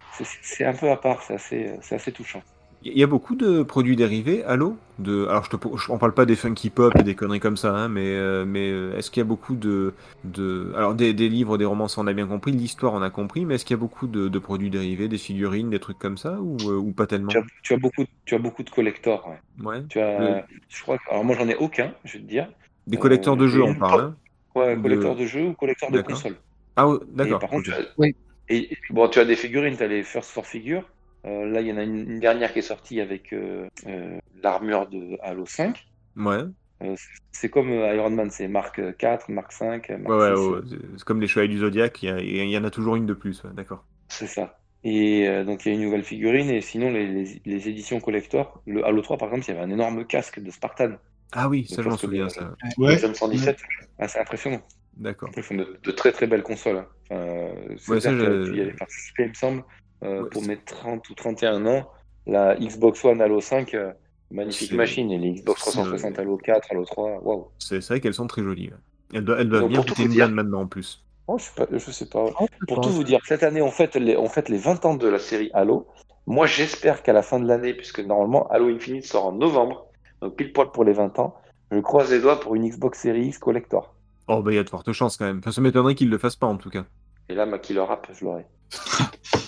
c'est- 0.42 0.64
un 0.64 0.74
peu 0.74 0.90
à 0.90 0.96
part, 0.96 1.22
c'est 1.22 1.34
assez, 1.34 1.76
c'est 1.82 1.94
assez 1.96 2.12
touchant. 2.12 2.42
Il 2.82 2.96
y 2.96 3.02
a 3.02 3.08
beaucoup 3.08 3.34
de 3.34 3.62
produits 3.64 3.96
dérivés, 3.96 4.44
Halo 4.44 4.76
de... 4.98 5.26
Alors, 5.26 5.44
je 5.44 5.50
te... 5.50 5.56
on 5.90 5.98
parle 5.98 6.14
pas 6.14 6.26
des 6.26 6.36
funky 6.36 6.70
pop 6.70 6.94
et 6.98 7.02
des 7.02 7.16
conneries 7.16 7.40
comme 7.40 7.56
ça, 7.56 7.74
hein, 7.74 7.88
mais, 7.88 8.14
euh, 8.16 8.44
mais 8.44 8.70
euh, 8.70 8.96
est-ce 8.96 9.10
qu'il 9.10 9.20
y 9.20 9.22
a 9.22 9.24
beaucoup 9.24 9.56
de... 9.56 9.94
de... 10.24 10.72
Alors, 10.76 10.94
des, 10.94 11.12
des 11.12 11.28
livres, 11.28 11.58
des 11.58 11.64
romans, 11.64 11.88
ça 11.88 12.00
on 12.00 12.06
a 12.06 12.12
bien 12.12 12.26
compris, 12.28 12.52
l'histoire 12.52 12.92
on 12.94 13.02
a 13.02 13.10
compris, 13.10 13.44
mais 13.44 13.56
est-ce 13.56 13.64
qu'il 13.64 13.74
y 13.74 13.78
a 13.78 13.80
beaucoup 13.80 14.06
de, 14.06 14.28
de 14.28 14.38
produits 14.38 14.70
dérivés, 14.70 15.08
des 15.08 15.18
figurines, 15.18 15.70
des 15.70 15.80
trucs 15.80 15.98
comme 15.98 16.18
ça, 16.18 16.40
ou, 16.40 16.70
euh, 16.70 16.76
ou 16.76 16.92
pas 16.92 17.06
tellement 17.08 17.32
Tu 17.32 17.38
as, 17.38 17.42
tu 17.62 17.74
as 17.74 17.76
beaucoup, 17.76 18.04
tu 18.24 18.34
as 18.34 18.38
beaucoup 18.38 18.62
de 18.62 18.70
collectors. 18.70 19.28
ouais. 19.28 19.38
Ouais. 19.62 19.82
Tu 19.88 20.00
as, 20.00 20.18
Le- 20.18 20.58
je 20.68 20.82
crois, 20.82 20.98
alors 21.10 21.24
moi 21.24 21.36
j'en 21.36 21.48
ai 21.48 21.56
aucun, 21.56 21.94
je 22.04 22.14
vais 22.18 22.24
te 22.24 22.28
dire. 22.28 22.48
Des 22.86 22.96
collecteurs 22.96 23.36
de 23.36 23.46
jeux, 23.46 23.62
on 23.62 23.74
parle. 23.74 24.00
Hein 24.00 24.16
Ouais, 24.54 24.76
collecteurs 24.80 25.14
de 25.16 25.26
jeux 25.26 25.46
ou 25.48 25.54
collecteurs 25.54 25.90
de 25.90 25.98
D'accord. 25.98 26.18
consoles. 26.18 26.36
ah, 26.76 26.88
ouais, 26.88 26.98
Et 27.22 27.28
d'accord. 27.28 27.40
par 27.40 27.50
contre, 27.50 27.68
ok. 27.68 27.74
tu 27.74 27.74
as, 27.74 27.86
Oui. 27.98 28.14
et, 28.48 28.76
bon, 28.90 29.08
tu 29.08 29.18
as 29.18 29.24
des 29.24 29.36
figurines, 29.36 29.76
tu 29.76 29.82
as 29.82 29.88
les 29.88 30.02
First 30.04 30.30
for 30.30 30.46
Figure. 30.46 30.88
Euh, 31.26 31.46
là, 31.46 31.60
il 31.60 31.66
y 31.66 31.72
en 31.72 31.76
a 31.78 31.82
une, 31.82 32.10
une 32.10 32.20
dernière 32.20 32.52
qui 32.52 32.60
est 32.60 32.62
sortie 32.62 33.00
avec 33.00 33.32
euh, 33.32 33.68
euh, 33.86 34.18
l'armure 34.42 34.88
de 34.88 35.18
Halo 35.22 35.46
5. 35.46 35.86
Ouais, 36.16 36.42
Euh, 36.80 36.94
c'est- 36.96 37.22
c'est 37.32 37.48
comme 37.50 37.70
Iron 37.70 38.10
Man, 38.10 38.30
c'est 38.30 38.46
Mark 38.46 38.80
4, 38.98 39.30
Mark 39.30 39.50
5, 39.50 39.90
Mark 39.90 40.08
ouais, 40.08 40.30
ouais, 40.30 40.36
6, 40.36 40.48
ouais, 40.48 40.60
c'est- 40.68 40.98
c'est 40.98 41.04
comme 41.04 41.20
les 41.20 41.26
chevaliers 41.26 41.52
du 41.54 41.58
Zodiac, 41.58 42.02
il 42.04 42.48
y, 42.50 42.56
en 42.56 42.64
a 42.64 42.70
toujours 42.70 42.94
une 42.94 43.06
de 43.06 43.14
plus, 43.14 43.42
ouais, 43.42 43.50
d'accord. 43.52 43.84
C'est 44.08 44.28
ça. 44.28 44.60
Et 44.84 45.26
euh, 45.28 45.42
donc 45.44 45.66
il 45.66 45.70
y 45.70 45.72
a 45.72 45.74
une 45.74 45.82
nouvelle 45.84 46.04
figurine, 46.04 46.50
et 46.50 46.60
sinon 46.60 46.90
les, 46.92 47.06
les- 47.08 47.42
les 47.44 47.68
éditions 47.68 47.98
collector, 48.00 48.62
le 48.66 48.84
Halo 48.86 49.02
3 49.02 49.18
par 49.18 49.28
exemple, 49.28 49.44
il 49.46 49.54
y 49.54 49.58
avait 49.58 49.66
un 49.66 49.70
énorme 49.74 50.04
casque 50.06 50.38
de 50.38 50.50
Spartan. 50.52 50.92
Ah 51.32 51.48
oui, 51.48 51.66
ça 51.66 51.82
je 51.82 51.88
m'en 51.88 51.96
souviens, 51.96 52.26
de- 52.26 52.30
ça. 52.30 52.54
Ouais. 52.78 52.96
Le 53.02 53.12
117, 53.14 53.58
assez 53.98 54.18
impressionnant. 54.20 54.62
D'accord. 54.96 55.30
Ils 55.36 55.42
font 55.42 55.56
de, 55.56 55.78
de 55.82 55.90
très 55.90 56.12
très 56.12 56.26
belles 56.28 56.44
consoles. 56.44 56.76
hein. 56.78 56.86
Enfin, 57.10 57.50
c'est 57.76 57.90
Ouais, 57.90 58.00
ça, 58.00 58.10
clair 58.14 58.28
que 58.30 58.44
je- 58.44 58.50
tu 58.52 58.56
y 58.58 58.60
avais 58.60 58.72
participé, 58.72 59.22
il 59.24 59.28
me 59.30 59.34
semble, 59.34 59.64
euh, 60.04 60.22
Ouais, 60.22 60.28
pour 60.30 60.42
mes 60.42 60.56
30 60.56 61.08
ou 61.10 61.14
31 61.14 61.66
ans. 61.66 61.90
La 62.26 62.56
Xbox 62.56 63.04
One 63.04 63.20
Halo 63.22 63.40
5, 63.40 63.74
euh, 63.74 63.92
magnifique 64.30 64.72
machine. 64.72 65.10
Et 65.10 65.18
les 65.18 65.32
Xbox 65.32 65.62
c'est- 65.64 65.70
360 65.70 66.18
Halo 66.18 66.36
4, 66.36 66.68
Halo 66.70 66.84
3, 66.84 67.18
waouh. 67.22 67.48
C'est 67.58 67.78
vrai 67.86 68.00
qu'elles 68.00 68.14
sont 68.14 68.26
très 68.26 68.42
jolies. 68.42 68.68
ouais. 68.68 68.76
Elles 69.14 69.24
doivent, 69.24 69.40
elles 69.40 69.48
doivent 69.48 69.68
bien 69.68 69.82
coûter 69.82 70.02
une 70.04 70.08
dire- 70.10 70.28
maintenant 70.30 70.60
en 70.62 70.66
plus. 70.66 71.02
Oh, 71.26 71.36
je, 71.38 71.44
sais 71.44 71.52
pas, 71.56 71.66
je 71.70 71.90
sais 71.90 72.06
pas. 72.08 72.24
Oh, 72.40 72.46
Pour 72.66 72.80
tout 72.80 72.88
vous 72.90 73.04
dire, 73.04 73.20
cette 73.26 73.42
année, 73.42 73.60
on 73.62 73.70
fête 73.70 73.96
les, 73.96 74.16
on 74.16 74.28
fête 74.28 74.48
les 74.48 74.56
20 74.58 74.84
ans 74.86 74.94
de 74.94 75.08
la 75.08 75.18
série 75.18 75.50
Halo. 75.52 75.86
Moi, 76.26 76.46
j'espère 76.46 77.02
qu'à 77.02 77.12
la 77.12 77.22
fin 77.22 77.38
de 77.40 77.46
l'année, 77.46 77.72
puisque 77.74 78.00
normalement 78.00 78.46
Halo 78.48 78.68
Infinite 78.68 79.04
sort 79.04 79.26
en 79.26 79.32
novembre, 79.32 79.86
donc 80.20 80.36
pile 80.36 80.52
poil 80.52 80.70
pour 80.70 80.84
les 80.84 80.92
20 80.92 81.18
ans, 81.18 81.34
je 81.70 81.78
croise 81.80 82.10
les 82.10 82.20
doigts 82.20 82.40
pour 82.40 82.54
une 82.54 82.68
Xbox 82.68 83.00
Series 83.00 83.26
X 83.28 83.38
Collector. 83.38 83.94
Oh, 84.26 84.42
bah 84.42 84.52
il 84.52 84.56
y 84.56 84.58
a 84.58 84.64
de 84.64 84.68
fortes 84.70 84.92
chances 84.92 85.16
quand 85.16 85.24
même. 85.26 85.38
Enfin, 85.38 85.52
ça 85.52 85.60
m'étonnerait 85.62 85.94
qu'ils 85.94 86.10
le 86.10 86.18
fassent 86.18 86.36
pas 86.36 86.46
en 86.46 86.56
tout 86.56 86.68
cas. 86.70 86.84
Et 87.30 87.34
là, 87.34 87.44
ma 87.46 87.58
killer 87.58 87.84
app, 87.88 88.08
je 88.12 88.24
l'aurai. 88.24 88.46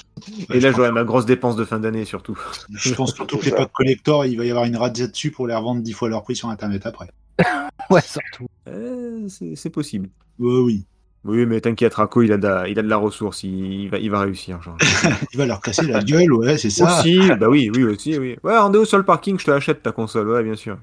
Et 0.52 0.60
là, 0.60 0.72
j'aurai 0.72 0.92
ma 0.92 1.04
grosse 1.04 1.26
dépense 1.26 1.56
de 1.56 1.64
fin 1.64 1.78
d'année 1.78 2.04
surtout. 2.04 2.38
Je 2.70 2.94
pense 2.94 3.14
surtout 3.14 3.38
que 3.38 3.46
les 3.46 3.50
potes 3.56 3.72
collector, 3.72 4.26
il 4.26 4.36
va 4.36 4.44
y 4.44 4.50
avoir 4.50 4.64
une 4.64 4.76
razzia 4.76 5.06
dessus 5.06 5.30
pour 5.30 5.46
les 5.46 5.54
revendre 5.54 5.82
10 5.82 5.92
fois 5.92 6.08
leur 6.08 6.22
prix 6.22 6.36
sur 6.36 6.48
internet 6.48 6.86
après. 6.86 7.08
Ouais, 7.88 8.02
surtout. 8.02 8.46
Euh, 8.68 9.26
c'est 9.28 9.70
possible. 9.70 10.10
Ouais, 10.38 10.60
oui. 10.60 10.84
Oui, 11.24 11.44
mais 11.44 11.60
t'inquiète, 11.60 11.94
Rako, 11.94 12.22
il 12.22 12.32
a 12.32 12.38
de 12.38 12.46
la, 12.46 12.68
il 12.68 12.78
a 12.78 12.82
de 12.82 12.88
la 12.88 12.96
ressource, 12.96 13.42
il, 13.42 13.82
il 13.82 13.90
va, 13.90 13.98
il 13.98 14.10
va 14.10 14.20
réussir. 14.20 14.62
Genre. 14.62 14.76
Il 15.32 15.38
va 15.38 15.44
leur 15.44 15.60
casser 15.60 15.86
la 15.86 16.02
gueule, 16.02 16.32
ouais, 16.32 16.56
c'est 16.56 16.70
ça. 16.70 17.00
Aussi, 17.00 17.18
bah 17.38 17.48
oui, 17.48 17.70
oui, 17.74 17.84
aussi, 17.84 18.16
oui. 18.16 18.36
Ouais, 18.42 18.56
rendez-vous 18.56 18.86
sur 18.86 18.96
le 18.96 19.04
parking, 19.04 19.38
je 19.38 19.44
te 19.44 19.50
l'achète 19.50 19.82
ta 19.82 19.92
console, 19.92 20.30
ouais, 20.30 20.42
bien 20.42 20.56
sûr. 20.56 20.78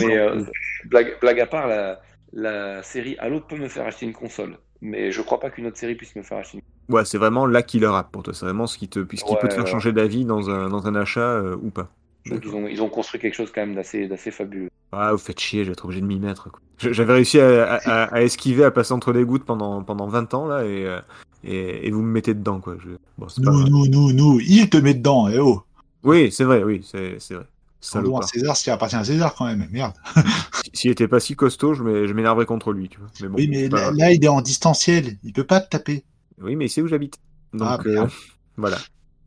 Mais 0.00 0.16
euh, 0.16 0.44
blague, 0.86 1.18
blague 1.20 1.40
à 1.40 1.46
part, 1.46 1.68
la, 1.68 2.00
la 2.32 2.82
série 2.82 3.16
Halo 3.18 3.40
peut 3.40 3.56
me 3.56 3.68
faire 3.68 3.86
acheter 3.86 4.06
une 4.06 4.12
console. 4.14 4.58
Mais 4.82 5.12
je 5.12 5.20
crois 5.22 5.38
pas 5.40 5.50
qu'une 5.50 5.66
autre 5.66 5.76
série 5.76 5.94
puisse 5.94 6.14
me 6.16 6.22
faire 6.22 6.38
acheter 6.38 6.62
Ouais, 6.88 7.04
c'est 7.04 7.18
vraiment 7.18 7.46
la 7.46 7.62
killer 7.62 7.86
app 7.94 8.10
pour 8.10 8.22
toi. 8.22 8.34
C'est 8.34 8.44
vraiment 8.46 8.66
ce 8.66 8.78
qui, 8.78 8.88
te, 8.88 9.00
ce 9.00 9.24
qui 9.24 9.36
peut 9.40 9.48
te 9.48 9.54
faire 9.54 9.66
changer 9.66 9.92
d'avis 9.92 10.24
dans 10.24 10.50
un, 10.50 10.68
dans 10.68 10.86
un 10.86 10.94
achat 10.94 11.20
euh, 11.20 11.56
ou 11.62 11.70
pas. 11.70 11.88
Donc 12.26 12.42
ils 12.44 12.54
ont, 12.54 12.66
ils 12.66 12.82
ont 12.82 12.88
construit 12.88 13.20
quelque 13.20 13.34
chose 13.34 13.50
quand 13.54 13.60
même 13.62 13.74
d'assez 13.74 14.06
d'assez 14.06 14.30
fabuleux. 14.30 14.68
Ah, 14.92 15.12
vous 15.12 15.18
faites 15.18 15.38
chier, 15.40 15.60
je 15.64 15.68
vais 15.68 15.72
être 15.72 15.84
obligé 15.84 16.00
de 16.00 16.06
m'y 16.06 16.18
mettre. 16.18 16.50
quoi. 16.50 16.60
J'avais 16.78 17.12
réussi 17.14 17.38
à, 17.40 17.74
à- 17.76 18.04
à 18.14 18.22
esquiver, 18.22 18.64
à 18.64 18.70
passer 18.70 18.92
entre 18.92 19.12
les 19.12 19.24
gouttes 19.24 19.44
pendant, 19.44 19.82
pendant 19.84 20.06
20 20.08 20.34
ans, 20.34 20.46
là, 20.46 20.64
et, 20.64 20.84
euh, 20.84 21.00
et, 21.44 21.86
et 21.86 21.90
vous 21.90 22.02
me 22.02 22.10
mettez 22.10 22.34
dedans, 22.34 22.60
quoi. 22.60 22.76
Je... 22.78 22.88
Bon, 23.16 23.28
c'est 23.28 23.42
pas 23.44 23.52
Nous, 23.52 23.68
nous, 23.68 23.86
nous, 23.86 24.12
nous, 24.12 24.40
il 24.40 24.68
te 24.68 24.76
met 24.78 24.94
dedans, 24.94 25.28
eh 25.28 25.38
oh. 25.38 25.62
Oui, 26.02 26.32
c'est 26.32 26.44
vrai, 26.44 26.62
oui, 26.64 26.80
c'est 26.82 27.20
c'est 27.20 27.34
vrai. 27.34 27.46
Salopard. 27.80 28.24
César 28.28 28.56
ce 28.56 28.64
qui 28.64 28.70
appartient 28.70 28.96
à 28.96 29.04
César 29.04 29.34
quand 29.34 29.46
même, 29.46 29.66
merde. 29.70 29.94
Si- 30.14 30.70
S'il 30.74 30.90
était 30.90 31.08
pas 31.08 31.20
si 31.20 31.34
costaud, 31.36 31.74
je 31.74 31.82
m'é- 31.82 32.06
je 32.06 32.12
m'énerverais 32.12 32.46
contre 32.46 32.72
lui, 32.72 32.88
tu 32.88 32.98
vois. 32.98 33.08
Mais 33.20 33.28
bon, 33.28 33.34
oui, 33.36 33.48
mais 33.48 33.68
là, 33.68 34.12
il 34.12 34.24
est 34.24 34.28
en 34.28 34.40
distanciel, 34.42 35.16
il 35.22 35.32
peut 35.32 35.44
pas 35.44 35.60
te 35.60 35.68
taper. 35.68 36.04
Oui, 36.40 36.56
mais 36.56 36.66
il 36.66 36.68
sait 36.68 36.82
où 36.82 36.86
j'habite. 36.88 37.18
Donc, 37.52 37.68
Ah, 37.68 37.78
euh, 37.86 38.06
voilà. 38.56 38.78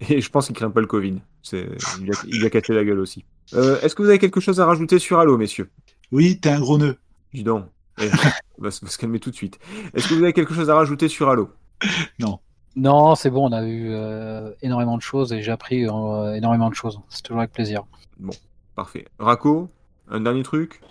Et 0.09 0.21
je 0.21 0.29
pense 0.29 0.47
qu'il 0.47 0.55
craint 0.55 0.69
pas 0.71 0.81
le 0.81 0.87
Covid. 0.87 1.19
Il 1.51 2.11
a, 2.11 2.15
il 2.27 2.45
a 2.45 2.49
cassé 2.49 2.73
la 2.73 2.83
gueule 2.83 2.99
aussi. 2.99 3.25
Euh, 3.53 3.79
Est-ce 3.81 3.95
que 3.95 4.01
vous 4.01 4.09
avez 4.09 4.19
quelque 4.19 4.39
chose 4.39 4.59
à 4.59 4.65
rajouter 4.65 4.99
sur 4.99 5.19
Halo, 5.19 5.37
messieurs? 5.37 5.69
Oui, 6.11 6.39
t'es 6.39 6.49
un 6.49 6.59
gros 6.59 6.77
nœud. 6.77 6.97
Dis 7.33 7.43
donc. 7.43 7.65
Et, 8.01 8.09
on 8.57 8.63
va 8.63 8.71
se, 8.71 8.97
calmer 8.97 9.19
tout 9.19 9.29
de 9.29 9.35
suite. 9.35 9.59
Est-ce 9.93 10.07
que 10.07 10.13
vous 10.15 10.23
avez 10.23 10.33
quelque 10.33 10.53
chose 10.53 10.69
à 10.69 10.75
rajouter 10.75 11.07
sur 11.09 11.29
Halo? 11.29 11.49
Non, 12.75 13.15
c'est 13.15 13.29
bon, 13.29 13.49
on 13.49 13.51
a 13.51 13.63
eu 13.63 13.89
euh, 13.91 14.51
énormément 14.61 14.97
de 14.97 15.01
choses 15.01 15.31
et 15.31 15.43
j'ai 15.43 15.51
appris 15.51 15.85
euh, 15.85 16.33
énormément 16.33 16.69
de 16.69 16.75
choses. 16.75 16.99
C'est 17.09 17.21
toujours 17.21 17.39
avec 17.41 17.51
plaisir. 17.51 17.83
Parfait. 18.75 19.05
Rako, 19.19 19.69
un 20.09 20.21
dernier 20.21 20.43
truc 20.43 20.81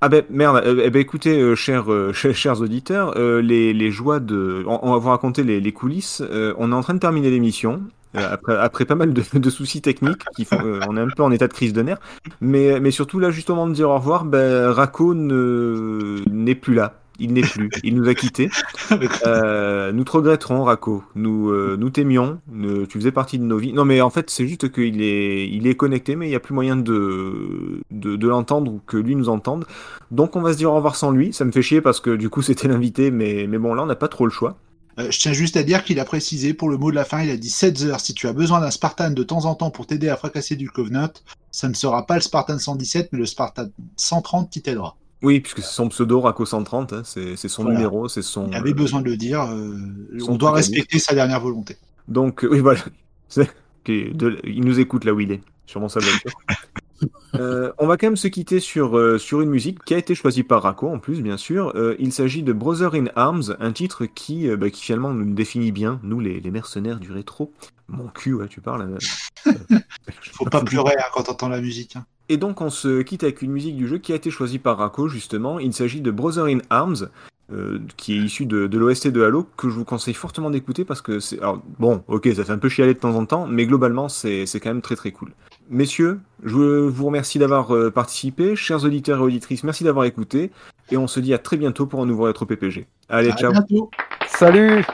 ah 0.00 0.08
ben 0.08 0.22
merde, 0.30 0.62
euh, 0.64 0.82
eh 0.84 0.90
ben 0.90 1.00
écoutez, 1.00 1.40
euh, 1.40 1.56
chers, 1.56 1.92
euh, 1.92 2.12
chers, 2.14 2.34
chers 2.34 2.60
auditeurs, 2.60 3.18
les, 3.18 3.72
les 3.72 3.90
joies 3.90 4.20
de... 4.20 4.62
On, 4.66 4.92
va 4.92 4.98
vous 4.98 5.08
raconter 5.08 5.42
les, 5.42 5.60
les 5.60 5.72
coulisses. 5.72 6.22
On 6.56 6.70
est 6.70 6.74
en 6.74 6.82
train 6.82 6.94
de 6.94 7.00
terminer 7.00 7.30
l'émission, 7.30 7.82
après, 8.14 8.56
après 8.56 8.84
pas 8.84 8.94
mal 8.94 9.12
de, 9.12 9.50
soucis 9.50 9.82
techniques, 9.82 10.22
qui 10.36 10.44
font, 10.44 10.60
on 10.88 10.96
est 10.96 11.00
un 11.00 11.08
peu 11.08 11.24
en 11.24 11.32
état 11.32 11.48
de 11.48 11.52
crise 11.52 11.72
de 11.72 11.82
nerfs, 11.82 12.00
mais, 12.40 12.78
mais 12.78 12.92
surtout 12.92 13.18
là, 13.18 13.30
juste 13.32 13.50
au 13.50 13.56
moment 13.56 13.68
de 13.68 13.74
dire 13.74 13.90
au 13.90 13.96
revoir, 13.96 14.24
ben, 14.24 14.70
Rako 14.70 15.14
ne- 15.14 16.22
n'est 16.30 16.54
plus 16.54 16.74
là. 16.74 16.94
Il 17.18 17.32
n'est 17.32 17.42
plus, 17.42 17.68
il 17.82 17.94
nous 17.94 18.08
a 18.08 18.14
quittés. 18.14 18.50
Euh, 19.26 19.92
nous 19.92 20.04
te 20.04 20.12
regretterons, 20.12 20.64
Rako. 20.64 21.02
Nous, 21.14 21.50
euh, 21.50 21.76
nous 21.78 21.90
t'aimions. 21.90 22.40
Tu 22.88 22.98
faisais 22.98 23.12
partie 23.12 23.38
de 23.38 23.44
nos 23.44 23.58
vies. 23.58 23.72
Non, 23.72 23.84
mais 23.84 24.00
en 24.00 24.08
fait, 24.08 24.30
c'est 24.30 24.46
juste 24.46 24.72
qu'il 24.72 25.02
est, 25.02 25.48
il 25.48 25.66
est 25.66 25.74
connecté, 25.74 26.16
mais 26.16 26.26
il 26.26 26.30
n'y 26.30 26.36
a 26.36 26.40
plus 26.40 26.54
moyen 26.54 26.76
de, 26.76 27.80
de, 27.90 28.16
de 28.16 28.28
l'entendre 28.28 28.72
ou 28.72 28.80
que 28.86 28.96
lui 28.96 29.14
nous 29.14 29.28
entende. 29.28 29.66
Donc, 30.10 30.36
on 30.36 30.40
va 30.40 30.52
se 30.52 30.58
dire 30.58 30.72
au 30.72 30.76
revoir 30.76 30.96
sans 30.96 31.10
lui. 31.10 31.32
Ça 31.32 31.44
me 31.44 31.52
fait 31.52 31.62
chier 31.62 31.80
parce 31.80 32.00
que 32.00 32.16
du 32.16 32.30
coup, 32.30 32.40
c'était 32.48 32.68
l'invité, 32.68 33.10
mais, 33.10 33.46
mais 33.46 33.58
bon, 33.58 33.74
là, 33.74 33.82
on 33.82 33.86
n'a 33.86 33.96
pas 33.96 34.08
trop 34.08 34.24
le 34.24 34.32
choix. 34.32 34.56
Euh, 34.98 35.10
je 35.10 35.18
tiens 35.18 35.32
juste 35.32 35.56
à 35.56 35.62
dire 35.62 35.84
qu'il 35.84 36.00
a 36.00 36.04
précisé 36.04 36.54
pour 36.54 36.68
le 36.68 36.76
mot 36.76 36.90
de 36.90 36.96
la 36.96 37.04
fin, 37.04 37.22
il 37.22 37.30
a 37.30 37.36
dit 37.36 37.50
7 37.50 37.82
heures. 37.82 38.00
Si 38.00 38.14
tu 38.14 38.26
as 38.26 38.32
besoin 38.32 38.60
d'un 38.60 38.70
Spartan 38.70 39.10
de 39.10 39.22
temps 39.22 39.44
en 39.44 39.54
temps 39.54 39.70
pour 39.70 39.86
t'aider 39.86 40.08
à 40.08 40.16
fracasser 40.16 40.56
du 40.56 40.70
Covenant, 40.70 41.10
ça 41.50 41.68
ne 41.68 41.74
sera 41.74 42.04
pas 42.06 42.16
le 42.16 42.20
Spartan 42.20 42.58
117, 42.58 43.10
mais 43.12 43.18
le 43.18 43.26
Spartan 43.26 43.66
130 43.96 44.50
qui 44.50 44.62
t'aidera. 44.62 44.96
Oui, 45.22 45.40
puisque 45.40 45.58
c'est 45.62 45.72
son 45.74 45.88
pseudo, 45.88 46.20
Rako 46.20 46.46
130. 46.46 46.92
hein, 46.92 47.02
c'est 47.04 47.36
son 47.36 47.62
Voilà. 47.64 47.78
numéro, 47.78 48.08
c'est 48.08 48.22
son. 48.22 48.46
Il 48.48 48.54
avait 48.54 48.72
besoin 48.74 49.00
de 49.00 49.06
le 49.10 49.16
dire. 49.16 49.42
euh, 49.42 49.76
on 50.28 50.36
doit 50.36 50.52
respecter 50.52 50.98
sa 50.98 51.14
dernière 51.14 51.40
volonté. 51.40 51.76
Donc, 52.06 52.44
euh, 52.44 52.48
oui, 52.50 52.60
voilà. 52.60 52.80
De- 53.86 54.38
il 54.44 54.64
nous 54.64 54.80
écoute 54.80 55.04
là 55.06 55.14
où 55.14 55.20
il 55.20 55.32
est, 55.32 55.40
sûrement 55.66 55.86
voiture. 55.88 56.30
Euh, 57.34 57.70
on 57.78 57.86
va 57.86 57.96
quand 57.96 58.08
même 58.08 58.16
se 58.16 58.26
quitter 58.26 58.58
sur, 58.58 58.98
euh, 58.98 59.18
sur 59.18 59.40
une 59.40 59.50
musique 59.50 59.84
qui 59.84 59.94
a 59.94 59.98
été 59.98 60.16
choisie 60.16 60.42
par 60.42 60.62
Rako 60.64 60.88
en 60.88 60.98
plus, 60.98 61.22
bien 61.22 61.36
sûr. 61.36 61.72
Euh, 61.76 61.94
il 62.00 62.12
s'agit 62.12 62.42
de 62.42 62.52
Brother 62.52 62.94
in 62.94 63.04
Arms, 63.14 63.54
un 63.60 63.70
titre 63.70 64.06
qui, 64.06 64.48
bah, 64.56 64.68
qui 64.70 64.82
finalement 64.82 65.14
nous 65.14 65.32
définit 65.32 65.70
bien, 65.70 66.00
nous 66.02 66.18
les, 66.18 66.40
les 66.40 66.50
mercenaires 66.50 66.98
du 66.98 67.12
rétro. 67.12 67.52
Mon 67.86 68.08
cul, 68.08 68.34
ouais, 68.34 68.48
tu 68.48 68.60
parles. 68.60 68.98
euh, 69.46 69.52
Faut 70.32 70.46
pas 70.46 70.62
pleurer 70.64 70.94
hein, 70.98 71.04
quand 71.12 71.22
t'entends 71.24 71.48
la 71.48 71.60
musique. 71.60 71.94
hein. 71.96 72.04
Et 72.28 72.36
donc 72.36 72.60
on 72.60 72.70
se 72.70 73.02
quitte 73.02 73.22
avec 73.22 73.42
une 73.42 73.52
musique 73.52 73.76
du 73.76 73.86
jeu 73.86 73.98
qui 73.98 74.12
a 74.12 74.16
été 74.16 74.30
choisie 74.30 74.58
par 74.58 74.78
Rako 74.78 75.08
justement. 75.08 75.58
Il 75.58 75.72
s'agit 75.72 76.00
de 76.00 76.10
Brother 76.10 76.44
in 76.46 76.58
Arms, 76.70 77.08
euh, 77.52 77.78
qui 77.96 78.14
est 78.14 78.18
issu 78.18 78.44
de, 78.44 78.66
de 78.66 78.78
l'OST 78.78 79.08
de 79.08 79.22
Halo, 79.22 79.46
que 79.56 79.70
je 79.70 79.74
vous 79.74 79.84
conseille 79.84 80.14
fortement 80.14 80.50
d'écouter 80.50 80.84
parce 80.84 81.00
que 81.00 81.20
c'est... 81.20 81.38
Alors 81.38 81.62
bon, 81.78 82.02
ok, 82.08 82.28
ça 82.36 82.44
fait 82.44 82.52
un 82.52 82.58
peu 82.58 82.68
chialer 82.68 82.94
de 82.94 82.98
temps 82.98 83.14
en 83.14 83.24
temps, 83.24 83.46
mais 83.46 83.66
globalement 83.66 84.08
c'est 84.08 84.44
c'est 84.46 84.60
quand 84.60 84.70
même 84.70 84.82
très 84.82 84.96
très 84.96 85.12
cool. 85.12 85.32
Messieurs, 85.70 86.20
je 86.44 86.56
vous 86.88 87.06
remercie 87.06 87.38
d'avoir 87.38 87.74
euh, 87.74 87.90
participé. 87.90 88.56
Chers 88.56 88.84
auditeurs 88.84 89.18
et 89.18 89.22
auditrices, 89.22 89.64
merci 89.64 89.84
d'avoir 89.84 90.04
écouté. 90.04 90.50
Et 90.90 90.96
on 90.96 91.06
se 91.06 91.20
dit 91.20 91.34
à 91.34 91.38
très 91.38 91.56
bientôt 91.56 91.86
pour 91.86 92.02
un 92.02 92.06
nouveau 92.06 92.24
rétro 92.24 92.46
PPG. 92.46 92.86
Allez, 93.08 93.30
À 93.30 93.36
ciao 93.36 93.52
bientôt. 93.52 93.90
Salut 94.26 94.84